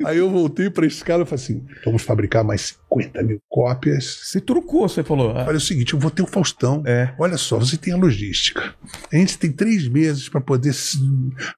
Aí 0.03 0.17
eu 0.17 0.29
voltei 0.29 0.69
para 0.69 0.85
esse 0.85 1.03
cara 1.03 1.23
e 1.23 1.25
falei 1.25 1.43
assim: 1.43 1.63
vamos 1.85 2.01
fabricar 2.01 2.43
mais 2.43 2.77
50 2.89 3.23
mil 3.23 3.41
cópias. 3.49 4.05
Você 4.23 4.41
trocou, 4.41 4.87
você 4.87 5.03
falou. 5.03 5.31
ah, 5.31 5.45
Olha, 5.47 5.55
é 5.55 5.57
o 5.57 5.61
seguinte, 5.61 5.93
eu 5.93 5.99
vou 5.99 6.09
ter 6.11 6.21
o 6.23 6.27
Faustão. 6.27 6.83
É. 6.85 7.13
Olha 7.19 7.37
só, 7.37 7.57
você 7.59 7.77
tem 7.77 7.93
a 7.93 7.97
logística. 7.97 8.73
A 9.11 9.15
gente 9.17 9.37
tem 9.37 9.51
três 9.51 9.87
meses 9.87 10.27
para 10.29 10.41
poder 10.41 10.73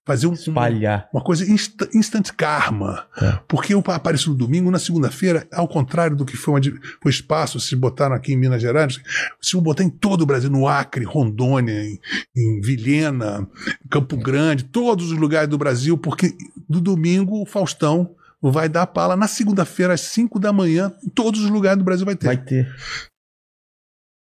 fazer 0.05 0.27
um, 0.27 0.33
Espalhar. 0.33 1.09
uma 1.13 1.23
coisa 1.23 1.49
insta- 1.49 1.89
instant 1.93 2.31
karma. 2.35 3.05
É. 3.21 3.39
Porque 3.47 3.73
eu 3.73 3.83
apareço 3.87 4.29
no 4.31 4.35
domingo, 4.35 4.71
na 4.71 4.79
segunda-feira, 4.79 5.47
ao 5.53 5.67
contrário 5.67 6.15
do 6.15 6.25
que 6.25 6.35
foi 6.37 6.53
uma 6.53 6.61
o 7.05 7.09
espaço, 7.09 7.59
se 7.59 7.75
botaram 7.75 8.15
aqui 8.15 8.33
em 8.33 8.37
Minas 8.37 8.61
Gerais, 8.61 8.99
se 9.41 9.55
eu 9.55 9.61
botar 9.61 9.83
em 9.83 9.89
todo 9.89 10.21
o 10.21 10.25
Brasil, 10.25 10.49
no 10.49 10.67
Acre, 10.67 11.05
Rondônia, 11.05 11.73
em, 11.83 11.99
em 12.35 12.61
Vilhena, 12.61 13.47
Campo 13.89 14.17
Grande, 14.17 14.63
todos 14.65 15.11
os 15.11 15.17
lugares 15.17 15.49
do 15.49 15.57
Brasil, 15.57 15.97
porque 15.97 16.33
no 16.69 16.81
domingo 16.81 17.41
o 17.41 17.45
Faustão 17.45 18.11
vai 18.41 18.69
dar 18.69 18.87
pala 18.87 19.15
na 19.15 19.27
segunda-feira, 19.27 19.93
às 19.93 20.01
5 20.01 20.39
da 20.39 20.53
manhã, 20.53 20.93
em 21.03 21.09
todos 21.09 21.43
os 21.43 21.49
lugares 21.49 21.77
do 21.77 21.83
Brasil 21.83 22.05
vai 22.05 22.15
ter. 22.15 22.27
Vai 22.27 22.37
ter. 22.37 22.75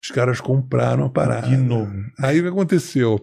Os 0.04 0.10
caras 0.10 0.40
compraram 0.40 1.04
a 1.04 1.10
parada. 1.10 1.48
De 1.48 1.56
novo. 1.56 1.92
Aí 2.18 2.40
o 2.40 2.42
que 2.42 2.48
aconteceu? 2.48 3.20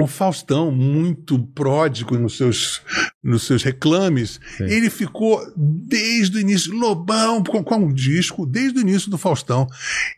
O 0.00 0.06
Faustão, 0.06 0.70
muito 0.72 1.38
pródigo 1.38 2.16
nos 2.16 2.38
seus, 2.38 2.80
nos 3.22 3.42
seus 3.42 3.62
reclames, 3.62 4.40
Sim. 4.56 4.64
ele 4.64 4.88
ficou 4.88 5.38
desde 5.54 6.38
o 6.38 6.40
início, 6.40 6.74
Lobão, 6.74 7.44
com, 7.44 7.62
com 7.62 7.76
um 7.76 7.92
disco, 7.92 8.46
desde 8.46 8.78
o 8.78 8.80
início 8.80 9.10
do 9.10 9.18
Faustão. 9.18 9.66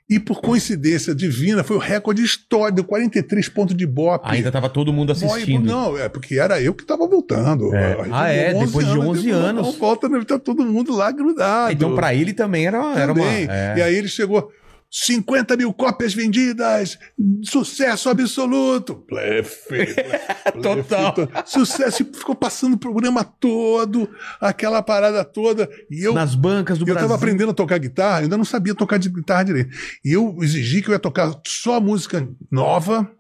E 0.09 0.21
por 0.21 0.41
coincidência 0.41 1.13
divina, 1.13 1.65
foi 1.65 1.77
o 1.77 1.81
recorde 1.81 2.23
histórico, 2.23 2.77
deu 2.77 2.85
43 2.85 3.49
pontos 3.49 3.77
de 3.77 3.85
Bop. 3.85 4.25
Ainda 4.29 4.53
tava 4.53 4.71
todo 4.71 4.93
mundo 4.93 5.13
Boy, 5.13 5.27
assistindo. 5.27 5.67
Não, 5.67 5.99
é 5.99 6.09
porque 6.09 6.39
era 6.39 6.61
eu 6.61 6.73
que 6.73 6.83
estava 6.83 7.07
voltando. 7.09 7.75
É. 7.75 7.97
Ah, 8.13 8.29
é? 8.29 8.55
Depois 8.55 8.87
de 8.87 8.97
11 8.97 9.23
depois 9.23 9.45
anos. 9.45 9.67
Não 9.67 9.73
volta, 9.73 10.25
tá 10.25 10.39
todo 10.39 10.65
mundo 10.65 10.95
lá 10.95 11.11
grudado. 11.11 11.73
Então, 11.73 11.97
pra 11.97 12.15
ele 12.15 12.33
também 12.33 12.69
era, 12.69 12.79
era 12.97 13.13
uma. 13.13 13.27
É. 13.27 13.75
E 13.77 13.83
aí 13.83 13.97
ele 13.97 14.09
chegou. 14.09 14.53
50 14.97 15.57
mil 15.57 15.73
cópias 15.73 16.15
vendidas, 16.15 16.97
sucesso 17.43 18.09
absoluto. 18.09 18.95
Plefe, 19.09 19.67
plefe, 19.67 19.97
Total. 20.63 21.13
Sucesso, 21.45 22.05
ficou 22.05 22.37
passando 22.37 22.75
o 22.75 22.79
programa 22.79 23.25
todo, 23.25 24.09
aquela 24.41 24.81
parada 24.85 25.25
toda. 25.25 25.69
E 25.91 26.07
eu, 26.07 26.15
Nas 26.15 26.37
bancas 26.37 26.79
do 26.79 26.83
eu 26.83 26.95
Brasil. 26.95 27.09
tava 27.09 27.19
aprendendo 27.19 27.51
a 27.51 27.55
tocar 27.55 27.79
guitarra, 27.79 28.19
ainda 28.21 28.37
não 28.37 28.45
sabia 28.45 28.73
tocar 28.73 28.99
de 28.99 29.09
guitarra 29.09 29.43
direito. 29.43 29.71
E 30.05 30.13
eu 30.13 30.39
exigi 30.41 30.81
que 30.81 30.89
eu 30.91 30.93
ia 30.93 30.99
tocar 31.01 31.41
só 31.45 31.81
música 31.81 32.29
nova, 32.49 33.11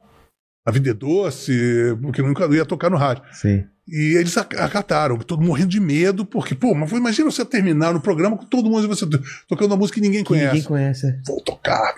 A 0.64 0.70
Vida 0.70 0.90
é 0.90 0.94
Doce, 0.94 1.52
porque 2.00 2.20
eu 2.20 2.26
nunca 2.26 2.46
ia 2.54 2.64
tocar 2.64 2.88
no 2.88 2.96
rádio. 2.96 3.24
Sim. 3.32 3.64
E 3.86 4.16
eles 4.16 4.36
ac- 4.38 4.56
acataram, 4.56 5.18
todo 5.18 5.42
morrendo 5.42 5.68
de 5.70 5.80
medo, 5.80 6.24
porque, 6.24 6.54
pô, 6.54 6.74
mas 6.74 6.90
imagina 6.92 7.30
você 7.30 7.44
terminar 7.44 7.92
no 7.92 8.00
programa 8.00 8.36
com 8.36 8.46
todo 8.46 8.70
mundo 8.70 8.88
você 8.88 9.06
tocando 9.46 9.72
uma 9.72 9.76
música 9.76 9.96
que 10.00 10.06
ninguém 10.06 10.22
Que 10.22 10.28
conhece. 10.28 10.46
ninguém 10.54 10.62
conhece. 10.68 11.06
é. 11.06 11.20
Vou 11.26 11.40
tocar. 11.42 11.94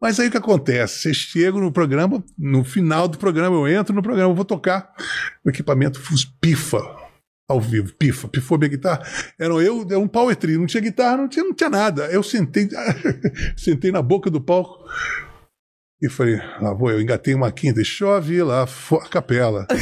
Mas 0.00 0.20
aí 0.20 0.28
o 0.28 0.30
que 0.30 0.36
acontece? 0.36 0.98
Você 1.00 1.14
chega 1.14 1.58
no 1.58 1.72
programa, 1.72 2.22
no 2.38 2.62
final 2.62 3.08
do 3.08 3.18
programa, 3.18 3.56
eu 3.56 3.66
entro 3.66 3.94
no 3.94 4.02
programa, 4.02 4.32
vou 4.34 4.44
tocar. 4.44 4.92
O 5.44 5.50
equipamento 5.50 6.00
pifa 6.40 6.78
ao 7.48 7.60
vivo, 7.60 7.92
pifa, 7.98 8.28
pifou 8.28 8.58
minha 8.58 8.68
guitarra. 8.70 9.02
Era 9.40 9.54
eu, 9.54 9.82
era 9.88 9.98
um 9.98 10.06
power 10.08 10.36
trio, 10.36 10.58
não 10.60 10.66
tinha 10.66 10.82
guitarra, 10.82 11.16
não 11.16 11.28
tinha, 11.28 11.44
não 11.44 11.54
tinha 11.54 11.70
nada. 11.70 12.04
Eu 12.06 12.22
sentei, 12.22 12.68
sentei 13.56 13.90
na 13.90 14.02
boca 14.02 14.28
do 14.30 14.40
palco 14.40 14.84
e 16.02 16.08
falei, 16.08 16.36
lá 16.60 16.72
vou 16.74 16.90
eu, 16.90 17.00
engatei 17.00 17.34
uma 17.34 17.50
quinta 17.50 17.80
e 17.80 17.84
chove 17.84 18.42
lá, 18.42 18.62
a 18.64 19.08
capela. 19.08 19.66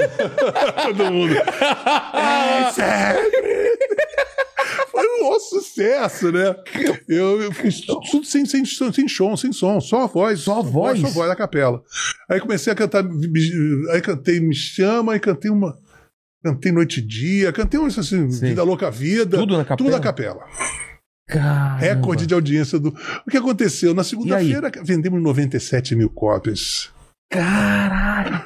Todo 0.82 1.12
mundo. 1.12 1.34
É 1.36 2.72
sempre! 2.72 3.70
Foi 4.90 5.06
um 5.22 5.40
sucesso, 5.40 6.32
né? 6.32 6.54
Eu, 7.08 7.40
eu 7.40 7.52
fiz 7.52 7.80
tudo 7.80 8.24
sem, 8.24 8.44
sem, 8.44 8.64
sem 8.64 9.08
som, 9.08 9.36
sem 9.36 9.52
som, 9.52 9.80
só 9.80 10.02
a 10.02 10.06
voz. 10.06 10.40
Só 10.40 10.58
a 10.58 10.62
voz? 10.62 11.00
Só 11.00 11.06
a 11.06 11.10
voz 11.10 11.28
da 11.28 11.36
capela. 11.36 11.82
Aí 12.28 12.40
comecei 12.40 12.72
a 12.72 12.76
cantar, 12.76 13.04
aí 13.92 14.00
cantei 14.00 14.40
Me 14.40 14.54
Chama, 14.54 15.12
aí 15.12 15.20
cantei 15.20 15.50
uma. 15.50 15.76
Cantei 16.42 16.72
Noite 16.72 17.00
e 17.00 17.06
Dia, 17.06 17.52
cantei 17.52 17.78
uma 17.78 17.88
assim, 17.88 18.30
Sim. 18.30 18.46
Vida 18.48 18.62
Louca 18.62 18.90
Vida. 18.90 19.36
Tudo 19.36 19.58
na 19.58 19.64
capela? 19.64 19.76
Tudo 19.76 19.90
na 19.90 20.00
capela. 20.00 20.40
Caramba. 21.28 21.76
Recorde 21.76 22.26
de 22.26 22.34
audiência 22.34 22.78
do. 22.78 22.88
O 23.26 23.30
que 23.30 23.36
aconteceu? 23.36 23.94
Na 23.94 24.02
segunda-feira 24.02 24.70
vendemos 24.82 25.22
97 25.22 25.94
mil 25.94 26.10
cópias. 26.10 26.90
Caralho. 27.30 28.42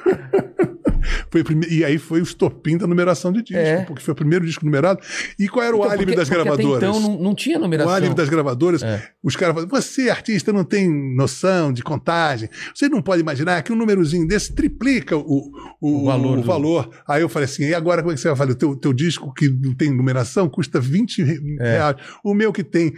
Foi 1.31 1.41
o 1.41 1.43
prime- 1.43 1.67
E 1.69 1.83
aí 1.83 1.97
foi 1.97 2.19
o 2.19 2.23
estopim 2.23 2.77
da 2.77 2.87
numeração 2.87 3.31
de 3.31 3.41
disco, 3.41 3.57
É. 3.57 3.81
porque 3.83 4.01
foi 4.03 4.11
o 4.13 4.15
primeiro 4.15 4.45
disco 4.45 4.65
numerado. 4.65 4.99
E 5.39 5.47
qual 5.47 5.65
era 5.65 5.75
o 5.75 5.79
Então, 5.79 5.89
álibi 5.91 6.05
porque- 6.05 6.17
das 6.17 6.29
porque 6.29 6.43
gravadoras? 6.43 6.83
Então 6.83 6.99
não, 6.99 7.19
não 7.23 7.35
tinha 7.35 7.57
O 7.57 7.61
numeração. 7.61 7.93
álibi 7.93 8.15
das 8.15 8.29
gravadoras, 8.29 8.83
É. 8.83 9.03
os 9.23 9.35
caras 9.35 9.55
falam, 9.55 9.69
você, 9.69 10.09
artista, 10.09 10.51
não 10.53 10.63
tem 10.63 10.89
noção 11.15 11.71
de 11.73 11.81
contagem. 11.83 12.49
Você 12.73 12.87
não 12.89 13.01
pode 13.01 13.21
imaginar 13.21 13.61
que 13.63 13.71
um 13.71 13.75
númerozinho 13.75 14.27
desse 14.27 14.53
triplica 14.53 15.17
o, 15.17 15.51
o, 15.81 16.01
O 16.01 16.05
valor 16.05 16.37
o 16.37 16.41
do- 16.41 16.47
valor. 16.47 16.89
Aí 17.07 17.21
eu 17.21 17.29
falei 17.29 17.45
assim, 17.45 17.63
e 17.65 17.73
agora 17.73 18.01
como 18.01 18.11
é 18.11 18.15
que 18.15 18.21
você 18.21 18.27
vai 18.27 18.37
fazer? 18.37 18.51
O 18.51 18.55
teu, 18.55 18.75
teu 18.75 18.93
disco 18.93 19.33
que 19.33 19.49
não 19.49 19.73
tem 19.73 19.91
numeração 19.95 20.47
custa 20.49 20.79
20 20.79 21.23
re- 21.23 21.39
É. 21.59 21.71
reais. 21.77 21.95
O 22.23 22.33
meu 22.33 22.51
que 22.53 22.63
tem 22.63 22.93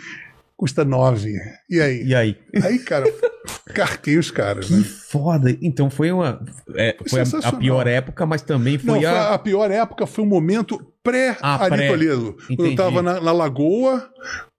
custa 0.57 0.83
9. 0.83 1.33
E 1.69 1.79
aí? 1.79 2.03
E 2.03 2.15
aí? 2.15 2.35
Aí, 2.63 2.79
cara, 2.79 3.05
carquei 3.73 4.17
os 4.17 4.31
caras, 4.31 4.65
Que 4.65 4.73
né? 4.73 4.83
foda. 4.83 5.55
Então 5.61 5.89
foi 5.89 6.11
uma. 6.11 6.43
é, 6.75 6.97
foi 7.07 7.21
a, 7.21 7.25
a 7.47 7.51
pior 7.53 7.85
época, 7.87 8.25
mas 8.25 8.41
também 8.41 8.73
Não, 8.83 8.95
foi 8.95 9.03
foi 9.03 9.05
a. 9.05 9.33
a 9.33 9.37
pior 9.39 9.69
época 9.71 10.07
foi 10.07 10.23
o 10.23 10.27
momento 10.27 10.83
pré 11.03 11.37
Ah, 11.41 11.59
pré. 11.69 11.89
Eu 12.57 12.75
tava 12.75 13.01
na, 13.01 13.21
na 13.21 13.31
lagoa, 13.31 14.09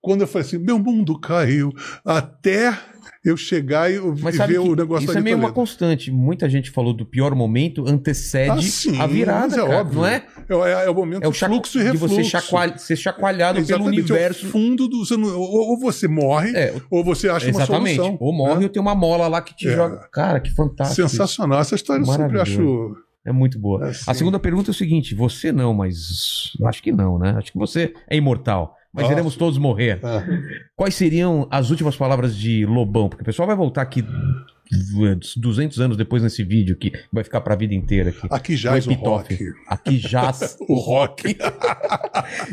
quando 0.00 0.22
eu 0.22 0.26
falei 0.28 0.46
assim, 0.46 0.58
meu 0.58 0.78
mundo 0.78 1.18
caiu, 1.20 1.72
até 2.04 2.72
eu 3.24 3.36
chegar 3.36 3.90
e 3.90 3.96
e 3.96 4.46
ver 4.46 4.58
o 4.60 4.74
negócio 4.76 5.04
isso 5.08 5.18
é 5.18 5.20
meio 5.20 5.36
uma 5.36 5.52
constante. 5.52 6.10
Muita 6.10 6.48
gente 6.48 6.70
falou 6.70 6.92
do 6.94 7.04
pior 7.04 7.34
momento 7.34 7.84
antecede 7.88 8.50
Ah, 8.50 8.62
sim, 8.62 9.00
a 9.00 9.06
virada, 9.06 9.54
é 9.54 9.58
cara, 9.58 9.80
óbvio. 9.80 9.98
não 9.98 10.06
é? 10.06 10.24
É, 10.48 10.54
é- 10.54 10.86
é 10.86 10.90
o 10.90 10.94
momento 10.94 11.24
É 11.24 11.28
o 11.28 11.32
fluxo 11.32 11.78
e 11.78 11.82
de 11.82 11.90
refluxo. 11.90 12.14
você 12.14 12.24
chacoalh- 12.24 12.78
ser 12.78 12.96
chacoalhado 12.96 13.62
pelo 13.64 13.82
é 13.82 13.84
o 13.84 13.88
universo. 13.88 14.46
fundo 14.48 14.88
do... 14.88 15.04
você 15.04 15.16
não- 15.16 15.36
ou, 15.38 15.70
ou 15.70 15.78
você 15.80 16.06
morre, 16.08 16.52
É, 16.56 16.74
ou 16.90 17.04
você 17.04 17.28
acha 17.28 17.48
exatamente. 17.48 17.98
uma 17.98 18.06
solução. 18.06 18.16
Ou 18.20 18.32
morre 18.32 18.58
né? 18.60 18.62
ou 18.64 18.68
tem 18.68 18.80
uma 18.82 18.94
mola 18.94 19.28
lá 19.28 19.42
que 19.42 19.54
te 19.54 19.68
É. 19.68 19.74
joga. 19.74 20.08
Cara, 20.12 20.40
que 20.40 20.50
fantástico. 20.54 21.08
Sensacional. 21.08 21.60
Essa 21.60 21.74
história 21.74 22.00
eu 22.02 22.06
sempre 22.06 22.40
acho... 22.40 22.96
É 23.26 23.32
muito 23.32 23.58
boa. 23.58 23.88
É, 23.88 23.92
a 24.06 24.14
segunda 24.14 24.38
pergunta 24.38 24.70
é 24.70 24.72
o 24.72 24.74
seguinte: 24.74 25.14
você 25.14 25.52
não, 25.52 25.74
mas. 25.74 26.52
Acho 26.64 26.82
que 26.82 26.90
não, 26.90 27.18
né? 27.18 27.34
Acho 27.36 27.52
que 27.52 27.58
você 27.58 27.92
é 28.08 28.16
imortal. 28.16 28.74
Mas 28.92 29.02
Nossa. 29.02 29.14
iremos 29.14 29.36
todos 29.36 29.58
morrer. 29.58 30.00
Ah. 30.02 30.24
Quais 30.74 30.94
seriam 30.94 31.46
as 31.50 31.70
últimas 31.70 31.96
palavras 31.96 32.34
de 32.36 32.64
Lobão? 32.64 33.08
Porque 33.08 33.22
o 33.22 33.24
pessoal 33.26 33.46
vai 33.46 33.56
voltar 33.56 33.82
aqui 33.82 34.02
200 35.36 35.80
anos 35.80 35.96
depois 35.96 36.22
nesse 36.22 36.42
vídeo 36.42 36.76
que 36.76 36.92
vai 37.12 37.24
ficar 37.24 37.40
pra 37.40 37.54
vida 37.54 37.74
inteira 37.74 38.10
aqui. 38.10 38.26
Aqui 38.30 38.56
jaz 38.56 38.86
o 38.88 38.92
rock. 38.92 39.38
Aqui 39.66 39.98
jaz 39.98 40.56
O 40.68 40.74
rock. 40.74 41.36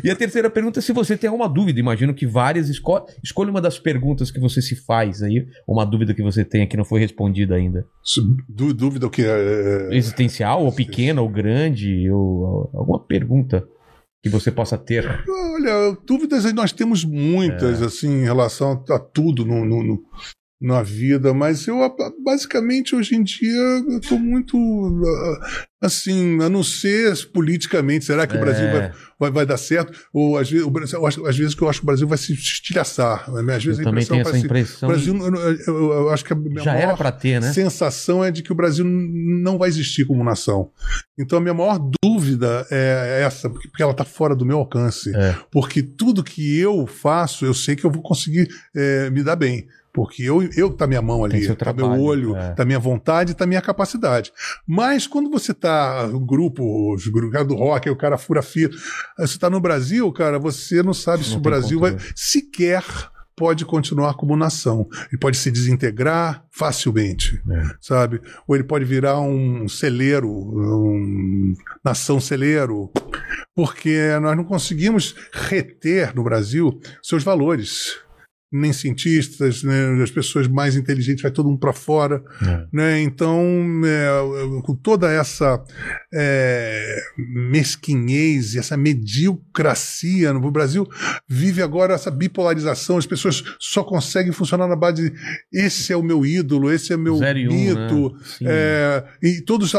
E 0.02 0.10
a 0.10 0.16
terceira 0.16 0.48
pergunta 0.50 0.78
é 0.78 0.82
se 0.82 0.92
você 0.92 1.16
tem 1.16 1.28
alguma 1.28 1.48
dúvida. 1.48 1.78
Imagino 1.80 2.14
que 2.14 2.26
várias. 2.26 2.68
Esco... 2.68 3.06
Escolha 3.22 3.50
uma 3.50 3.60
das 3.60 3.78
perguntas 3.78 4.30
que 4.30 4.40
você 4.40 4.62
se 4.62 4.76
faz 4.76 5.22
aí, 5.22 5.46
uma 5.66 5.84
dúvida 5.84 6.14
que 6.14 6.22
você 6.22 6.44
tenha 6.44 6.66
que 6.66 6.76
não 6.76 6.84
foi 6.84 7.00
respondida 7.00 7.54
ainda. 7.54 7.86
Dú- 8.48 8.72
Dúvida 8.74 9.06
o 9.06 9.10
que 9.10 9.22
é... 9.24 9.88
Existencial, 9.92 10.64
ou 10.64 10.72
pequena, 10.72 11.20
ou 11.20 11.28
grande, 11.28 12.10
ou 12.10 12.70
alguma 12.74 12.98
pergunta 13.00 13.66
que 14.22 14.28
você 14.28 14.50
possa 14.50 14.76
ter. 14.76 15.04
Olha, 15.28 15.96
dúvidas 16.06 16.44
nós 16.52 16.72
temos 16.72 17.04
É. 17.04 17.06
muitas, 17.06 17.80
assim, 17.82 18.08
em 18.08 18.24
relação 18.24 18.82
a 18.90 18.98
tudo 18.98 19.44
no, 19.44 19.64
no- 19.64 19.82
no- 19.82 20.02
na 20.60 20.82
vida, 20.82 21.34
mas 21.34 21.66
eu, 21.66 21.76
basicamente, 22.24 22.94
hoje 22.96 23.14
em 23.14 23.22
dia, 23.22 23.60
eu 23.90 24.00
tô 24.00 24.16
muito, 24.18 24.56
ah, 25.04 25.66
assim, 25.82 26.40
a 26.42 26.48
não 26.48 26.62
ser 26.62 27.14
politicamente, 27.26 28.06
será 28.06 28.26
que 28.26 28.36
o 28.36 28.40
Brasil 28.40 28.64
vai, 28.70 28.80
É, 28.86 28.92
vai, 29.20 29.30
vai 29.30 29.46
dar 29.46 29.58
certo? 29.58 29.92
Ou, 30.14 30.38
às 30.38 30.50
vezes, 30.50 30.66
o 30.66 30.70
Brasil, 30.70 30.98
eu 30.98 31.06
acho- 31.06 31.26
às 31.26 31.36
vezes 31.36 31.54
que 31.54 31.60
eu 31.62 31.68
acho 31.68 31.80
que 31.80 31.84
o 31.84 31.86
Brasil 31.86 32.08
vai 32.08 32.16
se 32.16 32.32
estilhaçar. 32.32 33.28
Às 33.54 33.64
vezes 33.64 33.80
eu 33.80 33.86
a 33.86 33.90
impressão 33.90 34.22
parece- 34.22 34.44
impressão. 34.46 34.88
O 34.88 34.92
Brasil, 34.92 35.14
eu, 35.14 35.34
eu- 35.36 35.92
eu- 35.92 36.10
acho 36.10 36.24
que 36.24 36.32
a 36.32 36.36
minha 36.36 36.62
Já 36.62 36.72
era 36.72 36.86
maior 36.86 36.96
pra 36.96 37.12
ter, 37.12 37.38
né? 37.38 37.52
sensação 37.52 38.24
é 38.24 38.30
de 38.30 38.42
que 38.42 38.50
o 38.50 38.54
Brasil 38.54 38.84
não 38.86 39.58
vai 39.58 39.68
existir 39.68 40.06
como 40.06 40.24
nação. 40.24 40.70
Então 41.18 41.38
a 41.38 41.40
minha 41.42 41.54
maior 41.54 41.78
dúvida 42.02 42.66
é 42.70 43.22
essa, 43.26 43.50
porque 43.50 43.68
porque 43.68 43.82
ela 43.82 43.92
está 43.92 44.04
fora 44.04 44.34
do 44.34 44.46
meu 44.46 44.56
alcance. 44.56 45.14
É. 45.14 45.34
Porque 45.50 45.82
tudo 45.82 46.24
que 46.24 46.58
eu 46.58 46.86
faço, 46.86 47.44
eu 47.44 47.52
sei 47.52 47.76
que 47.76 47.84
eu 47.84 47.90
vou 47.90 48.00
conseguir 48.02 48.48
é, 48.74 49.10
me 49.10 49.22
dar 49.22 49.36
bem. 49.36 49.66
Porque 49.96 50.22
eu, 50.22 50.42
eu 50.54 50.70
tá 50.70 50.86
minha 50.86 51.00
mão 51.00 51.24
ali, 51.24 51.54
tá 51.56 51.72
meu 51.72 51.90
olho, 51.90 52.36
é. 52.36 52.52
tá 52.52 52.66
minha 52.66 52.78
vontade, 52.78 53.32
tá 53.34 53.46
minha 53.46 53.62
capacidade. 53.62 54.30
Mas 54.66 55.06
quando 55.06 55.30
você 55.30 55.54
tá 55.54 56.06
no 56.06 56.20
grupo, 56.20 56.94
os 56.94 57.06
o 57.06 57.44
do 57.46 57.54
rock, 57.54 57.88
aí 57.88 57.92
o 57.94 57.96
cara 57.96 58.18
fura 58.18 58.42
fila, 58.42 58.74
aí 59.18 59.26
você 59.26 59.38
tá 59.38 59.48
no 59.48 59.58
Brasil, 59.58 60.12
cara, 60.12 60.38
você 60.38 60.82
não 60.82 60.92
sabe 60.92 61.24
se 61.24 61.30
Não 61.30 61.38
o 61.38 61.40
tem 61.42 61.50
Brasil 61.50 61.80
vai 61.80 61.92
controle. 61.92 62.12
sequer 62.14 62.84
pode 63.34 63.64
continuar 63.64 64.14
como 64.14 64.36
nação. 64.36 64.86
Ele 65.10 65.18
pode 65.18 65.36
se 65.38 65.50
desintegrar 65.50 66.44
facilmente, 66.50 67.42
É. 67.50 67.62
sabe? 67.80 68.20
Ou 68.46 68.54
ele 68.54 68.64
pode 68.64 68.84
virar 68.84 69.18
um 69.20 69.66
celeiro, 69.68 70.30
um 70.30 71.54
nação 71.84 72.20
celeiro, 72.20 72.90
porque 73.54 73.98
nós 74.20 74.36
não 74.36 74.44
conseguimos 74.44 75.14
reter 75.32 76.14
no 76.14 76.22
Brasil 76.22 76.78
seus 77.02 77.22
valores. 77.22 77.98
Nem 78.52 78.72
cientistas, 78.72 79.62
né, 79.62 80.02
as 80.02 80.10
pessoas 80.10 80.46
mais 80.46 80.76
inteligentes, 80.76 81.22
vai 81.22 81.30
todo 81.30 81.48
mundo 81.48 81.58
para 81.58 81.72
fora. 81.72 82.22
É. 82.42 82.66
Né? 82.72 83.00
Então, 83.02 83.42
é, 83.84 84.62
com 84.62 84.74
toda 84.74 85.10
essa 85.10 85.62
é, 86.14 86.96
mesquinhez 87.18 88.54
e 88.54 88.58
essa 88.58 88.76
mediocracia 88.76 90.32
no 90.32 90.50
Brasil, 90.50 90.86
vive 91.28 91.62
agora 91.62 91.94
essa 91.94 92.10
bipolarização. 92.10 92.96
As 92.96 93.06
pessoas 93.06 93.42
só 93.58 93.82
conseguem 93.82 94.32
funcionar 94.32 94.68
na 94.68 94.76
base 94.76 95.10
de 95.10 95.16
esse 95.52 95.92
é 95.92 95.96
o 95.96 96.02
meu 96.02 96.24
ídolo, 96.24 96.72
esse 96.72 96.92
é 96.92 96.96
o 96.96 97.00
meu 97.00 97.16
Zero 97.16 97.38
e 97.38 97.48
um, 97.48 97.52
mito. 97.52 98.16
né? 98.40 98.50
É, 98.50 99.04
e 99.22 99.40
todos 99.42 99.74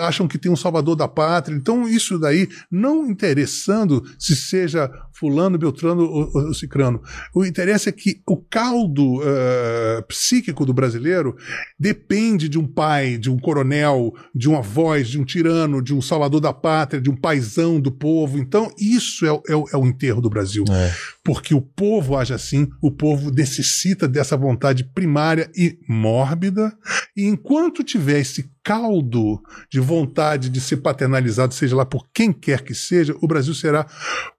acham 0.00 0.28
que 0.28 0.38
tem 0.38 0.50
um 0.50 0.56
salvador 0.56 0.96
da 0.96 1.08
pátria. 1.08 1.54
Então, 1.54 1.88
isso 1.88 2.18
daí, 2.18 2.48
não 2.70 3.06
interessando 3.06 4.02
se 4.18 4.34
seja 4.36 4.90
fulano, 5.22 5.56
beltrano 5.56 6.02
ou, 6.02 6.28
ou, 6.34 6.52
cicrano. 6.52 7.00
O 7.32 7.44
interesse 7.44 7.88
é 7.88 7.92
que 7.92 8.20
o 8.28 8.36
caldo 8.36 9.20
eh, 9.22 10.04
psíquico 10.08 10.66
do 10.66 10.74
brasileiro 10.74 11.36
depende 11.78 12.48
de 12.48 12.58
um 12.58 12.66
pai, 12.66 13.16
de 13.16 13.30
um 13.30 13.38
coronel, 13.38 14.12
de 14.34 14.48
uma 14.48 14.60
voz, 14.60 15.06
de 15.08 15.20
um 15.20 15.24
tirano, 15.24 15.80
de 15.80 15.94
um 15.94 16.02
salvador 16.02 16.40
da 16.40 16.52
pátria, 16.52 17.00
de 17.00 17.08
um 17.08 17.14
paisão 17.14 17.80
do 17.80 17.92
povo. 17.92 18.36
Então, 18.36 18.68
isso 18.76 19.24
é, 19.24 19.30
o- 19.32 19.42
é 19.48 19.52
é 19.74 19.76
o 19.76 19.86
enterro 19.86 20.20
do 20.20 20.28
Brasil. 20.28 20.64
É. 20.68 20.92
Porque 21.22 21.54
o 21.54 21.60
povo 21.62 22.16
age 22.16 22.34
assim, 22.34 22.68
o 22.82 22.90
povo 22.90 23.30
necessita 23.30 24.08
dessa 24.08 24.36
vontade 24.36 24.82
primária 24.82 25.48
e 25.56 25.78
mórbida, 25.88 26.76
e 27.16 27.26
enquanto 27.26 27.84
tiver 27.84 28.18
esse 28.20 28.50
caldo 28.62 29.42
de 29.70 29.80
vontade 29.80 30.48
de 30.48 30.60
ser 30.60 30.78
paternalizado, 30.78 31.54
seja 31.54 31.76
lá 31.76 31.84
por 31.84 32.06
quem 32.12 32.32
quer 32.32 32.62
que 32.62 32.74
seja, 32.74 33.14
o 33.20 33.26
Brasil 33.26 33.54
será 33.54 33.86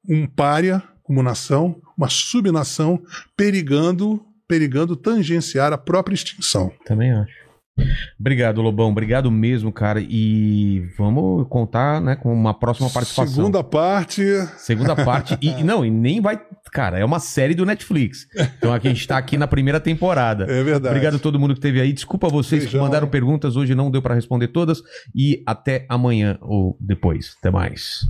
um 0.08 0.26
pária 0.26 0.82
como 1.04 1.22
nação, 1.22 1.82
uma 1.98 2.10
subnação, 2.10 3.02
perigando, 3.36 4.26
perigando 4.48 4.96
tangenciar 4.96 5.74
a 5.74 5.78
própria 5.78 6.16
extinção. 6.16 6.72
Também 6.86 7.12
acho. 7.12 7.43
Obrigado, 8.20 8.62
Lobão. 8.62 8.90
Obrigado 8.90 9.32
mesmo, 9.32 9.72
cara. 9.72 10.00
E 10.02 10.88
vamos 10.98 11.48
contar 11.48 12.00
né, 12.00 12.16
com 12.16 12.32
uma 12.34 12.54
próxima 12.54 12.90
participação. 12.90 13.34
Segunda 13.34 13.64
parte, 13.64 14.24
Segunda 14.58 14.96
parte. 14.96 15.38
E 15.42 15.62
não, 15.64 15.86
e 15.86 15.90
nem 15.90 16.22
vai. 16.22 16.40
Cara, 16.72 17.00
é 17.00 17.06
uma 17.06 17.20
série 17.20 17.56
do 17.56 17.66
Netflix. 17.66 18.28
Então 18.58 18.74
aqui 18.74 18.88
a 18.88 18.94
gente 18.94 19.08
tá 19.08 19.18
aqui 19.18 19.38
na 19.38 19.48
primeira 19.48 19.80
temporada. 19.80 20.44
é 20.46 20.64
verdade. 20.64 20.88
Obrigado 20.88 21.16
a 21.16 21.20
todo 21.20 21.40
mundo 21.40 21.54
que 21.54 21.60
esteve 21.60 21.82
aí. 21.82 21.92
Desculpa 21.92 22.30
vocês 22.30 22.64
que 22.64 22.72
Beijão. 22.72 22.86
mandaram 22.86 23.08
perguntas. 23.08 23.56
Hoje 23.56 23.76
não 23.76 23.90
deu 23.92 24.02
pra 24.02 24.16
responder 24.16 24.50
todas. 24.50 24.82
E 25.16 25.42
até 25.46 25.86
amanhã 25.90 26.38
ou 26.42 26.78
depois. 26.80 27.36
Até 27.40 27.50
mais. 27.50 28.08